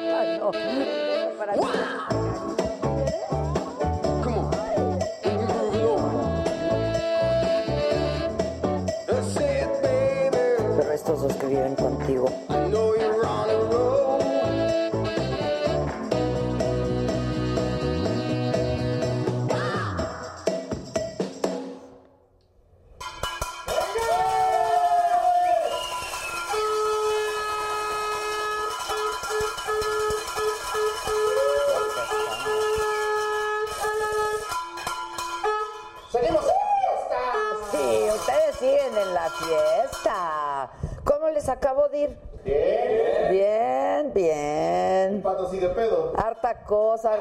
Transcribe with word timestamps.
No. 0.00 0.50
Para 1.36 1.54
les 41.48 41.56
acabo 41.56 41.88
de 41.88 41.98
ir? 41.98 42.18
Bien. 42.44 43.30
Bien, 43.30 44.12
bien. 44.14 45.22
Pato 45.22 45.48
sigue 45.50 45.68
pedo. 45.70 46.12
Harta 46.16 46.62
cosa. 46.64 47.12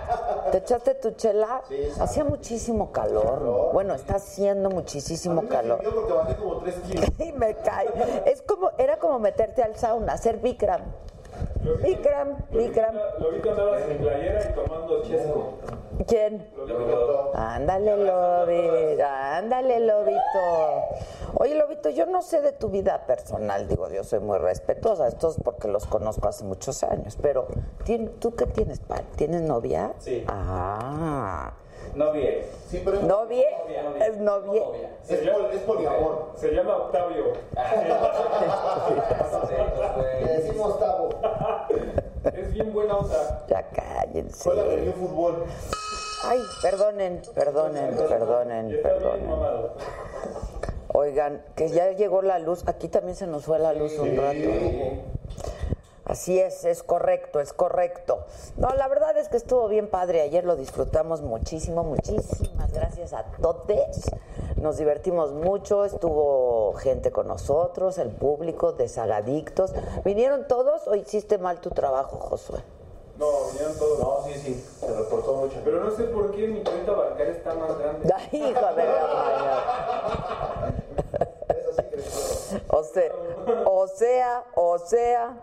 ¿Te 0.52 0.58
echaste 0.60 0.96
tu 0.96 1.12
chela? 1.12 1.62
Sí, 1.68 1.76
sí. 1.94 2.00
Hacía 2.00 2.24
muchísimo 2.24 2.92
calor. 2.92 3.72
Bueno, 3.74 3.94
está 3.94 4.16
haciendo 4.16 4.70
muchísimo 4.70 5.48
calor. 5.48 5.82
Yo 5.84 5.94
porque 5.94 6.14
bajé 6.14 6.36
como 6.36 6.58
3 6.60 6.76
kilos. 6.88 7.06
Y 7.20 7.32
me 7.32 7.56
cae. 7.56 7.88
Es 8.26 8.42
como, 8.42 8.72
era 8.78 8.98
como 8.98 9.20
meterte 9.20 9.64
al 9.64 9.76
sauna, 9.76 10.14
hacer 10.14 10.38
Bikram. 10.38 10.82
Bikram, 11.84 12.36
Bikram. 12.52 12.96
Lobito 13.20 13.52
andabas 13.52 13.82
en 13.90 13.98
playera 13.98 14.50
y 14.50 14.54
tomando 14.54 15.04
chesco. 15.04 15.54
¿Quién? 16.08 16.48
Ándale, 17.34 17.98
Lobito, 17.98 19.04
ándale, 19.06 19.80
Lobito. 19.82 20.84
Oye, 21.40 21.56
Lobito, 21.56 21.90
yo 21.90 22.06
no 22.06 22.22
sé 22.22 22.42
de 22.42 22.52
tu 22.52 22.70
vida 22.70 23.06
personal, 23.06 23.68
digo, 23.68 23.90
yo 23.90 24.04
soy 24.04 24.20
muy 24.20 24.38
respetuosa, 24.38 25.08
esto 25.08 25.30
es 25.30 25.38
porque 25.44 25.68
los 25.68 25.86
conozco 25.88 26.28
hace 26.28 26.44
muchos 26.46 26.84
años, 26.84 27.18
pero 27.22 27.48
¿tien- 27.86 28.12
¿tú 28.20 28.36
qué 28.36 28.46
tienes? 28.46 28.82
¿Tienes 29.16 29.42
novia? 29.42 29.94
Sí. 30.00 30.24
Ah, 30.28 31.54
No 31.96 32.12
bien. 32.12 32.42
Sí, 32.70 32.82
pero 32.84 32.98
es, 32.98 33.04
¿novie? 33.04 33.46
¿Es 34.06 34.18
novie? 34.18 34.64
es, 35.10 35.20
pol- 35.30 35.50
es 35.54 35.62
poliamor. 35.62 36.32
Se 36.36 36.52
llama 36.52 36.76
Octavio. 36.78 37.34
Le 40.24 40.34
decimos 40.42 40.80
Tavo. 40.80 41.10
Es 42.34 42.54
bien 42.54 42.74
buena 42.74 42.98
onda. 42.98 43.46
Ya 43.48 43.64
cállense. 43.70 44.44
Fue 44.44 44.56
la 44.56 44.64
que 44.64 44.92
fútbol. 44.92 45.46
Ay, 46.26 46.40
perdonen, 46.62 47.22
perdonen, 47.34 47.96
perdonen, 47.96 48.82
perdonen. 48.82 49.30
mamado. 49.30 49.74
Oigan, 50.94 51.44
que 51.56 51.70
ya 51.70 51.92
llegó 51.92 52.22
la 52.22 52.40
luz, 52.40 52.64
aquí 52.68 52.88
también 52.88 53.16
se 53.16 53.28
nos 53.28 53.46
fue 53.46 53.60
la 53.60 53.74
luz 53.74 53.98
un 54.00 54.16
rato. 54.18 54.50
Así 56.08 56.40
es, 56.40 56.64
es 56.64 56.84
correcto, 56.84 57.42
es 57.42 57.52
correcto. 57.52 58.20
No, 58.56 58.70
la 58.70 58.88
verdad 58.88 59.18
es 59.18 59.28
que 59.28 59.36
estuvo 59.36 59.68
bien 59.68 59.90
padre. 59.90 60.22
Ayer 60.22 60.46
lo 60.46 60.56
disfrutamos 60.56 61.22
muchísimo, 61.22 61.84
muchísimas 61.84 62.72
gracias 62.72 63.12
a 63.12 63.24
todos. 63.42 63.68
Nos 64.56 64.78
divertimos 64.78 65.34
mucho, 65.34 65.84
estuvo 65.84 66.74
gente 66.76 67.12
con 67.12 67.28
nosotros, 67.28 67.98
el 67.98 68.10
público, 68.10 68.72
desagadictos. 68.72 69.74
¿Vinieron 70.06 70.48
todos 70.48 70.88
o 70.88 70.96
hiciste 70.96 71.38
mal 71.40 71.60
tu 71.60 71.72
trabajo, 71.72 72.18
Josué? 72.18 72.64
No, 73.20 73.28
vinieron 73.52 73.78
todos. 73.78 74.00
No, 74.00 74.24
sí, 74.26 74.40
sí. 74.40 74.66
Se 74.80 74.88
reportó 74.88 75.34
mucho. 75.34 75.58
Pero 75.66 75.84
no 75.84 75.92
sé 75.92 76.04
por 76.06 76.32
qué 76.32 76.48
mi 76.48 76.64
cuenta 76.64 76.94
bancaria 76.94 77.34
está 77.34 77.54
más 77.54 77.78
grande. 77.78 78.14
Ay, 78.16 78.50
hijo 78.50 78.76
de 78.76 78.86
la 78.86 79.08
mañana. 79.08 80.76
Eso 81.50 81.74
sí 81.76 81.84
creció. 81.92 82.62
O 82.70 82.84
sea, 82.84 83.12
o 83.66 83.88
sea, 83.88 84.44
o 84.56 84.80
sea, 84.80 85.38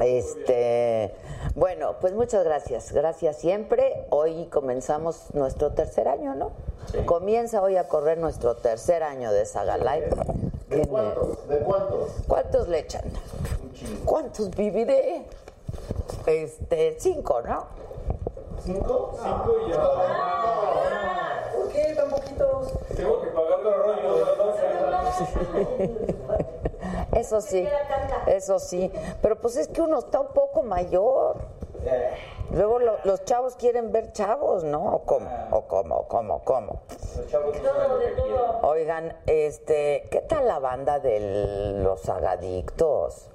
este, 0.00 1.14
bueno, 1.54 1.96
pues 2.00 2.14
muchas 2.14 2.44
gracias, 2.44 2.92
gracias 2.92 3.36
siempre. 3.38 4.06
Hoy 4.10 4.46
comenzamos 4.46 5.34
nuestro 5.34 5.72
tercer 5.72 6.08
año, 6.08 6.34
¿no? 6.34 6.52
Comienza 7.04 7.62
hoy 7.62 7.76
a 7.76 7.88
correr 7.88 8.18
nuestro 8.18 8.56
tercer 8.56 9.02
año 9.02 9.32
de 9.32 9.44
Saga 9.44 9.76
Live. 9.76 10.10
¿De 10.68 10.76
¿Quién 10.76 10.86
cuántos? 10.86 11.48
¿De 11.48 11.58
cuántos? 11.58 12.10
¿Cuántos 12.26 12.68
le 12.68 12.78
echan? 12.78 13.04
¿Cuántos 14.04 14.50
viviré? 14.50 15.24
Este, 16.26 16.96
cinco, 16.98 17.42
¿no? 17.42 17.66
¿Cinco? 18.64 19.12
Cinco 19.22 19.54
y 19.66 19.70
ya. 19.70 19.82
¿Por 21.54 21.68
qué 21.70 21.94
tan 21.96 22.10
poquitos? 22.10 22.72
Tengo 22.96 23.20
que 23.22 23.28
pagar 23.28 23.58
los 23.60 23.76
rollos 23.76 24.18
de 24.18 24.36
los 24.36 24.52
Eso 27.16 27.40
sí, 27.40 27.68
eso 28.26 28.58
sí. 28.58 28.90
Pero 29.20 29.36
pues 29.36 29.56
es 29.56 29.68
que 29.68 29.80
uno 29.82 29.98
está 29.98 30.20
un 30.20 30.28
poco 30.28 30.62
mayor. 30.62 31.36
Luego 32.52 32.78
lo- 32.78 32.98
los 33.04 33.24
chavos 33.24 33.56
quieren 33.56 33.92
ver 33.92 34.12
chavos, 34.12 34.62
¿no? 34.64 34.94
¿O 34.94 35.02
cómo? 35.04 35.28
¿O 35.50 35.62
cómo? 35.62 35.96
¿O 35.96 36.08
cómo? 36.08 36.42
¿Cómo? 36.44 36.82
Los 37.16 37.26
chavos 37.28 37.56
no 37.62 37.72
saben 37.72 37.88
lo 37.90 37.98
que 37.98 38.12
quieren. 38.14 38.40
Oigan, 38.62 39.16
este, 39.26 40.04
¿qué 40.10 40.20
tal 40.20 40.46
la 40.48 40.58
banda 40.58 40.98
de 41.00 41.74
los 41.82 42.08
agadictos? 42.08 43.28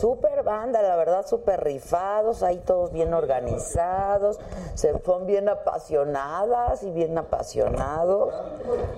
Super 0.00 0.42
banda, 0.42 0.82
la 0.82 0.96
verdad, 0.96 1.26
súper 1.26 1.62
rifados, 1.62 2.42
ahí 2.42 2.58
todos 2.58 2.92
bien 2.92 3.14
organizados, 3.14 4.38
se 4.74 4.92
son 5.02 5.26
bien 5.26 5.48
apasionadas 5.48 6.82
y 6.82 6.90
bien 6.90 7.16
apasionados. 7.16 8.34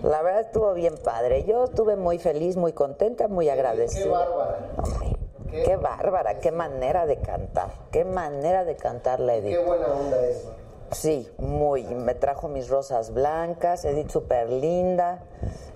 La 0.03 0.23
verdad 0.23 0.41
estuvo 0.43 0.75
bien 0.75 0.97
padre. 0.99 1.45
Yo 1.45 1.65
estuve 1.65 1.97
muy 1.97 2.19
feliz, 2.19 2.57
muy 2.57 2.73
contenta, 2.73 3.29
muy 3.29 3.47
Qué 3.47 3.53
agradecida. 3.53 4.11
bárbara. 4.11 4.59
Hombre, 4.77 5.17
qué 5.51 5.77
bárbara, 5.77 6.39
qué 6.39 6.53
manera 6.53 7.07
de 7.07 7.17
cantar, 7.21 7.71
qué 7.91 8.05
manera 8.05 8.65
de 8.65 8.77
cantar 8.77 9.21
la 9.21 9.35
Edith. 9.35 9.57
Qué 9.57 9.65
buena 9.65 9.87
onda 9.89 10.27
es. 10.27 10.47
Sí, 10.93 11.31
muy. 11.39 11.85
Me 11.85 12.15
trajo 12.15 12.49
mis 12.49 12.69
rosas 12.69 13.13
blancas, 13.13 13.85
Edith 13.85 14.11
súper 14.11 14.51
linda. 14.51 15.23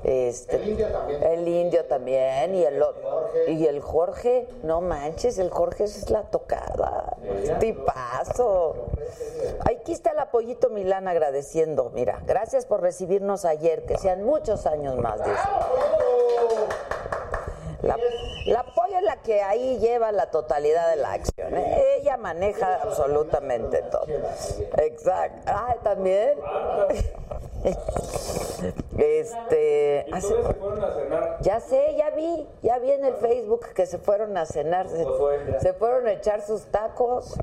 Este, 0.02 0.56
El 0.56 0.68
indio 0.68 0.88
también. 0.88 1.22
El 1.22 1.48
indio 1.48 1.84
también. 1.86 2.54
Y 2.54 2.64
el, 2.64 2.82
Jorge. 2.82 3.52
y 3.52 3.66
el 3.66 3.80
Jorge, 3.80 4.48
no 4.62 4.80
manches, 4.80 5.38
el 5.38 5.50
Jorge 5.50 5.84
es 5.84 6.10
la 6.10 6.24
tocada. 6.24 7.16
Tipazo. 7.60 8.88
Aquí 9.70 9.92
está 9.92 10.10
el 10.10 10.18
apoyito 10.18 10.68
Milán 10.70 11.08
agradeciendo. 11.08 11.90
Mira, 11.94 12.20
gracias 12.26 12.66
por 12.66 12.82
recibirnos 12.82 13.44
ayer, 13.44 13.86
que 13.86 13.96
sean 13.96 14.24
muchos 14.24 14.66
años 14.66 14.96
más. 14.96 15.18
dice. 15.18 15.38
La 18.46 18.62
que 19.24 19.42
ahí 19.42 19.78
lleva 19.78 20.12
la 20.12 20.30
totalidad 20.30 20.88
de 20.90 20.96
la 20.96 21.12
acción. 21.12 21.56
¿eh? 21.56 21.96
Ella 22.00 22.16
maneja 22.16 22.80
absolutamente 22.82 23.82
todo. 23.90 24.06
Exacto. 24.78 25.42
Ah, 25.46 25.74
también. 25.82 26.38
Este, 28.96 30.04
Y 30.08 30.12
hace- 30.12 30.28
todos 30.28 30.46
se 30.46 30.54
fueron 30.54 30.84
a 30.84 30.92
cenar. 30.94 31.36
ya 31.40 31.60
sé, 31.60 31.94
ya 31.96 32.10
vi, 32.10 32.46
ya 32.62 32.78
vi 32.78 32.90
en 32.92 33.04
el 33.04 33.14
Facebook 33.14 33.66
que 33.74 33.86
se 33.86 33.98
fueron 33.98 34.36
a 34.36 34.46
cenar, 34.46 34.88
se, 34.88 35.04
se 35.60 35.72
fueron 35.74 36.06
a 36.06 36.12
echar 36.12 36.40
sus 36.42 36.62
tacos. 36.66 37.34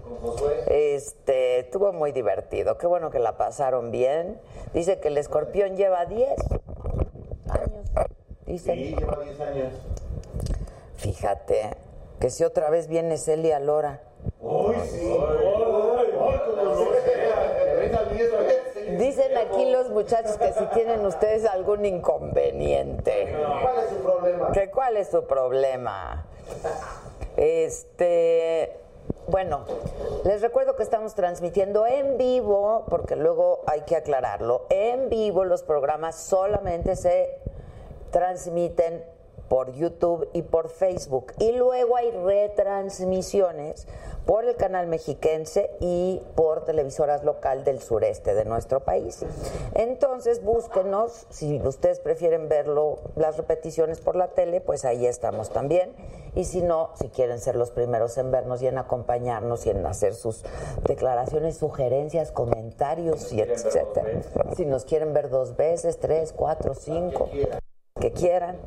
Este, 0.68 1.60
estuvo 1.60 1.92
muy 1.94 2.12
divertido, 2.12 2.78
qué 2.78 2.88
bueno 2.88 3.10
que 3.12 3.20
la 3.20 3.38
pasaron 3.38 3.92
bien. 3.92 4.40
Dice 4.74 5.00
que 5.00 5.10
el 5.10 5.18
escorpión 5.18 5.76
lleva 5.76 6.06
10 6.06 6.30
años, 7.50 7.90
dicen. 8.46 8.76
Sí, 8.76 8.96
lleva 8.98 9.18
10 9.24 9.40
años. 9.42 9.74
Fíjate, 11.02 11.72
que 12.20 12.30
si 12.30 12.44
otra 12.44 12.70
vez 12.70 12.88
viene 12.88 13.18
Celia 13.18 13.60
Lora. 13.60 14.02
Uy, 14.40 14.76
sí. 14.88 15.00
Ay, 15.02 16.12
como 16.14 16.62
no 16.64 16.76
sea. 16.76 17.66
Que 17.66 17.76
venga 17.76 18.04
10 18.04 18.32
veces. 18.38 19.00
Dicen 19.00 19.36
aquí 19.36 19.72
los 19.72 19.90
muchachos 19.90 20.38
que 20.38 20.54
si 20.54 20.64
tienen 20.76 21.04
ustedes 21.04 21.46
algún 21.46 21.86
inconveniente. 21.86 23.36
¿Cuál 23.64 23.80
es 23.80 23.90
su 23.90 23.96
problema? 24.04 24.52
¿Que 24.52 24.70
¿Cuál 24.70 24.98
es 24.98 25.08
su 25.10 25.26
problema? 25.26 26.26
Este, 27.36 28.78
bueno, 29.26 29.66
les 30.24 30.44
recuerdo 30.44 30.76
que 30.76 30.84
estamos 30.84 31.16
transmitiendo 31.16 31.88
en 31.88 32.20
vivo, 32.20 32.86
porque 32.92 33.16
luego 33.16 33.64
hay 33.66 33.82
que 33.82 33.96
aclararlo. 33.96 34.68
En 34.70 35.10
vivo 35.10 35.46
los 35.46 35.64
programas 35.64 36.16
solamente 36.16 36.96
se 36.96 37.40
transmiten 38.12 39.04
por 39.52 39.74
YouTube 39.74 40.30
y 40.32 40.44
por 40.44 40.70
Facebook. 40.70 41.34
Y 41.40 41.52
luego 41.52 41.98
hay 41.98 42.10
retransmisiones 42.12 43.86
por 44.26 44.46
el 44.46 44.56
canal 44.56 44.88
mexiquense 44.88 45.70
y 45.82 46.22
por 46.36 46.64
televisoras 46.64 47.26
local 47.26 47.66
del 47.66 47.82
sureste 47.82 48.34
de 48.34 48.46
nuestro 48.46 48.80
país. 48.80 49.26
Entonces 49.74 50.42
búsquenos, 50.42 51.28
si 51.32 51.60
ustedes 51.60 52.00
prefieren 52.00 52.48
verlo, 52.48 53.00
las 53.18 53.36
repeticiones 53.36 54.00
por 54.00 54.16
la 54.16 54.30
tele, 54.30 54.62
pues 54.62 54.86
ahí 54.86 55.06
estamos 55.06 55.50
también. 55.50 55.92
Y 56.34 56.46
si 56.46 56.62
no, 56.62 56.92
si 56.96 57.10
quieren 57.10 57.42
ser 57.42 57.58
los 57.58 57.72
primeros 57.72 58.18
en 58.18 58.32
vernos 58.32 58.62
y 58.62 58.68
en 58.68 58.78
acompañarnos 58.78 59.66
y 59.66 59.72
en 59.72 59.86
hacer 59.86 60.14
sus 60.14 60.46
declaraciones, 60.88 61.58
sugerencias, 61.58 62.32
comentarios 62.32 63.34
y 63.34 63.42
etcétera. 63.42 64.22
Si 64.56 64.66
nos 64.66 64.86
quieren 64.86 65.12
ver 65.12 65.30
dos 65.30 65.58
veces, 65.58 66.00
tres, 66.00 66.32
cuatro, 66.32 66.74
cinco 66.74 67.28
que 68.02 68.12
quieran, 68.12 68.58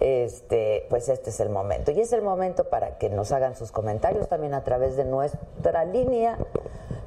este, 0.00 0.86
pues 0.90 1.08
este 1.08 1.30
es 1.30 1.38
el 1.38 1.50
momento. 1.50 1.92
Y 1.92 2.00
es 2.00 2.12
el 2.12 2.22
momento 2.22 2.64
para 2.64 2.98
que 2.98 3.08
nos 3.08 3.30
hagan 3.30 3.54
sus 3.54 3.70
comentarios 3.70 4.26
también 4.28 4.54
a 4.54 4.64
través 4.64 4.96
de 4.96 5.04
nuestra 5.04 5.84
línea. 5.84 6.38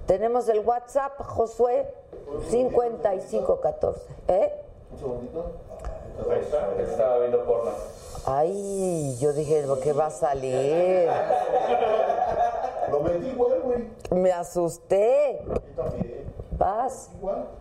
Tenemos 0.05 0.47
el 0.47 0.59
WhatsApp, 0.59 1.19
Josué, 1.21 1.93
5514. 2.49 4.01
¿Eh? 4.29 4.53
Un 4.93 4.99
segundito. 4.99 5.51
Ahí 6.31 6.39
está, 6.39 6.69
estaba 6.79 7.17
viendo 7.19 7.43
porno. 7.43 7.71
Ay, 8.25 9.17
yo 9.19 9.33
dije, 9.33 9.63
lo 9.63 9.79
que 9.79 9.93
va 9.93 10.07
a 10.07 10.11
salir. 10.11 11.09
Lo 12.91 12.99
metí 12.99 13.27
igual, 13.27 13.61
güey. 13.61 13.89
Me 14.11 14.31
asusté. 14.31 15.41
Yo 15.47 15.83
también. 15.83 16.25
Paz. 16.57 17.09
Igual. 17.17 17.60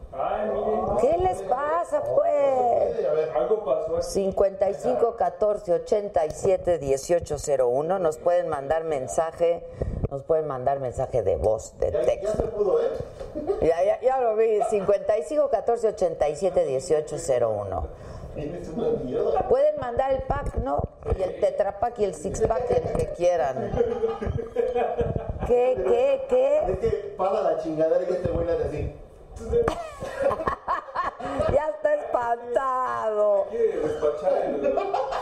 ¿Qué 1.01 1.17
les 1.19 1.43
pasa, 1.43 2.03
pues? 2.03 3.07
A 3.07 3.13
ver, 3.13 3.31
Algo 3.37 3.65
pasó 3.65 3.97
aquí. 3.97 4.07
55 4.07 5.17
14 5.17 5.73
87 5.73 6.79
18 6.79 7.37
01 7.65 7.99
nos 7.99 8.19
pueden 8.19 8.49
mandar 8.49 8.85
mensaje, 8.85 9.65
nos 10.11 10.23
pueden 10.25 10.47
mandar 10.49 10.81
mensaje 10.81 11.23
de 11.23 11.37
voz, 11.37 11.79
de 11.79 11.93
ya, 11.93 12.01
ya 12.01 12.07
texto. 12.07 12.37
se 12.37 12.43
pudo, 12.49 12.81
¿eh? 12.83 12.89
Ya, 13.63 13.85
ya, 13.85 14.01
ya 14.01 14.21
lo 14.21 14.35
vi, 14.37 14.61
55 14.69 15.49
14 15.49 15.89
87 15.89 16.65
18 16.65 17.17
01. 17.49 17.89
Tienes 18.35 18.69
una 18.69 18.89
mierda. 19.03 19.49
Pueden 19.49 19.79
mandar 19.81 20.13
el 20.13 20.23
pack, 20.23 20.57
¿no? 20.57 20.83
Y 21.19 21.23
el 21.23 21.41
tetrapack 21.41 21.99
y 22.01 22.05
el 22.05 22.15
six 22.15 22.41
pack, 22.43 22.71
el 22.71 22.93
que 22.93 23.07
quieran. 23.17 23.71
¿Qué, 25.47 25.77
qué, 25.85 26.27
qué? 26.29 26.59
Es 26.73 26.79
que 26.79 27.15
paga 27.17 27.43
la 27.43 27.59
chingadera 27.63 28.07
que 28.07 28.29
güey 28.29 28.47
le 28.47 28.53
hace 28.53 28.65
así. 28.65 29.00
Ya 31.53 31.69
está 31.69 31.95
espantado. 31.95 33.47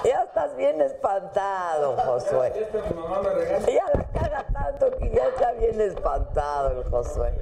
Ya 0.05 0.23
estás 0.23 0.56
bien 0.56 0.81
espantado, 0.81 1.97
Josué. 1.97 2.53
Ya 3.67 3.85
la 3.94 4.05
caga 4.12 4.47
tanto 4.53 4.97
que 4.99 5.11
ya 5.11 5.29
está 5.29 5.53
bien 5.53 5.81
espantado 5.81 6.70
el 6.70 6.85
Josué. 6.91 7.32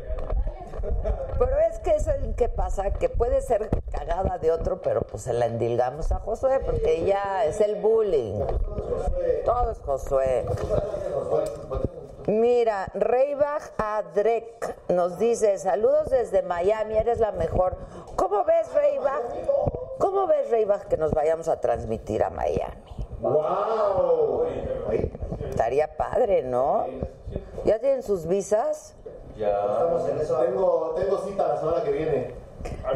Pero 1.38 1.58
es 1.70 1.78
que 1.80 1.94
es 1.94 2.08
que 2.36 2.48
pasa, 2.48 2.92
que 2.92 3.08
puede 3.08 3.40
ser 3.40 3.68
cagada 3.90 4.38
de 4.38 4.50
otro, 4.50 4.80
pero 4.80 5.02
pues 5.02 5.22
se 5.22 5.32
la 5.32 5.46
endilgamos 5.46 6.12
a 6.12 6.20
Josué, 6.20 6.60
porque 6.60 7.04
ya 7.04 7.44
es 7.44 7.60
el 7.60 7.76
bullying. 7.76 8.40
Todo 9.44 9.70
es 9.70 9.78
Josué. 9.80 10.44
Mira, 12.26 12.88
Reybach 12.94 13.72
Adrek 13.78 14.76
nos 14.88 15.18
dice, 15.18 15.58
saludos 15.58 16.10
desde 16.10 16.42
Miami, 16.42 16.96
eres 16.96 17.20
la 17.20 17.32
mejor. 17.32 17.76
¿Cómo 18.16 18.44
ves, 18.44 18.72
Reybach? 18.74 19.22
¿Cómo 19.98 20.26
ves, 20.26 20.50
Reybach, 20.50 20.82
que 20.88 20.96
nos 20.96 21.12
vayamos 21.12 21.48
a 21.48 21.60
transmitir 21.60 22.24
a 22.24 22.30
Miami? 22.30 22.82
¡Wow! 23.20 24.44
Estaría 25.48 25.96
padre, 25.96 26.42
¿no? 26.42 26.86
¿Ya 27.64 27.78
tienen 27.78 28.02
sus 28.02 28.26
visas? 28.26 28.96
Estamos 29.38 30.08
en 30.08 30.18
eso. 30.18 30.36
Tengo, 30.38 30.94
tengo 30.96 31.18
cita 31.18 31.48
la 31.48 31.56
semana 31.58 31.82
que 31.82 31.92
viene. 31.92 32.34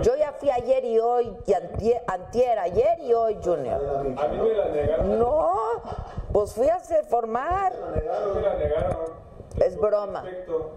Yo 0.03 0.17
ya 0.17 0.33
fui 0.33 0.51
ayer 0.51 0.85
y 0.85 0.99
hoy, 0.99 1.37
y 1.47 1.53
antier, 1.53 2.03
antier, 2.07 2.59
ayer 2.59 2.99
y 3.01 3.13
hoy, 3.13 3.39
Junior. 3.45 3.81
A 4.19 4.29
mí 4.29 4.39
me 4.39 4.55
la 4.55 4.65
negaron. 4.69 5.19
No, 5.19 5.55
pues 6.33 6.53
fui 6.55 6.69
a 6.69 6.77
hacer 6.77 7.05
formar. 7.05 7.73
A 7.73 7.91
mí 7.91 8.33
me 8.35 8.41
la 8.41 8.55
negaron. 8.55 8.97
Es 9.59 9.77
broma, 9.79 10.23
Perfecto. 10.23 10.71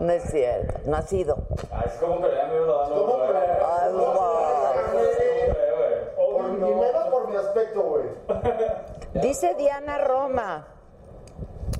no 0.00 0.12
es 0.12 0.24
cierto, 0.24 0.74
no 0.84 0.96
ha 0.96 1.02
sido. 1.02 1.38
Ah, 1.72 1.84
es 1.86 1.92
como 1.94 2.20
que 2.20 2.28
ya 2.34 2.46
me 2.46 2.56
iba 2.56 2.76
dando. 2.82 3.06
¿Cómo 3.06 3.26
crees? 3.26 3.50
Ay, 3.66 3.92
wow. 3.92 4.04
Por 6.16 6.48
mi 6.50 6.58
menos 6.74 7.08
por 7.08 7.28
mi 7.30 7.36
aspecto, 7.36 7.82
güey. 7.82 8.04
Dice 9.14 9.54
Diana 9.54 9.98
Roma. 9.98 10.66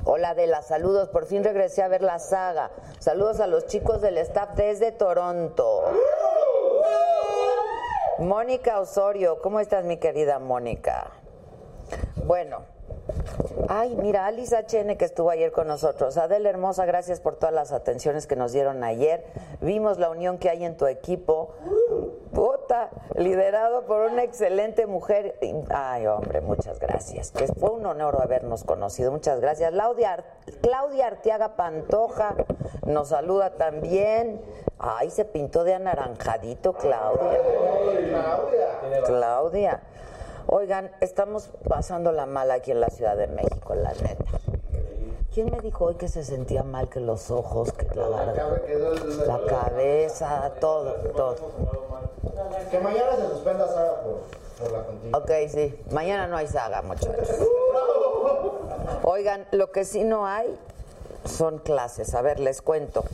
Hola 0.04 0.30
Adela, 0.30 0.62
saludos. 0.62 1.08
Por 1.08 1.26
fin 1.26 1.44
regresé 1.44 1.82
a 1.82 1.88
ver 1.88 2.02
la 2.02 2.18
saga. 2.18 2.70
Saludos 2.98 3.40
a 3.40 3.46
los 3.46 3.66
chicos 3.66 4.00
del 4.00 4.18
staff 4.18 4.50
desde 4.54 4.92
Toronto. 4.92 5.82
Mónica 8.18 8.80
Osorio, 8.80 9.40
¿cómo 9.42 9.60
estás 9.60 9.84
mi 9.84 9.96
querida 9.96 10.38
Mónica? 10.38 11.10
Bueno, 12.24 12.64
ay, 13.68 13.96
mira, 13.96 14.26
Alice 14.26 14.54
HN 14.54 14.96
que 14.96 15.04
estuvo 15.04 15.30
ayer 15.30 15.52
con 15.52 15.66
nosotros. 15.66 16.16
Adela 16.16 16.48
Hermosa, 16.48 16.84
gracias 16.84 17.20
por 17.20 17.36
todas 17.36 17.54
las 17.54 17.72
atenciones 17.72 18.26
que 18.26 18.36
nos 18.36 18.52
dieron 18.52 18.84
ayer. 18.84 19.24
Vimos 19.60 19.98
la 19.98 20.10
unión 20.10 20.38
que 20.38 20.50
hay 20.50 20.64
en 20.64 20.76
tu 20.76 20.86
equipo. 20.86 21.54
Puta, 22.32 22.90
liderado 23.16 23.84
por 23.84 24.10
una 24.10 24.24
excelente 24.24 24.86
mujer. 24.86 25.38
Ay, 25.70 26.06
hombre, 26.06 26.40
muchas 26.40 26.80
gracias. 26.80 27.30
Que 27.30 27.46
fue 27.46 27.70
un 27.70 27.86
honor 27.86 28.18
habernos 28.20 28.64
conocido. 28.64 29.12
Muchas 29.12 29.40
gracias. 29.40 29.70
Claudia, 29.70 30.24
Claudia 30.60 31.06
Arteaga 31.06 31.56
Pantoja 31.56 32.34
nos 32.86 33.08
saluda 33.08 33.50
también. 33.50 34.40
Ay, 34.78 35.10
se 35.10 35.24
pintó 35.24 35.64
de 35.64 35.74
anaranjadito, 35.74 36.72
Claudia. 36.72 37.40
Claudia. 39.06 39.80
Oigan, 40.46 40.90
estamos 41.00 41.48
pasando 41.68 42.12
la 42.12 42.26
mal 42.26 42.50
aquí 42.50 42.70
en 42.70 42.80
la 42.80 42.90
Ciudad 42.90 43.16
de 43.16 43.26
México, 43.28 43.74
la 43.74 43.92
neta. 43.94 44.24
¿Quién 45.32 45.50
me 45.50 45.60
dijo 45.60 45.86
hoy 45.86 45.94
que 45.94 46.06
se 46.06 46.22
sentía 46.22 46.62
mal 46.62 46.88
que 46.88 47.00
los 47.00 47.30
ojos, 47.30 47.72
que 47.72 47.86
la, 47.94 48.08
la 48.08 49.40
cabeza, 49.48 50.52
todo, 50.60 50.92
todo? 51.16 51.36
Que 52.70 52.78
mañana 52.78 53.16
se 53.16 53.28
suspenda 53.30 53.66
por, 54.02 54.20
por 54.60 54.72
la 54.72 54.84
contigo. 54.84 55.18
Ok, 55.18 55.30
sí. 55.48 55.80
Mañana 55.90 56.26
no 56.26 56.36
hay 56.36 56.46
saga, 56.46 56.82
muchachos. 56.82 57.28
Oigan, 59.02 59.46
lo 59.50 59.72
que 59.72 59.84
sí 59.84 60.04
no 60.04 60.26
hay 60.26 60.56
son 61.24 61.58
clases. 61.58 62.14
A 62.14 62.22
ver, 62.22 62.40
les 62.40 62.62
cuento. 62.62 63.04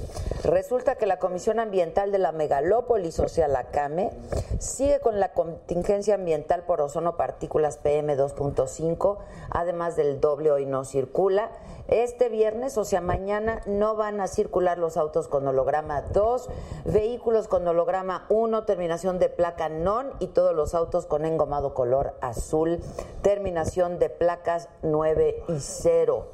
Resulta 0.44 0.96
que 0.96 1.06
la 1.06 1.18
Comisión 1.18 1.60
Ambiental 1.60 2.12
de 2.12 2.18
la 2.18 2.32
Megalópolis, 2.32 3.18
o 3.20 3.28
sea, 3.28 3.48
la 3.48 3.64
CAME, 3.64 4.10
sigue 4.58 5.00
con 5.00 5.20
la 5.20 5.32
contingencia 5.32 6.14
ambiental 6.14 6.64
por 6.64 6.80
ozono 6.80 7.16
partículas 7.16 7.82
PM2.5, 7.82 9.18
además 9.50 9.96
del 9.96 10.20
doble 10.20 10.50
hoy 10.50 10.66
no 10.66 10.84
circula. 10.84 11.50
Este 11.88 12.28
viernes, 12.28 12.78
o 12.78 12.84
sea, 12.84 13.00
mañana, 13.00 13.62
no 13.66 13.96
van 13.96 14.20
a 14.20 14.28
circular 14.28 14.78
los 14.78 14.96
autos 14.96 15.28
con 15.28 15.46
holograma 15.48 16.02
2, 16.02 16.48
vehículos 16.84 17.48
con 17.48 17.66
holograma 17.66 18.26
1, 18.28 18.64
terminación 18.64 19.18
de 19.18 19.28
placa 19.28 19.68
NON 19.68 20.12
y 20.20 20.28
todos 20.28 20.54
los 20.54 20.74
autos 20.74 21.06
con 21.06 21.24
engomado 21.24 21.74
color 21.74 22.14
azul, 22.20 22.80
terminación 23.22 23.98
de 23.98 24.08
placas 24.08 24.68
9 24.82 25.42
y 25.48 25.58
0. 25.58 26.28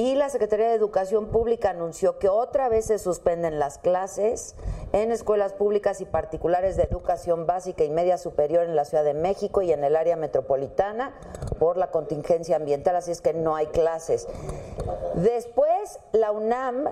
Y 0.00 0.14
la 0.14 0.30
Secretaría 0.30 0.70
de 0.70 0.76
Educación 0.76 1.26
Pública 1.26 1.68
anunció 1.68 2.18
que 2.18 2.30
otra 2.30 2.70
vez 2.70 2.86
se 2.86 2.98
suspenden 2.98 3.58
las 3.58 3.76
clases 3.76 4.54
en 4.94 5.12
escuelas 5.12 5.52
públicas 5.52 6.00
y 6.00 6.06
particulares 6.06 6.78
de 6.78 6.84
educación 6.84 7.44
básica 7.44 7.84
y 7.84 7.90
media 7.90 8.16
superior 8.16 8.64
en 8.64 8.76
la 8.76 8.86
Ciudad 8.86 9.04
de 9.04 9.12
México 9.12 9.60
y 9.60 9.72
en 9.72 9.84
el 9.84 9.96
área 9.96 10.16
metropolitana 10.16 11.12
por 11.58 11.76
la 11.76 11.90
contingencia 11.90 12.56
ambiental, 12.56 12.96
así 12.96 13.10
es 13.10 13.20
que 13.20 13.34
no 13.34 13.56
hay 13.56 13.66
clases. 13.66 14.26
Después, 15.16 15.98
la 16.12 16.32
UNAM 16.32 16.86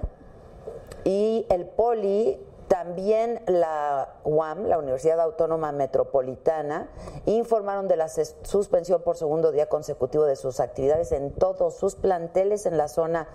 y 1.04 1.46
el 1.48 1.64
POLI 1.64 2.38
también 2.68 3.40
la 3.46 4.14
UAM, 4.24 4.66
la 4.66 4.78
Universidad 4.78 5.20
Autónoma 5.20 5.72
Metropolitana, 5.72 6.88
informaron 7.26 7.88
de 7.88 7.96
la 7.96 8.08
suspensión 8.08 9.02
por 9.02 9.16
segundo 9.16 9.52
día 9.52 9.68
consecutivo 9.68 10.24
de 10.24 10.36
sus 10.36 10.60
actividades 10.60 11.12
en 11.12 11.32
todos 11.32 11.74
sus 11.74 11.96
planteles 11.96 12.66
en 12.66 12.76
la 12.76 12.88
zona 12.88 13.28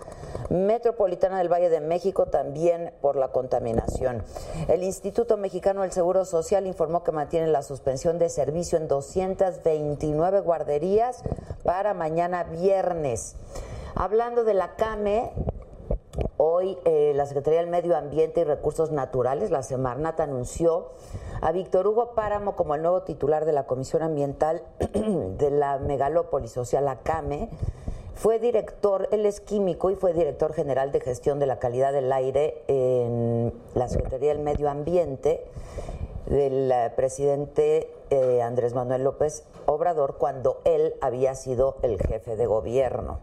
metropolitana 0.50 1.38
del 1.38 1.52
Valle 1.52 1.68
de 1.68 1.80
México, 1.80 2.26
también 2.26 2.94
por 3.00 3.16
la 3.16 3.28
contaminación. 3.28 4.22
El 4.68 4.82
Instituto 4.84 5.36
Mexicano 5.36 5.82
del 5.82 5.92
Seguro 5.92 6.24
Social 6.24 6.66
informó 6.66 7.02
que 7.02 7.12
mantiene 7.12 7.48
la 7.48 7.62
suspensión 7.62 8.18
de 8.18 8.28
servicio 8.28 8.78
en 8.78 8.88
229 8.88 10.40
guarderías 10.40 11.22
para 11.64 11.92
mañana 11.92 12.44
viernes. 12.44 13.36
Hablando 13.96 14.42
de 14.42 14.54
la 14.54 14.74
CAME, 14.74 15.32
Hoy 16.46 16.76
eh, 16.84 17.12
la 17.14 17.24
Secretaría 17.24 17.60
del 17.60 17.70
Medio 17.70 17.96
Ambiente 17.96 18.42
y 18.42 18.44
Recursos 18.44 18.90
Naturales, 18.90 19.50
la 19.50 19.62
Semarnat, 19.62 20.20
anunció 20.20 20.90
a 21.40 21.52
Víctor 21.52 21.86
Hugo 21.86 22.10
Páramo 22.14 22.54
como 22.54 22.74
el 22.74 22.82
nuevo 22.82 23.00
titular 23.00 23.46
de 23.46 23.52
la 23.52 23.64
Comisión 23.66 24.02
Ambiental 24.02 24.62
de 25.38 25.50
la 25.50 25.78
Megalópolis, 25.78 26.54
o 26.58 26.66
sea, 26.66 26.82
la 26.82 26.98
CAME. 26.98 27.48
Fue 28.14 28.40
director, 28.40 29.08
él 29.10 29.24
es 29.24 29.40
químico 29.40 29.90
y 29.90 29.96
fue 29.96 30.12
director 30.12 30.52
general 30.52 30.92
de 30.92 31.00
gestión 31.00 31.38
de 31.38 31.46
la 31.46 31.58
calidad 31.58 31.94
del 31.94 32.12
aire 32.12 32.62
en 32.68 33.54
la 33.74 33.88
Secretaría 33.88 34.28
del 34.28 34.40
Medio 34.40 34.68
Ambiente 34.68 35.46
del 36.26 36.70
eh, 36.70 36.92
presidente 36.94 37.90
eh, 38.10 38.42
Andrés 38.42 38.74
Manuel 38.74 39.04
López 39.04 39.44
Obrador 39.64 40.16
cuando 40.18 40.60
él 40.64 40.94
había 41.00 41.34
sido 41.36 41.76
el 41.80 41.98
jefe 41.98 42.36
de 42.36 42.44
gobierno. 42.44 43.20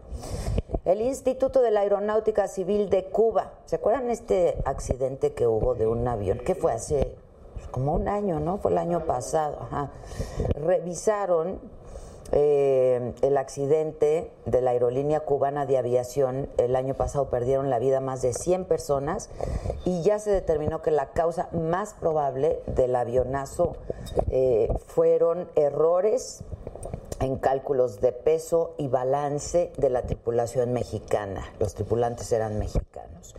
El 0.84 1.00
Instituto 1.00 1.62
de 1.62 1.70
la 1.70 1.80
Aeronáutica 1.80 2.48
Civil 2.48 2.90
de 2.90 3.04
Cuba, 3.04 3.52
¿se 3.66 3.76
acuerdan 3.76 4.10
este 4.10 4.56
accidente 4.64 5.32
que 5.32 5.46
hubo 5.46 5.76
de 5.76 5.86
un 5.86 6.08
avión? 6.08 6.38
que 6.40 6.56
fue 6.56 6.72
hace 6.72 7.14
pues, 7.54 7.68
como 7.68 7.94
un 7.94 8.08
año, 8.08 8.40
¿no? 8.40 8.58
Fue 8.58 8.72
el 8.72 8.78
año 8.78 9.06
pasado. 9.06 9.68
Revisaron 10.56 11.60
eh, 12.32 13.12
el 13.22 13.36
accidente 13.36 14.32
de 14.44 14.60
la 14.60 14.72
aerolínea 14.72 15.20
cubana 15.20 15.66
de 15.66 15.78
aviación. 15.78 16.48
El 16.56 16.74
año 16.74 16.94
pasado 16.94 17.30
perdieron 17.30 17.70
la 17.70 17.78
vida 17.78 18.00
más 18.00 18.20
de 18.20 18.32
100 18.32 18.64
personas 18.64 19.30
y 19.84 20.02
ya 20.02 20.18
se 20.18 20.32
determinó 20.32 20.82
que 20.82 20.90
la 20.90 21.12
causa 21.12 21.48
más 21.52 21.94
probable 21.94 22.60
del 22.66 22.96
avionazo 22.96 23.76
eh, 24.32 24.68
fueron 24.88 25.48
errores 25.54 26.42
en 27.20 27.36
cálculos 27.36 28.00
de 28.00 28.12
peso 28.12 28.74
y 28.78 28.88
balance 28.88 29.72
de 29.76 29.90
la 29.90 30.02
tripulación 30.02 30.72
mexicana. 30.72 31.44
Los 31.58 31.74
tripulantes 31.74 32.30
eran 32.32 32.58
mexicanos. 32.58 33.34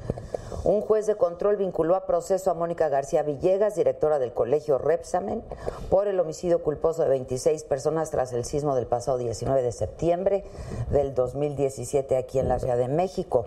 Un 0.64 0.82
juez 0.82 1.08
de 1.08 1.16
control 1.16 1.58
vinculó 1.58 1.96
a 1.96 2.06
proceso 2.06 2.50
a 2.50 2.54
Mónica 2.54 2.88
García 2.88 3.24
Villegas, 3.24 3.76
directora 3.76 4.18
del 4.18 4.34
colegio 4.34 4.78
Repsamen, 4.78 5.44
por 5.90 6.08
el 6.08 6.20
homicidio 6.20 6.64
culposo 6.64 7.04
de 7.04 7.10
26 7.10 7.64
personas 7.66 8.12
tras 8.12 8.32
el 8.32 8.46
sismo 8.46 8.76
del 8.76 8.88
pasado 8.88 9.18
19 9.18 9.62
de 9.62 9.72
septiembre 9.72 10.46
del 10.90 11.14
2017 11.14 12.16
aquí 12.16 12.40
en 12.40 12.48
la 12.48 12.60
Ciudad 12.60 12.78
de 12.78 12.88
México. 12.88 13.46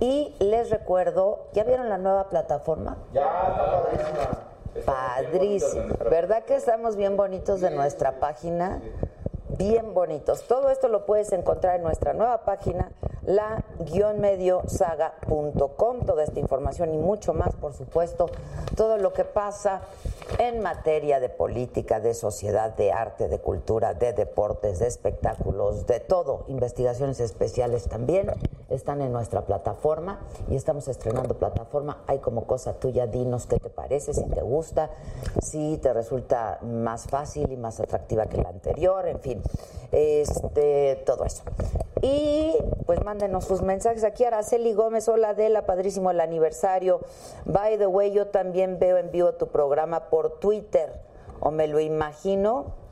Y 0.00 0.34
les 0.40 0.70
recuerdo, 0.70 1.46
¿ya 1.52 1.62
vieron 1.62 1.88
la 1.88 1.98
nueva 1.98 2.28
plataforma? 2.28 2.96
Ya, 3.12 4.46
Padrísimo. 4.84 5.94
¿Verdad 6.10 6.44
que 6.44 6.56
estamos 6.56 6.96
bien 6.96 7.16
bonitos 7.16 7.60
de 7.60 7.70
nuestra 7.70 8.18
página? 8.18 8.80
Bien 9.58 9.94
bonitos. 9.94 10.46
Todo 10.46 10.70
esto 10.70 10.88
lo 10.88 11.06
puedes 11.06 11.32
encontrar 11.32 11.76
en 11.76 11.82
nuestra 11.82 12.12
nueva 12.12 12.44
página, 12.44 12.92
la-mediosaga.com. 13.24 16.06
Toda 16.06 16.24
esta 16.24 16.40
información 16.40 16.94
y 16.94 16.98
mucho 16.98 17.34
más, 17.34 17.54
por 17.56 17.72
supuesto, 17.72 18.28
todo 18.76 18.98
lo 18.98 19.12
que 19.12 19.24
pasa 19.24 19.82
en 20.38 20.60
materia 20.60 21.20
de 21.20 21.28
política, 21.28 22.00
de 22.00 22.14
sociedad, 22.14 22.74
de 22.76 22.92
arte, 22.92 23.28
de 23.28 23.38
cultura, 23.38 23.94
de 23.94 24.12
deportes, 24.12 24.78
de 24.78 24.86
espectáculos, 24.86 25.86
de 25.86 26.00
todo. 26.00 26.44
Investigaciones 26.48 27.20
especiales 27.20 27.88
también 27.88 28.30
están 28.68 29.00
en 29.00 29.12
nuestra 29.12 29.42
plataforma 29.42 30.20
y 30.50 30.56
estamos 30.56 30.88
estrenando 30.88 31.38
plataforma. 31.38 32.02
Hay 32.06 32.18
como 32.18 32.46
cosa 32.46 32.74
tuya, 32.74 33.06
dinos 33.06 33.46
qué 33.46 33.58
te 33.58 33.70
parece, 33.70 34.14
si 34.14 34.24
te 34.24 34.42
gusta, 34.42 34.90
si 35.40 35.78
te 35.78 35.92
resulta 35.92 36.58
más 36.62 37.06
fácil 37.06 37.50
y 37.50 37.56
más 37.56 37.80
atractiva 37.80 38.26
que 38.26 38.38
la 38.38 38.48
anterior, 38.48 39.06
en 39.06 39.20
fin, 39.20 39.35
este, 39.92 41.02
todo 41.06 41.24
eso. 41.24 41.42
Y 42.02 42.54
pues 42.84 43.02
mándenos 43.04 43.44
sus 43.44 43.62
mensajes 43.62 44.04
aquí. 44.04 44.24
Araceli 44.24 44.74
Gómez, 44.74 45.08
hola 45.08 45.30
Adela, 45.30 45.66
padrísimo 45.66 46.10
el 46.10 46.20
aniversario. 46.20 47.00
By 47.44 47.78
the 47.78 47.86
way, 47.86 48.12
yo 48.12 48.28
también 48.28 48.78
veo 48.78 48.98
en 48.98 49.10
vivo 49.10 49.32
tu 49.34 49.48
programa 49.48 50.10
por 50.10 50.38
Twitter, 50.38 50.92
o 51.40 51.50
me 51.50 51.66
lo 51.66 51.80
imagino. 51.80 52.85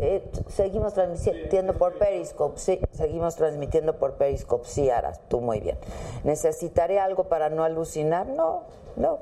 Eh, 0.00 0.22
seguimos 0.48 0.94
transmitiendo 0.94 1.74
por 1.74 1.98
Periscope, 1.98 2.58
sí, 2.58 2.80
seguimos 2.92 3.36
transmitiendo 3.36 3.98
por 3.98 4.14
Periscope, 4.14 4.66
sí, 4.66 4.90
Aras, 4.90 5.20
tú 5.28 5.40
muy 5.40 5.60
bien. 5.60 5.76
¿Necesitaré 6.24 6.98
algo 6.98 7.24
para 7.24 7.50
no 7.50 7.64
alucinar? 7.64 8.26
No, 8.26 8.62
no. 8.96 9.18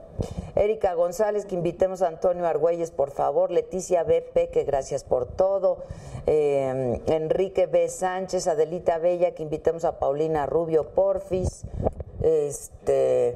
Erika 0.55 0.95
González, 0.95 1.47
que 1.47 1.55
invitemos 1.55 2.03
a 2.03 2.09
Antonio 2.09 2.47
Argüelles, 2.47 2.91
por 2.91 3.11
favor. 3.11 3.51
Leticia 3.51 4.05
BP, 4.05 4.51
que 4.51 4.65
gracias 4.65 5.05
por 5.05 5.27
todo. 5.27 5.79
Eh, 6.27 7.01
Enrique 7.07 7.67
B. 7.67 7.89
Sánchez, 7.89 8.47
Adelita 8.47 8.99
Bella, 8.99 9.33
que 9.35 9.43
invitemos 9.43 9.85
a 9.85 9.99
Paulina 9.99 10.47
Rubio 10.47 10.89
Porfis. 10.89 11.65
Este, 12.23 13.35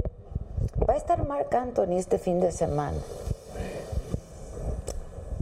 va 0.89 0.95
a 0.95 0.97
estar 0.97 1.27
Marc 1.27 1.55
Anthony 1.55 1.97
este 1.99 2.19
fin 2.19 2.41
de 2.41 2.53
semana. 2.53 2.99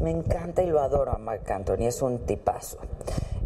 Me 0.03 0.11
encanta 0.11 0.63
y 0.63 0.67
lo 0.67 0.81
adoro 0.81 1.13
a 1.13 1.19
Marc 1.19 1.49
Anthony, 1.49 1.87
es 1.87 2.03
un 2.03 2.19
tipazo. 2.27 2.79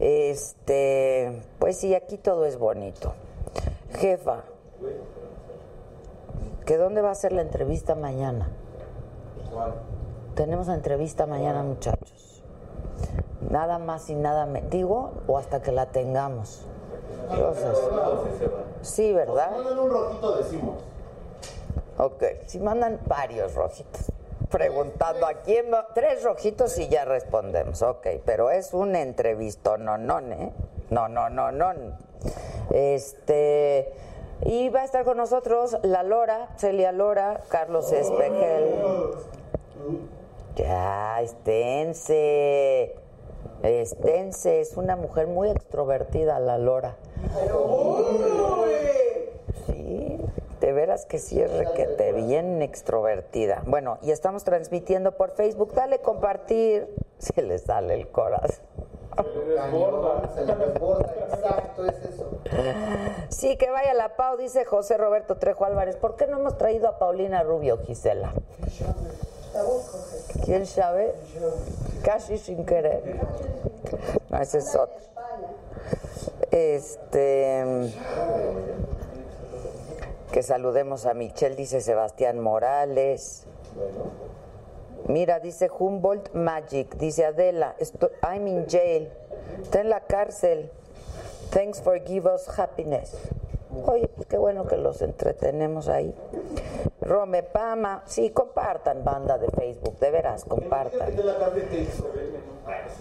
Este, 0.00 1.42
pues 1.58 1.76
sí, 1.76 1.94
aquí 1.94 2.16
todo 2.16 2.46
es 2.46 2.58
bonito. 2.58 3.12
Jefa, 3.98 4.44
¿que 6.64 6.78
dónde 6.78 7.02
va 7.02 7.10
a 7.10 7.14
ser 7.14 7.32
la 7.32 7.42
entrevista 7.42 7.94
mañana? 7.94 8.48
Tenemos 10.34 10.68
entrevista 10.68 11.26
mañana, 11.26 11.62
muchachos. 11.62 12.42
Nada 13.50 13.78
más 13.78 14.08
y 14.08 14.14
nada 14.14 14.46
menos. 14.46 14.70
Digo, 14.70 15.12
o 15.26 15.36
hasta 15.36 15.60
que 15.60 15.72
la 15.72 15.86
tengamos. 15.86 16.66
Entonces, 17.30 17.78
sí, 18.80 19.12
¿verdad? 19.12 19.50
Si 19.50 19.58
mandan 19.58 19.78
un 19.78 19.90
rojito, 19.90 20.36
decimos. 20.36 20.76
Ok, 21.98 22.22
si 22.46 22.60
mandan 22.60 22.98
varios 23.06 23.54
rojitos. 23.54 24.15
Preguntando 24.50 25.26
a 25.26 25.34
quién 25.34 25.72
va. 25.72 25.88
Tres 25.94 26.22
rojitos 26.22 26.78
y 26.78 26.88
ya 26.88 27.04
respondemos. 27.04 27.82
Ok, 27.82 28.06
pero 28.24 28.50
es 28.50 28.72
una 28.72 29.02
entrevista, 29.02 29.76
no, 29.76 29.98
no, 29.98 30.20
¿eh? 30.20 30.52
No, 30.90 31.08
no, 31.08 31.28
no, 31.30 31.52
no. 31.52 31.72
Este. 32.70 33.92
Y 34.44 34.68
va 34.68 34.82
a 34.82 34.84
estar 34.84 35.04
con 35.04 35.16
nosotros 35.16 35.78
la 35.82 36.02
Lora, 36.02 36.48
Celia 36.56 36.92
Lora, 36.92 37.40
Carlos 37.48 37.90
Espejel. 37.92 38.74
Ya, 40.56 41.20
esténse. 41.22 42.94
Esténse, 43.62 44.60
es 44.60 44.76
una 44.76 44.96
mujer 44.96 45.26
muy 45.26 45.50
extrovertida, 45.50 46.38
la 46.38 46.58
Lora. 46.58 46.96
Sí, 49.66 50.20
de 50.60 50.72
veras 50.72 51.06
que 51.06 51.18
sí 51.18 51.40
es 51.40 51.52
requete 51.52 52.12
bien 52.12 52.62
extrovertida. 52.62 53.62
Bueno, 53.66 53.98
y 54.02 54.10
estamos 54.10 54.44
transmitiendo 54.44 55.12
por 55.12 55.30
Facebook. 55.32 55.72
Dale 55.74 56.00
compartir. 56.00 56.88
Se 57.18 57.42
les 57.42 57.62
sale 57.62 57.94
el 57.94 58.08
corazón. 58.08 58.66
Se 60.34 60.44
le 60.44 60.54
desborda, 60.56 61.14
exacto, 61.32 61.86
es 61.86 61.96
eso. 62.04 62.38
Sí, 63.30 63.56
que 63.56 63.70
vaya 63.70 63.94
la 63.94 64.14
Pau, 64.14 64.36
dice 64.36 64.66
José 64.66 64.98
Roberto 64.98 65.36
Trejo 65.36 65.64
Álvarez. 65.64 65.96
¿Por 65.96 66.16
qué 66.16 66.26
no 66.26 66.38
hemos 66.38 66.58
traído 66.58 66.86
a 66.88 66.98
Paulina 66.98 67.42
Rubio, 67.42 67.78
Gisela? 67.78 68.34
¿Quién 70.44 70.66
sabe? 70.66 71.14
Casi 72.02 72.36
sin 72.36 72.66
querer. 72.66 73.20
No, 74.28 74.38
ese 74.38 74.58
es 74.58 74.74
otro. 74.74 74.96
Este. 76.50 77.64
Que 80.32 80.42
saludemos 80.42 81.06
a 81.06 81.14
Michelle, 81.14 81.56
dice 81.56 81.80
Sebastián 81.80 82.40
Morales. 82.40 83.46
Mira, 85.08 85.38
dice 85.38 85.70
Humboldt 85.70 86.34
Magic, 86.34 86.96
dice 86.96 87.26
Adela, 87.26 87.76
I'm 88.22 88.48
in 88.48 88.66
jail, 88.66 89.08
está 89.62 89.80
en 89.80 89.88
la 89.88 90.00
cárcel. 90.00 90.70
Thanks 91.50 91.80
for 91.80 92.02
give 92.04 92.28
us 92.28 92.48
happiness. 92.58 93.16
Oye, 93.84 94.08
pues 94.08 94.26
qué 94.26 94.36
bueno 94.36 94.66
que 94.66 94.76
los 94.76 95.02
entretenemos 95.02 95.88
ahí. 95.88 96.12
Rome 97.00 97.42
Pama, 97.44 98.02
sí, 98.06 98.30
compartan, 98.30 99.04
banda 99.04 99.38
de 99.38 99.48
Facebook, 99.48 99.98
de 100.00 100.10
veras, 100.10 100.44
compartan. 100.44 101.08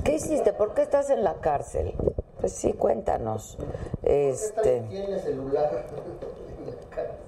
¿Qué 0.03 0.13
hiciste? 0.13 0.53
¿Por 0.53 0.73
qué 0.73 0.83
estás 0.83 1.09
en 1.09 1.23
la 1.23 1.35
cárcel? 1.35 1.93
Pues 2.39 2.53
sí, 2.53 2.73
cuéntanos. 2.73 3.57
Este, 4.03 4.83
celular. 5.23 5.85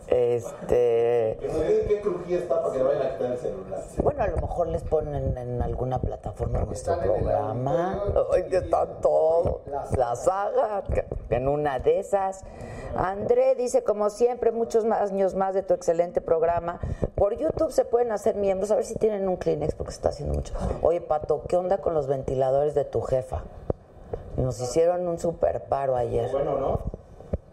Este, 0.08 1.38
qué 1.88 2.00
crujía 2.02 2.38
está 2.40 2.62
para 2.62 2.74
que 2.74 2.84
vayan 2.84 3.02
a 3.02 3.12
quitar 3.12 3.32
el 3.32 3.38
celular. 3.38 3.84
bueno, 4.02 4.24
a 4.24 4.28
lo 4.28 4.38
mejor 4.38 4.68
les 4.68 4.84
ponen 4.84 5.38
en 5.38 5.62
alguna 5.62 6.00
plataforma 6.00 6.60
nuestro 6.60 6.98
programa. 7.00 8.04
Ay, 8.32 8.44
que 8.44 8.58
están 8.58 9.02
todos. 9.02 9.62
La 9.98 10.16
saga, 10.16 10.84
en 11.30 11.48
una 11.48 11.80
de 11.80 12.00
esas. 12.00 12.44
André 12.96 13.56
dice, 13.56 13.84
como 13.84 14.10
siempre, 14.10 14.52
muchos 14.52 14.86
más 14.86 15.12
años 15.12 15.36
más 15.36 15.54
de 15.54 15.64
tu 15.64 15.74
excelente 15.74 16.22
programa. 16.22 16.80
Por 17.16 17.36
YouTube 17.36 17.72
se 17.72 17.86
pueden 17.86 18.12
hacer 18.12 18.36
miembros, 18.36 18.72
a 18.72 18.76
ver 18.76 18.86
si 18.86 18.96
tienen 18.96 19.28
un 19.28 19.38
Kleenex, 19.38 19.76
porque 19.76 19.92
se 19.92 19.98
está 19.98 20.10
haciendo 20.10 20.36
mucho. 20.36 20.54
Oye, 20.82 21.02
Pato, 21.02 21.44
¿qué 21.48 21.58
onda 21.58 21.80
con 21.80 21.94
los 21.94 22.08
ventiladores 22.08 22.76
de 22.76 22.86
tu 22.86 23.02
jefa? 23.02 23.44
Nos 24.38 24.62
hicieron 24.62 25.08
un 25.08 25.18
super 25.18 25.64
paro 25.64 25.96
ayer. 25.96 26.32
Bueno, 26.32 26.58
¿no? 26.58 27.07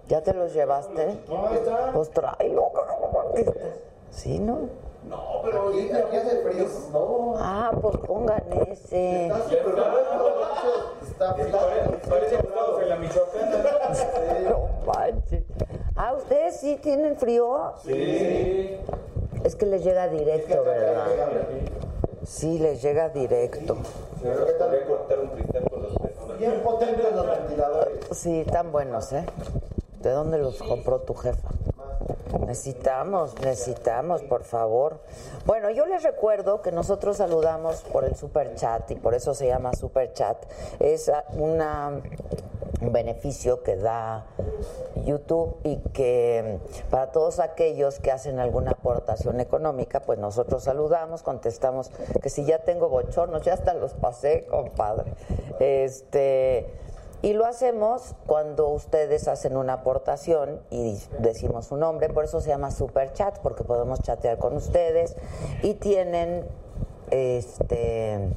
¿Ya 0.08 0.22
te 0.22 0.34
los 0.34 0.52
llevaste? 0.52 1.18
No, 1.28 1.46
ahí 1.48 1.56
está. 1.56 1.92
Pues 1.92 2.10
tráelo. 2.10 2.70
¿Sí, 4.10 4.38
no? 4.38 4.68
No, 5.08 5.40
pero 5.44 5.68
aquí, 5.68 5.90
aquí 5.92 6.16
hace 6.16 6.42
frío. 6.42 6.66
No. 6.92 7.34
Ah, 7.36 7.72
pues 7.80 7.96
pongan 7.98 8.42
ese. 8.70 9.26
Está 9.26 9.42
súper 9.44 9.62
bueno. 9.64 9.94
Está 11.10 11.34
frío. 11.34 11.56
Parece 12.08 12.36
que 12.36 12.46
estamos 12.46 12.82
en 12.82 12.88
la 12.88 12.96
Michoacán. 12.96 13.64
No 14.44 14.92
manches. 14.92 15.44
Ah, 15.96 16.14
¿ustedes 16.14 16.56
sí 16.56 16.76
tienen 16.82 17.16
frío? 17.16 17.74
Sí. 17.84 18.76
Es 19.44 19.54
que 19.56 19.66
les 19.66 19.84
llega 19.84 20.08
directo, 20.08 20.64
¿verdad? 20.64 21.06
Sí, 22.24 22.58
les 22.58 22.82
llega 22.82 23.08
directo. 23.10 23.76
Creo 24.20 24.46
que 24.46 24.52
podría 24.54 24.86
cortar 24.86 25.18
un 25.20 25.28
cristal 25.28 25.70
con 25.70 25.82
los 25.82 25.92
pezones. 25.98 26.38
Bien 26.38 26.62
potentes 26.62 27.14
los 27.14 27.26
ventiladores. 27.26 27.98
Sí, 28.12 28.40
están 28.40 28.72
buenos, 28.72 29.12
¿eh? 29.12 29.24
¿De 30.04 30.10
dónde 30.10 30.36
los 30.36 30.62
compró 30.62 31.00
tu 31.00 31.14
jefa? 31.14 31.48
Necesitamos, 32.46 33.40
necesitamos, 33.40 34.22
por 34.22 34.44
favor. 34.44 35.00
Bueno, 35.46 35.70
yo 35.70 35.86
les 35.86 36.02
recuerdo 36.02 36.60
que 36.60 36.72
nosotros 36.72 37.16
saludamos 37.16 37.80
por 37.90 38.04
el 38.04 38.14
super 38.14 38.54
chat 38.54 38.90
y 38.90 38.96
por 38.96 39.14
eso 39.14 39.32
se 39.32 39.46
llama 39.46 39.72
super 39.72 40.12
chat. 40.12 40.36
Es 40.78 41.10
una, 41.32 42.02
un 42.82 42.92
beneficio 42.92 43.62
que 43.62 43.76
da 43.76 44.26
YouTube 45.06 45.56
y 45.64 45.78
que 45.94 46.60
mm, 46.60 46.90
para 46.90 47.10
todos 47.10 47.40
aquellos 47.40 47.98
que 47.98 48.10
hacen 48.10 48.38
alguna 48.40 48.72
aportación 48.72 49.40
económica, 49.40 50.00
pues 50.00 50.18
nosotros 50.18 50.64
saludamos, 50.64 51.22
contestamos 51.22 51.90
que 52.22 52.28
si 52.28 52.44
ya 52.44 52.58
tengo 52.58 52.90
bochornos, 52.90 53.40
ya 53.40 53.54
hasta 53.54 53.72
los 53.72 53.94
pasé, 53.94 54.44
compadre. 54.50 55.14
Este. 55.60 56.84
Y 57.24 57.32
lo 57.32 57.46
hacemos 57.46 58.14
cuando 58.26 58.68
ustedes 58.68 59.28
hacen 59.28 59.56
una 59.56 59.72
aportación 59.72 60.60
y 60.68 61.00
decimos 61.20 61.68
su 61.68 61.76
nombre, 61.78 62.10
por 62.10 62.26
eso 62.26 62.42
se 62.42 62.50
llama 62.50 62.70
Super 62.70 63.14
Chat, 63.14 63.38
porque 63.38 63.64
podemos 63.64 64.02
chatear 64.02 64.36
con 64.36 64.54
ustedes. 64.54 65.16
Y 65.62 65.72
tienen 65.72 66.46
este 67.10 68.28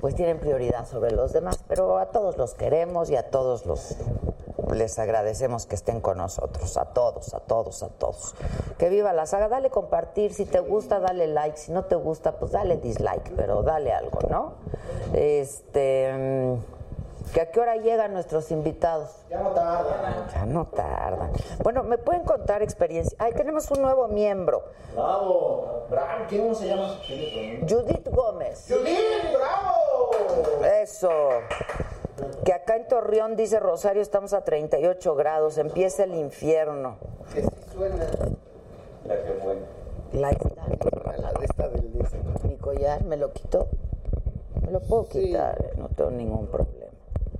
pues 0.00 0.16
tienen 0.16 0.40
prioridad 0.40 0.84
sobre 0.84 1.12
los 1.12 1.32
demás, 1.32 1.60
pero 1.68 1.98
a 1.98 2.06
todos 2.06 2.36
los 2.36 2.54
queremos 2.54 3.08
y 3.08 3.14
a 3.14 3.30
todos 3.30 3.64
los 3.66 3.94
les 4.74 4.98
agradecemos 4.98 5.66
que 5.66 5.76
estén 5.76 6.00
con 6.00 6.18
nosotros, 6.18 6.76
a 6.76 6.86
todos, 6.86 7.34
a 7.34 7.38
todos, 7.38 7.84
a 7.84 7.88
todos. 7.88 8.34
Que 8.78 8.88
viva 8.88 9.12
la 9.12 9.26
saga, 9.26 9.48
dale 9.48 9.70
compartir, 9.70 10.34
si 10.34 10.44
te 10.44 10.58
gusta, 10.58 10.98
dale 10.98 11.28
like, 11.28 11.56
si 11.56 11.70
no 11.70 11.84
te 11.84 11.94
gusta, 11.94 12.32
pues 12.32 12.50
dale 12.50 12.78
dislike, 12.78 13.32
pero 13.36 13.62
dale 13.62 13.92
algo, 13.92 14.18
¿no? 14.28 14.54
Este 15.12 16.58
¿Que 17.34 17.40
a 17.42 17.50
qué 17.50 17.60
hora 17.60 17.76
llegan 17.76 18.12
nuestros 18.12 18.50
invitados? 18.50 19.10
Ya 19.28 19.40
no 19.40 19.50
tarda. 19.50 20.26
Ya 20.32 20.46
no 20.46 20.64
tardan. 20.66 21.30
Bueno, 21.62 21.84
¿me 21.84 21.96
pueden 21.96 22.24
contar 22.24 22.62
experiencia? 22.62 23.16
Ay, 23.20 23.32
tenemos 23.34 23.70
un 23.70 23.82
nuevo 23.82 24.08
miembro, 24.08 24.64
Bravo. 24.94 25.84
Bravo. 25.88 26.24
¿Quién 26.28 26.54
se 26.56 26.66
llama? 26.68 26.96
Judith 27.68 28.08
Gómez. 28.10 28.66
¡Judith! 28.68 28.98
¡Bravo! 29.32 30.64
Eso. 30.82 31.10
Que 32.44 32.52
acá 32.52 32.76
en 32.76 32.88
Torreón, 32.88 33.36
dice 33.36 33.60
Rosario, 33.60 34.02
estamos 34.02 34.32
a 34.32 34.42
38 34.42 35.14
grados, 35.14 35.56
empieza 35.58 36.04
el 36.04 36.14
infierno. 36.16 36.96
Que 37.32 37.42
sí 37.42 37.48
suena. 37.72 38.06
La 39.04 39.16
que 39.22 39.32
buena. 39.42 39.66
La 40.12 40.30
está. 40.30 40.62
La 41.16 41.32
de 41.32 41.44
esta 41.44 41.68
del. 41.68 41.90
Mi 42.42 42.56
collar, 42.56 43.04
¿me 43.04 43.16
lo 43.16 43.32
quitó? 43.32 43.68
Me 44.64 44.72
lo 44.72 44.80
puedo 44.80 45.04
Sí. 45.04 45.26
quitar, 45.26 45.56
no 45.76 45.88
tengo 45.88 46.10
ningún 46.10 46.46
problema. 46.48 46.79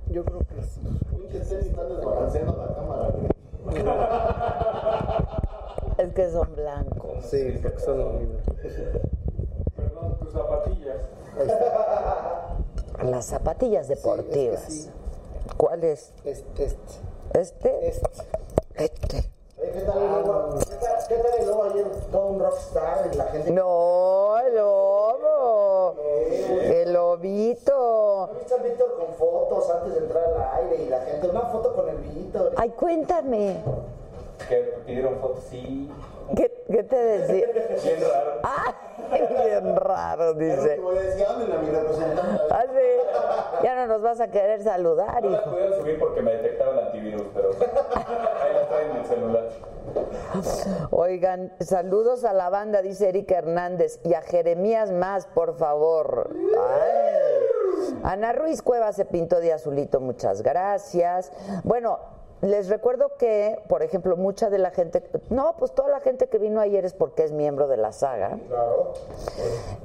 Yo 0.09 0.23
creo 0.25 0.39
que 0.39 0.61
sí. 0.63 0.81
Pinches 1.09 1.49
tenis 1.49 1.65
están 1.67 1.87
desbalanceando 1.89 2.57
la 2.57 2.75
cámara. 2.75 3.09
güey. 3.09 3.31
Es 5.97 6.13
que 6.13 6.31
son 6.31 6.55
blancos. 6.55 7.25
Sí, 7.25 7.59
porque 7.61 7.79
son 7.79 7.99
horribles. 8.01 8.43
Perdón, 9.75 10.17
tus 10.19 10.31
zapatillas. 10.33 10.97
Las 13.03 13.25
zapatillas 13.25 13.87
deportivas. 13.87 14.61
sí. 14.67 14.89
¿Cuáles? 15.57 16.13
Este, 16.23 16.65
este. 16.65 16.93
¿Este? 17.33 17.87
Este. 17.87 18.09
Este. 18.75 19.31
Oye, 19.61 19.71
¿Qué 19.71 19.81
tal 19.81 20.01
el 20.01 20.11
lobo? 20.11 20.59
¿Qué 20.59 20.75
tal, 20.75 21.07
qué 21.07 21.15
tal 21.15 21.39
el 21.39 21.47
lobo 21.47 21.63
ayer? 21.65 21.85
Todo 22.11 22.25
un 22.27 22.39
rockstar 22.39 23.09
y 23.11 23.15
la 23.15 23.25
gente. 23.25 23.51
No, 23.51 24.39
el 24.39 24.55
lobo. 24.55 25.95
El 26.41 26.93
lobito. 26.93 28.29
¿No 28.31 28.39
viste 28.39 28.53
a 28.55 28.57
Víctor 28.57 28.97
con 28.97 29.13
fotos 29.15 29.69
antes 29.69 29.93
de 29.93 29.99
entrar 29.99 30.23
al 30.23 30.63
aire 30.63 30.83
y 30.83 30.89
la 30.89 31.01
gente? 31.01 31.29
Una 31.29 31.41
foto 31.41 31.75
con 31.75 31.89
el 31.89 31.97
Víctor. 31.97 32.53
Ay, 32.57 32.69
cuéntame. 32.69 33.61
Que 34.49 34.55
pidieron 34.85 35.19
fotos, 35.19 35.43
sí. 35.49 35.91
¿Qué, 36.35 36.63
qué 36.69 36.83
te 36.83 36.95
decía? 36.95 37.47
Bien 37.83 38.01
raro. 38.01 38.31
Ay, 38.43 38.73
bien 39.45 39.75
raro, 39.75 40.33
dice. 40.33 40.79
Ah, 42.49 42.63
sí. 42.67 43.63
Ya 43.63 43.75
no 43.75 43.87
nos 43.87 44.01
vas 44.01 44.19
a 44.19 44.29
querer 44.29 44.63
saludar, 44.63 45.23
No 45.23 45.43
pudieron 45.43 45.79
subir 45.79 45.99
porque 45.99 46.21
me 46.21 46.33
detectaba 46.33 46.73
el 46.73 46.79
antivirus, 46.87 47.27
pero 47.33 47.49
ahí 47.59 48.53
la 48.53 48.67
traen 48.67 48.91
en 48.91 48.97
el 48.97 49.05
celular. 49.05 49.49
Oigan, 50.91 51.53
saludos 51.59 52.23
a 52.23 52.33
la 52.33 52.49
banda, 52.49 52.81
dice 52.81 53.09
Erika 53.09 53.37
Hernández, 53.37 53.99
y 54.03 54.13
a 54.13 54.21
Jeremías 54.21 54.91
más, 54.91 55.27
por 55.27 55.55
favor. 55.57 56.29
Ay. 56.31 57.41
Ana 58.03 58.33
Ruiz 58.33 58.61
Cueva 58.61 58.93
se 58.93 59.05
pintó 59.05 59.39
de 59.39 59.53
azulito, 59.53 59.99
muchas 59.99 60.41
gracias. 60.41 61.31
Bueno, 61.63 61.99
les 62.41 62.69
recuerdo 62.69 63.17
que, 63.17 63.61
por 63.67 63.83
ejemplo, 63.83 64.17
mucha 64.17 64.49
de 64.49 64.57
la 64.57 64.71
gente, 64.71 65.03
no, 65.29 65.55
pues 65.57 65.73
toda 65.73 65.89
la 65.89 65.99
gente 65.99 66.27
que 66.27 66.39
vino 66.39 66.59
ayer 66.59 66.85
es 66.85 66.93
porque 66.93 67.23
es 67.23 67.31
miembro 67.31 67.67
de 67.67 67.77
la 67.77 67.91
saga. 67.91 68.39
Claro. 68.47 68.93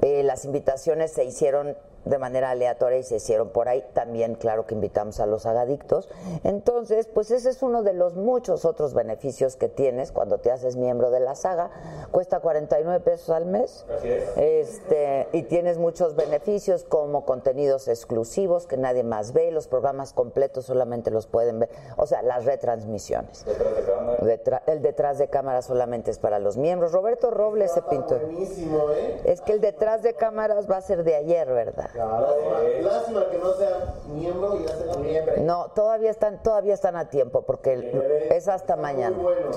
Eh, 0.01 0.23
las 0.23 0.43
invitaciones 0.45 1.11
se 1.11 1.23
hicieron 1.23 1.77
de 2.09 2.17
manera 2.17 2.49
aleatoria 2.51 2.97
y 2.99 3.03
se 3.03 3.15
hicieron 3.17 3.49
por 3.49 3.67
ahí. 3.69 3.83
También, 3.93 4.35
claro 4.35 4.65
que 4.65 4.75
invitamos 4.75 5.19
a 5.19 5.25
los 5.25 5.45
agadictos. 5.45 6.09
Entonces, 6.43 7.07
pues 7.07 7.31
ese 7.31 7.49
es 7.49 7.61
uno 7.61 7.83
de 7.83 7.93
los 7.93 8.15
muchos 8.15 8.65
otros 8.65 8.93
beneficios 8.93 9.55
que 9.55 9.67
tienes 9.69 10.11
cuando 10.11 10.37
te 10.39 10.51
haces 10.51 10.75
miembro 10.75 11.11
de 11.11 11.19
la 11.19 11.35
saga. 11.35 11.69
Cuesta 12.11 12.39
49 12.39 12.99
pesos 13.03 13.29
al 13.29 13.45
mes. 13.45 13.85
Así 13.97 14.09
es. 14.09 14.37
Este, 14.37 15.27
y 15.33 15.43
tienes 15.43 15.77
muchos 15.77 16.15
beneficios 16.15 16.83
como 16.83 17.25
contenidos 17.25 17.87
exclusivos 17.87 18.67
que 18.67 18.77
nadie 18.77 19.03
más 19.03 19.33
ve, 19.33 19.51
los 19.51 19.67
programas 19.67 20.13
completos 20.13 20.65
solamente 20.65 21.11
los 21.11 21.27
pueden 21.27 21.59
ver, 21.59 21.69
o 21.97 22.05
sea, 22.05 22.21
las 22.21 22.45
retransmisiones. 22.45 23.45
Detrás 23.45 23.75
de 23.75 23.83
cámara. 23.83 24.17
Detra- 24.21 24.61
el 24.67 24.81
detrás 24.81 25.17
de 25.17 25.27
cámara 25.29 25.61
solamente 25.61 26.11
es 26.11 26.19
para 26.19 26.39
los 26.39 26.57
miembros. 26.57 26.91
Roberto 26.91 27.31
Robles 27.31 27.71
se 27.71 27.81
pintó. 27.83 28.17
Buenísimo, 28.19 28.91
¿eh? 28.91 29.21
Es 29.25 29.41
que 29.41 29.53
el 29.53 29.61
detrás 29.61 30.01
de 30.03 30.13
cámaras 30.13 30.69
va 30.69 30.77
a 30.77 30.81
ser 30.81 31.03
de 31.03 31.15
ayer, 31.15 31.47
¿verdad? 31.47 31.89
Lástima, 32.05 32.59
lástima 32.91 33.29
que 33.29 33.37
no 33.37 33.53
sea 33.53 33.93
miembro 34.13 34.55
y 34.57 34.63
ya 34.65 34.75
sea 34.75 34.95
miembro. 35.01 35.33
No, 35.39 35.67
todavía 35.75 36.11
están, 36.11 36.41
todavía 36.43 36.73
están 36.73 36.95
a 36.95 37.09
tiempo 37.09 37.41
porque 37.41 37.73
el- 37.73 38.01
es 38.31 38.47
hasta 38.47 38.75
mañana. 38.75 39.17
Bueno. 39.17 39.51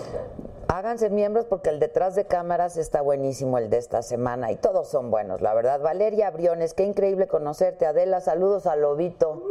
Háganse 0.69 1.11
miembros 1.11 1.47
porque 1.47 1.69
el 1.71 1.81
detrás 1.81 2.15
de 2.15 2.27
cámaras 2.27 2.77
está 2.77 3.01
buenísimo 3.03 3.59
el 3.59 3.71
de 3.71 3.79
esta 3.79 4.03
semana 4.03 4.53
y 4.53 4.57
todos 4.57 4.87
son 4.89 5.11
buenos, 5.11 5.41
la 5.41 5.53
verdad. 5.53 5.81
Valeria 5.81 6.31
Briones, 6.31 6.75
qué 6.75 6.85
increíble 6.85 7.27
conocerte. 7.27 7.87
Adela, 7.87 8.21
saludos 8.21 8.67
a 8.67 8.77
Lobito. 8.77 9.43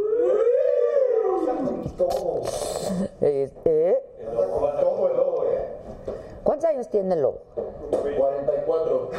Eh. 3.20 3.50
Todo 4.80 5.08
el 5.08 5.16
lobo, 5.16 5.28
¿eh? 5.28 5.29
¿Cuántos 6.44 6.68
años 6.70 6.88
tiene 6.88 7.14
el 7.14 7.22
Lobo? 7.22 7.38
44. 7.90 9.10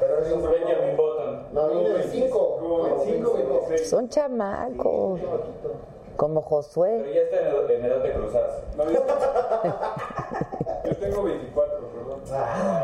Pero 0.00 0.18
es 0.18 0.32
un 0.32 0.42
Benjamin 0.42 0.96
Button. 0.96 1.48
No, 1.52 1.68
viene 1.68 1.88
de 1.90 2.02
5. 2.04 2.56
Como 2.60 2.82
25, 2.84 3.32
26. 3.34 3.90
Son 3.90 4.08
chamacos, 4.08 5.20
como 6.16 6.40
Pero 6.40 6.48
Josué. 6.48 7.12
ya 7.14 7.20
está 7.22 7.36
en 7.74 7.84
edad, 7.84 8.02
de 8.02 8.12
cruzar. 8.12 8.42
los 8.42 8.50
hace. 8.50 8.62
No, 8.76 8.90
yo, 8.90 9.04
yo 10.90 10.96
tengo 10.96 11.22
24, 11.22 11.78
perdón. 11.88 12.20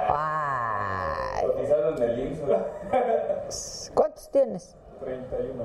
Ay, 0.09 1.47
Cotizaron 1.47 2.03
en 2.03 2.11
el 2.11 2.19
IMSS, 2.29 3.91
¿Cuántos 3.95 4.29
tienes? 4.31 4.77
31. 5.01 5.65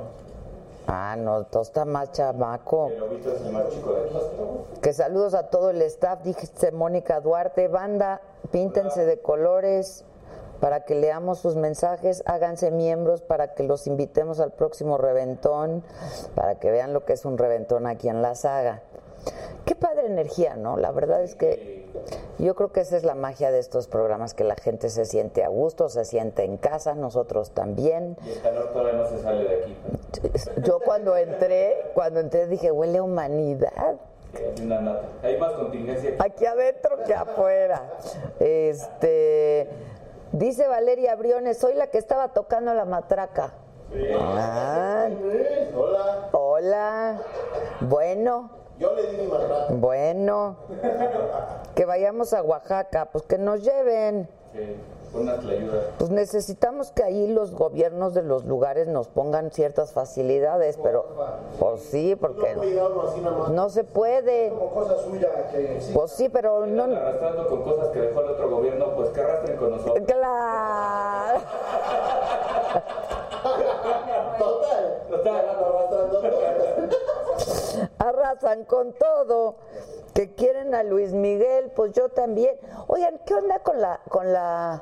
Ah, 0.92 1.16
no, 1.16 1.46
tú 1.46 1.62
estás 1.62 1.86
más 1.86 2.12
chamaco. 2.14 2.88
El 2.88 3.00
lobito 3.00 3.32
es 3.32 3.42
el 3.42 3.52
más 3.52 3.70
chico 3.70 3.94
de 3.94 4.06
aquí. 4.06 4.18
Que 4.82 4.92
saludos 4.92 5.36
a 5.36 5.52
todo 5.52 5.70
el 5.70 5.84
staff, 5.84 6.24
dijiste 6.24 6.72
Mónica 6.72 7.22
Duarte, 7.22 7.68
banda, 7.68 8.22
píntense 8.52 9.06
de 9.06 9.22
colores 9.22 10.04
para 10.60 10.86
que 10.86 10.96
leamos 10.96 11.38
sus 11.38 11.56
mensajes, 11.56 12.24
háganse 12.26 12.72
miembros 12.72 13.22
para 13.22 13.54
que 13.54 13.64
los 13.64 13.86
invitemos 13.86 14.40
al 14.40 14.52
próximo 14.52 14.98
reventón, 14.98 15.84
para 16.34 16.56
que 16.56 16.72
vean 16.72 16.92
lo 16.92 17.06
que 17.06 17.14
es 17.14 17.24
un 17.24 17.38
reventón 17.38 17.86
aquí 17.86 18.10
en 18.10 18.24
la 18.24 18.34
saga. 18.34 18.82
Qué 19.66 19.76
padre 19.76 20.08
energía, 20.08 20.56
¿no? 20.56 20.76
La 20.76 20.92
verdad 20.92 21.22
es 21.22 21.36
que 21.36 21.89
yo 22.38 22.56
creo 22.56 22.72
que 22.72 22.82
esa 22.82 22.96
es 22.98 23.04
la 23.04 23.16
magia 23.16 23.52
de 23.52 23.60
estos 23.60 23.88
programas, 23.88 24.34
que 24.34 24.44
la 24.44 24.56
gente 24.56 24.90
se 24.90 25.06
siente 25.06 25.44
a 25.44 25.50
gusto, 25.50 25.90
se 25.90 26.06
siente 26.06 26.44
en 26.44 26.58
casa, 26.58 26.96
nosotros 26.96 27.52
también. 27.52 28.18
Y 28.26 28.32
el 28.32 28.42
calor 28.42 28.72
todavía 28.72 28.94
no 28.94 29.10
se 29.10 29.20
sale 29.20 29.44
de 29.44 29.64
aquí. 29.64 29.78
Yo 30.64 30.80
cuando 30.80 31.16
entré, 31.16 31.82
cucuando 31.88 32.20
entré 32.20 32.48
dije, 32.48 32.72
huele 32.72 33.00
a 33.00 33.04
humanidad. 33.04 33.98
Hay 35.24 35.38
más 35.38 35.54
contingencia 35.54 36.12
aquí. 36.12 36.18
aquí 36.20 36.46
adentro 36.46 37.04
que 37.04 37.14
afuera. 37.14 37.94
Este 38.40 39.68
dice 40.32 40.68
Valeria 40.68 41.16
Briones, 41.16 41.58
soy 41.58 41.74
la 41.74 41.88
que 41.88 41.98
estaba 41.98 42.30
tocando 42.30 42.74
la 42.74 42.86
matraca. 42.86 43.54
Ah, 44.22 45.08
Hola. 45.76 46.30
hola. 46.32 47.22
Bueno, 47.82 48.52
Yo 48.80 48.96
le 48.96 49.12
di 49.12 49.18
mi 49.18 49.28
maltrato. 49.28 49.74
bueno. 49.76 50.56
Que 51.76 51.86
vayamos 51.86 52.34
a 52.34 52.42
Oaxaca, 52.42 53.10
pues 53.12 53.24
que 53.26 53.38
nos 53.38 53.64
lleven. 53.64 54.30
Sí. 54.54 54.78
Pues 55.98 56.12
necesitamos 56.12 56.92
que 56.92 57.04
ahí 57.04 57.28
los 57.28 57.56
gobiernos 57.56 58.14
de 58.14 58.22
los 58.22 58.46
lugares 58.46 58.88
nos 58.88 59.08
pongan 59.08 59.52
ciertas 59.52 59.92
facilidades, 59.92 60.78
pero 60.82 61.06
pues 61.60 61.82
sí, 61.82 62.12
No 62.12 62.20
porque 62.20 62.56
no 63.52 63.70
se 63.70 63.84
puede. 63.84 64.50
Como 64.50 64.70
cosa 64.70 65.00
suya 65.00 65.30
que 65.52 65.82
sí. 65.82 65.92
Pues 65.94 66.12
sí, 66.12 66.30
pero 66.30 66.66
no. 66.68 66.84
Arrastrando 66.84 67.48
con 67.48 67.64
cosas 67.64 67.88
que 67.90 68.02
dejó 68.02 68.22
el 68.22 68.30
otro 68.30 68.50
gobierno, 68.50 68.96
pues 68.96 69.10
que 69.10 69.22
arrastren 69.22 69.58
con 69.58 69.72
nosotros. 69.72 70.06
Claro. 70.06 71.40
Total. 74.38 75.04
Total. 75.10 75.69
Arrasan 78.00 78.64
con 78.64 78.94
todo. 78.94 79.56
Que 80.14 80.34
quieren 80.34 80.74
a 80.74 80.84
Luis 80.84 81.14
Miguel, 81.14 81.72
pues 81.76 81.92
yo 81.94 82.10
también. 82.10 82.58
Oigan, 82.88 83.20
¿qué 83.26 83.36
onda 83.36 83.60
con 83.60 83.80
la 83.80 84.00
con 84.10 84.34
la 84.34 84.82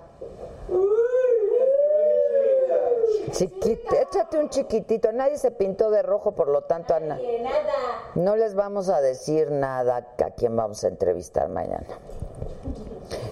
chiquita? 3.32 4.02
Échate 4.02 4.38
un 4.40 4.50
chiquitito. 4.50 5.12
Nadie 5.12 5.38
se 5.38 5.52
pintó 5.52 5.90
de 5.90 6.02
rojo, 6.04 6.32
por 6.32 6.48
lo 6.48 6.62
tanto, 6.62 6.94
Ana. 6.94 7.20
No 8.16 8.36
les 8.36 8.56
vamos 8.56 8.90
a 8.90 9.02
decir 9.02 9.52
nada 9.52 9.98
a 9.98 10.32
quién 10.32 10.56
vamos 10.56 10.84
a 10.84 10.88
entrevistar 10.88 11.50
mañana. 11.50 11.88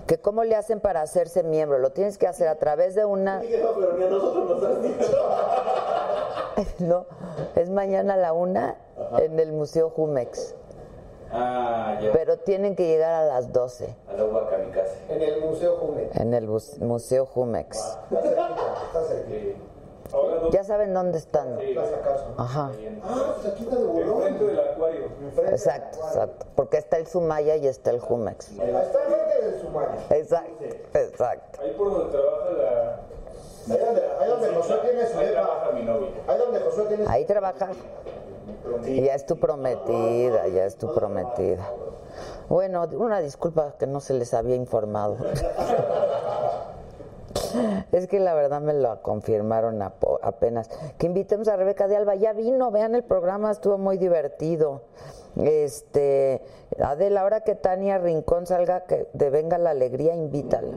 Que 0.08 0.20
cómo 0.20 0.44
le 0.44 0.56
hacen 0.56 0.80
para 0.80 1.02
hacerse 1.02 1.44
miembro. 1.44 1.80
Lo 1.80 1.92
tienes 1.92 2.18
que 2.18 2.28
hacer 2.28 2.48
a 2.48 2.56
través 2.56 2.96
de 2.96 3.06
una. 3.06 3.42
No, 6.80 7.06
es 7.56 7.70
mañana 7.70 8.14
a 8.14 8.18
la 8.18 8.32
una 8.32 8.78
en 9.20 9.40
el 9.40 9.52
Museo 9.52 9.90
Jumex. 9.90 10.56
Ah, 11.32 11.98
ya. 12.02 12.12
Pero 12.14 12.38
tienen 12.38 12.76
que 12.76 12.88
llegar 12.88 13.14
a 13.14 13.26
las 13.26 13.52
12 13.52 13.94
Al 14.10 14.20
agua 14.20 14.48
kamikaze. 14.50 14.96
En 15.10 15.22
el 15.22 15.42
Museo 15.42 15.76
Jumex. 15.78 16.16
en 16.20 16.34
el 16.34 16.48
bus- 16.48 16.80
Museo 16.80 17.26
Jumex. 17.26 17.78
Está 17.78 18.22
cerquita, 18.22 18.74
está 18.88 19.04
cerquita. 19.04 19.36
Sí. 19.40 19.56
Ahora 20.14 20.36
dos. 20.36 20.54
Ya 20.54 20.64
saben 20.64 20.94
dónde 20.94 21.18
están. 21.18 21.58
Carson. 21.58 22.34
Ajá. 22.38 22.72
Ah, 23.04 23.34
pues 23.42 23.54
aquí 23.54 23.64
está 23.64 23.76
de 23.76 23.82
Enfrente 23.86 24.04
bolón. 24.14 24.38
del 24.56 24.60
acuario. 24.60 25.06
Enfrente. 25.24 25.52
Exacto, 25.52 25.98
exacto. 26.08 26.46
Porque 26.56 26.78
está 26.78 26.98
el 26.98 27.08
Sumaya 27.08 27.56
y 27.56 27.68
está 27.68 27.90
el 27.90 28.00
Jumex. 28.00 28.52
Está 28.52 28.64
enfrente 29.04 29.42
del 29.42 29.62
Sumaya. 29.62 29.96
Exacto, 30.12 30.64
exacto. 30.94 31.60
Ahí 31.62 31.72
por 31.72 31.92
donde 31.92 32.12
trabaja 32.18 32.50
la. 32.52 33.00
Ahí 33.68 33.80
donde, 33.84 34.02
ahí 34.22 34.30
donde 34.30 34.48
Josué 34.50 34.78
tiene 34.84 35.08
su 35.08 35.18
Ahí 35.18 35.32
trabaja 35.32 35.72
mi 35.72 35.84
novia. 35.84 36.10
Ahí 36.28 36.38
donde 36.38 36.60
Josué 36.60 36.86
tiene 36.86 37.04
su 37.06 37.10
Ahí 37.10 37.26
trabaja. 37.26 37.68
Ya 38.86 39.16
es 39.16 39.26
tu 39.26 39.38
prometida, 39.38 40.48
ya 40.48 40.66
es 40.66 40.78
tu 40.78 40.94
prometida. 40.94 41.66
Bueno, 42.50 42.88
una 42.98 43.20
disculpa 43.22 43.76
que 43.78 43.88
no 43.88 44.00
se 44.00 44.14
les 44.14 44.34
había 44.34 44.56
informado. 44.56 45.18
Es 47.92 48.08
que 48.08 48.20
la 48.20 48.34
verdad 48.34 48.62
me 48.62 48.74
lo 48.74 49.02
confirmaron 49.02 49.82
apenas. 49.82 50.70
Que 50.98 51.06
invitemos 51.06 51.48
a 51.48 51.56
Rebeca 51.56 51.88
de 51.88 51.96
Alba. 51.96 52.16
Ya 52.16 52.34
vino, 52.34 52.72
vean 52.72 52.96
el 52.96 53.04
programa, 53.04 53.52
estuvo 53.52 53.78
muy 53.78 53.98
divertido. 53.98 54.82
Este, 55.38 56.42
Adela, 56.82 57.22
ahora 57.22 57.42
que 57.42 57.56
Tania 57.56 57.98
Rincón 57.98 58.46
salga 58.46 58.82
que 58.86 59.08
de 59.14 59.30
Venga 59.30 59.58
la 59.58 59.72
Alegría, 59.72 60.16
invítala. 60.16 60.74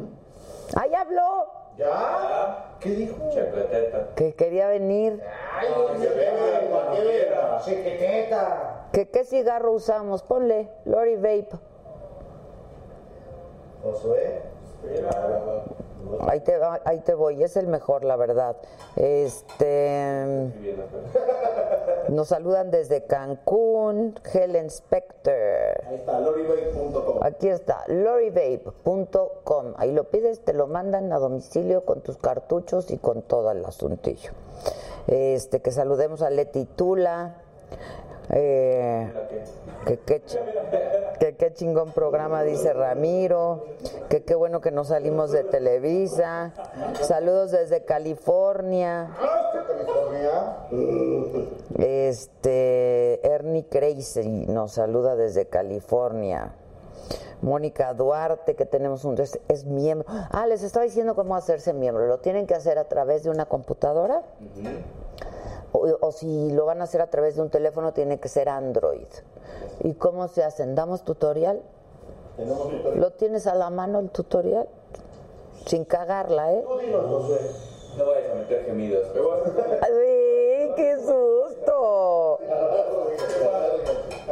¡Ahí 0.74 0.94
habló! 0.94 1.67
¿Ya? 1.78 2.74
¿Qué 2.80 2.90
dijo? 2.90 3.16
Chacoteta. 3.32 4.08
Que 4.16 4.34
quería 4.34 4.66
venir. 4.66 5.22
Ay, 5.56 5.68
que 6.00 6.08
venga, 6.08 6.70
para 6.72 6.92
que 6.92 7.04
venga. 7.04 7.60
Chiquiteta. 7.64 8.88
¿Que 8.92 9.08
qué 9.10 9.24
cigarro 9.24 9.72
usamos? 9.72 10.24
Ponle, 10.24 10.68
Lori 10.84 11.14
Vape. 11.14 11.50
Josué. 13.84 14.42
Ahí 16.28 16.40
te, 16.40 16.58
ahí 16.84 17.00
te 17.00 17.14
voy, 17.14 17.42
es 17.42 17.56
el 17.56 17.66
mejor, 17.66 18.04
la 18.04 18.16
verdad. 18.16 18.56
Este, 18.96 20.50
pero- 20.62 20.88
nos 22.08 22.28
saludan 22.28 22.70
desde 22.70 23.04
Cancún, 23.04 24.18
Helen 24.32 24.66
Spector. 24.66 25.34
Ahí 25.86 25.96
está, 25.96 26.20
loribay.com. 26.20 27.18
Aquí 27.22 27.48
está, 27.48 27.84
lorivape.com. 27.88 29.74
Ahí 29.76 29.92
lo 29.92 30.04
pides, 30.04 30.40
te 30.40 30.52
lo 30.52 30.66
mandan 30.66 31.12
a 31.12 31.18
domicilio 31.18 31.84
con 31.84 32.00
tus 32.00 32.16
cartuchos 32.16 32.90
y 32.90 32.98
con 32.98 33.22
todo 33.22 33.50
el 33.50 33.64
asuntillo. 33.64 34.32
Este, 35.06 35.60
que 35.60 35.70
saludemos 35.70 36.22
a 36.22 36.30
Leti 36.30 36.64
Tula. 36.64 37.34
Eh, 38.30 39.10
que 39.86 39.98
qué 39.98 40.22
que 41.18 41.52
chingón 41.54 41.92
programa, 41.92 42.42
dice 42.42 42.72
Ramiro. 42.72 43.64
Que 44.08 44.22
qué 44.22 44.34
bueno 44.34 44.60
que 44.60 44.70
nos 44.70 44.88
salimos 44.88 45.30
de 45.30 45.44
Televisa. 45.44 46.52
Saludos 47.02 47.52
desde 47.52 47.84
California. 47.84 49.10
Este, 51.78 53.26
Ernie 53.26 53.66
Crazy 53.68 54.46
nos 54.46 54.72
saluda 54.72 55.16
desde 55.16 55.46
California. 55.46 56.54
Mónica 57.40 57.94
Duarte, 57.94 58.56
que 58.56 58.66
tenemos 58.66 59.04
un 59.04 59.20
es, 59.20 59.38
es 59.48 59.64
miembro. 59.64 60.06
Ah, 60.30 60.46
les 60.46 60.62
estaba 60.62 60.84
diciendo 60.84 61.14
cómo 61.14 61.36
hacerse 61.36 61.72
miembro. 61.72 62.06
Lo 62.06 62.18
tienen 62.18 62.46
que 62.46 62.54
hacer 62.54 62.78
a 62.78 62.84
través 62.84 63.22
de 63.22 63.30
una 63.30 63.46
computadora. 63.46 64.22
O, 65.72 65.86
o 66.00 66.12
si 66.12 66.50
lo 66.52 66.64
van 66.64 66.80
a 66.80 66.84
hacer 66.84 67.00
a 67.00 67.08
través 67.08 67.36
de 67.36 67.42
un 67.42 67.50
teléfono, 67.50 67.92
tiene 67.92 68.18
que 68.18 68.28
ser 68.28 68.48
Android. 68.48 69.06
¿Y 69.80 69.94
cómo 69.94 70.28
se 70.28 70.42
hacen? 70.44 70.74
¿Damos 70.74 71.04
tutorial. 71.04 71.62
¿Lo 72.94 73.10
tienes 73.12 73.46
a 73.46 73.54
la 73.54 73.70
mano 73.70 73.98
el 73.98 74.10
tutorial? 74.10 74.68
Sin 75.66 75.84
cagarla, 75.84 76.52
¿eh? 76.52 76.64
No 77.98 78.06
vayas 78.06 78.30
a 78.30 78.34
meter 78.36 78.64
gemidos. 78.64 79.06
¡Ay, 79.82 80.72
qué 80.76 80.96
susto! 80.98 82.38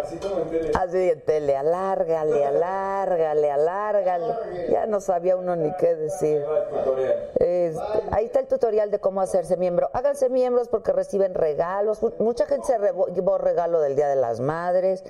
Así 0.02 0.18
como 0.18 0.40
en 0.42 0.48
tele. 0.50 0.70
Así 0.74 1.10
en 1.10 1.20
tele, 1.22 1.56
alárgale, 1.56 2.44
alárgale, 2.44 3.50
alárgale. 3.50 4.34
Ya 4.70 4.86
no 4.86 5.00
sabía 5.00 5.36
uno 5.36 5.56
ni 5.56 5.74
qué 5.76 5.96
decir. 5.96 6.44
Ahí. 6.46 7.26
Este, 7.38 8.24
está 8.24 8.40
el 8.40 8.46
tutorial 8.46 8.90
de 8.90 9.00
cómo 9.00 9.20
hacerse 9.20 9.56
miembro. 9.56 9.90
Háganse 9.94 10.28
miembros 10.28 10.68
porque 10.68 10.92
reciben 10.92 11.34
regalos. 11.34 12.00
Mu- 12.02 12.12
Mucha 12.18 12.46
gente 12.46 12.66
se 12.66 12.78
llevó 13.14 13.38
regalo 13.38 13.80
del 13.80 13.96
Día 13.96 14.08
de 14.08 14.16
las 14.16 14.38
Madres. 14.40 15.02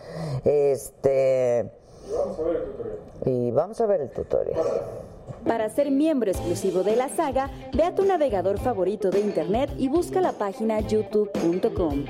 Este, 0.45 1.71
Vamos 2.11 2.39
a 2.39 2.43
ver 2.43 2.57
el 2.57 2.63
tutorial. 2.65 2.99
y 3.27 3.51
vamos 3.51 3.81
a 3.81 3.87
ver 3.87 4.01
el 4.01 4.11
tutorial. 4.11 4.61
Para 5.45 5.69
ser 5.71 5.91
miembro 5.91 6.31
exclusivo 6.31 6.83
de 6.83 6.97
la 6.97 7.09
saga, 7.09 7.51
ve 7.73 7.85
a 7.85 7.95
tu 7.95 8.05
navegador 8.05 8.59
favorito 8.59 9.11
de 9.11 9.21
internet 9.21 9.71
y 9.79 9.89
busca 9.89 10.21
la 10.21 10.33
página 10.33 10.81
youtube.com. 10.81 12.05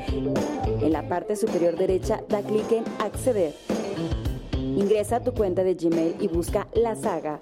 En 0.80 0.92
la 0.92 1.06
parte 1.06 1.36
superior 1.36 1.76
derecha 1.76 2.22
da 2.28 2.40
clic 2.40 2.72
en 2.72 2.84
Acceder. 2.98 3.52
Ingresa 4.54 5.16
a 5.16 5.20
tu 5.20 5.32
cuenta 5.32 5.64
de 5.64 5.74
Gmail 5.74 6.16
y 6.20 6.28
busca 6.28 6.66
la 6.74 6.96
saga. 6.96 7.40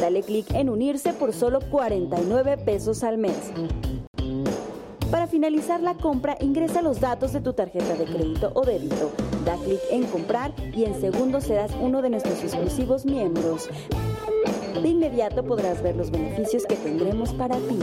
Dale 0.00 0.22
clic 0.22 0.52
en 0.54 0.68
unirse 0.68 1.12
por 1.12 1.32
solo 1.32 1.60
49 1.70 2.58
pesos 2.58 3.04
al 3.04 3.18
mes. 3.18 3.52
Para 5.12 5.26
finalizar 5.26 5.82
la 5.82 5.92
compra, 5.92 6.38
ingresa 6.40 6.80
los 6.80 6.98
datos 6.98 7.34
de 7.34 7.42
tu 7.42 7.52
tarjeta 7.52 7.94
de 7.96 8.06
crédito 8.06 8.50
o 8.54 8.64
débito. 8.64 9.12
Da 9.44 9.56
clic 9.58 9.78
en 9.90 10.04
comprar 10.04 10.54
y 10.74 10.84
en 10.84 10.98
segundos 10.98 11.44
serás 11.44 11.70
uno 11.78 12.00
de 12.00 12.08
nuestros 12.08 12.42
exclusivos 12.42 13.04
miembros. 13.04 13.68
De 14.82 14.88
inmediato 14.88 15.44
podrás 15.44 15.82
ver 15.82 15.96
los 15.96 16.10
beneficios 16.10 16.64
que 16.64 16.76
tendremos 16.76 17.34
para 17.34 17.56
ti. 17.56 17.78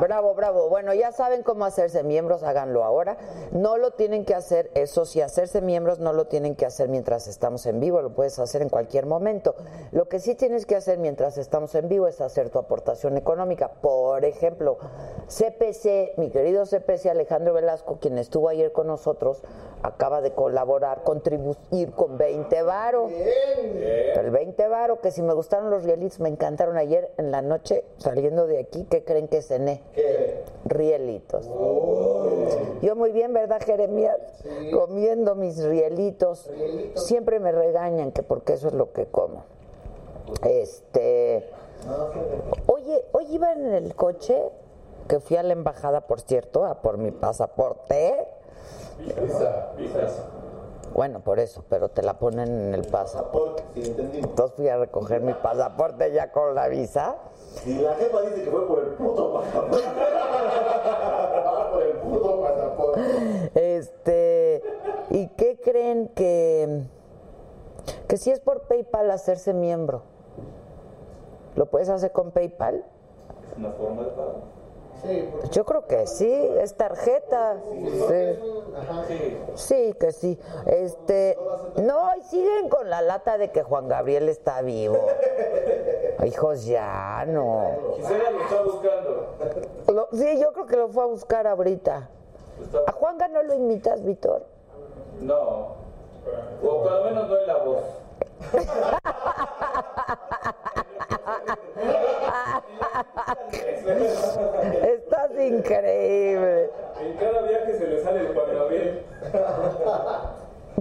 Bravo, 0.00 0.34
bravo. 0.34 0.68
Bueno, 0.68 0.94
ya 0.94 1.10
saben 1.10 1.42
cómo 1.42 1.64
hacerse 1.64 2.04
miembros, 2.04 2.44
háganlo 2.44 2.84
ahora. 2.84 3.16
No 3.50 3.78
lo 3.78 3.90
tienen 3.90 4.24
que 4.24 4.34
hacer, 4.34 4.70
eso 4.74 5.04
sí, 5.04 5.20
hacerse 5.20 5.60
miembros 5.60 5.98
no 5.98 6.12
lo 6.12 6.26
tienen 6.26 6.54
que 6.54 6.66
hacer 6.66 6.88
mientras 6.88 7.26
estamos 7.26 7.66
en 7.66 7.80
vivo, 7.80 8.00
lo 8.00 8.14
puedes 8.14 8.38
hacer 8.38 8.62
en 8.62 8.68
cualquier 8.68 9.06
momento. 9.06 9.56
Lo 9.90 10.08
que 10.08 10.20
sí 10.20 10.36
tienes 10.36 10.66
que 10.66 10.76
hacer 10.76 10.98
mientras 10.98 11.36
estamos 11.36 11.74
en 11.74 11.88
vivo 11.88 12.06
es 12.06 12.20
hacer 12.20 12.50
tu 12.50 12.60
aportación 12.60 13.16
económica. 13.16 13.72
Por 13.80 14.24
ejemplo, 14.24 14.78
CPC, 15.26 16.16
mi 16.16 16.30
querido 16.30 16.64
CPC 16.64 17.06
Alejandro 17.06 17.52
Velasco, 17.52 17.98
quien 18.00 18.18
estuvo 18.18 18.48
ayer 18.48 18.70
con 18.70 18.86
nosotros, 18.86 19.42
acaba 19.82 20.20
de 20.20 20.32
colaborar, 20.32 21.02
contribuir 21.02 21.92
con 21.92 22.18
20 22.18 22.62
varo. 22.62 23.08
El 23.08 24.30
20 24.30 24.68
varo, 24.68 25.00
que 25.00 25.10
si 25.10 25.22
me 25.22 25.32
gustaron 25.32 25.70
los 25.70 25.84
rielitos, 25.84 26.20
me 26.20 26.28
encantaron 26.28 26.76
ayer 26.76 27.12
en 27.16 27.30
la 27.30 27.42
noche, 27.42 27.84
saliendo 27.98 28.46
de 28.46 28.60
aquí, 28.60 28.84
¿qué 28.90 29.04
creen 29.04 29.28
que 29.28 29.42
cené? 29.42 29.82
Rielitos. 30.64 31.48
Yo 32.82 32.96
muy 32.96 33.12
bien, 33.12 33.32
¿verdad, 33.32 33.60
Jeremías? 33.64 34.16
Comiendo 34.72 35.34
mis 35.34 35.62
rielitos. 35.62 36.50
Siempre 36.94 37.40
me 37.40 37.52
regañan 37.52 38.12
que 38.12 38.22
porque 38.22 38.54
eso 38.54 38.68
es 38.68 38.74
lo 38.74 38.92
que 38.92 39.06
como. 39.06 39.44
Este. 40.44 41.48
Oye, 42.66 43.04
hoy 43.12 43.26
iba 43.30 43.52
en 43.52 43.72
el 43.72 43.94
coche, 43.94 44.50
que 45.08 45.20
fui 45.20 45.36
a 45.36 45.42
la 45.42 45.52
embajada, 45.52 46.02
por 46.02 46.20
cierto, 46.20 46.64
a 46.64 46.82
por 46.82 46.98
mi 46.98 47.10
pasaporte. 47.10 48.26
Bueno, 50.92 51.20
por 51.20 51.38
eso, 51.38 51.64
pero 51.68 51.88
te 51.90 52.02
la 52.02 52.18
ponen 52.18 52.48
en 52.48 52.74
el 52.74 52.86
pasaporte. 52.86 53.62
Sí. 53.74 53.94
Entonces 54.14 54.56
fui 54.56 54.68
a 54.68 54.78
recoger 54.78 55.20
mi 55.20 55.34
pasaporte 55.34 56.12
ya 56.12 56.32
con 56.32 56.54
la 56.54 56.68
visa. 56.68 57.16
Y 57.66 57.74
la 57.74 57.94
jefa 57.94 58.22
dice 58.22 58.44
que 58.44 58.50
fue 58.50 58.66
por 58.66 58.78
el 58.80 58.88
puto 58.94 59.34
pasaporte. 59.34 59.76
Por 61.72 61.82
el 61.82 61.96
puto 61.98 62.40
pasaporte. 62.40 63.00
Este, 63.54 64.62
¿y 65.10 65.28
qué 65.28 65.60
creen 65.60 66.08
que 66.08 66.86
que 68.08 68.16
si 68.16 68.30
es 68.30 68.40
por 68.40 68.62
PayPal 68.62 69.10
hacerse 69.10 69.52
miembro? 69.52 70.02
¿Lo 71.56 71.66
puedes 71.66 71.88
hacer 71.88 72.12
con 72.12 72.30
PayPal? 72.30 72.84
Una 73.56 73.70
forma 73.72 74.02
de 74.02 74.10
pago. 74.10 74.57
Yo 75.50 75.64
creo 75.64 75.86
que 75.86 76.06
sí, 76.06 76.30
es 76.60 76.74
tarjeta. 76.74 77.56
Sí. 78.08 78.38
Sí, 79.54 79.94
que 79.98 80.12
sí. 80.12 80.38
Este, 80.66 81.38
no, 81.76 82.10
y 82.16 82.22
siguen 82.22 82.68
con 82.68 82.90
la 82.90 83.00
lata 83.00 83.38
de 83.38 83.50
que 83.50 83.62
Juan 83.62 83.88
Gabriel 83.88 84.28
está 84.28 84.60
vivo. 84.62 84.98
Hijos, 86.26 86.66
ya 86.66 87.24
no. 87.26 87.70
Gisela 87.96 88.30
lo 88.30 88.40
está 88.42 88.62
buscando. 88.62 90.08
Sí, 90.12 90.40
yo 90.40 90.52
creo 90.52 90.66
que 90.66 90.76
lo 90.76 90.88
fue 90.88 91.04
a 91.04 91.06
buscar 91.06 91.46
ahorita. 91.46 92.08
¿A 92.86 92.92
Juanga 92.92 93.28
no 93.28 93.42
lo 93.42 93.54
imitas, 93.54 94.04
Víctor? 94.04 94.44
No. 95.20 95.76
O 96.62 96.82
por 96.82 96.92
lo 96.92 97.04
menos 97.04 97.28
no 97.28 97.38
en 97.38 97.46
la 97.46 97.56
voz. 97.56 97.84
Estás 104.82 105.30
increíble. 105.38 106.70
En 107.00 107.16
cada 107.16 107.42
viaje 107.42 107.78
se 107.78 107.86
le 107.86 108.02
sale 108.02 108.20
el 108.20 108.34
Juan 108.34 108.46
Gabriel. 108.54 109.02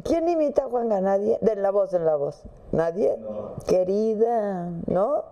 ¿Quién 0.04 0.30
imita 0.30 0.64
a 0.64 0.70
Juanga? 0.70 1.02
Nadie. 1.02 1.38
De 1.42 1.56
la 1.56 1.72
voz, 1.72 1.94
en 1.94 2.06
la 2.06 2.16
voz. 2.16 2.44
¿Nadie? 2.72 3.18
Querida, 3.68 4.70
¿no? 4.88 5.24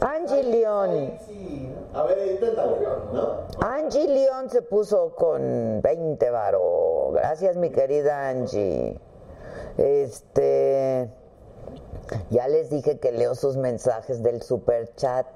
Angie 0.00 0.42
León. 0.44 1.12
sí. 1.26 1.68
A 1.94 2.04
ver, 2.04 2.26
inténtalo, 2.26 2.76
¿no? 3.12 3.28
Angie 3.60 4.08
León 4.08 4.48
se 4.48 4.62
puso 4.62 5.14
con 5.14 5.80
20 5.82 6.30
varo. 6.30 7.10
Gracias, 7.12 7.56
mi 7.56 7.70
querida 7.70 8.28
Angie. 8.28 8.98
Este. 9.76 11.10
Ya 12.30 12.48
les 12.48 12.70
dije 12.70 12.98
que 12.98 13.12
leo 13.12 13.34
sus 13.34 13.56
mensajes 13.56 14.22
del 14.22 14.42
super 14.42 14.94
chat. 14.96 15.26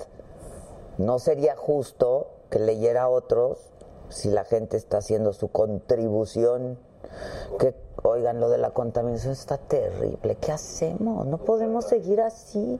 No 0.99 1.19
sería 1.19 1.57
justo 1.57 2.29
que 2.51 2.59
leyera 2.59 3.09
otros 3.09 3.71
si 4.09 4.31
la 4.31 4.45
gente 4.45 4.77
está 4.77 4.99
haciendo 4.99 5.33
su 5.33 5.49
contribución. 5.49 6.79
Que, 7.59 7.75
oigan, 8.03 8.40
lo 8.40 8.49
de 8.49 8.59
la 8.59 8.71
contaminación 8.71 9.33
está 9.33 9.59
terrible. 9.59 10.37
¿Qué 10.37 10.53
hacemos? 10.53 11.27
No 11.27 11.38
podemos 11.38 11.87
seguir 11.87 12.21
así. 12.21 12.79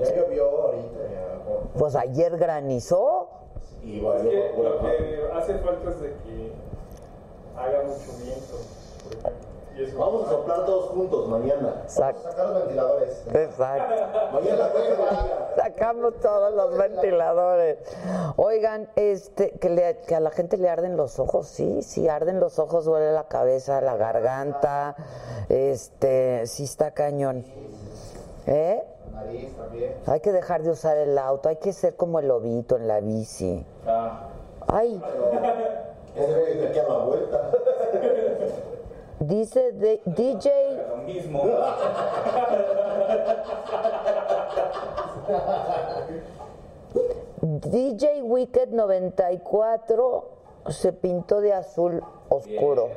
Ya 0.00 0.14
llovió 0.14 0.48
ahorita. 0.48 0.98
ya. 1.12 1.78
Pues 1.78 1.94
ayer 1.94 2.36
granizó. 2.36 3.28
Y 3.82 4.00
lo 4.00 4.12
que 4.20 5.22
hace 5.34 5.58
falta 5.58 5.90
es 5.90 6.00
de 6.00 6.08
que 6.08 6.52
haga 7.56 7.82
mucho 7.82 8.18
viento, 8.22 8.56
por 9.04 9.12
ejemplo. 9.12 9.47
Vamos 9.96 10.26
a 10.26 10.30
soplar 10.30 10.64
todos 10.66 10.90
juntos 10.90 11.28
mañana. 11.28 11.84
Vamos 11.98 11.98
a 11.98 12.30
sacar 12.30 12.46
los 12.48 12.58
ventiladores. 12.62 13.22
Exacto. 13.32 13.94
Mañana. 14.32 14.68
Sacamos 15.56 16.14
todos 16.20 16.54
los 16.54 16.76
ventiladores. 16.76 17.78
Oigan, 18.36 18.88
este, 18.96 19.52
que, 19.58 19.68
le- 19.70 19.98
que 20.06 20.14
a 20.16 20.20
la 20.20 20.30
gente 20.30 20.56
le 20.56 20.68
arden 20.68 20.96
los 20.96 21.18
ojos, 21.20 21.46
sí, 21.46 21.82
sí, 21.82 22.08
arden 22.08 22.40
los 22.40 22.58
ojos, 22.58 22.86
duele 22.86 23.12
la 23.12 23.28
cabeza, 23.28 23.80
la 23.80 23.96
garganta, 23.96 24.96
este, 25.48 26.46
sí 26.46 26.64
está 26.64 26.90
cañón. 26.92 27.44
¿Eh? 28.46 28.82
Nariz 29.12 29.56
también. 29.56 29.94
Hay 30.06 30.20
que 30.20 30.32
dejar 30.32 30.62
de 30.62 30.70
usar 30.70 30.96
el 30.96 31.16
auto, 31.18 31.48
hay 31.48 31.56
que 31.56 31.72
ser 31.72 31.94
como 31.96 32.18
el 32.18 32.26
lobito 32.28 32.76
en 32.76 32.88
la 32.88 33.00
bici. 33.00 33.64
Ah, 33.86 34.28
Ay, 34.66 35.00
aquí 36.68 36.78
a 36.78 36.82
la 36.88 36.98
vuelta. 37.04 37.50
Dice 39.20 39.72
de- 39.72 40.00
DJ, 40.04 40.50
lo 40.88 40.96
mismo. 40.98 41.42
DJ 47.40 48.22
Wicked 48.22 48.68
94 48.70 50.24
se 50.68 50.92
pintó 50.92 51.40
de 51.40 51.52
azul 51.52 52.02
oscuro. 52.28 52.88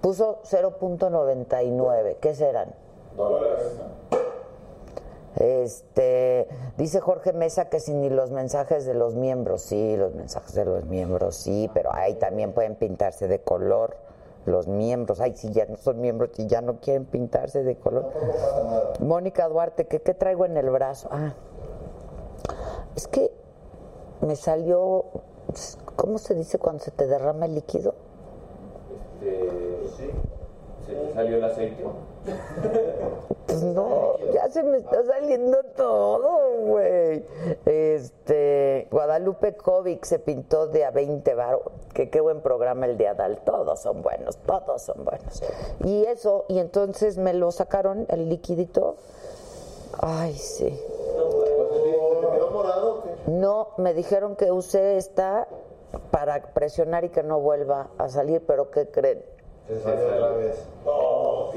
Puso 0.00 0.40
0.99. 0.44 2.16
¿Qué 2.20 2.34
serán? 2.34 2.74
Dólares. 3.16 3.80
Este, 5.38 6.48
dice 6.76 7.00
Jorge 7.00 7.32
Mesa 7.32 7.68
que 7.68 7.78
si 7.78 7.94
ni 7.94 8.10
los 8.10 8.32
mensajes 8.32 8.84
de 8.84 8.94
los 8.94 9.14
miembros, 9.14 9.62
sí, 9.62 9.96
los 9.96 10.12
mensajes 10.14 10.52
de 10.54 10.64
los 10.64 10.84
miembros, 10.84 11.36
sí, 11.36 11.70
pero 11.72 11.94
ahí 11.94 12.14
también 12.14 12.52
pueden 12.52 12.74
pintarse 12.74 13.28
de 13.28 13.40
color 13.40 13.96
los 14.46 14.66
miembros. 14.66 15.20
Ay, 15.20 15.36
si 15.36 15.52
ya 15.52 15.66
no 15.66 15.76
son 15.76 16.00
miembros 16.00 16.30
y 16.38 16.46
ya 16.48 16.60
no 16.60 16.80
quieren 16.80 17.04
pintarse 17.04 17.62
de 17.62 17.76
color. 17.76 18.10
No. 19.00 19.06
Mónica 19.06 19.48
Duarte, 19.48 19.86
¿qué, 19.86 20.00
qué 20.00 20.12
traigo 20.12 20.44
en 20.44 20.56
el 20.56 20.70
brazo? 20.70 21.08
Ah, 21.12 21.34
es 22.96 23.06
que 23.06 23.30
me 24.20 24.34
salió, 24.34 25.04
¿cómo 25.94 26.18
se 26.18 26.34
dice 26.34 26.58
cuando 26.58 26.82
se 26.82 26.90
te 26.90 27.06
derrama 27.06 27.46
el 27.46 27.54
líquido? 27.54 27.94
Este, 29.22 30.10
¿Se 30.88 30.94
te 30.94 31.12
salió 31.12 31.36
el 31.36 31.44
aceite? 31.44 31.84
Pues 33.46 33.62
no, 33.62 34.16
ya 34.32 34.48
se 34.48 34.62
me 34.62 34.78
está 34.78 35.04
saliendo 35.04 35.58
todo, 35.76 36.60
güey. 36.60 37.26
Este, 37.66 38.88
Guadalupe 38.90 39.54
Kovic 39.54 40.06
se 40.06 40.18
pintó 40.18 40.66
de 40.66 40.86
a 40.86 40.90
20 40.90 41.34
bar. 41.34 41.58
Que 41.92 42.08
qué 42.08 42.22
buen 42.22 42.40
programa 42.40 42.86
el 42.86 42.96
de 42.96 43.08
Adal. 43.08 43.42
Todos 43.44 43.80
son 43.80 44.00
buenos, 44.00 44.38
todos 44.38 44.80
son 44.80 45.04
buenos. 45.04 45.42
Y 45.84 46.06
eso, 46.06 46.46
y 46.48 46.58
entonces 46.58 47.18
me 47.18 47.34
lo 47.34 47.52
sacaron, 47.52 48.06
el 48.08 48.30
liquidito. 48.30 48.96
Ay, 50.00 50.32
sí. 50.32 50.80
No, 53.26 53.68
me 53.76 53.92
dijeron 53.92 54.36
que 54.36 54.52
usé 54.52 54.96
esta 54.96 55.48
para 56.10 56.40
presionar 56.54 57.04
y 57.04 57.10
que 57.10 57.22
no 57.22 57.40
vuelva 57.40 57.88
a 57.98 58.08
salir, 58.08 58.42
pero 58.46 58.70
¿qué 58.70 58.88
creen? 58.88 59.22
Se 59.68 59.80
salió 59.82 60.06
otra 60.16 60.30
vez. 60.30 60.64
Oh, 60.84 61.50
ok. 61.50 61.54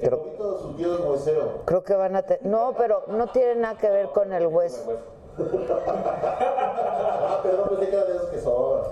El 0.00 0.10
poquito 0.10 0.58
su 0.62 0.74
tío 0.76 0.94
es 0.94 1.00
huesero. 1.00 1.62
Creo 1.66 1.84
que 1.84 1.94
van 1.94 2.16
a 2.16 2.22
tener... 2.22 2.44
No, 2.46 2.74
pero 2.76 3.04
no 3.08 3.28
tiene 3.28 3.54
nada 3.56 3.76
que 3.78 3.88
ver 3.90 4.08
con 4.08 4.32
el 4.32 4.46
hueso. 4.46 4.92
Ah, 7.28 7.40
pero 7.42 7.56
no 7.58 7.68
pensé 7.68 7.90
que 7.90 7.96
era 7.96 8.04
de 8.06 8.16
esos 8.16 8.30
que 8.30 8.40
sobran. 8.40 8.84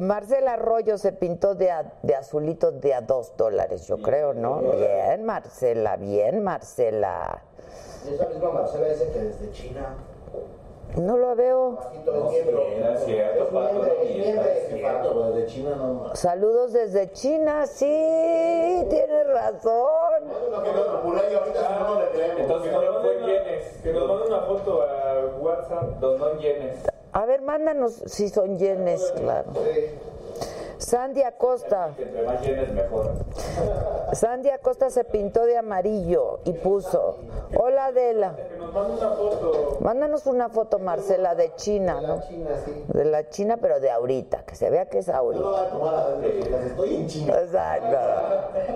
Marcela 0.00 0.52
Arroyo 0.54 0.96
se 0.98 1.12
pintó 1.12 1.54
de, 1.54 1.70
a- 1.70 1.92
de 2.02 2.14
azulito 2.14 2.70
de 2.72 2.94
a 2.94 3.00
dos 3.02 3.36
dólares, 3.36 3.86
yo 3.86 3.98
creo, 4.00 4.32
¿no? 4.32 4.60
Bien, 4.60 5.24
Marcela, 5.24 5.96
bien, 5.96 6.42
Marcela. 6.42 7.42
Es 8.08 8.18
la 8.18 8.26
misma 8.28 8.50
Marcela 8.52 8.86
ese 8.88 9.10
que 9.10 9.18
desde 9.18 9.50
China. 9.52 9.96
No 10.96 11.16
lo 11.16 11.34
veo. 11.34 11.78
Saludos 16.14 16.72
desde 16.72 17.10
China, 17.12 17.66
sí, 17.66 18.86
tienes 18.88 19.26
razón. 19.26 20.22
Entonces 22.38 22.72
no 22.72 23.00
fue 23.00 23.20
yenes. 23.26 23.64
Que 23.82 23.92
nos 23.92 24.08
manden 24.08 24.28
una 24.28 24.42
foto 24.42 24.82
a 24.82 25.36
WhatsApp. 25.40 26.00
No 26.00 26.38
yenes. 26.38 26.76
A 27.12 27.26
ver, 27.26 27.42
mándanos 27.42 27.94
si 28.06 28.28
son 28.28 28.58
yenes, 28.58 29.12
claro. 29.16 29.52
Sandy 30.78 31.22
Acosta. 31.22 31.94
Sandy 34.12 34.50
Acosta 34.50 34.90
se 34.90 35.04
pintó 35.04 35.44
de 35.44 35.56
amarillo 35.56 36.40
y 36.44 36.52
puso, 36.52 37.18
hola 37.58 37.86
Adela. 37.86 38.36
Mándanos 39.80 40.26
una 40.26 40.48
foto, 40.48 40.78
Marcela, 40.78 41.34
de 41.34 41.54
China, 41.54 42.00
¿no? 42.00 42.20
De 42.88 43.04
la 43.04 43.28
China, 43.28 43.58
pero 43.60 43.80
de 43.80 43.90
ahorita, 43.90 44.44
que 44.44 44.54
se 44.56 44.70
vea 44.70 44.86
que 44.86 44.98
es 44.98 45.08
ahorita. 45.08 45.44
Exacto. 47.42 47.98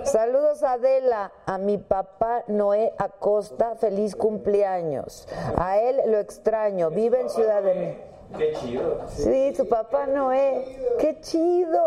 Saludos 0.03 0.63
a 0.63 0.73
Adela, 0.73 1.31
a 1.45 1.57
mi 1.57 1.77
papá 1.77 2.43
Noé 2.47 2.93
Acosta, 2.97 3.75
feliz 3.75 4.15
cumpleaños. 4.15 5.27
A 5.57 5.79
él 5.79 6.01
lo 6.07 6.19
extraño, 6.19 6.89
vive 6.89 7.21
en 7.21 7.29
Ciudad 7.29 7.61
de 7.61 7.75
México. 7.75 8.08
Qué 8.37 8.53
chido. 8.53 9.01
Sí, 9.09 9.55
su 9.55 9.67
papá 9.67 10.05
Noé. 10.05 10.63
¡Qué 10.99 11.19
chido! 11.19 11.81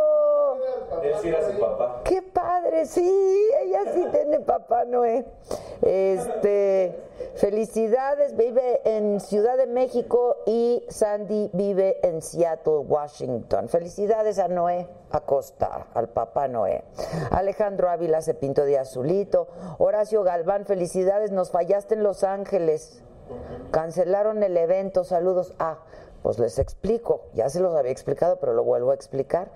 Él 1.02 1.14
sí 1.20 1.28
era 1.28 1.50
su 1.50 1.58
papá. 1.58 2.00
¡Qué 2.04 2.20
padre! 2.20 2.84
Sí, 2.86 3.50
ella 3.62 3.92
sí 3.94 4.04
tiene 4.10 4.40
papá 4.40 4.84
Noé. 4.84 5.24
Este, 5.82 7.00
felicidades, 7.36 8.36
vive 8.36 8.80
en 8.84 9.20
Ciudad 9.20 9.56
de 9.56 9.66
México 9.66 10.36
y 10.46 10.84
Sandy 10.88 11.50
vive 11.52 12.06
en 12.06 12.20
Seattle, 12.20 12.78
Washington. 12.78 13.68
Felicidades 13.68 14.38
a 14.38 14.48
Noé 14.48 14.88
Acosta, 15.10 15.86
al 15.94 16.08
papá 16.08 16.48
Noé. 16.48 16.84
Alejandro 17.30 17.88
Ávila 17.88 18.20
se 18.20 18.34
pintó 18.34 18.64
de 18.64 18.78
azulito. 18.78 19.48
Horacio 19.78 20.22
Galván, 20.22 20.66
felicidades, 20.66 21.30
nos 21.30 21.50
fallaste 21.50 21.94
en 21.94 22.02
Los 22.02 22.24
Ángeles. 22.24 23.02
Cancelaron 23.70 24.42
el 24.42 24.56
evento, 24.56 25.04
saludos. 25.04 25.54
Ah, 25.58 25.78
pues 26.22 26.38
les 26.38 26.58
explico, 26.58 27.22
ya 27.34 27.48
se 27.48 27.60
los 27.60 27.74
había 27.74 27.92
explicado, 27.92 28.36
pero 28.38 28.52
lo 28.54 28.64
vuelvo 28.64 28.92
a 28.92 28.94
explicar. 28.94 29.50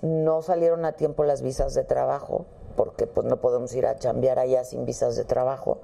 No 0.00 0.42
salieron 0.42 0.84
a 0.84 0.92
tiempo 0.92 1.24
las 1.24 1.42
visas 1.42 1.74
de 1.74 1.82
trabajo, 1.82 2.46
porque 2.76 3.06
pues 3.06 3.26
no 3.26 3.38
podemos 3.40 3.74
ir 3.74 3.86
a 3.86 3.96
chambear 3.96 4.38
allá 4.38 4.64
sin 4.64 4.84
visas 4.84 5.16
de 5.16 5.24
trabajo. 5.24 5.78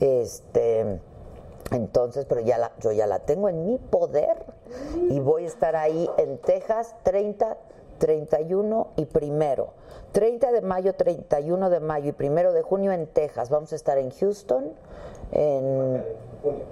Este, 0.00 1.00
entonces, 1.72 2.26
pero 2.26 2.42
ya 2.42 2.58
la, 2.58 2.72
yo 2.80 2.92
ya 2.92 3.06
la 3.06 3.20
tengo 3.20 3.48
en 3.48 3.66
mi 3.66 3.78
poder 3.78 4.44
y 5.08 5.18
voy 5.20 5.44
a 5.44 5.46
estar 5.46 5.74
ahí 5.74 6.08
en 6.18 6.38
Texas 6.38 6.94
30, 7.02 7.56
31 7.98 8.88
y 8.96 9.06
primero. 9.06 9.70
30 10.12 10.52
de 10.52 10.60
mayo, 10.60 10.94
31 10.94 11.70
de 11.70 11.80
mayo 11.80 12.10
y 12.10 12.12
primero 12.12 12.52
de 12.52 12.62
junio 12.62 12.92
en 12.92 13.06
Texas. 13.06 13.50
Vamos 13.50 13.72
a 13.72 13.76
estar 13.76 13.98
en 13.98 14.10
Houston, 14.10 14.72
en, 15.32 16.04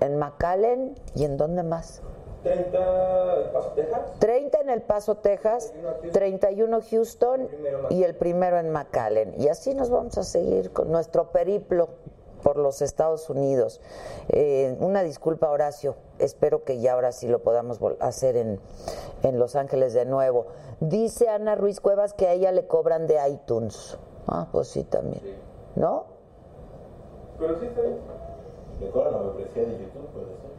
en 0.00 0.16
McAllen 0.18 0.94
y 1.14 1.24
en 1.24 1.36
dónde 1.36 1.62
más. 1.62 2.02
30 2.44 3.34
El 3.40 3.50
Paso, 3.50 3.72
Texas. 3.74 4.00
30 4.18 4.60
en 4.60 4.70
El 4.70 4.82
Paso, 4.82 5.14
Texas, 5.16 5.74
31 6.12 6.80
Houston 6.90 7.48
y 7.90 8.04
el 8.04 8.14
primero 8.14 8.58
en 8.58 8.70
McAllen. 8.70 9.34
Y 9.40 9.48
así 9.48 9.74
nos 9.74 9.90
vamos 9.90 10.16
a 10.18 10.24
seguir 10.24 10.70
con 10.70 10.92
nuestro 10.92 11.32
periplo 11.32 11.88
por 12.42 12.58
los 12.58 12.82
Estados 12.82 13.30
Unidos. 13.30 13.80
Eh, 14.28 14.76
una 14.78 15.02
disculpa, 15.02 15.50
Horacio. 15.50 15.96
Espero 16.18 16.62
que 16.64 16.78
ya 16.78 16.92
ahora 16.92 17.12
sí 17.12 17.26
lo 17.26 17.42
podamos 17.42 17.80
hacer 18.00 18.36
en, 18.36 18.60
en 19.22 19.38
Los 19.38 19.56
Ángeles 19.56 19.94
de 19.94 20.04
nuevo. 20.04 20.46
Dice 20.80 21.30
Ana 21.30 21.54
Ruiz 21.54 21.80
Cuevas 21.80 22.12
que 22.12 22.28
a 22.28 22.32
ella 22.34 22.52
le 22.52 22.66
cobran 22.66 23.06
de 23.06 23.16
iTunes. 23.26 23.96
Ah, 24.26 24.46
pues 24.52 24.68
sí, 24.68 24.84
también. 24.84 25.22
¿No? 25.76 26.04
Pero 27.38 27.58
sí 27.58 27.66
está 27.66 27.80
bien. 27.80 27.98
Le 28.80 28.90
cobran 28.90 29.12
la 29.12 29.18
membresía 29.20 29.62
de 29.62 29.72
YouTube, 29.72 30.08
puede 30.12 30.26
ser. 30.26 30.53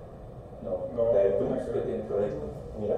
No, 0.66 1.04
No. 1.04 1.14
la 1.14 1.20
de 1.24 1.30
iTunes, 1.30 1.64
¿qué 1.72 1.80
tiene 1.82 2.04
que 2.08 2.14
ver 2.14 2.24
ahí? 2.24 2.40
Mira, 2.80 2.96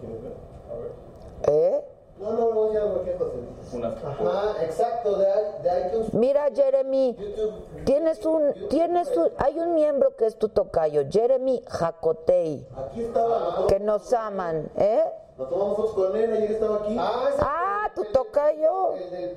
¿quieres 0.00 0.22
ver? 0.22 0.32
A 0.70 0.74
ver. 0.74 1.54
¿Eh? 1.56 1.84
No, 2.18 2.32
no, 2.32 2.54
no, 2.54 2.72
ya 2.72 2.80
lo 2.80 3.04
que 3.04 3.12
José. 3.12 3.84
Ajá, 3.84 4.64
exacto, 4.64 5.18
de, 5.18 5.26
de 5.62 5.86
iTunes. 5.88 6.14
Mira, 6.14 6.48
Jeremy, 6.54 7.14
YouTube. 7.14 7.52
tienes 7.84 8.24
un, 8.24 8.54
tienes 8.70 9.14
un, 9.16 9.30
hay 9.36 9.58
un 9.58 9.74
miembro 9.74 10.16
que 10.16 10.24
es 10.26 10.36
tu 10.36 10.48
tocayo, 10.48 11.02
Jeremy 11.10 11.62
Jacotey. 11.66 12.66
Aquí 12.74 13.02
estaba, 13.04 13.38
nos 13.58 13.66
que 13.66 13.80
nos 13.80 14.12
aman, 14.14 14.70
¿eh? 14.76 15.04
Nos 15.38 15.50
tomamos 15.50 15.76
fotos 15.76 15.92
con 15.94 16.16
él, 16.16 16.32
ayer 16.32 16.52
estaba 16.52 16.76
aquí. 16.76 16.96
Ah, 16.98 17.24
ese 17.28 17.42
Ah, 17.42 17.90
tu 17.94 18.04
tocayo. 18.06 18.94
el 18.94 19.10
del 19.10 19.36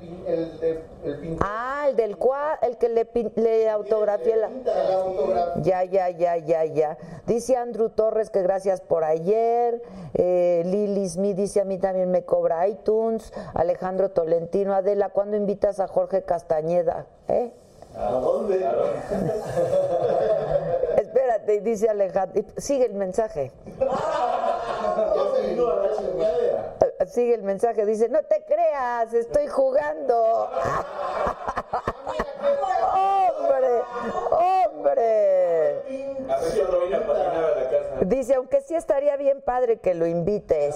el 0.64 0.82
el 1.04 1.18
pintor. 1.20 1.46
Ah, 1.50 1.86
el 1.90 1.96
del 1.98 2.18
cual, 2.18 2.58
el 2.62 2.78
que 2.78 2.88
le, 2.88 3.06
pin- 3.06 3.32
le 3.36 3.70
autografié 3.70 4.38
la... 4.38 4.50
Ya, 5.62 5.84
ya, 5.84 6.10
ya, 6.10 6.38
ya, 6.38 6.64
ya. 6.66 6.98
Dice 7.28 7.58
Andrew 7.58 7.90
Torres 7.90 8.30
que 8.30 8.42
gracias 8.42 8.80
por 8.80 9.04
ayer. 9.04 9.82
Eh, 10.14 10.64
Lili 10.66 11.08
Smith 11.10 11.36
dice 11.36 11.60
a 11.62 11.66
mí 11.66 11.78
también 11.78 12.10
me 12.12 12.24
cobra 12.24 12.66
iTunes. 12.68 13.34
Alejandro 13.54 14.10
Tolentino, 14.12 14.74
Adela, 14.74 15.10
¿cuándo 15.10 15.36
invitas 15.36 15.82
a 15.82 15.88
Jorge 15.90 16.24
Castañeda? 16.24 17.08
¿Eh? 17.28 17.52
¿A 17.98 18.12
dónde? 18.12 18.66
Espérate, 21.30 21.62
dice 21.62 21.88
Alejandro. 21.88 22.44
Sigue 22.58 22.86
el 22.86 22.96
mensaje. 22.96 23.52
Sigue 27.06 27.36
el 27.36 27.44
mensaje, 27.44 27.86
dice, 27.86 28.10
no 28.10 28.24
te 28.24 28.44
creas, 28.46 29.13
estoy 29.13 29.46
jugando. 29.48 30.50
¡Hombre! 32.96 33.82
¡Hombre! 34.32 35.84
Dice, 38.06 38.34
aunque 38.34 38.62
sí 38.62 38.74
estaría 38.74 39.15
bien 39.15 39.42
padre 39.42 39.80
que 39.80 39.94
lo 39.94 40.08
invites. 40.08 40.76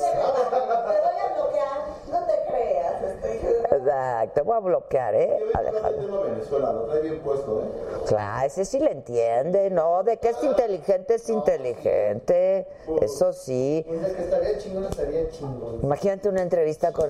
No 2.14 2.26
te 2.26 2.34
creas. 2.48 3.04
Estoy... 3.04 3.32
Exacto, 3.78 4.32
te 4.36 4.42
voy 4.42 4.56
a 4.56 4.60
bloquear, 4.60 5.16
¿eh, 5.16 5.40
Alejandro? 5.54 6.22
Venezuela, 6.24 6.72
lo 6.72 6.84
trae 6.86 7.02
bien 7.02 7.20
puesto, 7.22 7.62
¿eh? 7.62 7.66
Claro, 8.08 8.46
ese 8.46 8.66
sí 8.66 8.80
le 8.80 8.92
entiende, 8.92 9.70
¿no? 9.72 10.04
De 10.04 10.18
que 10.18 10.30
es 10.30 10.44
inteligente, 10.44 11.16
es 11.16 11.28
inteligente. 11.30 12.68
Eso 13.02 13.34
sí. 13.34 13.84
Pues 13.88 14.04
el 14.04 14.16
que 14.16 14.22
estaría 14.24 14.58
chingón 14.60 14.84
estaría 14.86 15.30
chingón. 15.30 15.80
Imagínate 15.84 16.30
una 16.30 16.42
entrevista 16.44 16.92
con... 16.94 17.10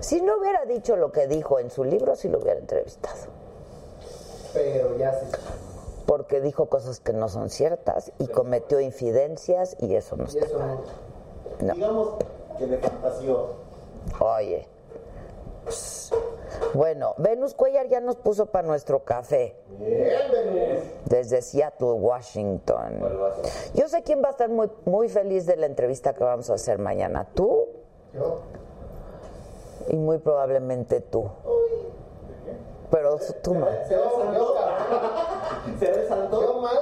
Si 0.00 0.20
no 0.20 0.38
hubiera 0.38 0.64
dicho 0.66 0.94
lo 0.96 1.10
que 1.10 1.26
dijo 1.26 1.58
en 1.58 1.70
su 1.70 1.84
libro, 1.84 2.14
sí 2.16 2.28
lo 2.28 2.38
hubiera 2.38 2.60
entrevistado. 2.60 3.16
Pero 4.52 4.96
ya 4.98 5.14
se 5.14 5.26
Porque 6.06 6.40
dijo 6.42 6.66
cosas 6.66 7.00
que 7.00 7.12
no 7.14 7.28
son 7.28 7.48
ciertas 7.48 8.12
y 8.18 8.26
cometió 8.28 8.80
infidencias 8.80 9.76
y 9.80 9.94
eso 9.94 10.16
no 10.16 10.24
Y 10.24 10.26
está. 10.28 10.44
eso 10.44 10.58
no. 10.58 10.82
No. 11.66 11.74
Digamos 11.74 12.08
que 12.58 12.66
le 12.66 12.76
fantaseó. 12.78 13.61
Oye. 14.20 14.66
Bueno, 16.74 17.14
Venus 17.18 17.54
Cuellar 17.54 17.86
ya 17.88 18.00
nos 18.00 18.16
puso 18.16 18.46
para 18.46 18.66
nuestro 18.66 19.04
café 19.04 19.56
Bien, 19.78 20.30
Venus. 20.30 20.82
desde 21.06 21.40
Seattle, 21.40 21.92
Washington. 21.92 23.00
Yo 23.74 23.88
sé 23.88 24.02
quién 24.02 24.22
va 24.22 24.28
a 24.28 24.30
estar 24.32 24.48
muy, 24.48 24.70
muy 24.84 25.08
feliz 25.08 25.46
de 25.46 25.56
la 25.56 25.66
entrevista 25.66 26.14
que 26.14 26.24
vamos 26.24 26.50
a 26.50 26.54
hacer 26.54 26.78
mañana. 26.78 27.28
Tú 27.34 27.68
Yo. 28.12 28.40
y 29.88 29.96
muy 29.96 30.18
probablemente 30.18 31.00
tú. 31.00 31.28
Pero 32.90 33.18
tú 33.42 33.54
no. 33.54 33.66
Se. 33.88 33.94
Yo 36.30 36.60
mal. 36.60 36.76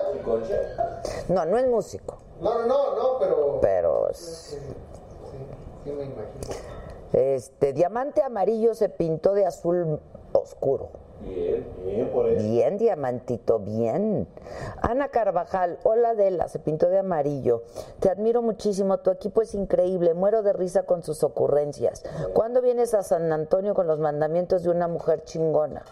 No, 1.29 1.45
no 1.45 1.59
es 1.59 1.67
músico, 1.69 2.19
No, 2.41 2.67
no, 2.67 2.67
no, 2.67 2.97
no, 2.97 3.19
pero. 3.21 3.59
pero 3.61 4.09
es- 4.11 4.17
Sí, 4.19 4.59
sí 5.85 5.91
me 5.91 6.05
imagino. 6.05 6.81
Este 7.13 7.73
diamante 7.73 8.23
amarillo 8.23 8.75
se 8.75 8.89
pintó 8.89 9.35
de 9.35 9.47
azul 9.47 10.01
oscuro. 10.33 10.91
Bien. 11.23 11.67
Bien, 11.85 12.09
por 12.11 12.29
eso. 12.29 12.47
Bien, 12.47 12.79
diamantito, 12.79 13.59
bien. 13.59 14.27
Ana 14.81 15.09
Carvajal, 15.09 15.79
hola 15.83 16.11
Adela, 16.11 16.49
se 16.49 16.59
pintó 16.59 16.89
de 16.89 16.99
amarillo. 16.99 17.63
Te 18.01 18.09
admiro 18.09 18.41
muchísimo, 18.43 18.99
tu 18.99 19.11
equipo 19.11 19.43
es 19.43 19.55
increíble, 19.55 20.15
muero 20.15 20.43
de 20.43 20.53
risa 20.53 20.85
con 20.85 21.03
sus 21.03 21.23
ocurrencias. 21.23 22.05
¿Cuándo 22.33 22.63
vienes 22.63 22.95
a 22.95 23.03
San 23.03 23.33
Antonio 23.33 23.75
con 23.75 23.87
los 23.87 23.99
mandamientos 23.99 24.63
de 24.63 24.71
una 24.71 24.89
mujer 24.89 25.25
chingona? 25.25 25.83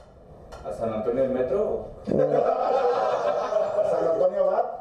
¿A 0.64 0.72
San 0.72 0.92
Antonio 0.92 1.24
del 1.24 1.32
Metro? 1.32 1.86
San 2.06 2.18
Antonio 4.12 4.46
va. 4.46 4.77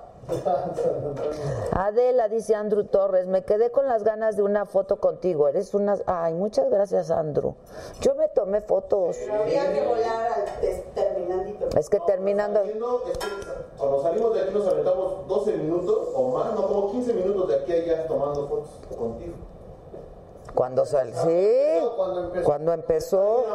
Adela, 1.71 2.28
dice 2.28 2.55
Andrew 2.55 2.84
Torres, 2.86 3.28
me 3.28 3.43
quedé 3.43 3.71
con 3.71 3.88
las 3.88 4.03
ganas 4.03 4.36
de 4.36 4.43
una 4.43 4.65
foto 4.65 4.97
contigo. 4.97 5.47
Eres 5.47 5.73
una... 5.73 5.97
Ay, 6.05 6.34
muchas 6.34 6.69
gracias, 6.69 7.11
Andrew. 7.11 7.55
Yo 8.01 8.15
me 8.15 8.28
tomé 8.30 8.61
fotos. 8.61 9.17
Había 9.32 9.71
que 9.71 9.86
volar 9.88 10.28
al 10.32 10.93
terminandito. 10.93 11.69
Es 11.78 11.89
que 11.89 11.99
terminando... 12.01 12.59
Saliendo, 12.59 13.03
es 13.11 13.17
que 13.17 13.28
Cuando 13.78 14.01
salimos 14.01 14.34
de 14.34 14.41
aquí 14.41 14.53
nos 14.53 14.67
aventamos 14.67 15.28
12 15.28 15.57
minutos 15.57 16.09
o 16.13 16.30
más, 16.30 16.53
no, 16.53 16.67
como 16.67 16.91
15 16.91 17.13
minutos 17.13 17.47
de 17.47 17.55
aquí 17.55 17.71
a 17.71 17.75
allá 17.75 18.07
tomando 18.07 18.47
fotos 18.47 18.69
contigo. 18.97 19.36
Cuando 20.55 20.86
sal... 20.86 21.13
Sí, 21.13 21.80
Cuando 21.95 22.23
empezó. 22.23 22.45
cuando 22.45 22.73
empezó... 22.73 23.45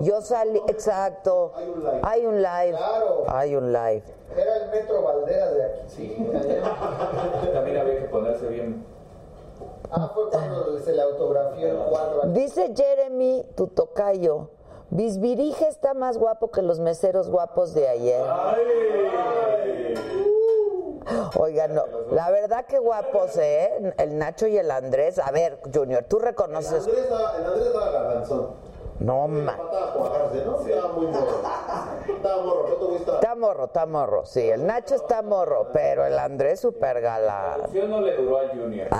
Yo 0.00 0.22
salí... 0.22 0.62
Exacto. 0.66 1.52
Hay 1.54 1.68
un 1.68 1.80
live. 1.82 2.00
Hay 2.02 2.26
un 2.26 2.36
live. 2.42 2.76
Claro. 2.76 3.24
Hay 3.28 3.54
un 3.56 3.72
live. 3.72 4.02
Era 4.36 4.56
el 4.56 4.70
metro 4.70 5.02
Valderas 5.02 5.54
de 5.54 5.64
aquí. 5.64 5.80
Sí. 5.88 6.28
También 7.52 7.76
había 7.78 7.98
que 7.98 8.04
ponerse 8.06 8.46
bien. 8.48 8.84
Ah, 9.90 10.10
fue 10.14 10.30
cuando 10.30 10.78
se 10.78 10.92
le 10.92 11.02
autografió 11.02 11.68
el 11.68 11.76
cuadro. 11.76 12.22
Dice 12.28 12.72
Jeremy, 12.74 13.44
tu 13.54 13.66
tocayo, 13.66 14.48
Bisbirige 14.90 15.68
está 15.68 15.92
más 15.94 16.16
guapo 16.18 16.50
que 16.50 16.62
los 16.62 16.80
meseros 16.80 17.28
guapos 17.30 17.74
de 17.74 17.88
ayer. 17.88 18.24
Oigan, 21.38 21.74
no, 21.74 21.84
la 22.12 22.30
verdad 22.30 22.64
que 22.66 22.78
guapos, 22.78 23.36
¿eh? 23.36 23.94
El 23.98 24.18
Nacho 24.18 24.46
y 24.46 24.56
el 24.56 24.70
Andrés. 24.70 25.18
A 25.18 25.30
ver, 25.30 25.58
Junior, 25.72 26.04
tú 26.08 26.18
El 26.18 26.24
reconoces... 26.24 26.86
Andrés, 26.86 26.98
estaba- 27.04 27.36
el 27.38 27.44
Andrés 27.44 27.66
estaba 27.66 27.90
garbanzón. 27.90 28.71
No, 29.00 29.28
ma... 29.28 29.56
Está 33.14 33.34
morro, 33.34 33.64
está 33.64 33.86
morro. 33.86 34.24
Sí, 34.24 34.48
el 34.48 34.66
Nacho 34.66 34.94
está 34.94 35.22
morro, 35.22 35.68
pero 35.72 36.04
el 36.04 36.18
Andrés 36.18 36.60
super 36.60 37.00
galán. 37.00 37.62
La 37.72 37.86
no 37.86 38.00
le 38.00 38.16
duró 38.16 38.38
al 38.38 38.50
Junior. 38.50 38.88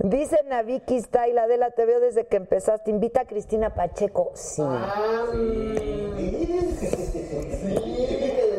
Dicen 0.00 0.52
a 0.52 0.62
Vicky 0.62 1.00
Style, 1.00 1.38
Adela, 1.38 1.70
te 1.72 1.84
veo 1.84 2.00
desde 2.00 2.26
que 2.26 2.36
empezaste. 2.36 2.90
Invita 2.90 3.22
a 3.22 3.24
Cristina 3.26 3.74
Pacheco. 3.74 4.30
Sí. 4.34 4.62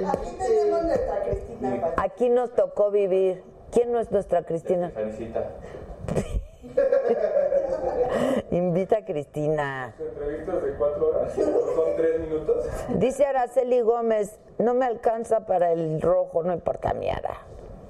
Aquí 0.07 0.31
tenemos 0.37 0.83
nuestra 0.83 1.23
Cristina 1.23 1.81
Pacheco. 1.81 2.01
Aquí 2.01 2.29
nos 2.29 2.53
tocó 2.53 2.91
vivir. 2.91 3.43
¿Quién 3.71 3.91
no 3.91 3.99
es 3.99 4.11
nuestra 4.11 4.43
Cristina? 4.43 4.89
Felicita. 4.89 5.51
Invita 8.51 8.97
a 8.97 9.05
Cristina. 9.05 9.95
Entrevistas 9.99 10.63
de 10.63 10.73
cuatro 10.75 11.09
horas, 11.09 11.33
son 11.33 11.95
tres 11.95 12.19
minutos. 12.19 12.65
Dice 12.95 13.25
Araceli 13.25 13.81
Gómez, 13.81 14.39
no 14.57 14.73
me 14.73 14.85
alcanza 14.85 15.45
para 15.45 15.71
el 15.71 16.01
rojo, 16.01 16.43
no 16.43 16.53
importa 16.53 16.93
mi 16.93 17.09
Ara. 17.09 17.45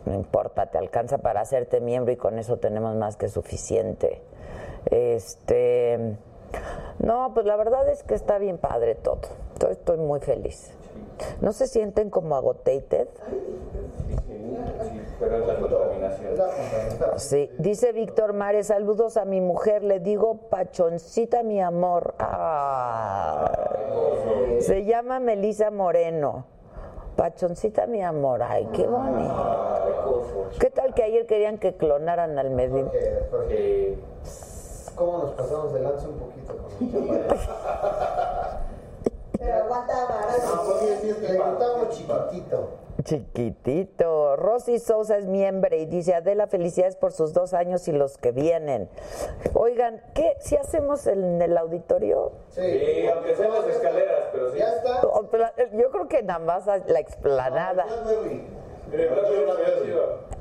No 0.05 0.15
importa, 0.15 0.67
te 0.67 0.77
alcanza 0.77 1.19
para 1.19 1.41
hacerte 1.41 1.81
miembro 1.81 2.11
y 2.11 2.17
con 2.17 2.39
eso 2.39 2.57
tenemos 2.57 2.95
más 2.95 3.15
que 3.15 3.29
suficiente. 3.29 4.21
Este, 4.89 6.17
no, 6.99 7.33
pues 7.33 7.45
la 7.45 7.55
verdad 7.55 7.87
es 7.89 8.03
que 8.03 8.15
está 8.15 8.37
bien 8.37 8.57
padre 8.57 8.95
todo. 8.95 9.21
Yo 9.59 9.69
estoy 9.69 9.97
muy 9.97 10.19
feliz. 10.19 10.73
¿No 11.41 11.53
se 11.53 11.67
sienten 11.67 12.09
como 12.09 12.35
agotated? 12.35 13.07
Sí, 14.81 15.01
pero 15.19 15.37
es 15.37 15.47
la 15.47 15.59
contaminación. 15.59 16.35
Sí, 17.17 17.49
dice 17.57 17.91
Víctor 17.91 18.33
Mares, 18.33 18.67
saludos 18.67 19.17
a 19.17 19.25
mi 19.25 19.41
mujer, 19.41 19.83
le 19.83 19.99
digo 19.99 20.35
pachoncita 20.49 21.43
mi 21.43 21.61
amor. 21.61 22.15
Ah, 22.19 23.51
se 24.59 24.85
llama 24.85 25.19
Melisa 25.19 25.71
Moreno. 25.71 26.45
Pachoncita 27.15 27.85
mi 27.85 28.01
amor, 28.01 28.41
ay, 28.43 28.69
qué 28.73 28.87
bonito. 28.87 30.49
¿Qué 30.57 30.69
tal 30.69 30.93
que 30.93 31.03
ayer 31.03 31.25
querían 31.25 31.57
que 31.57 31.75
clonaran 31.75 32.39
al 32.39 32.49
Medellín? 32.51 32.89
Eh, 33.49 33.97
¿Cómo 34.95 35.17
nos 35.19 35.31
pasamos 35.31 35.73
de 35.73 35.79
lanza 35.81 36.07
un 36.07 36.17
poquito 36.17 36.57
con 36.57 36.69
Le 39.57 41.37
para- 41.37 41.49
gustamos 41.51 41.89
chiquitito. 41.89 42.69
Chiquitito. 43.03 44.35
Rosy 44.35 44.77
Sousa 44.79 45.17
es 45.17 45.25
miembro 45.25 45.75
y 45.75 45.85
dice, 45.85 46.13
Adela, 46.15 46.47
felicidades 46.47 46.95
por 46.97 47.11
sus 47.13 47.33
dos 47.33 47.53
años 47.53 47.87
y 47.87 47.91
los 47.93 48.17
que 48.17 48.31
vienen. 48.31 48.89
Oigan, 49.53 50.01
¿qué? 50.13 50.35
Si 50.39 50.57
hacemos 50.57 51.07
en 51.07 51.41
el 51.41 51.57
auditorio? 51.57 52.31
sí, 52.49 53.07
aunque 53.13 53.35
sean 53.35 53.51
las 53.53 53.65
escaleras, 53.67 54.25
pero 54.31 54.51
sí. 54.51 54.59
Ya 54.59 54.73
está. 54.75 55.01
Yo 55.71 55.91
creo 55.91 56.07
que 56.07 56.23
nada 56.23 56.39
más 56.39 56.65
la 56.65 56.99
explanada. 56.99 57.85
Blackberry. 57.85 58.47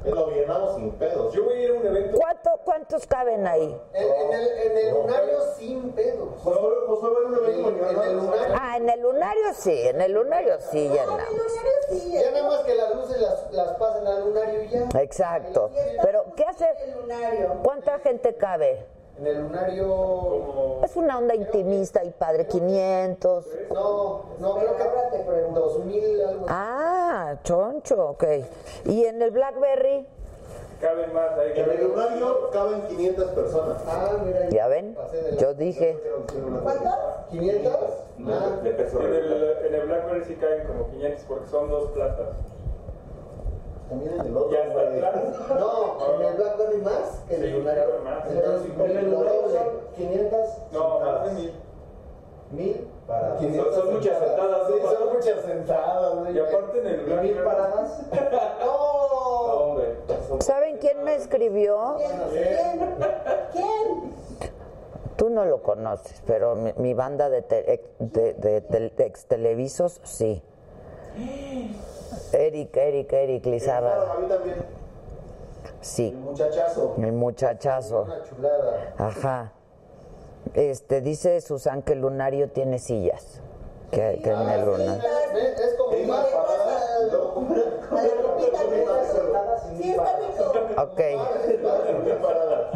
Lo 0.04 0.30
llenamos 0.30 0.76
sin 0.76 0.90
pedos. 0.92 1.34
Yo 1.34 1.44
voy 1.44 1.54
a 1.54 1.60
ir 1.60 1.70
a 1.70 1.74
un 1.74 1.86
evento. 1.86 2.16
¿Cuánto, 2.18 2.50
¿Cuántos 2.64 3.06
caben 3.06 3.46
ahí? 3.46 3.78
En, 3.92 4.02
en 4.08 4.32
el, 4.32 4.48
en 4.58 4.78
el 4.78 4.94
lunario 4.94 5.38
sin 5.56 5.90
pedos. 5.92 6.28
Pues 6.42 6.56
pues 6.86 7.00
va 7.02 7.06
a 7.06 7.10
haber 7.10 7.24
un 7.26 7.34
En, 7.34 7.44
evento 7.44 7.68
en 8.02 8.08
el 8.08 8.16
lunario. 8.16 8.56
Ah, 8.58 8.76
en 8.76 8.88
el 8.88 9.00
lunario 9.00 9.44
sí, 9.54 9.88
en 9.88 10.00
el 10.00 10.12
lunario 10.12 10.58
sí 10.60 10.88
No, 10.88 10.94
llenamos. 10.94 11.30
mi 11.30 11.36
lunario 11.36 11.72
sí. 11.90 12.12
Ya 12.12 12.30
nada 12.30 12.48
más 12.48 12.60
que 12.60 12.74
las 12.74 12.94
luces 12.94 13.20
las, 13.20 13.52
las 13.52 13.72
pasen 13.76 14.06
al 14.06 14.24
lunario 14.24 14.62
y 14.62 14.68
ya. 14.68 14.88
Exacto. 15.00 15.70
Pero, 16.02 16.24
¿qué 16.36 16.44
hace? 16.44 16.66
El 16.84 16.92
lunario. 17.02 17.56
¿Cuánta 17.62 17.98
gente 17.98 18.34
cabe? 18.36 18.86
En 19.18 19.26
el 19.26 19.38
lunario. 19.42 19.86
Como 19.88 20.80
Es 20.84 20.94
una 20.96 21.18
onda 21.18 21.34
intimista 21.34 22.04
y 22.04 22.10
padre, 22.10 22.46
500. 22.46 23.46
No, 23.72 24.22
no, 24.38 24.54
creo 24.58 24.76
que. 24.76 24.82
Ahora 24.82 25.10
te 25.10 25.18
pregunto. 25.20 25.60
2000 25.60 26.22
algo. 26.22 26.46
Ah, 26.48 27.34
choncho, 27.42 28.10
ok. 28.10 28.24
¿Y 28.86 29.04
en 29.04 29.20
el 29.22 29.30
Blackberry? 29.30 30.06
caben 30.80 31.12
más 31.12 31.32
ahí. 31.36 31.52
En 31.56 31.70
el 31.70 31.88
lunario 31.88 32.50
caben 32.52 32.82
500 32.82 33.30
personas. 33.32 33.82
Ah, 33.88 34.16
mira. 34.24 34.48
¿Ya 34.50 34.68
ven? 34.68 34.94
pasé 34.94 35.16
de 35.22 35.32
la- 35.32 35.38
Yo 35.38 35.54
dije. 35.54 35.98
¿Cuántos? 36.62 36.92
500. 37.30 37.72
No, 38.18 38.32
Ah, 38.34 38.60
de 38.62 38.70
peso 38.70 39.00
En 39.00 39.12
el, 39.14 39.56
en 39.66 39.74
el 39.74 39.86
Blackberry 39.88 40.24
sí 40.24 40.34
caen 40.36 40.66
como 40.68 40.88
500 40.90 41.24
porque 41.26 41.46
son 41.48 41.68
dos 41.68 41.90
platas. 41.90 42.28
También 43.88 44.14
en 44.14 44.26
el 44.26 44.36
otro. 44.36 44.50
Ya 44.52 44.64
está 44.64 44.82
hombre. 44.82 45.06
atrás. 45.06 45.24
No, 45.58 46.14
en 46.14 46.22
el 46.26 46.34
Blackberry 46.36 46.76
más 46.82 47.22
que 47.28 47.34
en 47.36 47.42
el 47.42 47.58
lunario. 47.58 47.84
Entonces, 48.30 48.70
En 48.78 48.96
el 48.98 49.10
lunario 49.10 49.42
son 49.50 49.68
500. 49.96 50.40
No, 50.72 51.00
más 51.00 51.24
de 51.24 51.30
mil. 51.32 51.52
mil. 52.52 52.88
Para- 53.06 53.38
Son- 53.38 53.72
son 53.74 53.94
muchas 53.94 54.18
sentadas, 54.18 54.68
son 54.68 55.14
muchas 55.14 55.40
sentadas. 55.44 56.14
güey. 56.18 56.36
Y 56.36 56.38
aparte 56.38 56.78
en 56.80 56.86
el 56.86 56.94
¿Y 56.94 56.98
mil 56.98 57.06
Blackberry. 57.06 57.44
paradas. 57.44 58.02
No, 58.60 58.66
¡No! 58.66 59.52
hombre. 59.70 59.96
son- 60.28 60.40
¿Saben 60.42 60.76
quién 60.78 61.02
me 61.04 61.14
escribió? 61.14 61.96
¿Quién? 62.30 62.80
¿Quién? 63.52 64.12
Tú 65.16 65.30
no 65.30 65.44
lo 65.46 65.62
conoces, 65.62 66.22
pero 66.26 66.54
mi, 66.54 66.72
mi 66.76 66.94
banda 66.94 67.28
de, 67.28 67.42
te- 67.42 67.72
ex- 67.72 67.88
de, 67.98 68.34
de 68.34 68.60
tel- 68.60 68.94
de 68.94 69.04
ex 69.06 69.24
televisos, 69.26 70.00
sí. 70.04 70.42
Eric, 72.32 72.76
Eric, 72.76 73.12
Eric 73.12 73.46
Lizárraga. 73.46 74.12
a 74.12 74.18
mí 74.18 74.26
también. 74.28 74.56
El 74.56 75.84
Sí, 75.84 76.10
muchachazo. 76.12 76.94
el 76.98 77.12
muchachazo. 77.12 78.02
Una 78.02 78.22
chulada. 78.24 78.94
Ajá. 78.98 79.52
Este, 80.54 81.00
dice 81.00 81.40
Susan 81.40 81.82
que 81.82 81.92
el 81.92 82.00
lunario 82.00 82.50
tiene 82.50 82.78
sillas. 82.78 83.40
Que, 83.90 84.20
que 84.22 84.30
en 84.30 84.48
el 84.48 84.64
lunario. 84.66 85.02
¿Ves? 85.34 85.58
Es 85.60 85.74
como 85.74 85.92
Es 85.92 86.06
más 86.08 86.26
una 87.36 87.58
Sí, 89.78 89.90
está 89.90 90.04
rico. 90.68 90.82
Ok, 90.82 91.00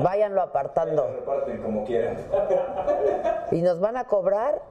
váyanlo 0.02 0.42
apartando. 0.42 1.06
Reparten 1.08 1.62
como 1.62 1.84
quieran. 1.84 2.16
¿Y 3.50 3.62
nos 3.62 3.80
van 3.80 3.96
a 3.96 4.04
cobrar? 4.04 4.62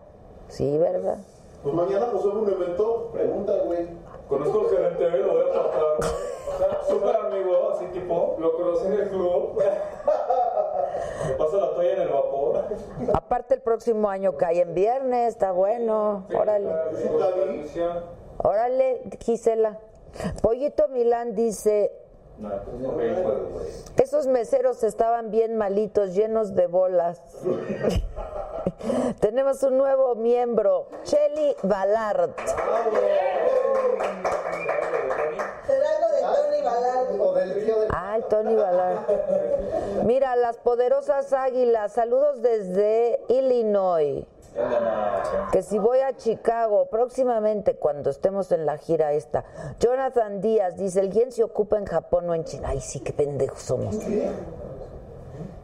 Sí, 0.48 0.78
¿verdad? 0.78 1.18
Pues 1.64 1.76
mañana 1.76 2.08
pues 2.12 2.26
hubo 2.26 2.42
un 2.42 2.50
evento. 2.50 3.10
Pregunta, 3.14 3.54
güey. 3.66 3.88
Conozco 4.32 4.62
al 4.62 4.70
gerente, 4.70 5.10
lo 5.10 5.34
voy 5.34 5.42
a 5.42 5.60
apartar. 5.60 6.10
O 6.48 6.58
sea, 6.58 6.84
súper 6.88 7.16
amigo, 7.18 7.72
así 7.74 7.86
tipo. 7.88 8.38
Lo 8.40 8.56
conocí 8.56 8.88
en 8.88 8.94
el 8.94 9.10
club. 9.10 9.62
Me 11.28 11.34
pasa 11.34 11.58
la 11.58 11.74
toalla 11.74 11.92
en 11.92 12.02
el 12.02 12.08
vapor. 12.08 12.64
Aparte 13.14 13.56
el 13.56 13.62
próximo 13.62 14.10
año 14.10 14.38
cae 14.38 14.62
en 14.62 14.74
viernes, 14.74 15.34
está 15.34 15.52
bueno. 15.52 16.28
Órale. 16.34 16.66
La 16.66 17.34
transmisión. 17.34 18.06
Órale, 18.38 19.02
Gisela. 19.20 19.80
Pollito 20.42 20.88
Milán 20.88 21.36
dice, 21.36 21.92
No, 22.42 22.50
pues 22.50 22.76
no 22.80 22.96
ve 22.96 23.10
el 23.10 23.24
juego, 23.24 23.50
güey. 23.54 23.68
esos 23.98 24.26
meseros 24.26 24.84
estaban 24.84 25.30
bien 25.30 25.58
malitos, 25.58 26.16
llenos 26.16 26.56
de 26.56 26.66
bolas. 26.66 27.22
Tenemos 29.20 29.62
un 29.62 29.78
nuevo 29.78 30.16
miembro, 30.16 30.88
Shelly 31.06 31.56
Ballard. 31.62 32.32
El 38.16 38.24
Tony 38.26 38.56
Ballard. 38.56 39.06
Mira, 40.06 40.36
las 40.36 40.58
poderosas 40.58 41.34
águilas, 41.34 41.94
saludos 41.94 42.42
desde 42.42 43.20
Illinois. 43.30 44.26
Que 45.52 45.62
si 45.62 45.80
voy 45.80 46.00
a 46.00 46.16
Chicago 46.16 46.88
próximamente 46.90 47.76
cuando 47.76 48.10
estemos 48.10 48.52
en 48.52 48.66
la 48.66 48.78
gira 48.78 49.14
esta. 49.14 49.46
Jonathan 49.80 50.42
Díaz 50.42 50.78
dice, 50.78 51.00
el 51.00 51.12
yen 51.12 51.32
se 51.32 51.44
ocupa 51.44 51.78
en 51.78 51.86
Japón 51.86 52.30
o 52.30 52.36
en 52.36 52.44
China. 52.44 52.70
Ay, 52.70 52.82
sí, 52.82 53.00
qué 53.00 53.14
pendejos 53.14 53.62
somos. 53.62 53.98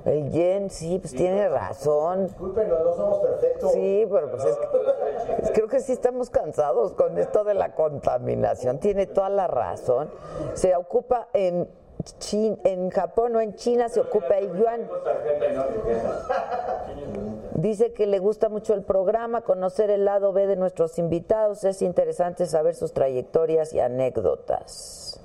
El 0.05 0.31
yen, 0.31 0.69
sí, 0.69 0.99
pues 0.99 1.13
tiene 1.13 1.49
razón. 1.49 2.27
Discúlpenos, 2.27 2.79
no 2.81 2.93
somos 2.95 3.19
perfectos. 3.19 3.73
Sí, 3.73 4.07
pero 4.09 4.31
pues 4.31 4.45
es 4.45 4.55
que, 4.55 5.51
creo 5.53 5.67
que 5.67 5.81
sí 5.81 5.91
estamos 5.91 6.29
cansados 6.29 6.93
con 6.93 7.17
esto 7.17 7.43
de 7.43 7.53
la 7.53 7.75
contaminación. 7.75 8.79
Tiene 8.79 9.05
toda 9.05 9.29
la 9.29 9.47
razón. 9.47 10.09
Se 10.53 10.75
ocupa 10.77 11.27
en 11.33 11.69
Chin- 12.19 12.59
en 12.63 12.89
Japón 12.89 13.35
o 13.35 13.41
en 13.41 13.55
China 13.55 13.89
se 13.89 13.99
ocupa 13.99 14.37
el 14.37 14.53
yuan. 14.57 14.87
Dice 17.55 17.91
que 17.93 18.05
le 18.05 18.19
gusta 18.19 18.49
mucho 18.49 18.73
el 18.73 18.83
programa, 18.83 19.41
conocer 19.41 19.89
el 19.89 20.05
lado 20.05 20.31
B 20.31 20.47
de 20.47 20.55
nuestros 20.55 20.97
invitados. 20.99 21.63
Es 21.63 21.81
interesante 21.81 22.45
saber 22.45 22.75
sus 22.75 22.93
trayectorias 22.93 23.73
y 23.73 23.79
anécdotas. 23.79 25.19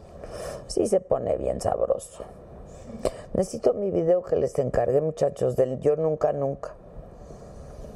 Sí 0.67 0.87
se 0.87 1.01
pone 1.01 1.37
bien 1.37 1.61
sabroso. 1.61 2.25
Necesito 3.35 3.75
mi 3.75 3.91
video 3.91 4.23
que 4.23 4.37
les 4.37 4.59
encargué, 4.59 5.01
muchachos, 5.01 5.57
del 5.57 5.79
Yo 5.81 5.97
Nunca 5.97 6.33
Nunca. 6.33 6.75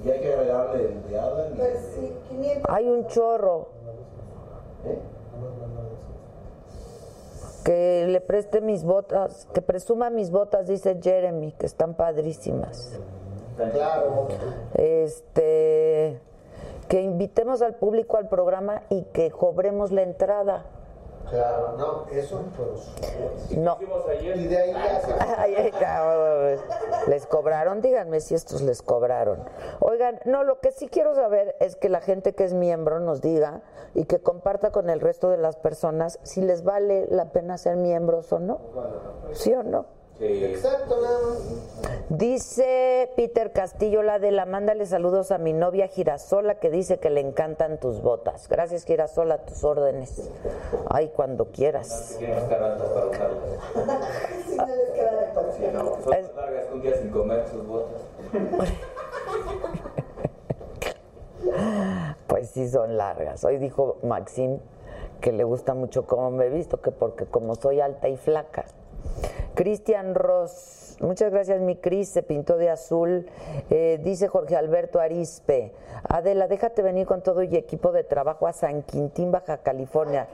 Y 0.04 0.10
hay 0.10 0.20
que 0.20 0.32
agregarle 0.34 0.84
el 0.84 1.08
de 1.10 1.18
Ada. 1.18 1.48
y- 1.48 1.54
Pues 1.56 1.78
sí, 1.94 2.12
500. 2.28 2.64
Hay 2.74 2.88
un 2.88 3.06
chorro. 3.08 3.68
Que 7.66 8.06
le 8.06 8.20
preste 8.20 8.60
mis 8.60 8.84
botas, 8.84 9.48
que 9.52 9.60
presuma 9.60 10.08
mis 10.08 10.30
botas, 10.30 10.68
dice 10.68 11.00
Jeremy, 11.02 11.50
que 11.50 11.66
están 11.66 11.94
padrísimas. 11.94 12.96
Claro. 13.56 14.28
Este, 14.74 16.20
que 16.88 17.00
invitemos 17.02 17.62
al 17.62 17.74
público 17.74 18.18
al 18.18 18.28
programa 18.28 18.82
y 18.88 19.02
que 19.06 19.32
cobremos 19.32 19.90
la 19.90 20.02
entrada. 20.02 20.64
Claro, 21.30 21.74
no, 21.76 22.06
eso 22.10 22.40
pues. 22.56 23.56
No. 23.58 23.78
Y 24.20 24.46
de 24.46 24.56
ahí 24.56 24.72
ya 24.72 25.00
se. 25.00 25.12
Ay, 25.38 25.54
ay, 25.56 25.70
cabrón. 25.72 26.60
¿Les 27.08 27.26
cobraron? 27.26 27.80
Díganme 27.80 28.20
si 28.20 28.34
estos 28.34 28.62
les 28.62 28.82
cobraron. 28.82 29.42
Oigan, 29.80 30.20
no, 30.24 30.44
lo 30.44 30.60
que 30.60 30.70
sí 30.70 30.88
quiero 30.88 31.14
saber 31.14 31.56
es 31.60 31.74
que 31.76 31.88
la 31.88 32.00
gente 32.00 32.34
que 32.34 32.44
es 32.44 32.54
miembro 32.54 33.00
nos 33.00 33.20
diga 33.20 33.62
y 33.94 34.04
que 34.04 34.20
comparta 34.20 34.70
con 34.70 34.88
el 34.88 35.00
resto 35.00 35.30
de 35.30 35.38
las 35.38 35.56
personas 35.56 36.20
si 36.22 36.42
les 36.42 36.62
vale 36.62 37.06
la 37.10 37.32
pena 37.32 37.58
ser 37.58 37.76
miembros 37.76 38.32
o 38.32 38.38
no. 38.38 38.60
¿Sí 39.32 39.52
o 39.52 39.62
no? 39.62 39.95
Exacto, 40.18 41.00
nada 41.00 41.18
más. 41.26 41.38
Dice 42.08 43.10
Peter 43.16 43.52
Castillo, 43.52 44.02
la 44.02 44.18
de 44.18 44.30
la 44.30 44.46
mándale 44.46 44.86
saludos 44.86 45.30
a 45.30 45.38
mi 45.38 45.52
novia 45.52 45.88
Girasola 45.88 46.54
que 46.54 46.70
dice 46.70 46.98
que 46.98 47.10
le 47.10 47.20
encantan 47.20 47.78
tus 47.78 48.00
botas. 48.00 48.48
Gracias 48.48 48.84
Girasola, 48.84 49.34
a 49.34 49.44
tus 49.44 49.62
órdenes. 49.64 50.30
Ay, 50.88 51.10
cuando 51.14 51.46
quieras. 51.46 52.16
Quieren 52.18 52.38
estar 52.38 52.62
altas 52.62 52.88
para 52.88 53.06
usarlas. 53.06 53.42
Si 54.46 54.56
no 54.56 54.66
les 54.66 54.90
queda 54.90 55.20
de 55.20 55.26
pasión. 55.34 55.72
Son 55.72 56.10
más 56.10 56.34
largas 56.34 56.64
que 56.64 56.74
un 56.74 56.82
día 56.82 56.96
sin 56.96 57.10
comer 57.10 57.44
sus 57.48 57.66
botas. 57.66 58.02
Pues 62.26 62.50
sí 62.50 62.68
son 62.68 62.96
largas. 62.96 63.44
Hoy 63.44 63.58
dijo 63.58 63.98
Maxim 64.02 64.58
que 65.20 65.32
le 65.32 65.44
gusta 65.44 65.74
mucho 65.74 66.06
cómo 66.06 66.30
me 66.30 66.46
he 66.46 66.50
visto, 66.50 66.80
que 66.80 66.90
porque 66.90 67.24
como 67.24 67.54
soy 67.54 67.80
alta 67.80 68.08
y 68.08 68.16
flaca. 68.16 68.64
Cristian 69.54 70.14
Ross, 70.14 70.96
muchas 71.00 71.32
gracias 71.32 71.60
mi 71.60 71.76
Cris, 71.76 72.10
se 72.10 72.22
pintó 72.22 72.56
de 72.58 72.68
azul. 72.68 73.26
Eh, 73.70 73.98
dice 74.02 74.28
Jorge 74.28 74.54
Alberto 74.54 75.00
Arispe, 75.00 75.72
Adela, 76.08 76.46
déjate 76.46 76.82
venir 76.82 77.06
con 77.06 77.22
todo 77.22 77.42
y 77.42 77.56
equipo 77.56 77.90
de 77.92 78.04
trabajo 78.04 78.46
a 78.46 78.52
San 78.52 78.82
Quintín, 78.82 79.32
Baja 79.32 79.58
California. 79.58 80.28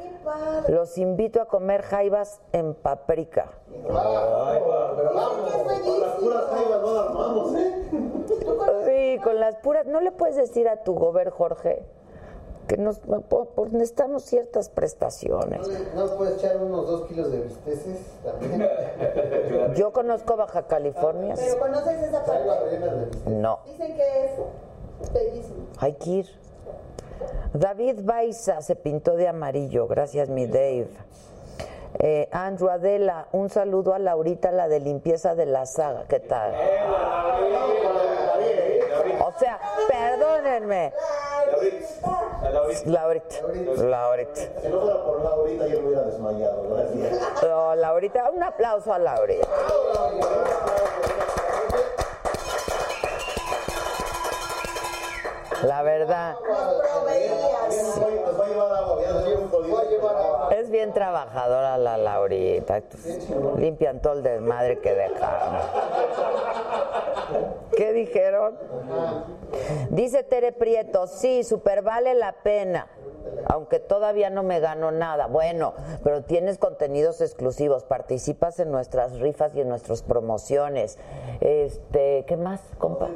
Los 0.68 0.99
invito 0.99 1.41
a 1.41 1.47
comer 1.47 1.83
jaivas 1.83 2.41
en 2.53 2.75
paprika. 2.75 3.53
Pero 3.70 3.95
vamos, 5.14 5.51
con 5.85 6.01
las 6.01 6.14
puras 6.16 6.45
jaivas 6.51 6.83
no 6.83 6.93
las 6.93 7.07
armamos, 7.07 7.55
¿eh? 7.57 7.73
Sí, 8.87 9.20
con 9.23 9.41
las 9.41 9.57
puras. 9.57 9.87
¿No 9.87 10.01
le 10.01 10.12
puedes 10.12 10.37
decir 10.37 10.68
a 10.68 10.83
tu 10.83 10.95
gober, 10.95 11.31
Jorge, 11.31 11.85
que 12.73 12.81
nos 12.81 13.01
necesitamos 13.73 14.25
ciertas 14.25 14.70
prestaciones? 14.70 15.61
¿No 15.95 16.01
nos 16.01 16.12
puedes 16.12 16.39
echar 16.39 16.57
unos 16.57 16.87
dos 16.87 17.07
kilos 17.07 17.31
de 17.31 17.43
bisteces 17.43 17.99
también? 18.25 18.66
Yo 19.75 19.93
conozco 19.93 20.37
Baja 20.37 20.66
California. 20.66 21.35
Pero 21.37 21.59
conoces 21.59 22.03
esa 22.03 22.25
parte. 22.25 22.79
No, 23.27 23.59
Dicen 23.66 23.95
que 23.95 24.25
es 24.25 25.12
bellísimo. 25.12 25.66
hay 25.79 25.93
que 25.95 26.11
ir. 26.11 26.27
David 27.53 28.01
Baiza 28.05 28.62
se 28.62 28.75
pintó 28.75 29.16
de 29.16 29.29
amarillo. 29.29 29.87
Gracias, 29.87 30.31
mi 30.31 30.47
Dave. 30.47 30.89
Eh, 31.99 32.29
Andrew 32.33 32.70
Adela, 32.70 33.29
un 33.33 33.51
saludo 33.51 33.93
a 33.93 33.99
Laurita, 33.99 34.51
la 34.51 34.66
de 34.66 34.81
limpieza 34.81 35.35
de 35.35 35.45
la 35.45 35.66
saga. 35.66 36.05
¿Qué 36.09 36.20
tal? 36.20 36.55
O 39.20 39.33
sea, 39.39 39.61
perdónenme. 39.89 40.93
Laurita. 42.87 43.37
Laurita. 43.85 44.41
Si 44.62 44.68
no 44.68 44.81
fuera 44.81 45.05
por 45.05 45.23
Laurita, 45.23 45.66
yo 45.66 45.81
me 45.81 45.87
hubiera 45.89 46.03
desmayado. 46.03 46.62
Gracias. 46.70 47.20
No, 47.43 47.75
Laurita, 47.77 48.31
un 48.31 48.43
aplauso 48.43 48.93
a 48.93 48.99
Laurita. 48.99 49.47
La 55.62 55.83
verdad, 55.83 56.35
Nos 56.41 56.49
va, 56.59 58.33
va 58.39 58.45
a 58.45 58.49
llevar 58.49 58.75
agua, 58.75 59.01
ya 59.01 59.12
nos 59.12 59.27
lleva 59.27 59.41
un 59.43 59.49
jodido. 59.51 59.81
es 59.83 59.89
bien 60.73 60.93
trabajadora 60.93 61.79
la 61.79 61.97
Laurita. 61.97 62.83
Limpian 63.57 64.01
todo 64.01 64.14
el 64.14 64.23
desmadre 64.25 64.81
que 64.81 64.93
dejamos. 64.93 65.62
¿Qué 67.77 67.93
dijeron? 67.93 68.57
Dice 69.91 70.25
Tere 70.25 70.53
Prieto, 70.53 71.07
sí, 71.07 71.45
super 71.45 71.83
vale 71.83 72.14
la 72.14 72.33
pena. 72.33 72.89
Aunque 73.47 73.79
todavía 73.79 74.31
no 74.31 74.43
me 74.43 74.61
gano 74.61 74.91
nada. 74.91 75.27
Bueno, 75.27 75.75
pero 76.03 76.23
tienes 76.23 76.59
contenidos 76.59 77.20
exclusivos, 77.20 77.85
participas 77.85 78.59
en 78.59 78.70
nuestras 78.70 79.20
rifas 79.20 79.55
y 79.55 79.61
en 79.61 79.68
nuestras 79.68 80.03
promociones. 80.03 80.99
Este, 81.41 82.25
¿qué 82.27 82.37
más, 82.37 82.61
compa? 82.79 83.09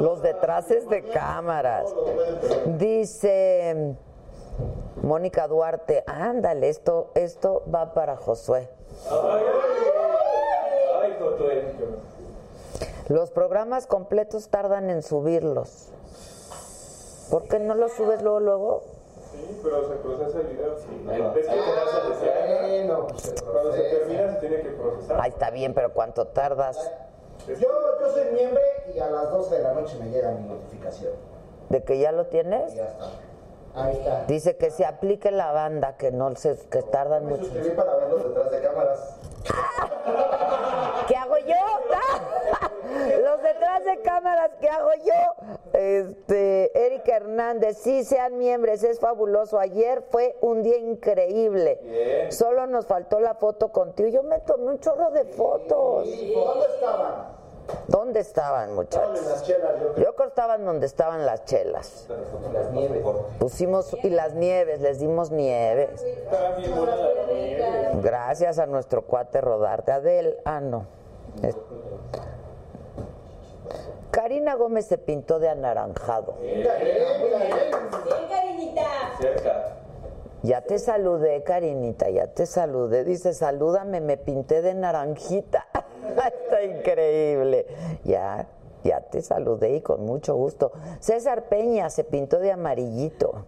Los 0.00 0.22
detraces 0.22 0.88
de 0.88 1.04
cámaras. 1.04 1.94
Dice 2.78 3.96
Mónica 5.02 5.48
Duarte, 5.48 6.04
ándale, 6.06 6.68
esto, 6.68 7.10
esto 7.14 7.62
va 7.72 7.94
para 7.94 8.16
Josué. 8.16 8.68
Ay, 9.10 11.16
Josué. 11.18 11.72
Los 13.08 13.30
programas 13.30 13.86
completos 13.86 14.48
tardan 14.48 14.90
en 14.90 15.02
subirlos. 15.02 15.88
¿Por 17.30 17.44
qué 17.48 17.58
no 17.58 17.74
los 17.74 17.92
subes 17.92 18.22
luego, 18.22 18.40
luego? 18.40 18.82
Sí, 19.32 19.60
pero 19.62 19.88
se 19.88 19.94
procesa 19.96 20.40
el 20.40 20.46
video. 20.48 20.76
Es 20.76 20.84
que 20.84 21.54
quedarse 21.54 21.96
a 21.96 22.08
desear. 22.08 22.86
Bueno, 22.86 23.06
pues 23.06 23.22
se 23.22 23.34
Cuando 23.44 23.72
se 23.72 23.82
termina 23.82 24.32
se 24.34 24.40
tiene 24.40 24.62
que 24.62 24.70
procesar. 24.70 25.20
Ahí 25.20 25.30
está 25.30 25.50
bien, 25.50 25.74
pero 25.74 25.92
¿cuánto 25.92 26.26
tardas? 26.26 26.76
Yo, 27.46 27.54
yo 27.56 28.12
soy 28.12 28.32
miembro 28.32 28.60
y 28.94 28.98
a 28.98 29.10
las 29.10 29.30
12 29.30 29.56
de 29.56 29.62
la 29.62 29.72
noche 29.74 29.96
me 29.98 30.10
llega 30.10 30.30
mi 30.32 30.46
notificación. 30.46 31.12
¿De 31.68 31.82
que 31.82 31.98
ya 31.98 32.12
lo 32.12 32.26
tienes? 32.26 32.72
Y 32.72 32.76
ya 32.76 32.84
está. 32.84 33.06
Ahí 33.74 33.96
está. 33.96 34.24
Dice 34.26 34.56
que 34.56 34.70
se 34.70 34.84
aplique 34.84 35.30
la 35.30 35.52
banda, 35.52 35.96
que 35.96 36.10
no 36.10 36.34
se, 36.36 36.56
que 36.68 36.82
tardan 36.82 37.26
Me 37.26 37.36
mucho. 37.36 37.50
para 37.76 37.94
verlos 37.96 38.24
detrás 38.24 38.50
de 38.50 38.60
cámaras. 38.62 39.16
¿Qué 41.08 41.16
hago 41.16 41.36
yo? 41.38 41.54
Los 43.22 43.42
detrás 43.42 43.84
de 43.84 44.00
cámaras, 44.02 44.50
¿qué 44.60 44.68
hago 44.68 44.90
yo? 45.04 45.58
Este, 45.72 46.86
Erika 46.86 47.16
Hernández, 47.16 47.78
sí, 47.78 48.04
sean 48.04 48.36
miembros, 48.38 48.82
es 48.82 48.98
fabuloso. 48.98 49.58
Ayer 49.58 50.02
fue 50.10 50.36
un 50.40 50.62
día 50.62 50.76
increíble. 50.78 52.28
Solo 52.30 52.66
nos 52.66 52.86
faltó 52.86 53.20
la 53.20 53.34
foto 53.34 53.70
contigo. 53.70 54.08
Yo 54.08 54.22
me 54.24 54.40
tomé 54.40 54.66
un 54.72 54.80
chorro 54.80 55.10
de 55.10 55.24
fotos. 55.24 56.08
¿Dónde 56.08 56.66
estaban? 56.74 57.39
¿Dónde 57.86 58.20
estaban, 58.20 58.74
muchachos? 58.74 59.22
las 59.26 59.44
chelas, 59.44 59.72
yo 59.80 59.92
creo. 59.92 60.04
Yo 60.06 60.14
creo 60.14 60.16
que 60.16 60.24
estaban 60.24 60.64
donde 60.64 60.86
estaban 60.86 61.24
las 61.26 61.44
chelas. 61.44 62.06
Las 62.52 62.72
nieves. 62.72 63.04
Pusimos, 63.38 63.96
y 64.02 64.10
las 64.10 64.34
nieves, 64.34 64.80
les 64.80 64.98
dimos 64.98 65.30
nieves. 65.30 66.04
Gracias 68.02 68.58
a 68.58 68.66
nuestro 68.66 69.02
cuate 69.02 69.40
Rodarte. 69.40 69.92
Adel, 69.92 70.38
ah, 70.44 70.60
no. 70.60 70.86
Es- 71.42 71.56
Karina 74.10 74.54
Gómez 74.54 74.86
se 74.86 74.98
pintó 74.98 75.38
de 75.38 75.48
anaranjado. 75.48 76.34
Bien. 76.40 76.66
Cerca. 79.20 79.76
Ya 80.42 80.62
te 80.62 80.78
saludé, 80.78 81.42
Karinita, 81.44 82.08
ya 82.08 82.26
te 82.28 82.46
saludé. 82.46 83.04
Dice, 83.04 83.34
salúdame, 83.34 84.00
me 84.00 84.16
pinté 84.16 84.62
de 84.62 84.74
naranjita. 84.74 85.66
Está 86.44 86.62
increíble. 86.62 87.66
Ya, 88.04 88.46
Ya 88.82 89.00
te 89.00 89.22
saludé 89.22 89.76
y 89.76 89.80
con 89.80 90.04
mucho 90.04 90.34
gusto. 90.34 90.72
César 91.00 91.44
Peña 91.48 91.90
se 91.90 92.04
pintó 92.04 92.38
de 92.38 92.52
amarillito. 92.52 93.44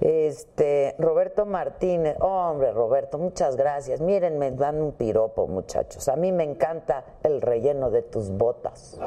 Este, 0.00 0.94
Roberto 0.98 1.46
Martínez, 1.46 2.16
hombre, 2.20 2.72
Roberto, 2.72 3.16
muchas 3.16 3.56
gracias. 3.56 4.00
Miren, 4.00 4.38
me 4.38 4.50
dan 4.50 4.82
un 4.82 4.92
piropo, 4.92 5.46
muchachos. 5.46 6.08
A 6.08 6.16
mí 6.16 6.32
me 6.32 6.44
encanta 6.44 7.04
el 7.22 7.40
relleno 7.40 7.90
de 7.90 8.02
tus 8.02 8.30
botas. 8.30 8.98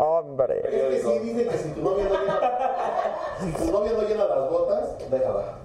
Hombre. 0.00 0.60
Es 0.64 1.04
que 1.04 1.08
sí 1.08 1.18
dice 1.20 1.48
que 1.48 1.58
si 1.58 1.68
tu 1.70 1.82
novia 1.82 2.04
no 2.08 2.20
llena, 2.20 2.40
si 3.38 3.52
tu 3.52 3.72
novia 3.72 3.92
no 3.92 4.02
llena 4.02 4.24
las 4.24 4.50
botas, 4.50 5.10
déjala. 5.10 5.58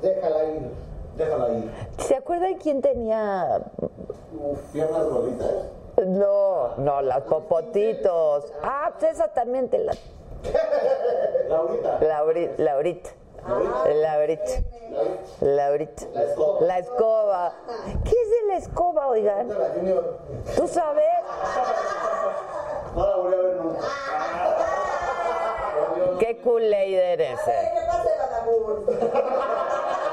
Déjala 0.00 0.44
ir. 0.44 0.87
Déjala 1.18 1.48
ir. 1.50 1.70
¿Se 1.98 2.14
acuerdan 2.16 2.54
quién 2.58 2.80
tenía 2.80 3.60
piernas 4.72 5.04
gorditas. 5.08 5.50
No, 6.06 6.76
no, 6.76 7.02
las 7.02 7.22
popotitos. 7.22 8.52
Ah, 8.62 8.92
pues 8.98 9.12
esa 9.14 9.28
también 9.28 9.68
te 9.68 9.78
la. 9.78 9.92
Laurita. 11.48 11.98
Lauri- 12.00 12.50
Laurita. 12.58 13.10
Laurita. 13.88 14.52
Laurita. 15.40 16.02
La 16.14 16.22
escoba. 16.22 16.60
La 16.60 16.78
escoba. 16.78 17.52
¿Qué 18.04 18.10
es 18.10 18.30
de 18.30 18.46
la 18.48 18.56
escoba, 18.56 19.08
oigan? 19.08 19.48
¿Tú 20.56 20.68
sabes? 20.68 21.04
No 22.94 23.06
la 23.06 23.16
volví 23.16 23.34
a 23.34 23.38
ver 23.38 23.56
nunca. 23.56 23.80
Qué 26.18 26.40
Kool-Aid 26.40 26.98
eres. 26.98 27.38
eh. 27.46 27.72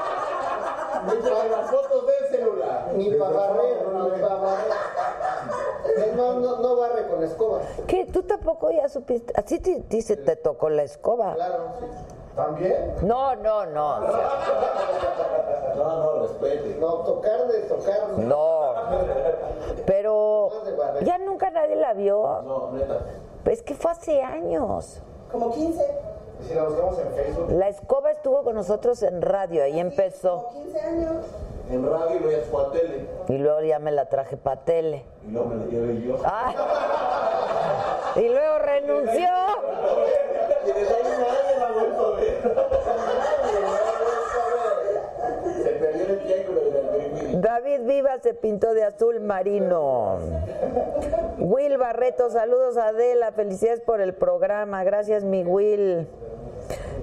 ¿Qué 1.10 1.16
pasa, 1.16 1.30
Badabun? 1.30 1.46
Mientras 1.46 1.50
las 1.50 1.70
fotos 1.70 2.06
del 2.06 2.28
celular. 2.30 2.90
Ni 2.94 3.10
para 3.14 3.30
barrer, 3.36 3.86
ni 3.86 4.20
para 4.20 4.34
barrer. 4.36 6.16
No, 6.16 6.32
no, 6.40 6.56
no 6.58 6.76
barre 6.76 7.06
con 7.08 7.22
escoba. 7.22 7.60
¿Qué? 7.86 8.06
¿Tú 8.06 8.22
tampoco 8.22 8.70
ya 8.70 8.88
supiste? 8.88 9.32
Así 9.36 9.58
te, 9.60 9.80
te, 9.80 10.02
se 10.02 10.16
te 10.16 10.36
tocó 10.36 10.68
la 10.70 10.82
escoba. 10.82 11.34
Claro, 11.34 11.72
sí. 11.80 11.86
¿También? 12.34 12.94
No, 13.02 13.34
no, 13.36 13.64
no. 13.66 13.96
o 13.96 14.00
sea, 14.10 15.74
No, 15.76 15.96
no, 16.04 16.22
respete. 16.22 16.76
No, 16.78 16.92
tocar 16.98 17.46
de 17.48 17.60
tocar. 17.60 18.08
no. 18.18 18.74
No. 18.74 18.98
Pero 19.86 20.50
ya 21.02 21.18
nunca 21.18 21.50
nadie 21.50 21.76
la 21.76 21.94
vio. 21.94 22.42
No, 22.42 22.72
neta. 22.72 22.98
Es 23.46 23.62
que 23.62 23.74
fue 23.74 23.90
hace 23.92 24.20
años. 24.22 25.00
Como 25.30 25.50
15. 25.52 25.82
Si 26.46 26.54
la 26.54 26.64
buscamos 26.64 26.98
en 26.98 27.12
Facebook, 27.14 27.50
La 27.52 27.68
escoba 27.68 28.10
estuvo 28.10 28.42
con 28.44 28.54
nosotros 28.54 29.02
en 29.02 29.22
radio, 29.22 29.62
ahí 29.64 29.80
empezó. 29.80 30.44
Como 30.48 30.62
15 30.64 30.80
años. 30.80 31.16
en 31.70 31.90
radio 31.90 32.16
y 32.16 32.18
luego 32.20 32.38
ya 32.38 32.44
fue 32.50 32.62
a 32.62 32.70
tele. 32.70 33.06
Y 33.28 33.38
luego 33.38 33.60
ya 33.62 33.78
me 33.78 33.92
la 33.92 34.08
traje 34.08 34.36
para 34.36 34.60
tele. 34.60 35.04
Y 35.26 35.30
luego 35.32 35.48
me 35.48 35.56
la 35.56 35.64
llevé 35.66 36.02
yo. 36.02 36.16
Ah. 36.24 36.52
Y 38.16 38.28
luego 38.28 38.58
renunció. 38.58 39.28
Y 40.64 40.72
desde 40.72 40.94
ahí 40.94 41.02
nadie 41.04 41.58
la 41.58 41.66
ha 41.66 41.72
vuelto 41.72 42.06
a 42.06 42.10
ver. 42.16 42.42
Se 45.62 45.68
perdió 45.70 46.04
el 46.06 46.18
triángulo. 46.20 46.60
David 47.40 47.82
Viva 47.82 48.18
se 48.20 48.32
pintó 48.32 48.72
de 48.72 48.82
azul 48.84 49.20
marino. 49.20 50.18
Will 51.38 51.76
Barreto, 51.76 52.30
saludos 52.30 52.78
a 52.78 52.88
Adela, 52.88 53.32
felicidades 53.32 53.82
por 53.82 54.00
el 54.00 54.14
programa. 54.14 54.82
Gracias, 54.84 55.22
mi 55.22 55.44
Will. 55.44 56.08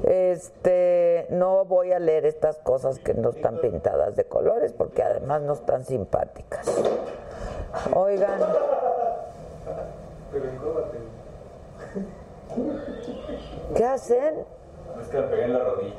Este, 0.03 1.27
no 1.29 1.65
voy 1.65 1.91
a 1.91 1.99
leer 1.99 2.25
estas 2.25 2.57
cosas 2.57 2.97
que 2.97 3.13
no 3.13 3.29
están 3.29 3.59
pintadas 3.59 4.15
de 4.15 4.25
colores 4.25 4.73
porque 4.73 5.03
además 5.03 5.43
no 5.43 5.53
están 5.53 5.85
simpáticas. 5.85 6.65
Oigan. 7.93 8.39
¿qué 13.75 13.85
hacen? 13.85 14.45
Es 14.99 15.07
que 15.09 15.17
me 15.17 15.27
pegué 15.27 15.43
en 15.43 15.53
la 15.53 15.59
rodilla. 15.59 15.93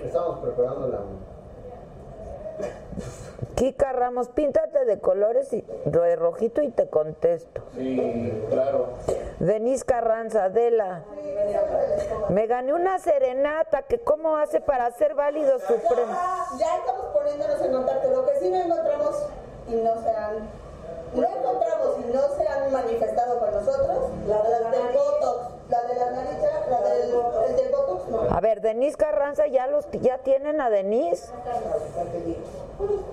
Estamos 0.00 0.38
preparando 0.38 0.86
la. 0.86 1.00
Kika 3.56 3.92
Ramos, 3.92 4.28
píntate 4.28 4.84
de 4.84 4.98
colores 4.98 5.52
y 5.52 5.64
de 5.84 6.16
rojito 6.16 6.62
y 6.62 6.70
te 6.70 6.88
contesto. 6.88 7.62
Sí, 7.74 8.32
claro. 8.50 8.88
Denise 9.38 9.84
Carranza, 9.84 10.44
Adela. 10.44 11.02
Me 12.30 12.46
gané 12.46 12.72
una 12.72 12.98
serenata, 12.98 13.82
que 13.82 13.98
cómo 14.00 14.36
hace 14.36 14.60
para 14.60 14.90
ser 14.92 15.14
válido 15.14 15.58
su 15.58 15.74
premio. 15.74 16.14
Ya, 16.14 16.58
ya 16.58 16.76
estamos 16.78 17.06
poniéndonos 17.06 17.60
en 17.60 17.72
contacto. 17.72 18.10
Lo 18.10 18.26
que 18.26 18.38
sí 18.40 18.50
no 18.50 18.56
encontramos 18.56 19.26
y 19.68 19.74
no 19.76 20.02
se 20.02 20.10
han. 20.10 20.63
No 21.14 21.28
encontramos 21.28 21.98
y 21.98 22.12
no 22.12 22.22
se 22.36 22.48
han 22.48 22.72
manifestado 22.72 23.38
con 23.38 23.52
nosotros. 23.52 24.10
La 24.26 24.42
de 24.42 24.50
las 24.50 24.70
del 24.72 24.96
Botox. 24.96 25.54
La 25.70 25.82
de 25.82 25.94
la 25.94 26.10
nariz, 26.10 26.38
la 26.68 26.80
del, 26.82 27.14
el 27.48 27.56
del 27.56 27.72
Botox, 27.72 28.08
no. 28.08 28.20
A 28.30 28.40
ver, 28.40 28.60
Denise 28.60 28.96
Carranza, 28.96 29.46
ya 29.46 29.66
los 29.66 29.90
ya 29.92 30.18
tienen 30.18 30.60
a 30.60 30.68
Denise. 30.68 31.32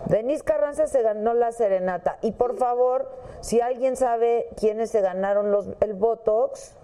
Denise 0.05 0.43
Carranza 0.43 0.87
se 0.87 1.01
ganó 1.01 1.33
la 1.33 1.51
serenata. 1.51 2.17
Y 2.21 2.33
por 2.33 2.57
favor, 2.57 3.07
si 3.39 3.61
alguien 3.61 3.95
sabe 3.95 4.49
quiénes 4.59 4.91
se 4.91 5.01
ganaron 5.01 5.51
los, 5.51 5.67
el 5.79 5.93
Botox, 5.93 6.75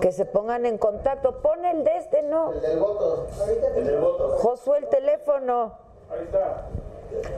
que 0.00 0.12
se 0.12 0.24
pongan 0.24 0.66
en 0.66 0.78
contacto. 0.78 1.40
Pon 1.42 1.64
el 1.64 1.84
de 1.84 1.96
este, 1.96 2.22
¿no? 2.22 2.52
El 2.52 2.60
del 2.60 2.78
voto. 2.78 3.26
El 3.76 3.84
del 3.84 4.00
voto. 4.00 4.36
Josué, 4.38 4.78
el 4.78 4.88
teléfono. 4.88 5.78
Ahí 6.10 6.24
está. 6.24 6.66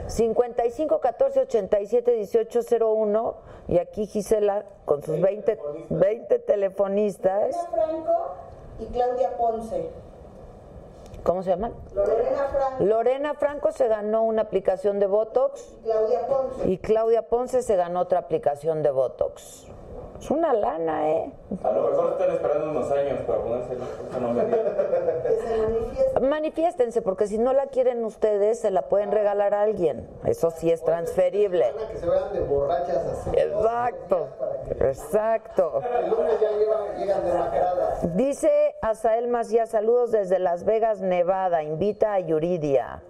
55 0.09 1.01
14 1.01 1.41
87 1.41 2.13
18 2.13 2.61
01 2.81 3.35
y 3.69 3.79
aquí 3.79 4.07
Gisela 4.07 4.65
con 4.85 5.03
sus 5.03 5.21
20, 5.21 5.59
20 5.91 6.39
telefonistas. 6.41 7.55
Lorena 7.55 7.71
Franco 7.71 8.35
y 8.79 8.87
Claudia 8.87 9.37
Ponce. 9.37 9.91
¿Cómo 11.23 11.43
se 11.43 11.51
llaman? 11.51 11.73
Lorena 11.95 12.49
Franco 12.49 12.85
Lorena 12.85 13.35
Franco 13.35 13.73
se 13.73 13.89
ganó 13.89 14.25
una 14.25 14.43
aplicación 14.43 14.99
de 15.01 15.07
Botox 15.07 15.75
y 15.83 15.89
Claudia 15.89 16.27
Ponce. 16.27 16.69
y 16.69 16.79
Claudia 16.79 17.23
Ponce 17.29 17.63
se 17.63 17.77
ganó 17.77 18.01
otra 18.01 18.19
aplicación 18.19 18.83
de 18.83 18.91
Botox. 18.91 19.67
Es 20.25 20.31
una 20.31 20.55
lana, 20.55 21.11
¿eh? 21.11 21.33
A 21.63 21.71
lo 21.71 21.91
mejor 21.91 22.13
están 22.13 22.31
esperando 22.31 22.71
unos 22.71 22.91
años 22.91 23.19
para 23.27 23.41
ponerse. 23.43 23.77
Manifiéstense, 26.19 27.03
porque 27.03 27.27
si 27.27 27.37
no 27.37 27.53
la 27.53 27.67
quieren 27.67 28.03
ustedes, 28.07 28.59
se 28.59 28.71
la 28.71 28.89
pueden 28.89 29.13
regalar 29.13 29.53
a 29.53 29.61
alguien. 29.61 30.09
Eso 30.25 30.51
sí 30.51 30.71
es 30.71 30.83
transferible. 30.83 31.75
Que 31.91 31.99
se 31.99 32.09
vean 32.09 32.33
de 32.33 32.41
borrachas 32.41 33.05
así. 33.05 33.31
Exacto, 33.35 34.29
exacto. 34.81 35.83
El 36.03 36.09
lunes 36.09 36.41
ya 36.41 36.53
llegan 36.97 37.23
demacradas. 37.27 38.17
Dice 38.17 38.77
Asael 38.81 39.29
Macías, 39.29 39.69
saludos 39.69 40.11
desde 40.11 40.39
Las 40.39 40.65
Vegas, 40.65 41.03
Nevada. 41.03 41.63
Invita 41.63 42.15
a 42.15 42.21
Yuridia. 42.21 43.03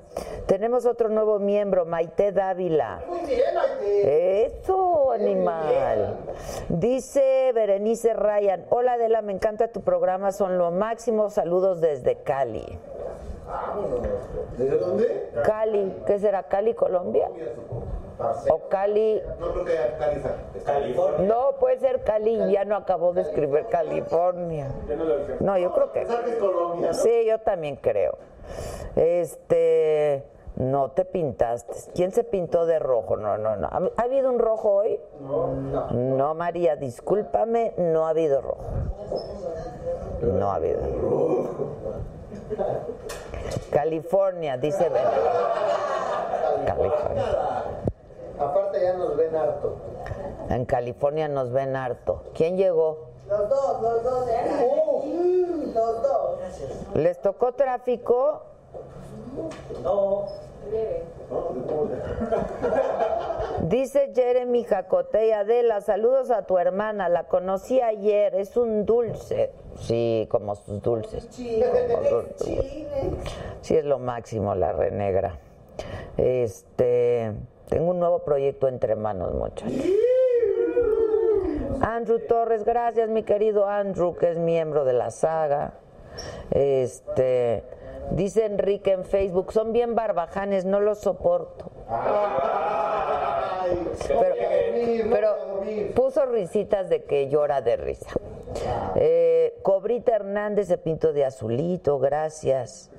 Tenemos 0.46 0.86
otro 0.86 1.08
nuevo 1.08 1.38
miembro, 1.38 1.84
Maite 1.84 2.32
Dávila. 2.32 3.02
Muy 3.08 3.20
bien, 3.20 3.54
Maite. 3.54 4.46
Eso, 4.46 5.12
animal. 5.12 6.16
Dice 6.68 7.52
Berenice 7.54 8.14
Ryan, 8.14 8.66
hola 8.70 8.94
Adela, 8.94 9.22
me 9.22 9.32
encanta 9.32 9.68
tu 9.68 9.80
programa, 9.80 10.32
son 10.32 10.58
lo 10.58 10.70
máximo. 10.70 11.30
Saludos 11.30 11.80
desde 11.80 12.16
Cali. 12.16 12.78
¿Desde 14.56 14.78
dónde? 14.78 15.30
Cali, 15.44 15.94
¿qué 16.06 16.18
será? 16.18 16.44
¿Cali, 16.44 16.74
Colombia? 16.74 17.28
¿O 18.50 18.68
Cali? 18.68 19.20
No 19.40 19.52
creo 19.52 19.64
que 19.64 19.72
haya 19.72 19.98
Caliza. 19.98 20.30
California. 20.64 21.26
No, 21.26 21.56
puede 21.58 21.78
ser 21.78 22.04
Cali, 22.04 22.52
ya 22.52 22.64
no 22.64 22.76
acabó 22.76 23.12
de 23.12 23.22
escribir 23.22 23.66
California. 23.66 24.68
No 25.40 25.58
yo 25.58 25.72
creo 25.72 25.92
que... 25.92 26.06
Sí, 26.92 27.24
yo 27.26 27.40
también 27.40 27.76
creo. 27.76 28.16
Este, 28.96 30.24
no 30.56 30.90
te 30.92 31.04
pintaste. 31.04 31.74
¿Quién 31.94 32.12
se 32.12 32.24
pintó 32.24 32.66
de 32.66 32.78
rojo? 32.78 33.16
No, 33.16 33.38
no, 33.38 33.56
no. 33.56 33.68
¿Ha, 33.68 33.90
ha 33.96 34.02
habido 34.02 34.30
un 34.30 34.38
rojo 34.38 34.70
hoy? 34.70 35.00
No. 35.20 35.90
No, 35.90 36.34
María, 36.34 36.76
discúlpame, 36.76 37.74
no 37.76 38.06
ha 38.06 38.10
habido 38.10 38.40
rojo. 38.40 38.64
No 40.22 40.50
ha 40.50 40.56
habido. 40.56 40.80
California, 43.70 44.56
dice 44.56 44.88
Ben. 44.88 45.02
California. 46.66 47.24
Aparte 48.38 48.80
ya 48.82 48.94
nos 48.94 49.16
ven 49.16 49.34
harto. 49.34 49.76
En 50.48 50.64
California 50.64 51.28
nos 51.28 51.52
ven 51.52 51.76
harto. 51.76 52.24
¿Quién 52.34 52.56
llegó? 52.56 53.13
Los 53.28 53.48
dos, 53.48 53.82
los 53.82 54.02
dos 54.02 54.26
de 54.26 54.36
Ana. 54.36 54.60
Mm, 55.04 55.74
Los 55.74 56.02
dos. 56.02 56.38
¿Les 56.94 57.20
tocó 57.20 57.52
tráfico? 57.52 58.42
Dice 63.62 64.12
Jeremy 64.14 64.64
Jacote 64.64 65.26
y 65.26 65.30
Adela, 65.32 65.80
saludos 65.80 66.30
a 66.30 66.42
tu 66.46 66.58
hermana, 66.58 67.08
la 67.08 67.24
conocí 67.24 67.80
ayer, 67.80 68.34
es 68.34 68.56
un 68.56 68.84
dulce. 68.84 69.50
Sí, 69.80 70.26
como 70.30 70.54
sus 70.54 70.80
dulces. 70.82 71.26
Como 71.26 72.04
sus 72.04 72.10
dulces. 72.10 72.64
Sí, 73.62 73.76
es 73.76 73.84
lo 73.84 73.98
máximo 73.98 74.54
la 74.54 74.72
renegra. 74.72 75.38
Este, 76.16 77.32
tengo 77.68 77.90
un 77.90 77.98
nuevo 77.98 78.20
proyecto 78.20 78.68
entre 78.68 78.94
manos, 78.96 79.34
muchachos. 79.34 79.72
Andrew 81.86 82.18
Torres, 82.18 82.64
gracias 82.64 83.10
mi 83.10 83.24
querido 83.24 83.68
Andrew, 83.68 84.16
que 84.16 84.30
es 84.30 84.38
miembro 84.38 84.86
de 84.86 84.94
la 84.94 85.10
saga. 85.10 85.74
Este, 86.50 87.62
dice 88.12 88.46
Enrique 88.46 88.92
en 88.92 89.04
Facebook, 89.04 89.52
son 89.52 89.72
bien 89.72 89.94
barbajanes, 89.94 90.64
no 90.64 90.80
los 90.80 90.98
soporto. 91.00 91.70
Pero, 94.08 94.34
pero 95.10 95.36
puso 95.94 96.26
risitas 96.26 96.90
de 96.90 97.04
que 97.04 97.28
llora 97.28 97.62
de 97.62 97.76
risa. 97.76 98.10
Eh, 98.94 99.58
Cobrita 99.62 100.16
Hernández 100.16 100.68
se 100.68 100.76
pintó 100.76 101.12
de 101.14 101.24
azulito, 101.24 101.98
gracias. 101.98 102.90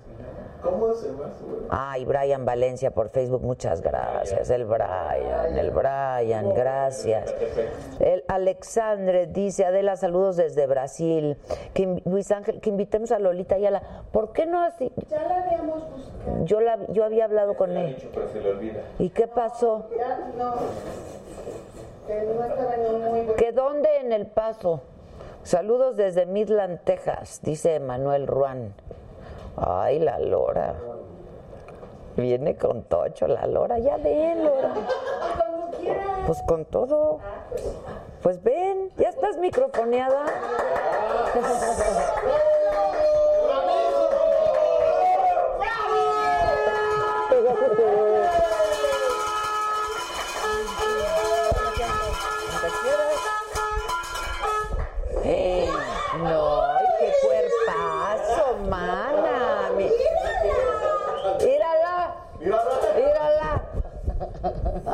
¿Cómo 0.62 0.94
se 0.94 1.08
llama? 1.08 1.30
Ay, 1.70 2.06
Brian 2.06 2.46
Valencia 2.46 2.92
por 2.92 3.10
Facebook, 3.10 3.44
muchas 3.44 3.82
gracias. 3.82 4.50
El 4.50 4.66
Brian, 4.66 5.58
el 5.58 5.72
Brian, 5.72 6.54
gracias. 6.54 7.34
El 8.00 8.24
Alexandre 8.28 9.28
dice, 9.28 9.66
Adela, 9.66 9.96
saludos 9.96 10.38
desde 10.38 10.68
Brasil. 10.68 11.38
Que, 11.74 12.02
Luis 12.06 12.32
Ángel, 12.32 12.60
que 12.62 12.70
invitemos 12.70 13.12
a 13.12 13.20
Lolita 13.20 13.56
Ayala. 13.56 14.04
¿Por 14.12 14.32
qué 14.34 14.46
no 14.46 14.62
así? 14.62 14.92
Ya 15.10 15.24
la 15.24 15.44
habíamos 15.44 15.90
buscado. 15.92 16.46
Yo, 16.46 16.62
la, 16.62 16.80
yo 16.90 17.04
había 17.04 17.26
hablado 17.26 17.56
con 17.56 17.76
él. 17.78 17.98
Pero 18.14 18.30
se 18.30 18.42
le 18.42 18.52
olvida. 18.52 18.82
¿Y 19.00 19.10
qué 19.10 19.28
pasó? 19.28 19.90
Ya 19.98 20.32
no. 20.38 20.56
Que 22.08 22.22
no 22.22 22.44
estaba 22.44 22.76
en 22.76 22.96
un 22.96 23.02
muy 23.02 23.22
buen. 23.22 23.36
¿Que 23.38 23.52
dónde 23.52 23.90
en 24.02 24.12
El 24.12 24.28
Paso? 24.28 24.82
Saludos 25.46 25.96
desde 25.96 26.26
Midland, 26.26 26.80
Texas, 26.84 27.40
dice 27.44 27.80
Manuel 27.80 28.26
Ruan. 28.26 28.74
Ay, 29.58 30.00
la 30.00 30.20
Lora. 30.20 30.76
Viene 32.16 32.56
con 32.56 32.84
Tocho, 32.84 33.28
la 33.28 33.46
Lora. 33.48 33.80
Ya 33.80 33.98
ven, 33.98 34.44
Lora. 34.44 34.74
Pues 36.26 36.42
con 36.48 36.66
todo. 36.66 37.20
Pues 38.22 38.42
ven, 38.42 38.92
ya 38.98 39.10
estás 39.10 39.38
microfoneada. 39.38 40.26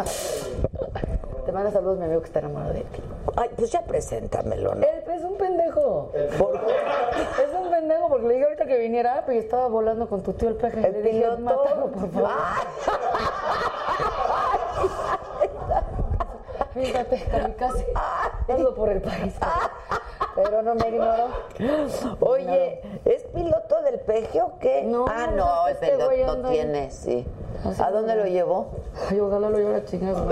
Te 1.45 1.51
manda 1.51 1.71
saludos 1.71 1.97
mi 1.97 2.05
amigo 2.05 2.21
que 2.21 2.27
está 2.27 2.39
enamorado 2.39 2.73
de 2.73 2.81
ti. 2.81 3.01
Ay, 3.35 3.49
pues 3.55 3.71
ya 3.71 3.81
preséntamelo, 3.81 4.75
¿no? 4.75 4.85
Él 4.85 5.03
es 5.11 5.23
un 5.23 5.37
pendejo. 5.37 6.11
Es 6.13 6.39
un 6.39 7.71
pendejo 7.71 8.09
porque 8.09 8.27
le 8.27 8.33
dije 8.35 8.45
ahorita 8.45 8.65
que 8.65 8.77
viniera, 8.77 9.23
pero 9.25 9.39
estaba 9.39 9.67
volando 9.67 10.07
con 10.07 10.21
tu 10.21 10.33
tío 10.33 10.49
el 10.49 10.55
peje. 10.55 10.85
El 10.85 10.93
le 10.93 11.01
dije, 11.01 11.21
piloto. 11.21 11.41
mátalo, 11.41 11.91
por 11.91 12.11
favor. 12.11 12.29
Fíjate, 16.73 17.23
kamikaze. 17.29 17.85
Hazlo 18.47 18.75
por 18.75 18.89
el 18.89 19.01
país. 19.01 19.33
Pero 20.43 20.61
no 20.61 20.75
me 20.75 20.87
ignoró. 20.89 21.29
Oye, 22.21 22.81
¿es 23.05 23.23
piloto 23.23 23.81
del 23.81 23.99
peje 23.99 24.41
o 24.41 24.57
qué? 24.59 24.83
No, 24.83 25.05
ah, 25.07 25.27
no, 25.27 25.35
no, 25.35 25.67
es 25.67 25.81
el 25.81 25.89
este 25.89 26.09
piloto 26.09 26.49
tiene, 26.49 26.91
sí. 26.91 27.25
Así 27.65 27.81
¿A 27.81 27.91
dónde 27.91 28.15
lo 28.15 28.25
llevó? 28.25 28.69
Ay, 29.09 29.19
ojalá 29.19 29.49
lo 29.49 29.57
lleve 29.57 29.75
a 29.75 29.85
chingar. 29.85 30.15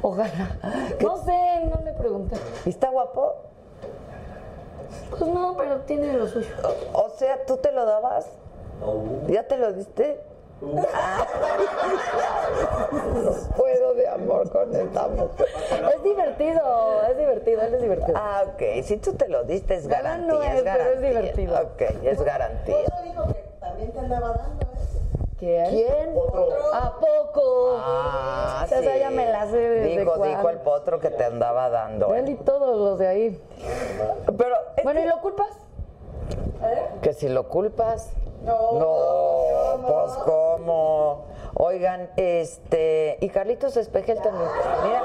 Ojalá. 0.00 0.58
No 1.00 1.16
sé, 1.18 1.64
no 1.64 1.84
le 1.84 1.92
pregunté. 1.92 2.36
¿Y 2.64 2.70
está 2.70 2.88
guapo? 2.88 3.34
Pues 5.10 5.22
no, 5.22 5.56
pero 5.56 5.80
tiene 5.80 6.12
lo 6.12 6.28
suyo. 6.28 6.54
O 6.92 7.10
sea, 7.10 7.44
¿tú 7.44 7.56
te 7.56 7.72
lo 7.72 7.84
dabas? 7.84 8.26
¿Ya 9.26 9.46
te 9.46 9.56
lo 9.56 9.72
diste? 9.72 10.20
No 10.60 10.82
puedo 13.56 13.94
de 13.94 14.08
amor 14.08 14.50
con 14.50 14.74
esta 14.74 15.06
mujer. 15.08 15.46
Es 15.94 16.02
divertido, 16.02 17.02
es 17.10 17.18
divertido, 17.18 17.62
él 17.62 17.74
es 17.74 17.82
divertido. 17.82 18.18
Ah, 18.20 18.42
ok. 18.46 18.62
Si 18.84 18.96
tú 18.96 19.12
te 19.14 19.28
lo 19.28 19.44
diste, 19.44 19.74
es 19.74 19.86
garantía. 19.86 20.26
no 20.34 20.42
es, 20.42 20.54
es 20.54 20.62
pero 20.62 20.72
es 20.72 21.00
garantía. 21.00 21.08
divertido. 21.10 21.56
Ok, 21.62 21.82
es 22.04 22.22
garantía. 22.22 22.76
Otro 22.76 23.02
dijo 23.04 23.26
que 23.28 23.44
también 23.60 23.92
te 23.92 23.98
andaba 24.00 24.28
dando, 24.32 24.66
¿eh? 24.66 24.68
¿Quién? 25.38 25.70
¿Quién? 25.70 26.14
¿A 26.74 26.94
poco? 26.98 27.76
Ah, 27.80 28.62
O 28.64 28.68
sea, 28.68 28.80
esa 28.80 28.92
sí. 28.94 28.98
ya 28.98 29.10
me 29.10 29.30
la 29.30 29.46
sé 29.46 29.56
desde 29.56 30.00
Dijo, 30.00 30.24
dijo 30.24 30.48
el 30.48 30.58
potro 30.58 30.98
que 30.98 31.10
te 31.10 31.24
andaba 31.24 31.68
dando. 31.70 32.12
Él 32.16 32.28
y 32.30 32.34
todos 32.34 32.76
los 32.76 32.98
de 32.98 33.06
ahí. 33.06 33.40
Pero, 34.36 34.56
Bueno, 34.82 35.00
¿y 35.00 35.04
lo 35.04 35.20
culpas? 35.20 35.50
Que 37.02 37.12
si 37.12 37.28
lo 37.28 37.48
culpas. 37.48 38.10
No. 38.42 38.72
No, 38.72 39.86
pues 39.86 40.12
cómo. 40.24 41.24
Oigan, 41.54 42.10
este. 42.16 43.18
Y 43.20 43.28
Carlitos 43.30 43.76
Espejel 43.76 44.20
también. 44.20 44.48
Mira, 44.84 45.02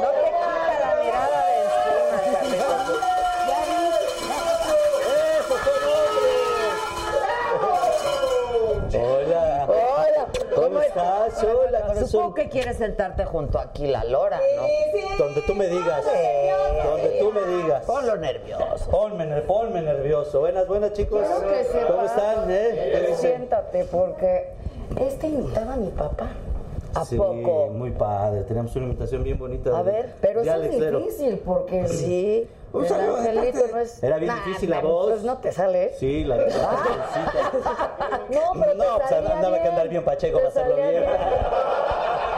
no 0.00 0.08
te 0.08 0.24
quita 0.24 0.80
la 0.80 1.02
mirada 1.02 1.46
de 1.46 1.57
¿Cómo 10.78 10.82
estás? 10.82 11.44
Hola, 11.44 12.06
Supongo 12.06 12.34
que 12.34 12.48
quieres 12.48 12.76
sentarte 12.76 13.24
junto 13.24 13.58
aquí 13.58 13.86
la 13.86 14.04
Lora, 14.04 14.38
¿no? 14.56 14.62
Donde 15.24 15.42
tú 15.42 15.54
me 15.54 15.66
digas. 15.68 16.04
Donde 16.84 17.08
tú 17.18 17.32
me 17.32 17.40
digas. 17.62 17.84
Ponlo 17.84 18.16
nervioso. 18.16 18.90
Ponme, 18.90 19.26
ponme 19.42 19.82
nervioso. 19.82 20.40
Buenas, 20.40 20.66
buenas 20.68 20.92
chicos. 20.92 21.20
Que 21.22 21.84
¿Cómo 21.86 22.02
están? 22.04 22.50
eh? 22.50 23.14
Siéntate, 23.18 23.84
porque 23.84 24.50
este 25.00 25.26
invitaba 25.28 25.74
a 25.74 25.76
mi 25.76 25.90
papá. 25.90 26.28
¿A 26.94 27.04
Sí, 27.04 27.16
poco? 27.16 27.68
muy 27.72 27.90
padre. 27.90 28.42
Tenemos 28.44 28.74
una 28.76 28.86
invitación 28.86 29.22
bien 29.22 29.38
bonita. 29.38 29.76
A 29.78 29.82
ver, 29.82 30.14
Pero 30.20 30.40
eso 30.40 30.54
es 30.62 30.70
difícil, 30.90 31.38
porque 31.44 31.82
angelito 32.74 33.66
no 33.72 33.78
es... 33.78 34.02
Era 34.02 34.16
bien 34.18 34.28
Nah, 34.34 34.44
difícil 34.44 34.70
la 34.70 34.76
nah, 34.76 34.82
voz. 34.82 35.10
Pues 35.10 35.22
no 35.22 35.38
te 35.38 35.52
sale. 35.52 35.94
Sí, 35.98 36.24
la 36.24 36.36
verdad. 36.36 36.70
No, 38.30 38.52
pero 38.60 38.74
No, 38.74 38.84
te 38.84 38.98
pues 38.98 39.08
salía 39.10 39.30
andaba 39.36 39.62
que 39.62 39.68
andar 39.68 39.88
bien 39.88 40.04
pacheco 40.04 40.38
Te 40.38 40.44
para 40.44 40.48
hacerlo 40.50 40.76
salía 40.76 40.90
bien. 40.90 41.04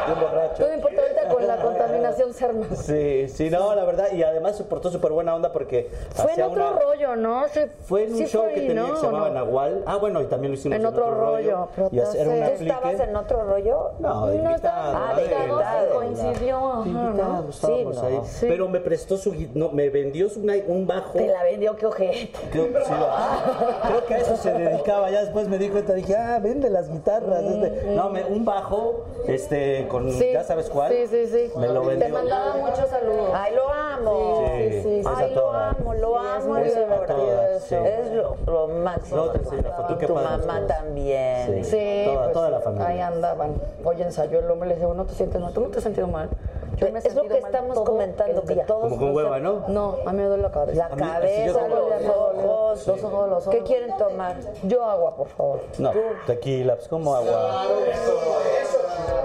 Bien 0.06 0.20
borracho. 0.20 0.62
No 0.62 0.68
me 0.68 0.74
importa 0.74 1.02
con 1.30 1.46
la 1.46 1.56
contaminación 1.56 2.32
ser 2.34 2.52
más. 2.54 2.78
Sí, 2.78 3.28
sí, 3.28 3.50
no, 3.50 3.74
la 3.74 3.84
verdad. 3.84 4.12
Y 4.12 4.22
además 4.22 4.56
se 4.56 4.64
portó 4.64 4.90
súper 4.90 5.12
buena 5.12 5.34
onda 5.34 5.52
porque 5.52 5.88
Fue 6.14 6.32
en 6.34 6.42
otro 6.42 6.70
una- 6.70 6.78
rollo, 6.78 7.16
¿no? 7.16 7.48
Sí, 7.48 7.60
Fue 7.84 8.04
en 8.04 8.12
un 8.12 8.18
sí 8.18 8.26
show 8.26 8.42
fue 8.44 8.54
que 8.54 8.60
ahí, 8.60 8.66
tenía 8.68 8.82
¿no? 8.82 8.94
que 8.94 9.00
se 9.00 9.06
¿O 9.06 9.10
llamaba 9.10 9.28
no? 9.28 9.34
Nahual. 9.34 9.82
Ah, 9.86 9.96
bueno, 9.96 10.20
y 10.20 10.24
también 10.26 10.52
lo 10.52 10.58
hicimos 10.58 10.78
En 10.78 10.86
otro 10.86 11.10
rollo, 11.14 11.68
pero 11.74 11.88
y 11.92 11.98
hacer. 12.00 12.24
¿Tú 12.26 12.30
aplique. 12.44 12.66
estabas 12.72 13.00
en 13.00 13.16
otro 13.16 13.44
rollo? 13.44 13.90
No, 13.98 14.26
de 14.26 14.38
No, 14.40 14.54
estaba 14.54 15.10
Ah, 15.10 15.14
de 15.16 15.22
invitado, 15.22 15.94
coincidió. 15.94 16.56
ajá, 16.72 16.82
De 16.84 16.90
¿no? 16.90 17.04
invitado, 17.06 17.48
estábamos 17.50 17.96
Sí, 17.98 18.06
ahí. 18.06 18.20
Sí. 18.24 18.46
Pero 18.48 18.68
me 18.68 18.80
prestó 18.80 19.16
su 19.16 19.34
no, 19.54 19.70
me 19.70 19.88
vendió 19.90 20.28
su- 20.28 20.40
un 20.40 20.86
bajo. 20.86 21.12
Te 21.12 21.26
la 21.28 21.42
vendió, 21.44 21.76
qué 21.76 21.86
ojete. 21.86 22.30
Creo, 22.50 22.66
sí, 22.66 22.72
ah, 22.92 23.80
creo 23.86 24.06
que 24.06 24.14
a 24.14 24.18
eso 24.18 24.36
se 24.36 24.52
dedicaba. 24.52 25.10
Ya 25.10 25.20
después 25.22 25.48
me 25.48 25.58
di 25.58 25.68
cuenta, 25.68 25.92
dije, 25.94 26.16
ah, 26.16 26.38
vende 26.42 26.70
las 26.70 26.90
guitarras. 26.90 27.42
este. 27.44 27.94
No, 27.94 28.08
me, 28.10 28.24
un 28.24 28.44
bajo, 28.44 29.04
este, 29.26 29.86
con, 29.88 30.10
Sí. 30.12 30.30
ya 30.32 30.44
sabes 30.44 30.68
cuál. 30.70 30.92
Sí, 30.92 31.06
sí, 31.08 31.19
sí. 31.26 31.52
Me 31.56 31.68
lo 31.68 31.84
vendió. 31.84 32.06
Te 32.06 32.12
mandaba 32.12 32.54
muchos 32.56 32.88
saludos. 32.88 33.30
Ay, 33.34 33.54
lo 33.54 33.68
amo. 33.72 34.44
Sí, 34.46 34.70
sí, 34.72 34.82
sí. 34.82 34.98
esa 35.00 35.16
Ay, 35.18 35.34
lo 35.34 35.50
amo, 35.52 35.94
lo 35.94 36.08
Sí, 36.20 36.26
es 36.26 36.44
amo. 36.44 36.54
muy 36.54 36.62
de 36.62 36.84
verdad. 36.86 37.52
eso. 37.56 37.84
Es 37.84 38.10
lo, 38.12 38.36
lo 38.46 38.68
máximo. 38.68 39.16
Luego 39.16 39.32
te 39.32 39.62
la 39.62 39.72
foto, 39.72 39.98
qué 39.98 40.06
tu 40.06 40.14
padre 40.14 40.28
mamá 40.38 40.58
estuvo. 40.60 40.66
también. 40.66 41.64
Sí. 41.64 41.70
Sí, 41.70 42.02
Toda- 42.06 42.22
pues, 42.22 42.32
toda 42.32 42.50
la 42.50 42.60
familia. 42.60 42.86
Ahí 42.88 43.00
andaban. 43.00 43.54
Hoy 43.84 44.02
ensayó 44.02 44.38
el 44.38 44.50
hombre, 44.50 44.68
le 44.70 44.74
dije, 44.76 44.86
no 44.86 45.04
te 45.04 45.14
sientes 45.14 45.40
mal. 45.40 45.52
Tú 45.52 45.60
no 45.60 45.68
te 45.68 45.78
has 45.78 45.84
sentido 45.84 46.06
mal. 46.06 46.28
Yo 46.76 46.90
me 46.90 46.98
Es 47.00 47.14
lo 47.14 47.24
que 47.24 47.36
estamos 47.36 47.78
comentando, 47.80 48.42
que 48.42 48.56
todos 48.56 48.84
Como 48.84 48.96
con 48.96 49.14
hueva, 49.14 49.38
¿no? 49.38 49.64
No, 49.68 49.96
a 50.06 50.12
mí 50.12 50.18
me 50.18 50.24
duele 50.28 50.44
la 50.44 50.50
cabeza. 50.50 50.88
La 50.88 50.96
cabeza, 50.96 51.68
los 51.68 52.06
ojos. 52.08 52.86
Los 52.86 53.04
ojos, 53.04 53.28
los 53.28 53.46
ojos. 53.46 53.54
¿Qué 53.54 53.62
quieren 53.64 53.94
tomar? 53.98 54.36
Yo 54.62 54.82
agua, 54.84 55.14
por 55.14 55.28
favor. 55.28 55.60
No, 55.78 55.92
tequila, 56.26 56.76
pues 56.76 56.88
como 56.88 57.14
agua. 57.14 57.64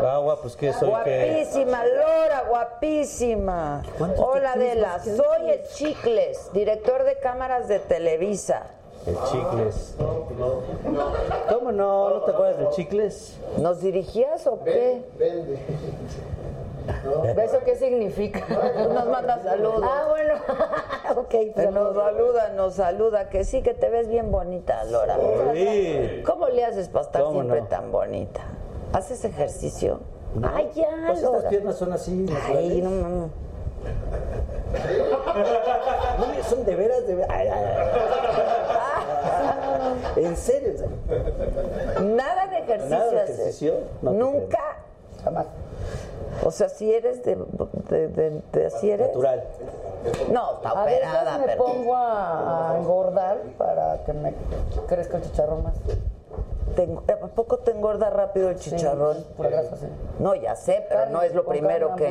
Agua, 0.05 0.39
pues 0.41 0.55
que 0.55 0.71
soy 0.73 0.89
que. 1.03 1.27
Guapísima, 1.33 1.83
Lora, 1.85 2.43
guapísima. 2.49 3.81
¿Cuántos 3.97 4.25
Hola, 4.25 4.53
Adela. 4.53 4.99
Soy 5.03 5.49
el 5.49 5.61
Chicles, 5.73 6.51
director 6.53 7.03
de 7.03 7.17
cámaras 7.19 7.67
de 7.67 7.79
Televisa. 7.79 8.67
El 9.05 9.15
chicles. 9.29 9.95
¿Cómo 11.49 11.71
no? 11.71 12.09
¿No 12.09 12.21
te 12.21 12.31
acuerdas 12.31 12.57
del 12.57 12.69
chicles? 12.71 13.37
¿Nos 13.59 13.81
dirigías 13.81 14.47
o 14.47 14.63
qué? 14.63 15.03
Vende. 15.19 15.59
¿Eso 17.43 17.59
qué 17.63 17.75
significa? 17.75 18.43
Nos 18.93 19.05
manda 19.07 19.39
saludos. 19.43 19.83
Ah, 19.83 20.05
bueno. 20.09 20.33
ok, 21.21 21.33
Eh, 21.35 21.51
pues 21.53 21.71
Nos 21.71 21.95
saluda, 21.95 22.49
nos 22.49 22.73
saluda, 22.75 23.29
que 23.29 23.43
sí, 23.43 23.61
que 23.61 23.75
te 23.75 23.89
ves 23.89 24.07
bien 24.07 24.31
bonita, 24.31 24.83
Lora. 24.85 25.17
Sí. 25.53 26.23
¿Cómo 26.25 26.47
le 26.47 26.65
haces 26.65 26.89
para 26.89 27.05
estar 27.05 27.21
¿Cómo 27.21 27.41
siempre 27.41 27.61
no? 27.61 27.67
tan 27.67 27.91
bonita? 27.91 28.41
¿Haces 28.93 29.23
ejercicio? 29.25 29.99
Ay, 30.53 30.69
ya, 30.75 30.87
Pues 31.07 31.21
estas 31.23 31.45
piernas 31.45 31.75
son 31.77 31.93
así. 31.93 32.25
Ay, 32.47 32.81
no 32.81 32.89
mames. 32.91 33.29
No, 36.17 36.25
son 36.43 36.65
de 36.65 36.75
veras, 36.75 37.05
de 37.07 37.15
veras. 37.15 37.29
Ay, 37.31 37.47
ay, 37.47 37.63
ay. 40.15 40.23
En 40.23 40.35
serio, 40.37 40.69
en 40.71 40.77
serio. 40.77 40.95
Nada 42.15 42.47
de 42.47 42.57
ejercicio. 42.59 42.97
Nada 42.97 43.11
de 43.11 43.23
ejercicio, 43.23 43.73
no 44.01 44.11
Nunca. 44.11 44.59
Jamás. 45.23 45.45
O 46.43 46.51
sea, 46.51 46.69
si 46.69 46.93
eres 46.93 47.23
de, 47.23 47.35
de, 47.89 48.07
de- 48.09 48.41
de- 48.51 48.65
así 48.65 48.89
eres. 48.89 49.07
Natural. 49.07 49.43
No, 50.31 50.55
está 50.55 50.69
A 50.69 50.85
veces 50.85 50.99
operada, 51.07 51.37
me 51.37 51.45
pero. 51.45 51.63
pongo 51.65 51.95
a, 51.95 52.71
a 52.71 52.77
engordar 52.77 53.37
para 53.57 54.03
que 54.05 54.13
me 54.13 54.33
crezca 54.87 55.17
el 55.17 55.23
chicharrón 55.23 55.63
más. 55.63 55.73
Te- 56.75 57.13
¿A 57.13 57.27
poco 57.27 57.59
te 57.59 57.71
engorda 57.71 58.09
rápido 58.09 58.49
el 58.49 58.57
chicharrón? 58.57 59.17
Sí, 59.17 59.25
por 59.37 59.49
grasa, 59.49 59.77
sí. 59.77 59.85
No, 60.19 60.35
ya 60.35 60.55
sé, 60.55 60.85
pero 60.89 61.05
no 61.07 61.21
es 61.21 61.33
lo 61.33 61.45
primero 61.45 61.89
carne, 61.89 62.03
que. 62.03 62.09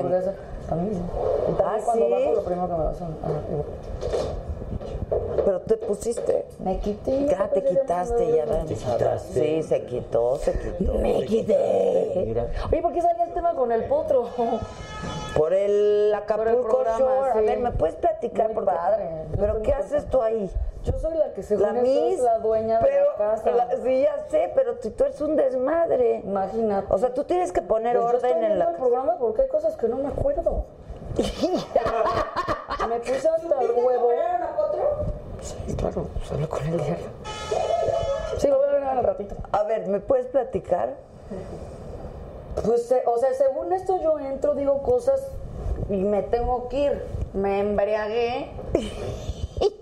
a 0.70 0.74
mí 0.76 0.90
sí. 0.94 1.00
Y 1.48 1.52
también 1.52 1.80
¿Ah, 1.80 1.84
cuando 1.84 2.06
sí? 2.06 2.10
bajo, 2.12 2.32
lo 2.34 2.42
primero 2.44 2.66
que 2.68 2.74
me 2.74 2.84
vas 2.84 3.00
a... 3.02 3.04
Pero 5.44 5.60
te 5.60 5.76
pusiste. 5.76 6.46
Me 6.60 6.78
quité. 6.78 7.26
Ya 7.26 7.48
te 7.48 7.62
quitaste, 7.64 8.36
ya 8.36 8.44
ven. 8.44 8.66
Te 8.66 8.74
quitaste. 8.74 9.32
Sí, 9.32 9.62
se 9.62 9.84
quitó, 9.84 10.36
se 10.36 10.52
quitó. 10.58 10.94
Me 10.94 11.24
quité. 11.24 12.34
Oye, 12.72 12.82
¿por 12.82 12.92
qué 12.92 13.02
salía 13.02 13.24
el 13.24 13.32
tema 13.34 13.54
con 13.54 13.70
el 13.72 13.84
potro? 13.84 14.28
Por 15.36 15.52
el 15.52 16.12
Acapulco 16.14 16.62
programa, 16.68 16.98
Shore. 16.98 17.30
A 17.32 17.40
ver, 17.40 17.58
¿me 17.58 17.72
puedes 17.72 17.96
platicar? 17.96 18.46
Muy 18.46 18.54
Porque- 18.54 18.70
padre. 18.70 19.08
¿Pero 19.38 19.62
qué 19.62 19.72
haces 19.72 20.06
tú 20.06 20.22
ahí? 20.22 20.50
Yo 20.84 20.92
soy 20.98 21.16
la 21.16 21.32
que 21.32 21.42
según 21.42 21.62
La 21.74 21.80
es 21.80 22.20
la 22.20 22.38
dueña 22.38 22.78
de 22.78 22.90
la 22.90 23.14
casa. 23.16 23.50
la- 23.50 23.68
sí, 23.82 24.02
ya 24.02 24.18
sé, 24.30 24.52
pero 24.54 24.74
tú, 24.76 24.90
tú 24.90 25.04
eres 25.04 25.20
un 25.20 25.34
desmadre. 25.34 26.20
Imagínate. 26.24 26.86
O 26.92 26.98
sea, 26.98 27.12
tú 27.14 27.24
tienes 27.24 27.52
que 27.52 27.62
poner 27.62 27.96
Pues 27.96 28.10
yo 28.12 28.16
estoy 28.18 28.30
orden 28.32 28.44
en 28.52 28.58
la 28.58 28.70
el 28.70 28.76
programa 28.76 29.16
porque 29.18 29.42
hay 29.42 29.48
cosas 29.48 29.76
que 29.76 29.88
no 29.88 29.96
me 29.96 30.08
acuerdo. 30.08 30.64
me 32.88 32.98
puse 32.98 33.28
hasta 33.28 33.60
el 33.60 33.70
huevo. 33.72 34.10
Sí, 35.40 35.74
claro, 35.76 36.06
pues 36.18 36.32
hablo 36.32 36.48
con 36.48 36.66
él 36.66 36.76
diario. 36.78 37.06
Sí, 38.38 38.48
lo 38.48 38.58
voy 38.58 38.68
a 38.68 38.72
ver 38.72 38.84
al 38.84 39.04
ratito. 39.04 39.36
A 39.52 39.62
ver, 39.64 39.86
¿me 39.86 40.00
puedes 40.00 40.26
platicar? 40.26 40.94
Pues, 42.64 42.94
o 43.06 43.18
sea, 43.18 43.34
según 43.34 43.72
esto 43.72 44.00
yo 44.02 44.18
entro, 44.18 44.54
digo 44.54 44.82
cosas 44.82 45.20
y 45.88 45.96
me 45.96 46.22
tengo 46.22 46.68
que 46.68 46.78
ir. 46.78 47.04
Me 47.34 47.60
embriagué 47.60 48.50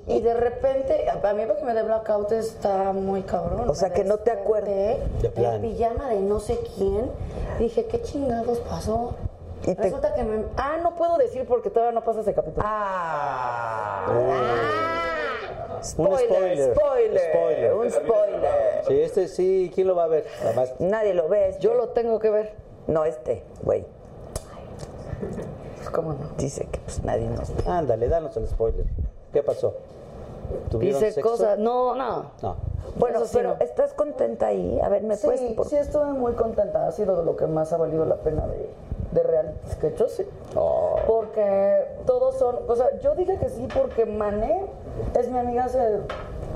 y 0.06 0.20
de 0.20 0.34
repente, 0.34 1.08
a 1.08 1.14
mí 1.14 1.20
para 1.46 1.56
que 1.56 1.64
me 1.64 1.74
dé 1.74 1.82
blackout 1.82 2.32
está 2.32 2.92
muy 2.92 3.22
cabrón. 3.22 3.68
O 3.68 3.74
sea, 3.74 3.90
que 3.90 4.04
no 4.04 4.18
te 4.18 4.34
desperté 4.34 5.00
De 5.20 5.30
plan. 5.30 5.54
En 5.54 5.62
pijama 5.62 6.08
de 6.08 6.20
no 6.20 6.40
sé 6.40 6.58
quién. 6.76 7.10
Dije, 7.58 7.86
¿qué 7.86 8.02
chingados 8.02 8.58
pasó? 8.60 9.14
Y 9.62 9.74
te- 9.74 9.82
Resulta 9.82 10.14
que 10.14 10.24
me... 10.24 10.44
Ah, 10.56 10.78
no 10.82 10.94
puedo 10.96 11.16
decir 11.18 11.46
porque 11.46 11.70
todavía 11.70 11.92
no 11.92 12.02
pasa 12.04 12.20
ese 12.20 12.34
capítulo. 12.34 12.64
Ah. 12.66 14.06
Un 14.18 15.82
Spoiler, 15.84 16.20
spoiler. 16.28 16.74
spoiler, 16.76 17.20
Spoiler. 17.30 17.74
un 17.74 17.90
spoiler. 17.90 18.84
Sí, 18.86 19.00
este 19.00 19.28
sí, 19.28 19.70
¿quién 19.74 19.88
lo 19.88 19.96
va 19.96 20.04
a 20.04 20.08
ver? 20.08 20.26
Además, 20.44 20.74
Nadie 20.78 21.12
lo 21.14 21.28
ve. 21.28 21.56
Yo 21.60 21.74
lo 21.74 21.88
tengo 21.88 22.18
que 22.20 22.30
ver. 22.30 22.54
No, 22.86 23.04
este, 23.04 23.42
güey. 23.62 23.84
Pues, 25.76 25.90
¿Cómo 25.90 26.12
no? 26.12 26.18
Dice 26.38 26.66
que 26.70 26.78
pues 26.80 27.02
nadie 27.04 27.28
nos 27.28 27.54
ve. 27.54 27.62
ándale, 27.70 28.08
danos 28.08 28.36
el 28.36 28.46
spoiler. 28.46 28.86
¿Qué 29.32 29.42
pasó? 29.42 29.74
¿Tuvieron 30.70 31.00
Dice 31.00 31.12
sexo? 31.12 31.30
cosas... 31.30 31.58
No, 31.58 31.94
no. 31.96 32.30
No. 32.42 32.56
Bueno, 32.96 33.20
sí, 33.24 33.30
pero 33.32 33.50
no. 33.54 33.56
¿estás 33.60 33.92
contenta 33.94 34.48
ahí? 34.48 34.78
A 34.82 34.88
ver, 34.88 35.02
¿me 35.02 35.16
Sí, 35.16 35.26
puedes...? 35.26 35.40
por- 35.54 35.66
sí 35.66 35.76
estuve 35.76 36.12
muy 36.12 36.34
contenta. 36.34 36.86
Ha 36.86 36.92
sido 36.92 37.16
de 37.18 37.24
lo 37.24 37.36
que 37.36 37.46
más 37.46 37.72
ha 37.72 37.76
valido 37.76 38.04
la 38.04 38.16
pena 38.16 38.46
de, 38.46 38.68
de 39.12 39.22
realities 39.22 39.76
que 39.76 39.86
he 39.86 39.90
hecho, 39.90 40.08
sí. 40.08 40.26
Oh. 40.56 40.96
Porque 41.06 41.86
todos 42.06 42.38
son... 42.38 42.58
O 42.68 42.76
sea, 42.76 42.98
yo 43.00 43.14
dije 43.14 43.38
que 43.38 43.48
sí 43.48 43.68
porque 43.72 44.06
Mané 44.06 44.66
es 45.18 45.30
mi 45.30 45.38
amiga 45.38 45.64
hace 45.64 46.00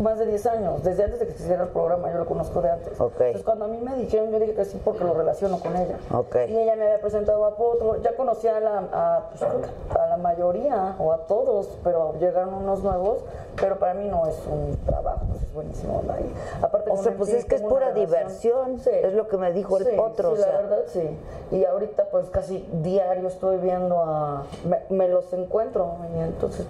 más 0.01 0.19
de 0.19 0.27
10 0.27 0.47
años. 0.47 0.83
Desde 0.83 1.05
antes 1.05 1.21
de 1.21 1.27
que 1.27 1.33
se 1.33 1.45
hiciera 1.45 1.65
el 1.65 1.69
programa, 1.71 2.11
yo 2.11 2.19
lo 2.19 2.27
conozco 2.27 2.61
de 2.63 2.71
antes. 2.71 3.01
Ok. 3.01 3.13
Entonces, 3.21 3.45
cuando 3.45 3.65
a 3.67 3.69
mí 3.69 3.79
me 3.79 3.95
dijeron, 3.97 4.31
yo 4.31 4.39
dije 4.39 4.55
que 4.55 4.65
sí 4.65 4.81
porque 4.85 5.05
lo 5.05 5.15
relaciono 5.15 5.59
con 5.61 5.77
ella. 5.77 5.97
Ok. 6.13 6.37
Y 6.49 6.57
ella 6.59 6.77
me 6.77 6.85
había 6.85 7.01
presentado 7.01 7.45
a 7.45 7.57
Potro. 7.57 8.01
Ya 8.03 8.15
conocía 8.17 8.57
a 8.57 8.61
la, 8.61 8.79
a, 8.93 9.29
pues, 9.31 9.43
a 9.43 10.07
la 10.09 10.17
mayoría 10.17 10.95
o 10.99 11.13
a 11.13 11.19
todos, 11.27 11.79
pero 11.85 12.15
llegaron 12.19 12.55
unos 12.55 12.83
nuevos. 12.83 13.25
Pero 13.59 13.79
para 13.79 13.95
mí 13.95 14.07
no 14.09 14.27
es 14.27 14.37
un 14.47 14.77
trabajo, 14.85 15.21
pues 15.31 15.43
es 15.43 15.55
buenísimo 15.55 16.01
andar 16.01 16.19
ahí. 16.19 16.35
Aparte, 16.61 16.91
O 16.91 16.97
sea, 16.99 17.13
pues 17.17 17.31
sí 17.31 17.37
es 17.37 17.47
que 17.47 17.55
es 17.55 17.63
pura 17.63 17.93
diversión, 17.93 18.81
es 18.85 19.13
lo 19.15 19.29
que 19.29 19.39
me 19.39 19.51
dijo 19.53 19.79
el 19.79 19.85
Sí, 19.87 19.97
otro, 19.99 20.35
Sí, 20.37 20.43
o 20.43 20.45
la 20.45 20.47
sea. 20.53 20.61
verdad, 20.61 20.79
sí. 20.89 21.19
Y 21.53 21.65
ahorita, 21.65 22.09
pues 22.11 22.29
casi 22.29 22.69
diario 22.83 23.29
estoy 23.29 23.57
viendo 23.57 23.99
a. 24.03 24.45
Me, 24.69 24.81
me 24.91 25.09
los 25.09 25.33
encuentro 25.33 25.97
y 26.15 26.19
entonces. 26.21 26.67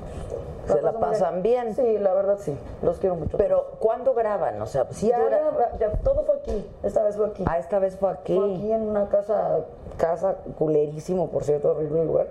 pues, 0.66 0.78
Se 0.78 0.82
la 0.82 0.92
pasan 0.92 1.42
bien. 1.42 1.74
Sí, 1.74 1.98
la 1.98 2.12
verdad, 2.14 2.36
sí. 2.38 2.56
Los 2.82 2.98
quiero 2.98 3.15
mucho. 3.16 3.36
Pero, 3.36 3.72
¿cuándo 3.80 4.14
graban? 4.14 4.60
O 4.62 4.66
sea, 4.66 4.86
sí 4.90 5.08
ya, 5.08 5.18
dura... 5.18 5.40
ya- 5.78 5.78
ya, 5.78 5.92
todo 6.02 6.22
fue 6.22 6.36
aquí. 6.36 6.70
Esta 6.82 7.02
vez 7.02 7.16
fue 7.16 7.26
aquí. 7.26 7.44
Ah, 7.46 7.58
esta 7.58 7.78
vez 7.78 7.96
fue 7.96 8.10
aquí. 8.10 8.36
Fue 8.36 8.54
aquí 8.54 8.72
en 8.72 8.82
una 8.82 9.08
casa, 9.08 9.60
casa 9.96 10.36
culerísimo, 10.58 11.28
por 11.28 11.44
cierto, 11.44 11.70
horrible 11.72 12.04
lugar. 12.04 12.26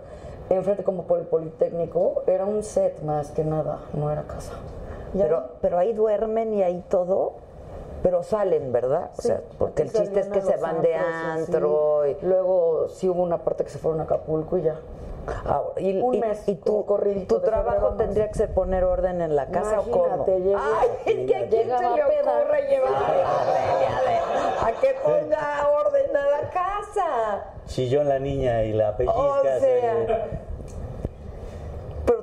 Enfrente, 0.49 0.83
como 0.83 1.03
por 1.03 1.19
el 1.19 1.25
Politécnico, 1.25 2.23
era 2.27 2.45
un 2.45 2.63
set 2.63 3.01
más 3.01 3.31
que 3.31 3.43
nada, 3.43 3.79
no 3.93 4.11
era 4.11 4.23
casa. 4.23 4.53
Pero, 5.13 5.37
ahí- 5.37 5.43
pero 5.61 5.77
ahí 5.77 5.93
duermen 5.93 6.53
y 6.53 6.63
ahí 6.63 6.83
todo. 6.89 7.33
Pero 8.03 8.21
salen, 8.21 8.71
¿verdad? 8.71 9.09
O 9.17 9.21
sea, 9.23 9.41
porque 9.57 9.81
el 9.81 9.91
chiste 9.91 10.19
es 10.19 10.27
que 10.27 10.39
se 10.41 10.57
van 10.57 10.81
de 10.83 10.93
antros 10.93 11.47
antro. 11.47 12.07
Y, 12.07 12.17
Luego 12.21 12.87
sí 12.89 13.09
hubo 13.09 13.23
una 13.23 13.39
parte 13.39 13.63
que 13.63 13.71
se 13.71 13.79
fueron 13.79 13.99
a 13.99 14.03
Acapulco 14.03 14.57
y 14.59 14.61
ya. 14.61 14.75
Ah, 15.45 15.61
y, 15.77 15.99
Un 16.01 16.15
y- 16.15 16.19
mes, 16.19 16.47
y 16.47 16.55
tu, 16.55 16.85
corridito 16.85 17.35
tu 17.35 17.41
de 17.41 17.47
trabajo 17.47 17.93
tendría 17.95 18.27
que 18.29 18.35
ser 18.35 18.53
poner 18.53 18.83
orden 18.83 19.21
en 19.21 19.35
la 19.35 19.47
casa 19.47 19.79
o 19.79 19.83
cómo. 19.83 20.05
Imagínate, 20.05 20.39
llegué- 20.41 20.55
Ay, 20.55 20.87
es 21.05 21.25
que 21.27 21.35
a 21.35 21.47
quién 21.47 21.49
se 21.51 21.89
le 21.89 22.03
peda. 22.03 22.39
ocurre 22.39 22.61
llevar 22.69 22.93
a 22.93 24.65
a 24.67 24.71
que 24.71 24.95
ponga 25.03 25.69
orden 25.85 26.15
a 26.17 26.25
la 26.41 26.49
casa. 26.49 27.45
Chillón 27.67 28.07
la 28.07 28.19
niña 28.19 28.63
y 28.63 28.73
la 28.73 28.95
pellizca. 28.97 29.19
O 29.19 29.41
sea, 29.43 30.27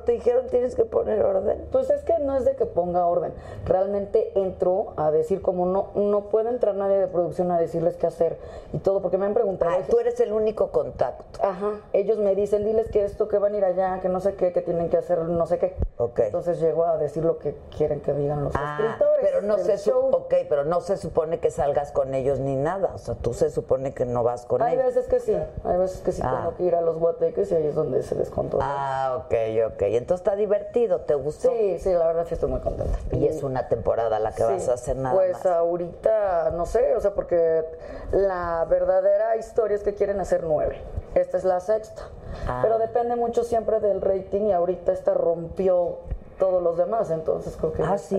te 0.03 0.13
dijeron 0.13 0.47
tienes 0.49 0.75
que 0.75 0.85
poner 0.85 1.23
orden. 1.25 1.67
Pues 1.73 1.91
es 1.91 2.03
que 2.05 2.19
no 2.19 2.37
es 2.37 2.45
de 2.45 2.57
que 2.57 2.67
ponga 2.67 3.07
orden. 3.07 3.33
Realmente 3.67 4.33
entro 4.39 4.93
a 4.97 5.11
decir 5.11 5.43
como 5.43 5.67
no 5.67 5.89
no 5.95 6.29
puede 6.29 6.49
entrar 6.51 6.75
nadie 6.75 6.99
de 6.99 7.07
producción 7.07 7.51
a 7.51 7.59
decirles 7.59 7.97
qué 7.97 8.07
hacer 8.07 8.39
y 8.73 8.79
todo 8.79 9.01
porque 9.03 9.19
me 9.19 9.27
han 9.27 9.35
preguntado. 9.35 9.73
Ah, 9.75 9.83
tú 9.89 9.99
eres 9.99 10.19
el 10.21 10.33
único 10.33 10.71
contacto. 10.71 11.41
Ajá. 11.43 11.81
Ellos 11.93 12.19
me 12.19 12.35
dicen, 12.35 12.65
diles 12.65 12.89
que 12.91 13.05
esto, 13.05 13.29
que 13.29 13.39
van 13.39 13.55
a 13.55 13.59
ir 13.59 13.65
allá, 13.65 14.01
que 14.01 14.09
no 14.09 14.21
sé 14.21 14.35
qué, 14.35 14.53
que 14.53 14.63
tienen 14.63 14.89
que 14.89 14.97
hacer 14.97 15.19
no 15.19 15.47
sé 15.47 15.59
qué. 15.59 15.75
Ok. 15.99 16.19
Entonces 16.21 16.61
llego 16.61 16.85
a 16.85 16.97
decir 16.99 17.25
lo 17.25 17.39
que 17.39 17.57
quieren 17.77 18.01
que 18.01 18.13
digan 18.13 18.45
los 18.45 18.53
Ah, 18.57 18.79
escritores. 18.81 19.19
pero 19.23 19.43
no 19.43 19.59
se 19.59 19.77
show. 19.79 20.11
ok, 20.13 20.35
pero 20.49 20.65
no 20.65 20.81
se 20.81 20.97
supone 20.97 21.39
que 21.39 21.51
salgas 21.51 21.93
con 21.93 22.15
ellos 22.15 22.39
ni 22.41 22.57
nada. 22.57 22.93
O 22.95 22.99
sea, 22.99 23.15
tú 23.15 23.35
se 23.35 23.51
supone 23.51 23.93
que 23.95 24.05
no 24.05 24.23
vas 24.25 24.45
con 24.47 24.63
Hay 24.63 24.75
ellos. 24.75 24.87
veces 24.87 25.07
que 25.09 25.21
sí, 25.21 25.37
hay 25.65 25.77
veces 25.79 26.01
que 26.03 26.13
sí 26.13 26.23
Ah. 26.25 26.39
tengo 26.41 26.57
que 26.57 26.63
ir 26.65 26.75
a 26.75 26.81
los 26.81 26.99
guateques 26.99 27.51
y 27.53 27.55
ahí 27.55 27.67
es 27.67 27.75
donde 27.75 28.03
se 28.03 28.15
descontrola. 28.15 28.65
Ah, 28.69 29.17
ok, 29.25 29.35
ok. 29.75 29.83
Entonces 29.97 30.25
está 30.25 30.37
divertido, 30.37 31.01
¿te 31.01 31.15
gustó? 31.15 31.51
Sí, 31.51 31.79
sí, 31.79 31.93
la 31.93 32.07
verdad 32.07 32.25
sí 32.29 32.35
estoy 32.35 32.51
muy 32.51 32.61
contenta. 32.61 32.99
Y 33.13 33.27
es 33.27 33.43
una 33.43 33.69
temporada 33.69 34.19
la 34.19 34.31
que 34.33 34.43
Sí, 34.43 34.53
vas 34.53 34.69
a 34.69 34.75
hacer 34.75 34.97
nada 34.97 35.15
Pues 35.15 35.33
más. 35.35 35.47
ahorita, 35.47 36.51
no 36.55 36.67
sé, 36.67 36.95
o 36.97 37.01
sea, 37.01 37.15
porque 37.15 37.65
la 38.13 38.67
verdadera 38.69 39.37
historia 39.37 39.77
es 39.77 39.83
que 39.83 39.95
quieren 39.95 40.21
hacer 40.21 40.45
nueve. 40.45 40.81
Esta 41.15 41.37
es 41.37 41.45
la 41.45 41.61
sexta. 41.61 42.03
Ah. 42.49 42.61
Pero 42.63 42.79
depende 42.79 43.17
mucho 43.17 43.45
siempre 43.45 43.81
del 43.81 44.01
rating 44.01 44.43
y 44.47 44.53
ahorita 44.53 44.93
esta 44.93 45.15
rompió 45.15 45.99
todos 46.39 46.63
los 46.63 46.77
demás, 46.79 47.11
entonces 47.11 47.57
creo 47.57 47.73
que 47.73 47.83
Ah, 47.83 47.99
¿sí? 47.99 48.17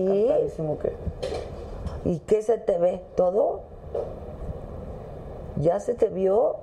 que... 0.80 0.92
¿Y 2.04 2.18
qué 2.20 2.42
se 2.42 2.58
te 2.58 2.78
ve? 2.78 3.02
¿Todo? 3.16 3.60
¿Ya 5.56 5.80
se 5.80 5.94
te 5.94 6.08
vio? 6.08 6.56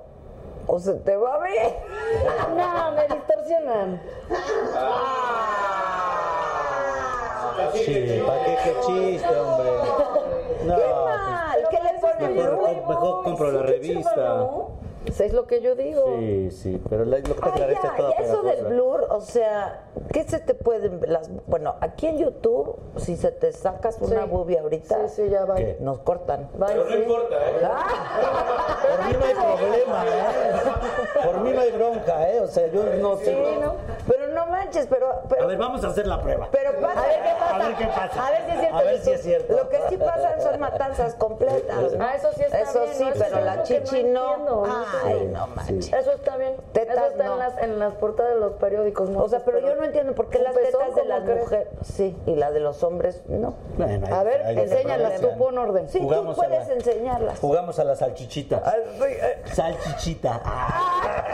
¿O 0.66 0.78
se 0.78 0.94
te 0.94 1.16
va 1.16 1.34
a 1.34 1.38
ver? 1.38 1.76
No, 2.56 2.92
me 2.92 3.02
distorsionan. 3.08 4.00
Sí, 7.74 8.22
¿para 8.26 8.44
qué, 8.44 8.56
qué 8.64 8.74
chiste, 8.86 9.40
hombre? 9.40 9.70
No, 10.64 10.76
¡Qué 10.76 10.86
mal! 10.86 11.68
¿Qué 11.70 11.76
le 11.82 11.98
pues, 12.00 12.12
ponen? 12.14 12.36
mejor, 12.36 12.88
mejor 12.88 13.24
compro 13.24 13.52
la 13.52 13.62
revista. 13.62 14.46
Pues 15.04 15.20
es 15.20 15.32
lo 15.32 15.46
que 15.46 15.60
yo 15.60 15.74
digo. 15.74 16.04
Sí, 16.18 16.50
sí, 16.50 16.82
pero 16.88 17.04
la- 17.04 17.18
lo 17.18 17.24
que 17.24 17.34
pasa 17.34 17.58
la 17.58 17.66
Ay, 17.66 17.74
ya, 17.74 17.88
es 17.90 17.96
toda 17.96 18.10
y 18.10 18.22
eso 18.22 18.42
del 18.42 18.64
blur, 18.66 19.06
o 19.10 19.20
sea, 19.20 19.82
¿qué 20.12 20.22
se 20.24 20.38
te 20.38 20.54
pueden 20.54 21.00
las 21.06 21.28
bueno, 21.46 21.74
aquí 21.80 22.06
en 22.06 22.18
YouTube 22.18 22.76
si 22.96 23.16
se 23.16 23.32
te 23.32 23.52
sacas 23.52 23.98
una 24.00 24.22
Sí. 24.24 24.28
boobie 24.30 24.58
ahorita, 24.58 25.08
Sí, 25.08 25.22
sí, 25.24 25.28
ya 25.30 25.44
va. 25.44 25.56
¿Qué? 25.56 25.76
nos 25.80 25.98
cortan. 26.00 26.48
Pero 26.58 26.84
no 26.84 26.90
sí. 26.90 26.96
importa, 26.98 27.36
¿eh? 27.36 27.52
Por 28.88 29.06
mí 29.06 29.12
no 29.18 29.24
hay 29.26 29.34
problema, 29.34 30.04
¿eh? 30.06 31.22
Por 31.24 31.40
mí 31.40 31.50
no 31.52 31.60
hay 31.60 31.70
bronca, 31.72 32.30
¿eh? 32.30 32.40
O 32.40 32.46
sea, 32.46 32.66
yo 32.68 32.84
no 33.00 33.16
sé. 33.16 33.24
Sí, 33.26 33.58
¿no? 33.60 33.74
Pero 34.06 34.28
no 34.28 34.46
manches, 34.46 34.86
pero. 34.86 35.08
pero 35.28 35.44
A 35.44 35.46
ver, 35.46 35.58
vamos 35.58 35.84
a 35.84 35.88
hacer 35.88 36.06
la 36.06 36.20
prueba. 36.20 36.48
Pero 36.52 36.80
pasa. 36.80 37.00
A 37.02 37.06
ver 37.06 37.22
qué 37.22 37.34
pasa. 37.38 37.54
A 37.54 37.58
ver 37.58 37.76
qué 37.76 37.86
pasa. 37.86 38.26
A 38.26 38.30
ver 38.30 38.42
si 38.44 38.50
es 38.50 38.60
cierto. 38.60 38.76
A 38.76 38.82
ver 38.82 38.98
si 39.00 39.10
es 39.10 39.22
cierto. 39.22 39.56
Lo 39.56 39.68
que 39.68 39.78
sí 39.88 39.96
pasan 39.96 40.40
son 40.42 40.60
matanzas 40.60 41.14
completas. 41.16 41.92
Ah, 42.00 42.14
eso 42.16 42.28
sí 42.34 42.42
está 42.44 42.60
Eso 42.60 42.82
bien, 42.82 42.94
sí, 42.94 43.04
¿no? 43.04 43.10
Pero 43.18 43.40
la 43.40 43.62
chichi 43.62 44.04
no. 44.04 44.62
No 44.92 45.08
Ay, 45.08 45.26
no 45.32 45.46
manches. 45.48 45.92
Eso 45.92 46.12
está 46.12 46.36
bien. 46.36 46.56
Tetas 46.72 46.96
Eso 46.96 47.06
está 47.06 47.24
no. 47.24 47.32
en, 47.34 47.38
las, 47.38 47.58
en 47.62 47.78
las 47.78 47.94
portadas 47.94 48.34
de 48.34 48.40
los 48.40 48.52
periódicos. 48.52 49.08
¿no? 49.10 49.22
O 49.24 49.28
sea, 49.28 49.40
pero 49.44 49.58
yo 49.60 49.74
no 49.76 49.84
entiendo 49.84 50.14
por 50.14 50.28
qué 50.28 50.38
¿Un 50.38 50.44
las 50.44 50.54
tetas 50.54 50.94
de 50.94 51.04
las 51.04 51.24
mujeres 51.24 51.68
sí 51.82 52.16
y 52.26 52.34
la 52.36 52.50
de 52.50 52.60
los 52.60 52.82
hombres 52.82 53.22
no. 53.28 53.54
Bueno, 53.76 54.06
A 54.14 54.22
ver, 54.22 54.42
enséñalas 54.58 55.20
tú, 55.20 55.28
pon 55.38 55.58
orden. 55.58 55.88
Sí, 55.88 56.00
Jugamos 56.00 56.36
tú 56.36 56.42
puedes 56.42 56.68
la- 56.68 56.74
enseñarlas. 56.74 57.38
Jugamos 57.40 57.78
a 57.78 57.84
la 57.84 57.96
salchichita. 57.96 58.62
Ah, 58.64 58.74
sí, 58.98 59.04
eh. 59.04 59.42
Salchichita. 59.52 60.40
Ah. 60.44 61.24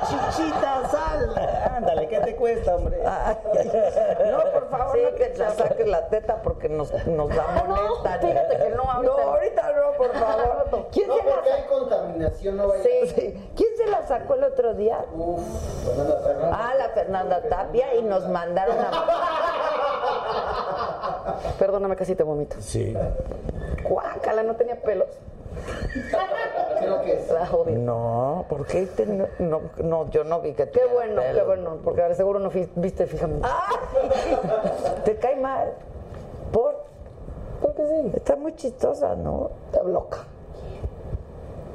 Salchichita, 0.00 0.88
sal. 0.90 1.34
Ándale, 1.76 2.08
¿qué 2.08 2.20
te 2.20 2.36
cuesta, 2.36 2.76
hombre? 2.76 2.98
No, 3.02 4.38
por 4.52 4.68
favor, 4.70 4.98
no 4.98 5.14
que 5.14 5.34
la 5.36 5.50
saques 5.50 5.86
la 5.86 6.06
teta 6.08 6.42
porque 6.42 6.68
nos, 6.68 6.92
nos 7.06 7.34
la 7.34 7.46
molestan. 7.66 8.20
fíjate 8.20 8.56
que 8.56 8.68
no, 8.70 8.82
ahorita 8.82 9.12
No, 9.12 9.16
no. 9.24 9.30
ahorita 9.32 9.72
no, 9.72 9.92
por 9.96 10.12
favor. 10.14 10.88
¿Quién 10.92 11.08
No, 11.08 11.16
se 11.16 11.24
la 11.24 11.34
porque 11.34 11.52
hay 11.52 11.60
sacó? 11.62 11.74
Contaminación, 12.00 12.56
no 12.56 12.68
vaya 12.68 12.82
Sí, 12.82 13.08
sí. 13.14 13.50
¿Quién 13.56 13.68
se 13.76 13.86
la 13.86 14.06
sacó 14.06 14.34
el 14.34 14.44
otro 14.44 14.74
día? 14.74 15.04
Uf, 15.14 15.40
Fernanda 15.84 16.20
Fernández. 16.22 16.58
Ah, 16.60 16.74
la 16.78 16.88
Fernanda 16.90 17.42
Tapia 17.48 17.94
y 17.94 18.02
nos 18.02 18.28
mandaron 18.28 18.76
a... 18.78 18.90
Perdóname, 21.58 21.96
casi 21.96 22.14
te 22.14 22.22
vomito. 22.22 22.56
Sí. 22.60 22.94
Guácala, 23.88 24.42
no 24.42 24.56
tenía 24.56 24.80
pelos. 24.80 25.08
Creo 26.78 27.02
que 27.02 27.12
es. 27.14 27.30
No, 27.78 28.44
¿por 28.48 28.66
qué? 28.66 28.86
te- 28.86 29.06
no, 29.06 29.26
no, 29.38 29.60
no, 29.82 30.10
yo 30.10 30.24
no 30.24 30.40
vi 30.40 30.54
que 30.54 30.68
Qué 30.70 30.84
bueno, 30.86 31.20
qué 31.34 31.42
bueno, 31.42 31.78
porque 31.84 32.02
ahora 32.02 32.14
seguro 32.14 32.38
no 32.38 32.50
viste 32.76 33.06
fijamente. 33.06 33.46
Ay, 33.48 33.76
¿Te 35.04 35.16
cae 35.16 35.36
mal? 35.36 35.72
¿Por? 36.52 36.84
Porque 37.60 37.86
sí, 37.86 38.12
Está 38.14 38.36
muy 38.36 38.54
chistosa, 38.54 39.14
¿no? 39.16 39.50
está 39.66 39.82
loca. 39.82 40.18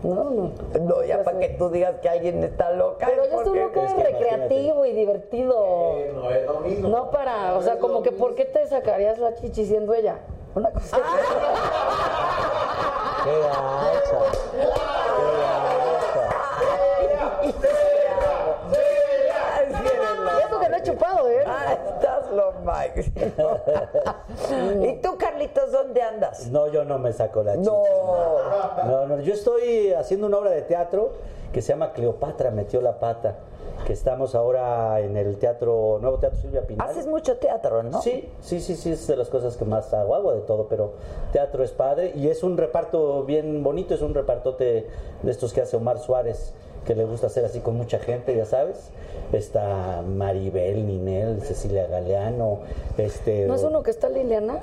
No, 0.05 0.23
no. 0.25 0.51
No, 0.81 1.03
ya 1.03 1.23
para 1.23 1.39
que 1.39 1.49
tú 1.49 1.69
digas 1.69 1.95
que 1.99 2.09
alguien 2.09 2.43
está 2.43 2.71
loca. 2.71 3.07
Pero 3.09 3.23
es 3.23 3.31
yo 3.31 3.39
estoy 3.39 3.59
loca 3.59 3.83
es 3.83 3.93
que 3.93 4.03
recreativo 4.03 4.85
y 4.85 4.91
divertido. 4.91 5.97
Eh, 5.97 6.11
no 6.13 6.29
es 6.29 6.45
lo 6.45 6.59
mismo. 6.59 6.89
No 6.89 7.09
para, 7.09 7.55
o 7.55 7.61
sea, 7.63 7.79
como 7.79 8.03
que 8.03 8.11
¿por 8.11 8.35
qué 8.35 8.45
te 8.45 8.67
sacarías 8.67 9.17
la 9.17 9.33
chichi 9.33 9.65
siendo 9.65 9.95
ella? 9.95 10.19
Una 10.53 10.69
cosa. 10.69 10.97
Qué 13.23 13.39
gacha. 13.39 14.19
Qué 17.41 17.55
Ay, 19.57 19.65
sí 19.69 19.87
eres 19.87 20.19
loca. 20.19 20.34
Y 20.34 20.34
eso 20.45 20.59
que 20.59 20.69
no 20.69 20.77
he 20.77 20.83
chupado, 20.83 21.27
¿eh? 21.29 21.43
Ah, 21.45 21.73
estás 21.73 22.31
lo 22.31 22.53
Mike. 22.63 23.11
¿Y 24.89 25.01
tú, 25.01 25.17
Carlitos, 25.17 25.71
dónde 25.71 26.01
andas? 26.01 26.47
No, 26.47 26.67
yo 26.67 26.83
no 26.83 26.99
me 26.99 27.13
saco 27.13 27.43
la 27.43 27.57
chicha. 27.57 27.71
No. 27.71 27.83
No, 28.85 29.07
no, 29.07 29.19
yo 29.21 29.33
estoy 29.33 29.93
haciendo 29.93 30.27
una 30.27 30.37
obra 30.37 30.51
de 30.51 30.61
teatro 30.61 31.11
que 31.55 31.61
se 31.61 31.69
llama 31.69 31.93
Cleopatra 31.93 32.51
metió 32.51 32.81
la 32.81 32.99
pata, 32.99 33.35
que 33.87 33.93
estamos 33.93 34.35
ahora 34.35 34.99
en 34.99 35.15
el 35.15 35.37
teatro, 35.37 35.99
Nuevo 36.01 36.17
Teatro 36.17 36.37
Silvia 36.41 36.67
Pinal. 36.67 36.89
Haces 36.89 37.07
mucho 37.07 37.37
teatro, 37.37 37.81
¿no? 37.81 38.01
Sí, 38.01 38.29
sí, 38.41 38.59
sí, 38.59 38.75
sí, 38.75 38.91
es 38.91 39.07
de 39.07 39.15
las 39.15 39.29
cosas 39.29 39.55
que 39.55 39.63
más 39.63 39.93
hago, 39.93 40.15
hago 40.15 40.33
de 40.33 40.41
todo, 40.41 40.67
pero 40.67 40.95
teatro 41.31 41.63
es 41.63 41.71
padre 41.71 42.11
y 42.13 42.27
es 42.27 42.43
un 42.43 42.57
reparto 42.57 43.23
bien 43.23 43.63
bonito, 43.63 43.93
es 43.93 44.01
un 44.01 44.13
repartote 44.13 44.85
de 45.23 45.31
estos 45.31 45.53
que 45.53 45.61
hace 45.61 45.77
Omar 45.77 45.99
Suárez, 45.99 46.53
que 46.85 46.93
le 46.93 47.05
gusta 47.05 47.27
hacer 47.27 47.45
así 47.45 47.61
con 47.61 47.77
mucha 47.77 47.99
gente, 47.99 48.35
ya 48.35 48.45
sabes. 48.45 48.91
Está 49.35 50.01
Maribel, 50.01 50.85
Ninel, 50.87 51.41
Cecilia 51.41 51.87
Galeano, 51.87 52.59
este... 52.97 53.45
¿No 53.45 53.55
es 53.55 53.63
uno 53.63 53.83
que 53.83 53.91
está 53.91 54.09
Liliana? 54.09 54.59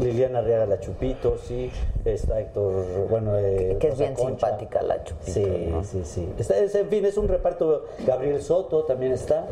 Liliana 0.00 0.38
Arriaga 0.38 0.66
La 0.66 0.80
Chupito, 0.80 1.36
sí, 1.38 1.70
está 2.04 2.40
Héctor, 2.40 2.72
bueno... 3.10 3.36
eh, 3.36 3.76
Que 3.78 3.88
es 3.88 3.92
Rosa 3.94 4.02
bien 4.04 4.14
Concha. 4.14 4.46
simpática 4.48 4.82
la 4.82 5.04
Chupito, 5.04 5.32
Sí, 5.32 5.68
¿no? 5.70 5.84
sí, 5.84 6.02
sí. 6.04 6.28
Está, 6.38 6.56
es- 6.58 6.74
en 6.74 6.88
fin, 6.88 7.04
es 7.04 7.16
un 7.18 7.28
reparto. 7.28 7.84
Gabriel 8.06 8.40
Soto 8.42 8.84
también 8.84 9.12
está. 9.12 9.44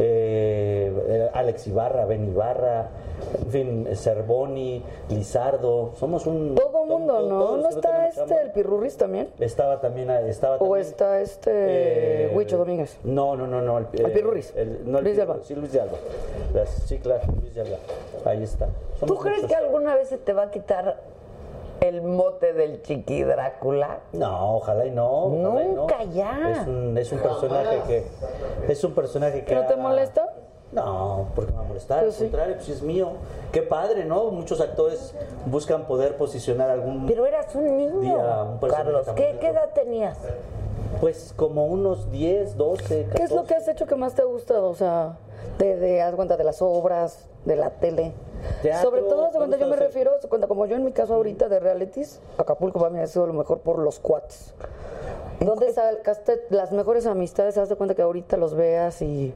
eh, 0.00 0.92
eh, 1.08 1.30
Alex 1.32 1.66
Ibarra, 1.68 2.04
Ben 2.04 2.28
Ibarra. 2.28 2.88
En 3.40 3.50
fin, 3.50 3.88
Cervoni, 3.94 4.82
Lizardo. 5.08 5.92
Somos 5.98 6.26
un. 6.26 6.54
Todo 6.56 6.84
mundo, 6.84 7.14
to- 7.20 7.28
¿no? 7.28 7.38
todos 7.44 7.60
¿No 7.62 7.68
está 7.70 8.08
este, 8.08 8.20
chamba. 8.20 8.42
el 8.42 8.50
Pirurris 8.50 8.96
también? 8.96 9.28
Estaba 9.38 9.80
también. 9.80 10.10
Estaba 10.10 10.56
¿O 10.56 10.58
también, 10.58 10.80
está 10.80 11.20
este 11.20 11.50
eh, 12.26 12.32
Huicho 12.34 12.58
Domínguez? 12.58 12.98
No, 13.04 13.36
no, 13.36 13.46
no, 13.46 13.62
no. 13.62 13.78
El, 13.78 13.86
¿El 14.06 14.12
Pirurris? 14.12 14.52
el- 14.56 14.90
no, 14.90 14.98
el 14.98 15.04
Luis 15.04 15.16
de 15.16 15.22
Alba. 15.22 15.36
Sí, 15.42 15.54
Luis 15.54 15.72
de 15.72 15.80
Alba. 15.80 15.98
Las- 16.52 16.68
sí, 16.70 16.98
claro, 16.98 17.22
Luis 17.40 17.54
de 17.54 17.60
Alba. 17.62 17.76
Ahí 18.24 18.42
está. 18.42 18.66
¿Tú 18.66 19.06
Somos 19.06 19.22
crees 19.22 19.42
muchos. 19.42 19.50
que 19.50 19.56
alguna 19.64 19.94
vez 19.96 20.08
se 20.08 20.18
te 20.18 20.32
va 20.32 20.44
a 20.44 20.50
quitar 20.50 20.96
el 21.80 22.02
mote 22.02 22.52
del 22.52 22.82
chiqui 22.82 23.22
Drácula? 23.24 24.00
No, 24.12 24.56
ojalá 24.56 24.86
y 24.86 24.90
no. 24.90 25.24
ojalá 25.26 25.64
y 25.64 25.68
no. 25.68 25.74
Nunca 25.82 26.02
ya. 26.04 26.52
Es 26.62 26.66
un, 26.68 26.96
es 26.98 27.12
un 27.12 27.18
personaje 27.18 27.80
que. 27.86 28.04
Es 28.72 28.84
un 28.84 28.94
personaje 28.94 29.44
que. 29.44 29.54
¿No 29.54 29.66
te 29.66 29.76
molesta? 29.76 30.32
No, 30.72 31.28
porque 31.36 31.52
me 31.52 31.58
va 31.58 31.64
a 31.64 31.68
molestar, 31.68 32.00
Pues 32.02 32.14
al 32.14 32.18
sí. 32.18 32.24
contrario, 32.24 32.54
pues 32.56 32.68
es 32.68 32.82
mío. 32.82 33.10
Qué 33.52 33.62
padre, 33.62 34.04
¿no? 34.06 34.24
Muchos 34.32 34.60
actores 34.60 35.14
buscan 35.46 35.86
poder 35.86 36.16
posicionar 36.16 36.68
algún. 36.68 37.06
Pero 37.06 37.26
eras 37.26 37.54
un 37.54 37.76
niño, 37.76 38.00
Día, 38.00 38.42
un 38.42 38.58
personaje 38.58 38.84
Carlos. 38.84 39.06
tan 39.06 39.14
¿Qué, 39.14 39.22
bonito. 39.24 39.40
¿Qué 39.40 39.46
edad 39.48 39.68
tenías? 39.72 40.18
Pues 41.00 41.34
como 41.36 41.66
unos 41.66 42.10
10, 42.10 42.56
12, 42.56 42.82
14. 43.04 43.16
¿Qué 43.16 43.22
es 43.22 43.30
lo 43.30 43.44
que 43.44 43.54
has 43.54 43.68
hecho 43.68 43.86
que 43.86 43.96
más 43.96 44.14
te 44.14 44.22
ha 44.22 44.24
gustado? 44.24 44.68
O 44.68 44.74
sea, 44.74 45.18
de, 45.58 45.76
de 45.76 46.02
haz 46.02 46.14
cuenta 46.14 46.36
de 46.36 46.44
las 46.44 46.62
obras, 46.62 47.28
de 47.44 47.56
la 47.56 47.70
tele. 47.70 48.12
Teatro, 48.62 48.90
Sobre 48.90 49.02
todo, 49.02 49.26
haz 49.26 49.34
cuenta, 49.34 49.56
yo 49.56 49.66
me 49.66 49.76
refiero, 49.76 50.12
de 50.20 50.28
cuenta, 50.28 50.46
como 50.46 50.66
yo 50.66 50.76
en 50.76 50.84
mi 50.84 50.92
caso 50.92 51.14
ahorita 51.14 51.48
de 51.48 51.60
realities, 51.60 52.20
Acapulco 52.38 52.78
para 52.78 52.90
mí 52.90 53.00
ha 53.00 53.06
sido 53.06 53.26
lo 53.26 53.32
mejor 53.32 53.60
por 53.60 53.78
los 53.78 53.98
cuates. 54.00 54.54
¿Dónde 55.40 55.72
sacaste 55.72 56.46
las 56.50 56.72
mejores 56.72 57.06
amistades? 57.06 57.58
Haz 57.58 57.68
de 57.68 57.76
cuenta 57.76 57.94
que 57.94 58.02
ahorita 58.02 58.36
los 58.36 58.54
veas 58.54 59.02
y, 59.02 59.34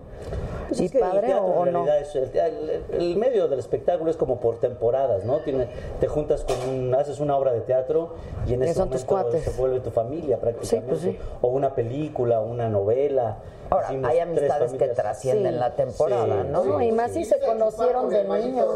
Pues 0.68 0.80
y 0.80 0.86
es 0.86 0.92
que 0.92 0.98
el 0.98 1.04
padre 1.04 1.26
teatro, 1.28 1.44
o, 1.46 1.66
no. 1.66 1.86
es- 1.92 2.14
el, 2.14 2.30
el- 2.36 2.82
el 2.92 3.16
medio 3.16 3.46
del 3.48 3.58
espectáculo 3.58 4.10
es 4.10 4.16
como 4.16 4.40
por 4.40 4.58
temporadas, 4.58 5.24
¿no? 5.24 5.38
Tiene, 5.40 5.68
te 6.00 6.06
juntas 6.08 6.44
con 6.44 6.56
un, 6.68 6.94
haces 6.94 7.20
una 7.20 7.36
obra 7.36 7.52
de 7.52 7.60
teatro 7.60 8.14
y 8.46 8.54
en 8.54 8.62
ese 8.62 8.74
son 8.74 8.88
tus 8.90 9.04
momento 9.06 9.30
cuates. 9.32 9.44
se 9.44 9.60
vuelve 9.60 9.80
tu 9.80 9.90
familia 9.90 10.38
prácticamente. 10.38 10.88
pues 10.88 11.00
sí. 11.02 11.18
O 11.42 11.48
una 11.48 11.74
película, 11.74 12.40
una 12.40 12.68
novela. 12.68 13.38
Ahora, 13.70 13.88
Hicimos 13.88 14.10
hay 14.10 14.18
amistades 14.20 14.72
que 14.72 14.88
trascienden 14.88 15.52
Sí. 15.54 15.58
la 15.58 15.74
temporada, 15.74 16.42
Sí, 16.42 16.48
¿no? 16.50 16.80
Y 16.82 16.90
más 16.92 17.10
si 17.12 17.24
se 17.26 17.38
conocieron 17.40 18.08
de 18.08 18.24
niños. 18.24 18.66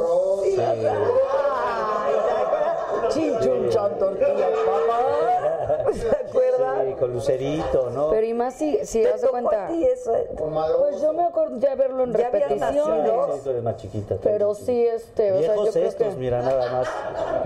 ¿Se 5.95 6.09
acuerdan? 6.11 6.72
Sí, 6.93 6.99
con 7.01 7.13
Lucerito, 7.13 7.91
¿no? 7.91 8.11
Pero 8.11 8.27
y 8.27 8.35
más 8.35 8.55
si, 8.55 8.79
si 8.85 9.03
¿Te 9.03 9.09
haz 9.11 9.21
de 9.21 9.27
tocó 9.27 9.33
cuenta. 9.33 9.65
a 9.67 9.69
ti 9.69 9.85
eso? 9.85 10.15
eh? 10.17 10.29
Pues 10.37 11.01
yo 11.01 11.13
me 11.13 11.25
acuerdo 11.25 11.57
ya 11.59 11.75
verlo 11.75 12.05
en 12.05 12.13
Ya 12.13 12.31
repeticiones. 12.31 12.61
nacido. 12.61 13.41
Eres 13.51 13.63
más 13.63 13.77
chiquita. 13.77 14.17
Pero 14.23 14.55
sí, 14.55 14.87
este, 14.87 15.33
o 15.33 15.39
sea, 15.41 15.55
yo 15.57 15.71
creo 15.73 15.85
estos, 15.89 16.15
que. 16.15 16.21
mira, 16.21 16.43
nada 16.43 16.71
más. 16.73 16.89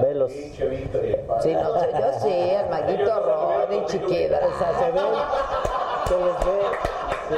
Velos. 0.03 0.33
Sí, 0.33 0.53
no 0.59 1.41
sé, 1.81 1.91
yo 1.93 2.21
sí, 2.23 2.29
el 2.33 2.69
maguito 2.71 3.21
Rodri, 3.21 3.85
chiquita. 3.87 4.41
O 4.47 4.59
sea, 4.59 4.79
se 4.79 4.91
ven, 4.93 5.05
se 6.09 6.17
les 6.19 6.45
ve. 6.47 6.61
sí. 7.29 7.35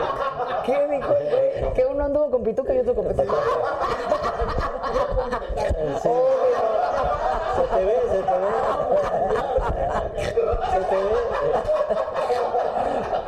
¿Qué 0.69 0.87
dijo? 0.91 1.15
Que 1.75 1.87
uno 1.87 2.05
anduvo 2.05 2.31
con 2.31 2.43
pituca 2.43 2.75
y 2.75 2.79
otro 2.81 2.95
con 2.95 3.07
pituca. 3.09 3.35
Sí. 6.03 6.09
Se 7.57 7.63
te 7.75 7.85
ve, 7.85 7.97
se 8.11 8.19
te 8.19 8.37
ve. 8.39 8.51
Se 10.73 10.81
te 10.81 10.97
ve. 10.97 11.13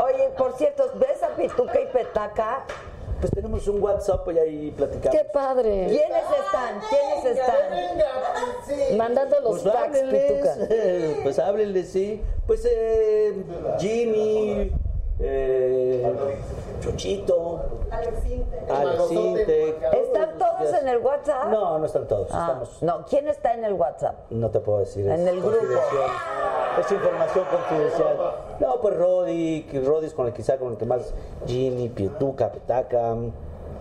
Oye, 0.04 0.24
por 0.36 0.52
cierto, 0.56 0.90
¿ves 0.94 1.22
a 1.22 1.28
Pituca 1.28 1.80
y 1.80 1.86
Petaca? 1.86 2.64
Pues 3.20 3.32
tenemos 3.32 3.66
un 3.68 3.82
WhatsApp 3.82 4.28
y 4.32 4.38
ahí 4.38 4.70
platicamos. 4.76 5.18
¡Qué 5.18 5.24
padre! 5.26 5.86
¿Quiénes 5.88 6.24
están? 6.44 6.80
¿Quiénes 6.88 7.38
están? 7.38 8.96
Mandando 8.96 9.40
los 9.40 9.62
Pues 9.62 9.74
packs, 9.74 9.98
pituca. 9.98 10.54
pues 11.22 11.38
háblenles, 11.38 11.88
sí. 11.90 12.22
Pues 12.46 12.64
eh, 12.70 13.34
Jimmy, 13.78 14.72
eh, 15.20 16.14
Chuchito, 16.80 17.60
Alexinte. 17.90 19.76
¿Están 19.92 20.38
todos 20.38 20.72
en 20.80 20.88
el 20.88 20.98
WhatsApp? 20.98 21.46
No, 21.50 21.78
no 21.78 21.84
están 21.84 22.06
todos. 22.06 22.28
Ah, 22.32 22.46
Estamos, 22.48 22.82
no, 22.82 23.04
¿quién 23.06 23.28
está 23.28 23.54
en 23.54 23.64
el 23.64 23.74
WhatsApp? 23.74 24.30
no 24.30 24.50
te 24.50 24.60
puedo 24.60 24.78
decir. 24.78 25.06
es 25.08 25.20
En 25.20 25.28
el 25.28 25.40
grupo. 25.40 25.58
Es 26.80 26.90
información 26.90 27.44
confidencial. 27.50 28.16
No, 28.60 28.80
pues 28.80 28.96
Rodi, 28.96 29.62
que 29.70 29.80
Rodi 29.80 30.06
es 30.06 30.14
con 30.14 30.26
el 30.26 30.32
quizá 30.32 30.56
con 30.56 30.72
el 30.72 30.78
que 30.78 30.86
más 30.86 31.12
Jimmy, 31.46 31.88
Pietuca, 31.88 32.50
Petaca, 32.50 33.16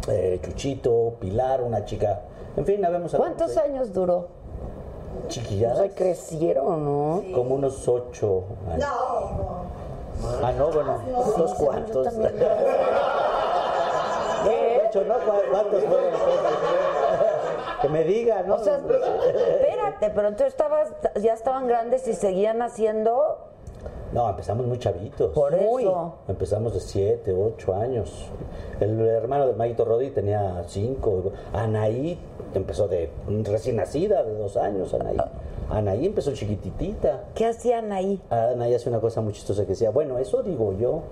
eh, 0.09 0.39
Chuchito, 0.43 1.13
Pilar, 1.19 1.61
una 1.61 1.85
chica. 1.85 2.21
En 2.57 2.65
fin, 2.65 2.83
habemos 2.83 3.13
¿Cuántos 3.15 3.55
años 3.57 3.93
duró? 3.93 4.27
Chiquilladas. 5.27 5.79
O 5.79 5.81
sea, 5.83 5.95
crecieron, 5.95 6.83
¿no? 6.85 7.23
Como 7.33 7.55
unos 7.55 7.87
ocho 7.87 8.43
años. 8.69 8.85
Ah, 10.43 10.51
no, 10.51 10.69
bueno, 10.71 10.99
unos 11.35 11.53
cuantos. 11.55 12.07
¿Qué? 14.43 14.81
ocho, 14.87 15.03
¿no? 15.05 15.13
¿Cu- 15.19 15.31
¿Cuántos 15.51 15.83
fueron? 15.83 16.09
que 17.81 17.89
me 17.89 18.03
diga, 18.03 18.43
¿no? 18.43 18.55
O 18.55 18.59
sea, 18.59 18.75
espérate, 18.77 20.09
pero 20.09 20.27
entonces 20.27 20.47
estabas, 20.47 20.89
ya 21.21 21.33
estaban 21.33 21.67
grandes 21.67 22.07
y 22.07 22.13
seguían 22.13 22.61
haciendo. 22.61 23.37
No, 24.11 24.29
empezamos 24.29 24.65
muy 24.65 24.79
chavitos. 24.79 25.31
Por 25.33 25.53
eso. 25.53 26.15
Empezamos 26.27 26.73
de 26.73 26.79
7, 26.81 27.33
8 27.33 27.75
años. 27.75 28.27
El 28.79 28.99
hermano 29.07 29.47
de 29.47 29.53
Maguito 29.53 29.85
Rodi 29.85 30.09
tenía 30.09 30.63
5. 30.67 31.23
Anaí 31.53 32.19
empezó 32.53 32.87
de 32.87 33.11
recién 33.45 33.75
nacida, 33.77 34.23
de 34.23 34.33
2 34.33 34.57
años, 34.57 34.93
Anaí. 34.93 35.17
Anaí 35.69 36.07
empezó 36.07 36.33
chiquititita. 36.33 37.25
¿Qué 37.35 37.45
hacían 37.45 37.91
ahí? 37.91 38.19
Anaí 38.29 38.73
hace 38.73 38.89
una 38.89 38.99
cosa 38.99 39.21
muy 39.21 39.33
chistosa 39.33 39.63
que 39.63 39.69
decía, 39.69 39.91
bueno, 39.91 40.17
eso 40.17 40.41
digo 40.41 40.73
yo. 40.77 41.03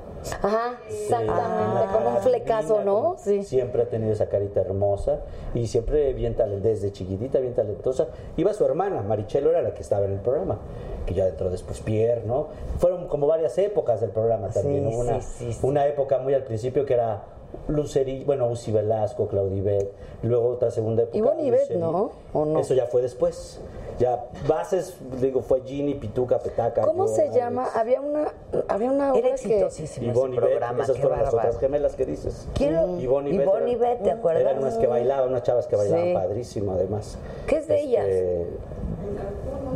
Ajá, 0.41 0.79
exactamente, 0.89 1.37
Ah, 1.39 1.89
como 1.93 2.09
un 2.15 2.21
flecazo, 2.23 2.83
¿no? 2.83 3.15
Sí. 3.19 3.43
Siempre 3.43 3.83
ha 3.83 3.89
tenido 3.89 4.11
esa 4.11 4.27
carita 4.29 4.61
hermosa 4.61 5.19
y 5.53 5.67
siempre 5.67 6.11
bien 6.13 6.35
talentosa, 6.35 6.69
desde 6.69 6.91
chiquitita 6.91 7.39
bien 7.39 7.53
talentosa. 7.53 8.07
Iba 8.35 8.53
su 8.53 8.65
hermana, 8.65 9.01
Marichelo 9.03 9.51
era 9.51 9.61
la 9.61 9.73
que 9.75 9.81
estaba 9.83 10.05
en 10.05 10.13
el 10.13 10.19
programa, 10.19 10.57
que 11.05 11.13
ya 11.13 11.27
entró 11.27 11.51
después 11.51 11.79
Pierre, 11.81 12.23
¿no? 12.25 12.47
Fueron 12.79 13.07
como 13.07 13.27
varias 13.27 13.55
épocas 13.59 14.01
del 14.01 14.09
programa 14.09 14.49
también. 14.49 14.89
Sí, 14.89 14.95
Hubo 14.95 15.01
una, 15.01 15.21
sí, 15.21 15.53
sí, 15.53 15.59
una 15.61 15.85
época 15.85 16.17
muy 16.17 16.33
al 16.33 16.43
principio 16.43 16.83
que 16.83 16.95
era 16.95 17.23
Luceri, 17.67 18.23
bueno, 18.25 18.47
Uzi 18.47 18.71
Velasco, 18.71 19.27
Claudibet, 19.27 19.91
luego 20.23 20.49
otra 20.49 20.71
segunda 20.71 21.03
época. 21.03 21.17
Ivet, 21.39 21.61
Luceri. 21.61 21.79
¿no? 21.79 22.11
¿O 22.33 22.43
no? 22.45 22.59
Eso 22.59 22.73
ya 22.73 22.87
fue 22.87 23.01
después. 23.03 23.59
Ya 23.99 24.25
bases, 24.47 24.95
digo, 25.19 25.41
fue 25.41 25.61
Ginny, 25.61 25.95
Pituca, 25.95 26.37
Petaca. 26.37 26.83
¿Cómo 26.83 27.07
yo, 27.07 27.15
se 27.15 27.21
Alex. 27.23 27.35
llama? 27.35 27.67
Había 27.73 27.99
una, 27.99 28.27
había 28.67 28.91
una 28.91 29.05
Era 29.05 29.13
obra 29.13 29.21
que... 29.21 29.31
exitosísimo 29.31 30.11
Ivonne 30.11 30.35
y 30.35 30.39
programa, 30.39 30.83
esas 30.83 30.95
qué 30.97 31.01
fueron 31.01 31.19
las 31.23 31.33
otras 31.33 31.57
gemelas 31.59 31.95
que 31.95 32.05
dices. 32.05 32.47
¿Quién 32.53 32.75
lo- 32.75 32.99
Ivonne 32.99 33.31
y. 33.31 33.35
Ivonne 33.35 33.75
Bet, 33.75 34.03
¿te 34.03 34.11
acuerdas? 34.11 34.41
Eran 34.43 34.59
unas 34.59 34.77
que 34.77 34.85
bailaban, 34.85 35.29
unas 35.29 35.41
chavas 35.41 35.65
que 35.65 35.75
bailaban 35.75 36.05
Sí. 36.05 36.13
padrísimo 36.13 36.73
además. 36.73 37.17
¿Qué 37.47 37.57
es 37.57 37.67
de 37.67 37.79
ellas? 37.81 38.05
Este, 38.07 38.47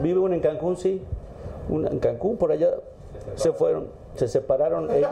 Vive 0.03 0.19
una 0.19 0.35
en 0.35 0.41
Cancún, 0.41 0.77
sí. 0.77 1.03
Una 1.69 1.89
en 1.89 1.99
Cancún, 1.99 2.37
por 2.37 2.51
allá 2.51 2.69
se 3.35 3.51
fueron, 3.53 3.87
se 4.15 4.27
separaron 4.27 4.89
ellas. 4.91 5.11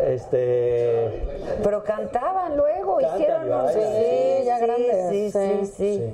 Este. 0.00 1.22
Pero 1.62 1.82
cantaban 1.84 2.56
luego, 2.56 2.96
Cantan 2.96 3.20
hicieron 3.20 3.48
bailan. 3.48 3.72
Sí, 3.72 4.44
ya 4.44 4.58
sí, 4.58 4.64
grandes, 4.66 5.08
Sí, 5.10 5.30
sí, 5.30 5.66
sí. 5.76 6.12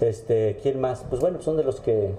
Este, 0.00 0.58
¿quién 0.62 0.80
más? 0.80 1.04
Pues 1.08 1.20
bueno, 1.20 1.40
son 1.42 1.56
de 1.56 1.64
los 1.64 1.80
que 1.80 2.10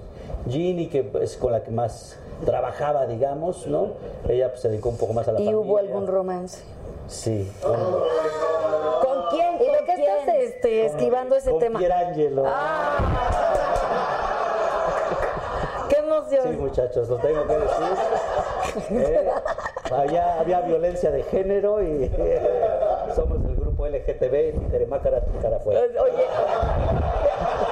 Ginny, 0.50 0.88
que 0.88 1.10
es 1.22 1.36
con 1.38 1.52
la 1.52 1.64
que 1.64 1.72
más 1.72 2.18
trabajaba, 2.46 3.06
digamos, 3.08 3.68
¿no? 3.68 3.90
Ella 4.30 4.50
pues, 4.50 4.62
se 4.62 4.70
dedicó 4.70 4.90
un 4.90 4.98
poco 4.98 5.14
más 5.14 5.28
a 5.28 5.32
la 5.32 5.40
¿Y 5.42 5.46
familia. 5.46 5.60
hubo 5.66 5.78
algún 5.78 6.08
romance? 6.08 6.62
Sí. 7.08 7.52
Con, 7.62 7.74
¿Con 7.76 9.30
quién? 9.32 9.56
¿Y 9.56 9.58
¿Con 9.58 9.68
por 9.68 9.86
qué 9.86 9.94
quién? 9.96 10.10
estás 10.20 10.36
este, 10.38 10.86
esquivando 10.86 11.36
ese 11.36 11.50
con 11.52 11.60
tema? 11.60 11.80
Pierangelo. 11.80 12.44
¡Qué 15.90 15.96
emoción! 15.98 16.44
Sí, 16.50 16.58
muchachos, 16.58 17.10
lo 17.10 17.18
tengo 17.18 17.46
que 17.48 17.54
decir. 17.54 17.98
Eh, 18.92 19.30
allá 19.92 20.40
había 20.40 20.62
violencia 20.62 21.12
de 21.12 21.24
género 21.24 21.82
y 21.84 22.10
eh, 22.18 22.42
somos 23.14 23.44
del 23.44 23.56
grupo 23.58 23.86
LGTB, 23.88 24.70
Teremá 24.72 25.02
cara, 25.02 25.22
cara 25.42 25.58
afuera. 25.58 25.82
Oye, 25.82 26.24
el 26.24 27.70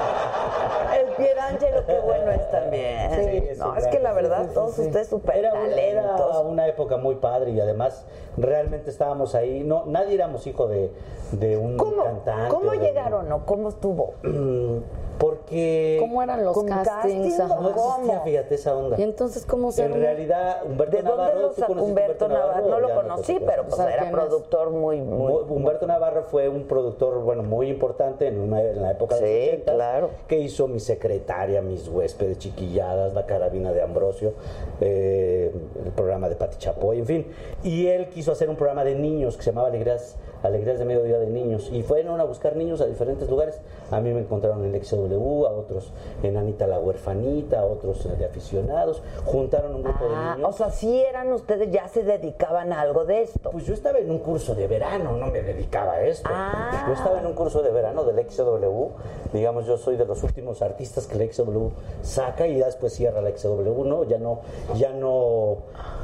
Pierangelo, 1.19 1.85
qué 1.85 1.99
bueno 1.99 2.31
es 2.31 2.51
también. 2.51 3.11
Sí, 3.13 3.47
es 3.49 3.57
no, 3.59 3.75
es 3.75 3.83
gran- 3.83 3.91
que 3.91 3.99
la 3.99 4.13
verdad, 4.13 4.45
sí, 4.47 4.53
todos 4.53 4.73
sí. 4.75 4.81
ustedes 4.81 5.07
súper 5.07 5.35
Era, 5.37 5.53
una- 5.53 5.75
era 5.75 6.01
talentos. 6.03 6.45
una 6.45 6.67
época 6.67 6.97
muy 6.97 7.15
padre 7.15 7.51
y 7.51 7.59
además 7.59 8.05
realmente 8.37 8.89
estábamos 8.89 9.35
ahí. 9.35 9.63
No, 9.63 9.83
nadie 9.85 10.15
éramos 10.15 10.47
hijo 10.47 10.67
de, 10.67 10.91
de 11.33 11.57
un 11.57 11.77
¿Cómo, 11.77 12.03
cantante. 12.03 12.49
¿cómo 12.49 12.73
llegaron 12.73 13.31
o 13.31 13.45
cómo 13.45 13.69
estuvo? 13.69 14.13
Porque 15.19 15.97
¿Cómo 15.99 16.23
eran 16.23 16.45
los 16.45 16.53
¿Con 16.53 16.67
castings? 16.67 17.35
casting 17.37 17.41
o 17.41 17.43
Ajá. 17.53 17.61
no 17.61 17.69
existía, 17.69 18.13
¿Cómo? 18.13 18.23
fíjate, 18.23 18.55
esa 18.55 18.75
onda. 18.77 18.95
¿Y 18.97 19.03
entonces 19.03 19.45
cómo 19.45 19.71
se 19.73 19.83
En 19.83 19.93
realidad, 19.93 20.63
Humberto 20.65 20.95
¿De 20.95 21.03
dónde 21.03 21.17
Navarro, 21.17 21.41
lo 21.41 21.49
¿tú 21.49 21.55
sacó 21.59 21.67
conociste 21.73 21.91
Humberto 22.01 22.27
Navarro? 22.29 22.67
No 22.69 22.79
lo 22.79 22.95
conocí, 22.95 23.33
tocó. 23.33 23.45
pero 23.45 23.63
pues 23.65 23.79
era 23.81 24.09
productor 24.11 24.69
muy, 24.71 25.01
muy... 25.01 25.31
Mu- 25.33 25.39
Humberto 25.55 25.87
Navarro 25.87 26.23
fue 26.23 26.47
un 26.47 26.63
productor, 26.67 27.19
bueno, 27.21 27.43
muy 27.43 27.67
importante 27.69 28.27
en, 28.27 28.39
una- 28.39 28.61
en 28.61 28.81
la 28.81 28.91
época 28.91 29.15
de 29.15 29.21
Sí, 29.21 29.45
los 29.45 29.53
80, 29.55 29.73
claro. 29.73 30.09
que 30.27 30.39
hizo 30.39 30.67
Mi 30.69 30.79
Secretaria, 30.79 31.61
Mis 31.61 31.89
Huéspedes, 31.89 32.37
Chiquilladas, 32.37 33.13
La 33.13 33.25
Carabina 33.25 33.73
de 33.73 33.81
Ambrosio, 33.81 34.33
eh, 34.79 35.51
el 35.85 35.91
programa 35.91 36.29
de 36.29 36.35
Pati 36.37 36.57
Chapoy, 36.57 36.99
en 36.99 37.05
fin. 37.05 37.27
Y 37.61 37.87
él 37.87 38.07
quiso 38.09 38.31
hacer 38.31 38.49
un 38.49 38.55
programa 38.55 38.85
de 38.85 38.95
niños 38.95 39.35
que 39.35 39.43
se 39.43 39.51
llamaba 39.51 39.67
Alegrías, 39.67 40.15
Alegrías 40.43 40.79
de 40.79 40.85
Mediodía 40.85 41.19
de 41.19 41.27
Niños. 41.27 41.69
Y 41.71 41.83
fueron 41.83 42.19
a 42.19 42.23
buscar 42.23 42.55
niños 42.55 42.81
a 42.81 42.85
diferentes 42.85 43.29
lugares. 43.29 43.59
A 43.91 43.99
mí 43.99 44.13
me 44.13 44.21
encontraron 44.21 44.63
en 44.65 44.73
el 44.75 44.83
XW, 44.85 45.45
a 45.45 45.51
otros 45.51 45.91
en 46.23 46.37
Anita 46.37 46.67
la 46.67 46.79
Huerfanita, 46.79 47.59
a 47.59 47.65
otros 47.65 48.07
de 48.17 48.25
aficionados. 48.25 49.01
Juntaron 49.25 49.75
un 49.75 49.83
grupo 49.83 50.05
Ah, 50.13 50.31
de 50.31 50.37
niños. 50.37 50.55
o 50.55 50.57
sea, 50.57 50.69
sí 50.71 51.01
eran 51.01 51.31
ustedes, 51.33 51.71
ya 51.71 51.87
se 51.87 52.03
dedicaban 52.03 52.71
a 52.73 52.81
algo 52.81 53.05
de 53.05 53.21
esto. 53.23 53.51
Pues 53.51 53.65
yo 53.65 53.73
estaba 53.73 53.99
en 53.99 54.09
un 54.11 54.19
curso 54.19 54.55
de 54.55 54.67
verano, 54.67 55.17
no 55.17 55.27
me 55.27 55.41
dedicaba 55.41 55.93
a 55.93 56.01
esto. 56.05 56.29
Ah. 56.31 56.85
Yo 56.87 56.93
estaba 56.93 57.19
en 57.19 57.25
un 57.25 57.33
curso 57.33 57.61
de 57.61 57.71
verano 57.71 58.03
del 58.03 58.29
XW. 58.29 58.87
Digamos, 59.33 59.65
yo 59.65 59.77
soy 59.77 59.95
de 59.97 60.05
los 60.05 60.23
últimos 60.23 60.61
artistas 60.61 61.05
que 61.07 61.21
el 61.21 61.31
XW 61.33 61.67
saca 62.01 62.47
y 62.47 62.57
ya 62.57 62.65
después 62.67 62.93
cierra 62.93 63.21
la 63.21 63.29
XW, 63.35 63.83
¿no? 63.85 64.03
Ya 64.05 64.17
no, 64.17 64.39
ya 64.75 64.91
no, 64.93 65.57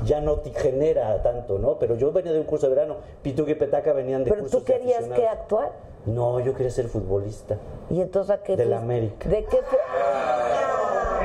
ya 0.05 0.21
no 0.21 0.36
te 0.38 0.51
genera 0.51 1.21
tanto, 1.23 1.57
¿no? 1.57 1.79
Pero 1.79 1.95
yo 1.95 2.11
venía 2.11 2.33
de 2.33 2.39
un 2.39 2.45
curso 2.45 2.67
de 2.69 2.75
verano. 2.75 2.95
Pituque 3.21 3.51
y 3.51 3.55
Petaca 3.55 3.93
venían 3.93 4.24
de 4.26 4.32
Pero 4.32 4.45
tú 4.47 4.63
querías 4.63 5.05
que 5.05 5.28
actuar. 5.28 5.71
No, 6.05 6.39
yo 6.39 6.53
quería 6.53 6.71
ser 6.71 6.88
futbolista. 6.88 7.57
¿Y 7.89 8.01
entonces 8.01 8.30
a 8.36 8.43
qué 8.43 8.55
Del? 8.55 8.73
América. 8.73 9.28
¿De 9.30 9.43
qué 9.45 9.57
fue? 9.63 9.80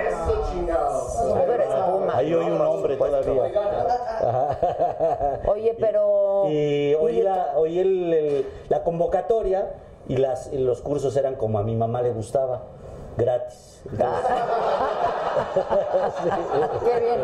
Eso 0.08 0.50
chingados. 0.52 1.16
Ahí 2.14 2.32
oí 2.34 2.46
¿no? 2.46 2.54
un 2.56 2.60
hombre 2.62 2.96
todavía. 2.96 3.42
Oye, 5.46 5.76
pero... 5.80 6.44
Y 6.48 6.94
oí, 6.94 7.18
y- 7.18 7.22
la, 7.22 7.52
oí 7.56 7.78
el- 7.78 8.12
el- 8.14 8.46
la 8.68 8.82
convocatoria 8.82 9.74
y, 10.08 10.16
las, 10.16 10.52
y 10.52 10.58
los 10.58 10.80
cursos 10.80 11.14
eran 11.16 11.34
como 11.36 11.58
a 11.58 11.62
mi 11.62 11.74
mamá 11.76 12.00
le 12.02 12.10
gustaba, 12.12 12.62
gratis. 13.16 13.69
Qué 16.84 17.00
bien. 17.00 17.20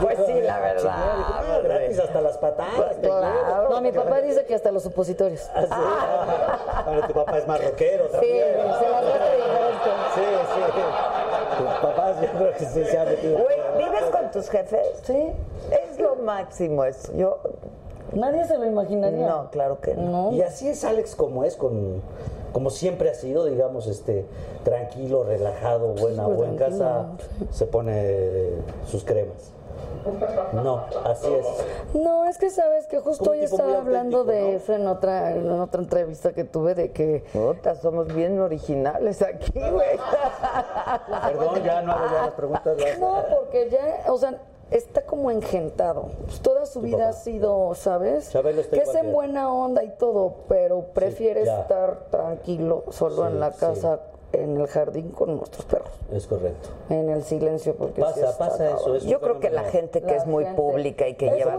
Pues 0.00 0.18
sí, 0.26 0.40
la 0.42 0.60
verdad. 0.60 1.62
gratis 1.62 1.98
hasta 1.98 2.20
las 2.20 2.36
patadas. 2.38 2.96
Claro. 3.00 3.70
No, 3.70 3.80
mi 3.80 3.92
papá 3.92 4.20
dice 4.20 4.44
que 4.44 4.54
hasta 4.54 4.70
los 4.72 4.82
supositorios. 4.82 5.48
Ah, 5.54 5.64
sí. 5.64 7.06
Tu 7.08 7.14
papá 7.14 7.38
es 7.38 7.46
más 7.46 7.64
rockero 7.64 8.04
Sí, 8.06 8.12
también. 8.12 8.54
se 8.78 8.88
las 8.88 9.04
gasta 9.04 9.34
diferente. 9.34 9.90
Sí, 10.14 10.22
sí. 10.54 10.60
Tu 11.58 11.64
papá 11.86 12.14
yo 12.20 12.28
creo 12.38 12.52
que 12.52 12.64
sí 12.66 12.84
se 12.84 12.98
ha 12.98 13.04
metido. 13.04 13.38
Güey, 13.38 13.58
¿vives 13.78 14.04
con 14.10 14.30
tus 14.30 14.50
jefes? 14.50 14.86
Sí. 15.04 15.32
Es 15.70 15.98
lo 16.00 16.16
máximo 16.16 16.84
eso. 16.84 17.12
Yo... 17.14 17.38
Nadie 18.12 18.44
se 18.44 18.58
lo 18.58 18.64
imaginaría. 18.66 19.26
No, 19.26 19.50
claro 19.50 19.80
que 19.80 19.94
no. 19.94 20.30
No. 20.30 20.32
Y 20.32 20.42
así 20.42 20.68
es 20.68 20.84
Alex 20.84 21.16
como 21.16 21.42
es, 21.42 21.56
con, 21.56 22.00
como 22.54 22.70
siempre 22.70 23.10
ha 23.10 23.14
sido, 23.14 23.46
digamos, 23.46 23.88
este, 23.88 24.24
tranquilo, 24.62 25.24
relajado, 25.24 25.88
buena, 25.88 26.24
Súper 26.24 26.38
o 26.38 26.44
en 26.44 26.56
casa 26.56 27.06
se 27.50 27.66
pone 27.66 28.50
sus 28.86 29.04
cremas. 29.04 29.50
No, 30.52 30.84
así 31.04 31.26
es. 31.26 31.46
No, 31.94 32.26
es 32.26 32.38
que 32.38 32.50
sabes 32.50 32.86
que 32.86 33.00
justo 33.00 33.32
hoy 33.32 33.40
estaba 33.40 33.78
hablando 33.78 34.22
de 34.22 34.40
¿no? 34.40 34.48
eso 34.48 34.74
en 34.74 34.86
otra, 34.86 35.32
en 35.32 35.50
otra 35.50 35.82
entrevista 35.82 36.32
que 36.32 36.44
tuve 36.44 36.76
de 36.76 36.92
que 36.92 37.24
Puta, 37.32 37.74
somos 37.74 38.14
bien 38.14 38.38
originales 38.38 39.20
aquí, 39.20 39.52
güey. 39.54 39.98
Perdón, 41.26 41.62
ya 41.64 41.82
no 41.82 41.92
hago 41.92 42.06
ya 42.06 42.22
las 42.22 42.34
preguntas. 42.34 42.76
no, 43.00 43.24
porque 43.30 43.68
ya, 43.70 44.12
o 44.12 44.16
sea, 44.16 44.38
está 44.70 45.02
como 45.02 45.30
engentado. 45.30 46.08
Pues 46.26 46.40
toda 46.40 46.66
su 46.66 46.80
vida 46.80 46.98
papá. 46.98 47.08
ha 47.10 47.12
sido, 47.12 47.74
¿sabes? 47.74 48.30
Que 48.70 48.78
es 48.78 48.94
en 48.94 49.12
buena 49.12 49.52
onda 49.52 49.84
y 49.84 49.90
todo, 49.96 50.34
pero 50.48 50.86
prefiere 50.94 51.42
estar 51.42 52.06
tranquilo 52.10 52.84
solo 52.90 53.22
Sí, 53.26 53.32
en 53.32 53.40
la 53.40 53.52
casa, 53.52 54.00
en 54.42 54.60
el 54.60 54.66
jardín 54.66 55.10
con 55.10 55.36
nuestros 55.36 55.64
perros, 55.66 55.90
Es 56.12 56.26
correcto. 56.26 56.68
en 56.90 57.08
el 57.10 57.22
silencio 57.22 57.74
porque 57.76 57.96
sí 57.96 58.00
Pasa, 58.02 58.30
está 58.30 58.38
pasa 58.38 58.66
eso. 58.68 58.76
cabrón. 58.78 58.96
Es 58.96 59.02
un 59.04 59.08
Yo 59.10 59.20
creo 59.20 59.40
que 59.40 59.50
la 59.50 59.64
gente 59.64 60.00
que 60.00 60.06
La 60.12 60.16
es 60.16 60.26
muy 60.26 60.44
gente- 60.44 60.60
pública 60.60 61.08
y 61.08 61.14
que 61.14 61.26
es 61.28 61.36
lleva... 61.36 61.54
es 61.54 61.58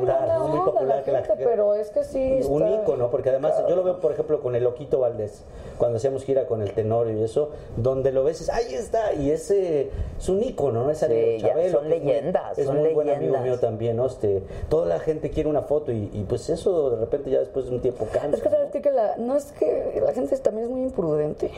muy 0.50 0.60
popular 0.60 0.98
la 0.98 1.04
que 1.04 1.12
la 1.12 1.24
gente, 1.24 1.44
pero 1.46 1.74
es 1.76 1.90
que 1.90 2.04
sí 2.04 2.40
Un 2.50 2.64
está- 2.64 2.82
ícono, 2.84 3.10
porque 3.10 3.30
además 3.30 3.54
yo 3.70 3.76
lo 3.76 3.84
veo, 3.84 4.00
por 4.00 4.12
ejemplo, 4.12 4.42
con 4.42 4.56
el 4.56 4.64
Loquito 4.64 5.00
Valdés, 5.00 5.44
cuando 5.78 5.98
hacíamos 5.98 6.24
gira 6.24 6.46
con 6.48 6.62
el 6.62 6.74
Tenorio 6.74 7.18
y 7.20 7.24
eso, 7.24 7.50
donde 7.78 8.12
lo 8.12 8.24
ves, 8.24 8.42
es, 8.42 8.50
ahí 8.50 8.74
está, 8.74 9.14
y 9.14 9.32
ese 9.32 9.90
es 10.20 10.30
un 10.30 10.42
ícono, 10.44 10.84
¿no? 10.84 10.92
Es 10.92 11.00
Sí, 11.00 11.38
Chabelo, 11.40 11.80
son 11.80 11.90
que 11.90 11.96
es 11.98 12.04
muy- 12.04 12.12
leyendas, 12.14 12.58
Es 12.58 12.66
son 12.66 12.78
muy 12.80 12.94
buen 12.94 13.10
amigo 13.10 13.38
mío 13.40 13.60
también, 13.60 13.98
¿no? 13.98 14.06
Este, 14.08 14.42
toda 14.70 14.86
la 14.86 15.00
gente 15.00 15.30
quiere 15.30 15.50
una 15.50 15.62
foto 15.64 15.92
y, 15.92 16.10
y, 16.14 16.26
pues 16.28 16.50
eso 16.50 16.90
de 16.92 16.98
repente 16.98 17.30
ya 17.30 17.40
después 17.40 17.66
de 17.70 17.76
un 17.76 17.82
tiempo 17.82 18.06
cansa. 18.12 18.38
Es 18.38 18.42
que 18.42 18.50
sabes 18.50 18.74
¿no? 18.74 18.82
que 18.82 18.92
la, 18.92 19.16
no 19.18 19.36
es 19.36 19.52
que 19.52 20.02
la 20.06 20.14
gente 20.14 20.36
también 20.38 20.66
es 20.66 20.72
muy 20.72 20.82
imprudente. 20.82 21.52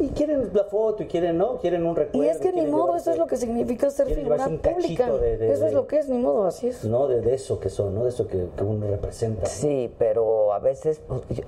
y 0.00 0.08
quieren 0.08 0.49
la 0.54 0.64
foto 0.64 1.02
y 1.02 1.06
quieren, 1.06 1.38
¿no? 1.38 1.58
Quieren 1.58 1.84
un 1.86 1.96
recuerdo. 1.96 2.26
Y 2.26 2.28
es 2.30 2.38
que 2.38 2.52
ni 2.52 2.66
modo, 2.66 2.96
eso 2.96 3.10
es 3.10 3.18
lo 3.18 3.26
que 3.26 3.36
significa 3.36 3.90
ser 3.90 4.06
figura 4.08 4.46
pública. 4.48 5.10
de- 5.12 5.36
de- 5.38 5.52
eso 5.52 5.64
es 5.66 5.70
de- 5.70 5.72
lo 5.72 5.86
que 5.86 5.98
es, 5.98 6.08
ni 6.08 6.18
modo, 6.18 6.46
así 6.46 6.68
es. 6.68 6.84
No, 6.84 7.06
de, 7.08 7.34
eso 7.34 7.60
que 7.60 7.68
son, 7.70 7.94
¿no? 7.94 8.04
De 8.04 8.10
eso 8.10 8.26
que, 8.26 8.46
que 8.56 8.64
uno 8.64 8.86
representa. 8.88 9.46
Sí, 9.46 9.92
pero 9.98 10.52
a 10.52 10.58
veces 10.58 11.00
pues, 11.06 11.22
yo, 11.30 11.44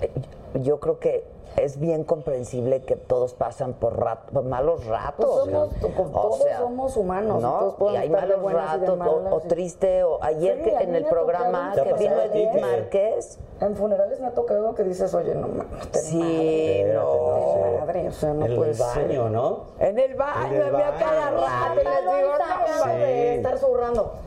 yo 0.63 0.81
creo 0.81 0.99
que 0.99 1.25
es 1.57 1.79
bien 1.79 2.05
comprensible 2.05 2.83
que 2.83 2.97
todos 2.97 3.35
pasan 3.35 3.73
por, 3.75 3.99
rat- 3.99 4.31
por 4.33 4.45
malos 4.45 4.85
ratos. 4.87 5.49
Pues 5.49 5.55
somos- 5.55 5.71
O 5.99 6.11
todos 6.11 6.39
sea, 6.43 6.59
somos 6.59 6.97
humanos, 6.97 7.39
y 7.41 7.43
¿no? 7.43 7.59
todos 7.59 7.75
Y 7.75 7.77
podemos 7.79 8.01
hay 8.01 8.07
estar 8.09 8.29
de 8.29 8.37
malos 8.37 8.53
y 8.53 8.55
ratos, 8.55 8.99
o- 9.07 9.35
o, 9.37 9.41
y- 9.45 9.49
triste, 9.49 10.05
o 10.05 10.23
ayer 10.23 10.57
Sí, 10.59 10.63
que 10.65 10.77
en 10.85 10.95
el 10.95 11.05
programa 11.07 11.73
que 11.75 11.93
vino 11.95 12.21
Edith 12.21 12.51
que- 12.53 12.61
Márquez. 12.61 13.39
En 13.61 13.77
funerales 13.77 14.19
me 14.19 14.27
ha 14.27 14.31
tocado 14.35 14.75
que 14.75 14.83
dices, 14.83 15.15
oye, 15.15 15.37
no 15.37 15.47
mames, 15.47 15.89
ten 15.93 16.03
Sí, 16.03 16.19
madre, 16.19 16.95
no. 16.95 17.79
madre, 17.79 18.09
o 18.09 18.13
sea, 18.13 18.35
no 18.35 18.45
en 18.47 18.53
el 18.53 18.75
baño, 18.75 19.29
¿no? 19.29 19.65
En 19.79 19.99
el 20.01 20.15
baño, 20.17 20.47
En 20.57 20.63
el 20.63 20.73
me 20.73 20.83
a 20.83 20.91
cada 20.99 21.31
baño. 21.31 21.41
rato 21.47 21.81
y 21.81 21.85
les 21.85 22.17
digo, 22.17 22.33
no, 22.39 22.83
Sí. 22.83 22.89
de 22.99 23.35
estar 23.37 23.59
zurrando. 23.59 24.13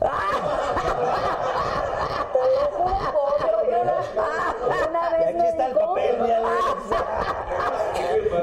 Te 2.32 2.40
lo 2.40 2.78
juro, 2.78 2.94
una, 3.68 4.88
una 4.88 5.08
Y 5.08 5.18
vez 5.18 5.26
aquí 5.28 5.38
me 5.38 5.48
está 5.48 5.66
el 5.66 5.74
papel, 5.74 6.20
míralo. 6.22 6.48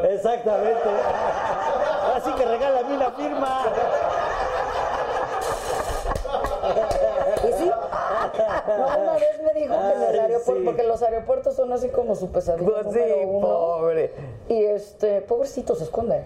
Exactamente. 0.10 0.90
Así 2.16 2.32
que 2.34 2.46
regálame 2.46 2.96
una 2.96 3.12
firma. 3.12 3.64
¿Y 7.44 7.54
sí? 7.54 7.70
No, 7.70 9.02
una 9.02 9.14
vez 9.14 9.42
me 9.44 9.54
dijo 9.60 9.74
que 9.74 9.94
en 9.96 10.02
el 10.04 10.20
aeropuerto, 10.20 10.54
sí. 10.56 10.62
porque 10.66 10.84
los 10.84 11.02
aeropuertos 11.04 11.56
son 11.56 11.74
así 11.74 11.90
como 11.90 12.16
su 12.16 12.32
pesadilla 12.32 12.84
Pues 12.84 12.94
sí, 12.94 13.02
uno. 13.26 13.48
pobre. 13.48 14.14
Y 14.50 14.64
este, 14.64 15.22
pobrecito, 15.22 15.76
se 15.76 15.84
esconde. 15.84 16.24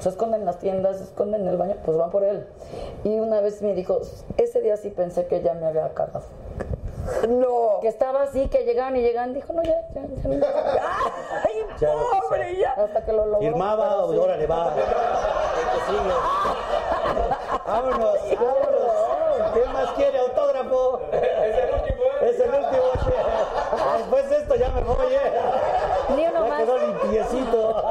Se 0.00 0.08
esconde 0.08 0.36
en 0.36 0.44
las 0.44 0.58
tiendas, 0.58 0.98
se 0.98 1.04
esconde 1.04 1.38
en 1.38 1.46
el 1.46 1.56
baño, 1.56 1.76
pues 1.84 1.96
van 1.96 2.10
por 2.10 2.24
él. 2.24 2.44
Y 3.04 3.18
una 3.20 3.40
vez 3.40 3.62
me 3.62 3.72
dijo, 3.74 4.00
ese 4.36 4.60
día 4.60 4.76
sí 4.76 4.90
pensé 4.90 5.26
que 5.26 5.40
ya 5.42 5.54
me 5.54 5.66
había 5.66 5.94
cargado. 5.94 6.24
No. 7.28 7.78
Que 7.80 7.88
estaba 7.88 8.22
así, 8.22 8.48
que 8.48 8.64
llegaban 8.64 8.96
y 8.96 9.00
llegaban, 9.02 9.32
dijo, 9.34 9.52
no, 9.52 9.62
ya, 9.62 9.80
ya, 9.94 10.02
ya. 10.02 10.28
no". 10.28 10.46
Ay, 11.44 11.66
Ya 11.80 11.92
pobre, 12.20 12.56
ya. 12.56 12.70
Hasta 12.72 13.04
que 13.04 13.12
lo 13.12 13.26
logró. 13.26 13.40
Firmaba, 13.40 13.88
pero 13.90 14.12
sí. 14.12 14.18
órale, 14.18 14.46
va. 14.46 14.74
Vámonos, 17.66 18.18
vámonos. 18.38 19.52
¿Quién 19.52 19.72
más 19.72 19.90
quiere 19.92 20.18
autógrafo? 20.18 21.00
Es 21.12 21.58
el 21.58 21.74
último, 21.74 22.02
¿eh? 22.04 22.30
Es 22.30 22.40
el 22.40 22.48
último. 22.50 22.82
che. 23.04 23.12
Después 23.98 24.30
de 24.30 24.36
esto 24.36 24.54
ya 24.54 24.68
me 24.70 24.80
voy, 24.82 25.12
eh. 25.12 25.32
Ni 26.16 26.26
uno 26.26 26.44
Ya 26.44 26.48
más. 26.50 26.60
quedó 26.62 26.78
limpiecito. 26.78 27.82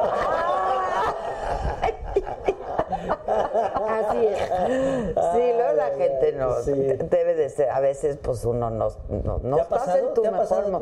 Así 3.87 4.25
es. 4.27 4.37
Sí, 5.33 5.51
luego 5.55 5.73
la 5.75 5.89
gente 5.97 6.31
no 6.33 6.53
Sí. 6.61 6.71
debe 6.73 7.35
de 7.35 7.49
ser, 7.49 7.69
a 7.69 7.79
veces 7.79 8.17
pues 8.21 8.43
uno 8.45 8.69
no, 8.69 8.89
no, 9.09 9.39
no 9.43 9.55
¿Te 9.55 9.61
ha 9.61 9.63
estás 9.63 9.79
pasado? 9.79 10.07
en 10.09 10.13
tu 10.13 10.21
¿Te 10.21 10.27
ha 10.27 10.31
mejor 10.31 10.47
pasado? 10.47 10.81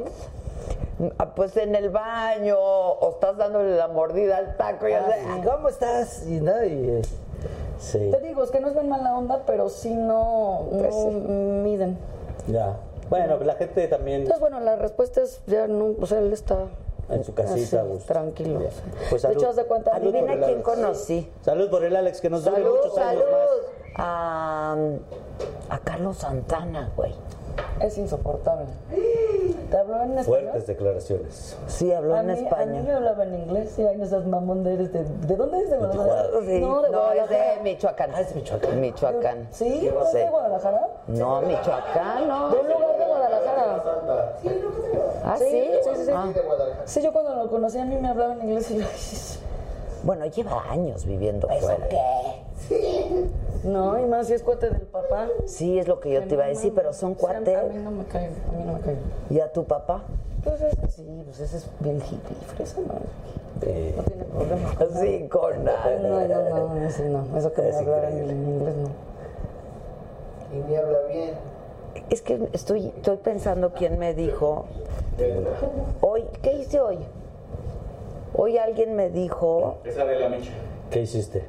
Ah, 1.18 1.34
Pues 1.34 1.56
en 1.58 1.76
el 1.76 1.90
baño, 1.90 2.58
o 2.60 3.10
estás 3.12 3.38
dándole 3.38 3.76
la 3.78 3.88
mordida 3.88 4.38
al 4.38 4.58
taco 4.58 4.88
y 4.88 4.94
Ah, 4.94 5.06
así. 5.08 5.20
sí. 5.42 5.48
¿Cómo 5.48 5.70
estás? 5.70 6.28
Y, 6.28 6.42
no, 6.42 6.64
y, 6.64 6.90
eh, 6.90 7.02
sí, 7.80 8.10
Te 8.12 8.20
digo, 8.20 8.44
es 8.44 8.52
que 8.52 8.60
no 8.60 8.68
es 8.68 8.74
bien 8.74 8.90
mala 8.90 9.16
onda, 9.18 9.44
pero 9.46 9.70
sí 9.70 9.94
no, 9.96 10.66
no 10.72 10.78
Pues 10.80 10.94
sí. 10.96 11.10
miden. 11.10 11.98
ya. 12.48 12.76
Bueno, 13.10 13.38
la 13.40 13.56
gente 13.56 13.88
también 13.88 14.22
Entonces, 14.22 14.40
bueno, 14.40 14.60
la 14.60 14.76
respuesta 14.76 15.22
es 15.22 15.42
ya 15.48 15.66
no, 15.68 15.96
o 16.00 16.06
sea, 16.06 16.20
él 16.20 16.32
está 16.32 16.58
en 17.10 17.24
su 17.24 17.34
casita, 17.34 17.82
así, 17.82 17.90
gusto. 17.90 18.14
tranquilo. 18.14 18.60
o 18.60 18.72
sea. 18.72 18.84
Pues 19.10 19.22
de 19.22 19.28
salud. 19.30 19.38
hecho, 19.44 19.54
de 19.54 19.64
cuenta, 19.66 19.92
Salud 19.92 20.08
Adivina 20.10 20.34
quién 20.34 20.44
Alex. 20.44 20.62
conocí. 20.64 21.32
Salud 21.42 21.70
por 21.70 21.84
el 21.84 21.96
Alex, 21.96 22.22
que 22.22 22.30
nos 22.30 22.44
Salud, 22.44 22.76
muchos 22.76 22.98
años 22.98 23.24
salud. 23.24 23.64
A, 23.96 24.76
a 25.70 25.80
Carlos 25.80 26.18
Santana, 26.18 26.92
güey. 26.96 27.14
Es 27.82 27.98
insoportable. 27.98 28.66
¿Te 29.70 29.78
habló 29.78 30.02
en 30.02 30.18
español? 30.18 30.26
Fuertes 30.26 30.68
declaraciones. 30.68 31.56
Sí, 31.68 31.92
habló 31.94 32.16
A 32.16 32.22
en 32.22 32.26
mí, 32.28 32.32
a 32.34 32.36
mí 32.38 32.42
español. 32.44 32.84
me 32.86 32.92
hablaba 32.94 33.24
en 33.24 33.36
inglés 33.36 33.78
y 33.78 33.84
ay, 33.84 33.98
no 33.98 34.06
seas 34.08 34.26
mamón, 34.26 34.66
eres 34.66 34.92
de... 34.92 35.04
¿De 35.04 35.36
dónde 35.36 35.58
eres? 35.60 35.70
¿De 35.72 35.78
Guadalajara? 35.78 36.24
Sí, 36.46 36.60
No, 36.60 36.82
de 36.82 36.90
no, 36.90 36.98
es 37.12 37.16
Guadalajara. 37.20 37.56
de 37.56 37.62
Michoacán. 37.62 38.12
Ah, 38.16 38.22
es 38.22 38.30
de 38.30 38.36
Michoacán. 38.36 38.82
Michoacán. 38.82 39.48
¿Sí? 39.52 39.90
¿No 39.94 40.04
es 40.06 40.14
de 40.14 40.28
Guadalajara? 40.30 40.88
No, 41.08 41.42
Michoacán, 41.42 42.28
no. 42.28 42.50
De 42.50 42.58
un 42.60 42.68
lugar 42.68 42.98
de 42.98 43.06
Guadalajara. 43.06 43.84
Ah, 45.24 45.36
Sí, 45.38 45.46
sí. 45.46 45.70
sí, 45.84 45.90
sí, 45.96 46.06
sí. 46.06 46.12
Ah. 46.16 46.28
Sí, 46.86 47.02
yo 47.04 47.14
cuando 47.14 47.36
lo 47.36 47.48
conocí 47.50 47.78
a 47.78 47.86
mí 47.86 47.96
me 47.98 48.08
hablaba 48.10 48.34
en 48.34 48.42
inglés 48.50 48.72
y 48.72 48.78
yo... 48.80 48.86
Bueno, 50.04 50.26
lleva 50.28 50.64
años 50.72 51.06
viviendo 51.06 51.48
fuera. 51.48 51.88
No, 53.64 54.00
y 54.00 54.06
más 54.06 54.28
si 54.28 54.34
es 54.34 54.44
cuate 54.44 54.70
del 54.70 54.82
papá. 54.84 55.28
Sí, 55.46 55.78
es 55.80 55.88
lo 55.88 56.00
que 56.00 56.12
yo 56.12 56.24
te 56.24 56.36
iba 56.36 56.46
a 56.46 56.48
decir, 56.48 56.72
pero 56.74 56.94
son 56.94 57.12
Sí, 57.16 57.18
A 57.18 57.20
cuates. 57.20 57.74
mí 57.74 57.84
no 57.84 57.92
me 57.92 58.06
cae, 58.06 58.28
a 58.28 58.58
mí 58.58 58.64
no 58.66 58.74
me 58.74 58.80
cae. 58.80 58.96
¿Y 59.30 59.40
a 59.40 59.52
tu 59.52 59.66
papá? 59.66 60.04
Pues 60.44 60.62
ese 60.62 60.88
sí, 60.92 61.22
pues 61.26 61.40
ese 61.42 61.58
es 61.58 61.68
bien 61.80 61.98
hippie, 61.98 62.36
fresa, 62.56 62.80
¿no? 62.82 62.94
Eh, 63.68 63.94
No 63.98 64.04
tiene 64.04 64.24
problema. 64.24 65.02
Sí, 65.02 65.28
con 65.28 65.66
No, 65.66 65.72
nada. 65.72 66.00
no, 66.00 66.76
no, 66.76 66.88
ese 66.88 67.10
no. 67.10 67.38
Eso 67.38 67.52
que 67.52 67.62
me 67.62 67.70
Es 67.70 67.76
hablaran 67.76 68.14
en 68.18 68.30
inglés, 68.48 68.76
no. 68.78 68.90
Y 70.58 70.64
me 70.72 70.78
habla 70.78 71.00
bien. 71.12 71.32
Es 72.10 72.22
que 72.22 72.40
estoy, 72.54 72.88
estoy 72.96 73.18
pensando 73.18 73.74
quién 73.74 74.00
me 74.00 74.14
dijo. 74.14 74.66
Hoy, 76.00 76.24
¿qué 76.42 76.54
hice 76.54 76.80
hoy? 76.80 77.00
Hoy 78.36 78.58
alguien 78.58 78.96
me 78.96 79.10
dijo, 79.10 79.78
Esa 79.84 80.06
de 80.06 80.20
la 80.20 80.30
Micha. 80.30 80.52
¿Qué 80.92 81.02
hiciste? 81.02 81.44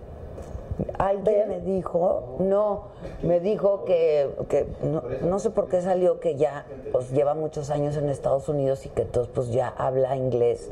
alguien 0.97 1.49
me 1.49 1.61
dijo, 1.61 2.37
no, 2.39 2.85
me 3.23 3.39
dijo 3.41 3.85
que, 3.85 4.31
que 4.49 4.67
no, 4.83 5.03
no 5.23 5.39
sé 5.39 5.51
por 5.51 5.69
qué 5.69 5.83
salió 5.83 6.21
que 6.21 6.37
ya 6.37 6.65
pues, 6.91 7.11
lleva 7.11 7.35
muchos 7.35 7.69
años 7.69 7.97
en 7.99 8.09
Estados 8.09 8.49
Unidos 8.49 8.87
y 8.87 8.89
que 8.89 9.03
entonces 9.03 9.31
pues 9.35 9.51
ya 9.51 9.69
habla 9.77 10.17
inglés, 10.17 10.71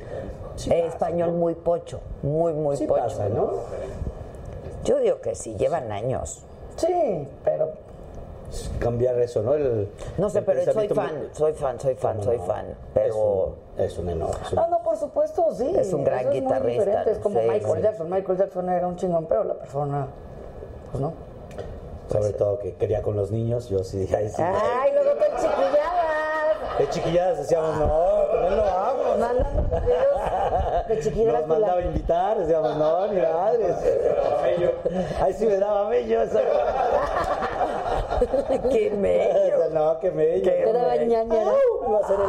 Sí 0.57 0.71
eh, 0.73 0.81
pasa, 0.85 0.89
español 0.95 1.33
muy 1.33 1.55
pocho, 1.55 2.01
muy, 2.23 2.55
muy 2.55 2.77
Sí 2.79 2.87
pocho. 2.87 3.03
pasa, 3.03 3.29
¿no? 3.29 3.51
Yo 4.85 4.99
digo 5.01 5.21
que 5.21 5.35
sí, 5.35 5.55
llevan 5.57 5.93
años. 5.93 6.43
Sí, 6.77 7.29
pero 7.45 7.73
Cambiar 8.79 9.21
eso, 9.21 9.43
¿no? 9.43 9.53
El, 9.55 9.91
No 10.17 10.31
sé, 10.31 10.39
el 10.39 10.45
pero 10.47 10.73
soy 10.73 10.89
fan, 10.89 11.19
muy- 11.19 11.29
soy 11.33 11.53
fan, 11.53 11.79
soy 11.79 11.95
fan, 11.97 12.23
soy 12.23 12.39
fan. 12.39 12.65
Pero 12.95 13.53
es 13.79 13.99
un 13.99 14.09
enorme. 14.11 14.37
es 14.45 14.53
un- 14.53 14.59
Ah, 14.59 14.67
no, 14.71 14.83
por 14.83 14.97
supuesto, 14.97 15.47
sí. 15.55 15.73
Es 15.77 15.93
un 15.93 16.05
gran 16.05 16.21
Eso 16.21 16.31
guitarrista, 16.31 17.03
Es 17.05 17.19
como 17.19 17.41
sí, 17.41 17.47
Michael 17.49 17.77
sí. 17.77 17.83
Jackson. 17.83 18.11
Michael 18.11 18.39
Jackson 18.39 18.69
era 18.69 18.87
un 18.87 18.97
chingón, 18.97 19.27
pero 19.27 19.45
la 19.45 19.55
persona, 19.55 20.07
pues 20.91 21.01
no. 21.01 21.13
Sobre 22.11 22.33
todo 22.33 22.59
que 22.59 22.75
quería 22.75 23.03
con 23.03 23.17
los 23.17 23.31
niños, 23.31 23.69
yo 23.69 23.85
sí. 23.85 24.09
Ay, 24.17 24.29
sí. 24.31 24.43
Ay, 24.43 24.93
luego 24.95 25.11
te 25.13 25.27
chiquilladas. 25.37 26.79
De 26.79 26.89
chiquilladas 26.91 27.39
decíamos, 27.39 27.77
no, 27.77 28.29
con 28.31 28.45
él 28.45 28.57
no 28.57 28.63
vamos. 28.63 29.19
Mandan 29.19 29.71
videos 29.71 30.89
de 30.89 31.01
chiquilladas. 31.01 31.41
Nos 31.41 31.49
mandaba 31.49 31.81
a 31.81 31.85
invitar, 31.85 32.39
decíamos, 32.39 32.77
no, 32.77 33.07
ni 33.09 33.21
madres. 33.21 33.77
Ay, 35.21 35.33
sí 35.35 35.45
me 35.47 35.57
daba 35.59 35.89
mello. 35.89 36.23
Eso. 36.23 36.39
qué 38.71 38.91
mello. 38.91 39.39
Eso, 39.65 39.71
no, 39.75 39.99
qué 40.01 40.11
mello. 40.11 40.51
Te 40.51 40.73
daba 40.73 40.97
ñañara. 40.97 41.51
Au, 41.51 41.89
iba 41.89 41.99
a 41.99 42.07
ser 42.07 42.19
el- 42.21 42.29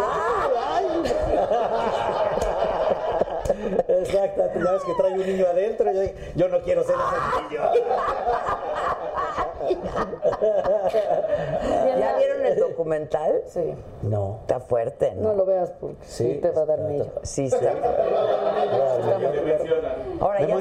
Exacto, 4.00 4.44
ya 4.64 4.72
ves 4.72 4.84
que 4.84 4.94
trae 4.94 5.14
un 5.14 5.26
niño 5.26 5.46
adentro. 5.48 5.92
Yo, 5.92 6.02
dije, 6.02 6.16
yo 6.36 6.48
no 6.50 6.60
quiero 6.62 6.84
ser 6.84 6.96
ese 6.96 7.42
niño. 7.50 7.62
¿Ya 12.00 12.16
vieron 12.18 12.46
el 12.46 12.60
documental? 12.60 13.42
Sí. 13.48 13.74
No. 14.04 14.38
Está 14.42 14.60
fuerte, 14.60 15.14
¿no? 15.16 15.30
No 15.30 15.34
lo 15.36 15.46
veas 15.46 15.72
porque 15.80 15.98
sí, 16.06 16.34
Sí, 16.36 16.40
te 16.42 16.52
va 16.52 16.62
a 16.62 16.66
dar 16.66 16.80
está- 16.80 16.90
mello. 16.92 17.12
Sí, 17.24 17.46
está. 17.46 17.72
Ahora 20.22 20.42
ya. 20.46 20.56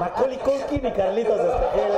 Macaulay 0.00 0.38
Culkin 0.38 0.86
y 0.86 0.92
Carlitos 0.92 1.38
Espejel. 1.40 1.92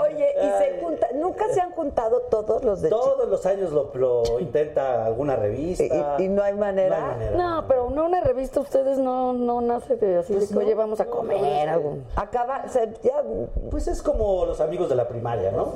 Oye, 0.00 0.34
y 0.40 0.48
se 0.58 0.80
junta, 0.80 1.08
nunca 1.14 1.44
se 1.52 1.60
han 1.60 1.69
juntado 1.80 2.20
todos 2.30 2.62
los 2.64 2.80
de 2.82 2.88
Todos 2.90 3.28
los 3.28 3.44
años 3.46 3.72
lo, 3.72 3.90
lo 3.94 4.38
intenta 4.40 5.04
alguna 5.06 5.36
revista. 5.36 6.16
¿Y- 6.18 6.24
y 6.24 6.28
no 6.28 6.42
hay 6.42 6.54
manera? 6.54 6.98
No 7.00 7.04
hay 7.06 7.12
manera. 7.12 7.36
No, 7.36 7.64
pero 7.66 7.90
no 7.90 8.04
una 8.06 8.20
revista, 8.20 8.60
ustedes 8.60 8.98
no, 8.98 9.32
no 9.32 9.60
nace 9.60 9.96
de 9.96 10.18
así 10.18 10.34
de 10.34 10.46
que, 10.46 10.56
oye, 10.58 10.74
vamos 10.74 11.00
a 11.00 11.06
comer 11.06 11.68
algo. 11.68 11.98
Acaba, 12.16 12.68
se, 12.68 12.92
ya, 13.02 13.22
Pues 13.70 13.88
es 13.88 14.02
como 14.02 14.44
los 14.46 14.60
amigos 14.60 14.88
de 14.88 14.96
la 14.96 15.08
primaria, 15.08 15.50
¿no? 15.52 15.68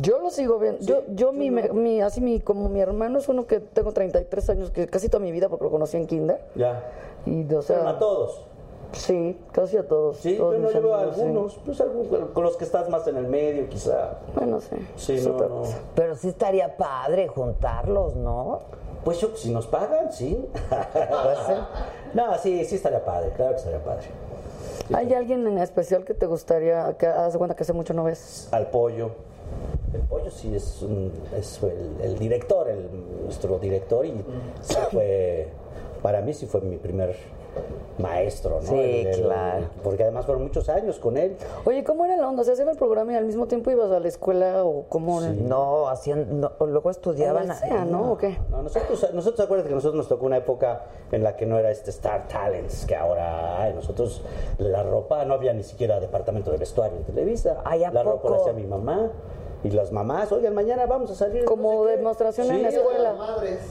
Yo 0.00 0.18
lo 0.18 0.30
sigo 0.30 0.58
viendo. 0.58 0.80
yo, 0.84 1.02
yo 1.14 1.32
mi, 1.32 1.50
mi, 1.50 2.00
así 2.00 2.20
mi, 2.20 2.40
como 2.40 2.68
mi 2.68 2.80
hermano 2.80 3.18
es 3.20 3.28
uno 3.28 3.46
que 3.46 3.60
tengo 3.60 3.92
33 3.92 4.50
años, 4.50 4.70
que 4.72 4.88
casi 4.88 5.08
toda 5.08 5.22
mi 5.22 5.30
vida 5.30 5.48
porque 5.48 5.64
lo 5.64 5.70
conocí 5.70 5.96
en 5.96 6.06
kinder. 6.06 6.40
Ya. 6.56 6.82
Y, 7.26 7.52
o 7.54 7.62
sea, 7.62 7.76
Pero 7.76 7.90
no 7.90 7.96
a 7.96 7.98
todos. 8.00 8.44
Sí, 8.94 9.38
casi 9.52 9.76
a 9.76 9.86
todos. 9.86 10.18
Sí, 10.18 10.36
todos 10.36 10.54
yo 10.54 10.60
no 10.60 10.70
llevo 10.70 10.94
a 10.94 11.12
sí. 11.14 11.20
algunos, 11.20 11.58
pues 11.64 11.80
algún- 11.80 12.06
con 12.32 12.42
los 12.44 12.56
que 12.56 12.64
estás 12.64 12.88
más 12.88 13.06
en 13.06 13.16
el 13.16 13.26
medio, 13.26 13.68
quizá. 13.68 14.18
Bueno, 14.34 14.60
sí. 14.60 14.76
Sí, 14.96 15.20
no, 15.26 15.38
no. 15.38 15.62
Pero 15.94 16.16
sí 16.16 16.28
estaría 16.28 16.76
padre 16.76 17.28
juntarlos, 17.28 18.14
¿no? 18.16 18.60
Pues 19.04 19.20
yo, 19.20 19.28
si 19.36 19.50
nos 19.52 19.66
pagan, 19.66 20.12
sí. 20.12 20.44
no, 22.14 22.38
sí, 22.38 22.64
sí 22.64 22.76
estaría 22.76 23.04
padre, 23.04 23.30
claro 23.36 23.52
que 23.52 23.58
estaría 23.58 23.82
padre. 23.84 24.06
¿Hay 24.92 25.12
alguien 25.14 25.46
en 25.46 25.58
especial 25.58 26.04
que 26.04 26.14
te 26.14 26.26
gustaría, 26.26 26.96
que 26.98 27.06
de 27.06 27.38
cuenta 27.38 27.54
que 27.56 27.62
hace 27.62 27.72
mucho 27.72 27.94
no 27.94 28.04
ves? 28.04 28.48
Al 28.52 28.68
pollo. 28.68 29.10
El 29.92 30.00
pollo 30.02 30.30
sí 30.30 30.54
es, 30.54 30.82
un- 30.82 31.12
es 31.36 31.62
el, 31.62 31.96
el 32.02 32.18
director, 32.18 32.68
el, 32.68 32.88
nuestro 33.24 33.58
director, 33.58 34.04
y 34.04 34.12
sí 34.62 34.76
fue, 34.90 35.48
para 36.02 36.20
mí 36.20 36.32
sí 36.34 36.46
fue 36.46 36.60
mi 36.62 36.76
primer 36.76 37.14
maestro, 37.98 38.60
¿no? 38.60 38.68
Sí, 38.68 38.74
El- 38.78 39.06
el- 39.06 39.22
claro. 39.22 39.66
Porque 39.82 40.02
además 40.02 40.24
fueron 40.26 40.42
muchos 40.42 40.68
años 40.68 40.98
con 40.98 41.16
él. 41.16 41.36
Oye, 41.64 41.84
¿cómo 41.84 42.04
era 42.04 42.16
la 42.16 42.28
onda? 42.28 42.42
¿Se 42.44 42.52
hacía 42.52 42.68
el 42.70 42.76
programa 42.76 43.12
y 43.12 43.16
al 43.16 43.24
mismo 43.24 43.46
tiempo 43.46 43.70
ibas 43.70 43.90
a 43.90 44.00
la 44.00 44.08
escuela 44.08 44.64
o 44.64 44.84
cómo? 44.88 45.20
No, 45.20 45.88
hacían, 45.88 46.40
no, 46.40 46.52
luego 46.60 46.90
estudiaban. 46.90 47.54
SEA, 47.54 47.84
¿no? 47.84 48.12
¿O 48.12 48.18
qué? 48.18 48.38
No, 48.50 48.62
nosotros, 48.62 49.08
nosotros 49.14 49.44
acuérdate 49.44 49.68
que 49.68 49.74
nosotros 49.74 49.96
nos 49.96 50.08
tocó 50.08 50.26
una 50.26 50.38
época 50.38 50.82
en 51.12 51.22
la 51.22 51.36
que 51.36 51.46
no 51.46 51.58
era 51.58 51.70
este 51.70 51.90
Star 51.90 52.26
Talents, 52.28 52.84
que 52.86 52.96
ahora 52.96 53.62
hay. 53.62 53.72
Nosotros, 53.74 54.22
la 54.58 54.82
ropa, 54.82 55.24
no 55.24 55.34
había 55.34 55.52
ni 55.52 55.62
siquiera 55.62 56.00
departamento 56.00 56.50
de 56.50 56.56
vestuario 56.58 56.98
en 56.98 57.04
Televisa. 57.04 57.58
Ay, 57.64 57.84
¿a 57.84 57.90
la 57.92 58.02
ropa 58.02 58.30
la 58.30 58.36
hacía 58.38 58.52
mi 58.52 58.64
mamá. 58.64 59.10
Y 59.64 59.70
las 59.70 59.90
mamás, 59.92 60.30
oigan, 60.30 60.54
mañana 60.54 60.84
vamos 60.86 61.10
a 61.10 61.14
salir. 61.14 61.44
Como 61.46 61.72
no 61.72 61.84
sé 61.84 61.90
qué". 61.92 61.96
demostración 61.96 62.50
en 62.50 62.56
Sí, 62.56 62.62
la 62.62 62.68
escuela. 62.68 63.14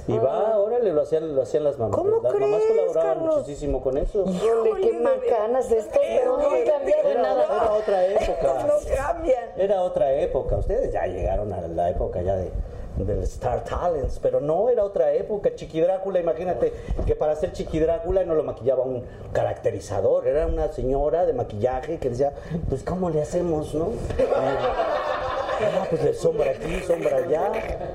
Y 0.07 0.17
va, 0.17 0.57
órale, 0.57 0.91
lo 0.91 1.01
hacían, 1.03 1.35
lo 1.35 1.43
hacían 1.43 1.63
las 1.63 1.77
mamás. 1.77 1.95
¿Cómo 1.95 2.19
las 2.21 2.33
mamás 2.33 2.35
crees, 2.35 2.67
colaboraban 2.67 3.13
Carlos? 3.19 3.37
muchísimo 3.37 3.81
con 3.81 3.97
eso. 3.97 4.23
Híjole, 4.27 4.71
qué 4.81 4.93
macanas 4.93 5.71
estos, 5.71 5.99
pero 6.01 6.37
no 6.37 6.49
han 6.49 6.65
cambiado 6.65 7.09
Era, 7.09 7.21
nada. 7.21 7.45
era 7.45 7.71
otra 7.73 8.05
época. 8.07 8.65
No 8.67 8.95
cambian. 8.95 9.49
Era 9.55 9.81
otra 9.83 10.13
época. 10.13 10.57
Ustedes 10.57 10.91
ya 10.91 11.05
llegaron 11.05 11.53
a 11.53 11.61
la 11.61 11.89
época 11.91 12.21
ya 12.23 12.35
de 12.35 12.51
del 12.97 13.23
Star 13.23 13.63
Talents, 13.63 14.19
pero 14.21 14.39
no 14.39 14.69
era 14.69 14.83
otra 14.83 15.13
época. 15.13 15.55
Chiqui 15.55 15.81
Drácula, 15.81 16.19
imagínate 16.19 16.71
que 17.07 17.15
para 17.15 17.35
ser 17.35 17.51
Chiqui 17.51 17.79
Drácula 17.79 18.23
no 18.23 18.35
lo 18.35 18.43
maquillaba 18.43 18.83
un 18.83 19.03
caracterizador, 19.31 20.27
era 20.27 20.45
una 20.45 20.71
señora 20.71 21.25
de 21.25 21.33
maquillaje 21.33 21.97
que 21.97 22.09
decía, 22.11 22.33
pues 22.69 22.83
¿cómo 22.83 23.09
le 23.09 23.21
hacemos, 23.23 23.73
no? 23.73 23.87
Ah, 25.65 25.85
pues 25.89 26.03
le 26.03 26.13
sombra 26.13 26.51
aquí, 26.51 26.79
sombra 26.81 27.17
allá. 27.17 27.51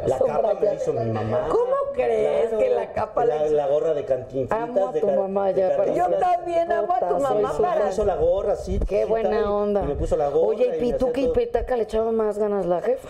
La 0.07 0.19
Sombra 0.19 0.37
capa 0.37 0.55
me 0.55 0.69
allá. 0.69 0.75
hizo 0.75 0.93
mi 0.93 1.11
mamá. 1.11 1.47
¿Cómo 1.51 1.75
crees 1.93 2.51
que 2.55 2.71
la 2.71 2.93
capa 2.93 3.25
la 3.25 3.37
la, 3.37 3.47
hizo? 3.47 3.55
la 3.55 3.67
gorra 3.67 3.95
de 3.95 4.05
cantinflitas. 4.05 4.59
Amo 4.63 4.89
a 4.89 4.93
de 4.93 5.01
tu 5.01 5.07
car- 5.07 5.17
mamá 5.19 5.47
de 5.53 5.61
ya, 5.61 5.77
para- 5.77 5.93
Yo 5.95 6.09
también 6.19 6.73
amo 6.73 6.95
a 6.95 6.99
tu 7.09 7.19
mamá 7.19 7.53
soy 7.53 7.63
para. 7.65 7.85
Me 7.85 7.91
hizo 7.91 8.05
la 8.05 8.17
gorra, 8.17 8.57
sí. 8.57 8.81
Qué 8.89 9.05
buena 9.05 9.41
y- 9.41 9.45
onda. 9.45 9.83
Y 9.83 9.87
me 9.87 9.95
puso 9.97 10.17
la 10.17 10.29
gorra. 10.29 10.47
Oye, 10.49 10.77
y 10.77 10.81
Pituca 10.81 11.21
y. 11.21 11.29
Petaca 11.29 11.77
le 11.77 11.83
echaban 11.85 12.15
más 12.15 12.39
ganas 12.39 12.67
la 12.67 12.81
jefa. 12.81 13.09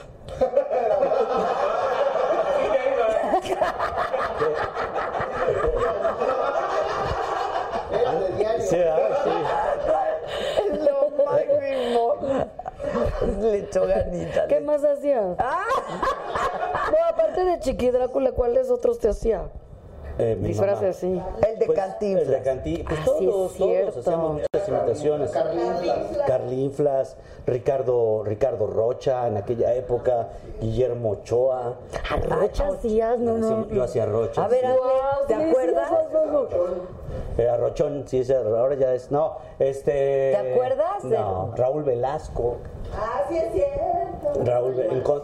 Era 7.93 8.12
de 8.14 8.28
diario. 8.36 8.66
Sí, 8.66 8.76
ah, 8.82 8.98
sí. 9.24 10.72
Es 10.72 10.80
lo 10.85 11.24
máximo. 11.24 12.16
Le 13.41 13.59
echó 13.59 13.87
ganitas. 13.87 14.47
¿Qué 14.49 14.61
más 14.61 14.85
hacías? 14.85 15.37
Ah. 15.39 15.65
No, 16.91 17.05
aparte 17.09 17.45
de 17.45 17.61
Chiqui 17.61 17.91
Drácula, 17.91 18.33
¿cuáles 18.33 18.70
otros 18.70 18.99
te 18.99 19.09
hacía? 19.09 19.43
Eh, 20.19 20.36
mi 20.40 20.49
Disfraces, 20.49 20.97
sí. 20.97 21.23
El 21.47 21.59
de 21.59 21.66
Pues, 21.66 21.78
Cantinflas. 21.78 22.24
El 22.27 22.31
de 22.32 22.43
Cantinflas. 22.43 22.86
Pues 22.89 23.01
Ah, 23.01 23.05
sí, 23.19 23.24
es 23.24 23.31
todos, 23.31 23.53
cierto. 23.53 23.90
todos 23.93 24.07
hacíamos 24.07 24.32
muchas 24.32 24.69
imitaciones. 24.69 25.31
Carlinflas, 26.27 27.16
Ricardo, 27.47 28.23
Ricardo 28.24 28.66
Rocha 28.66 29.28
en 29.28 29.36
aquella 29.36 29.74
época, 29.74 30.28
Guillermo 30.61 31.11
Ochoa. 31.12 31.77
¿A 32.11 32.16
Rocha 32.16 32.66
hacías? 32.69 33.19
No, 33.20 33.39
no. 33.39 33.69
Yo 33.69 33.82
hacía 33.85 34.07
Rocha. 34.07 34.45
A 34.45 34.49
ver, 34.49 34.61
sí. 34.61 34.66
Guau, 34.77 35.27
¿te 35.28 35.35
sí, 35.36 35.43
acuerdas? 35.51 35.93
Eh, 37.39 37.49
Arrochón, 37.49 38.05
sí, 38.07 38.19
ese 38.20 38.35
ahora 38.35 38.74
ya 38.74 38.93
es. 38.95 39.11
No, 39.12 39.36
este. 39.61 40.32
¿Te 40.32 40.53
acuerdas 40.53 41.03
de- 41.05 41.16
No, 41.16 41.53
Raúl 41.57 41.85
Velasco. 41.85 42.57
Ah, 42.93 43.23
sí 43.28 43.36
es 43.36 43.53
cierto. 43.53 44.45
Raúl, 44.45 44.74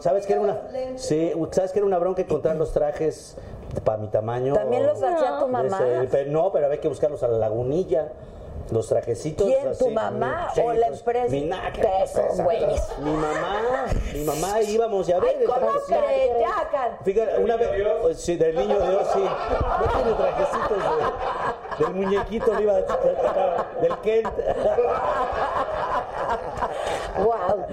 ¿sabes 0.00 0.24
que 0.26 0.32
era 0.34 0.42
una? 0.42 0.60
Sí, 0.96 1.32
¿sabes 1.50 1.72
que 1.72 1.80
era 1.80 1.86
una 1.86 1.98
bronca 1.98 2.22
encontrar 2.22 2.56
los 2.56 2.72
trajes 2.72 3.36
para 3.80 3.98
mi 3.98 4.08
tamaño? 4.08 4.54
¿También 4.54 4.86
los 4.86 5.02
hacía 5.02 5.38
tu 5.38 5.48
mamá? 5.48 5.78
Ese, 5.78 6.08
pero 6.10 6.30
no, 6.30 6.52
pero 6.52 6.66
había 6.66 6.80
que 6.80 6.88
buscarlos 6.88 7.22
a 7.22 7.28
la 7.28 7.38
lagunilla. 7.38 8.08
Los 8.70 8.88
trajecitos. 8.88 9.46
¿Quién, 9.46 9.68
así, 9.68 9.84
tu 9.84 9.90
mamá 9.90 10.48
o 10.56 10.72
la 10.72 10.86
pues, 10.86 10.98
empresa? 11.00 11.28
Mi 11.28 11.42
naca, 11.42 11.70
Que 11.72 12.02
esos 12.02 12.22
pues, 12.24 12.42
güeyes. 12.44 12.82
Mi 13.00 13.12
mamá, 13.12 13.60
mi 14.14 14.24
mamá 14.24 14.62
íbamos 14.62 15.06
ya 15.06 15.18
a 15.18 15.20
ver. 15.20 15.36
Ay, 15.36 15.42
el 15.42 15.48
¿cómo 15.48 15.70
crees? 15.86 16.30
Ya, 16.40 16.98
Fíjate, 17.04 17.42
una 17.42 17.56
vez, 17.56 17.70
oh, 18.02 18.14
sí, 18.14 18.36
del 18.36 18.56
niño 18.56 18.80
Dios, 18.80 19.06
sí. 19.12 19.20
No 19.20 19.92
tiene 19.92 20.12
trajecitos 20.14 20.78
de- 21.78 21.84
del 21.84 21.94
muñequito, 21.94 22.60
iba 22.60 22.74
del 23.82 23.98
Kent. 24.02 24.32
Wow. 27.18 27.66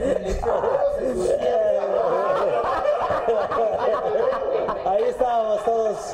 Ahí 4.92 5.04
estábamos 5.04 5.64
todos. 5.64 6.14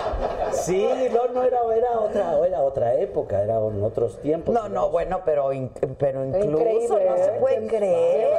Sí, 0.52 0.88
no, 1.12 1.28
no 1.34 1.44
era, 1.44 1.60
era 1.76 2.00
otra, 2.00 2.38
era 2.48 2.62
otra 2.62 2.94
época, 2.94 3.42
eran 3.42 3.82
otros 3.82 4.18
tiempos. 4.22 4.54
No, 4.54 4.70
no, 4.70 4.90
bueno, 4.90 5.22
pero, 5.26 5.52
in- 5.52 5.72
pero 5.98 6.24
incluso 6.24 6.48
Increíble, 6.60 7.06
no 7.10 7.16
se 7.18 7.24
¿eh? 7.24 7.38
puede 7.40 7.60
Qué 7.62 7.68
creer. 7.78 8.38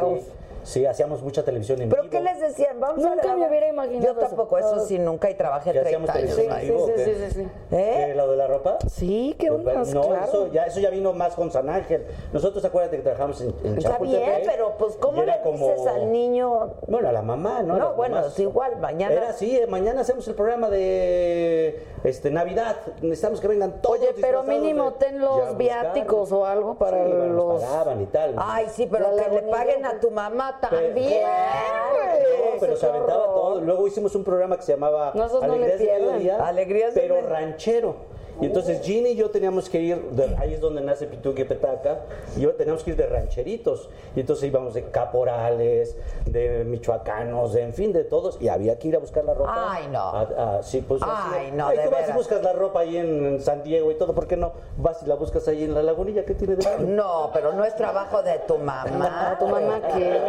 Sí, 0.00 0.26
sí, 0.62 0.86
hacíamos 0.86 1.22
mucha 1.22 1.42
televisión 1.44 1.80
en 1.82 1.88
¿Pero 1.88 2.02
vivo. 2.02 2.12
qué 2.12 2.20
les 2.20 2.40
decían? 2.40 2.78
Vamos 2.80 3.04
a 3.04 3.08
Nunca 3.08 3.22
me 3.22 3.28
grabar. 3.28 3.48
hubiera 3.48 3.68
imaginado 3.68 4.14
Yo 4.14 4.20
tampoco, 4.20 4.58
eso. 4.58 4.76
eso 4.76 4.86
sí, 4.86 4.98
nunca 4.98 5.30
y 5.30 5.34
trabajé 5.34 5.72
¿Que 5.72 5.80
hacíamos 5.80 6.10
30 6.10 6.54
años? 6.54 6.86
Sí, 6.86 6.92
sí, 6.96 7.04
sí, 7.04 7.14
sí, 7.14 7.30
sí. 7.34 7.48
¿Eh? 7.70 8.04
¿Qué, 8.08 8.14
¿Lo 8.14 8.30
de 8.30 8.36
la 8.36 8.46
ropa? 8.46 8.78
Sí, 8.88 9.34
qué 9.38 9.50
onda, 9.50 9.74
No, 9.92 10.02
claro. 10.08 10.24
eso, 10.24 10.46
ya, 10.52 10.64
eso 10.64 10.80
ya 10.80 10.90
vino 10.90 11.12
más 11.12 11.34
con 11.34 11.50
San 11.50 11.68
Ángel. 11.68 12.06
Nosotros, 12.32 12.64
acuérdate 12.64 12.96
que 12.96 13.02
trabajamos 13.02 13.40
en, 13.40 13.54
en 13.64 13.78
Está 13.78 13.98
bien, 13.98 14.42
pero 14.46 14.74
pues 14.78 14.96
¿cómo 14.96 15.22
le 15.22 15.32
dices 15.52 15.86
al 15.86 16.10
niño? 16.12 16.74
Bueno, 16.86 17.08
a 17.08 17.12
la 17.12 17.22
mamá, 17.22 17.62
¿no? 17.62 17.74
A 17.74 17.78
No, 17.78 17.92
bueno, 17.94 18.20
es 18.26 18.38
igual, 18.38 18.76
mañana. 18.78 19.12
Era 19.14 19.28
así, 19.30 19.56
eh, 19.56 19.66
mañana 19.66 20.00
hacemos 20.02 20.26
el 20.28 20.34
programa 20.34 20.68
de 20.70 21.82
este 22.04 22.30
Navidad. 22.30 22.76
Necesitamos 23.00 23.40
que 23.40 23.48
vengan 23.48 23.80
todos 23.80 23.98
Oye, 23.98 24.14
pero 24.20 24.42
mínimo 24.42 24.92
de- 24.92 24.98
ten 24.98 25.18
los 25.20 25.56
viáticos 25.56 26.32
o 26.32 26.46
algo 26.46 26.74
para 26.74 27.04
Sí, 27.04 27.10
bueno, 27.12 27.26
nos 27.26 27.34
los... 27.36 27.62
pagaban 27.62 28.00
y 28.02 28.06
tal. 28.06 28.34
Ay, 28.38 28.66
sí, 28.72 28.88
pero 28.90 29.16
que 29.16 29.28
le 29.28 29.42
paguen 29.42 29.84
a 29.84 30.00
tu 30.00 30.10
mamá 30.10 30.51
Pe- 30.60 30.66
también. 30.68 31.22
No, 31.22 32.60
pero 32.60 32.76
se 32.76 32.86
aventaba 32.86 33.24
todo. 33.26 33.60
Luego 33.60 33.86
hicimos 33.86 34.14
un 34.14 34.24
programa 34.24 34.56
que 34.56 34.62
se 34.62 34.72
llamaba 34.72 35.12
No, 35.14 35.26
esos 35.26 35.40
no 35.42 35.48
le 35.56 35.64
Alegrías 35.64 35.78
de 35.78 35.84
pierdan. 35.86 36.06
Mediodía, 36.18 36.46
Alegrías 36.46 36.94
de 36.94 37.00
pero 37.00 37.28
ranchero. 37.28 37.96
Y 38.40 38.46
entonces 38.46 38.80
Ginny 38.82 39.10
y 39.10 39.14
yo 39.16 39.30
teníamos 39.30 39.68
que 39.68 39.80
ir, 39.80 39.96
de- 40.10 40.34
ahí 40.36 40.54
es 40.54 40.60
donde 40.60 40.80
nace 40.80 41.06
Pituque 41.06 41.44
Petaca, 41.44 42.00
y 42.36 42.40
yo 42.40 42.52
teníamos 42.54 42.82
que 42.82 42.90
ir 42.90 42.96
de 42.96 43.06
rancheritos. 43.06 43.88
Y 44.16 44.20
entonces 44.20 44.44
íbamos 44.48 44.74
de 44.74 44.84
caporales, 44.90 45.96
de 46.26 46.64
michoacanos, 46.64 47.52
de, 47.52 47.62
en 47.62 47.72
fin, 47.74 47.92
de 47.92 48.04
todos, 48.04 48.38
y 48.40 48.48
había 48.48 48.78
que 48.78 48.88
ir 48.88 48.96
a 48.96 48.98
buscar 48.98 49.24
la 49.24 49.34
ropa. 49.34 49.54
Ay, 49.74 49.86
no. 49.92 50.00
A- 50.00 50.56
a- 50.58 50.62
sí, 50.62 50.80
pues 50.86 51.00
Ay, 51.04 51.10
así, 51.46 51.52
no, 51.52 51.68
Ay, 51.68 51.76
de 51.78 51.84
tú 51.84 51.90
vas 51.90 51.98
y 52.00 52.02
veras. 52.02 52.16
buscas 52.16 52.42
la 52.42 52.52
ropa 52.52 52.80
ahí 52.80 52.96
en, 52.96 53.40
San 53.42 53.62
Diego 53.62 53.90
y 53.92 53.94
todo, 53.94 54.14
¿por 54.14 54.26
qué 54.26 54.36
no 54.36 54.52
vas 54.76 55.02
y 55.02 55.06
la 55.06 55.14
buscas 55.14 55.46
ahí 55.48 55.64
en 55.64 55.74
la 55.74 55.82
lagunilla? 55.82 56.24
¿Qué 56.24 56.34
tiene 56.34 56.56
de 56.56 56.64
malo? 56.64 56.82
No, 56.88 57.30
pero 57.32 57.52
no 57.52 57.64
es 57.64 57.76
trabajo 57.76 58.22
de 58.22 58.38
tu 58.40 58.56
mamá. 58.58 59.30
¿A 59.32 59.38
tu 59.38 59.46
mamá 59.46 59.80
qué? 59.94 60.20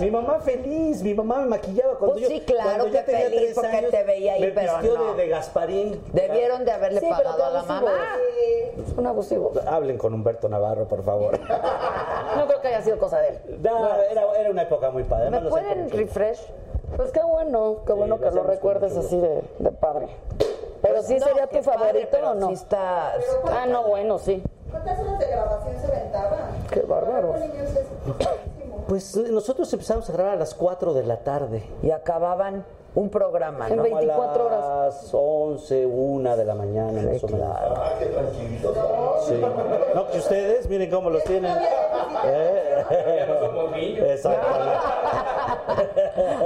Mi 0.00 0.10
mamá 0.10 0.40
feliz, 0.40 1.02
mi 1.02 1.12
mamá 1.14 1.38
me 1.40 1.46
maquillaba 1.46 1.94
cuando 1.98 2.14
Pues 2.14 2.22
yo 2.22 2.28
sí, 2.28 2.40
claro 2.40 2.84
cuando 2.84 2.90
que 2.90 2.98
tenía 3.04 3.28
feliz, 3.28 3.52
porque 3.54 3.76
años, 3.76 3.90
te 3.90 4.02
veía 4.04 4.32
ahí, 4.32 4.40
me 4.40 4.48
pero 4.48 4.72
vistió 4.78 4.98
no. 4.98 5.14
de, 5.14 5.22
de 5.22 5.28
Gasparín. 5.28 5.81
Debieron 6.12 6.64
de 6.64 6.72
haberle 6.72 7.00
Sí, 7.00 7.06
pero 7.16 7.30
pagado 7.30 7.44
a 7.44 7.50
la 7.50 7.62
mamá. 7.62 7.92
Son 8.94 9.06
abusivos. 9.06 9.56
Hablen 9.66 9.98
con 9.98 10.14
Humberto 10.14 10.48
Navarro, 10.48 10.86
por 10.86 11.02
favor. 11.04 11.38
No 12.36 12.46
creo 12.46 12.62
que 12.62 12.68
haya 12.68 12.80
sido 12.82 12.98
cosa 12.98 13.18
de 13.18 13.28
él. 13.28 13.60
No, 13.62 13.86
era, 13.94 14.22
era 14.40 14.50
una 14.50 14.62
época 14.62 14.90
muy 14.90 15.04
padre. 15.04 15.28
¿Me 15.28 15.36
además 15.36 15.50
pueden 15.50 15.90
refresh? 15.90 16.40
Pues 16.96 17.12
qué 17.12 17.20
bueno, 17.22 17.78
qué 17.86 17.92
bueno 17.92 18.18
que 18.18 18.30
lo 18.30 18.42
recuerdes 18.42 18.96
así 18.96 19.18
de, 19.18 19.42
de 19.58 19.70
padre. 19.70 20.08
Pero 20.80 21.02
sí 21.02 21.18
No, 21.18 21.26
sería 21.26 21.46
tu 21.46 21.60
padre, 21.60 21.78
favorito 21.78 22.08
pero 22.10 22.30
o 22.30 22.34
no? 22.34 22.48
Sí 22.48 22.54
está... 22.54 23.12
Ah, 23.50 23.66
no, 23.68 23.84
bueno, 23.84 24.18
sí. 24.18 24.42
¿Cuántas 24.70 24.98
horas 24.98 25.18
de 25.18 25.26
grabación 25.26 25.76
se 25.78 25.86
aventaban? 25.86 26.38
Qué 26.70 26.80
es 26.80 26.86
muchísimo. 26.88 28.84
Pues 28.88 29.16
eh, 29.16 29.26
nosotros 29.30 29.72
empezamos 29.72 30.08
a 30.08 30.12
grabar 30.12 30.32
a 30.32 30.36
las 30.36 30.54
4 30.54 30.94
de 30.94 31.04
la 31.04 31.18
tarde. 31.18 31.62
Y 31.82 31.90
acababan 31.90 32.64
un 32.94 33.08
programa, 33.08 33.68
En 33.68 33.76
¿no? 33.76 33.82
veinte- 33.82 34.06
24 34.06 34.44
Como 34.44 34.46
horas. 34.56 34.64
A 34.64 34.84
las 34.86 35.10
11, 35.14 35.86
1 35.86 36.36
de 36.36 36.44
la 36.44 36.54
mañana, 36.54 37.02
más 37.02 37.24
o 37.24 37.28
menos. 37.28 37.56
Ah, 37.58 37.94
qué 37.98 38.06
tranquilitos. 38.06 38.76
Sí. 39.26 39.40
No, 39.94 40.08
que 40.08 40.18
ustedes, 40.18 40.68
miren 40.68 40.90
cómo 40.90 41.08
los 41.10 41.24
tienen. 41.24 41.56
¿Eh? 42.26 42.84
Ya 43.18 43.26
no 43.26 43.40
somos 43.46 43.70
niños. 43.76 44.06
Exactamente. 44.08 44.76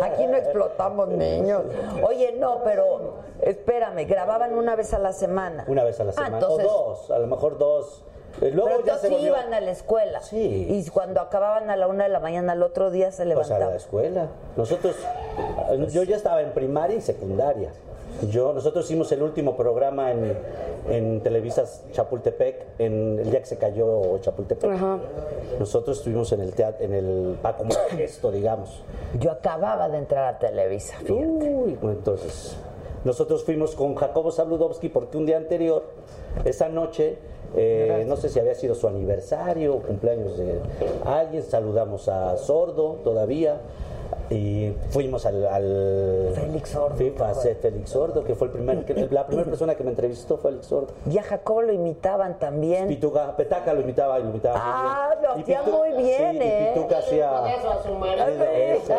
Aquí 0.03 0.27
no 0.27 0.37
explotamos 0.37 1.09
niños. 1.09 1.63
Oye, 2.07 2.35
no, 2.39 2.61
pero 2.65 3.15
espérame, 3.43 4.07
grababan 4.07 4.55
una 4.57 4.77
vez 4.77 4.95
a 4.95 4.99
la 4.99 5.13
semana. 5.13 5.65
Una 5.67 5.85
vez 5.85 5.99
a 6.01 6.05
la 6.05 6.11
Ah, 6.11 6.15
semana. 6.15 6.39
entonces- 6.39 6.67
O 6.69 6.89
dos, 6.91 7.11
a 7.11 7.19
lo 7.19 7.27
mejor 7.27 7.59
dos. 7.59 8.05
Eh, 8.43 8.51
Luego 8.53 8.69
pero 8.71 8.85
ya 8.87 8.99
se 8.99 9.09
sí 9.09 9.15
volvió- 9.15 9.29
iban 9.29 9.55
a 9.55 9.61
la 9.61 9.71
escuela. 9.71 10.21
Sí. 10.21 10.67
Y 10.69 10.89
cuando 10.91 11.21
acababan 11.21 11.71
a 11.71 11.77
la 11.77 11.87
una 11.89 12.05
de 12.05 12.11
la 12.11 12.21
mañana, 12.21 12.53
al 12.53 12.63
otro 12.63 12.91
día 12.91 13.11
se 13.11 13.25
Pues 13.25 13.27
a 13.27 13.29
levantaban. 13.45 13.71
la 13.71 13.77
escuela. 13.77 14.27
Nosotros, 14.57 14.95
yo 15.91 16.03
ya 16.03 16.17
estaba 16.17 16.43
en 16.43 16.53
primaria 16.53 16.97
y 16.97 17.01
secundaria. 17.01 17.71
Yo, 18.31 18.53
nosotros 18.55 18.85
hicimos 18.87 19.11
el 19.13 19.23
último 19.23 19.57
programa 19.57 20.11
en, 20.11 20.39
en 20.89 21.21
Televisa 21.21 21.65
Chapultepec, 21.93 22.65
en 22.79 23.19
el 23.19 23.31
día 23.31 23.41
que 23.41 23.47
se 23.47 23.59
cayó 23.59 24.19
Chapultepec. 24.21 24.71
Nosotros 25.59 25.99
estuvimos 25.99 26.33
en 26.33 26.41
el 26.41 26.53
teatro, 26.53 26.85
en 26.85 26.95
el 26.95 27.39
Paco 27.43 27.65
Modesto, 27.65 28.31
digamos. 28.31 28.83
Yo 29.19 29.33
acababa 29.33 29.89
de 29.89 29.99
entrar 29.99 30.35
a 30.35 30.39
Televisa. 30.39 30.95
Uy, 31.09 31.77
bueno, 31.81 31.91
entonces, 31.99 32.57
nosotros 33.05 33.45
fuimos 33.45 33.75
con 33.75 33.95
Jacobo 33.95 34.31
Sabludowski 34.31 34.89
porque 34.89 35.19
un 35.19 35.27
día 35.27 35.37
anterior, 35.37 35.85
esa 36.45 36.69
noche, 36.69 37.19
eh, 37.55 38.05
no 38.07 38.17
sé 38.17 38.29
si 38.29 38.39
había 38.39 38.55
sido 38.55 38.75
su 38.75 38.89
aniversario 38.89 39.77
o 39.77 39.83
cumpleaños 39.83 40.37
de 40.37 40.61
alguien, 41.05 41.43
saludamos 41.43 42.09
a 42.09 42.37
Sordo 42.37 42.99
todavía 43.05 43.61
y 44.31 44.73
fuimos 44.91 45.25
al... 45.27 45.47
al 45.47 46.33
Félix 46.35 46.71
Sordo. 46.71 46.97
Fui 46.97 47.15
a 47.21 47.29
hacer 47.29 47.57
Félix 47.57 47.91
Sordo, 47.91 48.25
que 48.25 48.35
fue 48.35 48.49
el 48.49 48.53
primer, 48.53 48.85
que- 48.85 49.09
la 49.11 49.27
primera 49.27 49.49
persona 49.49 49.75
que 49.75 49.85
me 49.85 49.91
entrevistó 49.91 50.37
fue 50.39 50.51
Félix 50.51 50.67
Sordo. 50.67 50.89
Y 51.11 51.19
a 51.19 51.23
Jacobo 51.23 51.63
lo 51.63 51.73
imitaban 51.73 52.39
también. 52.39 52.89
Pituca, 52.89 53.37
Petaca 53.37 53.73
lo 53.75 53.81
imitaba 53.81 54.19
y 54.19 54.23
lo 54.25 54.31
imitaba 54.31 54.57
Ah, 54.61 55.09
bien. 55.19 55.23
lo 55.23 55.43
hacía 55.43 55.63
Pitu- 55.63 55.71
muy 55.71 56.03
bien, 56.03 56.33
sí, 56.33 56.39
¿eh? 56.43 56.71
Y 56.73 56.75
Pituca 56.79 56.99
hacía... 56.99 57.55
Eso. 57.55 58.95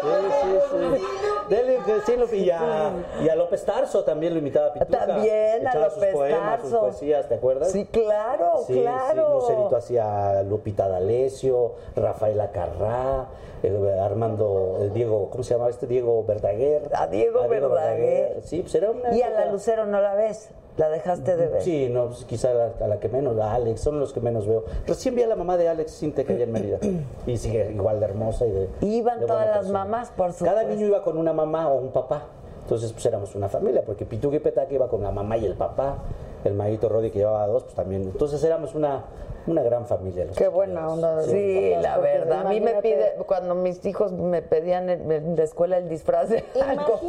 Sí, 0.00 0.08
sí, 0.42 0.58
sí. 0.70 1.04
Dele, 1.48 1.78
que 1.84 2.00
sí, 2.04 2.16
lo- 2.16 2.32
y, 2.34 2.50
a, 2.50 2.90
y 3.22 3.28
a 3.28 3.34
López 3.34 3.64
Tarso 3.64 4.04
también 4.04 4.34
lo 4.34 4.38
imitaba 4.38 4.72
Pituca. 4.72 5.06
También 5.06 5.66
a 5.66 5.74
López 5.74 5.92
sus 5.94 6.04
poemas, 6.12 6.60
sus 6.60 6.70
Tarso. 6.70 6.80
poesías, 6.80 7.28
¿te 7.28 7.34
acuerdas? 7.36 7.72
Sí, 7.72 7.86
claro, 7.86 8.62
Sí, 8.66 8.80
claro. 8.80 9.40
Sí, 9.46 9.52
Lucerito 9.52 9.76
hacía 9.76 10.42
Lupita 10.42 10.88
D'Alessio, 10.88 11.72
Rafaela 11.96 12.50
Carrá, 12.52 13.26
eh, 13.62 13.98
Armando, 14.00 14.78
eh, 14.80 14.90
Diego, 14.92 15.28
¿cómo 15.30 15.42
se 15.42 15.54
llamaba 15.54 15.70
este? 15.70 15.86
Diego 15.86 16.24
Verdaguer. 16.24 16.90
A 16.94 17.06
Diego 17.06 17.46
Verdaguer. 17.48 18.40
Sí, 18.42 18.60
pues 18.62 18.74
era 18.74 18.90
una 18.90 19.14
Y 19.14 19.22
a 19.22 19.30
la 19.30 19.46
Lucero 19.46 19.86
no 19.86 20.00
la 20.00 20.14
ves. 20.14 20.50
La 20.76 20.88
dejaste 20.88 21.36
de 21.36 21.48
ver. 21.48 21.62
Sí, 21.62 21.88
no, 21.90 22.06
pues 22.06 22.24
quizá 22.24 22.50
a 22.50 22.54
la, 22.54 22.72
a 22.80 22.86
la 22.86 23.00
que 23.00 23.08
menos, 23.08 23.36
a 23.38 23.54
Alex, 23.54 23.80
son 23.80 23.98
los 23.98 24.12
que 24.12 24.20
menos 24.20 24.46
veo. 24.46 24.64
Recién 24.86 25.16
vi 25.16 25.22
a 25.22 25.26
la 25.26 25.34
mamá 25.34 25.56
de 25.56 25.68
Alex 25.68 25.90
Sintek 25.90 26.30
allá 26.30 26.44
en 26.44 26.52
Mérida. 26.52 26.78
Y 27.26 27.36
sigue 27.36 27.72
igual 27.72 27.98
de 27.98 28.06
hermosa 28.06 28.46
y 28.46 28.52
de. 28.52 28.68
Iban 28.82 29.18
de 29.18 29.26
todas 29.26 29.46
las 29.46 29.56
persona. 29.58 29.84
mamás, 29.84 30.10
por 30.10 30.32
supuesto. 30.32 30.44
Cada 30.44 30.62
niño 30.62 30.86
iba 30.86 31.02
con 31.02 31.18
una 31.18 31.32
mamá 31.32 31.68
o 31.68 31.80
un 31.80 31.90
papá. 31.90 32.26
Entonces, 32.62 32.92
pues 32.92 33.04
éramos 33.06 33.34
una 33.34 33.48
familia, 33.48 33.82
porque 33.84 34.04
Pituque 34.04 34.36
y 34.36 34.40
Petaque 34.40 34.74
iba 34.74 34.88
con 34.88 35.02
la 35.02 35.10
mamá 35.10 35.36
y 35.36 35.46
el 35.46 35.54
papá. 35.54 35.98
El 36.44 36.54
maguito 36.54 36.88
Rodi 36.88 37.10
que 37.10 37.18
llevaba 37.18 37.46
dos, 37.48 37.64
pues 37.64 37.74
también. 37.74 38.02
Entonces 38.02 38.44
éramos 38.44 38.74
una, 38.76 39.02
una 39.48 39.62
gran 39.62 39.86
familia. 39.86 40.24
los 40.24 40.36
Qué 40.36 40.48
buena 40.48 40.88
onda. 40.88 41.22
Sí, 41.22 41.72
la 41.80 41.98
verdad. 41.98 42.46
A 42.46 42.50
mí 42.50 42.60
me 42.60 42.74
pide, 42.82 43.14
cuando 43.26 43.54
mis 43.54 43.84
hijos 43.86 44.12
me 44.12 44.42
pedían 44.42 44.88
en, 44.90 45.10
en 45.10 45.36
la 45.36 45.42
escuela 45.44 45.78
el 45.78 45.88
disfraz 45.88 46.28
de 46.28 46.44
algo. 46.64 47.00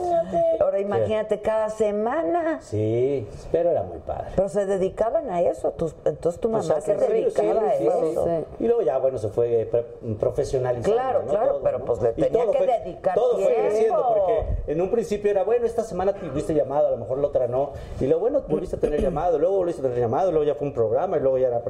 Ahora 0.60 0.80
imagínate 0.80 1.41
cada 1.41 1.70
semana. 1.70 2.60
Sí, 2.61 3.28
pero 3.52 3.70
era 3.72 3.84
muy 3.84 3.99
padre. 3.99 4.28
Pero 4.36 4.49
se 4.49 4.66
dedicaban 4.66 5.30
a 5.30 5.41
eso. 5.41 5.72
tus- 5.72 5.95
entonces 6.06 6.40
tu 6.41 6.49
mamá 6.49 6.82
se 6.82 6.95
dedicaba 6.95 7.61
sí, 7.78 7.88
a 7.88 7.91
sí, 7.94 8.07
eso. 8.11 8.26
sí. 8.26 8.45
Y 8.64 8.68
luego 8.68 8.82
ya, 8.82 8.98
bueno, 8.98 9.18
se 9.18 9.30
fue 9.30 9.68
pre- 9.70 9.86
profesionalizando. 10.20 10.95
Claro, 10.95 11.22
¿no? 11.24 11.30
claro, 11.30 11.48
Todo, 11.53 11.61
pero 11.64 11.80
¿no? 11.80 11.86
pues 11.86 12.02
le 12.02 12.14
tenía 12.14 12.44
todo 12.44 12.52
que 12.52 12.57
fue- 12.60 12.68
dedicar 12.68 13.16
Todo 13.16 13.34
fue 13.34 13.45
tiempo. 13.45 13.61
creciendo, 13.61 14.06
porque 14.07 14.72
en 14.72 14.82
un 14.82 14.90
principio 14.91 15.32
era, 15.32 15.44
bueno, 15.44 15.66
esta 15.66 15.84
semana 15.84 16.14
tuviste 16.14 16.53
llamado, 16.53 16.88
a 16.88 16.91
lo 16.91 16.98
mejor 16.98 17.18
la 17.20 17.28
otra 17.28 17.48
no. 17.48 17.72
Y 17.99 18.06
luego, 18.06 18.22
bueno, 18.22 18.41
volviste 18.48 18.76
a 18.76 18.80
tener 18.80 19.02
llamado, 19.02 19.40
luego 19.40 19.56
volviste 19.57 19.82
a 19.82 19.84
tener 19.84 19.99
llamado, 19.99 20.32
luego 20.32 20.45
ya 20.45 20.56
fue 20.56 20.68
un 20.68 20.74
programa, 20.74 21.18
y 21.18 21.20
luego 21.22 21.38
ya 21.38 21.48
eran 21.48 21.61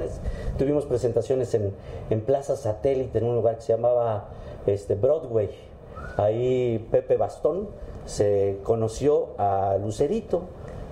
presentaciones. 0.00 0.56
Tuvimos 0.58 0.86
presentaciones 0.86 1.54
en, 1.54 1.72
en 2.10 2.20
Plaza 2.20 2.56
Satélite, 2.56 3.18
en 3.18 3.24
un 3.24 3.34
lugar 3.36 3.56
que 3.56 3.62
se 3.62 3.72
llamaba 3.72 4.28
este, 4.66 4.94
Broadway. 4.94 5.50
Ahí 6.16 6.86
Pepe 6.90 7.16
Bastón 7.16 7.68
se 8.06 8.58
conoció 8.62 9.28
a 9.38 9.76
Lucerito. 9.80 10.42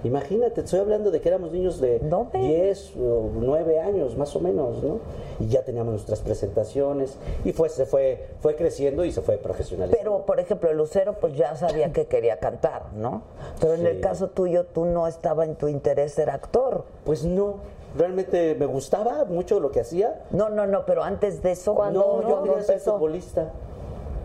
Imagínate, 0.04 0.60
estoy 0.60 0.78
hablando 0.78 1.10
de 1.10 1.20
que 1.20 1.28
éramos 1.28 1.50
niños 1.50 1.80
de 1.80 1.98
10 1.98 2.92
o 2.98 3.30
9 3.34 3.80
años 3.80 4.16
más 4.16 4.34
o 4.36 4.40
menos, 4.40 4.80
¿no? 4.80 5.00
Y 5.40 5.48
ya 5.48 5.64
teníamos 5.64 5.90
nuestras 5.90 6.20
presentaciones 6.20 7.16
y 7.44 7.52
fue, 7.52 7.68
se 7.68 7.84
fue, 7.84 8.28
fue 8.40 8.54
creciendo 8.54 9.04
y 9.04 9.10
se 9.10 9.22
fue 9.22 9.38
profesionalizando. 9.38 9.98
Pero, 9.98 10.24
por 10.24 10.38
ejemplo, 10.38 10.72
Lucero, 10.72 11.14
pues 11.20 11.34
ya 11.36 11.56
sabía 11.56 11.92
que 11.92 12.06
quería 12.06 12.38
cantar, 12.38 12.92
¿no? 12.94 13.22
Pero 13.60 13.74
en 13.74 13.86
el 13.86 13.98
caso 13.98 14.28
tuyo, 14.28 14.66
tú 14.66 14.84
no 14.84 15.08
estaba 15.08 15.44
en 15.44 15.56
tu 15.56 15.66
interés 15.66 16.12
ser 16.12 16.30
actor. 16.30 16.84
Pues 17.04 17.24
no, 17.24 17.56
realmente 17.96 18.54
me 18.58 18.66
gustaba 18.66 19.24
mucho 19.24 19.60
lo 19.60 19.70
que 19.70 19.80
hacía. 19.80 20.22
No, 20.30 20.48
no, 20.48 20.66
no, 20.66 20.84
pero 20.86 21.02
antes 21.02 21.42
de 21.42 21.52
eso, 21.52 21.74
No, 21.92 22.28
yo 22.28 22.42
quería 22.42 22.62
ser 22.62 22.80
futbolista. 22.80 23.46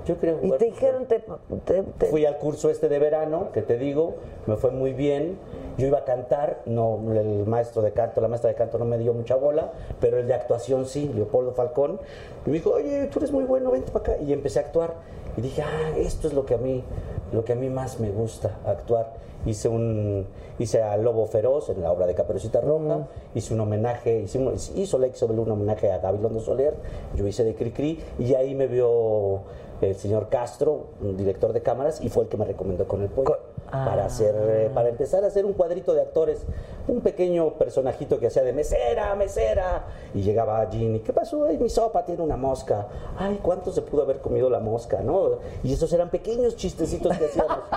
Yo 0.06 0.19
quería 0.19 0.35
Y 0.35 0.40
jugar 0.48 0.60
te 0.60 0.65
fútbol. 0.65 0.73
dijeron, 0.80 1.06
te, 1.06 1.23
te- 1.65 1.84
te- 1.98 2.06
Fui 2.07 2.26
al 2.26 2.38
curso 2.38 2.69
este 2.69 2.90
de 2.90 2.99
verano, 2.99 3.49
que 3.53 3.61
te 3.61 3.77
digo, 3.77 4.15
me 4.48 4.57
fue 4.57 4.72
muy 4.72 4.91
bien. 4.94 5.38
Yo 5.77 5.88
iba 5.88 5.99
a 5.99 6.03
cantar, 6.03 6.60
no, 6.65 6.99
el 7.14 7.45
maestro 7.48 7.81
de 7.81 7.94
canto, 7.94 8.19
la 8.22 8.27
maestra 8.27 8.49
de 8.49 8.56
canto 8.56 8.77
no 8.77 8.85
me 8.85 8.98
dio 8.98 9.14
mucha 9.14 9.35
bola, 9.35 9.72
pero 10.02 10.19
el 10.19 10.27
de 10.27 10.34
actuación 10.34 10.85
sí, 10.85 11.10
Leopoldo 11.15 11.53
Falcón. 11.53 11.99
Y 12.45 12.49
me 12.49 12.56
dijo, 12.57 12.72
oye, 12.72 13.06
tú 13.07 13.19
eres 13.19 13.31
muy 13.31 13.45
bueno, 13.45 13.72
vente 13.72 13.91
para 13.91 14.14
acá. 14.14 14.22
Y 14.23 14.34
empecé 14.34 14.60
a 14.60 14.64
actuar. 14.64 14.94
Y 15.38 15.41
dije, 15.41 15.61
ah, 15.61 15.97
esto 15.97 16.27
es 16.27 16.34
lo 16.34 16.45
que 16.45 16.55
a 16.55 16.57
mí, 16.57 16.84
lo 17.31 17.43
que 17.43 17.53
a 17.53 17.55
mí 17.55 17.69
más 17.69 17.99
me 17.99 18.11
gusta, 18.11 18.60
actuar. 18.65 19.14
Hice 19.45 19.68
un, 19.68 20.26
hice 20.57 20.81
a 20.81 20.95
Lobo 20.95 21.26
Feroz 21.26 21.69
en 21.69 21.81
la 21.81 21.91
obra 21.91 22.07
de 22.07 22.15
Caperucita 22.15 22.61
Roja, 22.61 23.07
hice 23.35 23.53
un 23.53 23.60
homenaje, 23.60 24.22
hicimos, 24.22 24.72
hizo 24.76 24.97
Lex 24.97 25.18
sobre 25.18 25.38
un 25.38 25.51
homenaje 25.51 25.91
a 25.91 25.97
Gabilondo 25.97 26.39
Soler, 26.39 26.76
yo 27.15 27.27
hice 27.27 27.43
de 27.43 27.53
Cricri, 27.53 27.99
y 28.19 28.34
ahí 28.35 28.55
me 28.55 28.68
vio 28.68 29.41
el 29.89 29.95
señor 29.95 30.30
Castro, 30.30 30.88
un 31.01 31.18
director 31.18 31.53
de 31.53 31.61
cámaras, 31.61 32.01
y 32.01 32.10
fue 32.10 32.23
el 32.23 32.30
que 32.30 32.38
me 32.38 32.45
recomendó 32.45 32.88
con 32.88 33.01
el 33.01 33.10
pollo. 33.10 33.38
Para, 33.72 34.05
hacer, 34.05 34.35
eh, 34.38 34.69
para 34.72 34.89
empezar 34.89 35.23
a 35.23 35.27
hacer 35.27 35.45
un 35.45 35.53
cuadrito 35.53 35.95
de 35.95 36.01
actores, 36.01 36.45
un 36.88 37.01
pequeño 37.01 37.53
personajito 37.55 38.19
que 38.19 38.27
hacía 38.27 38.43
de 38.43 38.53
mesera, 38.53 39.15
mesera. 39.15 39.85
Y 40.14 40.22
llegaba 40.22 40.68
Ginny, 40.69 40.99
¿qué 40.99 41.11
pasó? 41.11 41.45
Ay, 41.45 41.57
mi 41.57 41.69
sopa 41.69 42.05
tiene 42.05 42.22
una 42.22 42.38
mosca. 42.38 42.88
Ay, 43.18 43.39
¿cuánto 43.41 43.72
se 43.72 43.81
pudo 43.81 44.03
haber 44.03 44.19
comido 44.19 44.47
la 44.47 44.60
mosca? 44.60 45.01
¿no? 45.01 45.39
Y 45.64 45.73
esos 45.73 45.91
eran 45.91 46.10
pequeños 46.10 46.55
chistecitos 46.55 47.18
que 47.18 47.26
hacíamos. 47.26 47.60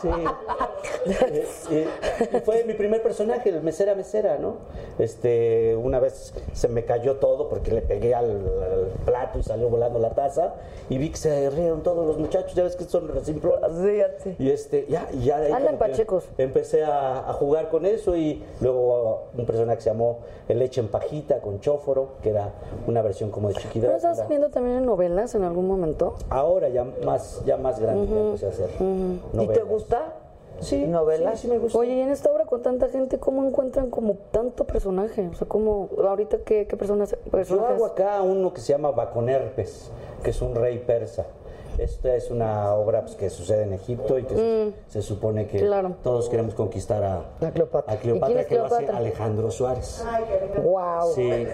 Sí. 0.00 0.08
Eh, 1.06 1.46
eh, 1.70 1.88
y 2.32 2.40
fue 2.40 2.64
mi 2.64 2.72
primer 2.72 3.02
personaje, 3.02 3.50
el 3.50 3.62
mesera 3.62 3.94
mesera, 3.94 4.38
¿no? 4.38 4.56
Este, 4.98 5.76
una 5.76 5.98
vez 6.00 6.32
se 6.54 6.68
me 6.68 6.84
cayó 6.84 7.16
todo 7.16 7.48
porque 7.48 7.70
le 7.70 7.82
pegué 7.82 8.14
al, 8.14 8.30
al 8.30 8.92
plato 9.04 9.38
y 9.38 9.42
salió 9.42 9.68
volando 9.68 9.98
la 9.98 10.10
taza 10.10 10.54
y 10.88 10.96
vi 10.96 11.10
que 11.10 11.16
se 11.16 11.39
rieron 11.48 11.82
todos 11.82 12.06
los 12.06 12.18
muchachos, 12.18 12.54
ya 12.54 12.64
ves 12.64 12.76
que 12.76 12.84
son 12.84 13.08
resimplones. 13.08 13.60
Y 14.38 14.50
este, 14.50 14.86
ya, 14.88 15.08
y 15.12 15.24
ya 15.24 15.38
de 15.38 15.46
ahí 15.46 15.52
Andan 15.52 15.78
pachecos. 15.78 16.24
Empecé 16.36 16.84
a, 16.84 17.30
a 17.30 17.32
jugar 17.32 17.68
con 17.70 17.86
eso 17.86 18.16
y 18.16 18.42
luego 18.60 19.28
un 19.36 19.46
personaje 19.46 19.76
que 19.78 19.82
se 19.84 19.90
llamó 19.90 20.18
El 20.48 20.58
leche 20.58 20.80
en 20.80 20.88
pajita 20.88 21.40
con 21.40 21.60
chóforo, 21.60 22.16
que 22.22 22.30
era 22.30 22.50
una 22.86 23.00
versión 23.00 23.30
como 23.30 23.48
de 23.48 23.54
chiquita. 23.54 23.86
¿Pero 23.86 23.96
estás 23.96 24.28
viendo 24.28 24.50
también 24.50 24.76
en 24.78 24.86
novelas 24.86 25.34
en 25.34 25.44
algún 25.44 25.66
momento? 25.66 26.16
Ahora 26.28 26.68
ya 26.68 26.84
más, 27.04 27.42
ya 27.46 27.56
más 27.56 27.80
grande 27.80 28.12
ya 28.12 28.20
empecé 28.20 28.46
a 28.46 28.48
hacer. 28.50 28.70
¿Y 29.32 29.46
te 29.48 29.62
gusta? 29.62 30.14
Sí, 30.60 30.86
¿Novelas? 30.86 31.40
sí, 31.40 31.46
sí 31.46 31.52
me 31.52 31.58
gusta. 31.58 31.78
Oye, 31.78 31.94
y 31.94 32.00
en 32.00 32.10
esta 32.10 32.30
obra 32.30 32.44
con 32.44 32.62
tanta 32.62 32.88
gente, 32.88 33.18
¿cómo 33.18 33.44
encuentran 33.46 33.90
como 33.90 34.14
tanto 34.30 34.64
personaje? 34.66 35.28
O 35.32 35.34
sea, 35.34 35.48
¿cómo, 35.48 35.88
ahorita 36.06 36.38
qué, 36.44 36.66
qué 36.66 36.76
personas, 36.76 37.10
Yo 37.24 37.30
personajes? 37.30 37.76
hago 37.76 37.86
acá 37.86 38.20
uno 38.22 38.52
que 38.52 38.60
se 38.60 38.72
llama 38.72 38.90
Baconerpes, 38.90 39.90
que 40.22 40.30
es 40.30 40.42
un 40.42 40.54
rey 40.54 40.78
persa. 40.78 41.26
Esta 41.80 42.14
es 42.14 42.30
una 42.30 42.74
obra 42.74 43.00
pues, 43.02 43.14
que 43.16 43.30
sucede 43.30 43.62
en 43.62 43.72
Egipto 43.72 44.18
y 44.18 44.24
que 44.24 44.34
se, 44.36 44.72
se 44.88 45.02
supone 45.02 45.46
que 45.46 45.58
Claro. 45.60 45.96
todos 46.02 46.28
queremos 46.28 46.54
conquistar 46.54 47.02
a, 47.02 47.50
Cleopatra. 47.52 47.94
a 47.94 47.96
Cleopatra, 47.96 48.30
¿Y 48.30 48.34
quién 48.34 48.38
es 48.40 48.46
que 48.46 48.54
lo 48.56 48.64
hace 48.66 48.74
Cleopatra? 48.76 48.98
Alejandro 48.98 49.50
Suárez. 49.50 50.04
Wow. 50.62 51.12
Sí, 51.14 51.22
y- 51.22 51.46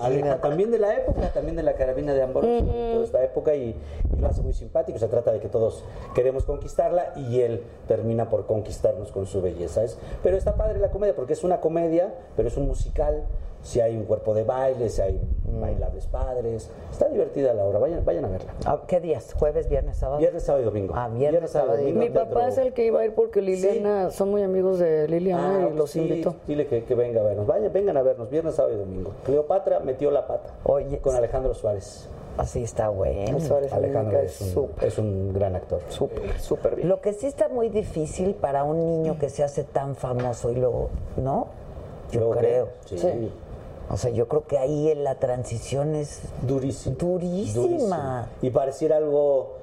Aleja- 0.00 0.40
también 0.40 0.70
de 0.70 0.78
la 0.78 0.94
época, 0.96 1.28
también 1.32 1.56
de 1.56 1.62
la 1.62 1.74
carabina 1.74 2.12
de 2.12 2.22
Ambrosio, 2.22 2.62
de 2.62 2.92
toda 2.92 3.04
esta 3.04 3.24
época, 3.24 3.54
y, 3.54 3.74
y 4.16 4.20
lo 4.20 4.26
hace 4.28 4.42
muy 4.42 4.52
simpático. 4.52 4.98
Se 4.98 5.08
trata 5.08 5.32
de 5.32 5.40
que 5.40 5.48
todos 5.48 5.82
queremos 6.14 6.44
conquistarla 6.44 7.12
y 7.16 7.40
él 7.40 7.62
termina 7.88 8.28
por 8.28 8.46
conquistarnos 8.46 9.12
con 9.12 9.26
su 9.26 9.40
belleza. 9.40 9.82
Es, 9.82 9.98
pero 10.22 10.36
está 10.36 10.54
padre 10.56 10.78
la 10.78 10.90
comedia, 10.90 11.14
porque 11.16 11.32
es 11.32 11.42
una 11.44 11.60
comedia, 11.60 12.12
pero 12.36 12.48
es 12.48 12.56
un 12.56 12.66
musical. 12.66 13.24
Si 13.66 13.80
hay 13.80 13.96
un 13.96 14.04
cuerpo 14.04 14.32
de 14.32 14.44
baile, 14.44 14.88
si 14.88 15.02
hay 15.02 15.20
bailables 15.60 16.06
padres. 16.06 16.70
Está 16.92 17.08
divertida 17.08 17.52
la 17.52 17.64
obra, 17.64 17.80
vayan, 17.80 18.04
vayan 18.04 18.24
a 18.26 18.28
verla. 18.28 18.52
Ah, 18.64 18.82
¿Qué 18.86 19.00
días? 19.00 19.34
¿Jueves, 19.36 19.68
viernes, 19.68 19.96
sábado? 19.96 20.20
Viernes, 20.20 20.44
sábado 20.44 20.62
y 20.62 20.66
domingo. 20.66 20.94
Ah, 20.96 21.08
viernes, 21.08 21.50
sábado 21.50 21.74
y 21.80 21.92
domingo, 21.92 21.98
Mi 21.98 22.10
papá 22.10 22.46
es 22.46 22.58
el 22.58 22.72
que 22.72 22.86
iba 22.86 23.00
a 23.00 23.04
ir 23.04 23.14
porque 23.16 23.42
Liliana, 23.42 24.12
son 24.12 24.30
muy 24.30 24.42
amigos 24.42 24.78
de 24.78 25.08
Liliana 25.08 25.64
Ah, 25.64 25.68
y 25.72 25.76
los 25.76 25.90
sí, 25.90 25.98
invitó. 26.00 26.36
Dile 26.46 26.68
que, 26.68 26.84
que 26.84 26.94
venga 26.94 27.22
a 27.22 27.24
vernos. 27.24 27.44
Vayan, 27.48 27.72
vengan 27.72 27.96
a 27.96 28.02
vernos, 28.02 28.30
viernes, 28.30 28.54
sábado 28.54 28.72
y 28.74 28.78
domingo. 28.78 29.10
Cleopatra 29.24 29.80
metió 29.80 30.12
la 30.12 30.28
pata 30.28 30.54
Oye, 30.62 30.98
con 30.98 31.16
Alejandro 31.16 31.52
Suárez. 31.52 32.08
Así 32.38 32.62
está 32.62 32.88
bueno. 32.90 33.40
Suárez 33.40 33.72
Alejandro 33.72 34.20
es 34.20 34.40
un, 34.54 34.70
es 34.80 34.96
un 34.98 35.32
gran 35.32 35.56
actor. 35.56 35.80
súper, 35.88 36.38
súper 36.38 36.76
bien. 36.76 36.88
Lo 36.88 37.00
que 37.00 37.14
sí 37.14 37.26
está 37.26 37.48
muy 37.48 37.68
difícil 37.68 38.34
para 38.36 38.62
un 38.62 38.78
niño 38.78 39.18
que 39.18 39.28
se 39.28 39.42
hace 39.42 39.64
tan 39.64 39.96
famoso 39.96 40.52
y 40.52 40.54
luego, 40.54 40.90
¿no? 41.16 41.48
Yo 42.12 42.20
Luego, 42.20 42.36
creo. 42.36 42.68
Sí. 42.84 42.98
Sí. 42.98 43.32
O 43.90 43.96
sea, 43.96 44.10
yo 44.10 44.26
creo 44.28 44.44
que 44.46 44.58
ahí 44.58 44.90
en 44.90 45.04
la 45.04 45.14
transición 45.16 45.94
es 45.94 46.20
durísima. 46.42 46.96
Durísimo. 46.98 47.96
Y 48.42 48.50
pareciera 48.50 48.96
algo 48.96 49.54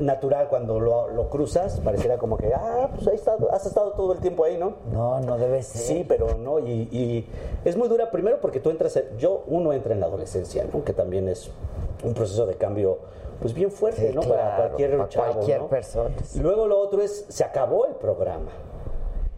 natural 0.00 0.48
cuando 0.48 0.80
lo, 0.80 1.08
lo 1.08 1.28
cruzas, 1.28 1.80
pareciera 1.80 2.16
como 2.16 2.38
que, 2.38 2.54
ah, 2.54 2.88
pues 2.94 3.08
ahí 3.08 3.14
está, 3.16 3.36
has 3.52 3.66
estado 3.66 3.92
todo 3.92 4.12
el 4.14 4.20
tiempo 4.20 4.44
ahí, 4.44 4.56
¿no? 4.56 4.74
No, 4.92 5.20
no 5.20 5.36
debe 5.36 5.62
ser. 5.62 5.82
Sí, 5.82 6.04
pero 6.08 6.38
no, 6.38 6.60
y, 6.60 6.88
y 6.90 7.28
es 7.64 7.76
muy 7.76 7.88
dura 7.88 8.10
primero 8.10 8.40
porque 8.40 8.58
tú 8.60 8.70
entras, 8.70 8.96
en- 8.96 9.18
yo, 9.18 9.42
uno 9.48 9.72
entra 9.74 9.92
en 9.92 10.00
la 10.00 10.06
adolescencia, 10.06 10.64
¿no? 10.72 10.82
Que 10.82 10.92
también 10.94 11.28
es 11.28 11.50
un 12.04 12.14
proceso 12.14 12.46
de 12.46 12.54
cambio, 12.54 12.98
pues 13.42 13.52
bien 13.52 13.70
fuerte, 13.70 14.08
Sí, 14.10 14.14
¿no? 14.14 14.22
para 14.22 14.56
cualquier 14.56 14.96
para 14.96 15.08
chavo, 15.10 15.32
cualquier 15.34 15.60
¿no? 15.60 15.66
persona. 15.68 16.10
Luego 16.40 16.66
lo 16.66 16.78
otro 16.80 17.02
es, 17.02 17.26
se 17.28 17.44
acabó 17.44 17.84
el 17.86 17.94
programa. 17.96 18.52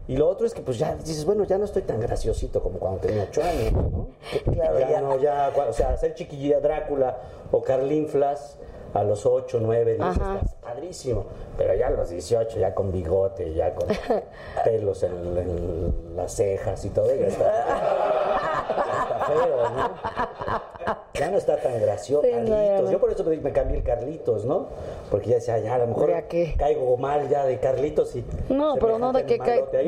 Y 0.09 0.17
lo 0.17 0.27
otro 0.27 0.47
es 0.47 0.55
que 0.55 0.63
pues 0.63 0.79
ya 0.79 0.97
dices, 0.97 1.25
bueno, 1.27 1.45
ya 1.45 1.59
no 1.59 1.67
estoy 1.67 1.83
tan 1.83 2.01
graciosito 2.01 2.63
como 2.63 2.79
cuando 2.79 3.01
tenía 3.01 3.25
ocho 3.25 3.43
años, 3.43 3.73
¿no? 3.73 4.09
Claro, 4.53 4.81
ya, 4.81 4.91
ya. 4.91 5.01
no, 5.03 5.19
ya, 5.19 5.53
o 5.55 5.73
sea, 5.73 5.97
ser 5.99 6.15
chiquillita 6.15 6.61
Drácula 6.61 7.19
o 7.53 7.63
Carlinflas 7.63 8.59
a 8.95 9.05
los 9.05 9.27
8, 9.27 9.59
9, 9.61 9.97
10, 9.97 10.01
Ajá. 10.01 10.37
estás 10.37 10.55
padrísimo. 10.55 11.27
Pero 11.59 11.75
ya 11.75 11.89
a 11.89 11.91
los 11.91 12.09
18, 12.09 12.59
ya 12.59 12.75
con 12.75 12.91
bigote, 12.91 13.53
ya 13.53 13.75
con 13.75 13.87
pelos 14.65 15.03
en, 15.03 15.13
en 15.37 16.17
las 16.17 16.33
cejas 16.33 16.83
y 16.87 16.89
todo, 16.89 17.15
ya 17.15 17.27
está 17.27 18.97
feo, 19.29 19.71
¿no? 19.71 20.99
Ya 21.15 21.31
no 21.31 21.39
está 21.39 21.61
tan 21.61 21.81
gracioso. 21.81 22.23
Sí, 22.25 22.31
Carlitos. 22.31 22.83
no. 22.85 22.91
Yo 22.93 22.99
por 23.01 23.11
eso 23.11 23.25
me, 23.25 23.37
me 23.39 23.53
cambié 23.53 23.79
el 23.79 23.83
Carlitos, 23.83 24.45
¿no? 24.45 24.67
Porque 25.11 25.31
ya 25.31 25.35
decía, 25.37 25.59
ya 25.59 25.75
a 25.75 25.79
lo 25.79 25.89
mejor 25.89 26.13
caigo 26.57 26.97
mal 26.97 27.29
ya 27.29 27.45
de 27.45 27.59
Carlitos 27.59 28.15
y... 28.17 28.25
No, 28.49 28.77
pero 28.77 28.99
no 28.99 29.13
de 29.13 29.25
que 29.25 29.39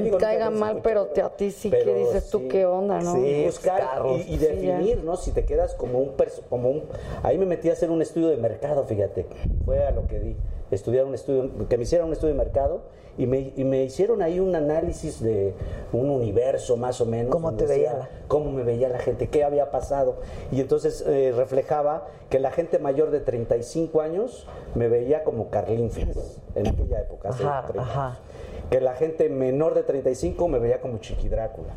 digo, 0.02 0.18
caiga 0.18 0.50
mal, 0.50 0.80
pero 0.82 1.06
te- 1.06 1.22
a 1.22 1.28
ti 1.30 1.50
sí 1.50 1.70
que 1.70 1.94
dices 1.94 2.30
tú, 2.30 2.48
¿qué 2.48 2.66
onda, 2.66 3.00
no? 3.00 3.14
Sí, 3.14 3.42
buscar 3.44 4.02
y, 4.06 4.10
y 4.12 4.22
Sí, 4.22 4.36
definir, 4.38 5.04
¿no? 5.04 5.16
Si 5.16 5.30
te 5.32 5.44
quedas 5.44 5.74
como 5.74 5.98
un, 6.00 6.12
como 6.48 6.70
un... 6.70 6.84
Ahí 7.22 7.38
me 7.38 7.46
metí 7.46 7.68
a 7.70 7.72
hacer 7.74 7.90
un 7.90 8.02
estudio 8.02 8.28
de 8.28 8.36
mercado, 8.36 8.84
fíjate. 8.84 9.26
Fue 9.64 9.84
a 9.86 9.90
lo 9.90 10.06
que 10.06 10.18
di. 10.18 10.36
Estudiar 10.70 11.04
un 11.04 11.14
estudio, 11.14 11.50
que 11.68 11.76
me 11.76 11.82
hicieran 11.82 12.06
un 12.06 12.12
estudio 12.12 12.34
de 12.34 12.38
mercado 12.38 12.82
y 13.18 13.26
me, 13.26 13.52
y 13.56 13.64
me 13.64 13.82
hicieron 13.82 14.22
ahí 14.22 14.38
un 14.40 14.54
análisis 14.54 15.20
de 15.20 15.52
un 15.92 16.08
universo 16.10 16.76
más 16.76 17.00
o 17.00 17.06
menos. 17.06 17.32
¿Cómo 17.32 17.54
te 17.54 17.66
veía 17.66 17.92
la- 17.94 18.08
Cómo 18.28 18.52
me 18.52 18.62
veía 18.62 18.88
la 18.88 18.98
gente, 19.00 19.28
qué 19.28 19.42
había 19.44 19.70
pasado. 19.72 20.16
Y 20.52 20.60
entonces 20.60 21.04
eh, 21.06 21.32
reflejaba 21.36 22.06
que 22.30 22.38
la 22.38 22.52
gente 22.52 22.78
mayor 22.78 23.10
de 23.10 23.20
35 23.20 24.00
años 24.00 24.46
me 24.76 24.88
veía 24.88 25.24
como 25.24 25.50
Carlinflas 25.50 26.40
en 26.54 26.68
aquella 26.68 27.00
época, 27.00 27.30
hace 27.30 27.42
Ajá, 27.42 27.62
30 27.66 27.82
ajá. 27.82 28.06
años. 28.06 28.18
Que 28.70 28.80
la 28.80 28.94
gente 28.94 29.28
menor 29.28 29.74
de 29.74 29.82
35 29.82 30.46
me 30.46 30.60
veía 30.60 30.80
como 30.80 30.98
Chiqui 30.98 31.28
Drácula 31.28 31.70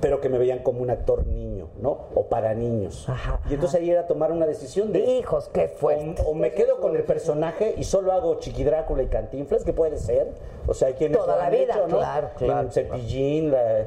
pero 0.00 0.20
que 0.20 0.28
me 0.28 0.38
veían 0.38 0.60
como 0.60 0.80
un 0.82 0.90
actor 0.90 1.26
niño, 1.26 1.68
¿no? 1.80 2.06
O 2.14 2.24
para 2.26 2.54
niños. 2.54 3.08
Ajá, 3.08 3.40
y 3.50 3.54
entonces 3.54 3.80
ahí 3.80 3.90
era 3.90 4.06
tomar 4.06 4.30
una 4.32 4.46
decisión 4.46 4.92
de... 4.92 5.00
Hijos, 5.00 5.50
qué 5.52 5.68
fuerte. 5.68 6.22
O, 6.24 6.30
o 6.30 6.34
me 6.34 6.52
quedo 6.52 6.80
con 6.80 6.94
el 6.96 7.02
personaje 7.02 7.74
y 7.76 7.84
solo 7.84 8.12
hago 8.12 8.36
Chiqui 8.38 8.64
Drácula 8.64 9.02
y 9.02 9.06
Cantinflas, 9.06 9.64
que 9.64 9.72
puede 9.72 9.96
ser. 9.98 10.28
O 10.66 10.74
sea, 10.74 10.88
hay 10.88 10.94
quienes 10.94 11.18
Toda 11.18 11.34
lo 11.34 11.40
la 11.40 11.46
han 11.46 11.52
vida, 11.52 11.74
hecho, 11.74 11.88
¿no? 11.88 11.98
claro, 11.98 12.28
claro, 12.36 12.60
El 12.68 12.72
Cepillín, 12.72 13.50
la- 13.50 13.78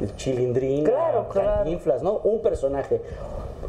el 0.00 0.16
Chilindrín, 0.16 0.84
Claro, 0.84 1.22
la 1.22 1.28
claro. 1.28 1.54
Cantinflas, 1.56 2.02
¿no? 2.02 2.18
Un 2.24 2.40
personaje. 2.40 3.00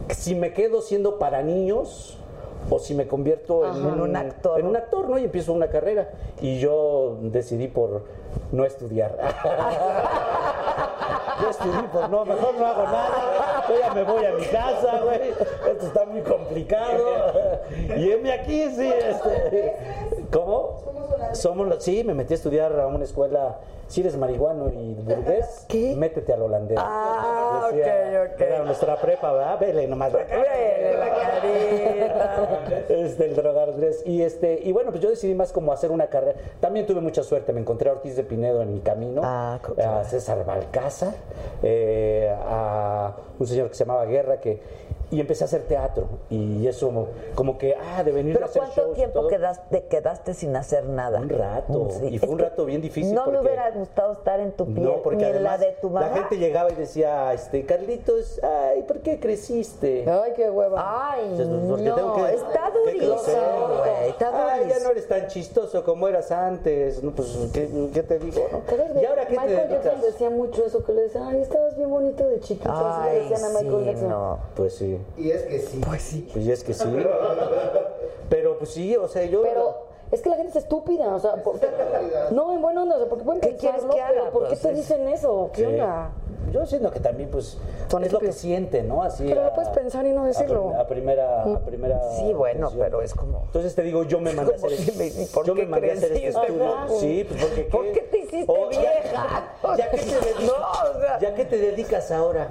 Si 0.09 0.33
me 0.35 0.53
quedo 0.53 0.81
siendo 0.81 1.19
para 1.19 1.41
niños 1.43 2.17
o 2.69 2.79
si 2.79 2.95
me 2.95 3.07
convierto 3.07 3.65
en 3.69 3.75
En 3.85 4.01
un 4.01 4.15
actor. 4.15 4.59
En 4.59 4.65
un 4.67 4.75
actor, 4.75 5.09
¿no? 5.09 5.17
Y 5.19 5.25
empiezo 5.25 5.53
una 5.53 5.67
carrera. 5.67 6.09
Y 6.41 6.59
yo 6.59 7.17
decidí 7.21 7.67
por 7.67 8.03
no 8.51 8.65
estudiar. 8.65 9.17
Yo 11.41 11.49
estudié, 11.49 11.83
pues 11.91 12.09
no, 12.09 12.25
mejor 12.25 12.55
no 12.55 12.65
hago 12.65 12.83
nada. 12.83 13.65
Yo 13.67 13.79
ya 13.79 13.93
me 13.93 14.03
voy 14.03 14.25
a 14.25 14.33
mi 14.33 14.45
casa, 14.45 14.99
güey. 15.03 15.29
Esto 15.29 15.87
está 15.87 16.05
muy 16.05 16.21
complicado. 16.21 17.03
Y 17.97 18.11
heme 18.11 18.31
aquí, 18.31 18.69
sí. 18.69 18.87
Este. 18.87 19.75
¿Cómo? 20.31 20.79
Somos. 21.33 21.83
Sí, 21.83 22.03
me 22.03 22.13
metí 22.13 22.33
a 22.33 22.35
estudiar 22.35 22.79
a 22.79 22.87
una 22.87 23.03
escuela. 23.03 23.57
Si 23.87 24.01
eres 24.01 24.17
marihuano 24.17 24.69
y 24.69 24.93
burgués, 24.95 25.65
métete 25.97 26.33
al 26.33 26.41
holandés. 26.41 26.77
Ah, 26.81 27.67
ok, 27.67 28.33
ok. 28.33 28.41
Era 28.41 28.63
nuestra 28.63 28.95
prepa, 28.99 29.31
¿verdad? 29.33 29.59
Vele 29.59 29.87
nomás. 29.87 30.13
Vele 30.13 30.97
la 30.97 31.09
carita. 31.09 32.83
Este, 32.89 33.25
el 33.25 33.35
drogadres. 33.35 34.03
Y 34.05 34.21
este, 34.21 34.59
y 34.63 34.71
bueno, 34.71 34.91
pues 34.91 35.01
yo 35.01 35.09
decidí 35.09 35.35
más 35.35 35.51
como 35.51 35.71
hacer 35.71 35.91
una 35.91 36.07
carrera. 36.07 36.39
También 36.59 36.85
tuve 36.85 37.01
mucha 37.01 37.23
suerte, 37.23 37.53
me 37.53 37.59
encontré 37.59 37.89
a 37.89 37.93
Ortiz 37.93 38.15
de 38.15 38.23
Pinedo 38.23 38.61
en 38.61 38.73
mi 38.73 38.79
camino, 38.79 39.21
Ah, 39.23 39.59
a 39.77 40.03
César 40.05 40.43
Balcázar, 40.45 41.13
eh, 41.61 42.33
a 42.45 43.13
un 43.39 43.47
señor 43.47 43.69
que 43.69 43.75
se 43.75 43.85
llamaba 43.85 44.05
Guerra, 44.05 44.39
que 44.39 44.61
y 45.13 45.19
empecé 45.19 45.43
a 45.43 45.47
hacer 45.47 45.63
teatro. 45.63 46.07
Y 46.29 46.65
eso 46.67 47.07
como 47.35 47.57
que, 47.57 47.75
ah, 47.75 48.03
de 48.03 48.11
venir 48.11 48.33
Pero 48.33 48.45
a 48.45 48.49
hacer 48.49 48.61
¿cuánto 48.63 48.81
shows 48.81 48.91
y 48.91 48.95
tiempo 48.95 49.19
todo. 49.19 49.27
quedaste, 49.29 49.85
quedaste 49.85 50.33
sin 50.33 50.55
hacer 50.55 50.85
nada? 50.85 51.19
Un 51.19 51.29
rato. 51.29 51.87
Sí, 51.91 52.07
Y 52.07 52.17
fue 52.19 52.27
es 52.27 52.33
un 52.33 52.39
rato 52.39 52.65
bien 52.65 52.81
difícil 52.81 53.13
No 53.13 53.25
me 53.27 53.33
porque- 53.33 53.47
hubiera 53.47 53.69
gustado 53.71 54.13
estar 54.13 54.39
en 54.39 54.51
tu 54.53 54.65
piel, 54.65 54.83
No, 54.85 55.01
porque 55.03 55.17
ni 55.17 55.23
en 55.25 55.43
la 55.43 55.53
además 55.53 55.59
de 55.59 55.77
tu 55.81 55.89
mamá. 55.89 56.07
la 56.07 56.13
gente 56.15 56.37
llegaba 56.37 56.71
y 56.71 56.75
decía, 56.75 57.31
este, 57.33 57.65
Carlitos, 57.65 58.41
ay, 58.43 58.81
¿por 58.83 58.99
qué 58.99 59.19
creciste? 59.19 60.09
Ay, 60.09 60.33
qué 60.35 60.49
hueva. 60.49 61.11
Ay, 61.13 61.29
Dices, 61.29 61.47
pues, 61.47 61.61
porque 61.69 61.83
no, 61.89 61.95
tengo 61.95 62.15
que- 62.15 62.33
está 62.33 62.71
durísimo, 62.71 63.67
güey, 63.79 64.09
está 64.09 64.53
Ay, 64.53 64.59
ya 64.59 64.63
durísimo. 64.63 64.83
no 64.85 64.91
eres 64.91 65.07
tan 65.07 65.27
chistoso 65.27 65.83
como 65.83 66.07
eras 66.07 66.31
antes. 66.31 67.03
No, 67.03 67.11
pues, 67.11 67.27
¿qué, 67.53 67.69
qué 67.93 68.03
te 68.03 68.19
digo? 68.19 68.41
no? 68.51 68.59
¿Te 68.59 69.01
¿Y 69.01 69.05
ahora 69.05 69.27
qué 69.27 69.35
te 69.35 69.41
Michael 69.41 69.69
Jackson 69.69 69.91
dedicas? 69.91 70.01
decía 70.01 70.29
mucho 70.29 70.65
eso, 70.65 70.83
que 70.83 70.93
le 70.93 71.01
decía, 71.03 71.27
ay, 71.27 71.41
estabas 71.41 71.75
bien 71.77 71.89
bonito 71.89 72.27
de 72.27 72.39
chiquito. 72.39 72.71
así 72.71 73.03
le 73.03 73.09
Ay, 73.09 73.29
decían 73.29 73.43
a 73.43 73.49
Michael 73.59 73.79
sí, 73.79 73.85
Jackson. 73.85 74.09
no. 74.09 74.39
Pues 74.55 74.75
sí, 74.75 74.97
Y 75.17 75.31
es 75.31 75.43
que 75.43 75.59
sí. 75.59 75.81
Pues 75.85 76.01
sí. 76.01 76.29
pues 76.33 76.47
es 76.47 76.63
que 76.63 76.73
sí. 76.73 76.85
Pero 78.29 78.57
pues 78.57 78.71
sí, 78.71 78.95
o 78.97 79.07
sea, 79.07 79.25
yo... 79.25 79.41
Pero 79.43 79.85
es 80.11 80.21
que 80.21 80.29
la 80.29 80.35
gente 80.35 80.51
es 80.51 80.55
estúpida, 80.63 81.13
o 81.15 81.19
sea, 81.19 81.35
por- 81.43 81.59
no, 82.31 82.53
en 82.53 82.61
buena 82.61 82.83
onda, 82.83 82.95
o 82.95 82.99
sea, 82.99 83.09
porque 83.09 83.23
pueden 83.23 83.41
¿Qué 83.41 83.55
quieres 83.55 83.83
que 83.83 84.01
haga? 84.01 84.29
¿por 84.31 84.43
qué 84.43 84.47
Pues 84.49 84.61
te 84.61 84.73
dicen 84.73 85.07
eso? 85.07 85.49
¿Qué 85.53 85.61
Sí. 85.61 85.65
onda? 85.67 86.11
Yo 86.51 86.65
siento 86.67 86.91
que 86.91 86.99
también, 86.99 87.29
pues, 87.31 87.57
Son 87.89 88.03
es 88.03 88.11
lo 88.11 88.19
que 88.19 88.31
siente, 88.31 88.83
¿no? 88.83 89.01
Así 89.01 89.23
Pero 89.27 89.41
lo 89.41 89.47
a- 89.47 89.53
puedes 89.55 89.69
pensar 89.71 90.05
y 90.05 90.11
no 90.11 90.23
a 90.23 90.27
decirlo. 90.27 90.67
prim- 90.69 90.79
A, 90.79 90.87
primera, 90.87 91.43
a 91.43 91.59
primera 91.59 91.99
Sí, 92.15 92.31
bueno, 92.33 92.67
atención. 92.67 92.85
pero 92.85 93.01
es 93.01 93.13
como... 93.15 93.41
Entonces 93.45 93.73
te 93.75 93.81
digo, 93.81 94.03
yo 94.03 94.19
me 94.19 94.33
mandé 94.33 94.53
a 94.53 94.55
hacer, 94.57 94.71
¿y 94.71 95.25
por 95.33 95.45
yo 95.45 95.55
me 95.55 95.65
mandé 95.65 95.89
a 95.91 95.93
hacer 95.93 96.11
este 96.11 96.27
estudio. 96.27 96.75
Sí, 96.99 97.25
pues 97.27 97.43
porque 97.45 97.63
¿Por 97.63 97.91
qué 97.91 98.01
te 98.01 98.19
hiciste 98.19 98.45
O 98.47 98.69
ya- 98.71 98.79
vieja? 98.79 99.53
Ya, 99.77 99.89
que 99.89 99.97
te 99.97 100.05
dedicas, 100.05 100.43
No, 100.45 100.53
o 100.97 100.99
sea- 100.99 101.19
ya 101.19 101.33
que 101.35 101.45
te 101.45 101.57
dedicas 101.57 102.11
ahora, 102.11 102.47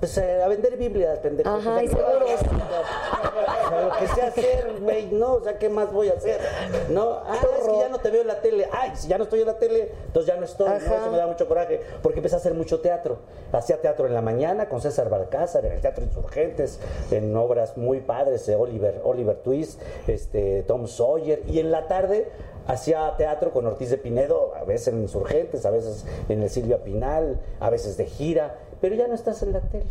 pues 0.00 0.16
eh, 0.18 0.42
a 0.42 0.48
vender 0.48 0.76
Biblias, 0.76 1.18
pendejo. 1.18 1.48
Ajá, 1.48 1.58
O 1.58 1.74
sea, 1.74 1.82
y 1.84 1.88
seguros. 1.88 2.30
o 2.30 3.68
sea, 3.68 3.82
lo 3.82 3.96
que 3.96 4.06
sé 4.08 4.22
hacer, 4.22 4.74
güey, 4.80 5.06
no, 5.06 5.34
o 5.34 5.42
sea, 5.42 5.58
¿qué 5.58 5.68
más 5.68 5.92
voy 5.92 6.08
a 6.08 6.12
hacer? 6.12 6.40
No, 6.88 7.20
ah, 7.26 7.36
es 7.36 7.68
que 7.68 7.78
ya 7.78 7.88
no 7.88 7.98
te 7.98 8.10
veo 8.10 8.22
en 8.22 8.28
la 8.28 8.40
tele. 8.40 8.68
Ay, 8.72 8.92
si 8.94 9.08
ya 9.08 9.18
no 9.18 9.24
estoy 9.24 9.40
en 9.40 9.46
la 9.46 9.58
tele, 9.58 9.92
entonces 10.06 10.32
ya 10.32 10.38
no 10.38 10.44
estoy, 10.44 10.68
¿no? 10.68 10.76
Eso 10.76 11.10
me 11.10 11.16
da 11.16 11.26
mucho 11.26 11.48
coraje, 11.48 11.80
porque 12.02 12.20
empecé 12.20 12.36
a 12.36 12.38
hacer 12.38 12.54
mucho 12.54 12.80
teatro. 12.80 13.18
Hacía 13.52 13.80
teatro 13.80 14.06
en 14.06 14.14
la 14.14 14.22
mañana 14.22 14.68
con 14.68 14.80
César 14.80 15.08
Balcázar, 15.08 15.64
en 15.66 15.72
el 15.72 15.80
Teatro 15.80 16.04
Insurgentes, 16.04 16.78
en 17.10 17.34
obras 17.36 17.76
muy 17.76 18.00
padres 18.00 18.46
de 18.46 18.54
Oliver, 18.54 19.00
Oliver 19.04 19.36
Twist, 19.36 19.80
este, 20.06 20.62
Tom 20.62 20.86
Sawyer, 20.86 21.42
y 21.48 21.58
en 21.58 21.72
la 21.72 21.88
tarde 21.88 22.28
hacía 22.68 23.14
teatro 23.16 23.50
con 23.50 23.66
Ortiz 23.66 23.90
de 23.90 23.96
Pinedo, 23.96 24.52
a 24.54 24.64
veces 24.64 24.88
en 24.88 25.00
Insurgentes, 25.00 25.64
a 25.66 25.70
veces 25.70 26.04
en 26.28 26.42
el 26.42 26.50
Silvia 26.50 26.84
Pinal, 26.84 27.40
a 27.60 27.70
veces 27.70 27.96
de 27.96 28.04
gira, 28.04 28.58
pero 28.80 28.94
ya 28.94 29.08
no 29.08 29.14
estás 29.14 29.42
en 29.42 29.52
la 29.52 29.60
tele. 29.60 29.84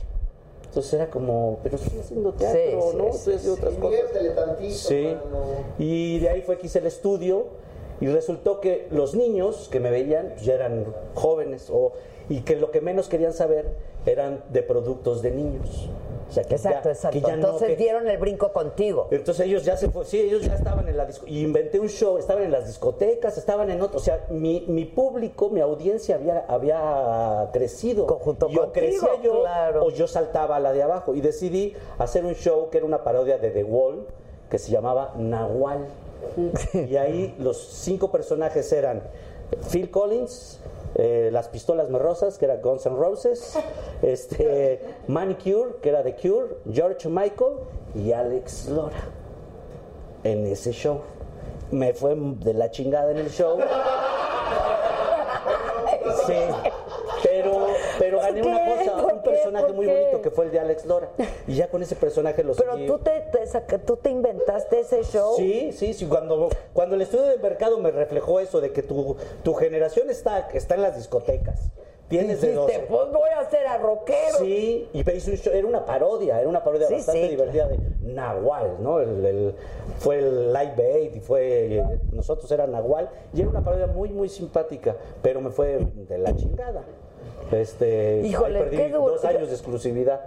Entonces 0.66 0.94
era 0.94 1.10
como, 1.10 1.60
pero 1.64 1.78
estoy 1.78 2.00
haciendo 2.00 2.34
teatro, 2.34 2.60
Sí, 2.92 2.98
¿no? 2.98 3.04
sí, 3.06 3.18
estoy 3.18 3.34
haciendo 3.36 3.54
otras 3.56 3.74
cosas. 3.76 4.00
Tantito. 4.36 4.74
Sí. 4.76 5.04
mano. 5.04 5.46
Y 5.80 6.20
de 6.20 6.30
ahí 6.30 6.42
fue 6.42 6.58
que 6.58 6.68
hice 6.68 6.80
el 6.80 6.86
estudio 6.88 7.46
y 8.00 8.08
resultó 8.08 8.60
que 8.62 8.88
los 8.92 9.16
niños 9.16 9.70
que 9.72 9.80
me 9.80 9.90
veían 9.90 10.30
pues, 10.34 10.44
ya 10.46 10.54
eran 10.54 10.86
jóvenes 11.16 11.70
o, 11.72 11.94
y 12.30 12.42
que 12.42 12.56
lo 12.58 12.70
que 12.70 12.82
menos 12.82 13.08
querían 13.08 13.34
saber 13.34 13.66
eran 14.06 14.44
de 14.52 14.62
productos 14.62 15.22
de 15.22 15.32
niños. 15.32 15.90
Exacto, 16.36 16.56
ya- 16.84 16.92
exacto. 16.92 17.18
ya 17.20 17.28
no, 17.30 17.34
Entonces 17.36 17.68
que- 17.70 17.76
dieron 17.78 18.08
el 18.08 18.18
brinco 18.18 18.52
contigo. 18.54 19.08
entonces 19.12 19.46
ellos 19.46 19.64
ya 19.64 19.78
se 19.78 19.90
fue, 19.90 20.06
sí, 20.06 20.20
ellos 20.20 20.42
ya 20.44 20.56
estaban 20.56 20.88
en 20.88 20.98
la 20.98 21.06
disco, 21.06 21.26
y 21.28 21.42
inventé 21.44 21.80
un 21.80 21.88
show, 21.90 22.18
estaban 22.18 22.44
en 22.44 22.52
las 22.52 22.68
discotecas, 22.68 23.38
estaban 23.38 23.70
en 23.72 23.82
otro, 23.82 23.98
o 23.98 24.02
sea, 24.02 24.26
mi, 24.30 24.66
mi 24.68 24.86
público, 24.86 25.50
mi 25.50 25.62
audiencia 25.62 26.16
había, 26.16 26.46
había 26.48 27.50
crecido. 27.54 28.06
Conjunto 28.06 28.48
y 28.50 28.58
o 28.58 28.62
contigo, 28.62 28.74
crecía 28.74 29.22
yo 29.24 29.42
claro. 29.42 29.86
o 29.86 29.90
yo 29.90 30.08
saltaba 30.08 30.58
a 30.58 30.60
la 30.60 30.74
de 30.74 30.84
abajo 30.84 31.16
y 31.16 31.22
decidí 31.22 31.74
hacer 31.98 32.26
un 32.26 32.36
show 32.36 32.70
que 32.70 32.78
era 32.78 32.86
una 32.86 33.04
parodia 33.04 33.38
de 33.38 33.50
The 33.52 33.64
Wall 33.64 34.06
que 34.50 34.58
se 34.60 34.72
llamaba 34.72 35.14
Nahual. 35.18 35.88
y 36.74 36.96
ahí 36.98 37.36
los 37.40 37.58
cinco 37.58 38.12
personajes 38.12 38.72
eran 38.74 39.02
Phil 39.72 39.90
Collins, 39.92 40.60
eh, 40.98 41.30
Las 41.32 41.48
Pistolas 41.48 41.90
Rosas, 41.92 42.38
que 42.38 42.46
era 42.46 42.58
Guns 42.58 42.86
N' 42.86 42.96
Roses, 42.96 43.58
este, 44.02 44.82
Manicure, 45.08 45.76
que 45.82 45.90
era 45.90 46.04
The 46.04 46.16
Cure, 46.16 46.58
George 46.72 47.08
Michael 47.08 47.58
y 47.96 48.12
Alex 48.12 48.68
Lora 48.70 48.98
en 50.24 50.46
ese 50.48 50.72
show. 50.72 51.02
Me 51.72 51.94
fue 51.94 52.16
de 52.16 52.54
la 52.54 52.72
chingada 52.72 53.12
en 53.12 53.18
el 53.18 53.30
show. 53.30 53.60
Sí, 56.26 56.34
pero, 57.24 57.68
pero 58.00 58.20
gané 58.20 58.42
¿Por 58.42 58.52
una 58.52 58.66
cosa, 58.66 58.96
¿Por 59.02 59.14
un 59.14 59.22
qué? 59.22 59.30
personaje 59.30 59.66
¿Por 59.68 59.76
muy 59.76 59.86
bonito 59.88 60.22
que 60.22 60.32
fue 60.32 60.46
el 60.46 60.52
de 60.52 60.60
Alex 60.60 60.86
Lora. 60.86 61.10
Y 61.48 61.56
ya 61.56 61.70
con 61.70 61.82
ese 61.84 61.96
personaje 61.96 62.44
lo 62.44 62.54
Pero 62.56 62.74
seguí. 62.74 62.88
tú 62.88 63.00
te, 63.00 63.20
te 63.32 63.46
saca- 63.48 63.80
tú 63.80 63.98
te 63.98 64.10
inventaste 64.10 64.80
ese 64.82 65.04
show. 65.04 65.36
Sí, 65.36 65.72
sí, 65.74 65.94
sí. 65.94 66.06
Cuando, 66.06 66.50
cuando 66.74 66.96
el 66.96 67.02
estudio 67.02 67.26
de 67.26 67.38
mercado 67.38 67.78
me 67.80 67.92
reflejó 67.92 68.40
eso 68.40 68.62
de 68.62 68.72
que 68.72 68.84
tu, 68.84 69.16
tu 69.44 69.54
generación 69.54 70.10
está, 70.10 70.50
está 70.54 70.76
en 70.76 70.82
las 70.82 70.96
discotecas. 70.96 71.72
Tienes 72.08 72.40
de 72.40 72.54
Dijiste, 72.54 72.74
12. 72.78 72.86
pues 72.88 73.12
voy 73.12 73.30
a 73.32 73.40
hacer 73.42 73.68
a 73.68 73.78
rockero. 73.80 74.38
Sí, 74.40 74.88
y 74.94 75.12
hizo 75.12 75.30
un 75.30 75.36
show, 75.38 75.54
era 75.54 75.68
una 75.68 75.84
parodia, 75.86 76.40
era 76.40 76.48
una 76.48 76.64
parodia 76.64 76.88
Sí, 76.88 76.94
bastante 76.94 77.24
sí, 77.24 77.28
divertida 77.28 77.68
de 77.68 77.78
Nahual, 78.00 78.78
¿no? 78.80 79.02
El, 79.02 79.26
el- 79.26 79.56
fue 80.00 80.20
el 80.20 80.54
Live 80.54 80.74
Bait 80.78 81.16
y 81.18 81.20
fue, 81.20 81.84
nosotros 82.14 82.50
era 82.50 82.66
Nahual, 82.66 83.10
y 83.34 83.42
era 83.42 83.50
una 83.50 83.62
parodia 83.62 83.88
muy, 83.88 84.08
muy 84.08 84.30
simpática, 84.30 84.96
pero 85.22 85.42
me 85.42 85.50
fue 85.50 85.80
de 86.08 86.18
la 86.18 86.34
chingada. 86.34 86.82
Este, 87.52 88.22
Híjole, 88.26 88.60
perdí 88.60 88.78
qué 88.78 88.90
duro. 88.90 89.14
dos 89.14 89.26
años 89.26 89.48
de 89.50 89.54
exclusividad. 89.56 90.22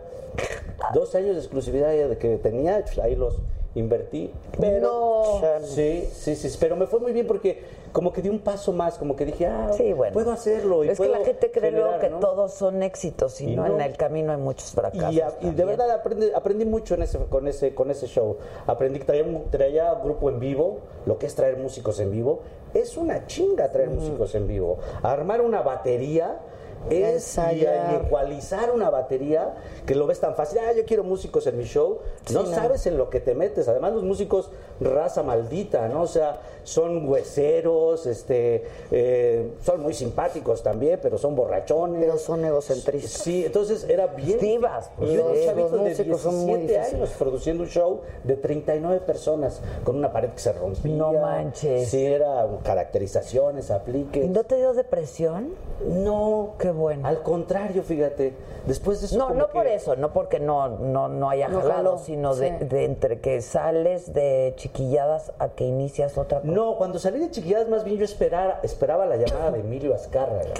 Dos 0.95 1.15
años 1.15 1.35
de 1.35 1.41
exclusividad 1.41 1.93
que 2.17 2.37
tenía, 2.39 2.83
pues, 2.85 2.99
ahí 2.99 3.15
los 3.15 3.39
invertí. 3.75 4.33
Pero, 4.59 5.41
No. 5.43 5.67
sí, 5.67 6.09
sí, 6.13 6.35
sí, 6.35 6.57
pero 6.59 6.77
me 6.77 6.87
fue 6.87 6.99
muy 7.01 7.13
bien 7.13 7.27
porque 7.27 7.63
como 7.93 8.13
que 8.13 8.23
di 8.23 8.29
un 8.29 8.39
paso 8.41 8.73
más, 8.73 8.97
como 8.99 9.15
que 9.17 9.25
dije, 9.25 9.47
ah, 9.47 9.71
Sí, 9.77 9.93
bueno. 9.93 10.13
puedo 10.13 10.33
hacerlo. 10.33 10.83
Y 10.85 10.89
es 10.89 10.99
que 10.99 11.07
la 11.09 11.19
puedo 11.19 11.25
gente 11.27 11.51
cree 11.51 11.71
luego 11.73 11.87
generar, 11.91 12.01
que 12.01 12.11
¿no? 12.11 12.19
todos 12.21 12.55
son 12.55 12.83
éxitos 12.83 13.41
y, 13.41 13.53
Y 13.53 13.57
no, 13.57 13.67
no. 13.69 13.75
en 13.75 13.81
el 13.83 13.97
camino 13.97 14.33
hay 14.33 14.39
muchos 14.39 14.71
fracasos. 14.73 15.13
Y, 15.13 15.21
a- 15.21 15.35
y 15.41 15.51
de 15.51 15.65
verdad 15.65 15.91
aprendí, 15.91 16.31
aprendí 16.35 16.65
mucho 16.65 16.95
en 16.95 17.03
ese, 17.03 17.19
con, 17.29 17.47
ese, 17.49 17.75
con 17.75 17.91
ese 17.91 18.07
show. 18.07 18.37
Aprendí 18.67 18.99
que 19.01 19.05
traía, 19.05 19.25
traía 19.51 19.95
grupo 19.95 20.31
en 20.31 20.41
vivo, 20.41 20.79
lo 21.07 21.19
que 21.19 21.27
es 21.27 21.35
traer 21.35 21.57
músicos 21.57 22.01
en 22.01 22.11
vivo. 22.11 22.41
Es 22.75 22.97
una 22.97 23.27
chinga 23.27 23.71
traer 23.71 23.91
músicos 23.91 24.35
en 24.37 24.47
vivo. 24.49 24.79
Armar 25.03 25.41
una 25.43 25.63
batería 25.63 26.39
es 26.89 27.39
y, 27.39 27.65
ecualizar 27.95 28.71
una 28.71 28.91
batería 28.91 29.55
que 29.87 29.95
lo 29.95 30.07
ves 30.07 30.21
tan 30.21 30.35
fácil. 30.35 30.61
Ah, 30.61 30.73
yo 30.73 30.85
quiero 30.85 31.05
músicos 31.05 31.47
en 31.47 31.59
mi 31.59 31.65
show. 31.65 31.99
No 32.33 32.43
no. 32.43 32.55
sabes 32.55 32.87
en 32.87 32.97
lo 32.97 33.11
que 33.11 33.21
te 33.21 33.35
metes. 33.35 33.69
Además, 33.69 33.93
los 33.93 34.03
músicos, 34.03 34.51
raza 34.81 35.23
maldita, 35.23 35.89
¿no? 35.89 36.03
O 36.03 36.07
sea, 36.07 36.41
son 36.65 37.09
hueseros, 37.09 38.07
este, 38.07 38.65
eh, 38.91 39.53
son 39.63 39.83
muy 39.83 39.95
simpáticos 39.95 40.63
también, 40.63 40.99
pero 41.03 41.19
son 41.19 41.35
borrachones. 41.35 42.01
Pero 42.01 42.19
son 42.19 42.45
egocentristas. 42.45 43.23
Sí, 43.23 43.45
entonces 43.45 43.85
era 43.89 44.07
bien. 44.09 44.39
Divas, 44.39 44.91
pues, 44.97 45.11
yo, 45.13 45.33
chavito 45.45 45.69
los 45.69 45.73
de 45.73 45.91
músicos 45.91 46.21
son 46.21 46.35
muy 46.47 46.61
17 46.61 46.97
años 46.97 47.11
produciendo 47.19 47.63
un 47.65 47.69
show 47.69 48.01
de 48.25 48.37
39 48.37 49.01
personas 49.01 49.61
con 49.85 49.97
una 49.97 50.13
pared 50.13 50.31
que 50.31 50.41
se 50.41 50.53
rompía. 50.53 50.95
No 50.95 51.13
manches. 51.13 51.89
Sí, 51.89 52.05
era 52.05 52.47
caracterizaciones, 52.63 53.71
apliques. 53.71 54.25
¿Y 54.25 54.29
no 54.29 54.45
te 54.45 54.57
dio 54.57 54.73
depresión? 54.75 55.51
No. 55.87 56.55
Qué 56.59 56.71
bueno. 56.71 57.07
Al 57.07 57.23
contrario, 57.23 57.83
fíjate. 57.83 58.35
Después 58.67 59.01
de 59.01 59.07
eso. 59.07 59.17
No, 59.19 59.31
no 59.31 59.47
que- 59.47 59.53
por 59.53 59.67
eso, 59.67 59.97
no 59.97 60.13
porque 60.13 60.39
no, 60.39 60.69
no, 60.69 61.09
no 61.09 61.31
haya 61.31 61.49
No 61.49 61.61
jalado, 61.61 61.99
sino 61.99 62.35
de 62.35 62.85
entre 62.85 63.21
que 63.21 63.41
sales 63.41 64.13
de 64.13 64.53
chiquilladas 64.57 65.33
a 65.39 65.49
que 65.49 65.65
inicias 65.65 66.19
otra 66.19 66.41
cosa. 66.41 66.50
No, 66.51 66.77
cuando 66.77 66.99
salí 66.99 67.19
de 67.21 67.31
chiquilladas, 67.31 67.69
más 67.69 67.85
bien 67.85 67.99
yo 67.99 68.05
esperara, 68.05 68.61
esperaba 68.63 69.07
la 69.07 69.17
llamada 69.17 69.51
de 69.51 69.61
Emilio 69.61 69.95
Azcárraga. 69.95 70.53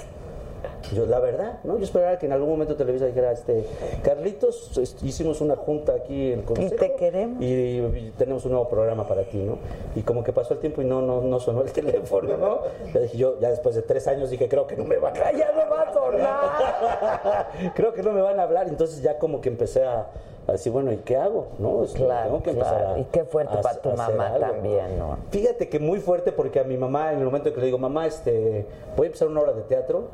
Yo, 0.93 1.05
la 1.05 1.19
verdad, 1.19 1.59
¿no? 1.63 1.77
Yo 1.77 1.83
esperaba 1.85 2.17
que 2.17 2.25
en 2.25 2.33
algún 2.33 2.49
momento 2.49 2.75
Televisa 2.75 3.05
dijera, 3.05 3.31
este, 3.31 3.65
Carlitos, 4.03 4.77
est- 4.77 5.01
hicimos 5.03 5.39
una 5.39 5.55
junta 5.55 5.93
aquí 5.93 6.33
en 6.33 6.39
el 6.39 6.45
Consejo. 6.45 6.75
te 6.75 6.95
queremos. 6.95 7.41
Y, 7.41 7.45
y 7.45 8.13
tenemos 8.17 8.43
un 8.45 8.51
nuevo 8.51 8.67
programa 8.67 9.07
para 9.07 9.23
ti, 9.23 9.37
¿no? 9.37 9.57
Y 9.95 10.01
como 10.01 10.21
que 10.23 10.33
pasó 10.33 10.53
el 10.55 10.59
tiempo 10.59 10.81
y 10.81 10.85
no, 10.85 11.01
no, 11.01 11.21
no 11.21 11.39
sonó 11.39 11.61
el 11.61 11.71
teléfono, 11.71 12.35
¿no? 12.35 12.59
Ya 12.93 12.99
dije 12.99 13.17
yo, 13.17 13.39
ya 13.39 13.51
después 13.51 13.75
de 13.75 13.83
tres 13.83 14.07
años 14.07 14.29
dije, 14.31 14.49
creo 14.49 14.67
que 14.67 14.75
no 14.75 14.83
me 14.83 14.97
van 14.97 15.15
a 15.17 15.31
Ya 15.37 15.51
no 15.53 15.69
va 15.69 15.81
a 15.83 15.93
sonar. 15.93 17.47
creo 17.75 17.93
que 17.93 18.03
no 18.03 18.11
me 18.11 18.21
van 18.21 18.39
a 18.39 18.43
hablar. 18.43 18.67
Entonces 18.67 19.01
ya 19.01 19.17
como 19.17 19.39
que 19.39 19.47
empecé 19.49 19.85
a, 19.85 20.07
a 20.47 20.53
decir, 20.53 20.71
bueno, 20.71 20.91
¿y 20.91 20.97
qué 20.97 21.17
hago? 21.17 21.47
¿No? 21.59 21.83
Es 21.83 21.91
Claro, 21.93 22.25
tengo 22.29 22.43
que 22.43 22.49
empezar 22.51 22.77
claro. 22.79 22.93
a- 22.95 22.99
Y 22.99 23.03
qué 23.05 23.23
fuerte 23.23 23.57
a- 23.57 23.61
para 23.61 23.79
tu 23.81 23.89
mamá 23.91 24.37
también, 24.39 24.97
¿no? 24.99 25.17
Fíjate 25.29 25.69
que 25.69 25.79
muy 25.79 25.99
fuerte 25.99 26.31
porque 26.31 26.59
a 26.59 26.63
mi 26.63 26.77
mamá, 26.77 27.13
en 27.13 27.19
el 27.19 27.25
momento 27.25 27.53
que 27.53 27.59
le 27.59 27.67
digo, 27.67 27.77
mamá, 27.77 28.07
este, 28.07 28.65
voy 28.97 29.05
a 29.05 29.07
empezar 29.07 29.27
una 29.27 29.41
obra 29.41 29.53
de 29.53 29.61
teatro, 29.63 30.05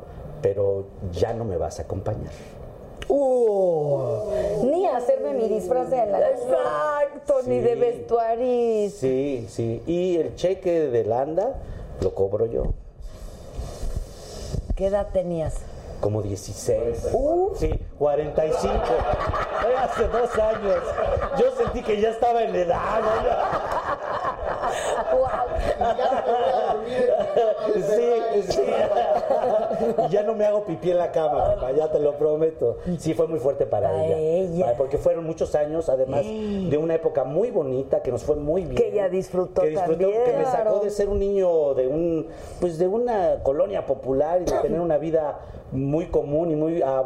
pero 0.42 0.84
ya 1.12 1.32
no 1.32 1.44
me 1.44 1.56
vas 1.56 1.78
a 1.78 1.82
acompañar. 1.82 2.30
Ni 4.64 4.86
hacerme 4.86 5.32
mi 5.32 5.48
disfraz 5.48 5.88
de 5.90 5.96
la 6.06 6.30
Exacto, 6.30 7.36
ni 7.46 7.58
de 7.60 7.74
vestuarista. 7.74 8.98
Sí, 9.00 9.46
sí. 9.48 9.82
Y 9.86 10.16
el 10.16 10.34
cheque 10.36 10.88
de 10.88 11.04
Landa 11.04 11.54
lo 12.02 12.14
cobro 12.14 12.46
yo. 12.46 12.64
¿Qué 14.76 14.86
edad 14.86 15.08
tenías? 15.12 15.56
Como 16.00 16.22
16. 16.22 17.08
Sí, 17.56 17.70
45. 17.98 18.70
Fue 19.62 19.76
hace 19.76 20.08
dos 20.08 20.38
años. 20.38 20.82
Yo 21.38 21.50
sentí 21.52 21.82
que 21.82 22.00
ya 22.00 22.10
estaba 22.10 22.42
en 22.42 22.54
edad. 22.54 23.00
¿no? 23.00 23.08
Sí, 27.74 28.42
sí. 28.52 28.62
Y 30.06 30.08
ya 30.10 30.22
no 30.22 30.34
me 30.34 30.44
hago 30.44 30.64
pipí 30.64 30.90
en 30.90 30.98
la 30.98 31.12
cama, 31.12 31.54
papá, 31.54 31.72
ya 31.72 31.90
te 31.90 31.98
lo 32.00 32.16
prometo. 32.16 32.78
Sí, 32.98 33.14
fue 33.14 33.26
muy 33.26 33.38
fuerte 33.38 33.66
para 33.66 34.04
ella. 34.04 34.74
Porque 34.76 34.98
fueron 34.98 35.24
muchos 35.24 35.54
años, 35.54 35.88
además, 35.88 36.22
de 36.24 36.78
una 36.78 36.94
época 36.94 37.24
muy 37.24 37.50
bonita, 37.50 38.02
que 38.02 38.10
nos 38.10 38.22
fue 38.24 38.36
muy 38.36 38.62
bien. 38.64 38.76
Que 38.76 38.88
ella 38.88 39.08
disfrutó 39.08 39.62
que 39.62 39.70
disfrutó, 39.70 39.98
también. 40.04 40.24
Que 40.24 40.32
me 40.36 40.44
sacó 40.44 40.58
Claro. 40.68 40.80
de 40.80 40.90
ser 40.90 41.08
un 41.08 41.18
niño 41.20 41.74
de 41.74 41.86
un, 41.86 42.26
pues 42.60 42.78
de 42.78 42.86
una 42.88 43.42
colonia 43.42 43.86
popular 43.86 44.42
y 44.42 44.44
de 44.44 44.58
tener 44.58 44.80
una 44.80 44.98
vida 44.98 45.38
muy 45.70 46.06
común 46.06 46.50
y 46.50 46.56
muy 46.56 46.82
a 46.82 47.04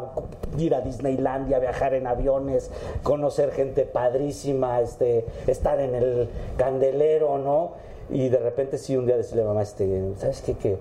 ir 0.57 0.73
a 0.73 0.81
Disneylandia, 0.83 1.59
viajar 1.59 1.93
en 1.93 2.07
aviones, 2.07 2.69
conocer 3.03 3.51
gente 3.51 3.85
padrísima, 3.85 4.81
este, 4.81 5.25
estar 5.47 5.79
en 5.79 5.95
el 5.95 6.29
candelero, 6.57 7.37
¿no? 7.37 7.71
Y 8.09 8.29
de 8.29 8.37
repente 8.37 8.77
sí 8.77 8.97
un 8.97 9.05
día 9.05 9.15
decirle 9.15 9.43
a 9.43 9.45
mamá, 9.45 9.61
este, 9.61 10.13
¿sabes 10.17 10.41
qué? 10.41 10.55
Que 10.55 10.77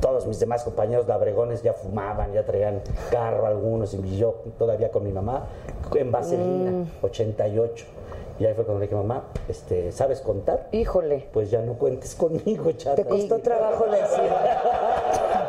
todos 0.00 0.26
mis 0.26 0.40
demás 0.40 0.64
compañeros 0.64 1.06
labregones 1.06 1.62
ya 1.62 1.74
fumaban, 1.74 2.32
ya 2.32 2.44
traían 2.44 2.80
carro 3.10 3.46
algunos, 3.46 3.94
y 3.94 4.16
yo 4.16 4.42
todavía 4.58 4.90
con 4.90 5.04
mi 5.04 5.12
mamá, 5.12 5.46
en 5.94 6.10
Vaselina, 6.10 6.86
88. 7.02 7.97
Y 8.38 8.46
ahí 8.46 8.54
fue 8.54 8.64
cuando 8.64 8.80
le 8.80 8.86
dije, 8.86 8.94
mamá, 8.94 9.24
este, 9.48 9.90
¿sabes 9.90 10.20
contar? 10.20 10.68
Híjole. 10.72 11.28
Pues 11.32 11.50
ya 11.50 11.60
no 11.60 11.74
cuentes 11.74 12.14
conmigo, 12.14 12.70
chata. 12.72 12.96
¿Te 12.96 13.04
costó 13.04 13.38
trabajo 13.38 13.86
decir? 13.86 14.30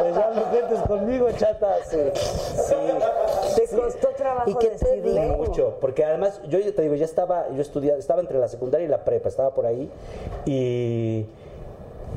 Pues 0.00 0.14
ya 0.14 0.30
no 0.34 0.42
cuentes 0.44 0.80
conmigo, 0.80 1.28
chata. 1.32 1.76
Sí. 1.84 1.98
sí. 2.14 2.74
¿Te 3.56 3.76
costó 3.76 4.08
trabajo 4.08 4.50
¿Y 4.50 4.54
qué 4.54 4.68
te 4.68 4.86
decirle? 4.86 5.22
dijo? 5.22 5.36
Mucho, 5.36 5.76
porque 5.80 6.04
además 6.04 6.40
yo 6.48 6.58
ya 6.58 6.72
te 6.72 6.82
digo, 6.82 6.94
ya 6.94 7.04
estaba, 7.04 7.48
yo 7.50 7.60
estudiaba, 7.60 7.98
estaba 7.98 8.20
entre 8.20 8.38
la 8.38 8.48
secundaria 8.48 8.86
y 8.86 8.88
la 8.88 9.04
prepa, 9.04 9.28
estaba 9.28 9.54
por 9.54 9.66
ahí 9.66 9.90
y, 10.46 11.26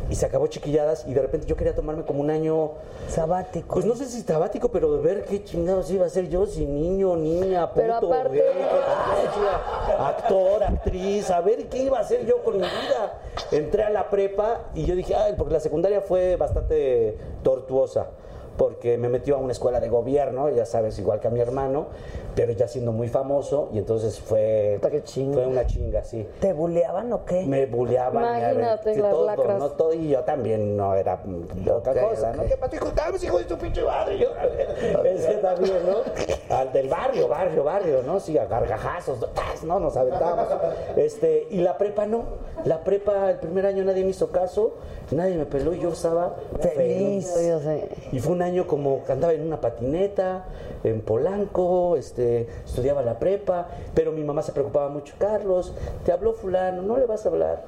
y 0.09 0.15
se 0.15 0.25
acabó 0.25 0.47
chiquilladas 0.47 1.05
y 1.07 1.13
de 1.13 1.21
repente 1.21 1.47
yo 1.47 1.55
quería 1.55 1.73
tomarme 1.75 2.03
como 2.03 2.19
un 2.21 2.30
año, 2.30 2.71
Sabático. 3.07 3.73
pues 3.75 3.85
no 3.85 3.95
sé 3.95 4.05
si 4.05 4.21
sabático, 4.21 4.69
pero 4.69 4.95
de 4.97 5.01
ver 5.01 5.25
qué 5.25 5.43
chingados 5.43 5.89
iba 5.91 6.05
a 6.05 6.09
ser 6.09 6.30
yo, 6.30 6.45
si 6.45 6.65
niño, 6.65 7.15
niña, 7.15 7.69
puto, 7.69 7.81
Pero 7.81 7.95
aparte- 7.95 8.35
gay, 8.38 8.43
actor, 9.99 10.63
actriz, 10.63 11.30
a 11.31 11.41
ver 11.41 11.67
qué 11.69 11.84
iba 11.84 11.97
a 11.97 12.01
hacer 12.01 12.25
yo 12.25 12.43
con 12.43 12.55
mi 12.55 12.61
vida. 12.63 13.19
Entré 13.51 13.84
a 13.84 13.89
la 13.89 14.09
prepa 14.09 14.61
y 14.73 14.85
yo 14.85 14.95
dije, 14.95 15.15
ay, 15.15 15.34
porque 15.38 15.53
la 15.53 15.59
secundaria 15.59 16.01
fue 16.01 16.35
bastante 16.35 17.17
tortuosa. 17.43 18.07
Porque 18.57 18.97
me 18.97 19.09
metió 19.09 19.35
a 19.35 19.39
una 19.39 19.51
escuela 19.51 19.80
de 19.80 19.89
gobierno, 19.89 20.49
ya 20.49 20.65
sabes, 20.65 20.99
igual 20.99 21.19
que 21.19 21.27
a 21.27 21.31
mi 21.31 21.39
hermano, 21.39 21.88
pero 22.35 22.51
ya 22.53 22.67
siendo 22.67 22.91
muy 22.91 23.07
famoso, 23.07 23.69
y 23.73 23.80
entonces 23.80 24.19
fue, 24.19 24.73
Puta, 24.80 24.91
qué 24.91 25.03
chinga. 25.03 25.34
fue 25.34 25.47
una 25.47 25.65
chinga, 25.65 26.03
sí. 26.03 26.27
¿Te 26.39 26.53
buleaban 26.53 27.11
o 27.13 27.25
qué? 27.25 27.45
Me 27.45 27.65
buleaban, 27.65 28.21
me 28.21 28.30
Imagínate 28.30 28.65
aventé 28.65 29.01
las 29.01 29.11
todo, 29.11 29.25
lacras. 29.25 29.59
¿no? 29.59 29.69
Todo, 29.71 29.93
y 29.93 30.09
yo 30.09 30.19
también 30.21 30.77
no 30.77 30.93
era 30.95 31.21
poca 31.21 31.91
Ok, 31.91 32.09
cosa, 32.09 32.30
ok. 32.30 32.35
¿no? 32.35 32.43
¿Qué 32.45 32.57
pasó? 32.57 32.73
Hijo 33.23 33.38
de 33.38 33.43
tu 33.45 33.57
pinche 33.57 33.84
madre. 33.84 34.17
Yo, 34.19 34.30
también, 35.41 35.77
¿no? 35.85 36.55
Al 36.55 36.71
del 36.73 36.89
barrio, 36.89 37.27
barrio, 37.27 37.63
barrio, 37.63 38.03
¿no? 38.03 38.19
Sí, 38.19 38.38
a 38.38 38.45
gargajazos, 38.45 39.19
¡tas! 39.34 39.63
¿no? 39.63 39.80
Nos 39.80 39.95
aventamos. 39.97 40.47
Este, 40.95 41.47
y 41.49 41.57
la 41.57 41.77
prepa 41.77 42.05
no. 42.05 42.23
La 42.65 42.84
prepa, 42.84 43.31
el 43.31 43.38
primer 43.39 43.65
año 43.65 43.84
nadie 43.84 44.03
me 44.03 44.11
hizo 44.11 44.31
caso, 44.31 44.75
nadie 45.14 45.38
me 45.38 45.45
peló 45.45 45.73
y 45.73 45.80
yo 45.80 45.90
estaba 45.90 46.35
Feliz. 46.60 47.34
Y 48.11 48.19
fue 48.19 48.34
un 48.34 48.41
año 48.41 48.68
como 48.68 49.03
que 49.03 49.11
andaba 49.11 49.34
en 49.34 49.45
una 49.45 49.60
patineta, 49.60 50.45
en 50.84 51.02
Polanco, 51.02 51.95
este, 51.98 52.48
estudiaba 52.65 53.02
la 53.02 53.19
prepa, 53.19 53.68
pero 53.94 54.11
mi 54.11 54.23
mamá 54.23 54.41
se 54.41 54.52
preocupaba 54.52 54.90
mucho. 54.90 55.15
Carlos, 55.18 55.73
te 56.06 56.11
habló 56.11 56.34
fulano, 56.34 56.81
no 56.81 56.98
le 56.98 57.06
vas 57.06 57.26
a 57.26 57.30
hablar. 57.30 57.64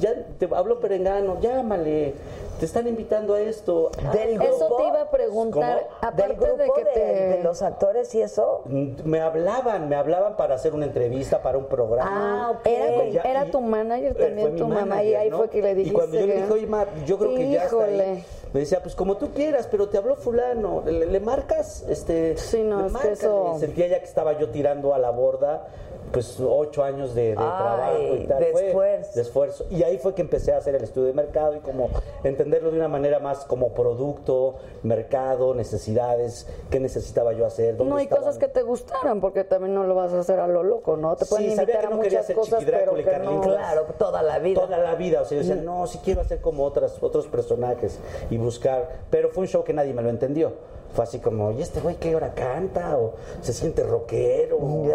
Ya 0.00 0.14
te 0.38 0.48
habló 0.54 0.80
Perengano, 0.80 1.40
llámale. 1.40 2.14
Te 2.58 2.66
están 2.66 2.86
invitando 2.88 3.34
a 3.34 3.40
esto. 3.40 3.90
Del 4.12 4.40
Eso 4.42 4.66
grupo. 4.66 4.76
te 4.76 4.88
iba 4.88 5.00
a 5.02 5.10
preguntar, 5.10 5.82
¿Cómo? 5.88 5.96
aparte 6.00 6.22
Del 6.22 6.36
grupo 6.36 6.56
de 6.56 6.70
que 6.74 6.84
de, 6.84 6.90
te... 6.90 7.00
de 7.36 7.42
los 7.42 7.62
actores 7.62 8.14
y 8.14 8.22
eso. 8.22 8.62
Me 8.66 9.20
hablaban, 9.20 9.88
me 9.88 9.96
hablaban 9.96 10.36
para 10.36 10.54
hacer 10.56 10.74
una 10.74 10.86
entrevista, 10.86 11.40
para 11.42 11.58
un 11.58 11.66
programa. 11.66 12.48
Ah, 12.48 12.50
ok. 12.50 12.66
Era, 12.66 12.94
con- 12.96 13.10
Ya, 13.10 13.22
era 13.22 13.46
y- 13.46 13.50
tu 13.50 13.60
manager 13.60 14.14
también, 14.14 14.56
tu 14.56 14.66
mamá, 14.68 15.02
y 15.02 15.14
ahí 15.14 15.30
¿no? 15.30 15.38
fue 15.38 15.48
que 15.50 15.62
le 15.62 15.74
dijiste. 15.74 15.90
Y 15.92 15.96
cuando 15.96 16.18
yo 16.18 16.26
le 16.26 16.36
dije, 16.36 16.52
oye, 16.52 16.66
ma, 16.66 16.86
yo 17.06 17.18
creo 17.18 17.34
que 17.34 17.50
ya 17.50 17.64
está 17.64 17.84
ahí", 17.84 17.94
Híjole. 17.94 18.24
Me 18.52 18.60
decía, 18.60 18.82
pues 18.82 18.94
como 18.94 19.18
tú 19.18 19.30
quieras, 19.32 19.68
pero 19.70 19.90
te 19.90 19.98
habló 19.98 20.16
fulano, 20.16 20.82
¿le, 20.86 21.04
le 21.06 21.20
marcas? 21.20 21.84
Este, 21.86 22.34
Sí, 22.38 22.62
no, 22.62 22.80
le 22.80 22.86
es 22.86 22.92
que 22.92 22.92
márcale. 22.94 23.12
eso- 23.12 23.56
Sentía 23.58 23.86
ya 23.88 23.98
que 23.98 24.06
estaba 24.06 24.38
yo 24.38 24.48
tirando 24.48 24.94
a 24.94 24.98
la 24.98 25.10
borda, 25.10 25.66
pues 26.12 26.38
ocho 26.40 26.82
años 26.84 27.14
de, 27.14 27.28
de 27.30 27.34
trabajo 27.34 27.98
y 28.16 28.26
tal. 28.26 28.38
de 28.40 28.52
Fue- 28.52 28.66
esfuerzo. 28.68 29.10
de 29.14 29.20
esfuerzo. 29.22 29.66
Y 29.70 29.82
ahí 29.82 29.98
fue 29.98 30.14
que 30.14 30.22
empecé 30.22 30.52
a 30.52 30.58
hacer 30.58 30.74
el 30.74 30.82
estudio 30.84 31.06
de 31.08 31.12
mercado 31.12 31.54
y 31.56 31.60
como 31.60 31.88
entenderlo 32.24 32.70
de 32.70 32.76
una 32.78 32.88
manera 32.88 33.18
más 33.18 33.44
como 33.44 33.68
producto, 33.74 34.56
mercado, 34.82 35.54
necesidades, 35.54 36.46
qué 36.70 36.80
necesitaba 36.80 37.32
yo 37.32 37.46
hacer. 37.46 37.76
dónde 37.76 37.92
No, 37.92 38.00
y 38.00 38.04
estaban. 38.04 38.24
cosas 38.24 38.38
que 38.38 38.48
te 38.48 38.62
gustaran, 38.62 39.20
porque 39.20 39.44
también 39.44 39.74
no 39.74 39.84
lo 39.84 39.94
vas 39.94 40.12
a 40.12 40.20
hacer 40.20 40.40
a 40.40 40.48
lo 40.48 40.62
loco, 40.62 40.96
¿no? 40.96 41.16
Te 41.16 41.26
pueden 41.26 41.46
Sí, 41.46 41.52
invitar 41.60 41.86
a 41.86 41.90
muchas 41.90 42.30
cosas, 42.32 42.62
pero 42.64 42.94
que 42.94 43.18
no... 43.18 43.40
Claro, 43.40 43.86
toda 43.98 44.22
la 44.22 44.38
vida. 44.38 44.60
Toda 44.60 44.78
la 44.78 44.94
vida, 44.94 45.22
o 45.22 45.24
sea, 45.24 45.40
yo 45.40 45.46
decía, 45.48 45.62
no, 45.62 45.86
si 45.86 45.98
quiero 45.98 46.20
hacer 46.20 46.40
como 46.40 46.64
otras, 46.64 47.02
otros 47.02 47.26
personajes 47.26 47.98
y 48.30 48.36
buscar, 48.38 48.88
pero 49.10 49.28
fue 49.30 49.42
un 49.42 49.48
show 49.48 49.64
que 49.64 49.72
nadie 49.72 49.92
me 49.92 50.02
lo 50.02 50.08
entendió. 50.10 50.52
Fue 50.94 51.04
así 51.04 51.18
como, 51.18 51.52
¿y 51.52 51.62
este 51.62 51.80
güey 51.80 51.96
qué 51.96 52.16
hora 52.16 52.34
canta? 52.34 52.98
¿O 52.98 53.14
se 53.40 53.52
siente 53.52 53.82
rockero? 53.82 54.56
¿O 54.56 54.86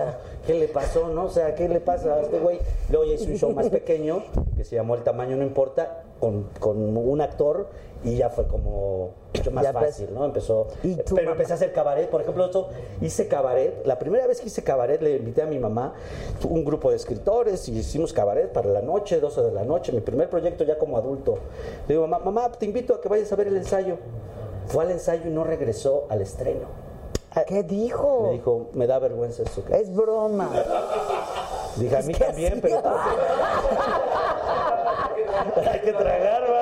¿Qué 0.46 0.54
le 0.54 0.68
pasó? 0.68 1.08
¿No? 1.08 1.26
O 1.26 1.30
sea, 1.30 1.56
¿qué 1.56 1.70
le 1.70 1.80
pasa 1.80 2.16
a 2.16 2.22
este 2.22 2.40
güey? 2.40 2.60
Luego 2.90 3.06
ya 3.06 3.14
hice 3.14 3.32
un 3.32 3.38
show 3.38 3.52
más 3.52 3.70
pequeño 3.70 4.24
que 4.58 4.64
se 4.64 4.76
llamó 4.76 4.96
El 4.96 5.04
tamaño 5.04 5.38
no 5.38 5.44
importa, 5.44 6.04
con, 6.20 6.50
con 6.60 6.98
un 6.98 7.22
actor 7.22 7.68
y 8.04 8.18
ya 8.18 8.30
fue 8.30 8.48
como 8.48 9.12
mucho 9.34 9.52
más 9.52 9.64
Ya 9.64 9.74
fácil, 9.74 10.14
¿no? 10.14 10.26
Empezó. 10.26 10.68
¿Y 10.84 10.96
tu 10.96 11.16
pero 11.16 11.28
mamá? 11.28 11.32
empecé 11.32 11.54
a 11.54 11.56
hacer 11.56 11.72
cabaret, 11.72 12.10
por 12.10 12.22
ejemplo, 12.22 12.46
esto, 12.46 12.70
hice 13.02 13.28
cabaret. 13.28 13.86
La 13.86 13.98
primera 13.98 14.28
vez 14.28 14.42
que 14.42 14.48
hice 14.48 14.64
cabaret 14.64 15.02
le 15.02 15.16
invité 15.16 15.42
a 15.42 15.46
mi 15.46 15.60
mamá, 15.60 15.94
un 16.50 16.66
grupo 16.66 16.90
de 16.90 16.98
escritores, 16.98 17.68
y 17.70 17.78
hicimos 17.78 18.12
cabaret 18.12 18.52
para 18.52 18.70
la 18.70 18.82
noche, 18.82 19.20
12 19.20 19.42
de 19.42 19.52
la 19.52 19.64
noche, 19.64 19.92
mi 19.92 20.02
primer 20.02 20.30
proyecto 20.30 20.64
ya 20.66 20.78
como 20.78 20.98
adulto. 20.98 21.38
Le 21.88 21.96
digo, 21.96 22.08
mamá, 22.08 22.24
mamá, 22.24 22.52
te 22.52 22.66
invito 22.66 22.94
a 22.96 23.02
que 23.02 23.08
vayas 23.08 23.32
a 23.32 23.36
ver 23.38 23.48
el 23.48 23.56
ensayo. 23.58 23.98
Fue 24.74 24.86
al 24.86 24.92
ensayo 24.92 25.30
y 25.30 25.30
no 25.30 25.44
regresó 25.44 26.08
al 26.10 26.24
estreno. 26.24 26.66
¿Qué 27.46 27.62
dijo? 27.62 28.22
Me 28.24 28.32
dijo, 28.32 28.70
me 28.74 28.88
da 28.88 28.98
vergüenza 28.98 29.44
eso. 29.44 29.64
que 29.64 29.80
Es 29.80 29.94
broma. 29.94 30.50
Dije, 31.76 31.96
a 31.96 32.02
mí 32.02 32.16
también, 32.16 32.60
pero 32.60 32.78
hay 35.72 35.80
que 35.80 35.94
tragar. 35.94 36.53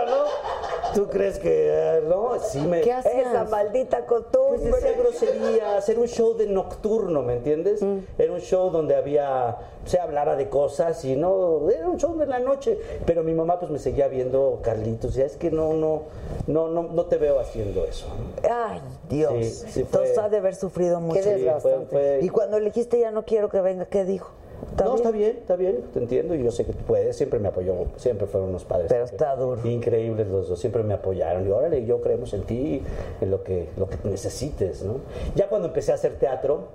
¿Tú 0.93 1.07
crees 1.07 1.39
que 1.39 1.67
eh, 1.69 2.01
no? 2.07 2.39
Sí 2.39 2.59
me... 2.59 2.81
¿Qué 2.81 2.91
hacías? 2.93 3.15
Esa 3.27 3.43
maldita 3.45 4.05
Pues 4.05 4.23
costumbre. 4.25 4.71
decía 4.71 4.93
grosería, 4.97 5.77
hacer 5.77 5.99
un 5.99 6.07
show 6.07 6.35
de 6.35 6.47
nocturno, 6.47 7.21
¿me 7.21 7.33
entiendes? 7.33 7.81
Mm. 7.81 7.99
Era 8.17 8.33
un 8.33 8.39
show 8.41 8.69
donde 8.69 8.95
había, 8.95 9.57
se 9.85 9.99
hablaba 9.99 10.35
de 10.35 10.49
cosas 10.49 11.03
y 11.05 11.15
no, 11.15 11.69
era 11.69 11.87
un 11.87 11.97
show 11.97 12.17
de 12.17 12.25
la 12.25 12.39
noche. 12.39 12.77
Pero 13.05 13.23
mi 13.23 13.33
mamá 13.33 13.59
pues 13.59 13.71
me 13.71 13.79
seguía 13.79 14.07
viendo, 14.07 14.59
Carlitos, 14.61 15.15
ya 15.15 15.25
es 15.25 15.35
que 15.37 15.51
no, 15.51 15.73
no, 15.73 16.03
no, 16.47 16.67
no, 16.67 16.83
no 16.83 17.05
te 17.05 17.17
veo 17.17 17.39
haciendo 17.39 17.85
eso. 17.85 18.07
Ay, 18.49 18.81
Dios. 19.09 19.33
Sí, 19.33 19.43
sí 19.49 19.65
fue- 19.71 19.81
Entonces 19.83 20.17
ha 20.17 20.29
de 20.29 20.37
haber 20.37 20.55
sufrido 20.55 20.99
mucho. 20.99 21.21
Qué 21.21 21.29
desgastante. 21.35 21.85
fue- 21.89 22.19
Y 22.21 22.29
cuando 22.29 22.59
le 22.59 22.65
dijiste 22.65 22.99
ya 22.99 23.11
no 23.11 23.23
quiero 23.23 23.49
que 23.49 23.61
venga, 23.61 23.85
¿qué 23.85 24.03
dijo? 24.05 24.31
No, 24.77 24.95
está 24.95 25.11
bien, 25.11 25.37
está 25.39 25.55
bien, 25.55 25.81
te 25.93 25.99
entiendo 25.99 26.33
y 26.35 26.43
yo 26.43 26.51
sé 26.51 26.65
que 26.65 26.73
tú 26.73 26.83
puedes, 26.85 27.15
siempre 27.15 27.39
me 27.39 27.49
apoyó, 27.49 27.73
siempre 27.97 28.27
fueron 28.27 28.49
unos 28.49 28.63
padres. 28.65 28.87
Pero 28.89 29.03
está 29.05 29.35
duro. 29.35 29.61
Increíbles 29.67 30.27
los 30.27 30.47
dos, 30.49 30.59
siempre 30.59 30.83
me 30.83 30.93
apoyaron 30.93 31.47
y 31.47 31.51
órale, 31.51 31.85
yo 31.85 32.01
creemos 32.01 32.33
en 32.33 32.43
ti, 32.43 32.81
en 33.19 33.31
lo 33.31 33.43
que, 33.43 33.67
lo 33.77 33.87
que 33.89 33.97
necesites, 34.03 34.83
¿no? 34.83 34.95
Ya 35.35 35.49
cuando 35.49 35.67
empecé 35.67 35.91
a 35.91 35.95
hacer 35.95 36.15
teatro, 36.15 36.65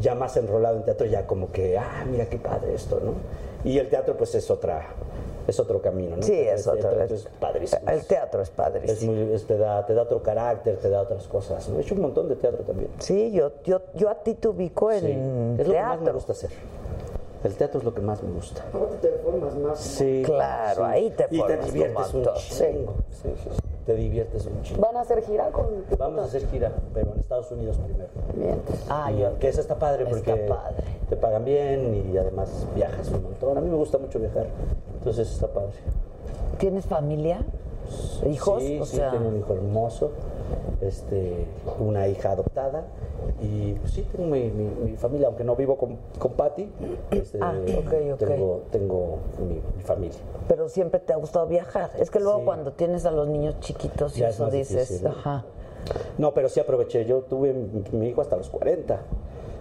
ya 0.00 0.14
más 0.14 0.36
enrolado 0.36 0.76
en 0.78 0.84
teatro, 0.84 1.06
ya 1.06 1.26
como 1.26 1.52
que, 1.52 1.78
ah, 1.78 2.04
mira 2.10 2.26
qué 2.26 2.38
padre 2.38 2.74
esto, 2.74 3.00
¿no? 3.04 3.12
Y 3.68 3.78
el 3.78 3.88
teatro 3.88 4.16
pues 4.16 4.34
es 4.34 4.50
otra, 4.50 4.86
es 5.46 5.58
otro 5.60 5.80
camino, 5.80 6.16
¿no? 6.16 6.22
Sí, 6.22 6.32
El 6.38 6.48
es 6.58 6.66
otro. 6.66 6.88
teatro 6.90 7.14
es 7.14 7.28
padrísimo. 7.40 7.82
El 7.90 8.04
teatro 8.06 8.42
es 8.42 8.48
Es 8.48 8.54
padrísimo. 8.54 9.12
muy, 9.12 9.32
es- 9.32 9.46
te, 9.46 9.56
da, 9.56 9.86
te 9.86 9.94
da 9.94 10.02
otro 10.02 10.22
carácter, 10.22 10.76
te 10.78 10.88
da 10.90 11.02
otras 11.02 11.26
cosas. 11.28 11.68
¿no? 11.68 11.78
He 11.78 11.82
hecho 11.82 11.94
un 11.94 12.00
montón 12.02 12.28
de 12.28 12.36
teatro 12.36 12.62
también. 12.64 12.90
Sí, 12.98 13.30
yo, 13.32 13.52
yo, 13.64 13.80
yo 13.94 14.08
a 14.10 14.16
ti 14.16 14.34
te 14.34 14.48
ubico 14.48 14.90
en 14.90 15.00
Sí. 15.00 15.06
Es 15.62 15.66
lo 15.68 15.72
que 15.74 15.80
más 15.80 15.90
me 15.90 15.96
teatro. 16.04 16.14
gusta 16.14 16.32
hacer. 16.32 16.50
El 17.44 17.54
teatro 17.54 17.78
es 17.78 17.84
lo 17.84 17.92
que 17.94 18.00
más 18.00 18.22
me 18.22 18.32
gusta. 18.32 18.64
te 19.02 19.08
formas 19.22 19.54
más. 19.56 19.78
Sí. 19.78 20.22
Claro, 20.24 20.86
ahí 20.86 21.10
te 21.10 21.24
Y 21.24 21.28
te 21.28 21.36
formas 21.38 21.66
diviertes 21.72 22.14
un 22.14 22.22
chingo. 22.36 22.94
Sí, 23.10 23.28
sí, 23.34 23.34
sí. 23.44 23.50
Te 23.84 23.94
diviertes 23.94 24.46
un 24.46 24.62
chingo. 24.62 24.80
¿Van 24.80 24.96
a 24.96 25.00
hacer 25.02 25.22
gira 25.22 25.50
con...? 25.50 25.66
Vamos 25.98 26.20
a 26.22 26.24
hacer 26.24 26.46
gira, 26.48 26.72
pero 26.94 27.12
en 27.12 27.20
Estados 27.20 27.50
Unidos 27.52 27.76
primero. 27.84 28.08
Bien. 28.34 28.58
Ah, 28.88 29.12
Y 29.12 29.18
yo. 29.20 29.38
que 29.38 29.48
eso 29.48 29.60
está 29.60 29.78
padre 29.78 30.06
porque 30.06 30.32
Está 30.32 30.54
padre. 30.54 30.84
te 31.10 31.16
pagan 31.16 31.44
bien 31.44 32.10
y 32.12 32.16
además 32.16 32.66
viajas 32.74 33.08
un 33.10 33.24
montón. 33.24 33.58
A 33.58 33.60
mí 33.60 33.68
me 33.68 33.76
gusta 33.76 33.98
mucho 33.98 34.18
viajar, 34.18 34.46
entonces 34.98 35.30
está 35.30 35.46
padre. 35.48 35.74
¿Tienes 36.58 36.86
familia? 36.86 37.44
¿Hijos? 38.26 38.62
Sí, 38.62 38.78
o 38.80 38.86
sí, 38.86 38.96
sea, 38.96 39.10
tengo 39.10 39.28
un 39.28 39.36
hijo 39.38 39.52
hermoso, 39.52 40.12
este, 40.80 41.46
una 41.78 42.08
hija 42.08 42.32
adoptada 42.32 42.84
y 43.40 43.72
pues, 43.74 43.92
sí, 43.92 44.02
tengo 44.12 44.28
mi, 44.28 44.50
mi- 44.50 44.90
mi 44.90 44.96
familia, 44.96 45.28
aunque 45.28 45.44
no 45.44 45.56
vivo 45.56 45.76
con, 45.76 45.96
con 46.18 46.32
Patty, 46.32 46.70
este, 47.10 47.38
Ah, 47.40 47.54
ok, 47.78 47.92
ok. 48.14 48.18
tengo, 48.18 48.62
tengo 48.70 49.18
mi, 49.48 49.54
mi 49.76 49.82
familia. 49.82 50.18
pero 50.48 50.68
siempre 50.68 51.00
te 51.00 51.12
ha 51.12 51.16
gustado 51.16 51.46
viajar. 51.46 51.90
Es 51.98 52.10
que 52.10 52.20
luego 52.20 52.40
Sí. 52.40 52.44
cuando 52.44 52.72
tienes 52.72 53.04
a 53.06 53.10
los 53.10 53.28
niños 53.28 53.58
chiquitos 53.60 54.16
y 54.16 54.20
Ya 54.20 54.28
es 54.28 54.34
eso 54.36 54.50
dices, 54.50 54.88
difícil, 54.88 55.04
¿no? 55.04 55.10
ajá. 55.10 55.44
No, 56.18 56.32
pero 56.34 56.48
sí 56.48 56.60
aproveché. 56.60 57.04
Yo 57.04 57.20
tuve 57.22 57.52
mi, 57.92 58.08
hijo 58.08 58.20
hasta 58.22 58.36
los 58.36 58.48
40. 58.48 59.00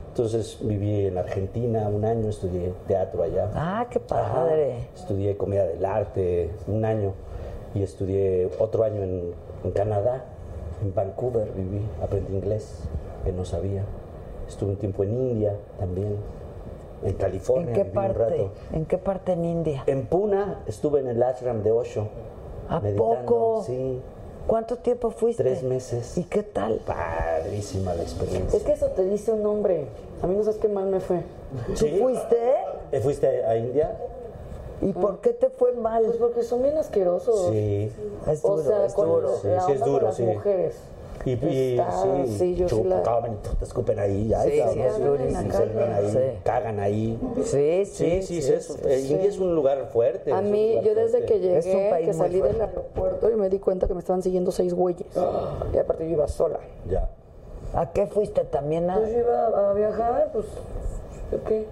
Entonces 0.10 0.58
viví 0.62 1.08
en 1.08 1.18
Argentina 1.18 1.90
un 1.90 2.06
año, 2.06 2.30
estudié 2.30 2.72
teatro 2.88 3.24
allá. 3.24 3.50
Ah, 3.56 3.88
qué 3.90 4.00
Ajá. 4.10 4.34
padre. 4.34 4.88
Estudié 4.96 5.36
comedia 5.36 5.66
del 5.66 5.84
arte 5.84 6.52
un 6.68 6.86
año 6.86 7.14
y 7.74 7.82
estudié 7.82 8.50
otro 8.60 8.84
año 8.84 9.02
en, 9.02 9.34
en 9.64 9.72
Canadá, 9.72 10.24
en 10.84 10.94
Vancouver 10.94 11.52
viví, 11.56 11.82
aprendí 12.02 12.34
inglés, 12.36 12.80
que 13.24 13.32
no 13.32 13.46
sabía. 13.46 13.84
Estuve 14.48 14.72
un 14.72 14.76
tiempo 14.78 15.04
en 15.04 15.14
India 15.14 15.56
también, 15.80 16.18
en 17.04 17.14
California. 17.14 17.70
¿En 17.70 17.74
qué 17.76 17.84
viví 17.84 17.98
un 17.98 18.04
parte? 18.14 18.20
rato. 18.20 18.52
¿En 18.74 18.86
qué 18.86 18.98
parte 18.98 19.32
en 19.32 19.46
India? 19.46 19.84
En 19.88 20.06
Puna 20.06 20.60
estuve 20.68 21.00
en 21.00 21.08
el 21.08 21.24
ashram 21.24 21.64
de 21.64 21.72
Osho. 21.72 22.08
¿A 22.70 22.80
meditando, 22.80 23.26
poco? 23.26 23.64
Sí, 23.66 24.02
¿Cuánto 24.46 24.76
tiempo 24.78 25.10
fuiste? 25.10 25.42
tres 25.42 25.64
meses. 25.64 26.18
¿Y 26.18 26.26
qué 26.26 26.44
tal? 26.44 26.82
Padrísima 26.86 27.94
la 27.94 28.04
experiencia. 28.04 28.58
Es 28.58 28.64
que 28.66 28.74
eso 28.74 28.88
te 28.88 29.06
dice 29.06 29.32
un 29.32 29.46
hombre. 29.46 29.88
A 30.22 30.28
mí 30.28 30.36
no 30.36 30.44
sabes 30.44 30.60
qué 30.60 30.68
mal 30.68 30.86
me 30.88 31.00
fue. 31.00 31.22
¿Tú 31.68 31.76
Sí. 31.78 31.98
fuiste? 31.98 32.38
¿Eh, 32.92 33.00
¿Fuiste 33.00 33.46
a 33.46 33.56
India? 33.56 33.98
¿Y 34.84 34.94
por 34.94 35.20
qué 35.20 35.32
te 35.34 35.50
fue 35.50 35.74
mal? 35.74 36.04
Pues 36.06 36.18
porque 36.18 36.44
son 36.44 36.62
bien 36.64 36.78
asquerosos. 36.78 37.50
Sí. 37.52 37.92
Es 38.28 38.44
O 38.44 38.58
duro, 38.58 38.64
sea, 38.64 38.86
es 38.86 38.94
con 38.94 39.08
duro. 39.10 39.30
Sí, 39.42 39.48
la 39.48 39.62
sí 39.62 39.72
es 39.74 39.80
duro, 39.80 39.94
con 39.94 40.04
las 40.06 40.16
sí. 40.16 40.24
mujeres. 40.24 40.76
Y, 41.26 41.32
y 41.46 41.80
Está- 41.80 42.02
sí, 42.26 42.36
sí, 42.38 42.56
yo 42.56 42.66
la- 42.84 43.02
te 43.02 43.64
escupen 43.64 43.98
ahí, 43.98 44.24
Sí, 44.44 44.52
sí, 44.52 44.60
ahí, 44.62 46.12
Sí. 46.12 46.20
cagan 46.44 46.80
ahí. 46.82 47.18
Sí, 47.46 47.86
sí, 47.86 47.86
Sí, 47.86 48.22
sí, 48.24 48.42
sí, 48.42 48.54
es- 48.54 48.70
eh, 48.84 49.00
sí. 49.00 49.14
India 49.14 49.30
es 49.30 49.40
un 49.40 49.56
lugar 49.56 49.88
fuerte. 49.94 50.34
A 50.34 50.42
mí, 50.42 50.82
yo 50.84 50.94
desde 50.96 51.20
fuerte. 51.20 51.26
que 51.40 51.58
Es 51.60 51.66
un 51.66 51.72
llegué, 51.72 51.90
país 51.92 52.08
que 52.08 52.14
salí 52.14 52.42
del 52.42 52.60
aeropuerto 52.60 53.30
y 53.32 53.36
me 53.38 53.48
di 53.50 53.60
cuenta 53.60 53.88
que 53.88 53.94
me 53.94 54.02
estaban 54.02 54.22
siguiendo 54.22 54.52
seis 54.52 54.74
güeyes. 54.74 55.08
Y 55.74 55.78
aparte 55.78 56.04
yo 56.06 56.12
iba 56.12 56.28
sola. 56.28 56.60
Ya. 56.90 57.10
¿A 57.74 57.92
qué 57.94 58.06
fuiste 58.08 58.44
también? 58.44 58.90
A... 58.90 58.98
Pues 58.98 59.14
yo 59.14 59.20
iba 59.20 59.70
a 59.70 59.74
viajar, 59.74 60.30
pues, 60.34 60.46
¿qué? 61.48 61.66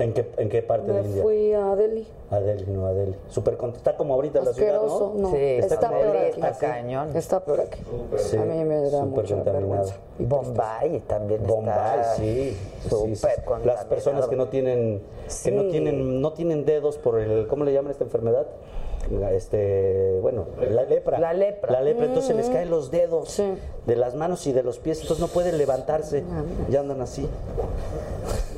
¿En 0.00 0.12
qué, 0.14 0.26
¿En 0.38 0.48
qué 0.48 0.62
parte 0.62 0.90
de 0.92 1.00
Me 1.02 1.08
India? 1.08 1.22
fui 1.22 1.52
a 1.52 1.76
Delhi. 1.76 2.06
A 2.30 2.40
Delhi, 2.40 2.64
no 2.72 2.86
a 2.86 2.92
Delhi. 2.92 3.14
Súper 3.28 3.56
cont- 3.58 3.76
está 3.76 3.96
como 3.96 4.14
ahorita 4.14 4.40
la 4.40 4.52
ciudad, 4.52 4.80
¿no? 4.82 5.12
no. 5.14 5.30
Sí, 5.30 5.36
está, 5.36 5.74
está 5.74 5.90
peor 5.90 6.16
aquí. 6.16 6.40
está 6.40 6.52
cañón. 6.58 7.16
Está 7.16 7.44
peor 7.44 7.60
aquí. 7.60 7.80
Sí, 8.16 8.36
a 8.36 8.44
mí 8.44 8.64
me 8.64 8.76
da 8.80 8.90
súper 8.90 9.04
mucha 9.06 9.34
contaminado. 9.34 9.52
vergüenza. 9.52 9.94
Bombay 10.18 11.00
también 11.00 11.46
Bombay, 11.46 12.00
está 12.00 12.14
sí. 12.16 12.56
sí, 12.82 12.88
súper 12.88 13.14
sí. 13.16 13.66
Las 13.66 13.84
personas 13.84 14.26
que 14.26 14.36
no 14.36 14.48
tienen, 14.48 15.02
que 15.44 15.50
no 15.50 15.64
tienen, 15.70 16.20
no 16.20 16.32
tienen 16.32 16.64
dedos 16.64 16.96
por 16.98 17.18
el, 17.20 17.46
¿cómo 17.46 17.64
le 17.64 17.72
llaman 17.72 17.90
esta 17.90 18.04
enfermedad? 18.04 18.46
La, 19.08 19.32
Este, 19.32 20.18
bueno, 20.20 20.46
la 20.60 20.82
lepra. 20.84 21.18
La 21.18 21.32
lepra. 21.32 21.72
La 21.72 21.80
lepra, 21.80 22.04
entonces 22.06 22.28
se 22.28 22.34
les 22.34 22.48
caen 22.50 22.70
los 22.70 22.90
dedos 22.90 23.30
Sí. 23.30 23.54
de 23.86 23.96
las 23.96 24.14
manos 24.14 24.46
y 24.46 24.52
de 24.52 24.62
los 24.62 24.78
pies, 24.78 25.00
entonces 25.00 25.20
no 25.20 25.28
pueden 25.32 25.56
levantarse, 25.58 26.22
ya 26.68 26.80
andan 26.80 27.00
así. 27.00 27.28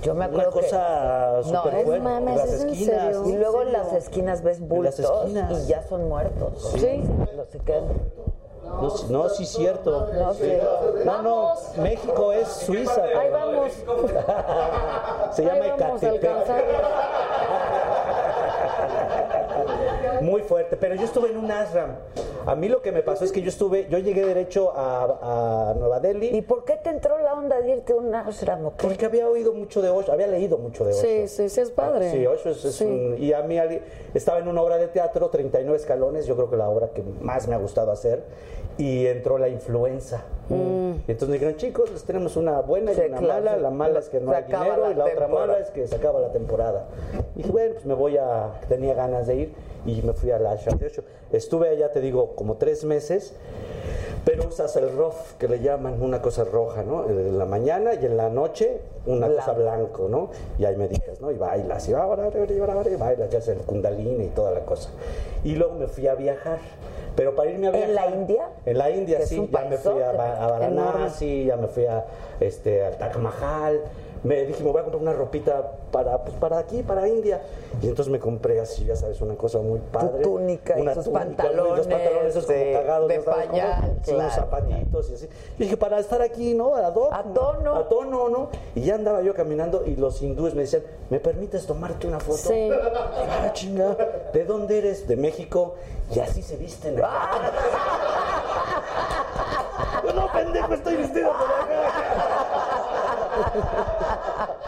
Yo 0.03 0.15
me 0.15 0.27
Una 0.27 0.43
acuerdo 0.43 0.51
que... 0.51 0.61
cosa 0.67 1.41
No, 1.47 1.63
súper 1.63 1.75
es 1.77 1.85
fuerte. 1.85 2.05
mames, 2.05 2.37
las 2.37 2.53
¿es 2.53 2.63
en 2.63 2.69
esquinas. 2.71 3.03
serio? 3.17 3.23
Y 3.29 3.37
luego 3.37 3.63
en 3.63 3.73
las 3.73 3.93
esquinas 3.93 4.43
ves 4.43 4.61
bultos 4.61 4.99
esquinas. 4.99 5.65
y 5.65 5.69
ya 5.69 5.83
son 5.89 6.09
muertos. 6.09 6.73
Sí. 6.77 7.05
Los 7.37 7.47
que 7.49 7.59
quedan- 7.61 7.85
No, 8.65 8.91
sí- 8.91 9.07
no, 9.11 9.29
sí, 9.29 9.47
cierto. 9.47 10.09
No, 10.13 10.35
sí. 10.35 10.53
No, 11.05 11.23
no, 11.23 11.53
México 11.83 12.33
es 12.33 12.49
Suiza. 12.49 13.03
Ahí 13.05 13.31
vamos. 13.31 13.71
Se 15.37 15.45
llama 15.45 15.67
Ecatepec. 15.69 16.23
Muy 20.23 20.43
fuerte, 20.43 20.77
pero 20.77 20.95
yo 20.95 21.05
estuve 21.05 21.31
en 21.31 21.37
un 21.37 21.51
ashram. 21.51 21.91
A 22.47 22.55
mí 22.55 22.69
lo 22.69 22.81
que 22.83 22.93
me 22.93 23.03
pasó 23.03 23.25
es 23.25 23.33
que 23.33 23.43
yo 23.43 23.49
estuve, 23.49 23.87
yo 23.89 23.99
llegué 23.99 24.25
derecho 24.25 24.73
a, 24.75 25.71
a 25.71 25.75
Nueva 25.75 26.01
Delhi. 26.01 26.29
¿Y 26.37 26.43
por 26.43 26.65
qué 26.65 26.75
te 26.77 26.91
entró 26.91 27.19
la 27.19 27.35
onda 27.35 27.61
de 27.61 27.71
irte 27.77 27.93
a 27.93 27.97
un 27.97 28.15
ashram? 28.15 28.67
o 28.67 28.77
qué? 28.77 28.87
Porque 28.87 29.07
había 29.07 29.29
oído 29.29 29.53
mucho 29.53 29.83
de 29.83 29.89
Osho, 29.91 30.13
había 30.13 30.27
leído 30.29 30.59
mucho 30.59 30.85
de 30.85 30.93
Osho. 30.93 31.03
Sí, 31.03 31.29
sí, 31.29 31.49
sí, 31.49 31.61
es 31.61 31.71
padre. 31.71 32.11
Sí, 32.11 32.27
Osho 32.27 32.51
es, 32.51 32.65
es 32.65 32.75
Sí. 32.77 32.85
un- 32.85 33.17
Y 33.23 33.33
a 33.33 33.43
mí 33.43 33.57
estaba 34.15 34.39
en 34.39 34.49
una 34.49 34.63
obra 34.63 34.77
de 34.79 34.89
teatro, 34.89 35.29
39 35.29 35.77
escalones, 35.77 36.27
yo 36.27 36.35
creo 36.37 36.51
que 36.51 36.57
la 36.57 36.69
obra 36.69 36.89
que 36.89 37.03
más 37.21 37.47
me 37.49 37.55
ha 37.55 37.59
gustado 37.59 37.91
hacer, 37.93 38.23
y 38.79 39.07
entró 39.07 39.39
la 39.39 39.49
influenza. 39.49 40.23
Y 41.07 41.11
entonces 41.11 41.29
me 41.29 41.35
dijeron, 41.35 41.57
chicos, 41.57 41.91
les 41.91 42.05
tenemos 42.05 42.37
una 42.37 42.61
buena 42.61 42.93
y 42.93 42.95
Mm. 42.95 42.99
Sí, 42.99 43.07
una 43.09 43.19
claro, 43.19 43.45
mala. 43.45 43.57
La 43.57 43.71
mala 43.71 43.99
es 43.99 44.09
que 44.09 44.21
no 44.21 44.33
hay 44.33 44.45
dinero 44.45 44.91
y 44.91 44.95
la 44.95 45.05
otra 45.05 45.15
temporada. 45.17 45.47
mala 45.47 45.59
es 45.59 45.71
que 45.71 45.87
se 45.87 45.95
acaba 45.97 46.21
la 46.21 46.33
temporada. 46.33 46.87
Y 47.35 47.39
dije, 47.39 47.51
bueno, 47.51 47.73
pues 47.75 47.87
me 47.87 47.95
voy 47.95 48.17
a... 48.19 48.53
Tenía 48.69 48.95
ganas 48.95 49.27
de 49.27 49.35
ir 49.37 49.55
y 49.85 50.03
me 50.03 50.13
fui 50.13 50.31
a 50.31 50.39
la 50.39 50.53
Osho. 50.53 50.71
Estuve 51.33 51.69
allá, 51.71 51.91
te 51.91 52.01
digo, 52.01 52.35
como 52.37 52.57
tres 52.57 52.85
meses. 52.85 53.35
Pero 54.25 54.47
usas 54.47 54.77
el 54.77 54.97
rof, 54.97 55.35
que 55.35 55.49
le 55.49 55.59
llaman 55.61 56.01
una 56.01 56.23
cosa 56.23 56.45
roja, 56.45 56.85
¿no? 56.85 57.09
En 57.11 57.37
la 57.37 57.45
mañana 57.45 57.95
y 57.95 58.07
en 58.07 58.17
la 58.17 58.29
noche 58.31 58.81
una 59.05 59.27
Blanco. 59.27 59.45
cosa 59.45 59.53
blanco, 59.59 60.09
¿no? 60.09 60.31
Y 60.61 60.65
ahí 60.65 60.77
meditas, 60.77 61.21
¿no? 61.21 61.33
Y 61.33 61.37
bailas, 61.37 61.89
y, 61.89 61.93
ahora, 61.95 62.31
y 62.33 62.97
bailas, 62.97 63.31
ya 63.31 63.41
sea 63.41 63.55
el 63.55 63.63
kundalini 63.63 64.27
y 64.27 64.29
toda 64.29 64.53
la 64.53 64.61
cosa. 64.61 64.91
Y 65.43 65.57
luego 65.57 65.75
me 65.75 65.89
fui 65.89 66.07
a 66.07 66.15
viajar. 66.15 66.59
Pero 67.17 67.35
para 67.35 67.51
irme 67.51 67.67
a 67.67 67.71
viajar... 67.73 67.89
¿En 67.89 67.95
la 67.97 68.07
India? 68.11 68.49
En 68.65 68.79
la 68.79 68.91
India, 68.91 69.27
sí. 69.27 69.49
Ya 69.53 69.65
me 69.65 69.77
fui 69.77 70.01
a, 70.01 70.13
a 70.43 70.47
Varanasi, 70.51 71.45
ya 71.47 71.57
me 71.57 71.69
fui 71.69 71.87
a, 71.87 72.05
este, 72.41 72.85
al 72.85 72.97
Taj 72.97 73.17
Mahal. 73.17 73.81
Me 74.25 74.45
dije, 74.45 74.63
me 74.63 74.71
voy 74.71 74.79
a 74.81 74.85
comprar 74.85 75.03
una 75.03 75.13
ropita 75.13 75.73
para, 75.91 76.17
pues, 76.23 76.37
para 76.37 76.57
aquí, 76.59 76.85
para 76.85 77.09
India. 77.09 77.41
Y 77.83 77.89
entonces 77.89 78.09
me 78.13 78.21
compré 78.21 78.61
así, 78.61 78.85
ya 78.85 78.95
sabes, 78.95 79.21
una 79.21 79.35
cosa 79.35 79.59
muy 79.59 79.81
padre. 79.81 80.23
túnica 80.23 80.79
y 80.79 80.83
una 80.83 80.95
tus 80.95 81.07
túnica, 81.07 81.25
pantalones 81.25 81.79
Los 81.79 81.87
pantalones 81.89 82.27
esos 82.31 82.45
como 82.47 82.57
de- 82.59 82.73
cagados. 82.73 83.09
de 83.09 83.19
¿no 83.19 83.25
sabes 83.25 83.47
cómo? 83.49 83.59
pañal, 83.59 83.81
Sí, 84.05 84.11
unos 84.13 84.23
claro. 84.27 84.31
zapatitos 84.33 85.11
y 85.11 85.15
así. 85.15 85.29
Y 85.59 85.63
dije, 85.65 85.77
para 85.77 85.99
estar 85.99 86.23
aquí, 86.23 86.55
¿no? 86.55 86.77
A, 86.77 86.93
tono. 86.95 87.09
A 87.13 87.23
tono. 87.25 87.75
A 87.75 87.89
tono, 87.89 88.29
¿no? 88.29 88.49
Y 88.77 88.83
ya 88.83 88.95
andaba 88.95 89.23
yo 89.23 89.35
caminando 89.35 89.83
y 89.85 89.97
los 89.97 90.23
hindúes 90.23 90.55
me 90.55 90.61
decían, 90.63 90.83
¿me 91.11 91.19
permites 91.19 91.67
tomarte 91.67 92.07
una 92.07 92.21
foto? 92.21 92.37
Sí. 92.39 92.71
Ah, 92.73 93.51
chinga, 93.53 93.97
¿de 94.33 94.45
dónde 94.45 94.79
eres? 94.79 95.09
De 95.09 95.17
México. 95.17 95.75
Y 96.15 96.21
así 96.21 96.43
se 96.43 96.57
visten. 96.57 96.97
acá. 96.99 97.29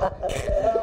Ha 0.05 0.11
ha 0.21 0.29
ha 0.29 0.69
ha! 0.69 0.74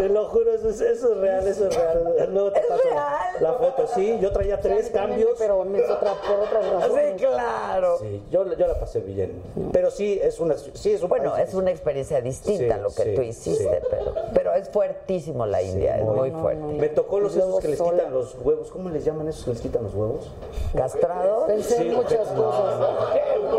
Te 0.00 0.08
lo 0.08 0.24
juro, 0.30 0.50
eso 0.54 0.70
es, 0.70 0.80
eso 0.80 1.12
es 1.12 1.18
real, 1.18 1.46
eso 1.46 1.66
es 1.68 1.76
real. 1.76 2.28
Luego 2.32 2.52
te 2.52 2.60
¿Es 2.60 2.66
paso 2.66 2.82
real? 2.88 3.18
la 3.40 3.52
foto. 3.52 3.86
Sí, 3.94 4.18
yo 4.18 4.32
traía 4.32 4.58
tres 4.58 4.88
cambios. 4.88 5.32
Pero 5.36 5.62
es 5.76 5.90
otra, 5.90 6.14
por 6.26 6.40
otras 6.40 6.70
razones. 6.72 7.10
Sí, 7.20 7.26
claro. 7.26 7.98
Sí, 8.00 8.22
yo, 8.30 8.50
yo 8.56 8.66
la 8.66 8.80
pasé 8.80 9.00
bien. 9.00 9.42
Pero 9.72 9.90
sí, 9.90 10.18
es 10.22 10.40
una. 10.40 10.56
Sí, 10.56 10.92
es 10.92 11.02
un 11.02 11.10
Bueno, 11.10 11.32
país- 11.32 11.48
es 11.50 11.54
una 11.54 11.70
experiencia 11.70 12.22
distinta 12.22 12.76
Sí, 12.76 12.80
lo 12.82 12.88
que 12.88 13.02
sí, 13.02 13.14
tú 13.14 13.20
hiciste, 13.20 13.62
sí. 13.80 13.86
pero, 13.90 14.14
pero 14.32 14.54
es 14.54 14.70
fuertísimo 14.70 15.44
la 15.44 15.60
India, 15.60 15.98
es 15.98 16.04
muy 16.06 16.30
fuerte. 16.30 16.62
Me 16.62 16.88
tocó 16.88 17.20
los 17.20 17.36
esos 17.36 17.60
que 17.60 17.68
les 17.68 17.76
sola. 17.76 17.98
quitan 17.98 18.14
los 18.14 18.36
huevos. 18.42 18.70
¿Cómo 18.70 18.88
les 18.88 19.04
llaman 19.04 19.28
esos 19.28 19.44
que 19.44 19.50
les 19.50 19.60
quitan 19.60 19.82
los 19.82 19.94
huevos? 19.94 20.30
¿Castrado? 20.74 21.46
Pensé 21.46 21.76
en 21.76 21.82
Sí, 21.90 21.90
muchas 21.90 22.32
no, 22.34 22.42
cosas. 22.44 22.80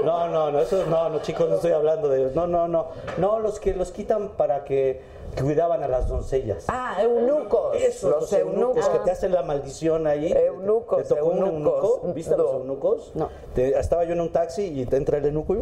No, 0.03 0.27
no, 0.27 0.51
no, 0.51 0.59
eso 0.59 0.83
no, 0.87 1.09
no, 1.09 1.21
chicos, 1.21 1.47
no 1.47 1.55
estoy 1.57 1.71
hablando 1.73 2.09
de. 2.09 2.31
No, 2.33 2.47
no, 2.47 2.67
no. 2.67 2.87
No, 3.19 3.37
los 3.39 3.59
que 3.59 3.75
los 3.75 3.91
quitan 3.91 4.29
para 4.29 4.63
que 4.63 5.01
cuidaban 5.39 5.83
a 5.83 5.87
las 5.87 6.07
doncellas. 6.07 6.65
Ah, 6.67 6.97
eunucos. 7.01 7.75
Esos, 7.75 8.09
los, 8.09 8.21
los 8.21 8.33
eunucos 8.33 8.87
que 8.89 8.99
te 8.99 9.11
hacen 9.11 9.31
la 9.31 9.43
maldición 9.43 10.07
ahí. 10.07 10.31
Eunucos, 10.31 11.03
¿Te 11.03 11.15
tocó 11.15 11.27
un 11.27 11.45
eunuco? 11.45 12.01
¿Viste 12.13 12.33
a 12.33 12.37
los 12.37 12.51
eunucos? 12.53 13.11
No. 13.15 13.29
Te- 13.55 13.77
estaba 13.79 14.03
yo 14.03 14.13
en 14.13 14.21
un 14.21 14.31
taxi 14.31 14.81
y 14.81 14.85
te 14.85 14.97
entra 14.97 15.17
el 15.17 15.25
eunuco 15.25 15.55
y, 15.55 15.59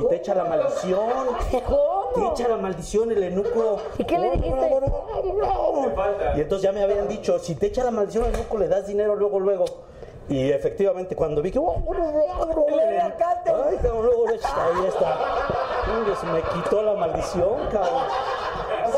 y 0.00 0.06
te 0.08 0.16
echa 0.16 0.34
la 0.34 0.44
maldición. 0.44 1.00
¿Cómo? 1.66 2.04
Te 2.14 2.26
echa 2.42 2.48
la 2.48 2.56
maldición 2.56 3.10
el 3.12 3.22
eunuco. 3.24 3.78
¿Y 3.98 4.04
qué 4.04 4.18
le 4.18 4.30
dijiste? 4.32 4.70
Y 6.36 6.40
entonces 6.40 6.62
ya 6.62 6.72
me 6.72 6.82
habían 6.82 7.08
dicho, 7.08 7.38
si 7.38 7.54
te 7.54 7.66
echa 7.66 7.84
la 7.84 7.90
maldición 7.90 8.24
al 8.24 8.32
eunuco, 8.34 8.58
le 8.58 8.68
das 8.68 8.86
dinero 8.86 9.14
luego, 9.14 9.40
luego. 9.40 9.64
Y 10.28 10.50
efectivamente, 10.50 11.14
cuando 11.14 11.42
vi 11.42 11.50
que... 11.50 11.58
Ay, 11.58 11.76
cabrón, 13.82 14.14
ahí 14.28 14.86
está. 14.86 15.16
Se 16.20 16.26
me 16.26 16.42
quitó 16.42 16.82
la 16.82 16.94
maldición, 16.94 17.56
cabrón. 17.70 18.02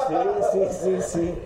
Sí, 0.09 0.15
sí, 0.53 0.69
sí, 0.71 1.03
sí. 1.03 1.43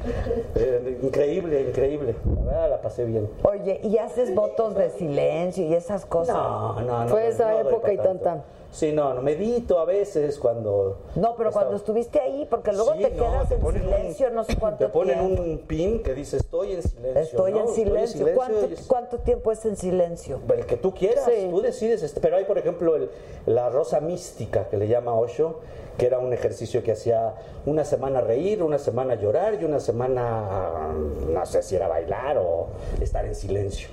Eh, 0.55 0.99
increíble, 1.03 1.63
increíble. 1.63 2.15
La 2.45 2.53
verdad 2.53 2.71
la 2.71 2.83
pasé 2.83 3.05
bien. 3.05 3.31
Oye, 3.43 3.81
¿y 3.83 3.97
haces 3.99 4.35
votos 4.35 4.75
de 4.75 4.91
silencio 4.91 5.65
y 5.65 5.75
esas 5.75 6.05
cosas? 6.05 6.37
No, 6.37 6.81
no, 6.81 7.05
no. 7.05 7.09
Fue 7.09 7.29
esa 7.29 7.51
no 7.53 7.61
época 7.61 7.93
y 7.93 7.97
tan, 7.97 8.19
tanto. 8.19 8.25
tan. 8.25 8.43
Sí, 8.73 8.93
no, 8.93 9.15
no, 9.15 9.21
medito 9.21 9.81
a 9.81 9.85
veces 9.85 10.39
cuando... 10.39 10.99
No, 11.17 11.35
pero 11.37 11.51
cuando 11.51 11.75
estuviste 11.75 12.21
ahí, 12.21 12.47
porque 12.49 12.73
luego 12.73 12.93
Sí, 12.95 13.03
te 13.03 13.11
no, 13.11 13.17
quedas 13.25 13.49
te 13.49 13.55
en 13.57 13.65
un- 13.65 13.73
silencio 13.73 14.31
no 14.31 14.45
sé 14.45 14.57
cuánto 14.61 14.87
Te 14.87 14.93
ponen 14.93 15.19
tiempo. 15.19 15.43
un 15.43 15.59
pin 15.59 16.03
que 16.05 16.15
dice 16.15 16.37
estoy 16.37 16.75
en 16.75 16.83
silencio. 16.83 17.21
Estoy 17.21 17.53
¿no? 17.53 17.61
en 17.63 17.69
silencio. 17.69 18.27
¿Cuánto, 18.35 18.69
y 18.69 18.75
es- 18.75 18.87
cuánto 18.87 19.19
tiempo 19.19 19.51
es 19.51 19.65
en 19.65 19.77
silencio? 19.77 20.41
El 20.57 20.67
que 20.67 20.77
tú 20.77 20.95
quieras, 20.95 21.25
Sí. 21.25 21.49
tú 21.51 21.61
decides. 21.61 22.03
este, 22.05 22.21
Pero 22.21 22.37
hay, 22.37 22.45
por 22.45 22.59
ejemplo, 22.59 22.95
el- 22.95 23.11
la 23.47 23.71
rosa 23.71 24.01
mística 24.01 24.69
que 24.69 24.77
le 24.77 24.87
llama 24.87 25.15
Osho, 25.15 25.59
que 25.99 26.07
era 26.07 26.19
un 26.19 26.33
ejercicio 26.33 26.83
que 26.85 26.93
hacía 26.93 27.35
una 27.67 27.85
semana 27.85 28.21
reír, 28.21 28.63
una 28.63 28.79
semana 28.79 29.17
llorar 29.17 29.61
y 29.61 29.65
una 29.65 29.81
semana, 29.81 30.93
no 31.29 31.45
sé 31.47 31.63
si 31.63 31.75
era 31.77 31.89
bailar 31.89 32.39
o 32.39 32.69
estar 33.01 33.25
en 33.27 33.35
silencio. 33.35 33.89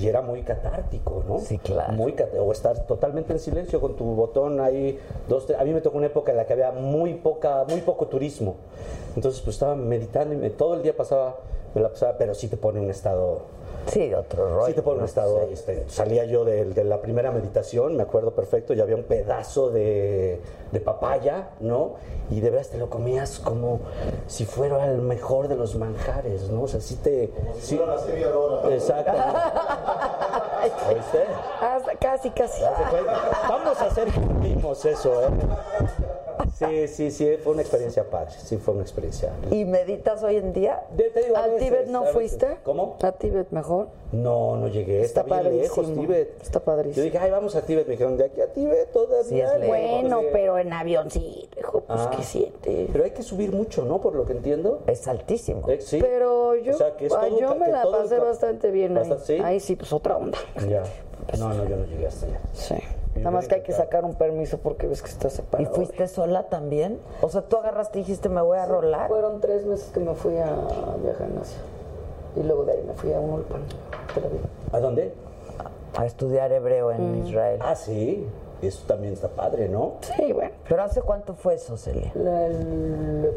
Y 0.00 0.08
era 0.08 0.20
muy 0.22 0.42
catártico, 0.42 1.24
¿no? 1.26 1.38
Sí, 1.38 1.58
claro. 1.58 1.92
Muy 1.92 2.14
o 2.38 2.52
estar 2.52 2.86
totalmente 2.86 3.32
en 3.32 3.38
silencio 3.38 3.80
con 3.80 3.96
tu 3.96 4.04
botón 4.04 4.60
ahí. 4.60 4.98
Dos, 5.28 5.46
tres- 5.46 5.58
A 5.58 5.64
mí 5.64 5.72
me 5.72 5.80
tocó 5.80 5.96
una 5.98 6.06
época 6.08 6.32
en 6.32 6.36
la 6.38 6.46
que 6.46 6.52
había 6.52 6.72
muy 6.72 7.14
poca, 7.14 7.64
muy 7.68 7.80
poco 7.80 8.06
turismo. 8.06 8.56
Entonces, 9.14 9.40
pues 9.40 9.56
estaba 9.56 9.74
meditando 9.74 10.34
y 10.34 10.36
me- 10.36 10.50
todo 10.50 10.74
el 10.74 10.82
día 10.82 10.96
pasaba, 10.96 11.36
me 11.74 11.80
la 11.80 11.88
pasaba, 11.90 12.16
pero 12.18 12.34
sí 12.34 12.48
te 12.48 12.56
pone 12.56 12.80
un 12.80 12.90
estado 12.90 13.40
Sí, 13.86 14.12
otro 14.14 14.48
rollo. 14.48 14.66
Sí, 14.66 14.72
te 14.74 14.82
pone 14.82 14.94
en 14.94 14.98
un 14.98 15.00
¿no? 15.02 15.06
estado. 15.06 15.42
este, 15.42 15.84
salía 15.88 16.24
yo 16.24 16.44
de, 16.44 16.64
de 16.64 16.84
la 16.84 17.00
primera 17.00 17.30
meditación, 17.30 17.96
me 17.96 18.02
acuerdo 18.02 18.32
perfecto, 18.32 18.74
y 18.74 18.80
había 18.80 18.96
un 18.96 19.04
pedazo 19.04 19.70
de, 19.70 20.40
de 20.72 20.80
papaya, 20.80 21.50
¿no? 21.60 21.94
Y 22.30 22.40
de 22.40 22.50
veras 22.50 22.68
te 22.68 22.78
lo 22.78 22.90
comías 22.90 23.38
como 23.38 23.80
si 24.26 24.44
fuera 24.44 24.84
el 24.86 24.98
mejor 24.98 25.48
de 25.48 25.56
los 25.56 25.76
manjares, 25.76 26.50
¿no? 26.50 26.62
O 26.62 26.68
sea, 26.68 26.80
sí 26.80 26.96
te. 26.96 27.32
Sí, 27.60 27.76
Fuera 27.76 27.96
la 27.96 28.74
exacto. 28.74 29.12
¿Oíste? 30.88 31.24
Hasta 31.60 31.94
casi, 31.96 32.30
casi. 32.30 32.62
Cuenta. 32.90 33.30
Vamos 33.48 33.80
a 33.80 33.86
hacer 33.86 34.08
que 34.42 34.48
eso, 34.84 35.22
¿eh? 35.22 35.28
Sí, 36.56 36.88
sí, 36.88 37.10
sí, 37.10 37.36
fue 37.42 37.52
una 37.52 37.62
experiencia 37.62 38.04
padre, 38.08 38.32
sí, 38.42 38.56
fue 38.56 38.74
una 38.74 38.82
experiencia. 38.82 39.32
¿Y 39.50 39.64
meditas 39.64 40.22
hoy 40.22 40.36
en 40.36 40.52
día? 40.52 40.82
De- 40.96 41.10
te 41.10 41.22
digo, 41.24 41.36
a 41.36 41.44
¿A 41.44 41.46
veces, 41.48 41.68
Tíbet 41.68 41.86
no 41.88 42.04
fuiste? 42.04 42.58
¿Cómo? 42.62 42.96
¿A 43.02 43.12
Tíbet 43.12 43.50
mejor? 43.50 43.88
No, 44.12 44.56
no 44.56 44.68
llegué. 44.68 45.02
Está, 45.02 45.22
Está 45.22 45.40
bien 45.42 45.58
lejos. 45.58 45.92
Tíbet. 45.92 46.42
Está 46.42 46.60
padrísimo. 46.60 46.96
Yo 46.96 47.02
dije, 47.02 47.18
ay, 47.18 47.30
vamos 47.30 47.56
a 47.56 47.62
Tíbet. 47.62 47.86
Me 47.86 47.92
dijeron, 47.92 48.16
de 48.16 48.24
aquí 48.26 48.40
a 48.40 48.52
Tíbet 48.52 48.90
todavía. 48.92 49.24
Sí, 49.24 49.40
es 49.40 49.52
no, 49.52 49.58
lejos. 49.58 49.68
Bueno, 49.68 50.20
pero 50.32 50.58
en 50.58 50.72
avioncito, 50.72 51.58
hijo, 51.60 51.80
pues 51.80 52.00
Ah. 52.00 52.10
qué 52.16 52.22
siente. 52.22 52.88
Pero 52.92 53.04
hay 53.04 53.10
que 53.10 53.22
subir 53.22 53.52
mucho, 53.52 53.84
¿no? 53.84 54.00
Por 54.00 54.14
lo 54.14 54.24
que 54.24 54.32
entiendo. 54.32 54.80
Es 54.86 55.06
altísimo. 55.08 55.68
Eh, 55.68 55.80
sí. 55.80 55.98
Pero 56.00 56.54
yo, 56.56 56.74
O 56.74 56.78
sea, 56.78 56.96
que 56.96 57.06
es 57.06 57.12
todo 57.12 57.38
yo 57.40 57.54
me 57.56 57.66
que 57.66 57.72
la 57.72 57.82
pasé 57.90 58.18
bastante 58.18 58.70
bien 58.70 58.96
ahí. 58.96 59.12
¿sí? 59.24 59.38
Ahí 59.42 59.60
sí, 59.60 59.76
pues 59.76 59.92
otra 59.92 60.16
onda. 60.16 60.38
Ya. 60.68 60.82
No, 61.38 61.52
no, 61.52 61.68
yo 61.68 61.76
no 61.76 61.84
llegué 61.86 62.06
hasta 62.06 62.26
allá. 62.26 62.40
Sí. 62.52 62.74
Nada 63.18 63.30
más 63.30 63.48
que 63.48 63.56
hay 63.56 63.62
que 63.62 63.72
sacar 63.72 64.04
un 64.04 64.14
permiso 64.14 64.58
porque 64.58 64.86
ves 64.86 65.02
que 65.02 65.08
está 65.08 65.28
¿Y 65.28 65.30
separado. 65.30 65.74
fuiste 65.74 66.06
sola 66.08 66.44
también? 66.44 66.98
O 67.22 67.28
sea, 67.28 67.42
tú 67.42 67.56
agarraste 67.56 67.98
y 67.98 68.02
dijiste, 68.02 68.28
me 68.28 68.40
voy 68.42 68.58
a 68.58 68.66
rolar. 68.66 69.08
Fueron 69.08 69.40
tres 69.40 69.64
meses 69.66 69.90
que 69.92 70.00
me 70.00 70.14
fui 70.14 70.36
a 70.38 70.54
viajar 71.02 71.28
en 71.30 71.38
Asia. 71.38 71.58
Y 72.36 72.42
luego 72.42 72.64
de 72.64 72.72
ahí 72.72 72.84
me 72.86 72.92
fui 72.94 73.12
a 73.12 73.20
un 73.20 73.30
Ulpan, 73.34 73.62
Tel 74.14 74.24
Aviv. 74.24 74.40
¿A 74.72 74.80
dónde? 74.80 75.12
A 75.96 76.04
estudiar 76.04 76.52
hebreo 76.52 76.90
en 76.92 77.26
Israel. 77.26 77.60
Ah, 77.62 77.74
sí. 77.74 78.26
Eso 78.62 78.84
también 78.86 79.12
está 79.14 79.28
padre, 79.28 79.68
¿no? 79.68 79.94
Sí, 80.00 80.32
bueno. 80.32 80.50
¿Pero 80.68 80.82
hace 80.82 81.02
cuánto 81.02 81.34
fue 81.34 81.54
eso, 81.54 81.76
Celia? 81.76 82.10
La- 82.14 82.46
el- 82.46 83.32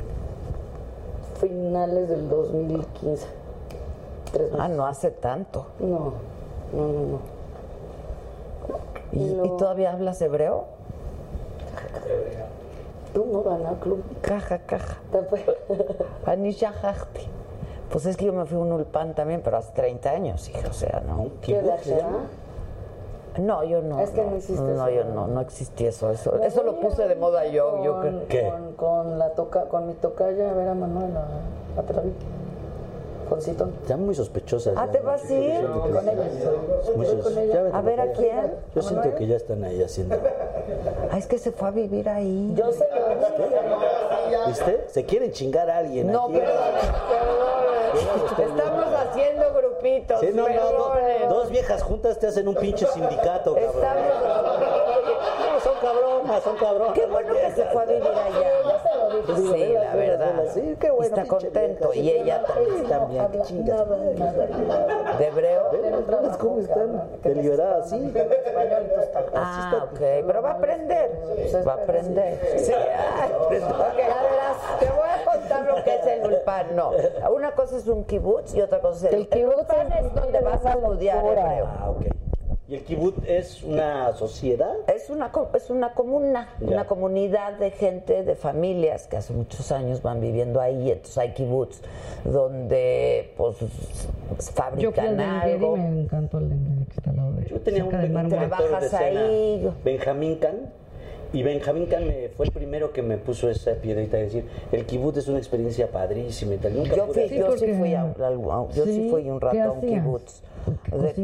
finales 1.39 2.09
del 2.09 2.29
2015. 2.29 3.25
Tres 4.31 4.51
meses. 4.51 4.59
Ah, 4.59 4.67
no 4.67 4.85
hace 4.85 5.11
tanto. 5.11 5.65
No, 5.79 6.13
no, 6.73 6.87
no, 6.87 6.93
no. 7.05 7.38
¿Y, 9.11 9.19
Y 9.19 9.41
y 9.43 9.49
todavía 9.57 9.91
hablas 9.91 10.21
hebreo? 10.21 10.65
Tú 13.13 13.25
no 13.31 13.41
van 13.41 13.65
al 13.65 13.75
club. 13.77 14.03
Caja, 14.21 14.59
caja. 14.59 14.97
Pues 17.91 18.05
es 18.05 18.17
que 18.17 18.25
yo 18.25 18.33
me 18.33 18.45
fui 18.45 18.55
a 18.55 18.61
un 18.61 18.71
ulpan 18.71 19.15
también, 19.15 19.41
pero 19.43 19.57
hace 19.57 19.71
30 19.73 20.11
años, 20.11 20.47
hija, 20.47 20.67
o 20.69 20.73
sea, 20.73 21.01
¿no? 21.07 21.23
¿Qué 21.41 21.53
¿Kibbutz 21.53 21.63
edad 21.65 21.79
se 21.79 21.95
llama? 21.97 22.19
No, 23.39 23.63
yo 23.63 23.81
no. 23.81 23.99
Es 23.99 24.11
que 24.11 24.23
no 24.23 24.35
hiciste 24.37 24.61
No, 24.61 24.87
eso, 24.87 24.89
yo 24.95 25.05
¿no? 25.05 25.13
no, 25.13 25.27
no 25.27 25.41
existía 25.41 25.89
eso. 25.89 26.11
Eso, 26.11 26.33
Me 26.39 26.45
eso 26.45 26.61
lo 26.63 26.79
puse 26.79 27.07
de 27.07 27.15
moda 27.15 27.47
yo, 27.47 27.83
yo 27.83 27.93
con- 27.93 28.01
creo. 28.01 28.27
¿Qué? 28.27 28.47
Con, 28.47 28.73
con 28.73 29.17
la 29.17 29.31
toca, 29.31 29.63
con 29.65 29.87
mi 29.87 29.93
tocaya 29.93 30.51
a 30.51 30.53
ver 30.53 30.67
a 30.67 30.75
Manuel 30.75 31.17
a, 31.17 31.79
Aviv. 31.79 32.13
Juancito. 33.29 33.69
Ya 33.87 33.95
muy 33.95 34.15
sospechosas. 34.15 34.73
Ah, 34.75 34.85
ya, 34.87 34.91
¿te 34.91 34.99
vas 34.99 35.23
a 35.29 35.33
ir? 35.33 35.65
Con 35.65 36.09
ella. 36.09 36.23
Muy 36.95 37.05
sos- 37.05 37.37
ella. 37.37 37.63
A 37.71 37.81
ver, 37.81 38.01
¿a 38.01 38.11
quién? 38.11 38.53
Yo 38.75 38.81
siento 38.81 39.15
que 39.15 39.27
ya 39.27 39.35
están 39.35 39.63
ahí 39.63 39.81
haciendo. 39.83 40.15
Ah, 41.11 41.17
es 41.17 41.27
que 41.27 41.37
se 41.37 41.51
fue 41.51 41.67
a 41.67 41.71
vivir 41.71 42.09
ahí. 42.09 42.53
Yo 42.55 42.71
se 42.71 42.87
lo 42.89 43.09
dije. 43.09 44.47
¿Viste? 44.47 44.85
Se 44.87 45.05
quieren 45.05 45.31
chingar 45.31 45.69
a 45.69 45.77
alguien. 45.77 46.11
No, 46.11 46.25
aquí. 46.25 46.39
perdón, 46.39 46.55
perdón. 47.09 48.49
Estamos 48.57 48.85
haciendo 48.93 49.53
grupitos. 49.53 50.19
Sí, 50.19 50.29
no, 50.33 50.47
no, 50.47 51.29
dos 51.29 51.49
viejas 51.49 51.83
juntas 51.83 52.19
te 52.19 52.27
hacen 52.27 52.47
un 52.47 52.55
pinche 52.55 52.85
sindicato, 52.87 53.53
cabrón. 53.55 53.73
Estamos... 53.75 55.08
Cabronas, 55.81 56.43
son 56.43 56.57
cabronas. 56.57 56.93
Qué 56.93 57.05
bueno 57.05 57.33
que 57.33 57.51
se 57.51 57.63
fue 57.65 57.81
a 57.81 57.85
vivir 57.85 58.03
allá. 58.07 58.51
Pues 59.25 59.37
Sí, 59.39 59.73
la 59.73 59.95
verdad. 59.95 60.33
velas. 60.35 60.53
Sí, 60.53 60.77
qué 60.79 60.91
bueno. 60.91 61.15
Está 61.15 61.25
contento 61.27 61.93
y 61.93 62.09
ella 62.09 62.43
también. 62.43 62.87
También, 62.87 63.27
qué 63.31 63.41
chingas. 63.41 63.85
¿De 65.17 65.27
hebreo? 65.27 65.63
¿Ves 65.71 66.37
cómo 66.37 66.59
están? 66.59 67.09
Deliberadas, 67.23 67.89
sí. 67.89 68.13
Ah, 69.35 69.85
ok, 69.91 69.99
pero 69.99 70.41
va 70.41 70.49
a 70.51 70.53
aprender. 70.53 71.11
Va 71.67 71.71
a 71.73 71.75
aprender. 71.75 72.39
Sí. 72.57 72.73
Ok, 72.73 73.51
ya 73.51 74.21
verás, 74.23 74.79
te 74.79 74.85
voy 74.89 75.07
a 75.09 75.25
contar 75.25 75.65
lo 75.65 75.83
que 75.83 75.95
es 75.95 76.07
el 76.07 76.25
ulpan. 76.25 76.75
No, 76.75 76.91
una 77.31 77.51
cosa 77.51 77.77
es 77.77 77.87
un 77.87 78.03
kibutz 78.05 78.53
y 78.55 78.61
otra 78.61 78.79
cosa 78.79 79.07
es 79.07 79.13
el, 79.13 79.19
El 79.21 79.29
kibutz 79.29 79.69
es 79.69 80.13
donde 80.13 80.39
vas 80.41 80.65
a 80.65 80.73
estudiar 80.73 81.25
hebreo. 81.25 81.67
Ah, 81.67 81.89
ok. 81.89 82.05
¿Y 82.69 82.75
el 82.75 82.83
kibbutz 82.83 83.17
es 83.27 83.63
una 83.63 84.13
sociedad? 84.13 84.73
Es 84.87 85.09
una, 85.09 85.31
es 85.55 85.71
una 85.71 85.93
comuna, 85.95 86.49
Ya. 86.59 86.67
una 86.67 86.85
comunidad 86.85 87.53
de 87.57 87.71
gente, 87.71 88.23
de 88.23 88.35
familias 88.35 89.07
que 89.07 89.17
hace 89.17 89.33
muchos 89.33 89.71
años 89.71 90.03
van 90.03 90.21
viviendo 90.21 90.61
ahí. 90.61 90.91
Entonces 90.91 91.17
hay 91.17 91.33
kibutz 91.33 91.81
donde 92.23 93.33
pues 93.37 93.57
Yo 93.59 93.65
fabrican 94.53 95.17
de 95.17 95.23
Engedi 95.23 95.51
algo. 95.53 95.77
y 95.77 95.79
me 95.79 96.01
encantó 96.01 96.37
el 96.37 96.49
de 96.49 96.55
que 96.85 96.93
está 96.95 97.09
al 97.09 97.15
lado 97.17 97.31
de 97.33 97.45
Yo 97.49 97.59
tenía 97.59 97.83
un, 97.85 97.89
de 97.89 98.29
Trabajas 98.35 98.83
escena, 98.83 99.25
ahí. 99.25 99.73
Benjamín 99.83 100.35
Can, 100.35 100.71
y 101.33 101.41
Benjamín 101.43 101.87
Can 101.87 102.07
me, 102.07 102.29
fue 102.29 102.45
el 102.47 102.51
primero 102.51 102.91
que 102.93 103.01
me 103.01 103.17
puso 103.17 103.49
esa 103.49 103.73
piedrita 103.75 104.17
de 104.17 104.23
decir, 104.23 104.45
el 104.71 104.85
kibutz 104.85 105.17
es 105.17 105.27
una 105.27 105.39
experiencia 105.39 105.89
padrísima 105.91 106.53
y 106.53 106.57
tal. 106.57 106.75
Nunca 106.75 106.95
Yo, 106.95 107.07
fui, 107.07 107.29
yo 107.29 107.57
sí 107.57 107.73
fui 107.73 107.93
a, 107.95 108.01
a- 108.01 108.05
a- 108.05 108.67
yo 108.73 108.85
sí 108.85 108.93
Sí, 108.93 109.07
fui 109.09 109.27
un 109.27 109.41
rato 109.41 109.55
¿qué 109.55 109.61
a 109.61 109.71
un 109.71 109.77
hacías? 109.79 110.03
kibutz. 110.03 110.43
¿Qué 110.83 110.91
De 110.97 111.07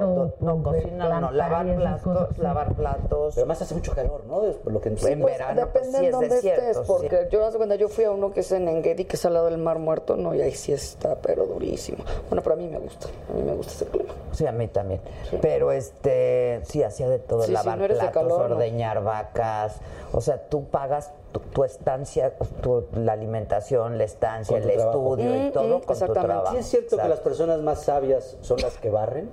todo, 0.00 0.22
o 0.22 0.34
no 0.40 0.62
cocinar, 0.62 1.20
no, 1.20 1.30
lavar 1.32 1.66
platos, 1.76 2.28
sí. 2.34 2.40
lavar 2.42 2.74
platos. 2.74 3.34
Pero 3.34 3.44
además 3.44 3.62
hace 3.62 3.74
mucho 3.74 3.92
calor, 3.94 4.24
¿no? 4.26 4.40
Por 4.62 4.72
lo 4.72 4.80
que 4.80 4.88
En 4.88 4.94
entiendo. 4.96 5.26
verano, 5.26 5.68
pues, 5.72 5.84
Depende 5.92 5.98
sí 5.98 6.04
en 6.04 6.04
es 6.06 6.12
dónde 6.12 6.28
desierto, 6.28 6.62
estés, 6.62 6.76
sí. 6.78 6.82
porque 6.86 7.28
yo 7.30 7.44
hace 7.46 7.56
cuando 7.56 7.74
yo 7.74 7.88
fui 7.88 8.04
a 8.04 8.10
uno 8.10 8.32
que 8.32 8.40
es 8.40 8.52
en 8.52 8.68
Engedi, 8.68 9.04
que 9.04 9.16
es 9.16 9.24
al 9.26 9.34
lado 9.34 9.46
del 9.46 9.58
Mar 9.58 9.78
Muerto, 9.78 10.16
no, 10.16 10.34
y 10.34 10.40
ahí 10.40 10.52
sí 10.52 10.72
está, 10.72 11.16
pero 11.16 11.46
durísimo. 11.46 12.04
Bueno, 12.30 12.42
pero 12.42 12.54
a 12.54 12.58
mí 12.58 12.68
me 12.68 12.78
gusta, 12.78 13.08
a 13.30 13.34
mí 13.36 13.42
me 13.42 13.54
gusta 13.54 13.72
ese 13.72 13.86
clima. 13.86 14.12
Sí, 14.32 14.46
a 14.46 14.52
mí 14.52 14.68
también. 14.68 15.00
Pero 15.40 15.72
este, 15.72 16.60
sí, 16.64 16.82
hacía 16.82 17.08
de 17.08 17.18
todo, 17.18 17.40
Sí, 17.42 17.48
sí, 17.48 17.52
lavar 17.52 17.78
no 17.78 17.82
de 17.88 17.94
platos, 17.94 18.12
calor, 18.12 18.48
¿no? 18.50 18.54
ordeñar 18.56 19.02
vacas. 19.02 19.76
O 20.12 20.20
sea, 20.20 20.38
tú 20.48 20.64
pagas 20.66 21.10
tu, 21.32 21.40
tu 21.40 21.64
estancia, 21.64 22.34
tu- 22.62 22.84
la 22.94 23.12
alimentación, 23.12 23.98
la 23.98 24.04
estancia, 24.04 24.56
el 24.58 24.64
trabajo. 24.64 24.98
estudio 25.16 25.36
y 25.36 25.40
Mm, 25.40 25.52
todo 25.52 25.66
mm, 25.78 25.80
con 25.82 25.86
tu 25.86 25.92
exactamente. 25.92 26.26
trabajo. 26.26 26.52
¿Sí 26.52 26.58
es 26.58 26.66
cierto 26.66 26.96
que 26.96 27.08
las 27.08 27.20
personas 27.20 27.60
más 27.60 27.82
sabias 27.84 28.36
son 28.42 28.60
las 28.60 28.76
que 28.78 28.90
barren? 28.90 29.28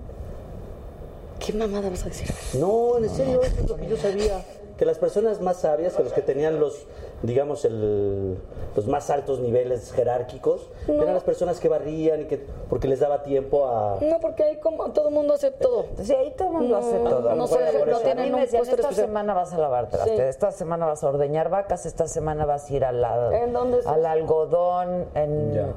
¿Qué 1.39 1.53
mamada 1.53 1.89
vas 1.89 2.03
a 2.05 2.09
decir? 2.09 2.29
No, 2.59 2.97
en 2.97 3.09
serio, 3.09 3.41
eso 3.41 3.61
es 3.61 3.69
lo 3.69 3.75
que 3.75 3.87
yo 3.87 3.97
sabía. 3.97 4.43
Que 4.77 4.85
las 4.85 4.97
personas 4.97 5.39
más 5.39 5.57
sabias, 5.57 5.93
que 5.93 6.03
los 6.03 6.13
que 6.13 6.21
tenían 6.23 6.59
los, 6.59 6.87
digamos, 7.21 7.63
el, 7.63 8.37
los 8.75 8.87
más 8.87 9.11
altos 9.11 9.39
niveles 9.39 9.91
jerárquicos, 9.93 10.67
eran 10.87 11.13
las 11.13 11.23
personas 11.23 11.59
que 11.59 11.69
barrían 11.69 12.21
y 12.21 12.25
que, 12.25 12.43
porque 12.69 12.87
les 12.87 12.99
daba 12.99 13.21
tiempo 13.21 13.67
a... 13.67 13.99
No, 14.01 14.19
porque 14.19 14.43
ahí 14.43 14.57
como 14.57 14.91
todo 14.91 15.09
el 15.09 15.13
mundo 15.13 15.35
hace 15.35 15.51
todo. 15.51 15.85
Sí, 16.01 16.11
ahí 16.15 16.33
todo 16.35 16.47
el 16.47 16.53
mundo 16.55 16.69
No, 16.69 16.77
hace 16.87 16.97
todo. 16.97 17.35
no 17.35 17.45
ejemplo, 17.45 17.85
no 17.93 17.99
tienen 17.99 18.33
un 18.33 18.39
puesto 18.39 18.57
esta 18.63 18.71
especial". 18.73 18.95
semana 18.95 19.33
vas 19.35 19.53
a 19.53 19.57
lavar 19.59 19.89
trastes, 19.89 20.15
Sí. 20.17 20.21
esta 20.23 20.51
semana 20.51 20.87
vas 20.87 21.03
a 21.03 21.09
ordeñar 21.09 21.49
vacas, 21.49 21.85
esta 21.85 22.07
semana 22.07 22.45
vas 22.47 22.67
a 22.69 22.73
ir 22.73 22.83
a 22.83 22.91
la- 22.91 23.29
¿En 23.43 23.53
dónde 23.53 23.77
al 23.85 24.05
algodón 24.07 25.05
en, 25.13 25.53
Ya. 25.53 25.67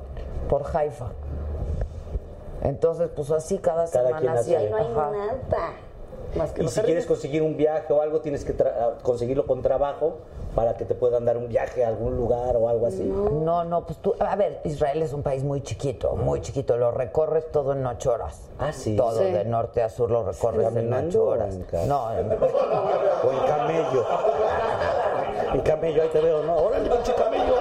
por 0.49 0.63
Haifa. 0.75 1.11
Entonces, 2.63 3.11
pues 3.15 3.31
así 3.31 3.59
cada, 3.59 3.85
Cada 3.91 4.07
semana 4.09 4.21
quien 4.21 4.33
hacía. 4.33 4.59
hace- 4.59 4.71
No 4.71 4.77
hay 4.77 4.85
Ajá. 4.87 5.11
nada. 5.11 5.73
Más 6.37 6.53
que 6.53 6.61
Y 6.61 6.65
los 6.65 6.73
si 6.73 6.81
quieres 6.83 7.07
conseguir 7.07 7.43
un 7.43 7.57
viaje 7.57 7.93
o 7.93 8.01
algo, 8.03 8.21
tienes 8.21 8.45
que 8.45 8.57
tra- 8.57 8.97
conseguirlo 9.03 9.47
con 9.47 9.63
trabajo 9.63 10.19
para 10.55 10.75
que 10.77 10.85
te 10.85 10.95
puedan 10.95 11.25
dar 11.25 11.37
un 11.37 11.49
viaje 11.49 11.85
a 11.85 11.89
algún 11.89 12.17
lugar 12.17 12.57
o 12.57 12.69
algo 12.69 12.87
así. 12.87 13.03
No, 13.05 13.65
no, 13.65 13.85
pues 13.87 13.99
tú, 13.99 14.15
a 14.19 14.37
ver, 14.37 14.61
Israel 14.65 15.03
es 15.03 15.13
un 15.13 15.23
país 15.23 15.43
muy 15.43 15.63
chiquito, 15.63 16.15
muy 16.17 16.41
chiquito, 16.41 16.77
lo 16.77 16.91
recorres 16.93 17.51
todo 17.53 17.73
en 17.73 17.85
ocho 17.87 18.13
horas. 18.13 18.49
Ah, 18.59 18.73
sí. 18.73 18.97
Todo 18.97 19.19
Sí. 19.19 19.25
de 19.25 19.45
norte 19.45 19.83
a 19.83 19.89
sur 19.91 20.11
lo 20.11 20.25
recorres 20.25 20.67
en 20.69 20.75
¿Caminando 20.75 21.09
ocho 21.09 21.25
horas. 21.25 21.55
en 21.55 21.89
No, 21.89 22.13
en- 22.13 22.33
O 22.33 23.33
en 23.33 23.39
camello. 23.47 24.07
En 25.53 25.61
camello, 25.61 26.03
ahí 26.03 26.09
te 26.09 26.21
veo, 26.21 26.43
¿no? 26.43 26.57
¡Órale, 26.57 26.89
pinche 26.91 27.15
camello! 27.15 27.55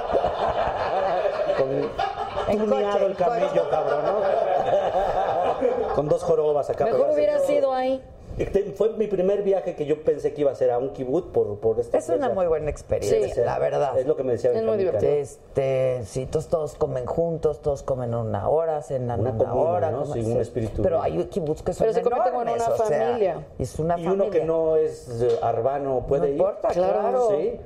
Con 1.57 2.69
coche, 2.69 3.05
el 3.05 3.15
camello, 3.15 3.69
cabrón, 3.69 3.99
¿no? 4.05 5.95
Con 5.95 6.07
dos 6.07 6.23
jorobas 6.23 6.69
acá. 6.69 6.85
Mejor 6.85 7.09
hubiera 7.13 7.39
sido 7.39 7.73
ahí. 7.73 8.01
Este, 8.37 8.63
Fue 8.73 8.89
mi 8.97 9.07
primer 9.07 9.43
viaje 9.43 9.75
que 9.75 9.85
yo 9.85 10.03
pensé 10.03 10.33
que 10.33 10.41
iba 10.41 10.51
a 10.51 10.55
ser 10.55 10.69
a 10.71 10.77
un 10.77 10.89
kibutz 10.91 11.31
por, 11.31 11.57
por 11.59 11.79
esta 11.79 11.97
es 11.97 12.09
una 12.09 12.29
muy 12.29 12.45
buena 12.47 12.69
experiencia, 12.69 13.33
Sí. 13.33 13.41
la 13.45 13.57
verdad. 13.59 13.97
Es 13.97 14.05
lo 14.05 14.15
que 14.17 14.23
me 14.23 14.33
decía 14.33 14.51
Es 14.51 14.61
muy 14.63 14.77
divertido. 14.77 15.09
Este, 15.11 16.01
sí, 16.05 16.25
todos, 16.25 16.47
todos 16.47 16.75
comen 16.75 17.05
juntos, 17.05 17.61
todos 17.61 17.81
comen 17.83 18.13
una 18.13 18.49
hora, 18.49 18.81
cenan 18.81 19.21
Una 19.21 19.29
una, 19.31 19.45
comuna, 19.45 19.69
hora. 19.71 19.91
¿no? 19.91 20.03
comen- 20.05 20.23
Sí, 20.25 20.31
un 20.33 20.41
espíritu. 20.41 20.81
Pero 20.81 21.01
hay 21.01 21.23
kibutz 21.25 21.61
que 21.63 21.73
son 21.73 21.85
Pero 21.87 21.93
se 21.93 22.01
convierte 22.01 22.29
como 22.31 22.41
en 22.41 22.47
enormes, 22.49 22.67
una 22.67 22.75
o 22.83 22.87
sea, 22.87 22.99
familia. 23.07 23.45
es 23.57 23.79
una 23.79 23.99
Y 23.99 24.03
familia. 24.03 24.23
uno 24.25 24.31
que 24.31 24.43
no 24.43 24.75
es 24.75 25.21
eh, 25.21 25.39
arbano 25.41 26.05
puede 26.07 26.21
No 26.23 26.27
ir. 26.27 26.33
importa, 26.33 26.67
Claro, 26.69 26.99
claro. 26.99 27.27
Sí. 27.29 27.59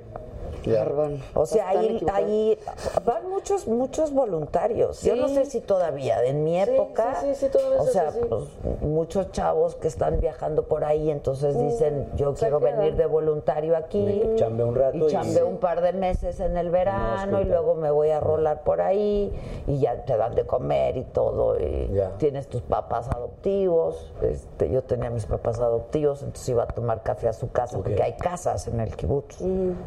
Ya. 0.64 0.88
O 1.34 1.46
sea, 1.46 1.70
ahí, 1.70 2.06
ahí 2.14 2.58
van 3.06 3.30
muchos, 3.30 3.68
muchos 3.68 4.12
voluntarios. 4.12 5.02
Yo 5.02 5.16
no 5.16 5.28
sé 5.30 5.46
si 5.46 5.62
todavía, 5.62 6.24
en 6.26 6.44
mi 6.44 6.60
época, 6.60 7.18
sí, 7.22 7.28
sí, 7.36 7.46
sí, 7.46 7.52
todavía 7.52 7.82
o 7.82 7.86
sea, 7.86 8.12
pues, 8.30 8.44
muchos 8.82 9.32
chavos 9.32 9.76
que 9.76 9.88
están 9.88 10.20
viajando 10.20 10.64
por 10.64 10.84
ahí, 10.84 11.10
entonces 11.10 11.58
dicen, 11.58 12.08
yo 12.16 12.34
se 12.36 12.42
quiero 12.42 12.60
venir 12.60 12.96
de 12.96 13.06
voluntario 13.06 13.76
aquí. 13.78 14.04
Me 14.04 14.36
chambeo 14.36 14.68
un 14.68 14.76
rato 14.76 14.98
Y 14.98 15.04
y- 15.04 15.08
chambeo 15.08 15.48
un 15.48 15.58
par 15.58 15.82
de 15.82 15.94
meses 15.94 16.40
en 16.40 16.58
el 16.58 16.70
verano 16.70 17.42
y 17.42 17.46
luego 17.46 17.76
me 17.76 17.92
voy 17.92 18.10
a 18.10 18.20
rolar 18.20 18.64
por 18.64 18.82
ahí 18.82 19.34
y 19.68 19.80
ya 19.80 20.04
te 20.06 20.18
dan 20.18 20.36
de 20.36 20.46
comer 20.46 20.98
y 20.98 21.04
todo. 21.04 21.60
Y 21.60 21.90
Ya. 21.94 22.12
tienes 22.18 22.48
tus 22.48 22.62
papás 22.62 23.08
adoptivos. 23.10 24.12
Este, 24.22 24.70
yo 24.70 24.84
tenía 24.84 25.10
mis 25.10 25.26
papás 25.26 25.60
adoptivos, 25.60 26.22
entonces 26.22 26.50
iba 26.50 26.64
a 26.64 26.68
tomar 26.68 27.04
café 27.04 27.28
a 27.28 27.34
su 27.34 27.52
casa 27.52 27.78
porque 27.78 28.02
hay 28.02 28.14
casas 28.14 28.68
en 28.68 28.80
el 28.80 28.96
kibutz. 28.96 29.38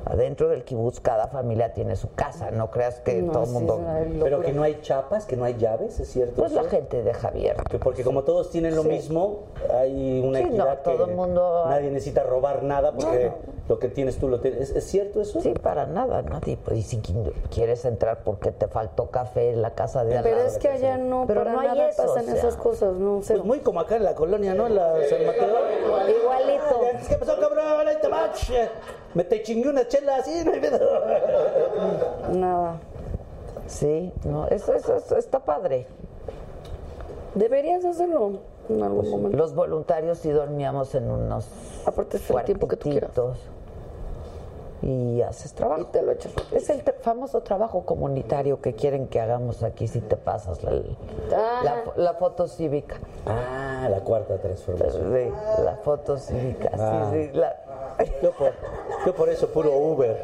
Adentro 0.05 0.49
del 0.49 0.62
kibutz 0.63 1.01
cada 1.01 1.29
familia 1.29 1.73
tiene 1.73 1.97
su 1.97 2.13
casa, 2.15 2.51
no 2.51 2.71
creas 2.71 3.01
que 3.01 3.23
No, 3.23 3.33
todo 3.33 3.43
el 3.43 3.49
sí, 3.49 3.53
mundo... 3.55 3.81
Pero 4.23 4.41
que 4.41 4.53
no 4.53 4.63
hay 4.63 4.81
chapas, 4.83 5.27
que 5.27 5.37
no 5.37 5.45
hay 5.45 5.57
llaves, 5.59 5.99
¿es 6.01 6.09
cierto? 6.09 6.37
Pues 6.37 6.53
eso? 6.53 6.63
la 6.63 6.69
gente 6.69 7.03
deja 7.03 7.29
abierto. 7.29 7.63
Que 7.71 7.79
porque 7.79 8.03
como 8.05 8.23
todos 8.23 8.51
tienen 8.51 8.75
lo 8.77 8.85
mismo, 8.85 9.41
hay 9.73 10.21
una 10.25 10.39
Sí, 10.39 10.45
no, 10.45 10.51
equidad 10.51 10.83
todo 10.83 11.05
que 11.05 11.11
el 11.11 11.17
mundo- 11.17 11.65
nadie 11.69 11.91
necesita 11.91 12.23
robar 12.23 12.63
nada 12.63 12.93
porque 12.93 13.33
lo 13.69 13.79
que 13.79 13.89
tienes 13.89 14.19
tú 14.19 14.29
lo 14.29 14.41
tienes. 14.41 14.71
¿Es, 14.71 14.77
es 14.77 14.85
cierto 14.85 15.21
eso? 15.21 15.41
Sí, 15.41 15.51
para 15.55 15.87
nada, 15.87 16.23
nadie. 16.23 16.57
Pues, 16.63 16.79
y 16.79 16.83
si 16.83 16.99
qui- 17.01 17.33
quieres 17.51 17.85
entrar 17.85 18.23
porque 18.25 18.51
te 18.53 18.69
faltó 18.69 19.11
café 19.11 19.51
en 19.51 19.63
la 19.63 19.71
casa 19.75 20.05
de 20.05 20.17
al 20.19 20.25
Pero 20.25 20.37
lado. 20.37 20.49
es 20.49 20.59
que 20.59 20.69
allá 20.69 20.97
no, 20.99 21.25
Pero 21.27 21.41
para 21.41 21.53
no 21.53 21.61
hay 21.61 21.69
nada 21.69 21.89
eso, 21.89 22.03
pasan 22.03 22.23
o 22.25 22.27
sea. 22.27 22.35
esas 22.35 22.57
cosas, 22.57 22.95
no. 22.95 23.21
Pues 23.27 23.45
muy 23.45 23.61
como 23.61 23.81
acá 23.81 23.97
en 23.97 24.05
la 24.05 24.15
colonia, 24.15 24.55
¿no? 24.55 24.67
En 24.67 24.75
la 24.77 24.95
San 25.09 25.25
Mateo. 25.27 25.47
Igualito. 26.09 26.81
¿Qué 27.09 27.17
pasó, 27.17 27.39
cabrón? 27.41 27.63
Me 29.15 29.25
te 29.25 29.43
chingué 29.43 29.69
una 29.69 29.87
chela 29.89 30.17
así, 30.17 30.43
no 30.45 30.53
hay. 30.53 30.61
Nada. 32.39 32.77
Sí, 33.67 34.13
no, 34.25 34.47
eso, 34.49 34.75
eso, 34.75 34.97
eso 34.97 35.17
está 35.17 35.39
padre. 35.41 35.87
Deberías 37.35 37.85
hacerlo 37.85 38.41
en 38.69 38.83
algún 38.83 39.11
momento. 39.11 39.37
Los 39.37 39.55
voluntarios 39.55 40.19
sí 40.19 40.31
dormíamos 40.31 40.95
en 40.95 41.11
unos 41.11 41.47
Aparte 41.87 42.17
es 42.19 42.31
el 42.31 42.43
tiempo 42.45 42.69
que 42.69 42.77
tú 42.77 42.91
quieras. 42.91 43.11
cuartitos. 43.13 43.39
Y 44.83 45.23
haces 45.23 45.53
trabajo. 45.53 45.83
Y 45.83 45.85
te 45.87 46.03
lo 46.03 46.11
echas. 46.11 46.33
Es 46.51 46.69
el 46.69 46.83
famoso 46.83 47.41
trabajo 47.43 47.85
comunitario 47.87 48.61
que 48.61 48.75
quieren 48.75 49.07
que 49.07 49.21
hagamos 49.21 49.63
aquí 49.63 49.87
si 49.87 50.01
te 50.01 50.17
pasas 50.17 50.63
la, 50.65 50.73
Ah. 51.33 51.61
la, 51.63 51.83
la 51.97 52.15
foto 52.15 52.49
cívica. 52.49 52.97
Ah, 53.25 53.87
la 53.89 54.01
cuarta 54.01 54.39
transformación. 54.39 55.13
Sí, 55.15 55.63
la 55.65 55.77
foto 55.77 56.19
cívica. 56.19 56.71
Ah. 56.77 57.11
Sí, 57.13 57.27
sí, 57.27 57.39
la- 57.39 57.57
Yo 58.23 58.31
por, 58.33 58.53
yo 59.07 59.15
por 59.15 59.29
eso 59.29 59.49
puro 59.49 59.73
Uber. 59.77 60.21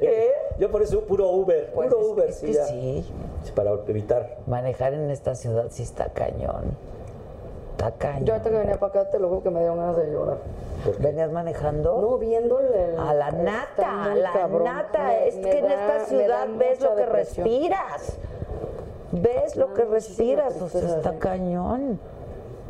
¿Qué? 0.00 0.32
Yo 0.58 0.70
por 0.70 0.82
eso 0.82 1.00
puro 1.02 1.28
Uber. 1.30 1.70
Pues 1.74 1.88
puro 1.88 2.00
es- 2.00 2.08
Uber, 2.08 2.28
es 2.30 2.36
sí, 2.38 2.46
que 2.46 2.54
sí. 2.64 3.12
Para 3.54 3.72
evitar. 3.86 4.38
Manejar 4.46 4.94
en 4.94 5.10
esta 5.10 5.34
ciudad 5.34 5.66
sí 5.70 5.82
está 5.82 6.08
cañón. 6.08 6.76
Está 7.72 7.90
cañón. 7.92 8.24
Yo 8.24 8.32
ahorita 8.34 8.50
que 8.50 8.56
venía 8.56 8.78
para 8.78 9.00
acá, 9.00 9.10
te 9.10 9.18
lo 9.18 9.28
juro 9.28 9.42
que 9.42 9.50
me 9.50 9.58
dieron 9.60 9.78
ganas 9.78 9.96
de 9.96 10.10
llorar. 10.12 10.38
¿Venías 11.00 11.30
manejando? 11.32 12.00
No, 12.00 12.18
viéndole. 12.18 12.96
A 12.98 13.14
la 13.14 13.30
nata, 13.32 14.04
a 14.12 14.14
la 14.14 14.32
cabrón. 14.32 14.64
nata. 14.64 15.04
Me- 15.04 15.28
es 15.28 15.36
me 15.36 15.42
que 15.50 15.58
en 15.58 15.64
esta 15.66 16.04
ciudad 16.06 16.46
da 16.46 16.52
ves 16.58 16.80
lo 16.80 16.94
que 16.94 17.02
depresión. 17.02 17.46
respiras. 17.46 18.16
Ves 19.12 19.56
lo 19.56 19.72
que 19.74 19.84
respiras, 19.84 20.60
o 20.60 20.68
sea, 20.68 20.80
está 20.96 21.18
cañón. 21.18 22.00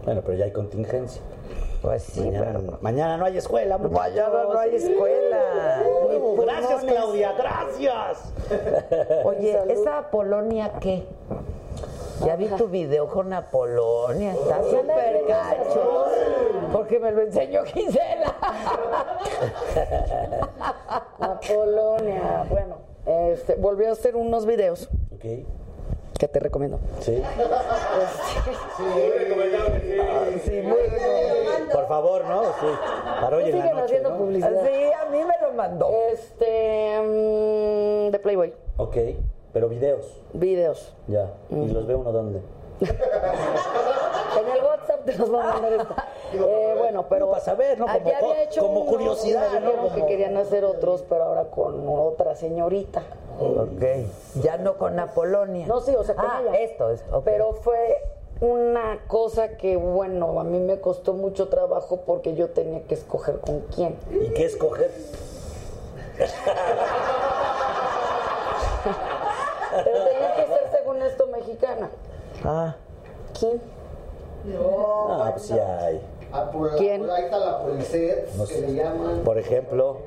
Bueno, 0.05 0.21
pero 0.25 0.37
ya 0.37 0.45
hay 0.45 0.53
contingencia. 0.53 1.23
Pues 1.85 2.03
sí, 2.05 2.21
mañana, 2.23 2.61
pero- 2.65 2.79
mañana 2.81 3.17
no 3.19 3.27
hay 3.27 3.37
escuela. 3.37 3.77
Mañana 3.77 4.45
no 4.45 4.59
hay 4.59 4.75
escuela. 4.75 5.83
Uh, 5.87 6.35
gracias. 6.41 6.83
Claudia, 6.85 7.33
gracias. 7.33 8.33
Oye, 9.25 9.61
¿esa 9.69 10.11
Polonia 10.11 10.73
qué? 10.81 11.07
Ya 12.25 12.37
vi 12.37 12.47
tu 12.47 12.69
video 12.69 13.07
con 13.09 13.31
Apolonia, 13.35 14.33
está 14.33 14.63
súper 14.63 15.25
cacho. 15.27 16.07
Porque 16.73 16.99
me 16.99 17.13
lo 17.13 17.21
enseñó 17.21 17.65
Gisela. 17.65 18.35
A 21.21 21.39
Polonia. 21.41 22.47
Bueno, 22.49 22.77
este, 23.05 23.57
volví 23.57 23.85
a 23.85 23.93
hacer 23.93 24.17
unos 24.17 24.47
videos 24.47 24.89
Ok. 25.15 25.25
Que 26.25 26.29
te 26.29 26.41
recomiendo. 26.41 26.79
Sí. 27.01 27.23
Sí, 30.45 30.61
muy 30.63 30.77
Por 31.73 31.87
favor, 31.89 32.25
¿no? 32.25 32.45
Sí. 32.45 32.67
Para 33.21 33.37
hoy 33.37 33.45
en 33.45 33.51
la 33.51 33.57
Siguen 33.63 33.71
noche, 33.77 33.85
haciendo 33.85 34.11
¿no? 34.11 34.17
publicidad. 34.19 34.63
Sí, 34.65 34.93
a 34.93 35.05
mí 35.11 35.19
me 35.19 35.47
lo 35.47 35.53
mandó. 35.55 35.91
Este. 36.13 37.01
mm, 37.01 38.11
de 38.11 38.19
Playboy. 38.21 38.55
Ok, 38.79 38.97
pero 39.53 39.69
videos. 39.69 40.21
Videos. 40.33 40.95
Ya. 41.09 41.31
¿Y 41.51 41.69
los 41.69 41.87
ve 41.87 41.95
uno 41.95 42.11
dónde? 42.13 42.41
En 42.81 44.49
el 44.49 44.65
WhatsApp 44.65 45.05
te 45.05 45.17
los 45.17 45.31
voy 45.31 45.41
a 45.41 45.45
mandar 45.45 45.73
esto. 45.75 45.95
Eh, 46.33 46.75
bueno, 46.79 47.07
pero. 47.09 47.27
No, 47.27 47.33
para 47.33 47.45
saber, 47.45 47.79
¿no? 47.79 47.87
Como 47.87 47.97
había 47.99 48.43
hecho 48.43 48.63
como 48.63 48.85
curiosidad, 48.87 49.53
me 49.53 49.61
¿no? 49.61 49.67
dijeron 49.67 49.89
que 49.91 49.95
Como- 50.01 50.07
querían 50.07 50.37
hacer 50.37 50.65
otros, 50.65 51.05
pero 51.09 51.23
ahora 51.25 51.45
con 51.45 51.85
otra 51.89 52.35
señorita. 52.35 53.03
Ok. 53.39 53.83
Ya 54.43 54.57
no 54.59 54.77
con 54.77 54.99
Apolonia. 54.99 55.67
No, 55.67 55.81
sí, 55.81 55.95
o 55.97 56.05
sea, 56.05 56.15
con 56.15 56.27
ah, 56.27 56.41
ella. 56.43 56.55
esto, 56.61 56.91
esto. 56.91 57.19
ok. 57.19 57.25
Pero 57.25 57.53
fue 57.55 57.97
una 58.41 59.01
cosa 59.07 59.57
que, 59.57 59.77
bueno, 59.77 60.39
a 60.41 60.45
mí 60.45 60.59
me 60.59 60.81
costó 60.81 61.13
mucho 61.15 61.49
trabajo 61.49 62.03
porque 62.07 62.35
yo 62.35 62.51
tenía 62.51 62.83
que 62.85 62.95
escoger 62.95 63.41
con 63.41 63.61
quién. 63.75 63.97
¿Y 64.11 64.31
qué 64.35 64.45
escoger? 64.45 64.91
Pero 69.85 70.05
tenía 70.05 70.35
que 70.35 70.47
ser, 70.47 70.71
según 70.71 71.03
esto, 71.03 71.27
mexicana. 71.29 71.91
Ah. 72.45 72.77
¿Quién? 73.39 73.61
Ah, 75.09 75.31
pues 75.33 75.47
sí 75.47 75.55
hay. 75.55 76.01
Ah, 76.37 76.51
por 76.51 76.75
¿Quién? 76.77 77.01
por 77.03 77.11
ahí 77.13 77.25
está 77.25 77.39
la 77.39 77.59
Policet, 77.63 78.29
No 78.37 78.45
que 78.45 78.55
sé. 78.55 78.61
le 78.67 78.75
llaman. 78.75 79.21
Por 79.25 79.39
ejemplo, 79.39 79.99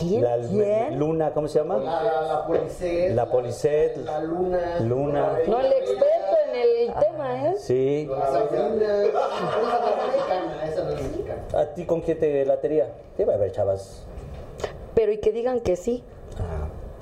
¿Quién? 0.00 0.22
la 0.24 0.36
¿Quién? 0.38 0.98
Luna, 0.98 1.32
¿cómo 1.32 1.46
se 1.46 1.60
llama? 1.60 1.76
La, 1.78 2.02
la, 2.02 2.22
la 2.22 2.46
Policet. 2.46 3.10
La 3.14 3.30
Policet, 3.30 3.96
La 3.98 4.18
Luna. 4.20 4.80
Luna. 4.80 5.38
No, 5.46 5.60
el 5.60 5.72
experto 5.72 6.36
en 6.48 6.56
el 6.56 6.94
tema, 6.94 7.46
¿eh? 7.50 7.54
Sí. 7.58 8.06
La 8.10 8.26
Sabrina. 8.26 9.04
Esa 9.04 9.14
no 9.14 9.86
es 9.86 10.12
mexicana, 10.12 10.64
esa 10.66 10.82
no 10.84 10.90
es 10.90 11.02
mexicana. 11.02 11.42
¿A 11.54 11.66
ti 11.74 11.84
con 11.86 12.00
quién 12.00 12.18
te 12.18 12.44
latería? 12.44 12.88
Debe 13.16 13.34
haber 13.34 13.52
chavas. 13.52 14.02
Pero 14.94 15.12
y 15.12 15.18
que 15.18 15.30
digan 15.30 15.60
que 15.60 15.76
sí. 15.76 16.02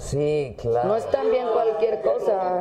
Sí, 0.05 0.55
claro. 0.60 0.89
No 0.89 0.97
es 0.97 1.06
también 1.10 1.47
cualquier 1.52 2.02
cosa. 2.02 2.60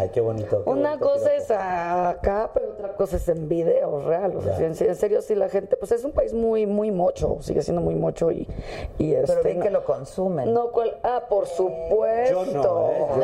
Ay, 0.00 0.10
qué 0.12 0.20
bonito. 0.20 0.62
qué 0.64 0.70
Una 0.70 0.90
bonito, 0.96 1.10
cosa 1.10 1.34
es 1.34 1.50
acá, 1.50 2.50
pero 2.52 2.70
otra 2.70 2.94
cosa 2.96 3.16
es 3.16 3.28
en 3.28 3.48
videos 3.48 4.04
real. 4.04 4.36
O 4.36 4.40
sea, 4.42 4.58
Ya. 4.58 4.66
en, 4.66 4.72
en 4.78 4.96
serio, 4.96 5.22
sí, 5.22 5.34
la 5.34 5.48
gente, 5.48 5.76
pues 5.76 5.92
es 5.92 6.04
un 6.04 6.12
país 6.12 6.32
muy, 6.34 6.66
muy 6.66 6.90
mocho, 6.90 7.38
sigue 7.40 7.62
siendo 7.62 7.80
muy 7.80 7.94
mocho 7.94 8.30
y, 8.32 8.48
y 8.98 9.12
Pero 9.12 9.24
este, 9.24 9.42
bien 9.44 9.58
no- 9.58 9.64
que 9.64 9.70
lo 9.70 9.84
consumen. 9.84 10.52
No, 10.52 10.70
cual, 10.72 10.98
ah, 11.04 11.22
por 11.28 11.46
supuesto. 11.46 12.44
Yo 12.44 12.52
no, 12.52 12.88
¿eh? 12.90 13.06
Yo 13.16 13.22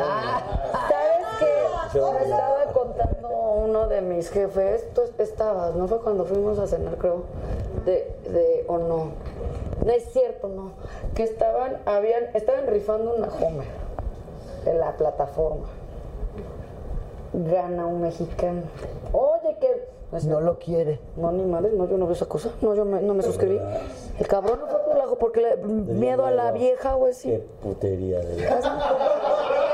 ¿Sabes 0.71 1.25
qué? 1.39 1.97
Yo 1.97 2.13
estaba 2.19 2.63
contando 2.73 3.29
uno 3.29 3.87
de 3.87 4.01
mis 4.01 4.29
jefes, 4.29 4.87
tú 4.93 5.01
estabas, 5.17 5.75
¿no 5.75 5.87
fue 5.87 5.99
cuando 6.01 6.25
fuimos 6.25 6.57
a 6.59 6.67
cenar, 6.67 6.95
creo? 6.97 7.23
De, 7.85 8.15
de, 8.29 8.63
o 8.67 8.77
no. 8.77 9.11
No 9.85 9.91
es 9.91 10.03
cierto, 10.11 10.47
no. 10.49 10.71
Que 11.13 11.23
estaban, 11.23 11.77
habían, 11.85 12.25
estaban 12.33 12.65
rifando 12.67 13.13
una 13.15 13.27
Homer 13.27 13.67
en 14.65 14.79
la 14.79 14.97
plataforma. 14.97 15.67
Gana 17.33 17.85
un 17.85 18.01
mexicano. 18.01 18.63
Oye, 19.13 19.57
que. 19.61 19.95
No 20.27 20.39
lo 20.41 20.57
quiere. 20.57 20.99
No, 21.17 21.31
ni 21.31 21.43
madre, 21.43 21.71
no, 21.73 21.87
yo 21.87 21.97
no 21.97 22.05
veo 22.05 22.13
esa 22.15 22.25
cosa. 22.25 22.49
No, 22.61 22.73
yo 22.73 22.83
me- 22.85 23.01
no 23.01 23.13
me 23.13 23.21
suscribí. 23.21 23.59
El 24.17 24.27
cabrón 24.27 24.59
no 24.61 24.67
fue 24.67 24.79
por 24.85 24.95
la, 24.97 25.05
porque 25.19 25.41
le, 25.41 25.57
miedo 25.57 26.25
a 26.25 26.31
la 26.31 26.51
vieja, 26.51 26.93
güey, 26.95 27.11
Qué 27.13 27.19
sí. 27.19 27.43
putería 27.61 28.19
de. 28.19 28.37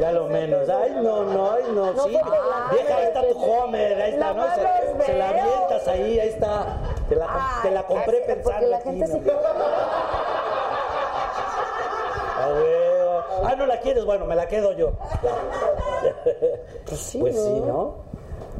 Ya 0.00 0.12
lo 0.12 0.26
menos. 0.28 0.68
Ay, 0.68 0.92
no, 1.02 1.24
no, 1.24 1.50
ay, 1.52 1.62
no. 1.74 1.92
No 1.92 2.04
sí. 2.04 2.12
fue 2.12 2.20
por 2.22 2.30
la- 2.30 2.68
Vieja, 2.72 2.96
ahí 2.96 3.04
está 3.06 3.22
tu 3.28 3.38
Homer. 3.38 4.00
Ahí 4.02 4.12
está, 4.14 4.32
No 4.32 4.46
¿no? 4.46 4.54
Se, 4.54 5.04
se 5.06 5.18
la 5.18 5.28
avientas 5.28 5.88
ahí, 5.88 6.18
ahí 6.20 6.28
está. 6.28 6.78
Te 7.08 7.16
la, 7.16 7.58
te 7.62 7.70
la 7.70 7.86
compré 7.86 8.20
pensando. 8.20 8.66
la 8.68 8.76
aquí, 8.78 8.84
gente 8.90 9.06
sí. 9.06 9.20
¿no? 9.20 9.32
Ah. 12.46 13.40
Ah, 13.44 13.54
no 13.56 13.64
la 13.66 13.80
quieres, 13.80 14.04
bueno, 14.04 14.26
me 14.26 14.34
la 14.34 14.46
quedo 14.48 14.72
yo. 14.72 14.92
Pues 16.86 17.00
sí, 17.00 17.18
Pues 17.18 17.34
sí, 17.34 17.60
¿no? 17.60 17.96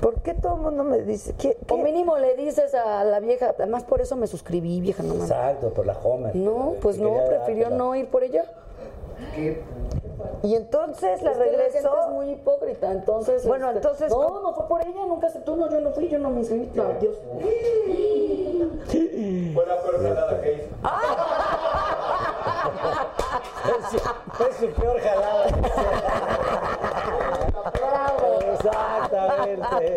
¿Por 0.01 0.20
qué 0.22 0.34
todo 0.34 0.55
el 0.55 0.60
mundo 0.60 0.84
me 0.84 0.98
dice 1.02 1.34
que 1.34 1.56
O 1.68 1.76
mínimo 1.76 2.16
le 2.18 2.34
dices 2.34 2.74
a 2.74 3.05
la 3.05 3.20
vieja, 3.20 3.55
además 3.59 3.84
por 3.84 4.01
eso 4.01 4.16
me 4.16 4.26
suscribí, 4.26 4.80
vieja, 4.80 5.02
no 5.02 5.14
mames. 5.14 5.30
Exacto, 5.30 5.70
por 5.70 5.86
la 5.86 5.94
Homer. 6.02 6.34
No, 6.36 6.74
pues 6.80 6.98
no, 6.98 7.12
prefirió 7.26 7.70
no 7.70 7.94
ir 7.94 8.09
por 8.09 8.22
ella. 8.24 8.44
Y 10.42 10.55
entonces 10.55 11.22
la 11.22 11.32
Es 11.32 11.38
que 11.38 11.44
la 11.44 11.44
gente 11.44 11.56
regresó. 11.56 12.01
es 12.01 12.09
muy 12.10 12.30
hipócrita, 12.30 12.90
entonces. 12.92 13.46
Bueno, 13.46 13.66
este, 13.68 13.78
entonces, 13.78 14.10
No, 14.10 14.16
¿cómo? 14.16 14.40
no 14.40 14.52
fue 14.55 14.68
por 14.68 14.80
ella, 14.82 15.06
nunca 15.06 15.26
aceptó, 15.28 15.56
no, 15.56 15.70
yo 15.70 15.80
no 15.80 15.90
fui, 15.92 16.09
yo 16.09 16.18
no 16.18 16.30
me 16.30 16.40
inscribí. 16.40 16.70
No, 16.74 16.84
Dios. 17.01 17.16
Fue 19.55 19.66
la 19.66 19.80
peor 19.82 20.02
jalada 20.02 20.40
que 20.40 20.52
hizo. 20.52 20.68
Fue 24.34 24.52
su 24.52 24.66
peor 24.74 25.01
jalada. 25.01 25.46
Exactamente. 28.53 29.97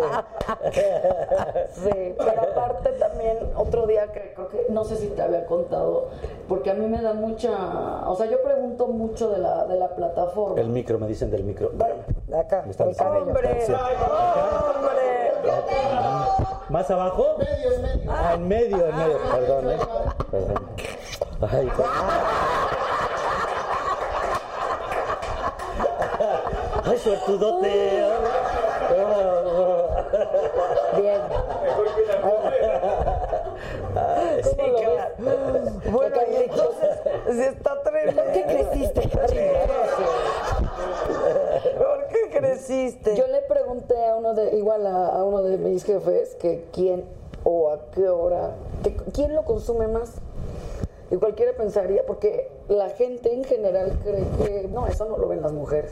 Sí, 1.74 2.16
pero 2.18 2.42
aparte 2.42 2.90
también 2.94 3.38
otro 3.56 3.86
día 3.88 4.08
que 4.12 4.34
creo 4.34 4.48
que 4.50 4.66
no 4.70 4.84
sé 4.84 4.96
si 4.98 5.08
te 5.10 5.22
había 5.22 5.46
contado, 5.46 6.10
porque 6.48 6.72
a 6.72 6.74
mí 6.74 6.86
me 6.88 7.02
da 7.02 7.14
mucha, 7.14 7.52
o 8.08 8.16
sea, 8.16 8.26
yo 8.28 8.42
pregunto 8.42 8.88
mucho 8.88 9.30
de 9.30 9.40
la 9.40 9.66
de 9.66 9.78
la 9.78 9.90
plataforma. 9.96 10.60
El 10.60 10.70
micro, 10.70 10.98
me 11.00 11.08
dicen 11.08 11.30
del 11.32 11.44
micro. 11.44 11.70
De 12.28 12.38
acá, 12.38 12.64
Me 12.66 12.72
están 12.72 12.90
el 12.90 12.96
cabello. 12.96 13.26
diciendo, 13.26 13.28
¡Hombre! 13.28 13.50
me 13.50 13.60
están 13.60 13.80
¡Hombre! 14.76 15.34
¿Más 16.70 16.92
abajo? 16.92 17.26
Ah, 18.10 18.34
en 18.36 18.48
medio, 18.48 18.88
en 18.88 18.98
medio. 18.98 19.18
Perdón, 19.32 19.70
¿eh? 19.72 19.78
Perdón. 20.32 20.64
Ay, 21.50 21.70
Ay, 26.88 26.98
suertudote. 27.00 27.68
Bien. 30.98 31.22
Ay, 33.96 34.44
sí, 34.44 34.50
¿Cómo 34.56 34.68
lo 34.68 34.78
qué 34.78 34.88
ves? 34.88 35.92
Bueno, 35.92 36.18
y 36.32 36.36
entonces, 36.36 36.90
si 37.32 37.42
está 37.42 37.82
tremendo. 37.84 38.24
¿Por 38.24 38.32
qué 38.32 38.44
creciste? 38.44 39.02
¿Por 41.78 42.08
qué 42.08 42.30
creciste? 42.32 43.16
Yo 43.16 43.28
le 43.28 43.42
pregunté 43.42 44.06
a 44.06 44.16
uno 44.16 44.34
de, 44.34 44.56
igual 44.56 44.88
a, 44.88 45.08
a 45.08 45.24
uno 45.24 45.44
de 45.44 45.58
mis 45.58 45.84
jefes, 45.84 46.36
que 46.36 46.66
quién 46.72 47.04
o 47.44 47.70
a 47.70 47.92
qué 47.92 48.08
hora, 48.08 48.56
que, 48.84 48.96
quién 49.14 49.34
lo 49.34 49.44
consume 49.44 49.88
más. 49.88 50.14
Y 51.10 51.16
cualquiera 51.18 51.54
pensaría, 51.54 52.06
porque 52.06 52.50
la 52.68 52.90
gente 52.90 53.34
en 53.34 53.44
general 53.44 53.98
cree 54.04 54.26
que 54.38 54.68
no, 54.68 54.88
eso 54.88 55.06
no 55.06 55.18
lo 55.18 55.28
ven 55.28 55.42
las 55.42 55.54
mujeres. 55.54 55.92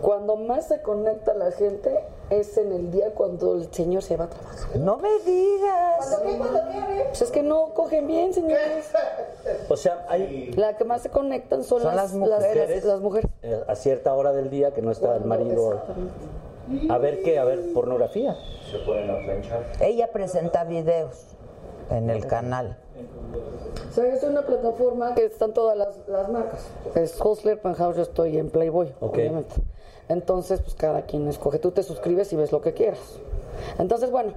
Cuando 0.00 0.36
más 0.36 0.68
se 0.68 0.82
conecta 0.82 1.34
la 1.34 1.50
gente 1.52 1.98
es 2.30 2.56
en 2.58 2.72
el 2.72 2.90
día 2.90 3.12
cuando 3.14 3.54
el 3.54 3.72
señor 3.72 4.02
se 4.02 4.16
va 4.16 4.24
a 4.24 4.28
trabajar. 4.28 4.76
No 4.76 4.98
me 4.98 5.08
digas. 5.24 5.96
¿Cuándo 5.98 6.22
qué? 6.22 6.38
¿Cuándo 6.38 6.60
qué? 6.70 7.04
Pues 7.08 7.22
es 7.22 7.30
que 7.30 7.42
no 7.42 7.72
cogen 7.74 8.06
bien, 8.06 8.32
señores. 8.34 8.90
O 9.68 9.76
sea, 9.76 10.04
hay 10.08 10.52
La 10.56 10.76
que 10.76 10.84
más 10.84 11.02
se 11.02 11.08
conectan 11.10 11.62
son, 11.62 11.80
Son 11.82 11.94
las, 11.94 12.12
las 12.12 12.14
mujeres. 12.14 12.68
las- 12.76 12.84
las 12.84 13.00
mujeres. 13.00 13.30
eh, 13.42 13.62
a 13.68 13.74
cierta 13.76 14.12
hora 14.14 14.32
del 14.32 14.50
día 14.50 14.72
que 14.72 14.82
no 14.82 14.90
está 14.90 15.14
el 15.16 15.24
marido. 15.24 15.80
A 16.90 16.98
ver 16.98 17.22
qué, 17.22 17.38
a 17.38 17.44
ver, 17.44 17.72
pornografía. 17.72 18.36
Se 18.70 18.78
pueden 18.80 19.06
planchar. 19.24 19.62
Ella 19.80 20.10
presenta 20.12 20.64
videos 20.64 21.26
en 21.90 22.10
el 22.10 22.26
canal. 22.26 22.76
sea, 23.92 24.06
es 24.12 24.24
una 24.24 24.42
plataforma 24.42 25.14
que 25.14 25.24
están 25.26 25.52
todas 25.54 25.76
las, 25.78 25.96
las 26.08 26.28
marcas. 26.28 26.66
Es 26.96 27.20
Hustler, 27.24 27.60
Penthouse, 27.60 27.96
yo 27.96 28.02
estoy 28.02 28.36
en 28.38 28.50
Playboy, 28.50 28.92
obviamente. 29.00 29.54
Entonces, 30.08 30.60
pues 30.60 30.74
cada 30.74 31.02
quien 31.02 31.26
escoge. 31.28 31.58
Tú 31.58 31.72
te 31.72 31.82
suscribes 31.82 32.32
y 32.32 32.36
ves 32.36 32.52
lo 32.52 32.60
que 32.60 32.72
quieras. 32.74 33.00
Entonces, 33.78 34.10
bueno, 34.10 34.32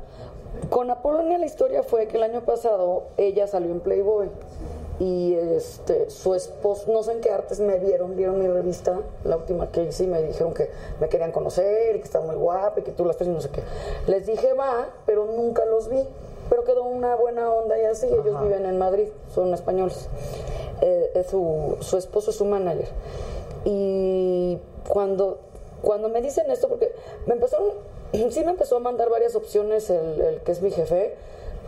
con 0.70 0.90
Apolonia 0.90 1.38
la 1.38 1.46
historia 1.46 1.84
fue 1.84 2.08
que 2.08 2.18
el 2.18 2.24
año 2.24 2.41
pasado 2.41 3.04
ella 3.18 3.48
salió 3.48 3.72
en 3.72 3.80
Playboy 3.80 4.30
y 5.00 5.34
este 5.34 6.10
su 6.10 6.36
esposo, 6.36 6.91
no 6.91 7.04
sé 7.04 7.14
en 7.14 7.22
qué 7.22 7.32
artes 7.32 7.62
me 7.62 7.78
vieron, 7.80 8.18
vieron 8.18 8.38
mi 8.40 8.48
revista, 8.48 9.00
la 9.24 9.38
última 9.38 9.72
que 9.72 9.84
hice 9.84 10.04
y 10.04 10.08
me 10.08 10.22
dijeron 10.22 10.54
que 10.54 10.70
me 11.00 11.08
querían 11.08 11.32
conocer 11.32 11.96
y 11.96 12.00
que 12.00 12.06
estaba 12.06 12.26
muy 12.26 12.36
guapa 12.36 12.82
y 12.82 12.84
que 12.84 12.91
tú 12.91 13.06
las 13.06 13.16
tres 13.16 13.30
y 13.30 13.32
no 13.32 13.40
sé 13.40 13.50
qué. 13.50 13.62
Les 14.08 14.26
dije 14.26 14.54
va, 14.54 14.90
pero 15.06 15.26
nunca 15.26 15.64
los 15.66 15.88
vi, 15.88 16.04
pero 16.50 16.66
quedó 16.66 16.84
una 16.84 17.16
buena 17.16 17.50
onda 17.50 17.80
y 17.80 17.86
así, 17.86 18.08
ellos 18.08 18.41
viven 18.41 18.66
en 18.66 18.78
Madrid, 18.78 19.08
son 19.34 19.54
españoles. 19.54 20.10
Eh, 20.82 21.12
es 21.16 21.28
su, 21.28 21.78
su 21.80 21.98
esposo 21.98 22.32
es 22.32 22.38
su 22.38 22.46
manager. 22.46 22.88
Y 23.66 24.58
cuando, 24.88 25.40
cuando 25.81 26.10
me 26.10 26.22
dicen 26.22 26.49
esto, 26.51 26.68
porque 26.68 26.93
me 27.26 27.34
empezaron, 27.35 27.72
sí 28.11 28.43
me 28.43 28.51
empezó 28.51 28.77
a 28.77 28.80
mandar 28.80 29.10
varias 29.10 29.35
opciones 29.35 29.89
el, 29.89 30.19
el 30.22 30.41
que 30.41 30.51
es 30.51 30.61
mi 30.61 30.72
jefe, 30.72 31.15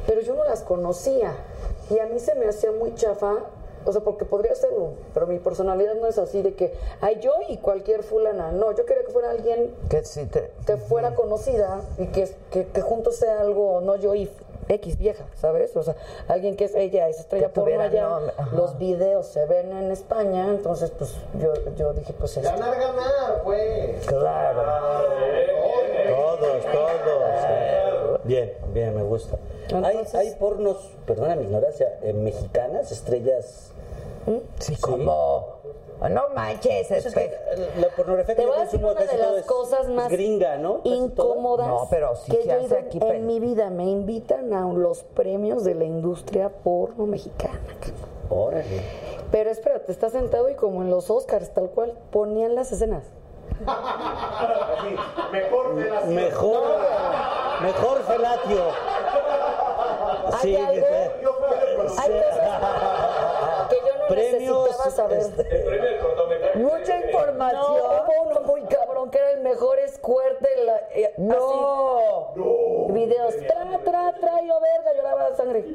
pero 0.07 0.21
yo 0.21 0.35
no 0.35 0.43
las 0.43 0.61
conocía. 0.61 1.35
Y 1.89 1.99
a 1.99 2.05
mí 2.05 2.19
se 2.19 2.35
me 2.35 2.47
hacía 2.47 2.71
muy 2.71 2.95
chafa, 2.95 3.37
o 3.85 3.91
sea, 3.91 4.01
porque 4.01 4.25
podría 4.25 4.55
serlo, 4.55 4.93
pero 5.13 5.27
mi 5.27 5.39
personalidad 5.39 5.95
no 5.95 6.07
es 6.07 6.17
así 6.17 6.41
de 6.41 6.53
que, 6.53 6.73
ay, 7.01 7.19
yo 7.19 7.33
y 7.49 7.57
cualquier 7.57 8.03
fulana. 8.03 8.51
No, 8.51 8.71
yo 8.73 8.85
quería 8.85 9.03
que 9.03 9.11
fuera 9.11 9.31
alguien 9.31 9.73
Que 9.89 10.03
sí 10.03 10.25
te... 10.25 10.51
que 10.65 10.77
fuera 10.77 11.15
conocida 11.15 11.81
y 11.97 12.07
que, 12.07 12.29
que, 12.51 12.67
que 12.67 12.81
juntos 12.81 13.15
sea 13.15 13.41
algo, 13.41 13.81
no 13.81 13.95
yo 13.95 14.13
y 14.15 14.29
X 14.75 14.97
vieja, 14.97 15.25
¿sabes? 15.35 15.75
O 15.75 15.83
sea, 15.83 15.95
alguien 16.27 16.55
que 16.55 16.65
es 16.65 16.75
ella, 16.75 17.07
es 17.09 17.19
estrella 17.19 17.49
tuviera 17.49 17.85
allá, 17.85 18.07
los 18.53 18.77
videos 18.77 19.27
se 19.27 19.45
ven 19.45 19.71
en 19.71 19.91
España, 19.91 20.49
entonces 20.49 20.91
pues 20.91 21.15
yo, 21.39 21.53
yo 21.75 21.93
dije, 21.93 22.13
pues 22.13 22.37
esto. 22.37 22.49
Ganar, 22.49 22.79
ganar, 22.79 23.41
pues. 23.43 24.05
Claro. 24.05 24.63
Todos, 26.09 26.63
todos. 26.71 28.23
Bien, 28.23 28.53
bien, 28.73 28.95
me 28.95 29.03
gusta. 29.03 29.37
Hay, 29.83 30.05
hay 30.13 30.35
pornos, 30.35 30.77
perdona 31.05 31.35
mi 31.35 31.43
ignorancia, 31.43 31.99
eh, 32.01 32.13
mexicanas, 32.13 32.91
estrellas. 32.91 33.71
Sí, 34.59 34.75
como... 34.77 35.60
No 36.09 36.29
manches, 36.33 36.89
es 36.89 37.03
que 37.03 37.09
espe- 37.09 37.75
la 37.79 37.87
pornografía 37.89 38.35
que 38.35 38.41
Te 38.41 38.47
voy 38.47 38.57
a 38.57 38.61
decir 38.61 38.83
una 38.83 38.93
de 38.95 39.17
las 39.17 39.45
cosas 39.45 39.87
más 39.89 40.09
gringa, 40.09 40.57
¿no? 40.57 40.81
Incómodas 40.83 41.67
No, 41.67 41.87
pero 41.91 42.15
sí 42.15 42.31
que 42.31 42.43
yo 42.45 42.51
he 42.51 42.55
hace 42.55 42.65
ido 42.65 42.77
aquí, 42.77 42.99
en 43.01 43.27
mi 43.27 43.39
vida. 43.39 43.69
Me 43.69 43.83
invitan 43.85 44.51
a 44.53 44.61
los 44.73 45.03
premios 45.03 45.63
de 45.63 45.75
la 45.75 45.83
industria 45.85 46.49
porno 46.49 47.05
mexicana. 47.05 47.59
Órale. 48.29 48.81
Pero 49.31 49.49
espérate, 49.51 49.91
está 49.91 50.09
sentado 50.09 50.49
y 50.49 50.55
como 50.55 50.81
en 50.81 50.89
los 50.89 51.09
Oscars, 51.11 51.53
tal 51.53 51.69
cual, 51.69 51.93
ponían 52.11 52.55
las 52.55 52.71
escenas. 52.71 53.03
Mejor 55.31 55.73
me 55.75 55.85
la 55.87 56.01
Mejor, 56.01 56.61
mejor 57.61 58.01
felatio. 58.03 58.63
Sí, 60.41 60.55
Hay 60.55 60.79
algo- 60.79 60.87
yo 61.21 61.31
Premios, 64.15 64.63
necesitaba 64.63 64.91
saber. 64.91 65.19
este- 65.19 65.55
El 65.55 65.63
premio 65.63 65.83
del 65.89 65.99
cortometraje. 65.99 66.59
Mucha 66.59 66.99
No, 66.99 67.05
información. 67.05 67.61
hubo 67.61 68.29
uno 68.29 68.41
muy 68.41 68.61
cabrón 68.63 69.09
que 69.11 69.17
era 69.17 69.31
el 69.31 69.41
mejor 69.41 69.77
squirt 69.89 70.39
de 70.39 70.63
la. 70.65 70.77
eh, 70.93 71.13
No. 71.17 72.31
así. 72.31 72.93
Videos. 72.93 73.35
Tra, 73.37 73.79
tra, 73.83 74.13
tra, 74.19 74.41
yo 74.41 74.59
verga, 74.59 74.93
lloraba 74.95 75.35
sangre. 75.35 75.65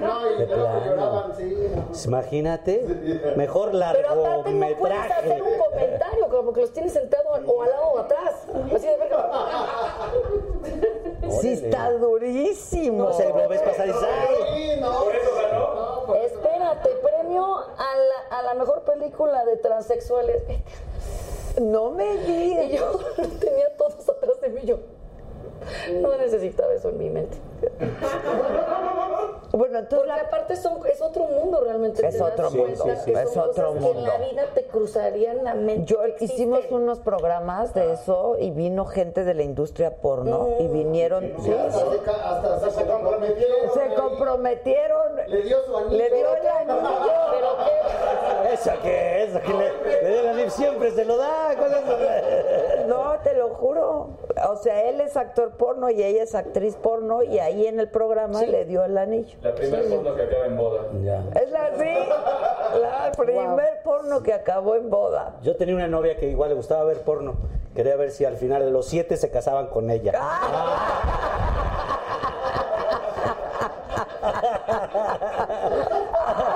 No, 0.00 0.30
y 0.30 0.38
De 0.38 0.46
lloraban, 0.46 1.34
sí. 1.36 1.56
Imagínate, 2.06 2.82
mejor 3.36 3.70
Pero 3.72 4.08
aparte 4.08 4.50
no 4.52 4.58
puedes 4.58 4.60
largometraje. 4.60 5.12
hacer 5.12 5.42
un 5.42 5.58
comentario, 5.58 6.28
como 6.28 6.52
que 6.52 6.60
los 6.60 6.72
tienes 6.72 6.92
sentado 6.92 7.30
o 7.46 7.62
al 7.62 7.70
lado 7.70 7.86
o 7.94 7.98
atrás. 7.98 8.46
Así 8.74 8.86
de 8.86 8.96
verga. 8.96 9.30
Sí 11.40 11.52
está 11.54 11.90
durísimo. 11.92 13.06
O 13.06 13.12
sea, 13.12 13.28
lo 13.30 13.48
ves 13.48 13.60
pasar 13.60 13.88
y 13.88 13.92
dices, 13.92 14.08
¡ay! 14.08 14.36
Sí, 14.74 14.80
no. 14.80 15.04
Por 15.04 15.14
eso 15.14 15.30
a 17.96 18.30
la, 18.30 18.38
a 18.38 18.42
la 18.42 18.54
mejor 18.54 18.82
película 18.82 19.44
de 19.44 19.56
transexuales. 19.56 20.42
No 21.60 21.90
me 21.90 22.14
Y 22.14 22.18
digas. 22.18 22.70
yo 22.70 23.00
tenía 23.40 23.74
todos 23.76 24.08
atrás 24.08 24.40
de 24.40 24.48
mí. 24.50 24.60
Yo 24.64 24.78
no 26.02 26.16
necesitaba 26.16 26.72
eso 26.74 26.90
en 26.90 26.98
mi 26.98 27.08
mente. 27.10 27.38
Bueno, 29.56 29.78
entonces 29.78 30.06
Porque 30.06 30.22
la... 30.22 30.28
aparte 30.28 30.56
son, 30.56 30.78
es 30.86 31.00
otro 31.00 31.24
mundo 31.24 31.60
realmente. 31.62 32.06
Es 32.06 32.20
otro 32.20 32.50
mundo, 32.50 32.72
es 32.72 33.36
otro 33.36 33.44
cosas 33.44 33.82
que 33.82 33.88
en 33.90 33.94
mundo. 33.94 34.00
la 34.06 34.18
vida 34.18 34.44
te 34.54 34.64
cruzarían 34.66 35.44
la 35.44 35.54
mente. 35.54 35.84
Yo 35.86 36.04
Existe. 36.04 36.34
hicimos 36.34 36.60
unos 36.70 37.00
programas 37.00 37.72
de 37.74 37.92
eso 37.92 38.36
y 38.38 38.50
vino 38.50 38.84
gente 38.86 39.24
de 39.24 39.34
la 39.34 39.42
industria 39.42 39.96
porno 39.96 40.48
y 40.60 40.66
vinieron. 40.68 41.32
sí, 41.40 41.52
Hasta 41.52 41.90
se, 41.90 41.98
ca- 41.98 42.36
hasta 42.36 42.70
se 42.70 42.86
comprometieron. 42.86 43.56
se 43.74 43.94
comprometieron. 43.94 45.16
Le 45.26 45.42
dio 45.42 45.62
su 45.64 45.76
anillo. 45.76 45.96
Le 45.96 46.10
dio 46.10 46.36
el 46.36 46.46
anillo. 46.46 46.88
Pero 47.30 47.48
qué. 47.64 48.35
¿Esa 48.52 48.76
qué 48.82 49.24
es? 49.24 49.36
Que 49.40 49.52
le, 49.52 50.02
le 50.02 50.10
dio 50.10 50.22
la 50.22 50.32
lip 50.34 50.48
siempre 50.48 50.90
se 50.92 51.04
lo 51.04 51.16
da. 51.16 51.54
¿cuál 51.56 51.72
es? 51.72 52.86
No, 52.86 53.18
te 53.22 53.34
lo 53.34 53.48
juro. 53.50 54.10
O 54.48 54.56
sea, 54.56 54.88
él 54.88 55.00
es 55.00 55.16
actor 55.16 55.52
porno 55.56 55.90
y 55.90 56.02
ella 56.02 56.22
es 56.22 56.34
actriz 56.34 56.76
porno 56.76 57.22
y 57.22 57.38
ahí 57.38 57.66
en 57.66 57.80
el 57.80 57.88
programa 57.88 58.42
le 58.42 58.64
dio 58.64 58.84
el 58.84 58.96
anillo. 58.98 59.36
La 59.42 59.54
primera 59.54 59.82
porno 59.88 60.14
que 60.14 60.22
acaba 60.22 60.46
en 60.46 60.56
boda. 60.56 60.82
Ya. 61.02 61.24
Es 61.40 61.50
la, 61.50 61.70
sí, 61.76 62.80
la 62.80 63.12
primer 63.16 63.82
porno 63.82 64.22
que 64.22 64.32
acabó 64.32 64.76
en 64.76 64.90
boda. 64.90 65.36
Yo 65.42 65.56
tenía 65.56 65.74
una 65.74 65.88
novia 65.88 66.16
que 66.16 66.28
igual 66.28 66.50
le 66.50 66.54
gustaba 66.54 66.84
ver 66.84 67.02
porno. 67.02 67.34
Quería 67.74 67.96
ver 67.96 68.10
si 68.10 68.24
al 68.24 68.36
final 68.36 68.64
de 68.64 68.70
los 68.70 68.86
siete 68.86 69.16
se 69.16 69.30
casaban 69.30 69.66
con 69.68 69.90
ella. 69.90 70.12
Ay. 70.14 70.86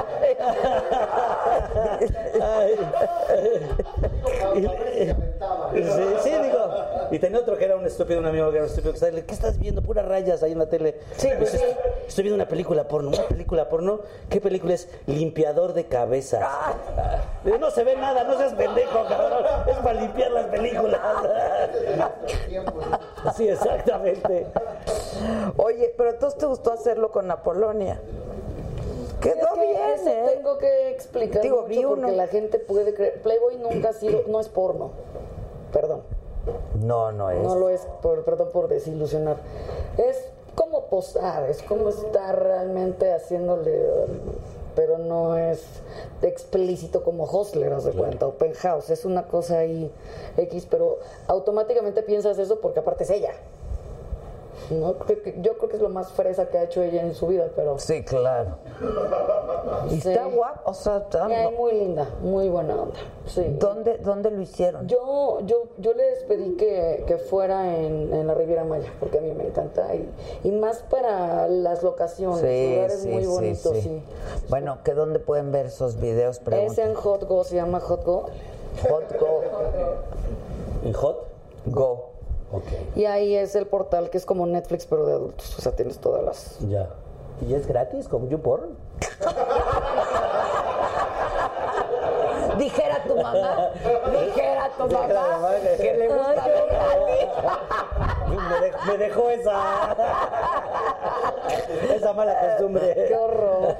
Sí, 5.72 5.80
sí, 6.22 6.30
digo. 6.42 6.70
Y 7.10 7.18
tenía 7.18 7.40
otro 7.40 7.56
que 7.56 7.64
era 7.64 7.76
un 7.76 7.86
estúpido, 7.86 8.20
un 8.20 8.26
amigo 8.26 8.50
que 8.50 8.56
era 8.56 8.64
un 8.64 8.70
estúpido 8.70 8.92
que 8.92 8.98
estaba, 8.98 9.12
¿qué 9.22 9.34
estás 9.34 9.58
viendo? 9.58 9.82
Puras 9.82 10.06
rayas 10.06 10.42
ahí 10.42 10.52
en 10.52 10.58
la 10.58 10.68
tele. 10.68 11.00
Sí, 11.16 11.28
pues 11.38 11.50
sí. 11.50 11.58
Estoy 12.06 12.24
viendo 12.24 12.36
una 12.36 12.48
película 12.48 12.86
porno, 12.88 13.08
una 13.08 13.24
película 13.24 13.68
porno. 13.68 14.00
¿Qué 14.28 14.40
película 14.40 14.74
es? 14.74 14.88
Limpiador 15.06 15.72
de 15.72 15.86
cabezas. 15.86 16.46
No 17.44 17.70
se 17.70 17.84
ve 17.84 17.96
nada, 17.96 18.24
no 18.24 18.36
seas 18.36 18.54
pendejo, 18.54 19.04
cabrón. 19.08 19.44
Es 19.68 19.76
para 19.76 20.00
limpiar 20.00 20.30
las 20.30 20.46
películas. 20.46 21.00
Sí, 23.36 23.48
exactamente. 23.48 24.46
Oye, 25.56 25.94
pero 25.96 26.10
entonces 26.10 26.38
te 26.38 26.46
gustó 26.46 26.72
hacerlo 26.72 27.10
con 27.10 27.30
Apolonia. 27.30 28.00
Quedó 29.20 29.34
Es 29.34 29.52
que 29.54 29.60
bien, 29.66 29.90
eso 29.94 30.08
¿eh? 30.08 30.32
tengo 30.34 30.58
que 30.58 30.90
explicar 30.90 31.42
Digo, 31.42 31.62
mucho 31.62 31.88
porque 31.88 32.04
uno. 32.06 32.08
la 32.10 32.26
gente 32.26 32.58
puede 32.58 32.94
creer. 32.94 33.20
Playboy 33.22 33.56
nunca 33.58 33.90
ha 33.90 33.92
sido, 33.92 34.22
no 34.28 34.40
es 34.40 34.48
porno. 34.48 34.90
Perdón. 35.72 36.02
No, 36.82 37.12
no 37.12 37.30
es. 37.30 37.42
No 37.42 37.54
lo 37.56 37.68
es, 37.68 37.82
por, 38.02 38.24
perdón 38.24 38.48
por 38.52 38.68
desilusionar. 38.68 39.36
Es 39.98 40.16
como 40.54 40.86
posar, 40.86 41.48
es 41.48 41.62
como 41.62 41.88
estar 41.90 42.42
realmente 42.42 43.12
haciéndole, 43.12 43.86
pero 44.74 44.98
no 44.98 45.36
es 45.36 45.62
explícito 46.22 47.02
como 47.04 47.24
Hostler, 47.24 47.72
haz 47.72 47.84
de 47.84 47.92
cuenta, 47.92 48.26
o 48.26 48.32
Penthouse, 48.32 48.90
es 48.90 49.04
una 49.04 49.24
cosa 49.26 49.58
ahí 49.58 49.90
X, 50.36 50.66
pero 50.70 50.98
automáticamente 51.28 52.02
piensas 52.02 52.38
eso 52.38 52.60
porque 52.60 52.80
aparte 52.80 53.04
es 53.04 53.10
ella. 53.10 53.32
No, 54.70 54.94
creo 54.94 55.22
que, 55.22 55.34
yo 55.40 55.56
creo 55.58 55.68
que 55.68 55.76
es 55.76 55.82
lo 55.82 55.88
más 55.88 56.12
fresa 56.12 56.48
que 56.48 56.58
ha 56.58 56.62
hecho 56.64 56.82
ella 56.82 57.02
en 57.02 57.14
su 57.14 57.26
vida, 57.26 57.48
pero... 57.56 57.78
Sí, 57.78 58.04
claro. 58.04 58.56
Y 59.90 60.00
Sí. 60.00 60.08
está 60.08 60.24
guapa, 60.26 60.62
o 60.64 60.74
sea, 60.74 60.98
está... 60.98 61.28
Muy 61.56 61.72
linda, 61.72 62.08
muy 62.22 62.48
buena 62.48 62.74
onda. 62.74 62.98
Sí. 63.26 63.44
¿Dónde, 63.58 63.98
¿Dónde 63.98 64.30
lo 64.30 64.40
hicieron? 64.40 64.86
Yo, 64.88 65.40
yo, 65.44 65.64
yo 65.78 65.92
les 65.92 66.22
pedí 66.24 66.56
que, 66.56 67.04
que 67.06 67.18
fuera 67.18 67.76
en, 67.76 68.12
en 68.12 68.26
la 68.26 68.34
Riviera 68.34 68.64
Maya, 68.64 68.90
porque 68.98 69.18
a 69.18 69.20
mí 69.20 69.32
me 69.32 69.46
encanta. 69.48 69.94
Y, 69.94 70.08
y 70.44 70.50
más 70.52 70.78
para 70.90 71.46
las 71.48 71.82
locaciones, 71.82 72.40
Sí, 72.40 72.70
lugares 72.74 73.00
sí, 73.02 73.08
muy 73.08 73.22
sí, 73.22 73.28
bonitos. 73.28 73.72
sí. 73.76 73.80
sí. 73.82 74.02
Bueno, 74.48 74.78
¿que 74.84 74.94
dónde 74.94 75.18
pueden 75.18 75.52
ver 75.52 75.66
esos 75.66 76.00
videos? 76.00 76.36
Es 76.38 76.42
Pregunta. 76.42 76.82
en 76.82 76.94
Hot 76.94 77.24
Go, 77.28 77.44
se 77.44 77.56
llama 77.56 77.80
Hot 77.80 78.04
Go. 78.04 78.26
Hot 78.88 79.18
Go. 79.20 79.42
¿En 80.84 80.92
Hot? 80.94 81.26
Go. 81.66 82.09
Y 82.96 83.04
ahí 83.04 83.36
es 83.36 83.54
el 83.54 83.66
portal 83.66 84.10
que 84.10 84.18
es 84.18 84.26
como 84.26 84.46
Netflix, 84.46 84.86
pero 84.86 85.06
de 85.06 85.12
adultos. 85.14 85.58
O 85.58 85.62
sea, 85.62 85.72
tienes 85.72 85.98
todas 85.98 86.22
las. 86.24 86.58
ya. 86.68 86.88
¿Y 87.48 87.54
es 87.54 87.66
gratis 87.66 88.06
como 88.08 88.28
YouPorn? 88.28 88.76
Dijera 92.58 93.02
tu 93.04 93.16
mamá, 93.16 93.70
dijera 94.10 94.70
tu 94.76 94.86
Dijera 94.88 95.14
mamá 95.14 95.38
mamá 95.38 95.50
que- 95.62 95.76
que 95.82 95.94
le 95.96 96.08
gusta 96.08 96.44
Ay, 96.44 96.50
ver 96.50 96.68
Me, 98.28 98.60
de- 98.60 98.72
me 98.86 98.98
dejó 98.98 99.30
esa. 99.30 99.96
esa 101.94 102.12
mala 102.12 102.38
costumbre. 102.40 102.94
¡Qué 103.08 103.16
horror! 103.16 103.76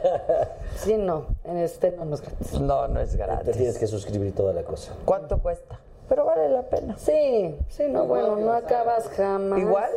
Sí, 0.77 0.97
no. 0.97 1.27
Este 1.45 1.91
no, 1.93 2.05
no 2.07 2.15
es 2.15 2.23
gratis. 2.23 2.53
No, 2.61 2.89
no 2.89 3.01
es 3.01 3.11
Te 3.11 3.17
gratis. 3.19 3.57
tienes 3.57 3.77
que 3.79 3.87
suscribir 3.87 4.35
toda 4.35 4.53
la 4.55 4.63
cosa. 4.63 4.93
¿Cuánto 5.05 5.39
cuesta? 5.39 5.79
Pero 6.11 6.25
vale 6.25 6.49
la 6.49 6.63
pena. 6.63 6.97
Sí, 6.99 7.57
sí, 7.69 7.85
no, 7.89 8.05
bueno, 8.05 8.35
no 8.35 8.53
acabas 8.53 9.09
jamás. 9.17 9.61
¿Igual? 9.61 9.91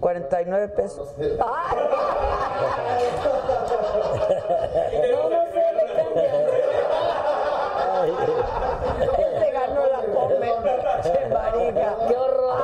49 0.00 0.68
pesos. 0.68 1.14
¡Ah! 1.40 1.76
No, 5.10 5.30
no 5.30 5.44
sé, 5.52 5.64
le 5.74 5.84
cambia. 5.94 6.32
Este 9.18 9.50
ganó 9.52 9.82
la 9.86 10.02
come. 10.14 10.52
Che 11.02 11.26
marica. 11.32 11.96
Qué 12.08 12.16
horror. 12.16 12.58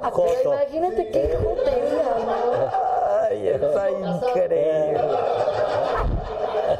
Pero 0.00 0.10
Joto. 0.12 0.54
imagínate 0.54 1.10
qué 1.10 1.38
jotería, 1.42 2.02
¿no? 2.24 3.22
Ay, 3.28 3.48
está 3.48 3.90
increíble. 3.90 5.00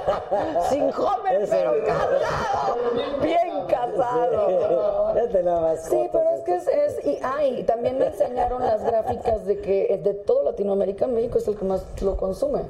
Sin 0.70 0.82
Homer, 0.85 1.47
pero 1.48 1.72
casado. 1.85 2.77
Bien 3.22 3.66
casado. 3.68 5.14
La 5.43 5.60
vas. 5.60 5.85
Sí, 5.85 6.09
pero 6.12 6.31
es 6.31 6.40
que 6.43 6.55
es, 6.56 6.68
es 6.68 7.06
y, 7.06 7.18
ay, 7.22 7.62
también 7.64 7.98
me 7.98 8.06
enseñaron 8.06 8.60
las 8.62 8.82
gráficas 8.85 9.47
de 9.47 9.60
que 9.60 9.98
de 10.02 10.14
todo 10.14 10.43
Latinoamérica, 10.44 11.06
México 11.06 11.39
es 11.39 11.48
el 11.48 11.56
que 11.56 11.64
más 11.64 11.85
lo 12.02 12.16
consume. 12.16 12.62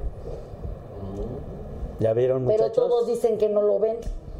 ¿Ya 1.99 2.13
vieron, 2.13 2.45
Pero 2.45 2.63
muchachos? 2.63 2.73
todos 2.87 3.07
dicen 3.07 3.37
que 3.37 3.47
no 3.49 3.61
lo 3.61 3.79
ven. 3.79 3.97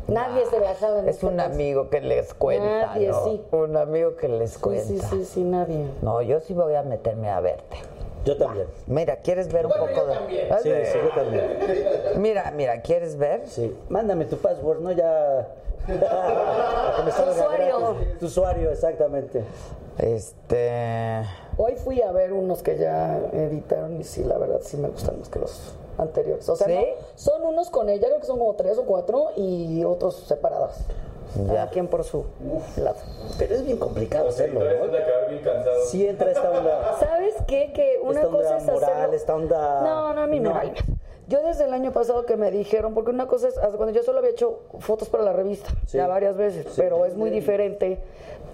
Nadie 0.07 0.45
se 0.47 0.59
la 0.59 0.73
jala 0.75 0.99
en 0.99 1.07
Es 1.09 1.15
este 1.15 1.27
un 1.27 1.37
caso. 1.37 1.51
amigo 1.53 1.89
que 1.89 2.01
les 2.01 2.33
cuenta, 2.33 2.87
Nadie, 2.87 3.09
¿no? 3.09 3.23
sí. 3.23 3.41
Un 3.51 3.77
amigo 3.77 4.15
que 4.15 4.27
les 4.27 4.51
Sí, 4.53 4.59
cuenta. 4.59 4.83
sí, 4.85 4.99
sí, 4.99 5.25
sí, 5.25 5.43
nadie. 5.43 5.85
No, 6.01 6.21
yo 6.21 6.39
sí 6.39 6.53
voy 6.53 6.73
a 6.75 6.81
meterme 6.83 7.29
a 7.29 7.39
verte. 7.39 7.77
Yo 8.25 8.37
también. 8.37 8.67
Mira, 8.87 9.17
¿quieres 9.17 9.51
ver 9.51 9.65
un 9.65 9.71
poco 9.71 10.05
de...? 10.05 10.49
Sí, 10.61 10.69
sí, 10.91 10.99
yo 11.03 11.09
también. 11.15 11.57
Mira, 12.17 12.51
mira, 12.51 12.81
¿quieres 12.81 13.17
ver? 13.17 13.47
Sí. 13.47 13.75
Mándame 13.89 14.25
tu 14.25 14.37
password, 14.37 14.79
¿no? 14.81 14.91
Ya. 14.91 15.47
Salga 17.11 17.31
usuario. 17.31 17.95
Tu 18.19 18.25
usuario, 18.27 18.71
exactamente. 18.71 19.43
Este... 19.97 21.23
Hoy 21.57 21.75
fui 21.75 22.01
a 22.01 22.11
ver 22.11 22.33
unos 22.33 22.61
que 22.61 22.77
ya 22.77 23.19
editaron 23.33 23.99
y 23.99 24.03
sí, 24.03 24.23
la 24.23 24.37
verdad 24.37 24.59
sí 24.63 24.77
me 24.77 24.87
gustan 24.89 25.19
más 25.19 25.29
que 25.29 25.39
los 25.39 25.75
anteriores. 25.97 26.47
O 26.49 26.55
sea, 26.55 26.67
¿Sí? 26.67 26.73
no, 26.73 26.83
son 27.15 27.43
unos 27.45 27.69
con 27.69 27.89
ella, 27.89 28.07
creo 28.07 28.19
que 28.19 28.25
son 28.25 28.39
como 28.39 28.55
tres 28.55 28.77
o 28.77 28.83
cuatro 28.83 29.31
y 29.35 29.83
otros 29.83 30.15
separados. 30.27 30.77
Cada 31.47 31.69
quien 31.69 31.87
por 31.87 32.03
su 32.03 32.25
lado. 32.77 32.97
Pero 33.37 33.55
es 33.55 33.63
bien 33.65 33.77
complicado 33.77 34.29
hacerlo, 34.29 34.59
¿no? 34.59 34.87
de 34.87 34.97
acabar 35.03 35.29
bien 35.29 35.41
cansado. 35.41 35.85
Sí 35.85 36.05
entra 36.07 36.31
esta 36.31 36.49
onda. 36.51 36.97
¿Sabes 36.99 37.35
qué? 37.47 37.71
Que 37.73 37.99
una 38.03 38.21
esta 38.21 38.27
onda 38.27 38.39
cosa 38.41 38.57
es 38.57 38.63
moral, 38.65 38.91
hacerlo... 38.91 39.15
esta 39.15 39.35
onda. 39.35 39.81
No, 39.81 40.13
no, 40.13 40.21
a 40.21 40.27
mí 40.27 40.39
me 40.39 40.49
No. 40.49 40.55
vale. 40.55 40.73
Yo 41.27 41.41
desde 41.43 41.63
el 41.63 41.73
año 41.73 41.93
pasado 41.93 42.25
que 42.25 42.35
me 42.35 42.51
dijeron, 42.51 42.93
porque 42.93 43.11
una 43.11 43.27
cosa 43.27 43.47
es, 43.47 43.57
hasta 43.57 43.77
cuando 43.77 43.93
yo 43.95 44.03
solo 44.03 44.19
había 44.19 44.31
hecho 44.31 44.59
fotos 44.79 45.07
para 45.07 45.23
la 45.23 45.31
revista, 45.31 45.69
Sí. 45.85 45.97
ya 45.97 46.07
varias 46.07 46.35
veces, 46.35 46.67
pero 46.75 47.05
es 47.05 47.15
muy 47.15 47.29
diferente 47.29 47.99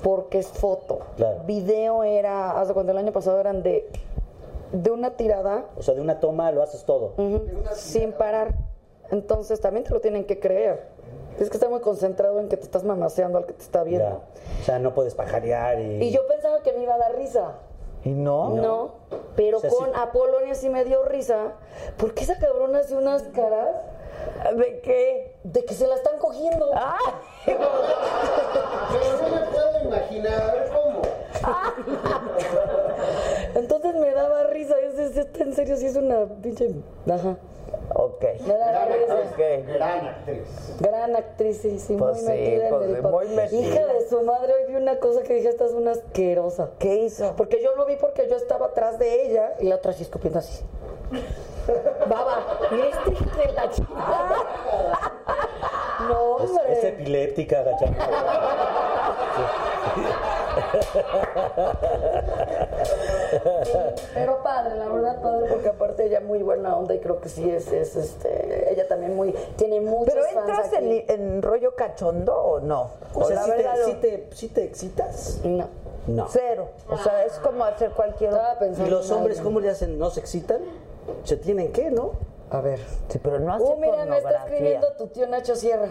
porque 0.04 0.38
es 0.38 0.48
foto. 0.48 1.00
Claro. 1.16 1.40
Video 1.48 2.04
era, 2.04 2.60
hasta 2.62 2.76
cuando 2.76 2.92
el 2.92 3.00
año 3.00 3.12
pasado 3.12 3.40
eran 3.40 3.64
de, 3.64 3.90
de 4.72 4.92
una 4.92 5.12
tirada 5.12 5.66
O 5.76 5.82
sea, 5.82 5.96
de 5.96 6.02
una 6.02 6.20
toma 6.20 6.52
lo 6.52 6.62
haces 6.62 6.84
todo. 6.84 7.14
ujú, 7.18 7.42
sin 7.74 8.12
parar. 8.12 8.54
Entonces 9.10 9.60
también 9.60 9.84
te 9.86 9.92
lo 9.92 10.00
tienen 10.02 10.26
que 10.26 10.40
creer. 10.40 10.84
Es 11.40 11.50
que 11.50 11.58
está 11.58 11.70
muy 11.70 11.80
concentrado 11.82 12.40
en 12.40 12.50
que 12.50 12.58
te 12.58 12.64
estás 12.64 12.84
mamaseando 12.84 13.38
al 13.38 13.46
que 13.46 13.54
te 13.54 13.62
está 13.64 13.84
viendo. 13.84 14.08
Ya. 14.10 14.62
O 14.62 14.66
sea, 14.66 14.80
no 14.80 14.94
puedes 14.94 15.14
pajarear 15.16 15.80
y. 15.80 16.04
Y 16.04 16.12
yo 16.12 16.26
pensaba 16.28 16.62
que 16.64 16.74
me 16.74 16.84
iba 16.84 16.96
a 16.96 16.98
dar 16.98 17.16
risa. 17.16 17.54
¿Y 18.04 18.10
no? 18.10 18.50
No, 18.50 18.92
pero 19.36 19.58
O 19.58 19.62
sea, 19.62 19.70
con 19.70 19.86
sí. 19.88 19.92
Apolonia 19.96 20.56
sí 20.56 20.70
me 20.70 20.86
dio 20.86 21.04
risa. 21.04 21.54
Porque 21.98 22.24
esa 22.24 22.38
cabrona 22.40 22.80
hace 22.80 22.96
unas 22.96 23.24
caras 23.24 23.76
¿De 24.56 24.80
qué? 24.82 25.36
de 25.44 25.66
que 25.66 25.74
se 25.74 25.88
la 25.88 25.96
están 25.96 26.18
cogiendo. 26.20 26.70
¡Ay! 26.74 27.14
Pero 27.46 29.22
no 29.30 29.36
me 29.36 29.42
puedo 29.52 29.84
imaginar, 29.86 30.42
a 30.42 30.54
ver 30.54 30.70
cómo. 30.72 31.02
Entonces 33.56 33.96
me 33.96 34.12
daba 34.12 34.44
risa. 34.46 34.76
Yo 34.82 34.94
decía, 34.94 35.22
"Esta 35.24 35.44
en 35.44 35.54
serio, 35.54 35.78
sí 35.78 35.86
es 35.88 35.96
una 35.96 36.26
pinche. 36.42 36.70
Ajá. 37.12 37.36
Ok. 37.94 38.24
Me 38.46 38.54
daba 38.58 38.86
risa. 38.86 39.16
Ok. 39.16 39.38
Gran 39.68 40.08
actriz. 40.08 40.48
Gran 40.80 41.16
actriz, 41.16 41.58
sí, 41.62 41.80
sí, 41.80 41.96
Pues 41.98 42.22
muy 42.22 42.22
sí, 42.22 42.28
metida 42.28 42.70
pues 42.70 42.82
en 42.84 42.90
sí, 42.90 42.96
el 42.96 43.02
papel. 43.02 43.28
muy 43.28 43.36
metida. 43.36 43.62
Hija 43.62 43.86
de 43.94 44.10
su 44.10 44.22
madre, 44.24 44.54
hoy 44.54 44.66
vi 44.72 44.76
una 44.76 45.00
cosa 45.00 45.22
que 45.24 45.34
dije, 45.36 45.50
esta 45.50 45.66
es 45.66 45.72
una 45.72 45.92
asquerosa. 45.92 46.70
¿Qué 46.80 46.96
hizo? 46.96 47.34
Porque 47.38 47.62
yo 47.64 47.76
lo 47.76 47.86
vi 47.86 47.96
porque 47.96 48.28
yo 48.30 48.36
estaba 48.36 48.68
atrás 48.68 49.00
de 49.00 49.26
ella 49.26 49.54
y 49.60 49.66
la 49.68 49.76
otra 49.76 49.92
así 49.92 50.04
escupiendo 50.04 50.40
así. 50.40 50.64
Baba, 52.10 52.60
este 52.72 53.12
hijo 53.12 53.38
de 53.38 53.54
la 53.54 53.70
chingada. 53.70 54.36
No, 56.10 56.40
Es, 56.44 56.50
hombre. 56.52 56.74
es 56.74 56.84
epiléptica, 56.84 57.64
gacha. 57.64 57.86
Pero 64.14 64.44
padre, 64.44 64.76
la 64.78 64.88
verdad 64.88 65.22
padre, 65.22 65.50
porque 65.50 65.68
aparte 65.70 66.06
ella 66.06 66.20
muy 66.22 66.42
buena 66.44 66.76
onda 66.76 66.94
y 66.96 67.00
creo 67.00 67.20
que 67.20 67.30
sí 67.30 67.50
es, 67.50 67.72
es 67.72 67.96
este, 67.96 68.72
ella 68.74 68.88
también 68.88 69.16
muy, 69.16 69.34
tiene 69.56 69.82
muchos 69.82 70.14
¿Pero 70.14 70.26
fans 70.34 70.38
entras 70.50 70.68
aquí. 70.74 71.06
en, 71.08 71.22
en 71.22 71.42
rollo 71.42 71.76
cachondo 71.76 72.36
o 72.36 72.60
no? 72.60 72.90
O 73.14 73.26
sea, 73.26 73.36
la 73.38 73.44
¿sí 73.44 73.50
verdad, 73.52 73.74
te, 74.02 74.28
lo- 74.28 74.36
sí 74.36 74.48
te, 74.50 74.64
excitas? 74.64 75.40
No. 75.44 75.68
No. 76.08 76.26
Cero. 76.30 76.70
O 76.90 76.98
sea, 76.98 77.26
es 77.26 77.34
como 77.40 77.66
hacer 77.66 77.92
cualquier... 77.92 78.32
¿Y 78.86 78.90
los 78.90 79.12
hombres 79.12 79.42
cómo 79.42 79.60
le 79.60 79.70
hacen? 79.70 80.00
¿No 80.00 80.10
se 80.10 80.22
excitan? 80.22 80.62
¿Se 81.26 81.36
tienen 81.36 81.74
que, 81.74 81.92
no? 81.92 82.14
A 82.50 82.62
ver. 82.62 82.80
Sí, 83.10 83.20
pero 83.22 83.40
no 83.40 83.54
hace 83.54 83.66
Uh, 83.66 83.76
mira, 83.76 84.06
me 84.06 84.18
está 84.20 84.46
escribiendo 84.46 84.94
tu 84.94 85.08
tío 85.08 85.28
Nacho 85.28 85.54
Sierra. 85.58 85.90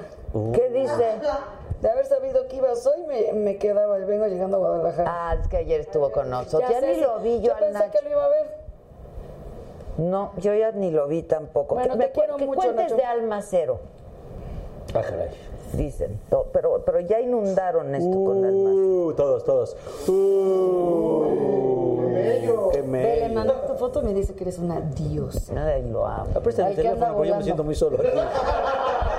¿Qué 0.54 0.70
dice? 0.70 1.04
De 1.82 1.90
haber 1.90 2.06
sabido 2.06 2.48
que 2.48 2.56
ibas 2.56 2.86
hoy, 2.86 3.02
me, 3.06 3.32
me 3.34 3.58
quedaba, 3.58 3.96
vengo 3.98 4.26
llegando 4.26 4.56
a 4.56 4.60
Guadalajara. 4.60 5.10
Ah, 5.30 5.36
es 5.40 5.46
que 5.48 5.58
ayer 5.58 5.80
estuvo 5.80 6.10
con 6.10 6.30
nosotros. 6.30 6.70
Ya, 6.70 6.80
sé, 6.80 6.94
ni 6.94 7.00
lo 7.00 7.18
vi 7.20 7.40
yo, 7.42 7.52
al 7.54 7.58
pensé 7.60 7.78
Nacho. 7.78 7.90
que 7.92 8.04
lo 8.04 8.10
iba 8.10 8.24
a 8.24 8.28
ver. 8.28 8.46
No, 9.98 10.32
yo 10.38 10.54
ya 10.54 10.72
ni 10.72 10.90
lo 10.90 11.06
vi 11.06 11.22
tampoco. 11.22 11.74
Bueno, 11.74 11.92
que 11.92 11.98
me 11.98 12.04
te 12.06 12.12
quiero 12.12 12.36
que 12.36 12.46
mucho, 12.46 12.60
cuentes 12.60 12.84
Nacho. 12.84 12.96
de 12.96 13.04
Alma 13.04 13.42
Cero, 13.42 13.78
Ah, 14.94 15.02
caray. 15.02 15.28
dicen. 15.74 16.18
To- 16.30 16.46
Pero, 16.52 16.82
pero 16.84 17.00
ya 17.00 17.20
inundaron 17.20 17.94
esto 17.94 18.10
con 18.24 18.44
Alma 18.44 18.70
Cero. 18.72 19.06
Uh, 19.06 19.12
todos, 19.14 19.44
todos. 19.44 19.76
Uh, 20.08 21.26
qué 22.72 22.80
Ve, 22.80 22.80
le 22.80 22.82
mello. 23.28 23.34
mandó 23.34 23.54
tu 23.66 23.74
foto 23.74 24.00
y 24.02 24.04
me 24.06 24.14
dice 24.14 24.34
que 24.34 24.44
eres 24.44 24.58
una 24.58 24.80
diosa. 24.80 25.52
Ay, 25.66 25.82
lo 25.90 26.06
amo. 26.06 26.30
Ah, 26.34 26.40
préstame 26.40 26.70
el 26.70 26.76
teléfono, 26.76 27.14
porque 27.14 27.28
yo 27.28 27.36
me 27.36 27.42
siento 27.42 27.64
muy 27.64 27.74
solo 27.74 27.98
aquí. 27.98 28.08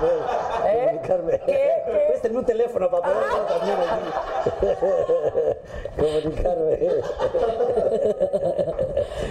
Para 0.00 0.62
poder 0.62 0.86
comunicarme. 0.86 1.32
¿Qué? 1.40 1.52
¿Qué? 1.86 2.04
Préstame 2.08 2.38
un 2.38 2.44
teléfono 2.44 2.90
para 2.90 3.02
poder 3.02 3.18
yo 3.30 3.42
también 3.46 3.78
aquí. 3.90 4.10
comunicarme. 6.00 6.78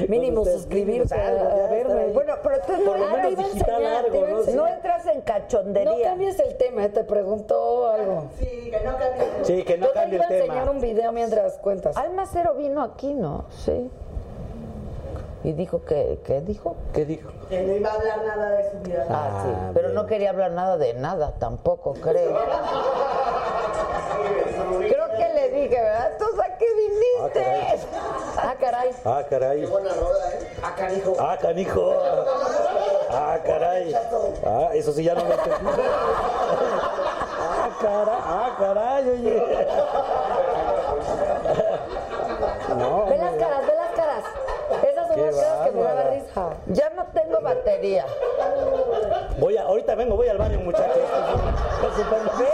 Mínimo 0.08 0.46
suscribirse 0.46 1.16
a, 1.16 1.68
verme. 1.70 2.08
Bueno, 2.14 2.34
pero 2.44 2.58
tú 2.66 2.72
no, 2.78 2.84
Por 2.86 3.00
lo 3.00 3.06
te 3.08 3.14
menos 3.14 3.32
iba 3.32 3.42
a 3.42 3.46
digital 3.48 3.82
enseñar, 3.82 4.06
algo, 4.06 4.12
te 4.12 4.18
iba 4.18 4.28
a 4.28 4.32
¿no? 4.32 4.38
enseñar. 4.40 4.58
no 4.62 4.68
entras 4.68 5.06
en 5.08 5.18
No 5.18 5.24
cachondería. 5.26 6.10
cambies 6.10 6.40
el 6.40 6.58
tema, 6.58 6.86
eh, 6.86 6.90
te 6.90 7.04
preguntó 7.04 7.88
algo. 7.90 8.24
Sí, 8.38 8.72
que 8.72 8.80
no 8.84 8.98
cambie. 8.98 9.28
Sí, 9.44 9.64
que 9.64 9.78
no 9.78 9.86
Yo 9.88 9.92
te 9.94 10.00
cambie 10.00 10.16
iba 10.18 10.26
el 10.26 10.32
a 10.32 10.36
enseñar 10.38 10.60
tema. 10.60 10.72
un 10.72 10.82
video 10.82 11.12
mientras 11.12 11.58
cuentas. 11.58 11.98
Alma 11.98 12.26
Cero 12.32 12.56
vino 12.58 12.82
aquí, 12.84 13.14
¿no? 13.14 13.46
Sí. 13.50 13.90
Y 15.44 15.54
dijo 15.54 15.84
que, 15.86 16.20
¿qué 16.26 16.42
dijo? 16.42 16.76
¿Qué 16.94 17.06
dijo? 17.06 17.30
Que 17.50 17.62
no 17.62 17.74
iba 17.74 17.90
a 17.90 17.94
hablar 17.94 18.26
nada 18.26 18.50
de 18.52 18.72
su 18.72 18.78
vida. 18.80 19.06
Ah, 19.10 19.42
sí. 19.44 19.50
Ah, 19.56 19.72
Pero 19.74 19.88
bien. 19.88 19.96
no 19.96 20.06
quería 20.06 20.30
hablar 20.32 20.52
nada 20.52 20.78
de 20.78 20.94
nada, 20.96 21.34
tampoco, 21.40 21.94
creo. 21.94 22.38
Creo 24.80 25.10
que 25.18 25.34
le 25.34 25.50
dije, 25.50 25.82
¿verdad? 25.82 26.12
¿Entonces 26.12 26.40
a 26.40 26.58
qué 26.58 26.66
viniste? 26.76 27.46
Ah, 28.38 28.56
caray. 28.60 28.92
Ah, 29.06 29.24
caray. 29.30 29.66
Buena 29.66 29.90
rola, 29.94 30.30
¿eh? 30.34 30.48
Ah, 30.62 31.38
canijo. 31.40 31.94
Ah, 33.10 33.38
caray. 33.44 33.96
Ah, 34.46 34.70
eso 34.74 34.92
sí 34.92 35.04
ya 35.04 35.16
no 35.16 35.24
lo 35.24 35.34
entendí. 35.34 35.66
Ah, 37.62 37.70
caray. 37.82 38.20
Ah, 38.26 38.56
caray, 38.60 39.10
oye. 39.10 39.68
Ya 46.68 46.90
no 46.92 47.06
tengo 47.08 47.42
batería. 47.42 48.06
Voy 49.40 49.58
a, 49.58 49.64
ahorita 49.64 49.96
vengo, 49.96 50.16
voy 50.16 50.28
al 50.28 50.38
baño, 50.38 50.60
muchachos. 50.60 50.98
Con 51.82 51.96
su 51.96 52.04
permiso. 52.10 52.46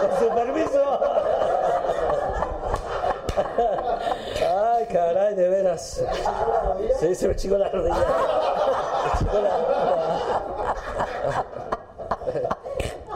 Con 0.00 0.18
su 0.18 0.28
permiso. 0.34 1.00
Ay, 4.74 4.86
caray, 4.86 5.34
de 5.34 5.48
veras. 5.48 6.02
Sí, 7.00 7.14
se 7.14 7.28
me 7.28 7.36
chingó 7.36 7.56
la 7.58 7.68
rodilla. 7.68 7.96
Me 9.04 9.18
chingó 9.18 9.40
la 9.40 9.56
rodilla. 9.56 10.12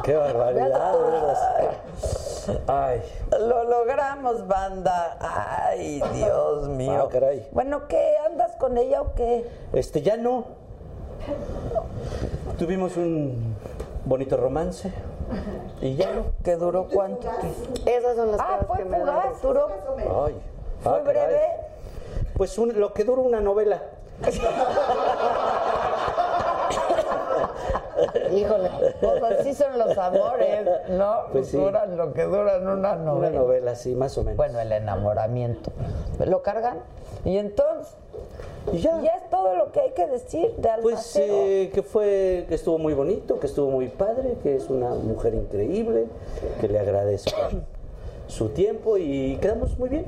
Qué 0.03 0.16
barbaridad, 0.16 0.93
de 0.93 1.11
veras. 1.11 2.26
Ay, 2.66 3.02
Lo 3.40 3.64
logramos, 3.64 4.47
banda. 4.47 5.16
Ay, 5.20 6.02
Dios 6.14 6.68
mío. 6.68 7.05
Ah, 7.06 7.09
caray. 7.10 7.48
Bueno, 7.52 7.86
¿qué? 7.89 8.14
¿Andas 8.27 8.52
con 8.56 8.77
ella 8.78 9.02
o 9.02 9.14
qué? 9.14 9.48
este, 9.73 10.02
ya 10.02 10.16
no. 10.16 10.44
Tuvimos 12.59 12.97
un 12.97 13.55
bonito 14.05 14.36
romance 14.36 14.93
y 15.81 15.97
ya 15.97 16.10
no. 16.12 16.24
¿Que 16.44 16.56
duró 16.56 16.86
cuánto? 16.93 17.28
Esas 17.85 18.16
son 18.16 18.31
las 18.32 18.40
Ah, 18.40 18.59
cosas 18.60 18.66
fue 18.68 18.77
que 18.78 18.85
me 18.85 18.98
dan 18.98 19.06
fugaz, 19.09 19.28
risa. 19.31 19.40
duró. 19.47 19.68
Ay, 20.27 20.35
Fue 20.82 20.93
ah, 20.93 21.02
caray. 21.05 21.27
breve. 21.27 21.43
Pues 22.36 22.59
un- 22.59 22.78
lo 22.78 22.93
que 22.93 23.05
dura 23.05 23.23
una 23.23 23.40
novela. 23.40 23.82
Híjole, 28.35 28.70
pues 29.01 29.23
así 29.40 29.55
son 29.55 29.78
los 29.78 29.97
amores, 29.97 30.66
¿no? 30.90 31.16
Pues 31.32 31.48
sí. 31.48 31.56
Duran 31.56 31.97
lo 31.97 32.12
que 32.12 32.23
duran 32.24 32.62
una 32.62 32.74
Una 32.74 32.97
novela. 32.97 33.39
novela, 33.39 33.74
sí, 33.74 33.94
más 33.94 34.16
o 34.18 34.23
menos. 34.23 34.36
Bueno, 34.36 34.60
el 34.60 34.73
enamoramiento. 34.73 35.70
Lo 36.24 36.43
cargan 36.43 36.78
y 37.24 37.39
entonces 37.39 37.94
ya. 38.73 39.01
ya 39.01 39.10
es 39.12 39.31
todo 39.31 39.56
lo 39.56 39.73
que 39.73 39.81
hay 39.81 39.90
que 39.93 40.06
decir 40.06 40.55
de 40.56 40.68
Pues 40.82 41.16
Almacero. 41.16 41.35
eh, 41.35 41.70
que 41.73 41.82
fue, 41.82 42.47
que 42.48 42.55
estuvo 42.56 42.78
muy 42.78 42.94
bonito, 42.94 43.39
que 43.40 43.47
estuvo 43.47 43.70
muy 43.70 43.89
padre, 43.89 44.36
que 44.43 44.56
es 44.56 44.68
una 44.70 44.90
mujer 44.90 45.35
increíble, 45.35 46.06
que 46.60 46.68
le 46.68 46.78
agradezco 46.78 47.31
su 48.27 48.48
tiempo 48.51 48.97
y 48.98 49.36
quedamos 49.40 49.78
muy 49.78 49.89
bien. 49.89 50.06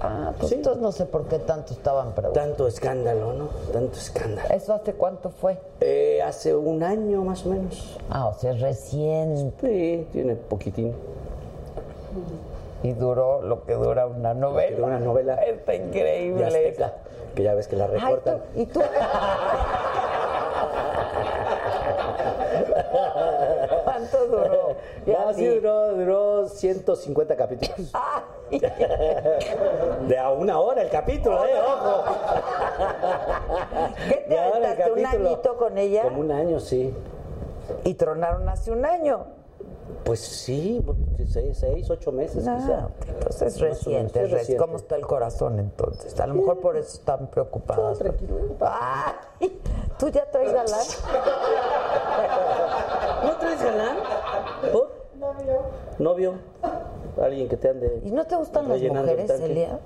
Ah, 0.00 0.32
pues 0.36 0.50
Sí. 0.50 0.56
entonces 0.56 0.82
no 0.82 0.92
sé 0.92 1.06
por 1.06 1.26
qué 1.26 1.38
tanto 1.38 1.72
estaban 1.72 2.12
preguntando. 2.12 2.48
Tanto 2.50 2.66
escándalo, 2.66 3.32
¿no? 3.32 3.48
Tanto 3.72 3.96
escándalo. 3.98 4.48
¿Eso 4.50 4.74
hace 4.74 4.92
cuánto 4.92 5.30
fue? 5.30 5.58
Eh, 5.80 6.20
hace 6.22 6.54
un 6.54 6.82
año 6.82 7.22
más 7.24 7.46
o 7.46 7.48
menos. 7.50 7.96
Ah, 8.10 8.26
o 8.26 8.34
sea, 8.34 8.52
recién. 8.52 9.54
Sí, 9.60 10.06
tiene 10.12 10.34
poquitín. 10.36 10.94
Y 12.82 12.92
duró 12.92 13.40
lo 13.42 13.64
que 13.64 13.72
dura 13.74 14.06
una 14.06 14.34
novela. 14.34 14.86
Una 14.86 14.98
novela 14.98 15.34
Está 15.36 15.74
increíble. 15.74 16.44
Azteca, 16.44 16.92
que 17.34 17.42
ya 17.42 17.54
ves 17.54 17.66
que 17.68 17.76
la 17.76 17.84
Ay, 17.86 17.90
recortan. 17.92 18.38
tú- 18.54 18.60
¿Y 18.60 18.66
tú? 18.66 18.80
¿Cuánto 23.96 24.26
duró? 24.26 24.76
Ya 25.06 25.24
No, 25.24 25.34
sí 25.34 25.46
duró, 25.46 25.94
duró 25.94 26.48
150 26.48 27.36
capítulos. 27.36 27.90
Ay. 27.92 28.60
De 30.08 30.18
a 30.18 30.30
una 30.30 30.58
hora 30.58 30.82
el 30.82 30.90
capítulo, 30.90 31.44
¿eh? 31.46 31.54
¡Ojo! 31.60 32.04
¿Qué 34.08 34.24
te 34.28 34.38
aventaste? 34.38 34.92
¿Un 34.92 35.06
añito 35.06 35.56
con 35.56 35.78
ella? 35.78 36.02
Como 36.02 36.20
un 36.20 36.30
año, 36.30 36.60
sí. 36.60 36.94
Y 37.84 37.94
tronaron 37.94 38.48
hace 38.48 38.70
un 38.70 38.84
año. 38.84 39.26
Pues 40.04 40.20
sí, 40.20 40.84
seis, 41.28 41.58
seis 41.58 41.90
ocho 41.90 42.12
meses 42.12 42.46
Ah, 42.46 42.58
quizá. 42.60 42.88
entonces 43.12 43.54
es 43.54 43.60
reciente, 43.60 44.22
es 44.22 44.30
reciente. 44.30 44.62
¿Cómo 44.64 44.76
está 44.76 44.94
el 44.96 45.04
corazón 45.06 45.58
entonces? 45.58 46.18
A 46.20 46.26
lo 46.28 46.34
mejor 46.34 46.60
por 46.60 46.76
eso 46.76 46.96
están 46.98 47.26
preocupadas. 47.28 47.98
Ay, 48.60 49.58
¿Tú 49.98 50.08
ya 50.08 50.30
traes 50.30 50.52
galán? 50.52 50.80
¿No 53.24 53.36
traes 53.36 53.62
galán? 53.62 53.96
¿Por? 54.72 54.90
Novio. 55.18 55.58
¿Novio? 55.98 56.34
¿Alguien 57.20 57.48
que 57.48 57.56
te 57.56 57.70
ande 57.70 58.00
¿Y 58.04 58.10
no 58.10 58.24
te 58.26 58.36
gustan 58.36 58.68
las 58.68 58.80
el 58.80 58.92
mujeres, 58.92 59.26
tanque? 59.26 59.44
Elia? 59.46 59.78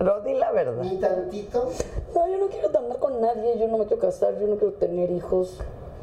No, 0.00 0.20
di 0.20 0.34
la 0.34 0.50
verdad. 0.52 0.82
Ni 0.82 0.96
tantito. 0.98 1.70
No, 2.14 2.28
yo 2.28 2.38
no 2.38 2.48
quiero 2.48 2.68
andar 2.76 2.98
con 2.98 3.20
nadie, 3.20 3.58
yo 3.58 3.68
no 3.68 3.78
me 3.78 3.86
quiero 3.86 4.02
casar, 4.02 4.38
yo 4.38 4.46
no 4.46 4.56
quiero 4.56 4.74
tener 4.74 5.10
hijos. 5.10 5.58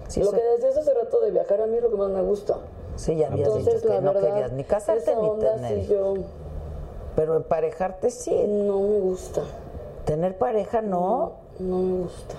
Sí, 0.07 0.19
lo 0.21 0.27
eso- 0.27 0.35
que 0.37 0.43
decías 0.43 0.77
hace 0.77 0.93
rato 0.93 1.19
de 1.21 1.31
viajar 1.31 1.61
a 1.61 1.65
mí 1.67 1.77
es 1.77 1.83
lo 1.83 1.89
que 1.89 1.97
más 1.97 2.09
me 2.09 2.21
gusta. 2.21 2.57
Sí, 2.95 3.15
ya 3.15 3.27
habías 3.27 3.47
Entonces, 3.49 3.75
dicho 3.75 3.87
que 3.87 3.93
la 3.95 4.01
no 4.01 4.13
verdad, 4.13 4.29
querías 4.29 4.51
ni 4.53 4.63
casarte 4.63 5.15
ni 5.15 5.29
tener. 5.39 5.81
sí 5.81 5.87
yo 5.87 6.13
Pero 7.15 7.35
emparejarte 7.35 8.09
sí. 8.09 8.31
no 8.47 8.79
me 8.79 8.99
gusta. 8.99 9.41
Tener 10.05 10.37
pareja 10.37 10.81
no. 10.81 11.33
No 11.59 11.77
me 11.79 12.03
gusta. 12.03 12.35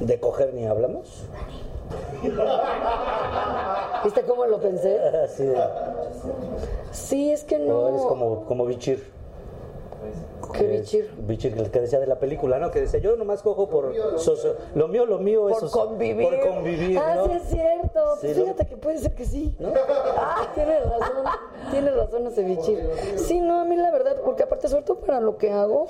¿De 0.00 0.18
coger 0.20 0.52
ni 0.54 0.66
hablamos? 0.66 1.24
¿Viste 4.04 4.22
cómo 4.24 4.46
lo 4.46 4.60
pensé? 4.60 4.98
Sí, 6.92 7.32
es 7.32 7.42
que 7.44 7.56
O 7.56 7.58
no. 7.60 7.88
eres 7.88 8.02
como, 8.02 8.44
como 8.44 8.66
Bichir. 8.66 9.12
¿Qué 10.52 10.66
bichir? 10.66 11.10
Bichir, 11.18 11.70
que 11.70 11.80
decía 11.80 12.00
de 12.00 12.06
la 12.06 12.18
película, 12.18 12.58
¿no? 12.58 12.70
Que 12.70 12.80
decía, 12.80 13.00
yo 13.00 13.16
nomás 13.16 13.42
cojo 13.42 13.68
por... 13.68 13.92
socio- 14.18 14.56
Lo 14.74 14.88
mío, 14.88 15.06
lo 15.06 15.18
mío, 15.18 15.42
Por 15.42 15.52
eso 15.52 15.66
es- 15.66 15.72
convivir. 15.72 16.28
Por 16.28 16.48
convivir, 16.54 16.98
Ah, 16.98 17.14
¿no? 17.16 17.26
sí 17.26 17.32
es 17.32 17.42
cierto. 17.44 18.00
Sí, 18.20 18.26
Pues 18.26 18.36
¿no? 18.38 18.42
fíjate 18.44 18.66
que 18.66 18.76
puede 18.76 18.98
ser 18.98 19.14
que 19.14 19.24
sí. 19.24 19.54
Ah, 20.16 20.50
tiene 20.54 20.78
razón. 20.80 21.24
Tiene 21.70 21.90
razón 21.90 22.26
ese 22.26 22.42
bichir. 22.44 22.88
Sí, 23.16 23.40
no, 23.40 23.60
a 23.60 23.64
mí 23.64 23.76
la 23.76 23.90
verdad, 23.90 24.16
porque 24.24 24.42
aparte, 24.42 24.68
sobre 24.68 24.82
todo 24.84 24.98
para 25.00 25.20
lo 25.20 25.36
que 25.38 25.50
hago, 25.50 25.86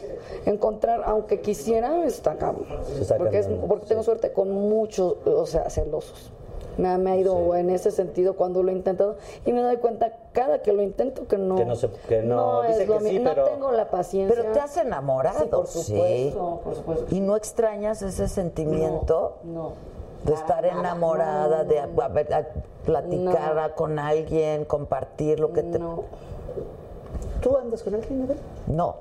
encontrar, 0.47 1.03
aunque 1.07 1.41
quisiera, 1.41 2.05
está 2.05 2.37
cabrón. 2.37 2.67
Sí, 2.85 3.13
Porque, 3.17 3.39
es, 3.39 3.49
porque 3.69 3.87
tengo 3.87 4.03
suerte 4.03 4.33
con 4.33 4.51
muchos, 4.51 5.17
o 5.27 5.47
sea, 5.47 5.69
celosos. 5.71 6.31
Me, 6.77 6.89
ha- 6.89 6.99
me 6.99 7.13
ha 7.13 7.17
ido 7.17 7.55
en 7.55 7.71
ese 7.71 7.91
sentido 7.91 8.35
cuando 8.35 8.63
lo 8.63 8.71
he 8.71 8.75
intentado 8.75 9.17
y 9.47 9.53
me 9.53 9.63
doy 9.63 9.77
cuenta 9.77 10.13
cada 10.33 10.61
que 10.63 10.73
lo 10.73 10.83
intento 10.83 11.27
que 11.29 11.39
no. 11.39 11.55
Que 11.57 11.65
no 11.65 11.77
se- 11.77 11.91
que 12.09 12.23
no, 12.23 12.63
dice 12.63 12.83
es 12.83 12.89
lo 12.89 12.99
que 12.99 13.09
sí, 13.11 13.21
pero- 13.23 13.45
No 13.45 13.49
tengo 13.51 13.73
la 13.73 13.91
paciencia. 13.91 14.37
Pero 14.41 14.53
te 14.53 14.61
has 14.61 14.77
enamorado. 14.77 15.39
Sí, 15.41 15.47
por 15.47 15.67
sí. 15.69 15.83
supuesto, 15.83 16.61
por 16.65 16.75
supuesto. 16.75 17.07
¿Y 17.15 17.21
no 17.21 17.37
extrañas 17.37 18.03
ese 18.03 18.29
sentimiento 18.29 19.37
No. 19.45 19.73
de 20.25 20.35
estar 20.35 20.65
enamorada, 20.65 21.65
de 21.65 21.79
a- 21.81 21.89
a 22.03 22.09
ver, 22.09 22.33
a 22.35 22.47
platicar 22.85 23.75
con 23.75 23.99
alguien, 23.99 24.65
compartir 24.65 25.41
lo 25.41 25.53
que 25.53 25.63
te... 25.63 25.79
No. 25.79 26.03
¿Tú 27.41 27.57
andas 27.57 27.83
con 27.83 27.95
alguien, 27.95 28.23
Abel? 28.25 28.39
No. 28.67 28.97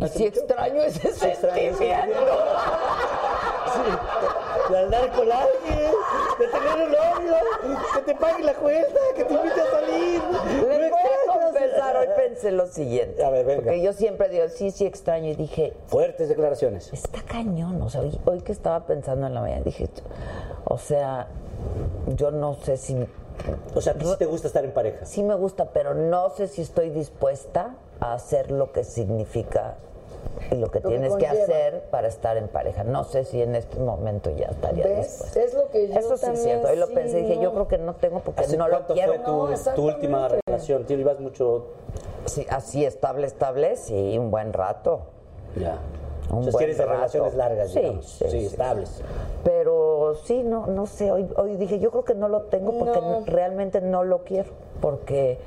Y 0.00 0.08
si 0.08 0.26
extraño 0.26 0.82
ese 0.82 1.12
sentimiento. 1.12 1.80
De 4.70 4.78
andar 4.78 5.10
con 5.10 5.30
alguien, 5.32 5.90
de 6.38 6.46
tener 6.46 6.86
un 6.86 6.92
novio, 6.92 7.78
que 7.94 8.02
te 8.02 8.14
pague 8.14 8.44
la 8.44 8.54
cuenta, 8.54 9.00
que 9.16 9.24
te 9.24 9.34
invite 9.34 9.60
a 9.60 9.70
salir. 9.70 10.22
Les 10.68 10.90
¿No 10.90 10.96
voy 10.96 11.10
a 11.28 11.40
confesar, 11.44 11.96
hoy 11.96 12.06
pensé 12.16 12.52
lo 12.52 12.66
siguiente. 12.66 13.24
A 13.24 13.30
ver, 13.30 13.44
venga. 13.46 13.62
Porque 13.62 13.82
yo 13.82 13.92
siempre 13.92 14.28
digo, 14.28 14.48
sí, 14.48 14.70
sí 14.70 14.86
extraño. 14.86 15.28
Y 15.30 15.34
dije, 15.34 15.74
Fuertes 15.86 16.28
declaraciones. 16.28 16.92
está 16.92 17.20
cañón. 17.22 17.82
O 17.82 17.90
sea, 17.90 18.02
hoy, 18.02 18.18
hoy 18.24 18.40
que 18.42 18.52
estaba 18.52 18.86
pensando 18.86 19.26
en 19.26 19.34
la 19.34 19.40
mañana, 19.40 19.62
dije, 19.62 19.88
o 20.64 20.78
sea, 20.78 21.26
yo 22.16 22.30
no 22.30 22.54
sé 22.54 22.76
si... 22.76 22.96
O 23.74 23.80
sea, 23.80 23.94
a 23.94 23.96
ti 23.96 24.04
sí 24.04 24.14
te 24.18 24.26
gusta 24.26 24.46
estar 24.48 24.64
en 24.64 24.72
pareja. 24.72 25.04
Sí 25.06 25.22
me 25.22 25.34
gusta, 25.34 25.70
pero 25.72 25.94
no 25.94 26.30
sé 26.30 26.46
si 26.46 26.62
estoy 26.62 26.90
dispuesta 26.90 27.74
a 27.98 28.12
hacer 28.12 28.50
lo 28.50 28.70
que 28.72 28.84
significa 28.84 29.76
y 30.50 30.54
lo 30.56 30.70
que 30.70 30.80
Lo 30.80 30.82
que 30.84 30.88
tienes 30.88 31.14
que 31.16 31.26
conlleva. 31.26 31.44
hacer 31.44 31.82
para 31.90 32.08
estar 32.08 32.36
en 32.36 32.48
pareja. 32.48 32.84
No 32.84 33.04
sé 33.04 33.24
si 33.24 33.40
en 33.42 33.54
este 33.54 33.78
momento 33.78 34.30
ya 34.30 34.46
estaría 34.46 34.84
¿Ves? 34.86 35.36
Es 35.36 35.54
lo 35.54 35.68
que 35.70 35.88
yo 35.88 35.94
Eso 35.94 36.16
sí 36.16 36.26
es 36.32 36.42
cierto. 36.42 36.68
Hoy 36.68 36.76
lo 36.76 36.86
sí, 36.86 36.94
pensé 36.94 37.18
y 37.20 37.22
dije, 37.22 37.36
no. 37.36 37.42
yo 37.42 37.52
creo 37.52 37.68
que 37.68 37.78
no 37.78 37.94
tengo 37.94 38.20
porque 38.20 38.40
¿Hace 38.42 38.56
no 38.56 38.68
lo 38.68 38.86
quiero. 38.86 39.14
fue 39.14 39.18
tu, 39.24 39.30
No, 39.48 39.74
tu 39.74 39.86
última 39.86 40.28
relación? 40.46 40.84
¿Tú 40.84 40.92
ibas 40.94 41.20
mucho...? 41.20 41.66
Sí, 42.26 42.46
así 42.50 42.84
estable, 42.84 43.26
estable, 43.26 43.76
sí, 43.76 44.16
un 44.18 44.30
buen 44.30 44.52
rato. 44.52 45.00
Ya. 45.56 45.78
Un 46.30 46.36
Entonces 46.38 46.56
quieres 46.56 46.78
de 46.78 46.86
relaciones 46.86 47.34
largas, 47.34 47.70
Sí, 47.70 47.80
digamos. 47.80 48.06
sí, 48.06 48.24
sí. 48.30 48.46
estables. 48.46 49.02
Pero 49.42 50.14
sí, 50.24 50.42
no, 50.44 50.66
no 50.66 50.86
sé, 50.86 51.10
hoy, 51.10 51.28
hoy 51.36 51.56
dije, 51.56 51.78
yo 51.80 51.90
creo 51.90 52.04
que 52.04 52.14
no 52.14 52.28
lo 52.28 52.42
tengo 52.42 52.78
porque 52.78 53.00
No. 53.00 53.22
realmente 53.26 53.80
no 53.80 54.04
lo 54.04 54.20
quiero, 54.20 54.50
porque, 54.80 55.38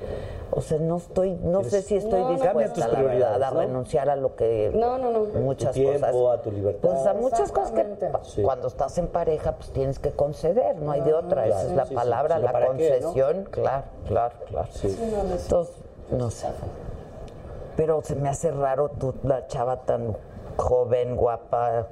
o 0.51 0.59
sea, 0.59 0.79
no 0.79 0.97
estoy, 0.97 1.37
no 1.41 1.63
sé 1.63 1.83
si 1.83 1.95
estoy 1.95 2.19
No, 2.21 2.31
dispuesta 2.31 2.87
la 2.89 3.01
verdad, 3.01 3.41
a 3.43 3.51
¿no? 3.51 3.59
renunciar 3.61 4.09
a 4.09 4.17
lo 4.17 4.35
que 4.35 4.71
No, 4.73 4.97
no, 4.97 5.09
no. 5.11 5.19
muchas 5.39 5.73
tu 5.73 5.79
tiempo, 5.81 6.05
cosas. 6.11 6.39
a 6.39 6.41
tu 6.41 6.51
libertad. 6.51 6.89
Pues 6.89 7.05
a 7.05 7.13
muchas 7.13 7.51
cosas 7.53 7.71
que 7.71 8.41
cuando 8.43 8.67
estás 8.67 8.97
en 8.97 9.07
pareja, 9.07 9.53
pues 9.53 9.69
tienes 9.71 9.99
que 9.99 10.11
conceder, 10.11 10.75
no 10.81 10.91
hay 10.91 10.99
de 11.01 11.13
otra, 11.13 11.47
esa 11.47 11.61
es 11.63 11.71
la 11.71 11.85
palabra, 11.85 12.39
la 12.39 12.51
¿para 12.51 12.73
qué, 12.73 12.99
no? 12.99 13.07
concesión, 13.07 13.43
claro, 13.51 13.83
claro, 14.07 14.35
claro. 14.47 14.67
Entonces, 14.83 15.75
no 16.11 16.29
sé. 16.29 16.47
Pero 17.77 18.01
se 18.03 18.15
me 18.15 18.27
hace 18.29 18.51
raro 18.51 18.89
tú, 18.89 19.15
la 19.23 19.47
chava 19.47 19.77
tan 19.77 20.15
joven, 20.57 21.15
guapa. 21.15 21.87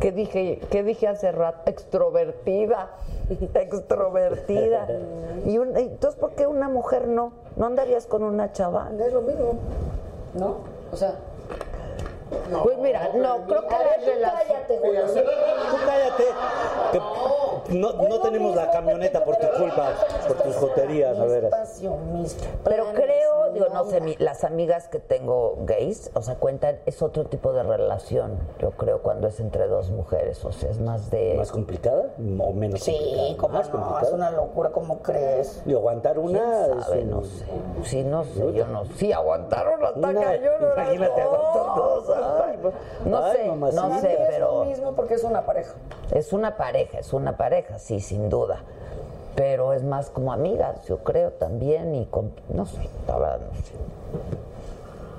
¿Qué 0.00 0.10
dije, 0.12 0.58
qué 0.70 0.82
dije 0.82 1.06
hace 1.08 1.30
rato? 1.32 1.58
Extrovertida. 1.70 2.90
Extrovertida. 3.54 4.86
y 5.46 5.58
un- 5.58 5.76
entonces, 5.76 6.18
¿por 6.18 6.30
qué 6.32 6.46
una 6.46 6.68
mujer 6.68 7.06
no? 7.08 7.32
¿No 7.56 7.66
andarías 7.66 8.06
con 8.06 8.22
una 8.22 8.52
chava? 8.52 8.90
Es 8.98 9.12
lo 9.12 9.22
mismo. 9.22 9.54
¿No? 10.34 10.56
O 10.92 10.96
sea. 10.96 11.14
Pues 12.62 12.78
mira, 12.78 13.10
no, 13.14 13.44
creo 13.46 13.66
que 13.66 13.74
las 13.74 14.04
relaciones. 14.04 14.30
cállate, 14.48 14.78
Julio. 14.78 15.02
Tú 15.06 15.76
cállate. 15.86 16.24
no 17.70 17.92
no 17.92 18.20
tenemos 18.20 18.54
la 18.56 18.70
camioneta 18.70 19.24
por 19.24 19.36
tu 19.36 19.46
culpa, 19.58 19.90
por 20.26 20.36
tus 20.38 20.56
joterías, 20.56 21.18
a 21.18 21.24
ver. 21.24 21.50
Pero 22.64 22.86
creo, 22.94 23.50
digo, 23.52 23.66
no 23.72 23.84
sé, 23.84 24.00
mi- 24.00 24.16
las 24.18 24.44
amigas 24.44 24.88
que 24.88 24.98
tengo 24.98 25.56
gays, 25.60 26.10
o 26.14 26.22
sea, 26.22 26.36
cuentan, 26.36 26.78
es 26.86 27.02
otro 27.02 27.24
tipo 27.24 27.52
de 27.52 27.62
relación, 27.62 28.38
yo 28.58 28.70
creo, 28.72 29.02
cuando 29.02 29.28
es 29.28 29.40
entre 29.40 29.66
dos 29.68 29.90
mujeres, 29.90 30.44
o 30.44 30.52
sea, 30.52 30.70
es 30.70 30.80
más 30.80 31.10
de... 31.10 31.34
¿Más 31.36 31.52
complicada 31.52 32.06
o 32.38 32.52
menos 32.52 32.80
Sí, 32.80 32.92
complicada? 32.92 33.36
cómo 33.38 33.54
Más 33.54 33.66
no, 33.66 33.72
complicada. 33.72 34.08
es 34.08 34.12
una 34.14 34.30
locura, 34.30 34.70
¿cómo 34.70 34.98
crees? 35.00 35.62
Y 35.66 35.72
aguantar 35.74 36.18
una... 36.18 36.38
¿Quién 36.66 36.78
es 36.78 36.84
sabe? 36.86 37.00
un- 37.02 37.10
No 37.10 37.22
sé. 37.24 37.44
Sí, 37.84 38.02
no 38.04 38.24
sé, 38.24 38.52
yo 38.52 38.66
no 38.66 38.84
Sí, 38.96 39.12
aguantaron 39.12 39.84
hasta 39.84 39.98
Una- 39.98 40.20
cañón. 40.20 40.54
ahora 40.60 40.82
imagínate, 40.84 41.22
no. 41.22 41.28
aguantar 41.30 41.74
dos. 41.76 42.08
Ay, 42.22 42.58
No 43.04 43.18
ay, 43.24 43.36
sé, 43.36 43.48
mamacita. 43.48 43.88
no 43.88 44.00
sé, 44.00 44.12
Es 44.12 44.28
pero... 44.30 44.52
lo 44.52 44.64
mismo 44.64 44.92
porque 44.92 45.14
es 45.14 45.24
una 45.24 45.44
pareja. 45.44 45.72
Es 46.12 46.32
una 46.32 46.56
pareja, 46.56 46.98
es 46.98 47.12
una 47.12 47.36
pareja, 47.36 47.78
sí, 47.78 48.00
sin 48.00 48.28
duda. 48.28 48.62
Pero 49.36 49.72
es 49.72 49.82
más 49.84 50.10
como 50.10 50.32
amigas, 50.32 50.84
yo 50.86 50.98
creo 50.98 51.30
también, 51.32 51.94
y 51.94 52.06
con, 52.06 52.32
no 52.52 52.66
sé, 52.66 52.88
la 53.06 53.18
verdad 53.18 53.40
no 53.52 53.54
sé. 53.60 53.72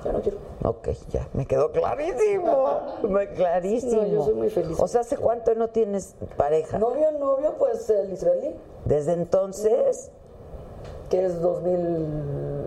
Ya 0.03 0.11
no 0.11 0.19
quiero. 0.21 0.37
Ok, 0.63 0.89
ya, 1.11 1.27
me 1.33 1.45
quedó 1.45 1.71
clarísimo, 1.71 2.79
me 3.07 3.29
clarísimo. 3.29 4.01
No, 4.01 4.07
yo 4.07 4.23
soy 4.25 4.33
muy 4.33 4.49
feliz. 4.49 4.79
O 4.79 4.87
sea, 4.87 5.01
¿hace 5.01 5.15
cuánto 5.17 5.53
no 5.55 5.69
tienes 5.69 6.15
pareja? 6.37 6.77
Novio, 6.79 7.11
novio, 7.19 7.53
pues 7.57 7.89
el 7.89 8.11
israelí, 8.11 8.55
Desde 8.85 9.13
entonces, 9.13 10.11
que 11.09 11.25
es 11.25 11.39
2000... 11.41 12.65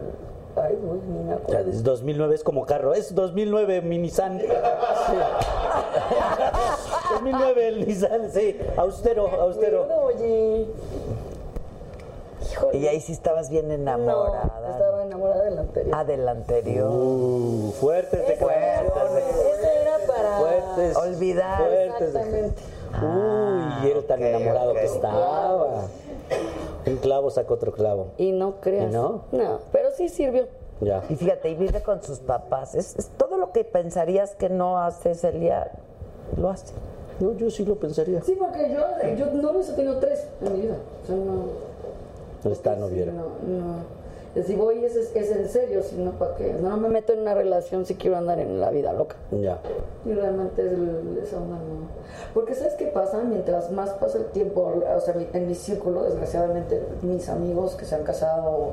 Ay, 0.57 0.79
uy, 0.83 1.01
ni 1.09 1.19
me 1.25 1.31
Ya, 1.31 1.35
acuerdo. 1.37 1.71
es 1.71 1.83
2009 1.83 2.35
es 2.37 2.45
como 2.45 2.65
carro, 2.65 2.95
es 2.95 3.15
2009 3.15 3.83
mi 3.83 3.99
Nissan. 3.99 4.41
2009 7.13 7.69
el 7.69 7.87
Nissan, 7.87 8.31
sí, 8.31 8.57
austero, 8.77 9.29
austero. 9.41 9.87
Oye. 10.05 10.67
Híjole. 12.53 12.79
y 12.79 12.87
ahí 12.87 13.01
sí 13.01 13.13
estabas 13.13 13.49
bien 13.51 13.67
No, 13.69 13.75
enamorada. 13.75 14.71
estaba 14.71 15.03
enamorada 15.05 15.45
del 15.45 15.59
anterior. 15.59 15.95
Ah, 15.97 16.05
del 16.05 16.29
anterior. 16.29 16.91
Uh, 16.93 17.73
fuertes 17.81 18.21
Ese, 18.21 18.33
declaraciones. 18.33 19.25
ese 19.37 19.81
era 19.83 19.97
para 20.07 20.39
Fuertes. 20.39 20.97
Olvidar. 20.97 21.59
Fuertes 21.59 22.13
de- 22.13 22.53
Uy, 23.03 23.89
y 23.89 23.91
él 23.91 24.05
tan 24.05 24.23
enamorado 24.23 24.75
que 24.75 24.85
estaba. 24.85 25.87
Un 26.87 26.97
clavo 26.97 27.31
saca 27.31 27.53
otro 27.55 27.73
clavo. 27.73 28.09
Y 28.19 28.33
no 28.33 28.61
creas. 28.61 28.91
¿Y 28.91 28.95
no? 28.95 29.23
No, 29.33 29.61
pero 29.73 29.91
sí 29.97 30.09
sirvió. 30.09 30.47
Ya. 30.81 31.03
Y 31.09 31.17
fíjate, 31.17 31.51
y 31.51 31.55
vive 31.55 31.83
con 31.83 32.03
sus 32.03 32.19
papás. 32.19 32.75
Es, 32.75 32.97
es 32.97 33.09
todo 33.17 33.37
lo 33.37 33.53
que 33.53 33.65
pensarías 33.65 34.35
que 34.35 34.49
no 34.49 34.79
hace 34.79 35.15
Celia, 35.15 35.71
lo 36.37 36.51
hace. 36.51 36.75
Yo, 37.21 37.33
yo 37.35 37.51
sí 37.51 37.65
lo 37.65 37.77
pensaría. 37.77 38.21
Sí, 38.23 38.37
porque 38.39 38.75
yo, 38.75 39.15
yo 39.17 39.33
novios 39.41 39.69
he 39.69 39.73
tenido 39.75 39.99
tres 39.99 40.27
en 40.41 40.53
mi 40.53 40.61
vida. 40.63 40.77
O 41.03 41.07
sea, 41.07 41.17
no. 41.17 41.45
No 42.43 42.51
está, 42.51 42.77
no 42.77 42.89
viera. 42.89 43.13
No, 43.13 43.23
no. 43.47 44.04
Si 44.43 44.57
voy 44.57 44.85
es, 44.85 44.97
es 44.97 45.31
en 45.31 45.49
serio, 45.49 45.83
si 45.85 45.95
no, 45.97 46.11
¿para 46.13 46.35
qué? 46.35 46.55
No 46.61 46.77
me 46.77 46.89
meto 46.89 47.13
en 47.13 47.21
una 47.21 47.35
relación 47.35 47.87
si 47.87 47.95
quiero 47.95 48.17
andar 48.17 48.41
en 48.41 48.61
la 48.61 48.71
vida 48.71 48.93
loca. 48.93 49.15
Ya. 49.31 49.59
Y 50.05 50.13
realmente 50.13 50.67
es 50.67 50.73
el- 50.73 51.21
esa 51.23 51.37
onda 51.37 51.55
no. 51.57 51.87
Porque 52.35 52.55
¿sabes 52.57 52.75
qué 52.75 52.87
pasa? 52.87 53.19
Mientras 53.23 53.71
más 53.71 53.91
pasa 53.91 54.19
el 54.19 54.25
tiempo, 54.27 54.73
o 54.97 55.01
sea, 55.01 55.15
en 55.33 55.47
mi 55.47 55.55
círculo, 55.55 56.03
desgraciadamente, 56.03 56.83
mis 57.03 57.29
amigos 57.29 57.77
que 57.77 57.85
se 57.85 57.95
han 57.95 58.03
casado, 58.03 58.73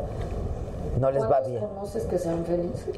No 0.99 1.11
les 1.11 1.21
va 1.23 1.27
¿cuántos 1.27 1.51
bien. 1.51 1.63
conoces 1.67 2.03
que 2.05 2.17
sean 2.17 2.43
felices? 2.43 2.95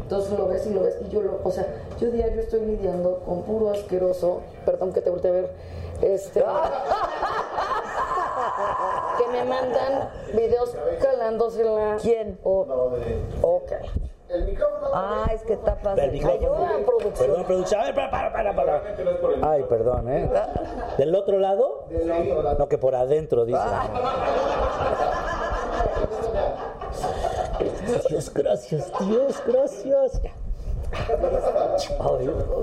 Entonces 0.00 0.38
lo 0.38 0.48
ves 0.48 0.66
y 0.66 0.70
lo 0.74 0.80
ves 0.82 0.96
y 1.06 1.08
yo 1.12 1.20
lo, 1.22 1.38
o 1.44 1.50
sea, 1.50 1.66
yo 2.00 2.10
diario 2.10 2.40
estoy 2.40 2.60
lidiando 2.62 3.20
con 3.26 3.42
puro 3.42 3.70
asqueroso, 3.70 4.40
perdón 4.64 4.92
que 4.92 5.00
te 5.02 5.10
volteé 5.10 5.30
a 5.30 5.34
ver, 5.34 5.50
este, 6.02 6.40
que 9.18 9.26
me 9.28 9.44
mandan 9.44 10.10
videos 10.34 10.76
calándosela. 11.00 11.96
¿Quién? 12.00 12.38
O, 12.42 12.66
ok. 13.42 13.72
El 14.28 14.46
micrófono. 14.46 14.88
Ah, 14.94 15.26
es 15.34 15.42
que 15.42 15.56
tapas 15.58 15.98
El 15.98 16.04
el 16.04 16.12
micrófono. 16.12 16.64
Ayuda, 16.66 16.86
producción. 16.86 17.28
Perdón, 17.28 17.44
producción. 17.44 17.80
A 17.80 17.84
ver, 17.84 17.94
para, 17.94 18.10
para, 18.10 18.32
para, 18.32 18.56
para. 18.56 19.50
Ay, 19.50 19.62
perdón, 19.68 20.08
¿eh? 20.08 20.30
¿Del 20.96 21.14
otro 21.14 21.38
lado? 21.38 21.84
Del 21.90 22.10
otro 22.10 22.42
lado. 22.42 22.58
No, 22.58 22.68
que 22.68 22.78
por 22.78 22.94
adentro, 22.94 23.44
dice. 23.44 23.60
Dios, 28.08 28.32
gracias, 28.32 28.90
Dios, 29.00 29.42
gracias. 29.46 30.20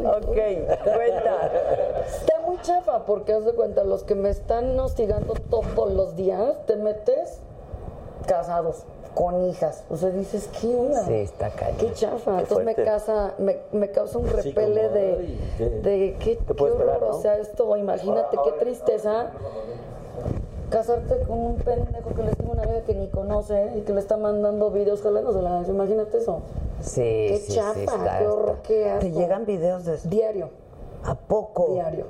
Ok, 0.06 0.26
cuenta. 0.84 1.52
Está 2.06 2.40
muy 2.46 2.58
chafa 2.62 3.06
porque 3.06 3.34
haz 3.34 3.46
de 3.46 3.54
cuenta, 3.54 3.84
los 3.84 4.04
que 4.04 4.16
me 4.16 4.30
están 4.30 4.80
hostigando 4.80 5.34
todos 5.50 5.92
los 5.94 6.16
días, 6.16 6.56
te 6.66 6.76
metes 6.76 7.40
casados, 8.28 8.84
con 9.16 9.46
hijas. 9.50 9.84
O 9.90 9.98
sea, 9.98 10.10
dices, 10.10 10.50
¿qué 10.62 10.68
onda? 10.76 11.04
Sí, 11.06 11.14
está 11.16 11.50
cañón. 11.50 11.78
Qué 11.78 11.94
chafa. 11.94 12.40
Entonces 12.40 12.66
me, 12.66 12.76
casa, 12.76 13.34
me, 13.40 13.58
me 13.72 13.90
causa 13.92 14.18
un 14.20 14.28
repele 14.30 14.84
como, 14.84 14.94
de, 14.96 15.16
ay, 15.20 15.40
¿qué- 15.58 15.70
de 15.70 16.16
qué, 16.20 16.38
qué 16.38 16.54
horror. 16.54 16.70
esperar, 16.72 17.02
no? 17.02 17.08
O 17.08 17.22
sea, 17.22 17.38
esto, 17.38 17.78
imagínate 17.78 18.38
qué 18.44 18.52
tristeza. 18.54 19.32
Casarte 20.70 21.20
con 21.28 21.40
un 21.40 21.56
pendejo 21.56 22.10
que 22.16 22.22
le 22.24 22.30
escribe 22.32 22.52
una 22.52 22.64
vida 22.66 22.84
que 22.84 22.94
ni 22.94 23.08
conoce 23.08 23.72
y 23.76 23.82
que 23.82 23.94
le 23.94 24.00
está 24.00 24.18
mandando 24.18 24.70
videos 24.72 25.02
jalándosela. 25.02 25.64
Imagínate 25.68 26.18
eso. 26.20 26.42
Sí, 26.82 27.02
Qué 27.02 27.42
sí, 27.48 27.54
chafa, 27.54 27.74
sí, 27.74 27.80
está, 27.82 28.20
qué 28.20 28.28
horror, 28.28 28.50
está. 28.52 28.62
qué 28.68 28.90
asco. 28.90 29.00
Te 29.00 29.12
llegan 29.12 29.46
videos 29.46 29.86
de 29.86 29.98
Diario, 30.04 30.50
¿A 31.04 31.16
poco? 31.16 31.70
diario. 31.74 32.06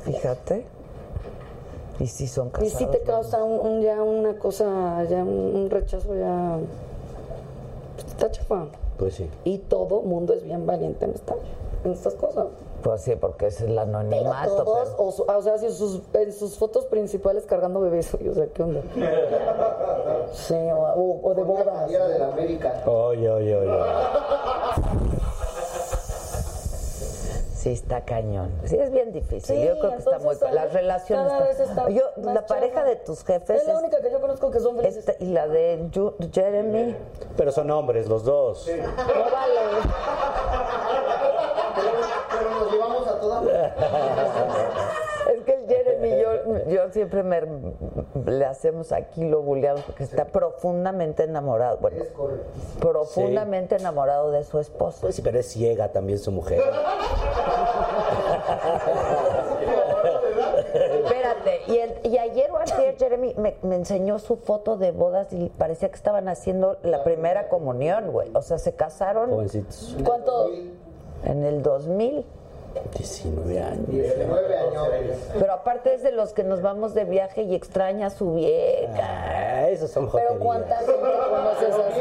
Fíjate. 0.00 0.64
Y 2.00 2.06
si 2.06 2.26
son 2.28 2.48
Y 2.48 2.50
casados. 2.52 2.72
sí 2.72 2.86
te 2.86 2.98
¿no? 3.00 3.04
causa 3.04 3.42
un, 3.42 3.58
un- 3.66 3.80
ya 3.82 4.02
una 4.02 4.38
cosa, 4.38 5.04
ya 5.04 5.22
un, 5.22 5.28
un 5.56 5.70
rechazo, 5.70 6.14
ya. 6.14 6.58
Está 8.06 8.30
chafa. 8.30 8.66
Pues 8.96 9.14
sí. 9.14 9.28
Y 9.44 9.58
todo 9.58 10.00
mundo 10.02 10.32
es 10.32 10.42
bien 10.44 10.64
valiente 10.66 11.04
en, 11.04 11.12
esta, 11.12 11.34
en 11.84 11.92
estas 11.92 12.14
cosas. 12.14 12.46
Pues 12.82 13.00
sí, 13.02 13.16
porque 13.16 13.46
es 13.48 13.60
el 13.60 13.68
Pero 13.70 13.80
anonimato. 13.82 14.62
todos, 14.64 14.88
pero- 14.90 15.02
o, 15.08 15.10
su- 15.12 15.22
o 15.24 15.42
sea, 15.42 15.58
si 15.58 15.70
sus, 15.70 16.00
en 16.14 16.32
sus 16.32 16.56
fotos 16.56 16.86
principales 16.86 17.44
cargando 17.44 17.80
bebés, 17.80 18.14
o 18.14 18.34
sea, 18.34 18.46
¿qué 18.46 18.62
onda? 18.62 18.80
Sí, 20.32 20.54
o, 20.54 20.76
o- 20.78 21.28
o 21.30 21.34
de 21.34 21.42
bodas. 21.42 21.66
Playera 21.66 22.08
de 22.08 22.18
la 22.20 22.28
América. 22.28 22.82
Oye, 22.86 23.28
oye, 23.30 23.56
oye. 23.56 23.78
Sí, 27.54 27.72
está 27.72 28.02
cañón. 28.04 28.52
Sí, 28.64 28.76
es 28.76 28.90
bien 28.92 29.12
difícil. 29.12 29.56
Sí, 29.56 29.64
yo 29.66 29.76
creo 29.80 29.90
que 29.90 29.96
está 29.98 30.18
muy. 30.20 30.36
Las 30.52 30.72
relaciones. 30.72 31.26
cada 31.32 31.40
vez 31.44 31.58
están- 31.60 31.88
está 31.88 31.90
Yo, 31.90 32.02
más 32.22 32.34
la 32.34 32.46
pareja 32.46 32.84
de 32.84 32.94
tus 32.96 33.24
jefes. 33.24 33.62
Es 33.62 33.66
la 33.66 33.76
única 33.78 34.00
que 34.00 34.12
yo 34.12 34.20
conozco 34.20 34.50
que 34.52 34.60
son 34.60 34.76
felices. 34.76 35.08
esta- 35.08 35.22
y 35.24 35.30
la 35.32 35.48
de 35.48 35.80
Ju- 35.92 36.14
Jeremy. 36.32 36.94
Pero 37.36 37.50
son 37.50 37.68
hombres 37.72 38.06
los 38.08 38.22
dos. 38.22 38.64
No 38.68 38.74
vale. 38.84 39.60
Es 45.28 45.42
que 45.44 45.52
el 45.52 45.66
Jeremy, 45.68 46.10
yo, 46.22 46.64
yo 46.70 46.88
siempre 46.90 47.22
me, 47.22 47.42
le 48.24 48.44
hacemos 48.46 48.92
aquí 48.92 49.28
lo 49.28 49.42
buleamos 49.42 49.82
porque 49.82 50.04
está 50.04 50.24
profundamente 50.24 51.24
enamorado. 51.24 51.76
Bueno, 51.82 52.02
profundamente 52.80 53.76
enamorado 53.76 54.30
de 54.30 54.42
su 54.44 54.58
esposa. 54.58 55.02
Pues 55.02 55.16
sí, 55.16 55.22
pero 55.22 55.38
es 55.38 55.46
ciega 55.48 55.88
también 55.88 56.18
su 56.18 56.32
mujer. 56.32 56.62
Espérate, 60.74 61.60
y, 61.66 61.76
el- 61.78 61.94
y 62.04 62.18
ayer 62.18 62.50
o 62.50 62.58
ayer 62.58 62.96
Jeremy 62.98 63.34
me, 63.36 63.56
me 63.62 63.76
enseñó 63.76 64.18
su 64.18 64.36
foto 64.36 64.76
de 64.76 64.92
bodas 64.92 65.32
y 65.32 65.50
parecía 65.58 65.88
que 65.90 65.96
estaban 65.96 66.28
haciendo 66.28 66.78
la 66.82 67.04
primera 67.04 67.48
comunión, 67.48 68.12
güey. 68.12 68.30
O 68.34 68.42
sea, 68.42 68.58
se 68.58 68.74
casaron 68.74 69.30
Jovencitos. 69.30 69.96
¿Cuánto? 70.04 70.50
en 71.24 71.44
el 71.44 71.62
2000. 71.62 72.24
19 72.96 73.60
años. 73.60 73.86
19 73.88 74.56
años. 74.56 74.88
Pero 75.38 75.52
aparte 75.52 75.94
es 75.94 76.02
de 76.02 76.12
los 76.12 76.32
que 76.32 76.42
nos 76.44 76.62
vamos 76.62 76.94
de 76.94 77.04
viaje 77.04 77.42
y 77.42 77.54
extraña 77.54 78.06
a 78.08 78.10
su 78.10 78.34
vieja. 78.34 78.92
Ah, 79.02 79.68
esos 79.68 79.90
son 79.90 80.08
Pero 80.10 80.28
joterías. 80.34 80.42
¿cuánta 80.44 80.76
gente 80.76 81.18
conoces 81.30 81.74
así? 81.74 82.00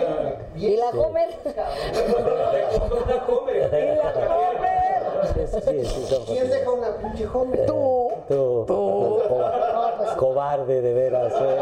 ¿Y 0.66 0.78
la 0.78 0.90
Homer? 0.90 1.30
Sí, 5.34 5.42
sí, 5.48 5.86
sí, 5.86 6.06
son 6.08 6.26
¿Quién 6.26 6.50
deja 6.50 6.72
una 6.72 6.88
pinche 6.98 7.28
Homer? 7.28 7.66
Tú. 7.66 8.12
Tú, 8.28 8.66
co- 8.68 9.22
cobarde 10.18 10.82
de 10.82 10.94
veras. 10.94 11.34
eh. 11.40 11.58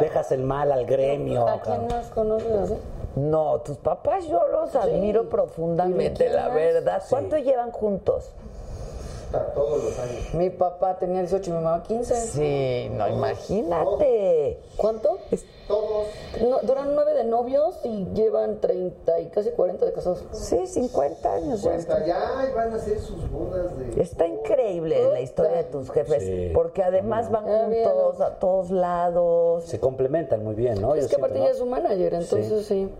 Dejas 0.00 0.32
el 0.32 0.42
mal 0.42 0.70
al 0.72 0.84
gremio. 0.86 1.46
¿A 1.48 1.60
quién 1.60 1.86
más 1.86 2.06
conoces 2.08 2.52
así? 2.52 2.74
No, 3.16 3.60
tus 3.60 3.76
papás 3.76 4.26
yo 4.26 4.46
los 4.48 4.74
admiro 4.74 5.28
profundamente, 5.28 6.24
¿Y 6.24 6.26
quién 6.28 6.36
la 6.36 6.48
verdad. 6.48 7.02
¿Cuánto 7.08 7.36
llevan 7.36 7.70
juntos? 7.70 8.32
Todos 9.54 9.84
los 9.84 9.98
años. 9.98 10.34
Mi 10.34 10.50
papá 10.50 10.98
tenía 10.98 11.20
18 11.20 11.50
y 11.50 11.52
mi 11.54 11.60
mamá 11.62 11.82
15. 11.82 12.14
Sí, 12.14 12.90
no, 12.94 13.08
imagínate. 13.08 14.58
¿Cuánto? 14.76 15.18
Todos. 15.66 16.06
No, 16.42 16.58
duran 16.60 16.94
nueve 16.94 17.14
de 17.14 17.24
novios 17.24 17.74
y 17.84 18.06
llevan 18.12 18.60
30 18.60 19.20
y 19.20 19.26
casi 19.28 19.50
40 19.50 19.86
de 19.86 19.92
casados. 19.92 20.22
Sí, 20.32 20.66
50 20.66 21.32
años. 21.34 21.62
ya 21.62 21.74
está. 21.74 21.94
Cuenta, 21.94 22.06
ya 22.06 22.52
van 22.54 22.72
a 22.72 22.76
hacer 22.76 22.98
sus 23.00 23.30
bodas 23.30 23.76
de. 23.78 24.00
Está 24.02 24.26
increíble 24.26 25.08
la 25.10 25.20
historia 25.20 25.52
de 25.52 25.64
tus 25.64 25.90
jefes, 25.90 26.22
Sí. 26.22 26.50
porque 26.54 26.82
además 26.82 27.30
van 27.30 27.48
Ah, 27.48 27.66
bien. 27.68 27.88
juntos 27.88 28.20
a 28.20 28.34
todos 28.38 28.70
lados. 28.70 29.64
Se 29.64 29.80
complementan 29.80 30.44
muy 30.44 30.54
bien, 30.54 30.80
¿no? 30.82 30.94
es 30.94 31.04
Yo 31.04 31.08
que 31.10 31.16
aparte 31.16 31.36
ella 31.38 31.46
¿no? 31.46 31.52
es 31.52 31.58
su 31.58 31.66
manager, 31.66 32.14
entonces 32.14 32.66
sí. 32.66 32.90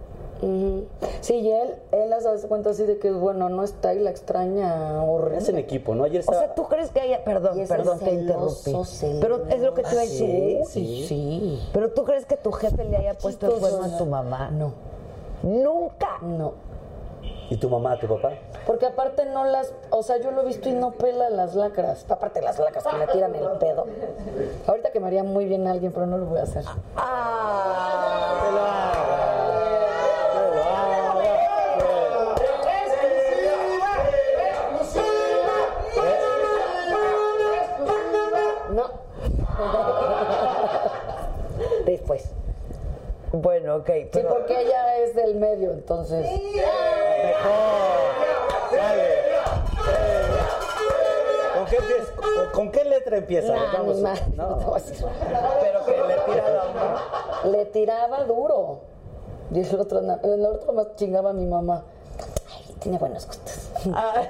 Sí, 1.21 1.35
y 1.37 1.51
él, 1.51 1.75
él 1.93 2.11
las 2.11 2.27
hace 2.27 2.47
cuenta 2.49 2.71
así 2.71 2.85
de 2.85 2.99
que, 2.99 3.11
bueno, 3.11 3.49
no 3.49 3.65
está 3.65 3.95
y 3.95 3.99
la 4.01 4.11
extraña 4.11 5.03
horrible. 5.03 5.39
Hacen 5.39 5.59
equipo, 5.59 5.95
¿no? 5.95 6.05
Ayer 6.05 6.19
O 6.19 6.21
estaba... 6.21 6.39
sea, 6.41 6.55
¿tú 6.55 6.65
crees 6.65 6.91
que 6.91 7.01
haya, 7.01 7.25
perdón, 7.25 7.59
es 7.61 7.69
perdón, 7.69 7.99
te 7.99 8.13
interrumpí. 8.13 8.55
celoso. 8.63 9.07
Pero 9.21 9.45
es 9.49 9.61
lo 9.61 9.75
que 9.75 9.83
te 9.83 9.93
iba 9.93 10.01
a 10.01 10.05
decir. 10.05 10.61
Sí, 10.69 11.05
sí. 11.09 11.69
Pero 11.73 11.91
tú 11.93 12.05
crees 12.05 12.27
que 12.27 12.37
tu 12.37 12.53
jefe 12.53 12.85
le 12.85 12.97
haya 12.97 13.15
puesto 13.15 13.47
el 13.55 13.61
cuerno 13.61 13.85
a 13.85 13.97
tu 13.97 14.07
mamá? 14.07 14.51
No, 14.51 14.73
Nunca. 15.43 16.19
no. 16.23 16.53
¿Y 17.51 17.57
tu 17.59 17.69
mamá, 17.69 17.99
tu 17.99 18.07
papá? 18.09 18.33
Porque 18.67 18.87
aparte 18.87 19.27
no 19.27 19.45
las, 19.45 19.73
o 19.91 20.03
sea, 20.03 20.17
yo 20.19 20.31
lo 20.31 20.43
he 20.43 20.45
visto 20.47 20.69
y 20.71 20.73
no 20.73 20.93
pela 20.93 21.29
las 21.31 21.55
lacras. 21.55 22.07
Aparte 22.09 22.41
las 22.41 22.59
lacras 22.59 22.85
que 22.85 22.97
le 22.97 23.07
tiran 23.07 23.35
el 23.35 23.47
pedo. 23.59 23.87
Ahorita 24.67 24.91
que 24.91 25.01
me 25.01 25.07
haría 25.09 25.25
muy 25.25 25.45
bien 25.45 25.67
a 25.67 25.73
alguien, 25.73 25.93
pero 25.93 26.07
no 26.07 26.17
lo 26.19 26.25
voy 26.27 26.39
a 26.39 26.43
hacer. 26.45 26.65
No. 26.65 26.73
Después. 42.05 42.29
Bueno, 43.33 43.77
ok, 43.77 43.87
Sí, 43.87 44.09
pero 44.13 44.29
porque 44.29 44.61
ella 44.61 44.99
es 44.99 45.15
del 45.15 45.37
medio, 45.37 45.73
entonces. 45.73 46.27
¿Con 51.55 51.67
qué, 51.67 51.77
empieza? 51.77 52.13
¿Con, 52.15 52.53
con 52.53 52.71
qué 52.71 52.85
letra 52.85 53.17
empieza? 53.17 53.55
Nah, 53.55 53.73
Vamos. 53.73 53.97
No. 53.97 54.15
No 54.37 54.75
pero 55.63 55.85
que 55.87 55.93
le 55.93 56.15
tira 56.27 56.65
Le 57.45 57.65
tiraba 57.67 58.25
duro. 58.25 58.81
Y 59.51 59.61
el 59.61 59.81
otro, 59.81 60.01
el 60.01 60.47
otro 60.47 60.73
más 60.75 60.95
chingaba 60.97 61.31
a 61.31 61.33
mi 61.33 61.47
mamá. 61.47 61.85
Tiene 62.85 62.99
buenos 62.99 63.27
gustos. 63.27 63.71
Ah, 63.93 64.23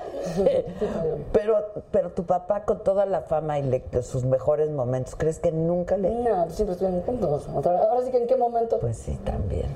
pero, 1.32 1.59
pero 1.93 2.10
tu 2.10 2.24
papá 2.24 2.64
con 2.64 2.82
toda 2.82 3.06
la 3.06 3.20
fama 3.20 3.59
y 3.59 3.62
le- 3.62 4.02
sus 4.02 4.24
mejores 4.24 4.70
momentos, 4.70 5.14
¿crees 5.16 5.39
que 5.39 5.52
nunca 5.52 5.97
le...? 5.97 6.10
No, 6.10 6.48
siempre 6.51 6.72
estuvieron 6.72 7.02
juntos. 7.02 7.47
Ahora 7.48 8.02
sí 8.05 8.10
que 8.10 8.16
en 8.18 8.26
qué 8.26 8.35
momento. 8.36 8.78
Pues 8.81 8.97
sí, 8.97 9.16
también. 9.24 9.66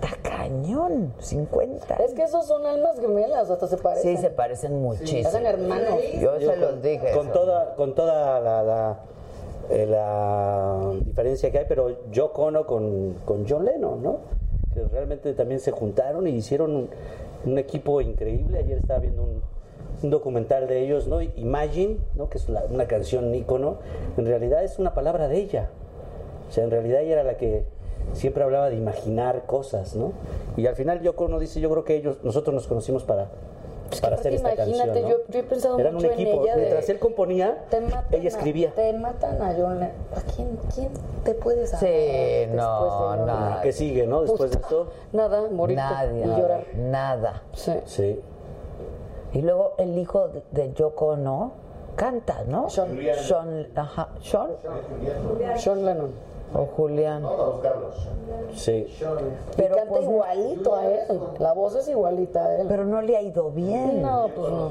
Está 0.00 0.16
cañón, 0.22 1.12
50. 1.18 1.96
Es 1.96 2.12
que 2.14 2.22
esos 2.22 2.46
son 2.46 2.64
almas 2.66 3.00
gemelas, 3.00 3.50
hasta 3.50 3.66
se 3.66 3.76
parecen. 3.76 4.16
Sí, 4.16 4.22
se 4.22 4.30
parecen 4.30 4.80
muchísimo. 4.80 5.28
Hacen 5.28 5.46
hermanos. 5.46 5.98
Yo, 6.20 6.38
Yo 6.38 6.50
se 6.50 6.56
los 6.56 6.80
dije. 6.82 7.10
Con 7.12 7.26
eso. 7.26 7.32
toda, 7.38 7.74
con 7.74 7.94
toda 7.96 8.38
la, 8.40 8.62
la, 8.62 8.96
eh, 9.70 9.86
la 9.86 10.92
diferencia 11.04 11.50
que 11.50 11.58
hay, 11.58 11.66
pero 11.68 12.08
yo 12.12 12.32
cono 12.32 12.66
con, 12.66 13.14
con 13.24 13.44
John 13.48 13.64
Lennon, 13.64 14.00
¿no? 14.02 14.18
Que 14.72 14.84
realmente 14.84 15.34
también 15.34 15.58
se 15.58 15.72
juntaron 15.72 16.28
y 16.28 16.30
hicieron 16.30 16.88
un, 17.44 17.58
equipo 17.58 18.00
increíble. 18.00 18.58
Ayer 18.58 18.78
estaba 18.78 19.00
viendo 19.00 19.22
un, 19.22 19.42
documental 20.10 20.68
de 20.68 20.84
ellos, 20.84 21.08
¿no? 21.08 21.20
Imagine, 21.20 21.96
¿no? 22.14 22.28
Que 22.28 22.38
es 22.38 22.48
la- 22.48 22.64
una 22.70 22.86
canción 22.86 23.34
ícono. 23.34 23.78
En 24.16 24.26
realidad 24.26 24.62
es 24.62 24.78
una 24.78 24.94
palabra 24.94 25.26
de 25.26 25.38
ella. 25.38 25.70
O 26.48 26.52
sea, 26.52 26.64
en 26.64 26.70
realidad 26.70 27.00
ella 27.00 27.14
era 27.14 27.24
la 27.24 27.36
que 27.36 27.64
siempre 28.12 28.42
hablaba 28.42 28.70
de 28.70 28.76
imaginar 28.76 29.44
cosas, 29.46 29.96
¿no? 29.96 30.12
Y 30.56 30.66
al 30.66 30.76
final 30.76 31.02
Yoko 31.02 31.38
dice, 31.38 31.60
yo 31.60 31.70
creo 31.70 31.84
que 31.84 31.96
ellos, 31.96 32.18
nosotros 32.22 32.54
nos 32.54 32.66
conocimos 32.66 33.04
para, 33.04 33.28
para 34.00 34.16
hacer 34.16 34.34
esta 34.34 34.54
canción, 34.54 34.68
imagínate, 34.76 35.02
¿no? 35.02 35.08
yo- 35.08 35.16
yo 35.28 35.38
he 35.38 35.42
pensado 35.42 35.78
Eran 35.78 35.94
mucho 35.94 36.06
un 36.08 36.12
en 36.12 36.20
equipo. 36.20 36.42
ella 36.44 36.54
de- 36.54 36.60
Mientras 36.60 36.88
él 36.88 36.98
componía, 36.98 37.64
Te 37.70 37.80
matan 37.80 38.04
ella 38.12 38.28
escribía. 38.28 38.68
A, 38.70 38.72
te 38.74 38.92
matan 38.92 39.42
a 39.42 39.54
John 39.58 39.80
Lennon. 39.80 39.92
¿A 40.16 40.20
quién, 40.34 40.58
quién 40.74 40.88
te 41.24 41.34
puedes 41.34 41.72
amar 41.74 41.80
Sí, 41.80 41.86
después 41.88 42.50
no, 42.56 43.10
de. 43.12 43.16
Lennon? 43.26 43.60
¿Qué 43.62 43.72
sigue, 43.72 44.06
no? 44.06 44.22
Después 44.22 44.50
de 44.50 44.56
esto. 44.56 44.88
Nada, 45.12 45.48
morir 45.50 45.76
Nadie, 45.76 46.24
y 46.24 46.28
llorar. 46.28 46.64
nada. 46.76 47.42
Sí. 47.52 47.72
Sí. 47.86 48.20
Y 49.32 49.42
luego 49.42 49.74
el 49.78 49.98
hijo 49.98 50.28
de, 50.28 50.42
de 50.52 50.72
Yoko, 50.72 51.16
¿no? 51.16 51.52
Canta, 51.96 52.44
¿no? 52.46 52.70
Sean. 52.70 52.96
Sean, 53.26 53.66
ajá. 53.74 54.08
¿Sean? 54.20 54.50
John 55.64 55.84
Lennon. 55.84 56.12
O 56.54 56.64
Julián. 56.66 57.22
Todos, 57.22 57.60
Carlos. 57.60 57.94
Sí. 58.54 58.86
Pero, 59.56 59.76
canta 59.76 59.90
pues, 59.90 60.04
igualito 60.04 60.74
a 60.74 60.86
él. 60.86 61.20
La 61.38 61.52
voz 61.52 61.74
es 61.76 61.88
igualita 61.88 62.44
a 62.46 62.56
él. 62.60 62.66
Pero 62.68 62.84
no 62.84 63.02
le 63.02 63.16
ha 63.16 63.22
ido 63.22 63.50
bien. 63.50 64.02
no, 64.02 64.28
pues 64.34 64.50
no. 64.50 64.70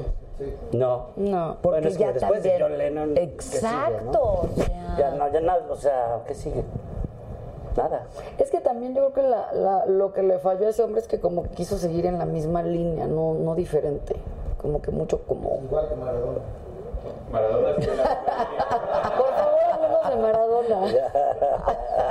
No. 0.72 1.06
No. 1.16 1.56
Porque 1.62 1.80
Bueno, 1.80 1.88
es 1.88 1.94
que 1.96 2.00
ya 2.04 2.12
después 2.12 2.42
también. 2.42 2.58
de 2.58 2.62
John 2.62 2.78
Lennon. 2.78 3.14
¿qué 3.14 3.36
sigue, 3.40 3.60
no? 3.62 3.68
Exacto. 3.68 4.20
o 4.22 4.48
sea. 4.56 4.96
Ya 4.98 5.10
no, 5.12 5.32
ya 5.32 5.40
nada, 5.40 5.62
o 5.70 5.76
sea, 5.76 6.20
¿qué 6.26 6.34
sigue? 6.34 6.64
Nada. 7.76 8.06
Es 8.38 8.50
que 8.50 8.60
también 8.60 8.94
yo 8.94 9.10
creo 9.10 9.24
que 9.24 9.30
la, 9.30 9.52
la- 9.52 9.86
lo 9.86 10.12
que 10.12 10.22
le 10.22 10.38
falló 10.38 10.66
a 10.66 10.70
ese 10.70 10.82
hombre 10.82 11.00
es 11.00 11.06
que 11.08 11.20
como 11.20 11.44
que 11.44 11.50
quiso 11.50 11.76
seguir 11.78 12.06
en 12.06 12.18
la 12.18 12.24
misma 12.26 12.62
línea, 12.62 13.06
no, 13.06 13.34
no 13.34 13.54
diferente. 13.54 14.16
Como 14.60 14.82
que 14.82 14.90
mucho 14.90 15.22
como... 15.26 15.60
Igual 15.62 15.88
que 15.88 15.94
Maradona. 15.94 16.38
Maradona 17.32 17.70
es 17.70 17.86
que 17.86 17.94
la- 17.96 19.14
Por 19.16 19.28
favor, 19.34 19.58
hablemos 19.72 20.10
de 20.10 20.16
Maradona. 20.16 20.86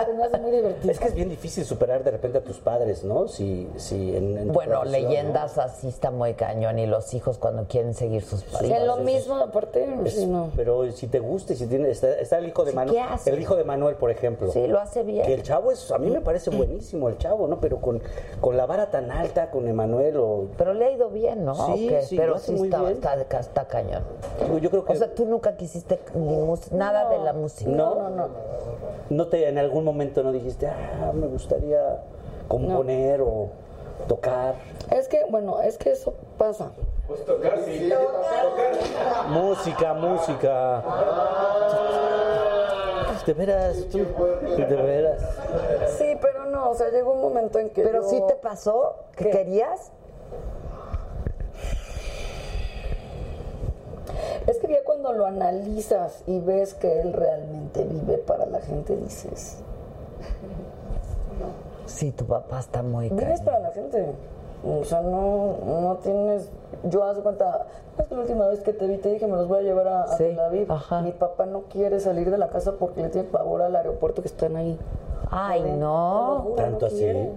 Se 0.06 0.14
me 0.14 0.24
hace 0.24 0.38
muy 0.40 0.52
divertido. 0.52 0.92
Es 0.92 1.00
que 1.00 1.08
es 1.08 1.14
bien 1.16 1.30
difícil 1.30 1.66
superar 1.66 2.04
de 2.04 2.12
repente 2.12 2.38
a 2.38 2.42
tus 2.42 2.58
padres, 2.60 3.04
¿no? 3.04 3.28
Si, 3.28 3.68
si 3.78 4.16
en, 4.16 4.38
en 4.38 4.52
Bueno, 4.54 4.84
leyendas 4.86 5.58
así 5.58 5.88
está 5.88 6.12
muy 6.12 6.34
cañón 6.36 6.78
y 6.80 6.86
los 6.86 7.14
hijos 7.14 7.38
cuando 7.38 7.66
quieren 7.66 7.94
seguir 7.94 8.24
sus 8.24 8.44
pasos. 8.44 8.70
Es 8.70 8.84
lo 8.86 8.98
mismo, 8.98 9.36
aparte, 9.36 9.88
no. 10.28 10.52
Pero 10.56 10.92
si 10.92 11.08
te 11.08 11.20
gusta 11.20 11.54
y 11.54 11.56
si 11.56 11.68
tiene, 11.68 11.90
está, 11.90 12.10
está 12.20 12.38
el 12.38 12.48
hijo 12.48 12.64
de 12.64 12.72
Sí, 12.72 12.76
Manuel, 12.76 12.96
¿qué 12.96 13.02
hace? 13.02 13.30
el 13.32 13.40
hijo 13.42 13.56
de 13.56 13.64
Manuel, 13.64 13.96
por 13.96 14.12
ejemplo. 14.12 14.52
Sí, 14.52 14.68
lo 14.68 14.80
hace 14.80 15.04
bien. 15.04 15.26
Que 15.26 15.34
el 15.34 15.44
chavo 15.44 15.72
es, 15.72 15.92
a 15.92 15.98
mí 15.98 16.10
me 16.10 16.22
parece 16.22 16.50
buenísimo 16.52 17.10
el 17.10 17.18
chavo, 17.18 17.48
¿no? 17.48 17.60
Pero 17.60 17.82
con, 17.82 18.02
con 18.40 18.56
la 18.56 18.66
vara 18.66 18.90
tan 18.92 19.10
alta, 19.12 19.50
con 19.50 19.68
Emanuel 19.68 20.18
o 20.18 20.46
Pero 20.58 20.74
le 20.74 20.86
ha 20.86 20.92
ido 20.92 21.10
bien, 21.10 21.44
¿no? 21.44 21.56
Sí, 21.76 21.90
sí, 22.04 22.16
Pero 22.18 22.32
lo 22.32 22.36
hace 22.36 22.52
sí 22.54 22.58
muy 22.58 22.68
está, 22.68 22.82
bien. 22.82 22.94
está, 22.94 23.40
está 23.40 23.66
cañón. 23.68 24.04
yo 24.62 24.70
creo 24.70 24.86
que 24.86 24.94
O 24.94 24.96
sea, 24.96 25.07
tú 25.08 25.26
nunca 25.26 25.56
quisiste 25.58 26.00
ni 26.14 26.38
nada 26.72 27.10
de 27.10 27.18
la 27.20 27.34
música. 27.34 27.70
no, 27.70 27.96
No, 27.96 28.10
no. 28.10 28.28
no 29.10 29.28
te 29.28 29.48
en 29.48 29.58
algún 29.58 29.84
momento 29.84 30.24
no 30.24 30.32
dijiste, 30.32 30.68
ah, 30.68 31.12
me 31.14 31.28
gustaría 31.28 32.02
componer 32.48 33.22
o 33.22 33.50
tocar. 34.08 34.56
Es 34.92 35.08
que, 35.08 35.26
bueno, 35.30 35.62
es 35.62 35.78
que 35.78 35.92
eso 35.92 36.14
pasa. 36.38 36.72
Pues 37.08 37.24
tocar, 37.26 37.60
sí. 37.66 37.90
Tocar. 37.90 39.28
Música, 39.30 39.94
música. 39.94 40.84
De 43.26 43.34
veras, 43.34 43.76
tú, 43.92 43.98
de 43.98 44.66
veras. 44.66 45.22
Sí, 45.98 46.18
pero 46.22 46.46
no, 46.46 46.70
o 46.70 46.76
sea, 46.76 46.90
llegó 46.92 47.12
un 47.12 47.20
momento 47.22 47.60
en 47.60 47.70
que 47.72 47.84
Pero 47.84 48.02
yo- 48.04 48.10
sí 48.10 48.24
te 48.26 48.36
pasó 48.36 48.96
que 49.18 49.26
¿Qué? 49.26 49.32
querías. 49.32 49.92
Es 54.48 54.58
que 54.60 54.68
cuando 55.08 55.14
lo 55.24 55.26
analizas 55.26 56.24
y 56.28 56.40
ves 56.40 56.74
que 56.74 57.00
él 57.02 57.14
realmente 57.14 57.84
vive 57.84 58.18
para 58.18 58.46
la 58.46 58.60
gente, 58.60 58.96
dices, 58.98 59.58
Sí, 61.86 62.12
tu 62.12 62.26
papá 62.26 62.60
está 62.60 62.84
muy 62.84 63.10
vives 63.10 63.24
cañón. 63.40 63.46
para 63.46 63.60
la 63.60 63.72
gente. 63.72 64.12
O 64.68 64.84
sea, 64.84 65.02
no, 65.02 65.56
no 65.66 65.96
tienes... 66.04 66.50
Yo 66.84 67.04
hace 67.06 67.22
cuenta, 67.22 67.68
es 67.98 68.12
la 68.12 68.20
última 68.20 68.48
vez 68.48 68.60
que 68.60 68.74
te 68.74 68.86
vi 68.88 68.98
te 68.98 69.10
dije 69.14 69.26
me 69.28 69.38
los 69.38 69.48
voy 69.48 69.60
a 69.60 69.62
llevar 69.62 69.88
a, 69.88 70.04
a 70.04 70.08
Sí, 70.18 70.24
Tel 70.26 70.40
Aviv. 70.40 70.72
ajá. 70.72 71.02
Mi 71.02 71.12
papá 71.12 71.46
no 71.46 71.62
quiere 71.64 72.00
salir 72.00 72.30
de 72.30 72.38
la 72.38 72.50
casa 72.50 72.74
porque 72.78 73.02
le 73.02 73.10
tiene 73.10 73.28
pavor 73.30 73.62
al 73.62 73.76
aeropuerto 73.76 74.22
que 74.22 74.28
están 74.28 74.56
ahí. 74.58 74.78
Ay, 75.32 75.62
no. 75.78 76.42
juro, 76.44 76.56
Tanto 76.56 76.82
no 76.82 76.88
así. 76.88 77.30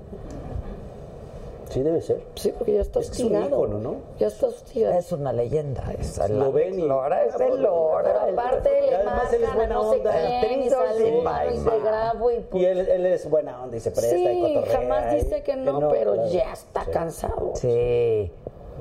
Sí, 1.70 1.82
debe 1.82 2.00
ser. 2.02 2.22
Sí, 2.34 2.52
porque 2.56 2.74
ya 2.74 2.80
está 2.82 3.00
Es 3.00 3.08
que 3.10 3.14
es 3.14 3.20
un 3.20 3.36
hostigado. 3.36 3.64
ícono, 3.64 3.78
¿no? 3.78 3.94
Ya 4.18 4.26
está 4.26 4.46
hostigado. 4.48 4.98
Es 4.98 5.12
una 5.12 5.32
leyenda. 5.32 5.84
Es 5.98 6.18
Lo 6.28 6.52
ven 6.52 6.78
y- 6.78 6.82
Lora, 6.82 7.24
es 7.24 7.34
el 7.40 7.62
Lora. 7.62 8.02
Pero 8.26 8.40
aparte 8.40 8.70
Y 8.86 8.90
le 8.90 8.96
además 8.96 9.32
él 9.32 9.44
es 9.44 9.54
buena 9.54 9.74
no 9.74 9.90
onda. 9.90 10.12
quién 10.46 10.62
y 10.62 10.70
sale 10.70 11.08
y 11.08 11.56
y 11.56 11.58
te 11.64 11.78
grabo 11.80 12.30
y... 12.30 12.46
Y 12.52 12.64
él, 12.64 12.78
él 12.80 13.06
es 13.06 13.30
buena 13.30 13.62
onda 13.62 13.76
y 13.76 13.80
se 13.80 13.90
presta 13.92 14.16
y 14.16 14.26
Sí, 14.26 14.42
cotorrea. 14.54 14.76
jamás 14.80 15.12
y- 15.12 15.16
dice 15.24 15.42
que 15.42 15.56
no, 15.56 15.88
pero 15.88 16.14
claro. 16.14 16.28
ya 16.30 16.52
está 16.52 16.84
Sí. 16.84 16.90
cansado. 16.90 17.52
Sí. 17.54 18.32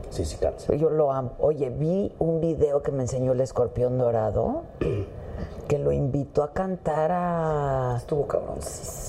Sí, 0.10 0.26
sí, 0.26 0.38
cansa. 0.38 0.74
Yo 0.76 0.90
lo 0.90 1.12
amo. 1.12 1.34
Oye, 1.40 1.70
vi 1.70 2.12
un 2.20 2.42
video 2.42 2.82
que 2.82 2.92
me 2.92 3.04
enseñó 3.04 3.34
el 3.34 3.42
escorpión 3.42 3.98
dorado 4.00 4.64
que 5.68 5.78
lo 5.78 5.92
invitó 5.92 6.42
a 6.42 6.52
cantar 6.54 7.12
a. 7.14 7.96
Estuvo 7.98 8.26
cabrón. 8.26 8.58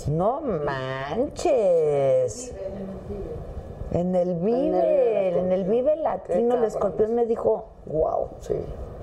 No 0.08 0.40
manches. 0.42 2.52
En 3.92 4.14
el 4.14 4.34
Vive, 4.36 5.38
en 5.38 5.52
el 5.52 5.64
Vive 5.64 5.96
Latino, 5.96 6.54
el 6.56 6.64
escorpión 6.64 7.14
me 7.14 7.26
dijo, 7.26 7.64
Wow, 7.86 8.28
sí. 8.40 8.54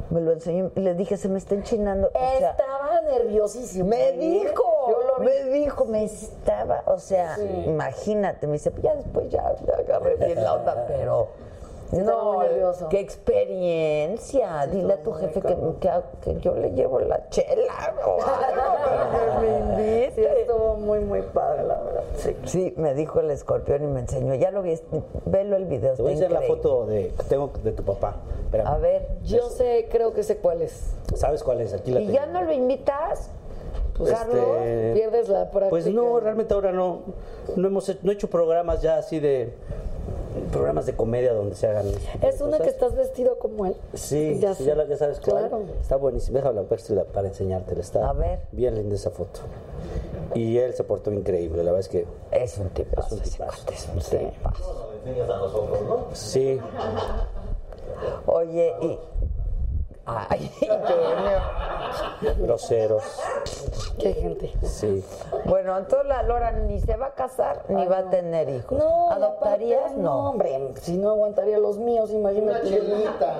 Me 0.09 0.21
lo 0.21 0.31
enseñó 0.31 0.71
y 0.73 0.79
le 0.79 0.93
dije, 0.93 1.17
se 1.17 1.27
me 1.27 1.37
está 1.37 1.53
enchinando. 1.55 2.07
O 2.07 2.37
sea, 2.39 2.51
Estaba 2.51 3.01
nerviosísimo. 3.01 3.89
me 3.89 4.13
dijo, 4.13 4.63
Yo 4.89 4.97
lo 5.03 5.19
vi. 5.19 5.25
me 5.25 5.43
dijo, 5.59 5.83
me 5.85 6.03
estaba, 6.05 6.83
o 6.85 6.97
sea, 6.97 7.37
imagínate, 7.65 8.47
me 8.47 8.53
dice, 8.53 8.71
ya 8.81 8.95
después 8.95 9.29
ya, 9.29 9.53
ya 9.65 9.73
agarré 9.73 10.15
bien 10.15 10.41
la 10.41 10.53
onda, 10.53 10.85
pero 10.87 11.27
no, 11.91 12.41
nervioso. 12.43 12.89
qué 12.89 12.99
experiencia. 12.99 14.67
Dile 14.67 14.93
a 14.93 15.03
tu 15.03 15.13
jefe 15.13 15.41
que, 15.41 15.55
que, 15.79 15.89
que 16.21 16.39
yo 16.41 16.55
le 16.55 16.71
llevo 16.71 16.99
la 16.99 17.29
chela 17.29 17.93
o 18.05 18.17
algo 18.21 18.77
para 18.83 19.39
que 19.39 19.47
me 19.47 19.59
invite. 19.59 20.11
Sí, 20.15 20.21
estuvo 20.41 20.75
muy, 20.75 20.99
muy 20.99 21.21
padre, 21.21 21.63
la 21.63 21.81
verdad. 21.81 22.03
Sí. 22.17 22.35
Sí, 22.45 22.73
me 22.77 22.93
dijo 22.93 23.19
el 23.19 23.31
escorpión 23.31 23.83
y 23.83 23.87
me 23.87 24.01
enseñó. 24.01 24.35
Ya 24.35 24.51
lo 24.51 24.61
vi, 24.61 24.79
velo 25.25 25.55
el 25.55 25.65
video. 25.65 25.93
Te 25.93 26.01
voy 26.01 26.13
a 26.13 26.15
hacer 26.15 26.31
la 26.31 26.41
foto 26.41 26.85
de, 26.85 27.09
que 27.17 27.23
tengo 27.23 27.51
de 27.63 27.71
tu 27.71 27.83
papá. 27.83 28.15
Espérame. 28.45 28.67
A 28.67 28.77
ver, 28.77 29.07
Yo 29.23 29.49
sé, 29.49 29.87
creo 29.91 30.13
que 30.13 30.23
sé 30.23 30.37
cuál 30.37 30.61
es. 30.61 30.93
¿Sabes 31.15 31.43
cuál 31.43 31.61
es? 31.61 31.73
Aquí 31.73 31.91
la 31.91 32.01
¿y 32.01 32.05
tengo. 32.07 32.15
ya 32.19 32.25
no 32.25 32.41
lo 32.43 32.51
invitas? 32.51 33.29
Este, 33.99 34.13
Carlos, 34.13 34.45
Pierdes 34.93 35.27
la 35.29 35.45
práctica. 35.49 35.69
Pues 35.69 35.87
no, 35.87 36.19
realmente 36.19 36.53
ahora 36.53 36.71
no. 36.71 36.99
No 37.55 37.67
hemos 37.67 37.89
he- 37.89 37.97
no 38.03 38.11
he 38.11 38.13
hecho 38.13 38.29
programas 38.29 38.81
ya 38.81 38.97
así 38.97 39.19
de. 39.19 39.53
Programas 40.51 40.85
de 40.85 40.95
comedia 40.95 41.33
donde 41.33 41.55
se 41.55 41.67
hagan. 41.67 41.87
este 41.87 42.27
Es 42.27 42.41
una 42.41 42.57
que 42.59 42.69
estás 42.69 42.95
vestido 42.95 43.37
como 43.39 43.65
él. 43.65 43.75
Sí, 43.93 44.37
Ya 44.39 44.53
sí, 44.53 44.63
sé. 44.63 44.69
ya, 44.69 44.75
la- 44.75 44.85
ya 44.85 44.97
sabes 44.97 45.19
cuál. 45.19 45.49
Claro. 45.49 45.63
Está 45.81 45.95
buenísima. 45.95 46.39
Déjame 46.39 46.55
la 46.55 47.03
para 47.05 47.27
enseñártela. 47.27 47.81
Está 47.81 48.09
A 48.09 48.13
ver. 48.13 48.39
bien 48.51 48.75
linda 48.75 48.95
esa 48.95 49.09
foto. 49.09 49.39
Y 50.35 50.57
él 50.57 50.73
se 50.73 50.83
portó 50.83 51.11
increíble, 51.11 51.57
la 51.63 51.71
verdad 51.71 51.79
es 51.79 51.87
que 51.89 52.05
es 52.31 52.57
un 52.57 52.69
tipazo. 52.69 53.15
es 53.15 53.21
un 53.21 53.29
tipazo. 53.31 53.71
es 53.71 53.87
un 53.87 53.99
tipazo. 53.99 54.91
enseñas 55.05 55.29
a 55.29 55.37
nosotros, 55.37 55.81
¿no? 55.81 56.05
Sí. 56.13 56.59
Oye, 58.25 58.73
y. 58.81 58.99
Ay, 60.07 60.49
Antonio. 60.69 62.37
Groseros. 62.39 63.03
Qué 63.99 64.13
gente. 64.13 64.53
Sí. 64.63 65.03
Bueno, 65.45 65.77
entonces 65.77 66.07
la 66.07 66.23
Lora 66.23 66.51
ni 66.51 66.79
se 66.79 66.95
va 66.95 67.07
a 67.07 67.13
casar 67.13 67.63
ni 67.67 67.85
va 67.87 67.97
a 67.99 68.09
tener 68.09 68.47
hijos. 68.49 68.77
No, 68.79 69.11
¿Adoptarías? 69.11 69.95
No. 69.95 70.29
hombre, 70.29 70.73
si 70.81 70.97
no 70.97 71.09
aguantaría 71.11 71.57
los 71.57 71.77
míos, 71.77 72.11
Una 72.11 72.31
imagínate. 72.31 72.69
chelita. 72.69 73.35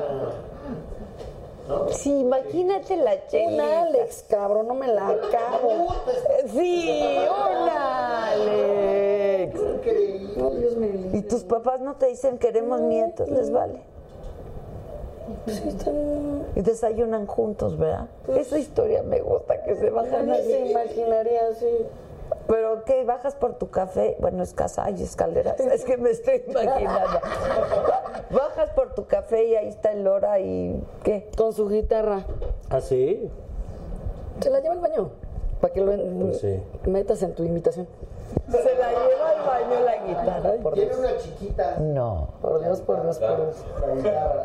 Sí, 1.92 2.20
imagínate 2.20 2.96
la 2.98 3.28
chelita. 3.28 3.82
Alex, 3.84 4.26
cabrón, 4.30 4.68
no 4.68 4.74
me 4.74 4.88
la 4.88 5.08
acabo. 5.08 5.88
Sí, 6.54 7.18
un 7.30 7.70
Alex. 7.70 9.54
No, 10.38 10.50
Dios 10.52 10.76
me 10.76 10.88
libre. 10.90 11.18
Y 11.18 11.22
tus 11.24 11.44
papás 11.44 11.80
no 11.82 11.96
te 11.96 12.08
dicen 12.08 12.38
queremos 12.38 12.82
nietos, 12.82 13.30
les 13.30 13.52
vale. 13.52 13.82
Pues 15.46 15.66
están- 15.66 16.44
Y 16.56 16.62
desayunan 16.62 17.26
juntos, 17.28 17.78
¿verdad? 17.78 18.08
Esa 18.28 18.58
historia 18.60 19.04
me 19.04 19.22
gusta, 19.22 19.62
que 19.64 19.76
se 19.76 19.90
bajan 19.90 20.28
Nadie 20.28 20.44
se 20.44 20.72
imaginaría 20.72 21.48
así. 21.52 21.86
Pero 22.48 22.84
¿qué? 22.86 23.04
¿Bajas 23.04 23.36
por 23.36 23.56
tu 23.58 23.70
café? 23.70 24.16
Bueno, 24.20 24.42
es 24.44 24.54
casa, 24.54 24.86
hay 24.86 25.02
escaleras. 25.02 25.60
Es 25.60 25.84
que 25.84 25.98
me 25.98 26.12
estoy 26.12 26.44
imaginando. 26.48 27.20
Bajas 28.32 28.70
por 28.72 28.94
tu 28.96 29.06
café 29.06 29.46
y 29.46 29.56
ahí 29.56 29.68
está 29.68 29.92
el 29.92 30.04
Lora 30.04 30.40
y 30.40 30.82
¿qué? 31.04 31.30
Con 31.38 31.54
su 31.54 31.68
guitarra. 31.70 32.26
¿Ah, 32.70 32.82
sí? 32.82 33.30
Se 34.42 34.50
la 34.50 34.60
lleva 34.60 34.74
al 34.74 34.80
baño. 34.80 35.10
Para 35.62 35.74
que 35.74 35.82
lo 35.82 35.92
en- 35.92 36.20
Pues 36.20 36.40
sí. 36.40 36.60
metas 36.86 37.22
en 37.24 37.34
tu 37.34 37.44
imitación. 37.44 37.88
Se 38.52 38.76
la 38.76 38.90
lleva 38.92 39.30
al 39.30 39.46
baño 39.48 39.80
la 39.84 40.04
guitarra. 40.06 40.54
Por 40.62 40.74
Tiene 40.74 40.90
Dios, 40.90 41.00
una 41.00 41.18
chiquita. 41.18 41.78
No. 41.80 42.28
por 42.42 42.60
Dios, 42.62 42.80
por 42.82 43.02
Dios, 43.04 43.18
por 43.18 43.38
Dios. 43.38 43.56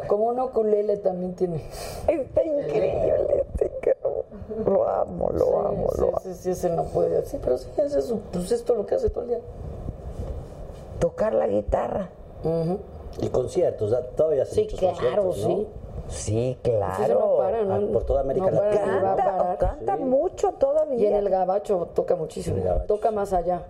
Como 0.09 0.25
un 0.27 0.41
ukulele 0.41 0.97
también 0.99 1.35
tiene. 1.35 1.65
Está 2.09 2.43
increíble, 2.45 3.45
está 3.51 3.65
increíble. 3.65 4.25
Lo 4.67 4.89
amo, 4.89 5.31
lo 5.33 5.45
Sí, 5.45 5.51
amo, 5.55 5.89
sí, 5.95 6.01
lo 6.01 6.09
amo. 6.09 6.19
sí, 6.23 6.35
sí, 6.35 6.51
ese 6.51 6.71
no 6.71 6.85
puede. 6.85 7.25
Sí, 7.27 7.39
pero 7.43 7.57
sí, 7.59 7.69
ese 7.77 7.99
es 8.01 8.05
su- 8.05 8.19
pues 8.21 8.51
esto 8.53 8.73
es 8.75 8.79
lo 8.79 8.87
que 8.87 8.95
hace 8.97 9.09
todo 9.11 9.23
el 9.25 9.29
día. 9.31 9.41
Tocar 10.99 11.35
la 11.35 11.47
guitarra. 11.47 12.11
Ujú. 12.45 12.79
Y 13.21 13.29
conciertos, 13.29 13.91
¿da? 13.91 14.03
todavía 14.03 14.43
hace 14.45 14.55
Sí, 14.55 14.67
claro, 14.69 14.95
conciertos, 14.97 15.39
¿no? 15.39 15.47
sí. 15.47 15.67
Sí, 16.13 16.57
no 16.65 16.71
claro. 16.71 17.37
para, 17.39 17.63
¿no? 17.65 17.75
Ah, 17.75 17.81
por 17.93 18.05
toda 18.05 18.21
América 18.21 18.51
No 18.51 18.57
para, 18.59 18.71
Latina. 18.75 19.01
Canta, 19.03 19.25
parar. 19.37 19.59
canta 19.59 19.97
mucho 19.97 20.53
todavía. 20.53 20.99
Y 20.99 21.07
en 21.07 21.15
el 21.15 21.29
gabacho 21.29 21.89
toca 21.95 22.17
muchísimo. 22.17 22.63
Gabacho, 22.63 22.87
toca 22.87 23.11
más 23.11 23.33
allá. 23.33 23.63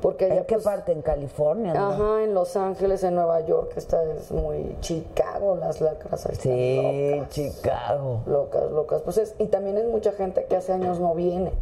Porque 0.00 0.24
allá 0.24 0.34
¿En 0.38 0.44
qué 0.46 0.54
pues, 0.54 0.64
parte? 0.64 0.90
¿En 0.90 1.00
California? 1.02 1.72
Ajá, 1.74 2.24
en 2.24 2.34
Los 2.34 2.56
Ángeles, 2.56 3.04
en 3.04 3.14
Nueva 3.14 3.40
York, 3.42 3.72
esta 3.76 4.02
es 4.02 4.32
muy 4.32 4.76
Chicago, 4.80 5.54
las 5.54 5.80
lacras 5.80 6.26
ahí 6.26 6.34
Sí, 6.34 7.12
locas, 7.14 7.28
Chicago. 7.30 8.20
locas, 8.26 8.70
locas. 8.72 9.02
Pues 9.02 9.18
es, 9.18 9.34
y 9.38 9.46
también 9.46 9.78
es 9.78 9.86
mucha 9.86 10.10
gente 10.10 10.44
que 10.46 10.56
hace 10.56 10.72
años 10.72 10.98
no 10.98 11.14
viene. 11.14 11.52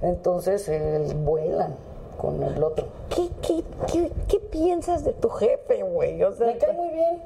Entonces 0.00 0.68
eh, 0.68 1.12
vuelan 1.24 1.74
con 2.20 2.40
el 2.40 2.62
otro. 2.62 2.86
¿Qué, 3.10 3.30
qué, 3.42 3.64
qué, 3.92 4.12
qué 4.28 4.38
piensas 4.38 5.02
de 5.04 5.12
tu 5.12 5.28
jefe, 5.30 5.82
güey? 5.82 6.22
O 6.22 6.30
sea, 6.32 6.46
Me 6.46 6.56
cae 6.56 6.72
muy 6.74 6.90
bien. 6.90 7.20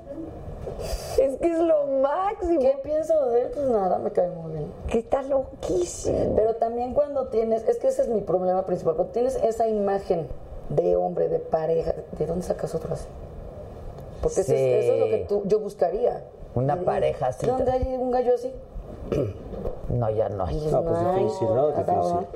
Es 1.18 1.36
que 1.36 1.46
es 1.46 1.58
lo 1.58 1.86
máximo. 1.86 2.60
¿Qué 2.60 2.78
pienso 2.82 3.26
de 3.30 3.42
él? 3.42 3.50
Pues 3.54 3.66
nada, 3.68 3.98
me 3.98 4.10
cae 4.10 4.28
muy 4.30 4.52
bien. 4.52 4.72
Que 4.88 4.98
está 5.00 5.22
loquísimo. 5.22 6.34
Pero 6.36 6.56
también 6.56 6.94
cuando 6.94 7.28
tienes, 7.28 7.66
es 7.68 7.78
que 7.78 7.88
ese 7.88 8.02
es 8.02 8.08
mi 8.08 8.20
problema 8.20 8.64
principal, 8.66 8.94
cuando 8.96 9.12
tienes 9.12 9.36
esa 9.36 9.68
imagen 9.68 10.28
de 10.68 10.96
hombre, 10.96 11.28
de 11.28 11.38
pareja, 11.38 11.94
¿de 12.18 12.26
dónde 12.26 12.44
sacas 12.44 12.74
otras? 12.74 13.06
Porque 14.22 14.40
eso, 14.42 14.52
es, 14.52 14.58
Sí. 14.58 14.64
eso 14.64 14.92
es 14.94 15.00
lo 15.00 15.06
que 15.06 15.24
tú, 15.28 15.42
yo 15.46 15.58
buscaría. 15.60 16.22
Una 16.54 16.76
pareja 16.84 17.28
así. 17.28 17.46
¿Dónde 17.46 17.70
hay 17.70 17.96
un 17.98 18.10
gallo 18.10 18.34
así? 18.34 18.52
No, 19.88 20.10
ya 20.10 20.28
no 20.28 20.44
hay. 20.44 20.56
No, 20.70 20.82
pues 20.82 20.98
Ay, 20.98 21.24
difícil, 21.24 21.48
¿no? 21.54 21.68
Difícil. 21.68 22.26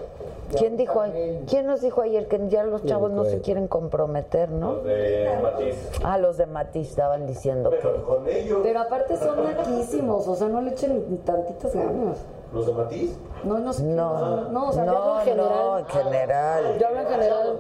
¿Quién 0.57 0.77
dijo, 0.77 1.03
¿Quién 1.49 1.67
nos 1.67 1.81
dijo 1.81 2.03
ayer 2.03 2.29
que 2.29 2.49
ya 2.49 2.63
los 2.63 2.85
chavos 2.85 3.11
no 3.11 3.23
se 3.25 3.31
acuerdo. 3.31 3.45
quieren 3.45 3.67
comprometer, 3.69 4.51
no? 4.51 4.75
Los 4.75 4.85
de 4.85 5.39
Matiz. 5.43 5.91
Ah, 6.05 6.19
los 6.19 6.37
de 6.37 6.47
Matiz 6.47 6.89
estaban 6.91 7.27
diciendo 7.27 7.71
que... 7.71 7.79
Con 7.81 8.29
ellos, 8.29 8.61
Pero 8.63 8.81
aparte 8.81 9.17
son 9.17 9.43
naquísimos, 9.43 10.29
o 10.29 10.37
sea, 10.37 10.49
no 10.49 10.61
le 10.61 10.71
echen 10.71 11.05
ni 11.11 11.17
tantitas 11.19 11.75
ganas. 11.75 12.19
los 12.53 12.65
de 12.67 12.73
Matiz, 12.75 13.17
No, 13.43 13.59
no 13.59 13.73
sé. 13.73 13.83
No, 13.83 14.49
no, 14.51 14.69
o 14.69 14.73
sea, 14.73 14.85
yo 14.85 14.91
hablo 14.93 15.05
no, 15.15 15.19
en 15.19 15.25
general. 15.27 15.49
no, 15.51 15.79
en 15.79 15.87
general. 15.87 16.79
Yo 16.79 16.87
hablo 16.87 17.01
en 17.01 17.07
general. 17.09 17.57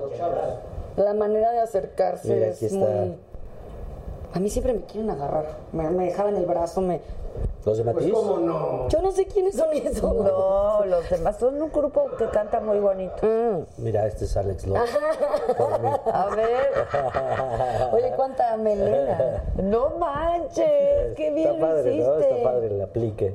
La 0.96 1.14
manera 1.14 1.50
de 1.50 1.60
acercarse 1.60 2.32
Mira, 2.34 2.46
es 2.48 2.62
está. 2.62 2.76
muy. 2.78 3.16
A 4.32 4.38
mí 4.38 4.48
siempre 4.48 4.72
me 4.74 4.82
quieren 4.82 5.10
agarrar. 5.10 5.46
Me, 5.72 5.90
me 5.90 6.04
dejaban 6.06 6.36
el 6.36 6.46
brazo, 6.46 6.80
me. 6.80 7.00
¿Los 7.64 7.78
de 7.78 7.84
Matiz? 7.84 8.12
¿Cómo 8.12 8.38
no? 8.38 8.88
Yo 8.88 9.02
no 9.02 9.10
sé 9.10 9.26
quiénes 9.26 9.56
son 9.56 9.72
esos. 9.72 10.02
No, 10.14 10.84
los 10.84 11.10
demás 11.10 11.36
son 11.38 11.60
un 11.60 11.70
grupo 11.72 12.06
que 12.16 12.26
canta 12.26 12.60
muy 12.60 12.78
bonito. 12.78 13.14
Mm. 13.26 13.64
Mira, 13.82 14.06
este 14.06 14.24
es 14.26 14.36
Alex 14.36 14.66
López. 14.66 14.96
Por 15.56 15.80
mí. 15.80 15.88
A 16.12 16.26
ver, 16.36 16.70
Oye, 17.92 18.12
cuánta 18.14 18.56
melena. 18.56 19.42
no 19.56 19.90
manches, 19.98 21.14
qué 21.16 21.32
bien 21.32 21.54
Está 21.54 21.60
padre, 21.66 21.82
lo 21.84 21.90
hiciste. 21.96 22.10
¿no? 22.10 22.18
Está 22.36 22.42
padre 22.42 22.66
el 22.68 22.80
aplique. 22.82 23.34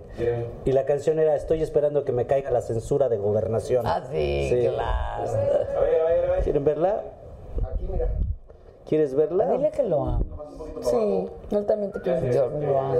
Y 0.65 0.71
la 0.71 0.85
canción 0.85 1.19
era 1.19 1.35
Estoy 1.35 1.61
esperando 1.63 2.05
que 2.05 2.11
me 2.11 2.25
caiga 2.27 2.51
la 2.51 2.61
censura 2.61 3.09
de 3.09 3.17
gobernación. 3.17 3.85
Ah, 3.85 4.01
sí, 4.11 4.47
Sí. 4.49 4.67
claro. 4.69 5.23
A 5.23 5.31
ver, 5.33 5.67
a 5.77 5.79
ver, 5.81 6.25
a 6.25 6.31
ver. 6.33 6.43
¿Quieren 6.43 6.63
verla? 6.63 7.01
Aquí, 7.73 7.87
mira. 7.91 8.07
¿Quieres 8.87 9.13
verla? 9.15 9.45
Dile 9.51 9.71
que 9.71 9.83
lo 9.83 10.03
amo. 10.05 10.25
Sí, 10.81 11.29
él 11.51 11.65
también 11.65 11.91
te 11.91 12.01
quiere. 12.01 12.33
Yo 12.33 12.47
lo 12.49 12.79
amo. 12.79 12.99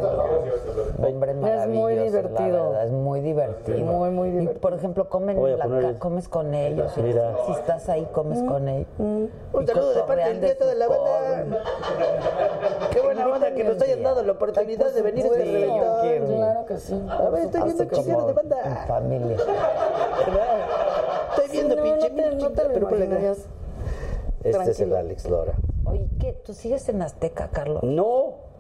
Hombre 1.04 1.34
maravilloso. 1.34 1.80
muy 1.82 1.96
la 1.96 2.04
divertido. 2.04 2.70
verdad, 2.70 2.86
es 2.86 2.92
muy 2.92 3.22
divertido. 3.22 3.78
Muy, 3.80 4.10
muy 4.12 4.30
Y, 4.30 4.32
divertido. 4.34 4.62
por 4.62 4.74
ejemplo, 4.74 5.10
comen 5.10 5.38
en 5.38 5.58
la 5.60 5.66
poner 5.66 5.98
comes 5.98 6.28
con 6.30 6.54
ellos. 6.54 6.92
y 6.98 7.02
Mira. 7.02 7.34
Si 7.46 7.52
estás 7.54 7.90
ahí, 7.90 8.08
comes 8.12 8.42
con 8.44 8.68
ellos. 8.68 8.88
Un 9.00 9.32
Y 9.62 9.66
saludo 9.66 9.94
de 9.94 10.04
parte 10.04 10.24
del 10.26 10.42
nieto 10.42 10.68
de 10.68 10.76
la 10.76 10.88
banda. 10.88 11.64
Qué 12.92 13.02
buena 13.02 13.28
onda 13.28 13.52
que 13.54 13.64
nos 13.64 13.82
hayan 13.82 14.04
dado 14.04 14.22
la 14.24 14.32
oportunidad 14.34 14.94
de 14.94 15.02
venir 15.02 15.26
a 15.26 15.28
este 15.30 15.44
Sí, 15.44 15.52
yo 15.52 15.60
reventón. 15.60 16.02
quiero. 16.02 16.26
Claro 16.28 16.66
que 16.66 16.78
sí. 16.78 17.06
A 17.10 17.30
ver, 17.30 17.44
estoy 17.46 17.62
viendo 17.64 17.88
como 17.88 18.04
de 18.04 18.30
En 18.30 18.36
banda. 18.36 18.86
familia. 18.88 19.38
Estoy 21.36 21.50
viendo 21.52 21.76
no, 21.76 21.84
pinche 21.84 22.10
no 22.10 22.16
te, 22.16 22.36
no 22.36 22.50
te 22.52 22.64
lo 22.64 22.74
pero 22.74 22.88
acá. 22.88 22.96
imaginarías. 22.98 23.38
Este 24.44 24.72
es 24.72 24.80
el. 24.82 24.96
Alex 24.96 25.30
Lora. 25.30 25.54
Oye, 25.86 26.08
¿qué? 26.20 26.34
¿Tú 26.34 26.54
sigues 26.54 26.88
en 26.90 27.02
Azteca, 27.02 27.50
Carlos? 27.52 27.84
No. 27.84 28.52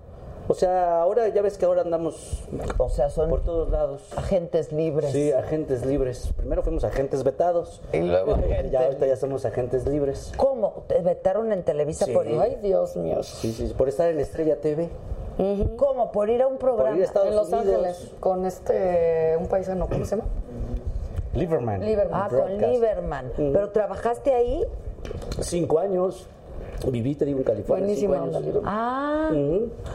O 0.47 0.53
sea, 0.55 1.01
ahora 1.01 1.27
ya 1.29 1.41
ves 1.43 1.57
que 1.57 1.65
ahora 1.65 1.81
andamos 1.83 2.43
O 2.77 2.89
sea, 2.89 3.09
son 3.09 3.29
por 3.29 3.41
todos 3.41 3.69
lados. 3.69 4.01
agentes 4.17 4.71
libres. 4.73 5.11
Sí, 5.11 5.31
agentes 5.31 5.85
libres. 5.85 6.33
Primero 6.35 6.63
fuimos 6.63 6.83
agentes 6.83 7.23
vetados. 7.23 7.81
Y 7.93 7.99
luego 7.99 8.33
agentes 8.35 8.71
Ya 8.71 8.81
ahorita 8.85 9.05
ya 9.05 9.15
somos 9.15 9.45
agentes 9.45 9.85
libres. 9.85 10.31
¿Cómo? 10.37 10.83
¿Te 10.87 10.99
vetaron 11.01 11.53
en 11.53 11.63
Televisa 11.63 12.05
Sí. 12.05 12.11
por 12.11 12.27
ir? 12.27 12.39
Ay, 12.39 12.57
Dios 12.61 12.95
mío. 12.97 13.21
Sí, 13.23 13.53
sí, 13.53 13.71
por 13.77 13.87
estar 13.87 14.09
en 14.09 14.19
Estrella 14.19 14.59
TV. 14.59 14.89
¿Cómo? 15.77 16.11
¿Por 16.11 16.29
ir 16.29 16.41
a 16.41 16.47
un 16.47 16.57
programa? 16.57 16.89
Por 16.89 16.97
ir 16.97 17.03
a 17.03 17.05
Estados 17.05 17.29
En 17.29 17.35
Los 17.35 17.47
Unidos. 17.47 17.67
Ángeles, 17.75 18.11
con 18.19 18.45
este, 18.45 19.35
un 19.39 19.47
paisano, 19.47 19.87
¿cómo 19.87 20.05
se 20.05 20.17
llama? 20.17 20.27
Lieberman. 21.33 21.81
Lieberman. 21.81 22.21
Ah, 22.21 22.27
con. 22.29 22.57
Lieberman. 22.57 23.31
¿Pero 23.37 23.69
trabajaste 23.69 24.33
ahí? 24.33 24.65
Cinco 25.39 25.79
años. 25.79 26.27
Viví, 26.89 27.15
te 27.15 27.25
digo, 27.25 27.39
en 27.39 27.43
California. 27.43 27.95
Cinco 27.95 28.13
onda, 28.13 28.37
años. 28.39 28.55
Ah, 28.65 29.29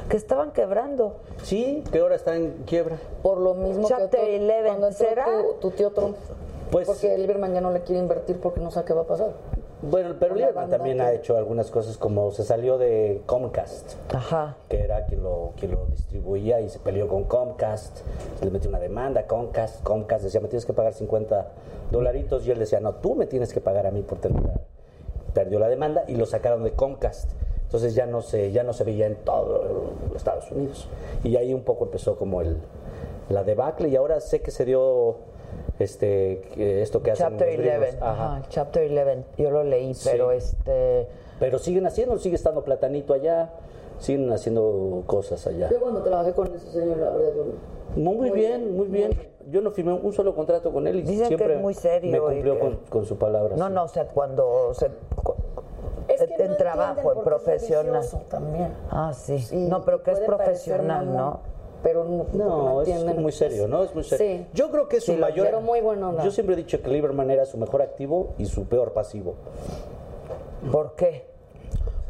que 0.08 0.16
estaban 0.16 0.52
quebrando. 0.52 1.16
Sí, 1.42 1.82
que 1.90 1.98
ahora 1.98 2.14
está 2.14 2.36
en 2.36 2.52
quiebra. 2.66 2.96
Por 3.22 3.38
lo 3.38 3.54
mismo 3.54 3.88
Chapter 3.88 4.08
que 4.20 4.38
to- 4.38 4.44
11, 4.44 4.62
cuando 4.66 4.92
¿será? 4.92 5.24
tu, 5.60 5.68
tu 5.68 5.70
tío 5.76 5.90
Trump. 5.90 6.16
Pues- 6.70 6.86
porque 6.86 7.14
el 7.14 7.22
Lieberman 7.22 7.54
ya 7.54 7.60
no 7.60 7.70
le 7.70 7.80
quiere 7.82 8.00
invertir 8.00 8.40
porque 8.40 8.60
no 8.60 8.70
sabe 8.70 8.86
qué 8.86 8.92
va 8.92 9.02
a 9.02 9.06
pasar. 9.06 9.32
Bueno, 9.82 10.14
pero 10.18 10.34
Lieberman 10.34 10.70
también 10.70 10.96
que- 10.96 11.02
ha 11.02 11.12
hecho 11.12 11.36
algunas 11.36 11.70
cosas 11.70 11.96
como 11.98 12.30
se 12.32 12.42
salió 12.44 12.76
de 12.78 13.22
Comcast. 13.26 13.92
Ajá. 14.14 14.56
que 14.68 14.80
era 14.80 15.04
quien 15.06 15.22
lo, 15.22 15.52
quien 15.58 15.72
lo 15.72 15.86
distribuía 15.86 16.60
y 16.60 16.68
se 16.68 16.78
peleó 16.78 17.06
con 17.08 17.24
Comcast, 17.24 17.98
le 18.42 18.50
metió 18.50 18.68
una 18.70 18.78
demanda 18.80 19.20
a 19.22 19.26
Comcast, 19.26 19.82
Comcast 19.84 20.24
decía, 20.24 20.40
me 20.40 20.48
tienes 20.48 20.64
que 20.66 20.72
pagar 20.72 20.92
50 20.94 21.46
dolaritos 21.90 22.46
y 22.46 22.50
él 22.50 22.58
decía, 22.58 22.80
no, 22.80 22.94
tú 22.94 23.14
me 23.14 23.26
tienes 23.26 23.52
que 23.52 23.60
pagar 23.60 23.86
a 23.86 23.90
mí 23.90 24.02
por 24.02 24.18
terminar. 24.18 24.60
Perdió 25.36 25.58
la 25.58 25.68
demanda 25.68 26.04
y 26.08 26.14
lo 26.16 26.24
sacaron 26.24 26.64
de 26.64 26.72
Comcast. 26.72 27.30
Entonces 27.64 27.94
ya 27.94 28.06
no 28.06 28.22
se, 28.22 28.52
ya 28.52 28.62
no 28.62 28.72
se 28.72 28.84
veía 28.84 29.06
en 29.06 29.16
todo 29.16 29.90
Estados 30.14 30.50
Unidos. 30.50 30.88
Y 31.24 31.36
ahí 31.36 31.52
un 31.52 31.60
poco 31.60 31.84
empezó 31.84 32.16
como 32.16 32.40
el, 32.40 32.56
la 33.28 33.44
debacle 33.44 33.88
y 33.90 33.96
ahora 33.96 34.18
sé 34.20 34.40
que 34.40 34.50
se 34.50 34.64
dio 34.64 35.16
este, 35.78 36.40
que 36.54 36.80
esto 36.80 37.02
que 37.02 37.10
hacen 37.10 37.28
Chapter 37.36 37.48
los 37.48 37.58
gringos. 37.58 37.86
11. 37.88 37.98
Ajá. 38.00 38.36
Ajá, 38.36 38.46
Chapter 38.48 38.90
11. 38.90 39.24
Yo 39.36 39.50
lo 39.50 39.62
leí, 39.62 39.92
Sí. 39.92 40.08
pero 40.10 40.32
este. 40.32 41.06
Pero 41.38 41.58
siguen 41.58 41.84
haciendo, 41.84 42.16
sigue 42.16 42.36
estando 42.36 42.64
Platanito 42.64 43.12
allá, 43.12 43.50
siguen 43.98 44.32
haciendo 44.32 45.02
cosas 45.06 45.46
allá. 45.46 45.68
Yo 45.70 45.78
cuando 45.80 46.02
trabajé 46.02 46.32
con 46.32 46.46
ese 46.54 46.70
señor, 46.70 46.96
la 46.96 47.10
verdad, 47.10 47.28
yo 47.36 47.44
no- 47.44 48.02
Muy, 48.10 48.30
bien, 48.30 48.74
muy 48.74 48.86
bien. 48.86 49.10
Yo 49.48 49.60
no 49.60 49.70
firmé 49.70 49.92
un 49.92 50.12
solo 50.12 50.34
contrato 50.34 50.72
con 50.72 50.86
él 50.86 50.96
y 50.96 51.02
Dicen 51.02 51.20
que 51.20 51.26
siempre 51.36 51.54
es 51.54 51.60
muy 51.60 51.74
serio 51.74 52.10
me 52.10 52.18
cumplió 52.34 52.54
que- 52.54 52.60
con, 52.60 52.76
con 52.88 53.04
su 53.06 53.16
palabra. 53.16 53.56
No, 53.56 53.68
sí. 53.68 53.72
no, 53.72 53.84
o 53.84 53.88
sea, 53.88 54.06
cuando 54.08 54.74
se. 54.74 54.90
Es 56.08 56.20
en, 56.20 56.28
que 56.28 56.44
no 56.44 56.50
en 56.52 56.56
trabajo, 56.56 57.12
en 57.12 57.18
es 57.18 57.24
profesional. 57.24 57.84
religioso 57.94 58.22
también. 58.28 58.72
Ah, 58.90 59.12
sí. 59.14 59.38
Sí, 59.38 59.56
no, 59.68 59.82
pero 59.84 60.02
que 60.02 60.12
es 60.12 60.20
profesional, 60.20 61.14
¿no? 61.14 61.40
Pero 61.82 62.04
no, 62.04 62.26
No, 62.32 62.82
es 62.82 62.88
entienden. 62.88 63.22
muy 63.22 63.32
serio, 63.32 63.68
¿no? 63.68 63.84
Es 63.84 63.94
muy 63.94 64.02
serio. 64.02 64.26
Sí. 64.38 64.46
Yo 64.54 64.70
creo 64.70 64.88
que 64.88 64.96
es 64.96 65.04
su 65.04 65.12
Sí, 65.12 65.18
mayor. 65.18 65.46
Pero 65.46 65.60
muy 65.60 65.80
buena 65.80 66.08
onda. 66.08 66.24
Yo 66.24 66.30
siempre 66.32 66.54
he 66.54 66.56
dicho 66.56 66.80
que 66.82 66.88
Lieberman 66.90 67.30
era 67.30 67.44
su 67.44 67.58
mejor 67.58 67.82
activo 67.82 68.34
y 68.38 68.46
su 68.46 68.64
peor 68.66 68.92
pasivo. 68.92 69.34
¿Por 70.72 70.94
qué? 70.94 71.26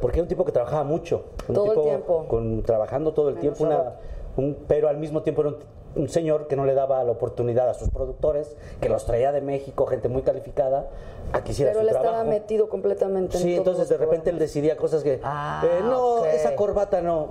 Porque 0.00 0.18
era 0.18 0.22
un 0.24 0.28
tipo 0.28 0.44
que 0.44 0.52
trabajaba 0.52 0.84
mucho. 0.84 1.24
Un 1.48 1.54
Todo 1.54 1.72
el 1.72 1.82
tiempo. 1.82 2.26
Con, 2.28 2.62
trabajando 2.62 3.12
todo 3.12 3.28
el 3.30 3.38
tiempo, 3.38 3.64
una, 3.64 3.94
un- 4.36 4.56
pero 4.66 4.88
al 4.88 4.98
mismo 4.98 5.22
tiempo 5.22 5.42
era 5.42 5.50
un, 5.50 5.56
un 5.96 6.08
señor 6.08 6.46
que 6.46 6.56
no 6.56 6.64
le 6.66 6.74
daba 6.74 7.02
la 7.04 7.12
oportunidad 7.12 7.68
a 7.68 7.74
sus 7.74 7.88
productores, 7.90 8.56
que 8.80 8.88
los 8.88 9.04
traía 9.06 9.32
de 9.32 9.40
México, 9.40 9.86
gente 9.86 10.08
muy 10.08 10.22
calificada, 10.22 10.88
a 11.32 11.42
que 11.42 11.52
hiciera 11.52 11.72
Pero 11.72 11.80
su 11.82 11.86
él 11.88 11.92
trabajo. 11.92 12.14
estaba 12.14 12.30
metido 12.30 12.68
completamente 12.68 13.36
en 13.38 13.42
Sí, 13.42 13.48
todos 13.56 13.58
entonces 13.58 13.88
de 13.88 13.96
repente 13.96 14.30
él 14.30 14.38
decidía 14.38 14.76
cosas 14.76 15.02
que, 15.02 15.20
Ah, 15.24 15.62
eh, 15.64 15.80
no, 15.82 16.24
esa 16.26 16.54
corbata 16.54 17.00
no, 17.00 17.28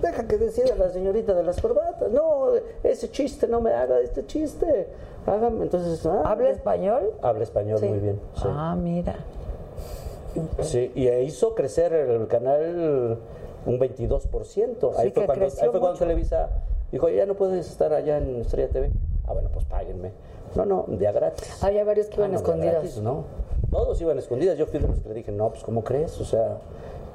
deja 0.00 0.26
que 0.26 0.38
decida 0.38 0.74
la 0.76 0.88
señorita 0.88 1.34
de 1.34 1.42
las 1.44 1.60
corbatas, 1.60 2.10
no, 2.10 2.48
ese 2.82 3.10
chiste 3.10 3.46
no 3.46 3.60
me 3.60 3.72
haga 3.72 4.00
este 4.00 4.26
chiste, 4.26 4.88
hágame, 5.26 5.62
entonces, 5.64 6.04
ah, 6.06 6.22
¿Habla 6.24 6.50
español? 6.50 7.12
Habla 7.22 7.42
español 7.44 7.78
Sí. 7.78 7.86
muy 7.86 7.98
bien, 7.98 8.20
sí. 8.34 8.42
Ah, 8.46 8.74
mira. 8.76 9.14
Sí, 10.62 10.92
y 10.94 11.08
hizo 11.08 11.54
crecer 11.54 11.92
el 11.92 12.26
canal 12.28 13.18
un 13.64 13.78
22%. 13.78 14.92
Ahí 14.96 15.06
Sí, 15.06 15.12
fue 15.12 15.22
que 15.22 15.26
cuando, 15.26 15.44
ahí 15.46 15.68
fue 15.70 15.80
cuando. 15.80 15.98
Televisa 15.98 16.48
dijo, 16.92 17.08
ya 17.08 17.26
no 17.26 17.34
puedes 17.34 17.68
estar 17.70 17.92
allá 17.92 18.18
en 18.18 18.40
Estrella 18.40 18.68
TV. 18.68 18.90
Ah, 19.26 19.32
bueno, 19.32 19.48
pues 19.52 19.64
páguenme. 19.64 20.12
No, 20.54 20.64
no, 20.64 20.84
día 20.88 21.12
gratis. 21.12 21.62
Había 21.62 21.84
varios 21.84 22.06
que 22.06 22.16
iban 22.16 22.30
Ah, 22.30 22.32
no, 22.34 22.38
escondidas. 22.38 22.72
gratis, 22.74 22.98
no. 22.98 23.24
Todos 23.70 24.00
iban 24.00 24.18
escondidas. 24.18 24.56
Yo 24.56 24.66
fui 24.66 24.78
de 24.80 24.88
los 24.88 25.00
que 25.00 25.08
le 25.08 25.14
dije, 25.16 25.32
no, 25.32 25.50
pues 25.50 25.62
¿cómo 25.64 25.82
crees? 25.84 26.18
O 26.20 26.24
sea, 26.24 26.58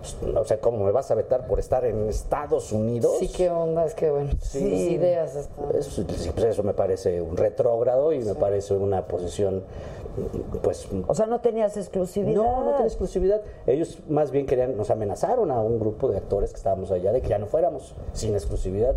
pues, 0.02 0.36
o 0.36 0.44
sea, 0.46 0.60
¿cómo 0.60 0.84
me 0.86 0.92
vas 0.92 1.10
a 1.12 1.16
vetar 1.16 1.48
por 1.48 1.60
estar 1.60 1.86
en 1.86 2.10
Estados 2.10 2.72
Unidos? 2.72 3.18
Sí, 3.20 3.30
qué 3.30 3.50
onda, 3.50 3.86
es 3.86 3.96
que 3.96 4.12
bueno. 4.12 4.32
Sí. 4.42 4.60
Sus 4.60 4.92
ideas. 4.92 5.50
Eso, 5.74 5.90
sí, 5.92 6.04
pues 6.34 6.46
eso 6.46 6.64
me 6.64 6.74
parece 6.74 7.22
un 7.22 7.38
retrógrado 7.38 8.12
y 8.14 8.20
me 8.20 8.36
parece 8.36 8.74
una 8.76 9.08
posición, 9.08 9.64
pues... 10.62 10.88
O 11.08 11.16
sea, 11.16 11.26
no 11.26 11.40
tenías 11.40 11.78
exclusividad. 11.78 12.36
No, 12.36 12.64
no 12.66 12.72
tenía 12.74 12.86
exclusividad. 12.88 13.42
Ellos 13.66 14.00
más 14.10 14.30
bien 14.32 14.46
querían, 14.46 14.76
nos 14.76 14.90
amenazaron 14.92 15.50
a 15.52 15.62
un 15.62 15.80
grupo 15.80 16.10
de 16.10 16.18
actores 16.18 16.52
que 16.52 16.58
estábamos 16.58 16.92
allá 16.92 17.12
de 17.14 17.22
que 17.22 17.30
ya 17.30 17.40
no 17.40 17.46
fuéramos 17.48 17.96
sin 18.14 18.34
exclusividad. 18.34 18.96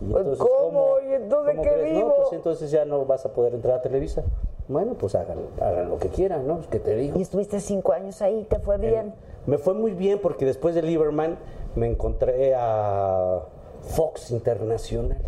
Pues, 0.00 0.38
¿cómo? 0.38 0.96
¿Y 1.08 1.12
entonces 1.12 1.56
cómo 1.56 1.62
qué 1.62 1.72
crees? 1.74 1.96
vivo? 1.96 2.08
No, 2.08 2.14
pues 2.16 2.32
entonces 2.32 2.70
ya 2.70 2.84
no 2.84 3.04
vas 3.04 3.24
a 3.26 3.32
poder 3.32 3.54
entrar 3.54 3.78
a 3.78 3.82
Televisa. 3.82 4.22
Bueno, 4.68 4.94
pues 4.94 5.14
hagan, 5.14 5.38
hagan 5.60 5.88
lo 5.88 5.98
que 5.98 6.08
quieran, 6.08 6.46
¿no? 6.46 6.60
¿Qué 6.70 6.78
te 6.78 6.94
digo? 6.94 7.18
Y 7.18 7.22
estuviste 7.22 7.58
cinco 7.60 7.92
años 7.92 8.20
ahí, 8.22 8.46
¿te 8.48 8.58
fue 8.58 8.76
bien? 8.78 9.14
Me 9.46 9.58
fue 9.58 9.74
muy 9.74 9.92
bien 9.92 10.20
porque 10.20 10.44
después 10.44 10.74
de 10.74 10.82
Lieberman 10.82 11.38
me 11.74 11.86
encontré 11.86 12.54
a 12.54 13.40
Fox 13.80 14.30
Internacional 14.30 15.18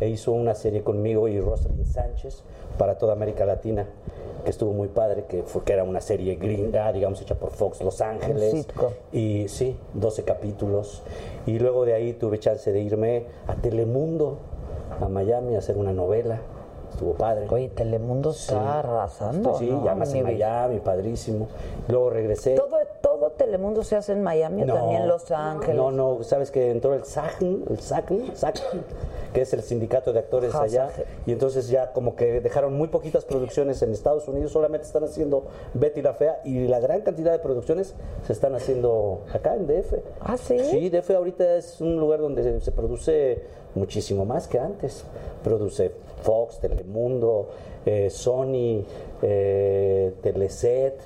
e 0.00 0.08
hizo 0.08 0.32
una 0.32 0.54
serie 0.54 0.82
conmigo 0.82 1.28
y 1.28 1.40
Rosalind 1.40 1.86
Sánchez 1.86 2.44
para 2.76 2.98
toda 2.98 3.14
América 3.14 3.44
Latina 3.46 3.86
que 4.48 4.52
estuvo 4.52 4.72
muy 4.72 4.88
padre, 4.88 5.26
que, 5.28 5.42
fue, 5.42 5.62
que 5.62 5.74
era 5.74 5.84
una 5.84 6.00
serie 6.00 6.36
gringa, 6.36 6.90
digamos, 6.90 7.20
hecha 7.20 7.34
por 7.34 7.50
Fox 7.50 7.82
Los 7.82 8.00
Ángeles. 8.00 8.66
Y 9.12 9.46
sí, 9.48 9.76
12 9.92 10.24
capítulos. 10.24 11.02
Y 11.44 11.58
luego 11.58 11.84
de 11.84 11.92
ahí 11.92 12.14
tuve 12.14 12.38
chance 12.38 12.72
de 12.72 12.80
irme 12.80 13.26
a 13.46 13.56
Telemundo, 13.56 14.38
a 15.02 15.08
Miami, 15.08 15.54
a 15.54 15.58
hacer 15.58 15.76
una 15.76 15.92
novela. 15.92 16.40
Estuvo 16.90 17.12
padre. 17.12 17.46
Oye, 17.50 17.68
Telemundo 17.68 18.30
está 18.30 18.78
arrasando. 18.78 19.58
Sí, 19.58 19.66
¿no? 19.66 19.84
ya 19.84 19.94
más 19.94 20.14
en. 20.14 20.24
Miami, 20.24 20.80
padrísimo. 20.80 21.48
Luego 21.86 22.08
regresé. 22.08 22.54
¿Todo, 22.54 22.78
¿Todo 23.02 23.27
Telemundo 23.38 23.82
se 23.82 23.96
hace 23.96 24.12
en 24.12 24.22
Miami 24.22 24.64
o 24.64 24.66
también 24.66 25.02
en 25.02 25.08
Los 25.08 25.30
Ángeles? 25.30 25.76
No, 25.76 25.90
no, 25.90 26.22
sabes 26.22 26.50
que 26.50 26.70
entró 26.70 26.92
el 26.94 27.04
SAGN, 27.04 27.64
el 27.70 27.80
SAGN, 27.80 28.32
que 29.32 29.42
es 29.42 29.52
el 29.54 29.62
sindicato 29.62 30.12
de 30.12 30.18
actores 30.18 30.54
Ajá, 30.54 30.64
allá, 30.64 30.90
y 31.24 31.32
entonces 31.32 31.68
ya 31.68 31.92
como 31.92 32.16
que 32.16 32.40
dejaron 32.40 32.74
muy 32.74 32.88
poquitas 32.88 33.24
producciones 33.24 33.80
en 33.82 33.92
Estados 33.92 34.28
Unidos, 34.28 34.52
solamente 34.52 34.86
están 34.86 35.04
haciendo 35.04 35.44
Betty 35.74 36.02
la 36.02 36.12
Fea, 36.12 36.40
y 36.44 36.66
la 36.66 36.80
gran 36.80 37.00
cantidad 37.00 37.32
de 37.32 37.38
producciones 37.38 37.94
se 38.26 38.32
están 38.32 38.54
haciendo 38.54 39.22
acá 39.32 39.54
en 39.54 39.66
DF. 39.66 39.94
¿Ah, 40.20 40.36
sí? 40.36 40.58
Sí, 40.58 40.90
DF 40.90 41.10
ahorita 41.10 41.56
es 41.56 41.80
un 41.80 41.98
lugar 41.98 42.20
donde 42.20 42.60
se 42.60 42.72
produce 42.72 43.42
muchísimo 43.74 44.24
más 44.24 44.48
que 44.48 44.58
antes. 44.58 45.04
Produce 45.44 45.92
Fox, 46.22 46.58
Telemundo, 46.58 47.48
eh, 47.86 48.10
Sony, 48.10 48.84
eh, 49.22 50.14
Teleset, 50.22 51.00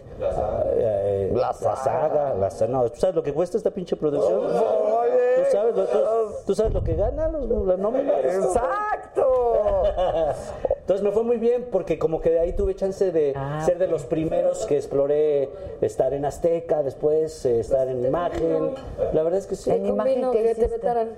eh, 0.76 1.30
La 1.32 1.40
la 1.48 1.52
Saga. 1.52 1.76
saga, 1.76 2.34
la 2.34 2.50
saga. 2.50 2.72
No, 2.72 2.90
¿tú 2.90 3.00
sabes 3.00 3.16
lo 3.16 3.22
que 3.22 3.32
cuesta 3.32 3.56
esta 3.56 3.70
pinche 3.70 3.96
producción? 3.96 4.40
¿Tú, 4.42 5.42
sabes 5.50 5.76
lo, 5.76 5.84
tú, 5.86 5.98
tú 6.46 6.54
sabes 6.54 6.72
lo 6.72 6.82
que 6.82 6.94
gana 6.94 7.28
los, 7.28 7.66
la 7.66 7.76
nómina? 7.76 8.18
¡Exacto! 8.20 9.82
Entonces 10.80 11.04
me 11.04 11.12
fue 11.12 11.22
muy 11.22 11.36
bien 11.38 11.68
porque 11.70 11.98
como 11.98 12.20
que 12.20 12.30
de 12.30 12.40
ahí 12.40 12.52
tuve 12.54 12.74
chance 12.74 13.12
de 13.12 13.32
Ah, 13.36 13.62
ser 13.64 13.78
de 13.78 13.86
los 13.86 14.04
primeros 14.04 14.66
que 14.66 14.76
exploré 14.76 15.48
estar 15.80 16.12
en 16.12 16.24
Azteca, 16.24 16.82
después 16.82 17.44
eh, 17.46 17.60
estar 17.60 17.88
en 17.88 18.04
imagen. 18.04 18.74
La 19.12 19.22
verdad 19.22 19.38
es 19.38 19.46
que 19.46 19.54
sí. 19.56 19.70
En 19.70 19.86
imagen, 19.86 20.14
Vino 20.16 20.30
¿qué 20.32 20.54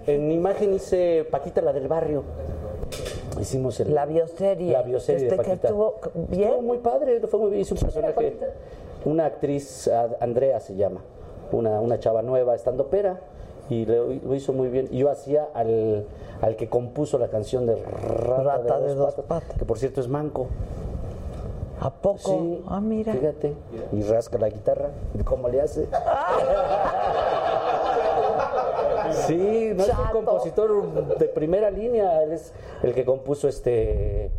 que. 0.04 0.14
En 0.14 0.30
imagen 0.30 0.74
hice 0.74 1.26
Paquita 1.30 1.60
la 1.62 1.72
del 1.72 1.88
barrio. 1.88 2.24
Hicimos 3.40 3.80
el, 3.80 3.94
La 3.94 4.06
bioserie. 4.06 4.72
La 4.72 4.82
bioserie 4.82 5.24
Este 5.26 5.36
de 5.36 5.42
que 5.42 5.52
estuvo 5.52 5.94
bien. 6.28 6.48
Estuvo 6.50 6.62
muy 6.62 6.78
padre, 6.78 7.20
fue 7.20 7.40
muy 7.40 7.50
bien. 7.50 7.62
Hice 7.62 7.74
un 7.74 7.80
personaje, 7.80 8.36
una 9.04 9.26
actriz, 9.26 9.90
Andrea 10.20 10.60
se 10.60 10.76
llama, 10.76 11.00
una, 11.52 11.80
una 11.80 11.98
chava 11.98 12.22
nueva, 12.22 12.54
estando 12.54 12.86
pera, 12.86 13.18
y 13.68 13.86
lo, 13.86 14.34
hizo 14.34 14.52
muy 14.52 14.68
bien. 14.68 14.88
Yo 14.90 15.10
hacía 15.10 15.48
al, 15.54 16.06
al 16.40 16.56
que 16.56 16.68
compuso 16.68 17.18
la 17.18 17.28
canción 17.28 17.66
de 17.66 17.76
Rata, 17.76 18.42
Rata 18.42 18.80
de, 18.80 18.88
de 18.88 18.94
dos, 18.94 19.14
patas, 19.14 19.58
que 19.58 19.64
por 19.64 19.78
cierto 19.78 20.00
es 20.00 20.08
manco. 20.08 20.46
¿A 21.80 21.90
poco? 21.90 22.18
Sí, 22.18 22.64
Ah, 22.68 22.80
mira. 22.80 23.12
Fíjate, 23.12 23.54
y 23.92 24.02
rasca 24.02 24.38
la 24.38 24.48
guitarra, 24.48 24.90
¿cómo 25.24 25.48
le 25.48 25.60
hace? 25.60 25.88
Sí, 29.12 29.72
no 29.74 29.82
es 29.84 29.88
un 29.98 30.06
compositor 30.12 31.16
de 31.18 31.26
primera 31.26 31.70
línea, 31.70 32.22
él 32.22 32.32
es 32.32 32.52
el 32.82 32.94
que 32.94 33.04
compuso 33.04 33.48
este 33.48 34.30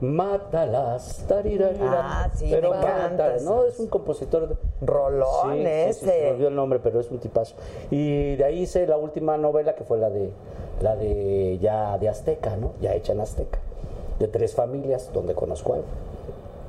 Mátalas. 0.00 1.24
Ah, 1.30 2.28
sí, 2.34 2.48
pero 2.50 2.74
ese. 2.74 3.44
no, 3.44 3.64
es 3.64 3.78
un 3.78 3.86
compositor 3.86 4.48
de- 4.48 4.56
Rolón 4.82 5.54
Sí, 5.54 5.62
ese. 5.64 6.04
se 6.06 6.30
olvidó 6.30 6.48
el 6.48 6.56
nombre, 6.56 6.78
pero 6.82 7.00
es 7.00 7.10
un 7.10 7.18
tipazo. 7.18 7.54
Y 7.90 8.36
de 8.36 8.44
ahí 8.44 8.60
hice 8.62 8.86
la 8.86 8.96
última 8.96 9.36
novela 9.36 9.74
que 9.74 9.84
fue 9.84 9.98
la 9.98 10.10
de 10.10 10.30
la 10.80 10.96
de 10.96 11.58
ya 11.60 11.96
de 11.98 12.08
Azteca, 12.08 12.56
¿no? 12.56 12.72
Ya 12.80 12.92
hecha 12.94 13.12
en 13.12 13.20
Azteca. 13.20 13.58
De 14.18 14.28
tres 14.28 14.54
familias 14.54 15.10
donde 15.14 15.34
conozco 15.34 15.74
a 15.74 15.76
él. 15.78 15.82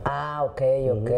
Ah, 0.05 0.45
ok, 0.45 0.61
ok. 1.01 1.11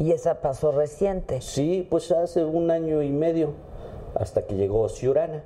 Y 0.00 0.10
esa 0.12 0.40
pasó 0.40 0.72
reciente. 0.72 1.40
Sí, 1.40 1.86
pues 1.88 2.10
hace 2.10 2.44
un 2.44 2.70
año 2.72 3.00
y 3.02 3.10
medio, 3.10 3.50
hasta 4.16 4.42
que 4.42 4.54
llegó 4.56 4.88
Ciurana 4.88 5.44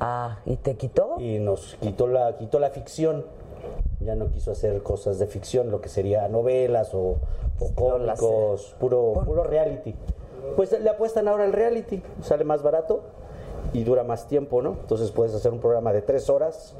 Ah, 0.00 0.38
¿y 0.46 0.56
te 0.56 0.76
quitó? 0.76 1.16
y 1.18 1.38
nos 1.38 1.76
quitó 1.80 2.06
la, 2.06 2.36
quitó 2.36 2.58
la 2.58 2.70
ficción. 2.70 3.24
Ya 4.00 4.16
no 4.16 4.30
quiso 4.30 4.50
hacer 4.50 4.82
cosas 4.82 5.18
de 5.20 5.26
ficción, 5.26 5.70
lo 5.70 5.80
que 5.80 5.88
sería 5.88 6.26
novelas 6.28 6.92
o, 6.92 7.18
o 7.60 7.74
cómicos, 7.74 8.74
puro, 8.80 9.22
puro 9.24 9.44
reality. 9.44 9.94
Pues 10.56 10.78
le 10.78 10.90
apuestan 10.90 11.28
ahora 11.28 11.44
al 11.44 11.52
reality, 11.52 12.02
sale 12.20 12.42
más 12.42 12.62
barato 12.62 13.02
y 13.72 13.84
dura 13.84 14.02
más 14.04 14.26
tiempo, 14.26 14.60
¿no? 14.60 14.70
Entonces 14.80 15.10
puedes 15.12 15.34
hacer 15.34 15.52
un 15.52 15.60
programa 15.60 15.92
de 15.92 16.02
tres 16.02 16.28
horas 16.28 16.74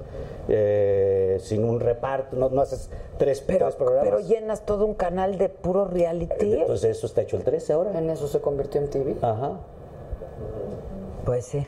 eh, 0.48 1.38
sin 1.40 1.64
un 1.64 1.80
reparto, 1.80 2.36
no, 2.36 2.48
no 2.50 2.60
haces 2.60 2.90
tres, 3.18 3.44
tres 3.46 3.76
programas. 3.76 4.04
Pero 4.04 4.20
llenas 4.20 4.66
todo 4.66 4.84
un 4.84 4.94
canal 4.94 5.38
de 5.38 5.48
puro 5.48 5.84
reality. 5.84 6.52
Entonces 6.54 6.96
eso 6.96 7.06
está 7.06 7.22
hecho 7.22 7.36
el 7.36 7.44
13 7.44 7.72
ahora. 7.72 7.96
En 7.98 8.10
eso 8.10 8.26
se 8.28 8.40
convirtió 8.40 8.80
en 8.80 8.90
TV. 8.90 9.16
Ajá. 9.22 9.60
Pues 11.24 11.46
sí, 11.46 11.64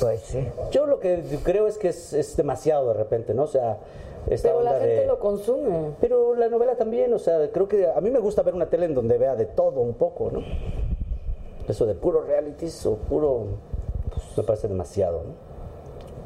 pues 0.00 0.20
sí. 0.20 0.46
Yo 0.70 0.86
lo 0.86 0.98
que 1.00 1.22
creo 1.42 1.66
es 1.66 1.78
que 1.78 1.88
es, 1.88 2.12
es 2.12 2.36
demasiado 2.36 2.88
de 2.88 2.94
repente, 2.94 3.34
¿no? 3.34 3.44
O 3.44 3.48
sea, 3.48 3.78
esta 4.28 4.48
Pero 4.48 4.62
la 4.62 4.72
gente 4.72 4.86
de- 5.00 5.06
lo 5.06 5.18
consume. 5.18 5.92
Pero 6.00 6.34
la 6.34 6.48
novela 6.48 6.74
también, 6.76 7.12
o 7.14 7.18
sea, 7.18 7.50
creo 7.52 7.68
que 7.68 7.86
a 7.88 8.00
mí 8.00 8.10
me 8.10 8.18
gusta 8.18 8.42
ver 8.42 8.54
una 8.54 8.66
tele 8.66 8.86
en 8.86 8.94
donde 8.94 9.18
vea 9.18 9.36
de 9.36 9.46
todo 9.46 9.80
un 9.80 9.94
poco, 9.94 10.30
¿no? 10.32 10.40
Eso 11.68 11.84
de 11.86 11.94
puro 11.94 12.22
realities 12.22 12.86
o 12.86 12.94
puro, 12.96 13.44
pues, 14.12 14.24
me 14.36 14.42
parece 14.44 14.68
demasiado, 14.68 15.18
¿no? 15.24 15.46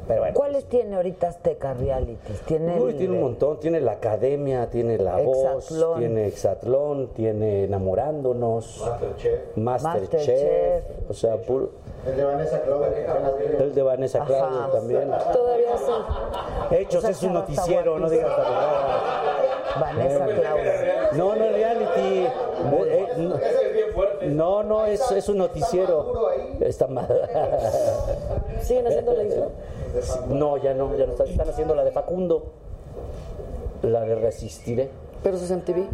Pero 0.07 0.21
bueno. 0.21 0.35
¿Cuáles 0.35 0.65
tiene 0.65 0.95
ahorita 0.95 1.27
Azteca 1.27 1.73
Realities? 1.75 2.41
Tiene, 2.41 2.79
Uy, 2.81 2.91
el- 2.91 2.97
tiene 2.97 3.13
un 3.13 3.21
montón, 3.21 3.59
tiene 3.59 3.79
la 3.81 3.93
academia, 3.93 4.69
tiene 4.69 4.97
la 4.97 5.17
voz, 5.17 5.67
tiene 5.97 6.27
Exatlón, 6.27 7.09
tiene 7.13 7.65
Enamorándonos, 7.65 8.81
Masterchef. 8.83 9.57
Masterchef, 9.57 10.11
Masterchef. 10.11 10.83
o 11.09 11.13
sea, 11.13 11.37
puro, 11.37 11.69
El 12.05 12.17
de 12.17 12.23
Vanessa 12.23 12.61
Claudia, 12.61 12.93
que 12.93 13.07
apenas 13.07 13.37
vino. 13.37 13.59
el 13.59 13.75
de 13.75 13.81
Vanessa 13.83 14.17
Ajá. 14.23 14.27
Claudio 14.27 14.67
también. 14.71 15.11
Todavía 15.33 15.77
sí. 15.77 16.75
Hechos 16.75 17.03
es 17.03 17.23
un 17.23 17.33
noticiero, 17.33 17.99
no 17.99 18.09
digas 18.09 18.35
tarugadas. 18.35 19.79
Vanessa 19.79 20.25
Claudia. 20.25 21.09
No, 21.13 21.35
no 21.35 21.43
es 21.43 21.53
reality. 21.53 21.99
Eh, 21.99 22.33
eh, 22.63 24.27
no, 24.29 24.63
no, 24.63 24.63
no, 24.63 24.85
es, 24.85 25.11
es 25.11 25.29
un 25.29 25.37
noticiero. 25.37 26.29
Está 26.59 26.87
mal. 26.87 27.07
¿Siguen 28.61 28.87
haciendo 28.87 29.13
la 29.13 29.23
isla? 29.23 29.47
No, 30.29 30.57
ya 30.57 30.73
no, 30.73 30.95
ya 30.95 31.05
no 31.05 31.11
están, 31.11 31.27
están 31.27 31.49
haciendo 31.49 31.75
la 31.75 31.83
de 31.83 31.91
Facundo. 31.91 32.45
La 33.83 34.01
de 34.01 34.15
Resistiré. 34.15 34.89
Pero 35.21 35.35
eso 35.35 35.45
es 35.45 35.51
en 35.51 35.61
TV. 35.61 35.87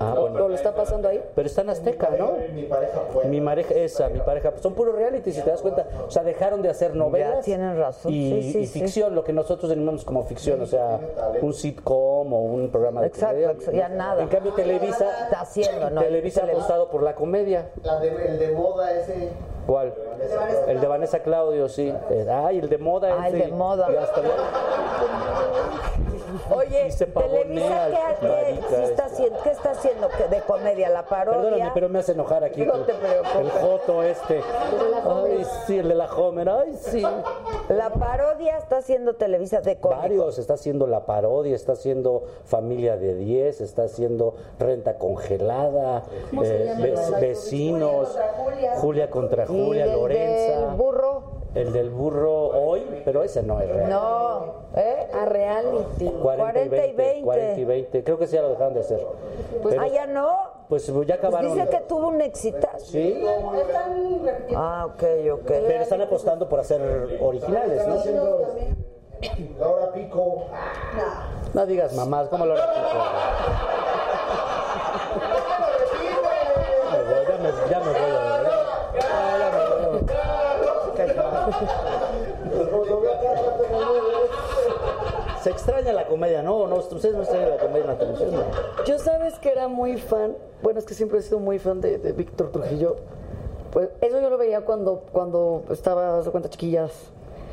Ah, 0.00 0.14
¿O 0.16 0.22
bueno. 0.22 0.48
lo 0.48 0.54
está 0.54 0.74
pasando 0.74 1.08
ahí? 1.08 1.22
Pero 1.34 1.46
está 1.46 1.62
en 1.62 1.70
Azteca, 1.70 2.10
¿no? 2.18 2.32
Mi 2.52 2.64
pareja 2.64 3.00
fue. 3.12 3.24
Mi 3.26 3.40
pareja, 3.40 3.74
esa, 3.74 4.08
mi 4.08 4.18
pareja, 4.20 4.52
son 4.60 4.74
puros 4.74 4.94
reality, 4.96 5.32
si 5.32 5.40
te 5.40 5.50
das 5.50 5.62
cuenta. 5.62 5.86
O 6.06 6.10
sea, 6.10 6.24
dejaron 6.24 6.62
de 6.62 6.68
hacer 6.68 6.96
novelas. 6.96 7.36
Ya 7.36 7.42
tienen 7.42 7.78
razón. 7.78 8.12
Y, 8.12 8.42
Sí, 8.42 8.52
sí, 8.52 8.58
y 8.60 8.66
sí. 8.66 8.80
ficción, 8.80 9.14
lo 9.14 9.22
que 9.22 9.32
nosotros 9.32 9.68
denominamos 9.70 10.04
como 10.04 10.24
ficción, 10.24 10.60
o 10.62 10.66
sea, 10.66 10.98
un 11.40 11.54
sitcom 11.54 12.32
o 12.32 12.40
un 12.40 12.70
programa 12.70 13.00
de 13.02 13.06
Exacto, 13.06 13.34
comedia. 13.34 13.50
exacto, 13.52 13.72
ya 13.76 13.88
nada. 13.88 14.22
En 14.22 14.28
cambio, 14.28 14.52
Televisa, 14.52 15.24
Está 15.24 15.40
haciendo, 15.40 15.90
¿no? 15.90 16.00
Televisa 16.00 16.42
apostado 16.44 16.88
por 16.88 17.02
la 17.02 17.14
comedia. 17.14 17.70
La 17.84 18.00
de, 18.00 18.08
el 18.28 18.38
de 18.38 18.52
moda 18.52 18.92
ese. 18.92 19.30
¿Cuál? 19.66 19.94
El 20.68 20.80
de 20.80 20.86
Vanessa 20.86 21.20
Claudio, 21.20 21.68
sí. 21.68 21.92
Eh, 22.10 22.26
Ay, 22.30 22.58
el 22.58 22.68
de 22.68 22.78
moda. 22.78 23.16
Ah, 23.18 23.28
el 23.28 23.38
de 23.38 23.48
moda. 23.48 23.88
Oye, 26.54 26.88
Y 26.88 26.90
se 26.90 27.06
Televisa, 27.06 27.88
¿qué, 27.90 28.16
qué- 28.20 28.28
marica 28.28 28.68
sí 28.68 28.74
está 28.74 28.82
este. 28.84 29.02
haciendo, 29.02 29.38
¿qué 29.42 29.50
está 29.50 29.70
haciendo 29.70 30.08
de 30.30 30.40
comedia? 30.42 30.90
¿La 30.90 31.04
parodia? 31.06 31.40
Perdóname, 31.42 31.70
pero 31.72 31.88
me 31.88 31.98
hace 32.00 32.12
enojar 32.12 32.44
aquí 32.44 32.62
No 32.62 32.74
el, 32.74 32.84
te 32.86 32.92
preocupes. 32.94 33.36
el 33.40 33.50
Joto 33.50 34.02
este. 34.02 34.40
Ay, 35.04 35.46
sí, 35.66 35.78
el 35.78 35.88
de 35.88 35.94
la 35.94 36.06
Homer. 36.12 36.48
Ay, 36.48 36.74
sí. 36.76 37.02
La 37.68 37.90
parodia 37.90 38.58
está 38.58 38.78
haciendo 38.78 39.14
Televisa 39.14 39.60
de 39.60 39.76
comedia. 39.78 40.02
Varios, 40.02 40.38
está 40.38 40.54
haciendo 40.54 40.86
la 40.86 41.06
parodia, 41.06 41.54
está 41.54 41.72
haciendo 41.72 42.24
Familia 42.44 42.96
de 42.96 43.14
10, 43.14 43.60
está 43.60 43.84
haciendo 43.84 44.34
Renta 44.58 44.98
Congelada, 44.98 46.02
¿Cómo 46.30 46.44
se 46.44 46.72
eh, 46.72 46.94
vecinos, 47.20 48.18
Julia 48.80 49.08
contra 49.08 49.44
¿Y 49.44 49.46
Julia, 49.66 49.86
del, 49.86 49.94
Lorenza, 49.96 50.60
del 50.66 50.74
burro? 50.76 51.22
el 51.54 51.72
del 51.72 51.90
burro 51.90 52.48
hoy, 52.48 53.02
pero 53.04 53.22
ese 53.22 53.42
no 53.42 53.60
es 53.60 53.68
real. 53.68 53.88
No, 53.88 54.54
¿eh? 54.74 55.08
A 55.14 55.24
reality. 55.24 56.08
40 56.20 56.62
y 56.64 56.68
20. 56.68 57.20
40 57.22 57.60
y 57.60 57.64
20, 57.64 58.04
creo 58.04 58.18
que 58.18 58.26
sí 58.26 58.34
ya 58.34 58.42
lo 58.42 58.48
dejaron 58.50 58.74
de 58.74 58.80
hacer. 58.80 59.06
Pues, 59.62 59.74
Pero, 59.76 59.82
ah, 59.82 59.86
ya 59.88 60.06
no. 60.08 60.36
pues 60.68 60.84
ya 60.86 60.92
Pues 60.94 61.10
acabaron. 61.10 61.54
dice 61.54 61.68
que 61.68 61.78
tuvo 61.82 62.08
un 62.08 62.20
éxito. 62.20 62.66
Sí, 62.78 63.24
Están 63.24 64.24
repitiendo. 64.24 64.56
Ah, 64.56 64.86
ok, 64.86 65.02
ok. 65.34 65.44
pero 65.46 65.82
están 65.82 66.02
apostando 66.02 66.48
por 66.48 66.58
hacer 66.58 67.18
originales, 67.20 67.86
¿no? 67.86 67.94
haciendo 67.94 68.40
Laura 69.60 69.92
Pico. 69.92 70.46
No 71.54 71.66
digas 71.66 71.92
mamás, 71.94 72.28
¿cómo 72.28 72.46
lo 72.46 72.56
repito? 72.56 72.74
Me 76.90 76.98
voy, 77.02 77.24
Ya 77.28 77.36
me, 77.38 77.50
ya 77.70 77.78
me 77.80 77.92
voy. 77.92 78.13
Se 85.42 85.50
extraña 85.50 85.92
la 85.92 86.06
comedia, 86.06 86.42
¿no? 86.42 86.66
no 86.66 86.76
ustedes 86.76 87.14
no 87.14 87.20
extrañan 87.22 87.50
la 87.50 87.58
comedia 87.58 87.82
en 87.82 87.86
la 87.88 87.98
televisión, 87.98 88.30
¿no? 88.32 88.84
Yo 88.86 88.98
sabes 88.98 89.38
que 89.38 89.50
era 89.50 89.68
muy 89.68 89.98
fan, 89.98 90.34
bueno, 90.62 90.78
es 90.78 90.86
que 90.86 90.94
siempre 90.94 91.18
he 91.18 91.22
sido 91.22 91.38
muy 91.38 91.58
fan 91.58 91.82
de, 91.82 91.98
de 91.98 92.12
Víctor 92.12 92.50
Trujillo. 92.50 92.96
Pues 93.70 93.90
eso 94.00 94.20
yo 94.20 94.30
lo 94.30 94.38
veía 94.38 94.62
cuando, 94.62 95.02
cuando 95.12 95.64
estaba, 95.70 96.22
de 96.22 96.30
cuenta, 96.30 96.48
chiquillas. 96.48 96.92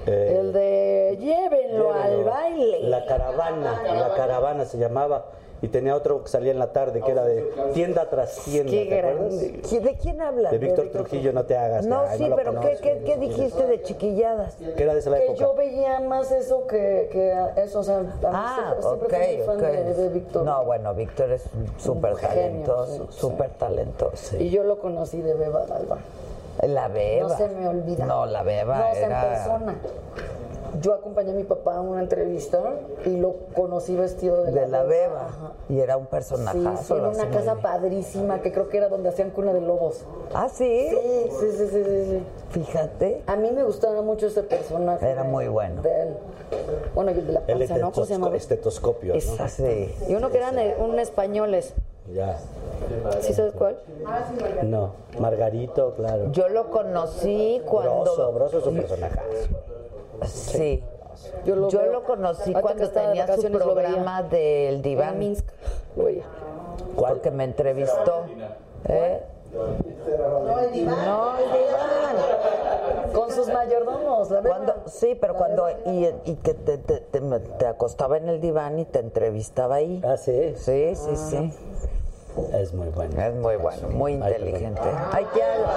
Eh, 0.07 0.37
El 0.39 0.53
de 0.53 1.17
llévenlo 1.19 1.93
al 1.93 2.09
llévenlo. 2.11 2.31
baile. 2.31 2.79
La 2.83 3.05
caravana, 3.05 3.83
la 3.83 4.13
caravana 4.15 4.63
se 4.65 4.77
llamaba. 4.77 5.25
Y 5.63 5.67
tenía 5.67 5.95
otro 5.95 6.23
que 6.23 6.29
salía 6.29 6.51
en 6.51 6.57
la 6.57 6.73
tarde 6.73 7.01
que 7.01 7.11
era 7.11 7.23
de 7.23 7.43
tienda 7.75 8.09
tras 8.09 8.35
tienda. 8.45 8.71
Qué 8.71 8.85
¿te 8.87 8.99
acuerdas? 8.99 9.39
grande. 9.39 9.61
¿Qui- 9.61 9.79
¿De 9.81 9.93
quién 9.95 10.19
hablas? 10.21 10.51
De 10.51 10.57
Víctor 10.57 10.87
Trujillo, 10.89 11.33
no 11.33 11.43
te 11.45 11.55
hagas. 11.55 11.85
No, 11.85 12.01
ay, 12.07 12.17
sí, 12.17 12.27
lo 12.27 12.35
pero 12.35 12.59
¿qué, 12.61 12.77
qué, 12.81 13.03
qué 13.05 13.17
dijiste 13.17 13.67
de 13.67 13.81
chiquilladas? 13.83 14.55
Que 14.75 14.81
era 14.81 14.93
de 14.93 14.99
esa 15.01 15.11
Que 15.13 15.23
época. 15.25 15.39
yo 15.39 15.53
veía 15.53 15.99
más 15.99 16.31
eso 16.31 16.65
que, 16.65 17.09
que 17.11 17.35
eso, 17.61 17.81
o 17.81 17.83
sea, 17.83 18.01
Ah, 18.23 18.73
siempre, 18.81 19.07
siempre 19.07 19.09
fui 19.09 19.35
muy 19.35 19.41
ok, 19.41 19.45
fan 19.45 19.55
ok. 19.57 19.61
de, 19.85 19.93
de 19.93 20.09
Víctor. 20.09 20.43
No, 20.45 20.65
bueno, 20.65 20.95
Víctor 20.95 21.31
es 21.31 21.43
súper 21.77 22.15
talentoso, 22.15 23.07
sí, 23.11 23.19
súper 23.19 23.49
talentoso. 23.51 24.37
Y 24.37 24.49
yo 24.49 24.63
lo 24.63 24.79
conocí 24.79 25.21
de 25.21 25.35
Beba 25.35 25.61
Alba. 25.71 25.99
La 26.67 26.87
beba. 26.89 27.29
No 27.29 27.37
se 27.37 27.47
me 27.47 27.67
olvida. 27.67 28.05
No, 28.05 28.25
la 28.25 28.43
beba 28.43 28.77
No, 28.79 28.85
era... 28.95 29.21
en 29.23 29.29
persona. 29.29 29.75
Yo 30.79 30.93
acompañé 30.93 31.31
a 31.31 31.35
mi 31.35 31.43
papá 31.43 31.75
a 31.77 31.81
una 31.81 31.99
entrevista 32.01 32.61
y 33.05 33.17
lo 33.17 33.35
conocí 33.55 33.95
vestido 33.95 34.43
de, 34.43 34.51
De 34.51 34.67
la 34.67 34.83
beba. 34.83 35.27
Ajá. 35.27 35.51
Y 35.69 35.79
era 35.79 35.97
un 35.97 36.05
Sí, 36.05 36.09
personajazo. 36.11 36.83
sí, 36.83 36.93
en 36.93 37.01
lo 37.03 37.09
una 37.09 37.29
casa 37.29 37.53
bien. 37.55 37.61
padrísima 37.63 38.41
que 38.41 38.51
creo 38.53 38.69
que 38.69 38.77
era 38.77 38.87
donde 38.87 39.09
hacían 39.09 39.31
cuna 39.31 39.53
de 39.53 39.61
lobos. 39.61 40.05
Ah, 40.33 40.47
¿sí? 40.49 40.87
Sí, 40.89 41.29
sí, 41.39 41.51
sí, 41.51 41.67
sí, 41.67 41.83
sí, 41.83 42.05
sí. 42.11 42.23
Fíjate. 42.51 43.21
A 43.27 43.35
mí 43.35 43.51
me 43.51 43.63
gustaba 43.63 44.01
mucho 44.01 44.27
ese 44.27 44.43
personaje. 44.43 45.09
Era 45.09 45.23
muy 45.23 45.47
bueno. 45.47 45.81
De 45.81 46.03
él. 46.03 46.17
Bueno, 46.95 47.11
y 47.11 47.15
el 47.19 47.27
de 47.27 47.33
la 47.33 47.43
El 47.47 47.57
panza, 47.59 47.77
¿no? 47.77 47.91
¿Cómo 47.91 48.05
se 48.05 48.13
llama? 48.13 48.35
estetoscopio, 48.35 49.13
¿no? 49.15 49.47
Sí. 49.49 49.93
Y 50.07 50.15
uno 50.15 50.29
que 50.29 50.37
eran 50.37 50.55
un 50.79 50.99
españoles. 50.99 51.73
Ya. 52.13 52.37
¿Sí 53.21 53.33
sabes 53.33 53.53
cuál? 53.53 53.77
No, 54.63 54.93
Margarito, 55.19 55.93
claro. 55.95 56.31
Yo 56.31 56.49
lo 56.49 56.69
conocí 56.71 57.61
cuando... 57.65 58.01
Broso, 58.03 58.31
Broso 58.33 58.57
es 58.59 58.65
un 58.65 58.75
personaje. 58.77 59.19
Sí. 60.25 60.83
Yo 61.45 61.55
lo, 61.55 61.69
Yo 61.69 61.79
veo. 61.79 61.91
lo 61.91 62.03
conocí 62.03 62.53
Ahorita 62.53 62.59
que 62.59 62.61
cuando 62.61 62.89
tenía 62.89 63.27
su 63.35 63.51
programa 63.51 64.23
del 64.23 64.75
En 64.75 64.81
diván. 64.81 65.19
Minsk. 65.19 65.45
Lo 65.95 66.05
veía. 66.05 66.23
¿Cuál? 66.95 67.13
Porque 67.13 67.31
me 67.31 67.43
entrevistó. 67.43 68.25
¿Eh? 68.87 69.21
No, 69.53 70.59
el 70.59 70.71
diván. 70.71 71.05
No, 71.05 71.37
el 71.37 71.51
diván. 71.51 73.11
Con 73.13 73.31
sus 73.31 73.47
mayordomos, 73.49 74.29
la 74.31 74.39
verdad. 74.41 74.57
Cuando, 74.57 74.75
sí, 74.89 75.17
pero 75.19 75.33
cuando 75.35 75.69
y, 75.85 76.07
y 76.25 76.35
que 76.37 76.53
te, 76.53 76.77
te, 76.77 77.01
te- 77.01 77.19
te 77.19 77.65
acostaba 77.67 78.17
en 78.17 78.29
el 78.29 78.39
diván 78.39 78.79
y 78.79 78.85
te 78.85 78.99
entrevistaba 78.99 79.75
ahí. 79.75 80.01
Ah, 80.05 80.15
sí. 80.17 80.53
Sí, 80.55 80.95
sí, 80.95 81.15
sí. 81.15 81.53
Es 82.53 82.73
muy 82.73 82.87
bueno. 82.89 83.21
Es 83.21 83.35
muy 83.35 83.57
bueno, 83.57 83.89
muy 83.89 84.13
Ay, 84.13 84.17
inteligente. 84.33 84.81
Ay, 85.11 85.27
qué 85.33 85.43
Alma. 85.43 85.73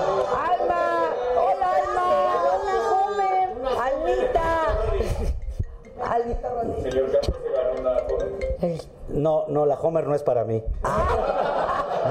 ¡Alma! 0.53 1.11
¡Hola, 1.37 1.73
Alma! 1.75 2.07
¡Hola, 2.63 3.03
Homer! 3.67 3.78
¡Almita! 3.81 4.68
Al- 6.02 6.83
Señor 6.83 7.10
se 7.10 7.33
ganó 7.52 7.81
una 7.81 7.99
foto. 8.01 8.26
No, 9.09 9.44
no, 9.49 9.67
la 9.67 9.75
Homer 9.76 10.07
no 10.07 10.15
es 10.15 10.23
para 10.23 10.44
mí. 10.44 10.62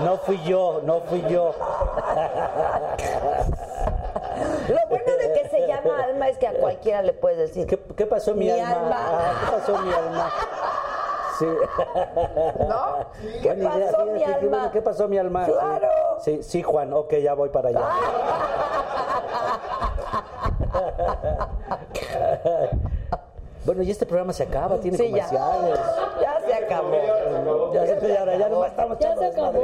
No 0.04 0.18
fui 0.18 0.42
yo, 0.44 0.82
no 0.84 1.02
fui 1.02 1.22
yo. 1.30 1.54
Lo 4.70 4.88
bueno 4.90 5.12
de 5.20 5.34
que 5.34 5.50
se 5.50 5.68
llama 5.68 6.04
Alma 6.04 6.30
es 6.30 6.38
que 6.38 6.48
a 6.48 6.54
cualquiera 6.54 7.02
le 7.02 7.14
puedes 7.14 7.38
decir. 7.38 7.68
¿Qué, 7.68 7.78
qué 7.96 8.06
pasó 8.06 8.34
mi, 8.34 8.46
Mi 8.46 8.52
alma? 8.60 8.80
alma. 8.80 8.96
Ah, 8.98 9.34
¿Qué 9.40 9.52
pasó 9.58 9.78
mi 9.80 9.94
alma? 9.94 10.32
Sí. 11.40 11.46
¿No? 12.68 13.06
¿Qué 13.42 13.54
idea, 13.54 13.70
pasó, 13.92 14.06
mi 14.06 14.24
alma? 14.24 14.50
bueno, 14.50 14.72
¿Qué 14.72 14.82
pasó 14.82 15.08
mi 15.08 15.18
alma? 15.18 15.46
Claro. 15.46 15.88
Sí, 16.24 16.36
sí, 16.38 16.44
sí, 16.44 16.64
Juan, 16.64 16.94
ok, 16.94 17.14
ya 17.16 17.34
voy 17.34 17.50
para 17.50 17.70
allá. 17.70 17.82
Bueno, 23.66 23.82
y 23.82 23.92
este 23.92 24.06
programa 24.06 24.34
se 24.34 24.44
acaba, 24.44 24.78
tiene 24.78 24.98
Sí, 24.98 25.06
ya. 25.10 25.26
comerciales. 25.26 25.80
Ya 26.22 26.42
se 26.46 26.54
acabó. 26.54 27.72
Ya 27.74 27.86
se 27.86 28.08
ya, 28.10 28.20
ahora 28.20 28.36
ya 28.36 28.50
no 28.50 28.66
estamos 28.66 29.00
Ya 29.00 29.16
se 29.16 29.28
echando 29.28 29.46
acabó. 29.46 29.64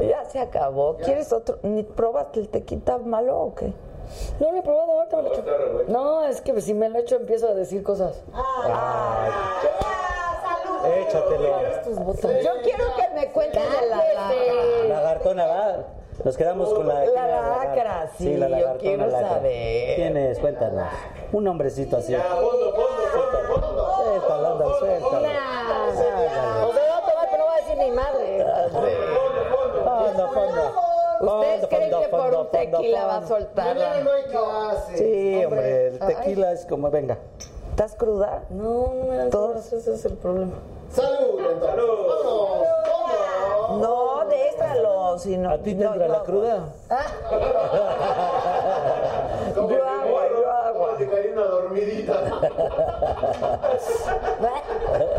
Ya 0.06 0.24
se 0.26 0.38
acabó. 0.38 0.96
¿Quieres 0.98 1.32
otro? 1.32 1.58
¿Ni 1.62 1.82
probaste 1.82 2.40
el 2.40 2.50
tequita 2.50 2.98
malo 2.98 3.38
o 3.38 3.54
qué? 3.54 3.72
No 4.38 4.52
lo 4.52 4.58
he 4.58 4.62
probado, 4.62 4.92
ahorita 4.92 5.16
me 5.16 5.22
lo 5.22 5.34
echo. 5.34 5.44
No, 5.92 6.24
es 6.24 6.42
que 6.42 6.60
si 6.60 6.74
me 6.74 6.90
lo 6.90 6.98
echo 6.98 7.16
empiezo 7.16 7.48
a 7.48 7.54
decir 7.54 7.82
cosas. 7.82 8.22
Échatelo. 10.84 11.60
Estos 11.60 11.98
botones. 12.04 12.44
Yo 12.44 12.50
quiero 12.62 12.84
que 12.96 13.08
me 13.14 13.32
cuentes 13.32 13.62
de 13.62 13.86
la 13.86 13.96
Cállate. 13.98 14.88
Lagartona, 14.88 15.46
va. 15.46 15.76
Nos 16.28 16.36
quedamos 16.36 16.74
con 16.74 16.86
la. 16.86 16.92
La 16.92 17.04
¿quién 17.04 17.24
era 17.24 17.56
lacra, 17.56 18.10
sí, 18.18 18.32
yo 18.32 18.38
lagartona 18.38 18.78
quiero 18.78 19.10
saber. 19.10 19.96
¿Quién 19.96 20.16
es? 20.18 20.38
Cuéntanos. 20.38 20.88
Un 21.32 21.48
hombrecito 21.48 21.96
así. 21.96 22.12
Ya, 22.12 22.20
fondo, 22.20 22.70
fondo, 22.74 23.02
fondo, 23.14 23.38
fondo. 23.48 23.94
Suéltalo, 23.96 24.52
anda, 24.52 24.78
suéltalo. 24.78 25.22
Nah. 25.22 26.66
O 26.66 26.72
sea, 26.74 26.82
va 26.90 26.98
a 26.98 27.10
tomar, 27.10 27.28
pero 27.30 27.38
no 27.38 27.46
va 27.46 27.54
a 27.54 27.60
decir 27.60 27.76
mi 27.78 27.90
madre. 27.92 28.44
Fondo, 29.84 30.28
fondo. 30.28 30.62
¿Ustedes 31.20 31.60
Fondo, 31.60 31.68
creen 31.70 31.90
fondo, 31.90 32.00
que 32.02 32.08
por 32.08 32.20
fondo, 32.20 32.40
un 32.42 32.50
tequila 32.50 33.06
va 33.06 33.16
a 33.16 33.26
soltar? 33.26 33.74
Mañana 33.74 34.00
no 34.02 34.12
hay 34.12 34.22
clase. 34.24 34.98
Sí, 34.98 35.44
hombre, 35.46 35.86
el 35.86 35.98
tequila 35.98 36.52
es 36.52 36.66
como, 36.66 36.90
venga. 36.90 37.16
¿Estás 37.70 37.94
cruda? 37.94 38.42
No, 38.50 38.92
no 38.92 39.06
me 39.08 39.16
dan 39.16 39.30
Todos. 39.30 39.72
ese 39.72 39.94
es 39.94 40.04
el 40.04 40.18
problema. 40.18 40.52
Salud, 40.90 41.40
entonces. 41.40 41.74
Vámonos. 41.74 42.66
Vámonos. 43.66 43.80
No, 43.80 44.07
déjalo. 44.58 45.18
Si 45.18 45.36
no, 45.36 45.50
¿A 45.50 45.58
ti 45.58 45.74
te 45.74 45.84
no, 45.84 45.92
entra 45.92 46.06
yo 46.06 46.12
la 46.12 46.18
agua. 46.18 46.26
cruda? 46.26 46.58
Yo 49.54 49.62
agua, 49.64 50.22
yo 50.30 50.50
agua. 50.52 50.88
Te 50.98 51.08
caí 51.08 51.28
una 51.32 51.42
dormidita. 51.42 52.14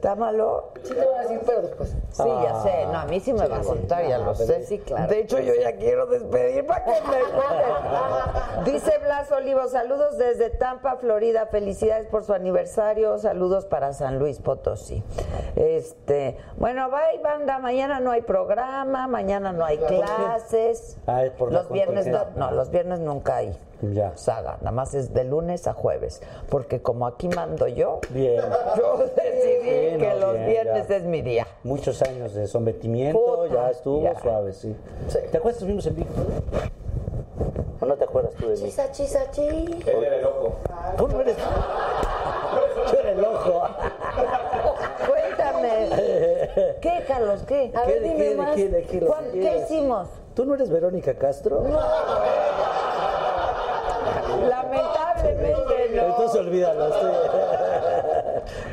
¿Está 0.00 0.16
malo? 0.16 0.70
Sí 0.82 0.94
te 0.94 1.04
voy 1.04 1.14
a 1.14 1.20
decir, 1.20 1.40
pero 1.44 1.60
después. 1.60 1.90
Sí, 1.90 2.24
ya 2.26 2.62
sé. 2.62 2.86
No, 2.86 3.00
a 3.00 3.04
mí 3.04 3.20
sí 3.20 3.34
me 3.34 3.46
va 3.46 3.58
a 3.58 3.60
contar, 3.60 4.08
ya 4.08 4.16
lo 4.16 4.34
sé. 4.34 4.64
Sí, 4.64 4.78
claro. 4.78 5.10
De 5.10 5.20
hecho, 5.20 5.38
yo 5.40 5.52
ya 5.54 5.76
quiero 5.76 6.06
despedir 6.06 6.64
para 6.64 6.86
que 6.86 6.92
me 7.02 7.18
cuenten. 7.18 8.64
Dice 8.64 8.96
Blas 8.96 9.30
Olivo, 9.30 9.68
saludos 9.68 10.16
desde 10.16 10.48
Tampa, 10.48 10.96
Florida. 10.96 11.48
Felicidades 11.48 12.06
por 12.06 12.24
su 12.24 12.32
aniversario. 12.32 13.18
Saludos 13.18 13.66
para 13.66 13.92
San 13.92 14.18
Luis 14.18 14.38
Potosí. 14.38 15.04
Este, 15.54 16.38
bueno, 16.56 16.88
bye, 16.88 17.22
banda. 17.22 17.58
Mañana 17.58 18.00
no 18.00 18.10
hay 18.10 18.22
programa, 18.22 19.06
mañana 19.06 19.52
no 19.52 19.66
hay 19.66 19.76
clases. 19.76 20.96
Ah, 21.06 21.24
es 21.24 21.32
por 21.32 21.52
los 21.52 21.70
viernes 21.70 22.06
no, 22.06 22.24
no, 22.36 22.52
los 22.52 22.70
viernes 22.70 23.00
nunca 23.00 23.36
hay 23.36 23.54
Ya. 23.82 24.16
saga. 24.16 24.56
Nada 24.60 24.72
más 24.72 24.94
es 24.94 25.12
de 25.14 25.24
lunes 25.24 25.66
a 25.66 25.72
jueves. 25.72 26.20
Porque 26.48 26.82
como 26.82 27.06
aquí 27.06 27.28
mando 27.28 27.66
yo, 27.68 28.00
Bien. 28.10 28.42
yo 28.76 28.98
decidí 29.16 29.90
Sí, 29.92 29.98
que 29.98 30.10
no, 30.14 30.16
los 30.20 30.34
bien, 30.34 30.46
viernes 30.46 30.88
ya. 30.88 30.96
es 30.96 31.02
mi 31.04 31.22
día. 31.22 31.46
Muchos 31.64 32.02
años 32.02 32.34
de 32.34 32.46
sometimiento, 32.46 33.18
Puta, 33.18 33.54
ya 33.54 33.70
estuvo 33.70 34.02
ya. 34.02 34.20
suave, 34.20 34.52
sí. 34.52 34.76
¿Te 35.30 35.38
acuerdas 35.38 35.64
vimos 35.64 35.86
en 35.86 35.94
Brother? 35.96 36.42
¿O 37.80 37.86
no 37.86 37.94
te 37.96 38.04
acuerdas 38.04 38.34
tú 38.34 38.46
de 38.48 38.56
mí? 38.56 38.62
Chisa, 38.64 38.92
chisa, 38.92 39.30
chi. 39.30 39.40
Él 39.86 40.04
era 40.04 40.16
el 40.16 40.24
ojo. 40.26 40.56
Tú 40.98 41.08
no 41.08 41.20
eres. 41.22 41.36
Tú 42.90 42.96
eres 42.98 43.16
el 43.18 43.24
ojo. 43.24 43.62
Cuéntame. 45.08 45.88
¿Qué, 46.82 47.04
Carlos? 47.08 47.42
¿Qué? 47.46 47.72
A 47.74 47.82
¿Qué, 47.84 47.92
ver, 47.94 48.02
de 48.02 48.08
dime 48.08 48.18
qué, 48.18 48.28
de 48.30 48.36
más. 48.36 48.54
qué, 48.56 48.68
de 48.68 48.82
qué, 48.82 49.00
lo 49.00 49.06
¿Cuán- 49.06 49.24
que 49.26 49.30
¿Qué 49.32 49.38
quieras? 49.40 49.70
hicimos? 49.70 50.08
¿Tú 50.34 50.44
no 50.44 50.54
eres 50.54 50.68
Verónica 50.70 51.14
Castro? 51.14 51.62
Lamentablemente 54.48 55.90
no. 55.94 56.02
Entonces 56.02 56.40
olvídalo. 56.40 56.86
estoy- 56.88 57.10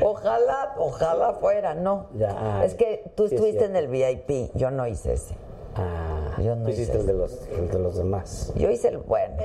Ojalá, 0.00 0.74
ojalá 0.78 1.32
fuera, 1.34 1.74
no. 1.74 2.06
Ya, 2.14 2.64
es 2.64 2.74
que 2.74 3.10
tú 3.14 3.28
sí 3.28 3.34
es 3.34 3.40
estuviste 3.40 3.64
en 3.64 3.76
el 3.76 3.88
VIP, 3.88 4.50
yo 4.54 4.70
no 4.70 4.86
hice 4.86 5.12
ese. 5.14 5.36
Ah, 5.76 6.34
Yo 6.38 6.56
no 6.56 6.64
tú 6.64 6.70
hice 6.70 6.82
hiciste 6.82 6.98
el 6.98 7.06
de, 7.06 7.12
los, 7.12 7.46
el 7.52 7.68
de 7.70 7.78
los 7.78 7.96
demás. 7.96 8.52
Yo 8.56 8.68
hice 8.68 8.88
el 8.88 8.98
bueno. 8.98 9.36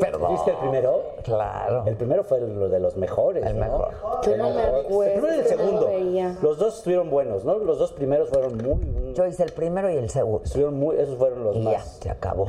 Perdón. 0.00 0.32
¿Hiciste 0.32 0.50
el 0.52 0.56
primero? 0.56 1.00
Claro. 1.22 1.84
El 1.86 1.94
primero 1.96 2.24
fue 2.24 2.40
lo 2.40 2.68
de 2.68 2.80
los 2.80 2.96
mejores. 2.96 3.44
El 3.46 3.54
¿no? 3.58 3.64
mejor. 3.66 3.90
Yo 4.24 4.36
no 4.36 4.50
me 4.50 4.62
El 4.64 4.74
acuerdo. 4.86 5.12
primero 5.14 5.34
y 5.36 5.38
el 5.38 5.46
segundo. 5.46 5.86
veía. 5.86 6.36
Los 6.42 6.58
dos 6.58 6.78
estuvieron 6.78 7.08
buenos, 7.10 7.44
¿no? 7.44 7.58
Los 7.58 7.78
dos 7.78 7.92
primeros 7.92 8.30
fueron 8.30 8.56
muy. 8.56 9.12
Yo 9.14 9.26
hice 9.26 9.44
el 9.44 9.52
primero 9.52 9.88
y 9.88 9.96
el 9.96 10.10
segundo. 10.10 10.40
Estuvieron 10.44 10.74
muy 10.74 10.96
esos 10.96 11.16
fueron 11.18 11.44
los 11.44 11.54
Y 11.54 11.62
ya, 11.62 11.70
más. 11.78 11.98
se 12.00 12.10
acabó. 12.10 12.48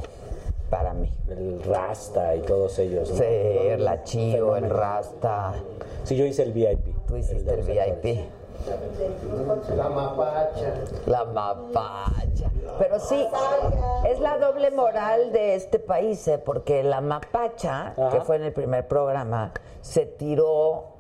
Para 0.69 0.93
mí. 0.93 1.11
El 1.29 1.63
Rasta 1.63 2.35
y 2.35 2.41
todos 2.41 2.77
ellos. 2.79 3.09
¿no? 3.09 3.17
Sí, 3.17 3.23
el 3.23 3.87
Achío, 3.87 4.55
el. 4.55 4.69
Rasta. 4.69 5.53
Sí, 6.03 6.15
yo 6.15 6.25
hice 6.25 6.43
el 6.43 6.51
VIP. 6.51 7.05
Tú 7.07 7.15
hiciste 7.15 7.53
el 7.53 7.61
VIP. 7.61 8.19
actores. 9.49 9.77
La 9.77 9.89
mapacha. 9.89 10.73
La 11.05 11.23
mapacha. 11.25 12.51
Pero 12.79 12.99
sí, 12.99 13.25
es 14.07 14.19
la 14.19 14.37
doble 14.37 14.71
moral 14.71 15.31
de 15.31 15.55
este 15.55 15.79
país, 15.79 16.27
¿eh? 16.27 16.37
porque 16.37 16.83
la 16.83 17.01
mapacha, 17.01 17.93
Ajá. 17.97 18.09
que 18.09 18.21
fue 18.21 18.35
en 18.35 18.43
el 18.43 18.53
primer 18.53 18.87
programa, 18.87 19.51
se 19.81 20.05
tiró 20.05 20.97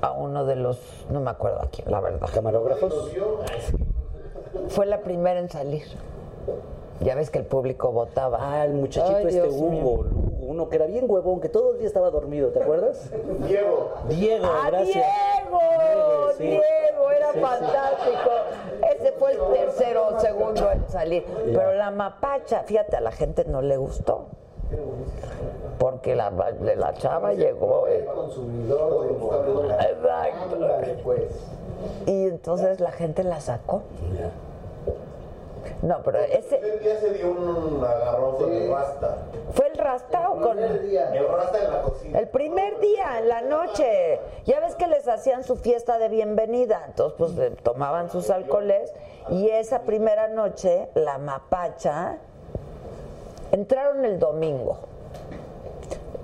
a 0.00 0.12
uno 0.12 0.44
de 0.44 0.56
los, 0.56 1.06
no 1.10 1.20
me 1.20 1.30
acuerdo 1.30 1.62
a 1.62 1.70
quién, 1.70 1.90
la 1.90 2.00
verdad. 2.00 2.28
¿Camarógrafos? 2.32 3.10
Fue 4.68 4.86
la 4.86 5.00
primera 5.00 5.40
en 5.40 5.48
salir. 5.48 5.84
Ya 7.04 7.14
ves 7.14 7.30
que 7.30 7.38
el 7.38 7.44
público 7.44 7.92
votaba. 7.92 8.38
Ah, 8.40 8.64
el 8.64 8.72
muchachito 8.74 9.16
Ay, 9.18 9.26
este 9.28 9.42
Dios. 9.42 9.54
Hugo, 9.54 10.06
uno 10.40 10.68
que 10.68 10.76
era 10.76 10.86
bien 10.86 11.04
huevón, 11.08 11.40
que 11.40 11.48
todo 11.48 11.72
el 11.72 11.78
día 11.78 11.86
estaba 11.86 12.10
dormido, 12.10 12.48
¿te 12.48 12.62
acuerdas? 12.62 13.10
Diego. 13.46 13.90
Diego, 14.08 14.46
¡Ah, 14.46 14.66
gracias. 14.70 15.04
Diego! 15.44 15.60
sí. 16.38 16.44
Diego, 16.44 17.10
era 17.16 17.28
Sí, 17.32 17.38
sí. 17.38 17.40
fantástico. 17.44 18.30
Ese 18.98 19.12
fue 19.12 19.32
el 19.32 19.38
tercero 19.54 20.08
o 20.16 20.20
segundo 20.20 20.70
en 20.72 20.88
salir. 20.88 21.24
Pero 21.44 21.74
la 21.74 21.90
mapacha, 21.90 22.62
fíjate, 22.64 22.96
a 22.96 23.00
la 23.00 23.12
gente 23.12 23.44
no 23.44 23.60
le 23.62 23.76
gustó. 23.76 24.26
Porque 25.78 26.16
la, 26.16 26.30
la 26.30 26.94
chava 26.94 27.34
llegó. 27.34 27.86
eh. 27.86 28.06
Consumidor. 28.14 29.06
Exacto. 29.78 30.56
Pues. 31.04 31.22
Y 32.06 32.28
entonces 32.28 32.80
la 32.80 32.92
gente 32.92 33.22
la 33.24 33.40
sacó. 33.40 33.82
No, 35.82 36.02
pero 36.02 36.20
ese. 36.20 36.58
El 36.58 36.80
día 36.80 36.98
se 37.00 37.14
dio 37.14 37.30
un 37.30 37.84
agarrón 37.84 38.36
con 38.36 38.52
el 38.52 38.70
rasta. 38.70 39.16
¿Fue 39.52 39.68
el 39.68 39.78
rasta 39.78 40.30
o 40.30 40.40
con.? 40.40 40.56
Primer 40.56 40.82
día. 40.82 41.14
El 41.14 41.28
rasta 41.28 41.64
en 41.64 41.70
la 41.72 41.82
cocina. 41.82 42.18
El 42.18 42.28
primer 42.28 42.80
día, 42.80 43.18
en 43.18 43.28
la 43.28 43.40
noche. 43.42 44.20
Ya 44.44 44.60
ves 44.60 44.74
que 44.76 44.86
les 44.86 45.06
hacían 45.08 45.44
su 45.44 45.56
fiesta 45.56 45.98
de 45.98 46.08
bienvenida. 46.08 46.82
Entonces, 46.86 47.16
pues 47.18 47.38
eh, 47.38 47.56
tomaban 47.62 48.10
sus 48.10 48.30
alcoholes. 48.30 48.92
Y 49.30 49.48
esa 49.48 49.82
primera 49.82 50.28
noche, 50.28 50.88
la 50.94 51.18
mapacha. 51.18 52.18
Entraron 53.52 54.04
el 54.04 54.18
domingo. 54.18 54.78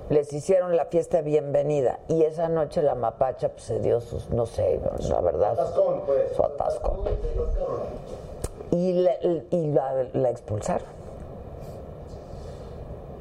Les 0.09 0.33
hicieron 0.33 0.75
la 0.75 0.85
fiesta 0.85 1.17
de 1.17 1.23
bienvenida. 1.23 1.99
Y 2.09 2.23
esa 2.23 2.49
noche 2.49 2.81
la 2.81 2.95
mapacha 2.95 3.49
pues, 3.49 3.63
se 3.63 3.79
dio 3.79 4.01
sus, 4.01 4.29
no 4.29 4.45
sé, 4.45 4.81
la 5.07 5.21
verdad. 5.21 5.53
Atascón, 5.53 6.01
pues. 6.05 6.33
Su 6.35 6.43
atascón. 6.43 6.99
Y, 8.71 8.93
la, 8.93 9.11
y 9.51 9.67
la- 9.67 10.05
la 10.13 10.29
expulsaron. 10.29 10.87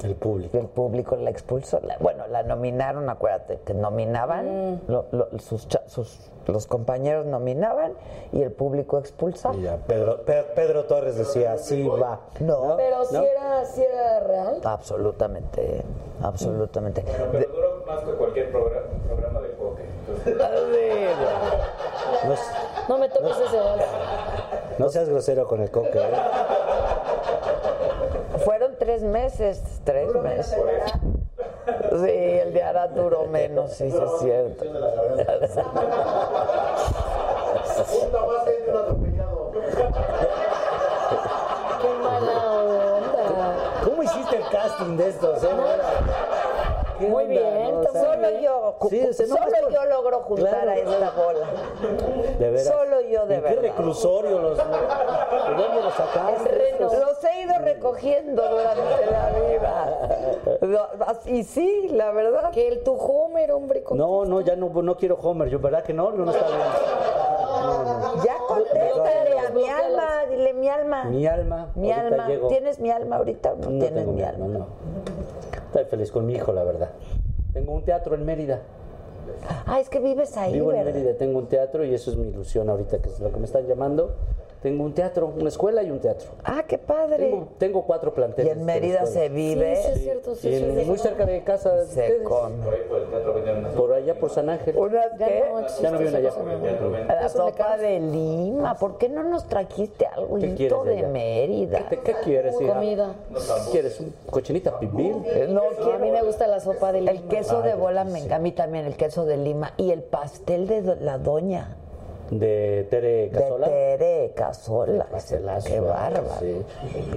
El 0.02 0.14
público. 0.14 0.56
El 0.56 0.66
público 0.66 1.16
la 1.16 1.28
expulsó. 1.30 1.80
La- 1.82 1.98
bueno, 1.98 2.26
la 2.28 2.42
nominaron, 2.42 3.10
acuérdate, 3.10 3.58
que 3.66 3.74
nominaban, 3.74 4.80
lo- 4.88 5.06
lo- 5.12 5.28
sus, 5.38 5.68
cha- 5.68 5.82
sus- 5.86 6.30
los 6.46 6.66
compañeros 6.66 7.26
nominaban 7.26 7.92
y 8.32 8.42
el 8.42 8.50
público 8.52 8.98
expulsaba. 8.98 9.54
Y 9.56 9.62
ya, 9.62 9.76
Pedro, 9.86 10.22
Pe- 10.22 10.44
Pedro 10.54 10.84
Torres 10.84 11.16
decía, 11.16 11.56
sí 11.58 11.86
va. 11.86 12.20
No, 12.40 12.74
Pero 12.76 13.04
si 13.04 13.14
¿No? 13.16 13.22
era, 13.22 13.64
si 13.66 13.82
era 13.82 14.20
real. 14.20 14.60
absolutamente, 14.64 15.82
absolutamente. 16.22 17.04
Pero 17.32 17.48
duró 17.52 17.84
más 17.86 18.02
que 18.04 18.12
cualquier 18.12 18.50
programa, 18.50 18.86
programa 19.06 19.40
de 19.40 19.48
poker. 19.50 19.84
Entonces, 20.26 20.36
No, 22.24 22.34
No 22.88 22.98
me 22.98 23.08
toques 23.08 23.36
ese 23.46 23.58
vals. 23.60 23.84
no 24.78 24.88
seas 24.88 25.08
grosero 25.08 25.46
con 25.46 25.60
el 25.62 25.70
coque, 25.70 25.98
¿eh? 25.98 26.10
Fueron 28.44 28.74
tres 28.78 29.02
meses, 29.02 29.62
tres 29.84 30.12
meses. 30.14 30.56
Sí, 31.90 32.10
el 32.10 32.52
de 32.52 32.62
Ara 32.62 32.88
duró 32.88 33.26
menos, 33.26 33.72
sí, 33.72 33.90
sí 33.90 33.96
es 33.96 34.20
cierto. 34.20 34.64
Punta 37.90 38.18
más 38.26 38.44
gente 38.44 38.70
un 38.70 38.76
atropellado. 38.76 39.52
Qué 41.80 41.88
mala 42.02 42.52
onda. 42.52 43.24
¿Cómo 43.84 44.02
hiciste 44.02 44.36
el 44.36 44.48
casting 44.48 44.96
de 44.96 45.08
estos, 45.08 45.44
eh? 45.44 45.48
¿Qué 47.00 47.08
Muy 47.08 47.24
onda, 47.24 47.34
bien, 47.34 47.72
no? 47.72 47.80
O 47.80 47.82
sea, 47.92 48.02
Solo 48.04 48.30
yo, 48.40 48.74
Sí, 48.90 49.06
o 49.08 49.12
sea, 49.12 49.26
no 49.26 49.36
solo 49.36 49.50
por- 49.62 49.72
yo 49.72 49.84
logro 49.86 50.20
juntar 50.20 50.50
Claro. 50.62 50.70
a 50.70 50.74
esta 50.76 51.10
bola. 51.10 51.46
De 52.38 52.50
veras. 52.50 52.66
Solo 52.66 53.00
yo, 53.00 53.26
de 53.26 53.34
¿En 53.36 53.42
qué 53.42 53.48
verdad. 53.48 53.62
reclusorio 53.62 54.38
los... 54.38 54.56
¿De 54.58 54.64
dónde 55.56 55.82
los 55.82 55.94
sacaste? 55.94 56.76
Los 56.78 57.24
he 57.24 57.40
ido 57.42 57.54
recogiendo 57.60 58.42
durante 58.48 59.06
la 59.10 59.30
vida. 59.30 59.98
Y 61.26 61.42
sí, 61.44 61.88
la 61.92 62.10
verdad. 62.12 62.50
Que 62.50 62.68
el 62.68 62.82
tu 62.82 62.94
Homer, 62.94 63.50
hombre. 63.52 63.82
con- 63.82 63.96
No, 63.98 64.24
no, 64.26 64.40
ya 64.42 64.54
no, 64.56 64.68
no 64.68 64.96
quiero 64.96 65.16
Homer. 65.16 65.48
¿Yo 65.48 65.58
verdad 65.58 65.82
que 65.82 65.92
no? 65.94 66.10
No, 66.10 66.24
no 66.26 66.30
está 66.32 66.46
bien. 66.46 66.60
Ya 68.24 68.36
contéstale 68.46 69.38
a 69.38 69.50
mi 69.50 69.68
alma, 69.68 70.26
dile 70.28 70.52
mi 70.54 70.68
alma. 70.68 71.04
Mi 71.04 71.26
alma. 71.26 71.68
Mi 71.74 71.92
alma. 71.92 72.26
llego. 72.26 72.48
¿Tienes 72.48 72.78
mi 72.78 72.90
alma 72.90 73.16
ahorita 73.16 73.52
o 73.52 73.56
no, 73.56 73.70
No 73.70 73.78
tienes 73.78 74.06
mi 74.06 74.12
mi 74.14 74.22
alma? 74.22 74.44
alma, 74.46 74.58
no. 74.58 74.66
Estoy 75.70 75.84
feliz 75.84 76.10
con 76.10 76.26
mi 76.26 76.34
hijo, 76.34 76.52
la 76.52 76.64
verdad. 76.64 76.90
Tengo 77.52 77.72
un 77.72 77.84
teatro 77.84 78.16
en 78.16 78.24
Mérida. 78.24 78.58
Ah, 79.66 79.78
es 79.78 79.88
que 79.88 80.00
vives 80.00 80.36
ahí, 80.36 80.52
Vivo 80.52 80.72
en. 80.72 80.84
Mérida, 80.84 81.14
tengo 81.14 81.38
un 81.38 81.46
teatro 81.46 81.84
y 81.84 81.94
eso 81.94 82.10
es 82.10 82.16
mi 82.16 82.26
ilusión 82.26 82.68
ahorita, 82.68 82.98
que 82.98 83.08
es 83.08 83.20
lo 83.20 83.30
que 83.30 83.38
me 83.38 83.44
están 83.44 83.64
llamando. 83.68 84.16
Tengo 84.62 84.84
un 84.84 84.92
teatro, 84.92 85.32
una 85.38 85.48
escuela 85.48 85.82
y 85.82 85.90
un 85.90 86.00
teatro. 86.00 86.28
Ah, 86.44 86.64
qué 86.68 86.76
padre. 86.76 87.16
Tengo, 87.30 87.48
tengo 87.56 87.82
cuatro 87.86 88.10
Y 88.10 88.14
planteles. 88.14 88.52
en 88.52 88.58
de 88.58 88.64
Mérida 88.66 89.06
se 89.06 89.30
vive. 89.30 89.76
Sí, 89.76 89.82
sí, 89.82 89.90
es 89.94 90.02
cierto, 90.02 90.34
sí, 90.34 90.48
Y 90.50 90.54
en- 90.54 90.78
sí. 90.80 90.84
muy 90.84 90.98
cerca 90.98 91.24
de 91.24 91.42
casa 91.44 91.74
de 91.74 91.86
Se 91.86 91.88
ustedes. 92.00 92.22
come. 92.28 92.56
Por 92.64 92.74
ahí 92.74 92.80
por 92.86 92.98
el 92.98 93.08
teatro 93.08 93.34
Por 93.74 93.92
allá, 93.94 94.14
por 94.20 94.30
San 94.30 94.50
Ángel. 94.50 94.76
¿Unas 94.76 95.18
Ya 95.18 95.26
qué? 95.26 95.44
Ya 95.80 95.90
no 95.90 95.98
viven 95.98 96.14
esa 96.26 96.40
allá. 96.40 97.06
La 97.08 97.28
sopa 97.30 97.76
de 97.78 98.00
Lima. 98.00 98.74
¿Por 98.78 98.98
qué 98.98 99.08
no 99.08 99.22
nos 99.24 99.46
trajiste 99.48 100.04
algo 100.06 100.36
¿Qué 100.38 100.54
quieres 100.54 100.84
de 100.84 100.94
de? 100.96 101.02
Mérida? 101.08 101.86
¿Qué, 101.88 101.98
qué 102.00 102.14
quieres, 102.22 102.60
hija? 102.60 102.74
Comida. 102.74 103.14
¿Qué 103.32 103.70
¿Quieres 103.72 103.98
un 104.00 104.14
cochinita 104.30 104.78
pibil? 104.78 105.22
No, 105.48 105.62
A 105.94 105.98
mí 105.98 106.10
me 106.10 106.22
gusta 106.22 106.46
la 106.46 106.60
sopa 106.60 106.92
de 106.92 106.98
El 106.98 107.06
lima. 107.06 107.28
queso 107.30 107.62
de 107.62 107.74
bola, 107.74 108.04
sí. 108.04 108.10
me, 108.28 108.34
a 108.34 108.38
mí 108.38 108.52
también 108.52 108.84
el 108.84 108.96
queso 108.96 109.24
de 109.24 109.38
Lima 109.38 109.72
y 109.78 109.90
el 109.90 110.02
pastel 110.02 110.66
de 110.66 110.96
la 111.00 111.16
doña. 111.16 111.76
De 112.30 112.86
Tere 112.90 113.30
Casola. 113.30 113.68
De 113.68 113.74
Tere 113.98 114.32
Casola. 114.34 115.08
Qué 115.64 115.80
bárbaro. 115.80 116.24
Sí. 116.40 116.62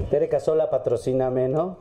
Tere 0.10 0.28
Casola, 0.30 0.70
patrocíname, 0.70 1.50
¿no? 1.50 1.78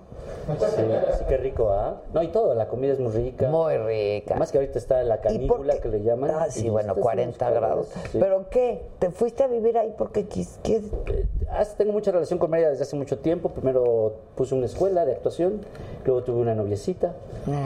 Sí, 0.46 0.66
sí, 0.76 1.24
qué 1.28 1.36
rico, 1.36 1.70
¿ah? 1.70 2.00
No, 2.12 2.22
y 2.22 2.28
todo, 2.28 2.54
la 2.54 2.66
comida 2.68 2.92
es 2.92 3.00
muy 3.00 3.12
rica. 3.12 3.48
Muy 3.48 3.76
rica. 3.76 4.34
Más 4.36 4.50
que 4.50 4.58
ahorita 4.58 4.78
está 4.78 5.02
la 5.02 5.14
¿Y 5.14 5.18
por 5.18 5.58
canícula 5.58 5.76
que 5.78 5.88
le 5.88 6.02
llaman. 6.02 6.30
Ah, 6.34 6.46
sí, 6.50 6.68
bueno, 6.68 6.92
estas 6.92 7.02
40 7.02 7.46
unas 7.46 7.60
grados. 7.60 7.86
sí. 8.10 8.18
¿Pero 8.20 8.48
qué? 8.50 8.82
¿Te 8.98 9.10
fuiste 9.10 9.42
a 9.44 9.46
vivir 9.46 9.78
ahí 9.78 9.94
porque 9.96 10.26
quis-? 10.28 10.58
Ah, 11.48 11.64
Tengo 11.76 11.92
mucha 11.92 12.10
relación 12.10 12.38
con 12.38 12.50
Mérida 12.50 12.70
desde 12.70 12.82
hace 12.82 12.96
mucho 12.96 13.18
tiempo. 13.18 13.50
Primero 13.50 14.14
puse 14.34 14.54
una 14.54 14.66
escuela 14.66 15.04
de 15.04 15.12
actuación, 15.12 15.60
luego 16.04 16.22
tuve 16.22 16.40
una 16.40 16.54
noviecita, 16.54 17.14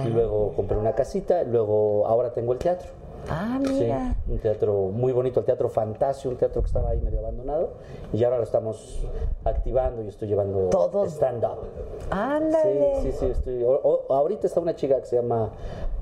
y 0.04 0.08
luego 0.08 0.52
compré 0.54 0.76
una 0.76 0.94
casita, 0.94 1.42
luego 1.44 2.06
ahora 2.06 2.32
tengo 2.32 2.52
el 2.52 2.58
teatro. 2.58 2.88
Ah, 3.28 3.58
Sí, 3.64 3.72
mira. 3.72 4.14
un 4.28 4.38
teatro 4.38 4.72
muy 4.92 5.12
bonito, 5.12 5.40
el 5.40 5.46
Teatro 5.46 5.68
Fantasio, 5.68 6.30
un 6.30 6.36
teatro 6.36 6.62
que 6.62 6.66
estaba 6.66 6.90
ahí 6.90 7.00
medio 7.00 7.18
abandonado, 7.18 7.70
y 8.12 8.22
ahora 8.22 8.36
lo 8.38 8.44
estamos 8.44 9.00
activando 9.44 10.02
y 10.02 10.08
estoy 10.08 10.28
llevando 10.28 10.70
stand-up. 11.08 11.58
Ándale. 12.10 13.00
Sí, 13.02 13.10
sí, 13.12 13.16
sí, 13.18 13.26
estoy. 13.26 13.62
o- 13.64 13.80
o- 14.08 14.12
ahorita 14.14 14.46
está 14.46 14.60
una 14.60 14.76
chica 14.76 15.00
que 15.00 15.06
se 15.06 15.16
llama 15.16 15.50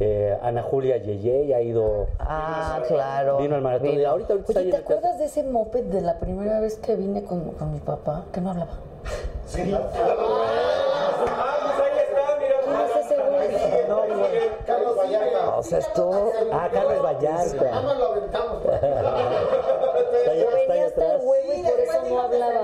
eh, 0.00 0.36
Ana 0.42 0.62
Julia 0.62 0.96
Yeye 0.98 1.44
y 1.44 1.52
ha 1.52 1.60
ido. 1.62 2.06
Ah, 2.18 2.82
claro. 2.88 3.38
Vino 3.38 3.54
al 3.54 3.62
maratón. 3.62 3.88
y 3.88 3.96
Vino. 3.98 4.10
ahorita, 4.10 4.34
Oye, 4.34 4.42
¿te 4.44 4.52
teatro. 4.54 4.78
acuerdas 4.80 5.18
de 5.18 5.24
ese 5.26 5.44
moped 5.44 5.84
de 5.84 6.00
la 6.00 6.18
primera 6.18 6.60
vez 6.60 6.76
que 6.76 6.96
vine 6.96 7.22
con, 7.24 7.52
con 7.52 7.72
mi 7.72 7.78
papá? 7.80 8.24
Que 8.32 8.40
no 8.40 8.50
hablaba. 8.50 8.72
Ah, 11.26 11.56
pues 11.62 11.78
ahí 11.80 11.98
está, 11.98 12.38
mira. 12.40 12.56
¿Quién 13.08 13.33
No. 13.88 14.02
Carlos 14.66 14.96
Vallarta. 14.96 15.56
O 15.56 15.62
sea, 15.62 15.78
estuvo. 15.78 16.32
Ah, 16.52 16.68
Carlos 16.72 17.02
Vallarta. 17.02 17.64
Nada 17.64 17.80
más 17.82 17.96
lo 17.98 18.06
aventamos. 18.06 18.62
Yo 20.24 20.50
venía 20.50 20.86
hasta 20.86 21.04
el 21.04 21.10
atrás. 21.10 21.20
huevo 21.22 21.52
y 21.54 21.62
por 21.62 21.80
eso 21.80 22.02
no 22.08 22.20
hablaba. 22.22 22.60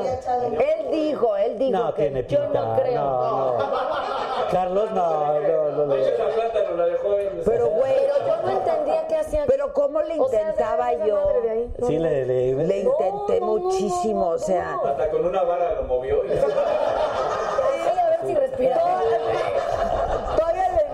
Él 0.46 0.90
dijo, 0.90 1.36
él 1.36 1.58
dijo 1.58 1.78
No, 1.78 1.94
que 1.94 2.02
tiene 2.02 2.24
yo 2.26 2.40
pinta. 2.42 2.60
no 2.60 2.76
creo. 2.80 2.94
No, 3.00 3.58
no. 3.58 3.64
Carlos, 4.50 4.90
no, 4.92 5.40
no, 5.40 5.86
no. 5.86 5.94
Pero 7.44 7.68
güey, 7.70 7.94
Pero 7.94 8.26
yo 8.26 8.42
no 8.42 8.50
entendía 8.50 9.06
qué 9.06 9.16
hacía. 9.16 9.44
pero 9.46 9.72
cómo 9.72 10.00
le 10.02 10.18
O 10.18 10.28
sea, 10.28 10.40
intentaba 10.40 10.92
yo. 10.94 11.28
Sí, 11.86 11.98
le, 11.98 12.24
le, 12.26 12.54
Le 12.54 12.78
intenté 12.80 13.40
no, 13.40 13.46
no, 13.46 13.54
no, 13.54 13.60
muchísimo, 13.60 14.28
o 14.30 14.38
sea. 14.38 14.78
Hasta 14.84 15.10
con 15.10 15.24
una 15.26 15.42
vara 15.42 15.74
lo 15.74 15.82
movió. 15.84 16.24
y- 16.24 16.30
Ay, 16.32 17.98
a 17.98 18.08
ver 18.10 18.20
si 18.26 18.34
respiraba. 18.34 19.02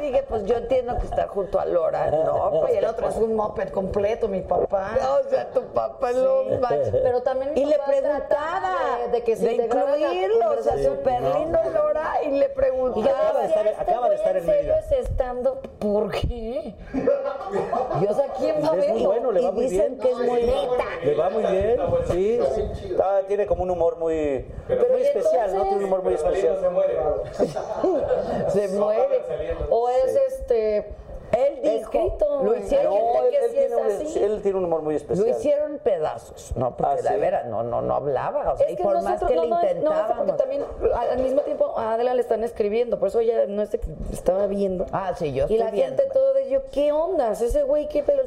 Le 0.07 0.13
dije, 0.13 0.25
pues 0.29 0.45
yo 0.45 0.57
entiendo 0.57 0.97
que 0.99 1.07
está 1.07 1.27
junto 1.27 1.59
a 1.59 1.65
Lora, 1.67 2.11
¿no? 2.13 2.51
Pues 2.61 2.75
Y 2.75 2.77
el 2.77 2.85
otro 2.85 3.09
es 3.09 3.17
un 3.17 3.35
moped 3.35 3.71
completo, 3.71 4.29
mi 4.29 4.41
papá. 4.41 4.93
O 5.27 5.29
sea, 5.29 5.51
tu 5.51 5.63
papá 5.63 6.13
lo 6.13 6.45
manches. 6.61 6.91
Pero 7.03 7.23
también 7.23 7.53
mi 7.55 7.61
Y 7.61 7.65
le 7.65 7.77
papá 7.77 7.91
preguntaba 7.91 8.27
trataba 8.29 8.99
de, 9.07 9.09
de 9.11 9.23
que 9.25 9.37
se 9.37 9.47
de 9.49 9.55
incluirlo, 9.55 10.51
o 10.59 10.63
sea, 10.63 10.79
súper 10.79 11.23
lindo 11.23 11.59
Lora, 11.75 12.23
y 12.25 12.31
le 12.31 12.45
Y 12.47 12.49
preguntaba. 12.51 13.07
Acaba 13.19 13.41
de 13.41 13.47
estar- 13.49 13.67
este 13.67 13.83
acaba 13.83 14.09
de 14.09 14.15
estar 14.15 14.37
en 14.37 14.45
serio 14.47 14.75
Mérida. 14.75 14.79
es 14.79 14.93
estando, 15.09 15.61
¿por 15.81 16.11
qué? 16.13 16.75
Yo, 16.95 18.11
o 18.11 18.15
sea, 18.15 18.27
¿quién 18.39 18.57
va 18.65 18.69
a 18.73 18.77
Es 18.77 18.79
muy 18.79 18.87
verlo? 18.87 19.07
bueno, 19.09 19.33
le 19.33 19.41
va 19.43 19.49
y 19.49 19.53
muy 19.53 19.65
dicen 19.69 19.99
bien. 19.99 20.01
que 20.01 20.11
es 20.11 20.19
muy 20.19 20.43
neta. 20.43 20.85
Le 21.05 21.15
va 21.17 21.31
muy 21.31 21.43
bien, 21.43 21.81
sí, 22.13 22.41
sí. 22.55 22.97
Ah, 23.03 23.21
tiene 23.27 23.47
como 23.47 23.65
un 23.65 23.71
humor 23.71 23.97
muy, 23.99 24.47
muy 24.69 25.01
¿y 25.01 25.03
especial, 25.03 25.53
¿no? 25.53 25.63
entonces? 25.65 25.69
Tiene 25.69 25.77
un 25.79 25.85
humor 25.85 26.03
muy 26.05 26.15
Pero 26.15 26.29
especial. 26.29 26.59
se 26.61 26.69
muere. 26.69 26.97
Se 28.53 28.69
mueve. 28.69 29.23
O 29.71 29.89
es 30.05 30.17
este. 30.33 30.95
Él 31.33 31.59
dijo, 31.61 31.75
Escrito. 31.93 32.43
lo 32.45 32.57
hicieron, 32.57 32.95
No, 32.95 33.25
él, 33.25 33.35
él 33.35 33.51
sí 33.51 33.57
tiene 33.57 33.77
un, 33.77 33.87
él 34.33 34.43
tiene 34.43 34.59
un 34.59 34.65
humor 34.67 34.83
muy 34.83 34.95
especial. 34.95 35.27
lo 35.29 35.37
hicieron 35.37 35.79
pedazos, 35.83 36.53
¿no? 36.55 36.77
Porque 36.77 36.99
Ah, 37.01 37.03
la 37.03 37.13
¿sí? 37.15 37.19
vera 37.19 37.43
no, 37.43 37.65
no, 37.65 37.83
no 37.83 37.97
hablaba, 37.97 38.53
o 38.53 38.57
sea, 38.57 38.67
Es 38.67 38.73
y 38.75 38.77
que 38.77 38.83
por 38.85 38.95
más 38.95 39.03
nosotros, 39.05 39.31
que 39.31 39.37
no, 39.37 39.43
le 39.43 39.49
no, 39.51 39.61
es- 39.61 39.65
no, 39.75 39.81
intentábamos. 39.81 40.17
porque 40.19 40.33
también 40.35 40.65
al 40.95 41.19
mismo 41.19 41.41
tiempo 41.43 41.77
a 41.77 41.95
Adela 41.95 42.15
le 42.15 42.21
están 42.21 42.45
escribiendo, 42.45 43.01
por 43.01 43.09
eso 43.09 43.19
ella 43.19 43.45
no 43.49 43.61
es 43.61 43.73
de 43.73 43.81
que 43.81 43.89
estaba 44.13 44.47
viendo. 44.47 44.87
Ah, 44.93 45.15
sí, 45.19 45.33
yo 45.33 45.39
y 45.49 45.55
estoy 45.55 45.59
la 45.59 45.71
viendo. 45.73 45.97
gente 45.97 46.13
todo 46.15 46.33
de 46.33 46.49
yo, 46.49 46.61
¿qué 46.71 46.93
ondas? 46.93 47.41
Ese 47.43 47.65
güey, 47.65 47.89
¿qué 47.89 48.05
pelos? 48.05 48.27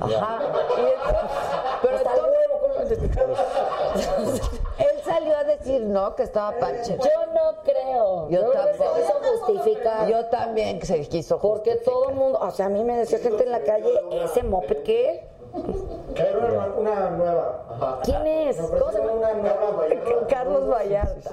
Ajá. 0.00 0.38
Y 0.76 0.80
entonces, 0.80 1.30
Pero 1.82 1.96
hasta 1.96 2.12
el 2.12 2.18
entonces- 2.18 2.38
huevo, 2.48 2.60
¿cómo? 2.60 2.74
Él 4.78 5.00
salió 5.04 5.36
a 5.36 5.44
decir, 5.44 5.82
no, 5.82 6.14
que 6.14 6.22
estaba 6.24 6.52
Pache. 6.58 6.96
Yo 6.98 7.26
no 7.32 7.62
creo. 7.62 8.28
Yo 8.28 8.40
creo 8.40 8.52
que 8.52 8.58
tampoco. 8.78 8.94
se 8.96 9.02
quiso 9.02 9.14
justificar. 9.46 10.08
Yo 10.08 10.24
también 10.26 10.78
que 10.78 10.86
se 10.86 11.00
quiso 11.08 11.38
porque 11.38 11.72
justificar. 11.72 11.94
todo 11.94 12.08
el 12.10 12.14
mundo, 12.16 12.38
o 12.40 12.50
sea, 12.50 12.66
a 12.66 12.68
mí 12.68 12.82
me 12.84 12.96
decía 12.98 13.18
gente 13.18 13.44
en 13.44 13.52
la 13.52 13.60
calle, 13.60 13.92
ese 14.24 14.42
moped, 14.42 14.82
¿qué? 14.82 15.26
Era 16.16 16.38
una, 16.38 16.66
una 16.76 17.10
nueva. 17.10 18.00
¿Quién 18.04 18.26
es? 18.26 18.56
¿Cómo 18.56 18.90
se 18.90 18.98
llama? 18.98 19.12
Una 19.12 19.34
nueva. 19.34 19.84
Carlos 20.28 20.68
Vallarta. 20.68 21.30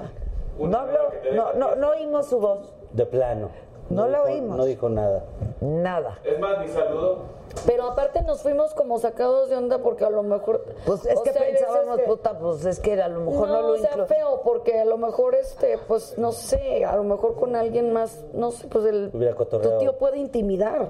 No 0.58 0.78
habló, 0.78 0.98
no, 1.34 1.52
no, 1.54 1.74
no 1.76 1.88
oímos 1.90 2.26
su 2.26 2.38
voz. 2.38 2.72
De 2.92 3.04
plano. 3.06 3.48
No 3.90 4.06
la 4.06 4.18
dijo- 4.18 4.30
oímos. 4.30 4.56
No 4.58 4.64
dijo 4.64 4.88
nada. 4.88 5.24
Nada. 5.60 6.18
Es 6.24 6.38
más, 6.38 6.58
ni 6.60 6.68
saludó. 6.68 7.22
Pero 7.66 7.84
aparte 7.90 8.22
nos 8.22 8.42
fuimos 8.42 8.74
como 8.74 8.98
sacados 8.98 9.48
de 9.48 9.56
onda 9.56 9.78
porque 9.78 10.04
a 10.04 10.10
lo 10.10 10.22
mejor... 10.22 10.64
Pues 10.86 11.04
es 11.06 11.20
que 11.20 11.32
sea, 11.32 11.42
pensábamos, 11.42 11.98
que- 11.98 12.04
puta, 12.04 12.38
pues 12.38 12.64
es 12.64 12.80
que 12.80 13.00
a 13.00 13.08
lo 13.08 13.20
mejor 13.20 13.48
no, 13.48 13.54
no, 13.54 13.68
lo 13.68 13.74
o 13.74 13.78
sea, 13.78 13.92
inclu- 13.92 14.06
feo, 14.06 14.40
porque 14.42 14.80
a 14.80 14.84
lo 14.84 14.96
mejor, 14.98 15.34
este, 15.34 15.78
pues, 15.86 16.16
no 16.18 16.32
sé, 16.32 16.84
a 16.84 16.96
lo 16.96 17.04
mejor 17.04 17.36
con 17.36 17.54
alguien 17.54 17.92
más, 17.92 18.24
no 18.32 18.50
sé, 18.50 18.66
pues 18.68 18.84
el, 18.86 19.10
Hubiera 19.12 19.34
tu 19.34 19.78
tío 19.78 19.96
puede 19.98 20.18
intimidar. 20.18 20.88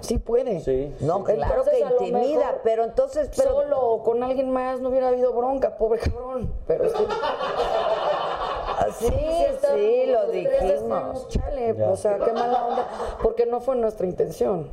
Sí 0.00 0.18
puede. 0.18 0.60
Sí. 0.60 0.92
No, 1.00 1.22
claro 1.22 1.62
Entonces, 1.62 1.74
que 1.74 2.04
intimida, 2.04 2.38
mejor 2.40 2.60
pero 2.64 2.84
entonces... 2.84 3.30
Pero, 3.36 3.52
Solo 3.52 3.80
o 3.80 4.02
con 4.02 4.22
alguien 4.24 4.50
más 4.50 4.80
no 4.80 4.88
hubiera 4.88 5.08
habido 5.08 5.32
bronca, 5.32 5.76
pobre 5.78 6.00
cabrón. 6.00 6.52
Pero 6.66 6.88
sí, 6.88 6.94
Sí, 8.98 9.06
sí, 9.08 9.46
sí, 9.74 10.06
lo 10.06 10.26
dijimos. 10.26 11.28
Chale, 11.28 11.74
Ya. 11.76 11.88
o 11.90 11.96
sea, 11.96 12.18
qué 12.18 12.32
mala 12.32 12.66
onda, 12.66 12.86
porque 13.22 13.46
no 13.46 13.60
fue 13.60 13.76
nuestra 13.76 14.06
intención. 14.06 14.68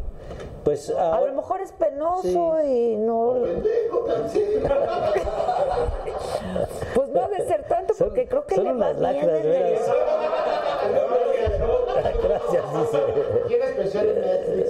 Pues 0.63 0.89
A 0.91 1.21
lo 1.21 1.33
mejor 1.33 1.61
es 1.61 1.71
penoso 1.71 2.61
y 2.63 2.95
no... 2.97 3.35
Pues 6.93 7.09
no 7.09 7.23
ha 7.23 7.27
de 7.29 7.47
ser 7.47 7.63
tanto, 7.67 7.93
porque 7.97 8.27
creo 8.27 8.45
que 8.45 8.55
son 8.55 8.63
le 8.65 8.73
va 8.73 8.77
unas 8.91 8.99
bien 8.99 9.15
lacras, 9.15 9.39
en 9.39 9.45
el- 9.45 9.51
veras. 9.51 9.81
Gracias, 12.23 12.63
dice. 12.73 12.99
Tiene 13.47 13.65
especial 13.65 14.07
en 14.09 14.21
Netflix. 14.21 14.69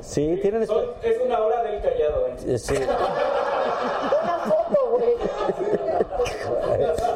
Sí, 0.00 0.38
tienen 0.42 0.66
Son- 0.66 0.84
es 1.02 1.18
una 1.20 1.40
hora 1.42 1.62
del 1.62 1.80
callado. 1.80 2.26
¿eh? 2.28 2.34
eh, 2.46 2.58
Sí, 2.58 2.74
Una 4.22 4.38
foto, 4.38 4.90
güey. 4.90 5.14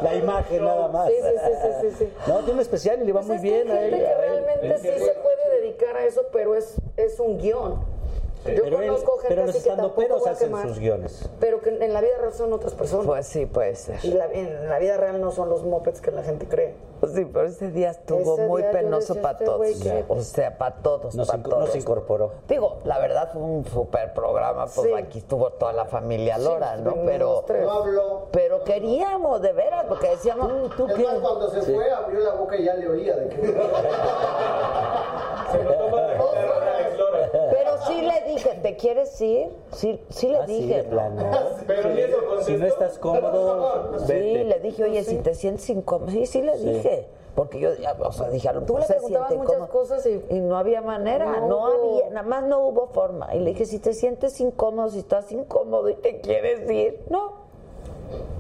La 0.03 0.15
imagen 0.15 0.65
nada 0.65 0.89
más. 0.89 1.09
Sí, 1.09 1.15
sí, 1.23 1.53
sí, 1.83 1.97
sí. 1.99 2.13
No, 2.27 2.39
tiene 2.39 2.53
un 2.55 2.61
especial 2.61 3.03
y 3.03 3.05
le 3.07 3.13
va 3.13 3.21
Pues 3.21 3.41
muy 3.41 3.51
bien 3.51 3.71
hay 3.71 3.77
a 3.79 3.85
él. 3.87 3.95
que 3.97 4.07
a 4.07 4.11
él. 4.13 4.19
realmente 4.45 4.79
sí 4.79 4.89
se 5.05 5.13
puede 5.15 5.61
dedicar 5.61 5.97
a 5.97 6.05
eso, 6.05 6.23
pero 6.33 6.55
es, 6.55 6.75
es 6.97 7.19
un 7.21 7.39
guion. 7.39 7.94
Yo 8.47 8.63
Pero, 8.63 8.81
él, 8.81 8.89
conozco 8.89 9.13
gente 9.19 9.29
pero 9.29 9.45
así 9.45 9.53
que 9.63 9.69
tampoco 9.71 10.03
estandoperos 10.03 10.21
voy 10.21 10.29
a 10.29 10.33
hacen 10.33 10.49
quemar, 10.49 10.69
sus 10.69 10.79
guiones. 10.79 11.29
pero 11.41 11.61
que 11.63 11.71
en 11.71 11.93
la 11.95 12.01
vida 12.03 12.19
real 12.19 12.33
son 12.35 12.53
otras 12.53 12.75
personas. 12.75 13.07
Pues 13.07 13.27
sí, 13.27 13.47
puede 13.47 13.75
ser. 13.75 13.99
y 14.05 14.09
la- 14.13 14.27
en 14.27 14.69
la 14.69 14.79
vida 14.79 14.99
real 14.99 15.19
no 15.21 15.31
son 15.31 15.49
los 15.49 15.65
mopeds 15.65 16.01
que 16.03 16.11
la 16.11 16.23
gente 16.23 16.47
cree. 16.47 16.75
Sí, 17.15 17.25
pero 17.27 17.47
ese 17.47 17.71
día 17.71 17.91
estuvo 17.91 18.35
Ese 18.35 18.47
muy 18.47 18.63
día 18.63 18.71
penoso 18.71 19.15
para 19.17 19.33
este 19.33 19.45
todos. 19.45 19.67
que- 19.83 20.05
O 20.09 20.21
sea, 20.21 20.57
para 20.59 20.77
todos, 20.77 21.15
No 21.15 21.25
se, 21.25 21.31
para 21.33 21.43
inco- 21.43 21.49
no 21.51 21.57
todos. 21.57 21.71
se 21.71 21.79
incorporó. 21.79 22.33
Digo, 22.49 22.79
la 22.85 22.99
verdad 22.99 23.31
fue 23.33 23.43
un 23.43 23.65
super 23.67 24.13
programa, 24.15 24.67
pues 24.67 24.89
Sí. 24.89 24.93
aquí 24.95 25.19
estuvo 25.19 25.51
toda 25.51 25.73
la 25.73 25.85
familia 25.87 26.39
Lora, 26.39 26.77
Pero, 27.07 27.45
tres. 27.47 27.63
No 27.65 27.71
habló. 27.73 28.29
pero 28.31 28.63
queríamos, 28.65 29.41
de 29.43 29.53
veras, 29.53 29.85
porque 29.89 30.11
decíamos, 30.11 30.71
¿tú 30.77 30.87
Es 30.89 30.99
más, 30.99 31.15
cuando 31.19 31.51
se 31.51 31.63
fue, 31.63 31.91
abrió 31.91 32.21
la 32.21 32.33
boca 32.35 32.57
y 32.57 32.65
ya 32.65 32.75
le 32.75 32.89
olía 32.89 33.17
de 33.17 33.29
que. 33.29 33.37
Se 35.53 35.63
lo 35.63 35.73
toma 35.75 36.01
de 36.03 36.09
la 36.09 36.15
guitarra 36.25 36.61
de 36.65 36.71
Alex 36.71 36.99
Lora. 36.99 37.29
Pero 37.33 37.45
Pero 37.51 37.79
sí 37.87 38.03
le 38.03 38.21
dije, 38.35 38.59
¿te 38.63 38.77
quieres 38.77 39.21
ir? 39.21 39.49
Sí, 39.73 40.01
sí 40.11 40.29
le 40.29 40.39
Ah, 40.39 40.47
sí, 40.47 40.61
dije. 40.61 40.77
de 40.77 40.85
plano. 40.85 41.23
Pero 41.67 41.89
ni 41.91 42.01
eso 42.01 42.17
Si 42.43 42.57
no 42.57 42.67
estás 42.67 42.99
cómodo, 42.99 43.99
Sí, 44.07 44.13
le 44.13 44.61
dije, 44.61 44.85
oye, 44.85 45.03
si 45.05 45.17
te 45.19 45.35
sientes 45.35 45.69
incómodo. 45.71 46.11
Sí, 46.11 46.27
sí 46.27 46.43
le 46.43 46.57
Sí. 46.59 46.69
dije. 46.69 47.09
Porque 47.35 47.59
yo, 47.59 47.75
ya, 47.75 47.97
o 47.99 48.13
sea, 48.13 48.29
dije, 48.31 48.49
a 48.49 48.53
lo 48.53 48.61
Tú 48.63 48.75
mejor 48.75 48.81
le 48.83 48.87
se 48.87 48.93
preguntabas 48.95 49.29
siente 49.29 49.45
muchas 49.45 49.69
incómodo. 49.69 49.81
cosas 49.81 50.07
y... 50.07 50.25
Y 50.37 50.41
no 50.41 50.57
había 50.57 50.81
manera, 50.83 51.25
No 51.41 51.47
no, 51.49 51.57
hubo. 51.59 51.95
había, 51.97 52.11
nada 52.11 52.23
más 52.29 52.45
no 52.45 52.61
hubo 52.69 52.87
forma. 52.89 53.35
Y 53.35 53.41
le 53.41 53.51
dije, 53.51 53.67
si 53.67 53.81
te 53.81 53.93
sientes 53.93 54.41
incómodo, 54.41 54.89
si 54.91 55.01
estás 55.01 55.33
incómodo 55.33 55.89
y 55.89 55.95
te 55.97 56.21
quieres 56.21 56.71
ir, 56.71 57.01
no. 57.11 57.43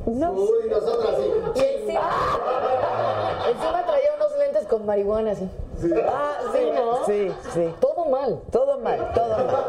No. 0.06 0.32
Uy, 0.32 0.68
nosotras 0.70 1.16
sí. 1.16 1.23
Y 1.56 1.60
encima, 1.81 2.10
encima 3.50 3.84
traía 3.86 4.10
unos 4.16 4.39
lentes 4.39 4.66
con 4.66 4.86
marihuana 4.86 5.32
así. 5.32 5.48
Ah, 6.06 6.34
sí, 6.52 6.60
¿no? 6.74 7.05
Sí, 7.06 7.32
sí. 7.52 7.74
Todo 7.81 7.93
mal. 8.07 8.41
Todo 8.50 8.78
mal, 8.78 9.12
todo 9.15 9.36
mal. 9.36 9.65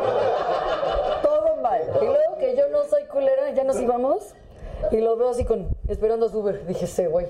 Todo 1.22 1.56
mal. 1.62 1.82
Y 2.02 2.06
luego 2.06 2.38
que 2.40 2.56
yo 2.56 2.68
no 2.70 2.84
soy 2.86 3.04
culera, 3.06 3.52
ya 3.52 3.64
nos 3.64 3.80
íbamos. 3.80 4.34
Y 4.92 4.98
lo 4.98 5.16
veo 5.16 5.30
así 5.30 5.46
con, 5.46 5.68
esperando 5.88 6.28
a 6.28 6.30
su 6.30 6.40
Uber. 6.40 6.66
Dije, 6.66 6.88
sí, 6.88 7.06
güey. 7.06 7.28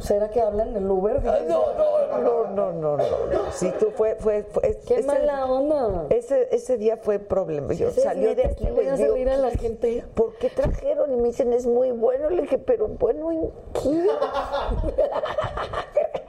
¿Será 0.00 0.28
que 0.28 0.40
hablan 0.40 0.70
en 0.70 0.76
el 0.84 0.90
Uber? 0.90 1.22
Dije, 1.22 1.34
Ay, 1.34 1.46
No, 1.48 1.64
no, 1.74 2.18
no, 2.18 2.50
no, 2.50 2.72
no, 2.72 2.96
no. 2.96 3.04
Sí, 3.52 3.72
tú 3.78 3.90
fue, 3.90 4.16
fue, 4.16 4.42
fue 4.42 4.78
Qué 4.86 5.02
mala 5.02 5.46
onda. 5.46 6.06
Ese, 6.10 6.54
ese 6.54 6.76
día 6.76 6.98
fue 6.98 7.18
problema. 7.18 7.72
Yo 7.72 7.88
Ese 7.88 8.02
salió 8.02 8.34
de 8.34 8.44
aquí 8.44 8.68
voy 8.70 8.86
a 8.86 8.96
reír 8.96 9.30
a 9.30 9.36
la 9.36 9.50
gente. 9.50 10.04
¿por 10.14 10.34
qué 10.34 10.50
trajeron? 10.50 11.12
Y 11.12 11.16
me 11.16 11.28
dicen, 11.28 11.52
es 11.52 11.66
muy 11.66 11.90
bueno. 11.92 12.28
Le 12.28 12.42
dije, 12.42 12.58
pero 12.58 12.88
bueno, 12.88 13.32
¿en 13.32 13.50
qué? 13.72 13.80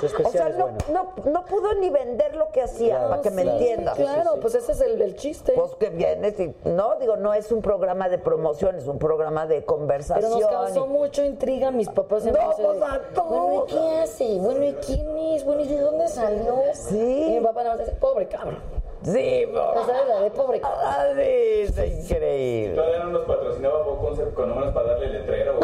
Su 0.00 0.06
O 0.26 0.30
sea, 0.30 0.48
no, 0.50 0.64
bueno. 0.68 0.78
no, 0.92 1.12
no 1.30 1.44
pudo 1.46 1.72
ni 1.74 1.88
vender 1.88 2.36
lo 2.36 2.48
que 2.50 2.60
hacía, 2.60 3.08
para 3.08 3.22
que 3.22 3.30
me 3.30 3.42
Sí, 3.42 3.48
entiendas. 3.48 3.96
Claro, 3.96 4.34
pues 4.40 4.54
ese 4.54 4.72
es 4.72 4.80
el, 4.82 5.00
el 5.00 5.16
chiste. 5.16 5.52
Pues 5.56 5.74
que 5.76 5.88
vienes 5.88 6.38
y, 6.40 6.54
no, 6.64 6.96
digo, 6.96 7.16
no 7.16 7.32
es 7.32 7.50
un 7.52 7.62
programa 7.62 8.08
de 8.10 8.18
promoción, 8.18 8.76
es 8.76 8.86
un 8.86 8.98
programa 8.98 9.46
de 9.46 9.56
Pero 9.62 9.66
conversación. 9.66 10.30
nos 10.30 10.46
causó 10.46 10.84
y- 10.84 10.88
mucho 10.88 11.24
intriga 11.24 11.70
mis 11.70 11.88
papás. 11.88 12.24
No, 12.26 12.32
pues, 12.32 12.82
a 12.82 13.00
todos. 13.14 13.28
Bueno, 13.30 13.64
¿y 13.66 13.72
qué 13.72 13.98
hace? 14.02 14.38
Bueno, 14.40 14.64
¿y 14.64 14.72
quién 14.74 15.16
es? 15.16 15.44
Bueno, 15.44 15.62
¿y 15.62 15.68
de 15.68 15.78
dónde 15.80 16.08
salió? 16.08 16.54
Sí. 16.74 17.24
Y 17.28 17.30
mi 17.38 17.40
papá 17.40 17.62
nada 17.62 17.76
más 17.76 17.86
dice, 17.86 17.96
pobre 17.98 18.28
cabrón. 18.28 18.58
Sí, 19.04 19.46
sabes, 19.86 20.08
la 20.08 20.20
de 20.20 20.30
pobre 20.32 20.60
cabrón. 20.60 20.80
Ah, 20.84 21.06
sí, 21.14 21.20
es 21.20 21.78
increíble. 22.10 22.74
Todavía 22.74 22.98
no 23.04 23.10
nos 23.10 23.22
patrocinaba 23.26 23.82
Bob 23.84 24.00
Concept 24.00 24.34
con 24.34 24.48
números 24.50 24.74
para 24.74 24.88
darle 24.88 25.08
letrero. 25.10 25.60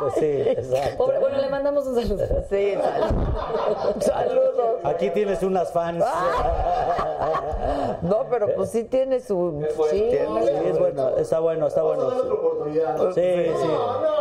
Pues 0.00 0.14
sí, 0.14 0.26
exacto. 0.46 0.96
Pobre, 0.98 1.18
bueno, 1.18 1.38
le 1.38 1.48
mandamos 1.48 1.86
un 1.86 1.94
saludo. 1.94 2.24
Sí, 2.48 2.74
sal- 2.74 4.00
saludos. 4.00 4.80
Aquí 4.84 5.10
tienes 5.10 5.42
unas 5.42 5.72
fans. 5.72 6.04
No, 8.02 8.26
pero 8.30 8.54
pues 8.54 8.70
sí 8.70 8.84
tiene 8.84 9.18
su... 9.20 9.60
Sí, 9.90 9.96
Sí, 10.10 10.16
es 10.16 10.78
bueno, 10.78 11.08
está 11.16 11.40
bueno, 11.40 11.66
está 11.66 11.82
bueno. 11.82 12.04
Vamos 12.04 12.14
a 12.14 12.16
darle 12.18 12.30
otra 12.32 12.48
oportunidad. 12.48 13.12
Sí, 13.12 13.52
sí. 13.60 13.68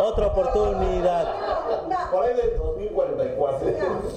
Otra 0.04 0.28
oportunidad. 0.28 1.28
Por 2.12 2.24
ahí 2.24 2.36
del 2.36 2.58
2044. 2.58 3.68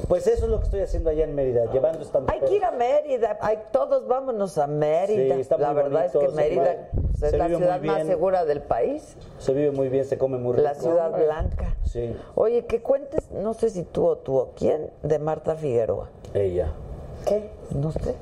Pues 0.09 0.27
eso 0.27 0.45
es 0.45 0.51
lo 0.51 0.59
que 0.59 0.65
estoy 0.65 0.81
haciendo 0.81 1.11
allá 1.11 1.25
en 1.25 1.35
Mérida, 1.35 1.71
llevando 1.73 2.03
esta 2.03 2.21
Hay 2.27 2.41
que 2.41 2.57
ir 2.57 2.65
a 2.65 2.71
Mérida, 2.71 3.39
hay, 3.41 3.59
todos 3.73 4.07
vámonos 4.07 4.59
a 4.59 4.67
Mérida. 4.67 5.35
Sí, 5.35 5.41
está 5.41 5.59
la 5.59 5.73
verdad 5.73 6.11
bonito, 6.13 6.21
es 6.23 6.29
que 6.29 6.35
Mérida 6.37 6.73
es 6.73 7.31
se 7.31 7.37
la 7.37 7.49
ciudad 7.49 7.81
más 7.83 8.07
segura 8.07 8.45
del 8.45 8.63
país, 8.63 9.17
Se 9.39 9.53
vive 9.53 9.71
muy 9.71 9.89
bien, 9.89 10.05
se 10.05 10.17
come 10.17 10.39
muy 10.39 10.53
rico. 10.55 10.63
la 10.63 10.75
ciudad 10.75 11.11
blanca. 11.11 11.77
Sí, 11.85 12.17
Oye, 12.35 12.65
que 12.67 12.81
cuentes, 12.83 13.31
no 13.31 13.53
sé 13.55 13.71
si 13.71 13.83
tú 13.85 14.07
o 14.07 14.17
tú 14.17 14.37
o 14.39 14.51
quién, 14.57 14.91
de 15.03 15.19
Marta 15.19 15.55
Figueroa. 15.55 16.09
ella. 16.35 16.73
¿Qué? 17.27 17.51
No 17.75 17.93
sé. 17.93 18.15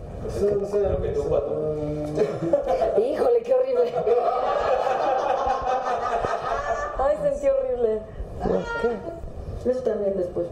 Lo 0.42 1.00
que 1.00 1.08
tú, 1.10 1.22
Pato. 1.28 1.76
Híjole, 3.00 3.42
qué 3.42 3.54
horrible. 3.54 3.92
Ay, 6.98 7.16
sentí 7.22 7.46
horrible. 7.48 8.00
¿Qué? 8.82 9.27
Eso 9.68 9.80
también 9.80 10.16
después. 10.16 10.46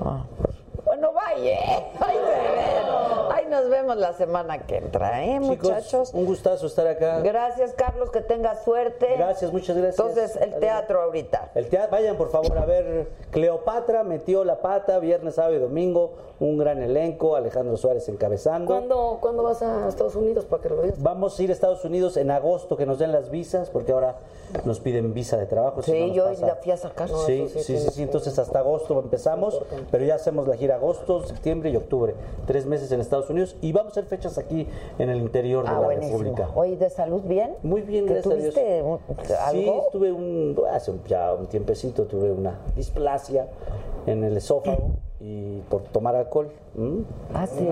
Ah, 0.00 0.24
bueno, 0.84 1.12
vaya. 1.12 1.58
Ahí, 2.00 2.16
se 2.16 2.52
ven. 2.52 3.32
Ahí 3.32 3.46
nos 3.46 3.68
vemos 3.68 3.96
la 3.96 4.12
semana 4.12 4.58
que 4.66 4.76
entra, 4.78 5.24
¿eh, 5.24 5.38
Chicos, 5.40 5.70
muchachos? 5.70 6.14
un 6.14 6.26
gustazo 6.26 6.66
estar 6.66 6.86
acá. 6.86 7.20
Gracias, 7.20 7.72
Carlos, 7.74 8.10
que 8.10 8.20
tengas 8.20 8.64
suerte. 8.64 9.14
Gracias, 9.16 9.52
muchas 9.52 9.76
gracias. 9.76 9.98
Entonces, 9.98 10.36
el 10.36 10.54
teatro 10.58 11.00
ahorita. 11.02 11.50
El 11.54 11.68
teatro, 11.68 11.92
vayan 11.92 12.16
por 12.16 12.30
favor 12.30 12.58
a 12.58 12.64
ver 12.64 13.08
Cleopatra 13.30 14.04
metió 14.04 14.44
la 14.44 14.60
pata 14.60 14.98
viernes, 14.98 15.34
sábado 15.36 15.54
y 15.54 15.58
domingo, 15.58 16.12
un 16.38 16.58
gran 16.58 16.82
elenco, 16.82 17.36
Alejandro 17.36 17.76
Suárez 17.76 18.08
encabezando. 18.08 18.66
¿Cuándo, 18.66 19.18
¿Cuándo 19.20 19.42
vas 19.42 19.62
a 19.62 19.88
Estados 19.88 20.16
Unidos 20.16 20.44
para 20.44 20.62
que 20.62 20.68
lo 20.70 20.76
veas? 20.78 21.00
Vamos 21.02 21.38
a 21.38 21.42
ir 21.42 21.50
a 21.50 21.52
Estados 21.52 21.84
Unidos 21.84 22.16
en 22.16 22.30
agosto 22.30 22.76
que 22.76 22.86
nos 22.86 22.98
den 22.98 23.12
las 23.12 23.30
visas, 23.30 23.70
porque 23.70 23.92
ahora 23.92 24.16
nos 24.64 24.80
piden 24.80 25.12
visa 25.14 25.36
de 25.36 25.46
trabajo. 25.46 25.82
Sí, 25.82 25.92
no 26.08 26.14
yo 26.14 26.24
pasa- 26.26 26.46
la 26.46 26.56
fui 26.56 26.72
a 26.72 26.76
sacar. 26.76 27.10
No, 27.10 27.18
Sí, 27.18 27.46
sí, 27.48 27.60
sí, 27.62 27.78
sí, 27.78 28.02
entonces 28.02 28.38
hasta 28.38 28.58
agosto 28.60 28.98
empezamos, 29.00 29.60
pero 29.90 30.04
ya 30.04 30.14
hacemos 30.16 30.46
la 30.48 30.56
gira 30.56 30.76
agosto, 30.76 31.22
septiembre 31.24 31.70
y 31.70 31.76
octubre, 31.76 32.14
tres 32.46 32.66
meses 32.66 32.90
en 32.92 33.00
Estados 33.00 33.30
Unidos 33.30 33.56
y 33.60 33.72
vamos 33.72 33.88
a 33.96 34.00
hacer 34.00 34.04
fechas 34.06 34.38
aquí 34.38 34.66
en 34.98 35.10
el 35.10 35.18
interior 35.18 35.64
de 35.64 35.70
Ah, 35.70 35.74
la 35.74 35.80
buenísimo. 35.80 36.18
República. 36.18 36.50
Oye, 36.54 36.76
¿de 36.76 36.90
salud 36.90 37.22
bien? 37.22 37.56
Muy 37.62 37.82
bien, 37.82 38.06
¿Que 38.06 38.14
gracias 38.14 38.32
a 38.34 38.36
Dios. 38.38 38.54
tuviste 38.54 38.82
un- 38.82 38.98
Sí, 39.26 39.32
algo? 39.38 39.88
tuve 39.92 40.12
un, 40.12 40.56
hace 40.72 40.90
un- 40.90 41.04
ya 41.04 41.32
un 41.34 41.46
tiempecito, 41.46 42.04
tuve 42.04 42.30
una 42.30 42.58
displasia 42.76 43.48
en 44.06 44.24
el 44.24 44.36
esófago 44.36 44.90
y 45.20 45.60
por 45.68 45.82
tomar 45.82 46.16
alcohol. 46.16 46.50
Ah, 47.34 47.46
sí. 47.46 47.68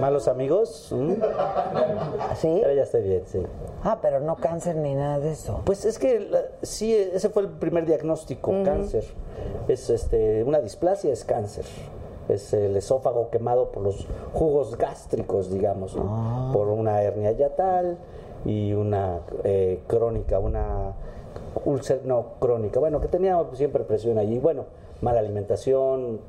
Malos 0.00 0.28
amigos. 0.28 0.88
¿m? 0.92 1.16
¿Sí? 2.36 2.58
Pero 2.62 2.74
ya 2.74 2.82
estoy 2.82 3.02
bien, 3.02 3.22
sí. 3.26 3.42
Ah, 3.84 3.98
pero 4.00 4.20
no 4.20 4.36
cáncer 4.36 4.76
ni 4.76 4.94
nada 4.94 5.18
de 5.20 5.32
eso. 5.32 5.60
Pues 5.64 5.84
es 5.84 5.98
que 5.98 6.20
la- 6.20 6.44
sí, 6.62 6.94
ese 6.94 7.28
fue 7.28 7.42
el 7.42 7.48
primer 7.48 7.84
diagnóstico, 7.86 8.52
cáncer. 8.64 9.04
Es 9.68 9.90
este, 9.90 10.42
una 10.44 10.60
displasia 10.60 11.12
es 11.12 11.24
cáncer. 11.24 11.64
Es 12.28 12.52
el 12.52 12.76
esófago 12.76 13.30
quemado 13.30 13.70
por 13.70 13.82
los 13.82 14.06
jugos 14.32 14.76
gástricos, 14.76 15.50
digamos, 15.50 15.94
¿no? 15.96 16.50
por 16.52 16.68
una 16.68 17.02
hernia 17.02 17.32
yatal 17.32 17.96
y 18.44 18.72
una 18.72 19.20
eh, 19.44 19.80
crónica, 19.86 20.38
una 20.38 20.92
úlcera, 21.64 22.00
no, 22.04 22.26
crónica, 22.38 22.80
bueno, 22.80 23.00
que 23.00 23.08
tenía 23.08 23.42
siempre 23.54 23.82
presión 23.84 24.18
allí, 24.18 24.38
bueno, 24.38 24.64
mala 25.00 25.20
alimentación, 25.20 26.20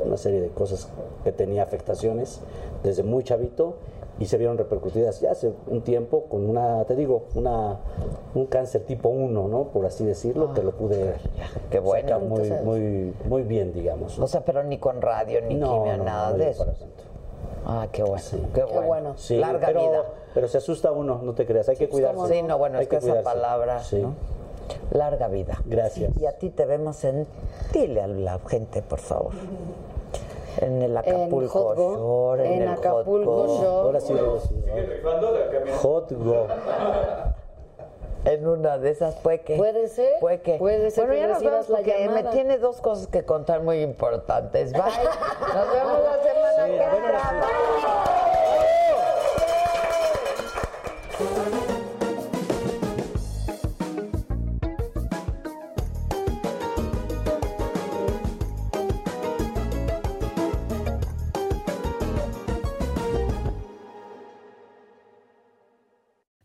una 0.00 0.16
serie 0.16 0.40
de 0.40 0.48
cosas 0.48 0.88
que 1.24 1.32
tenía 1.32 1.62
afectaciones 1.62 2.40
desde 2.82 3.02
muy 3.02 3.24
chavito 3.24 3.76
y 4.20 4.26
se 4.26 4.36
vieron 4.36 4.58
repercutidas 4.58 5.20
ya 5.20 5.30
hace 5.30 5.52
un 5.68 5.82
tiempo 5.82 6.24
con 6.24 6.48
una, 6.48 6.84
te 6.86 6.96
digo, 6.96 7.24
una 7.36 7.76
un 8.34 8.46
cáncer 8.46 8.82
tipo 8.82 9.08
1, 9.08 9.46
¿no? 9.48 9.64
Por 9.68 9.86
así 9.86 10.04
decirlo, 10.04 10.52
que 10.54 10.62
lo 10.62 10.72
pude 10.72 11.14
Qué 11.70 11.78
bueno. 11.78 12.08
sacar 12.08 12.22
muy, 12.26 12.40
Entonces- 12.42 12.64
muy, 12.64 13.14
muy 13.28 13.42
bien, 13.42 13.72
digamos. 13.72 14.18
O 14.18 14.26
sea, 14.26 14.44
pero 14.44 14.64
ni 14.64 14.78
con 14.78 15.00
radio, 15.00 15.40
ni 15.42 15.54
No, 15.54 15.84
quimio, 15.84 15.96
no, 15.98 16.04
nada 16.04 16.30
no 16.32 16.38
de 16.38 16.50
eso. 16.50 16.66
Ah, 17.64 17.86
qué 17.92 18.02
bueno. 18.02 18.24
Qué, 18.54 18.64
bueno. 18.64 18.86
bueno. 18.86 19.12
Sí, 19.16 19.36
Larga 19.36 19.66
pero, 19.68 19.80
vida. 19.82 20.02
pero 20.34 20.48
se 20.48 20.58
asusta 20.58 20.90
uno, 20.90 21.20
no 21.22 21.34
te 21.34 21.46
creas, 21.46 21.68
hay 21.68 21.76
que 21.76 21.88
cuidarse. 21.88 22.26
Sí, 22.34 22.42
no, 22.42 22.58
bueno, 22.58 22.78
Hay 22.78 22.84
es 22.84 22.88
que, 22.88 22.96
esa 22.96 23.06
cuidarse. 23.06 23.24
palabra, 23.24 23.82
Sí. 23.84 24.00
¿no? 24.00 24.14
Larga 24.90 25.28
vida. 25.28 25.58
Gracias. 25.64 26.10
Y 26.20 26.26
a 26.26 26.32
ti 26.38 26.50
te 26.50 26.66
vemos 26.66 27.02
en... 27.04 27.26
Dile 27.72 28.00
a 28.02 28.06
la 28.06 28.38
gente, 28.40 28.82
por 28.82 28.98
favor. 28.98 29.32
En 30.60 30.82
el 30.82 30.96
Acapulco 30.96 31.58
Hot 31.60 31.76
Go, 31.76 31.96
Shore, 31.96 32.46
en, 32.46 32.52
en 32.54 32.62
el 32.62 32.68
Hot 32.68 32.78
Acapulco 32.78 33.30
Go. 33.30 33.46
Shore. 33.46 33.66
Ahora 33.66 34.00
sí, 34.00 34.12
Go. 36.14 36.46
En 38.24 38.46
una 38.46 38.78
de 38.78 38.90
esas 38.90 39.14
puede 39.16 39.40
que... 39.42 39.56
Puede 39.56 39.88
ser. 39.88 40.14
Puede 40.20 40.40
que... 40.40 40.58
Puede 40.58 40.90
ser 40.90 41.06
bueno, 41.06 41.20
que 41.20 41.20
ya 41.20 41.28
nos 41.34 41.42
vemos 41.42 41.68
la 41.68 41.76
porque 41.76 42.08
me 42.08 42.24
tiene 42.24 42.58
dos 42.58 42.80
cosas 42.80 43.06
que 43.06 43.24
contar 43.24 43.62
muy 43.62 43.80
importantes. 43.80 44.72
Bye. 44.72 44.82
Nos 44.82 45.72
vemos 45.72 46.00
la 46.02 46.20
semana 46.22 46.66
Sí, 46.66 46.72
que 46.72 46.82
entra. 51.58 51.67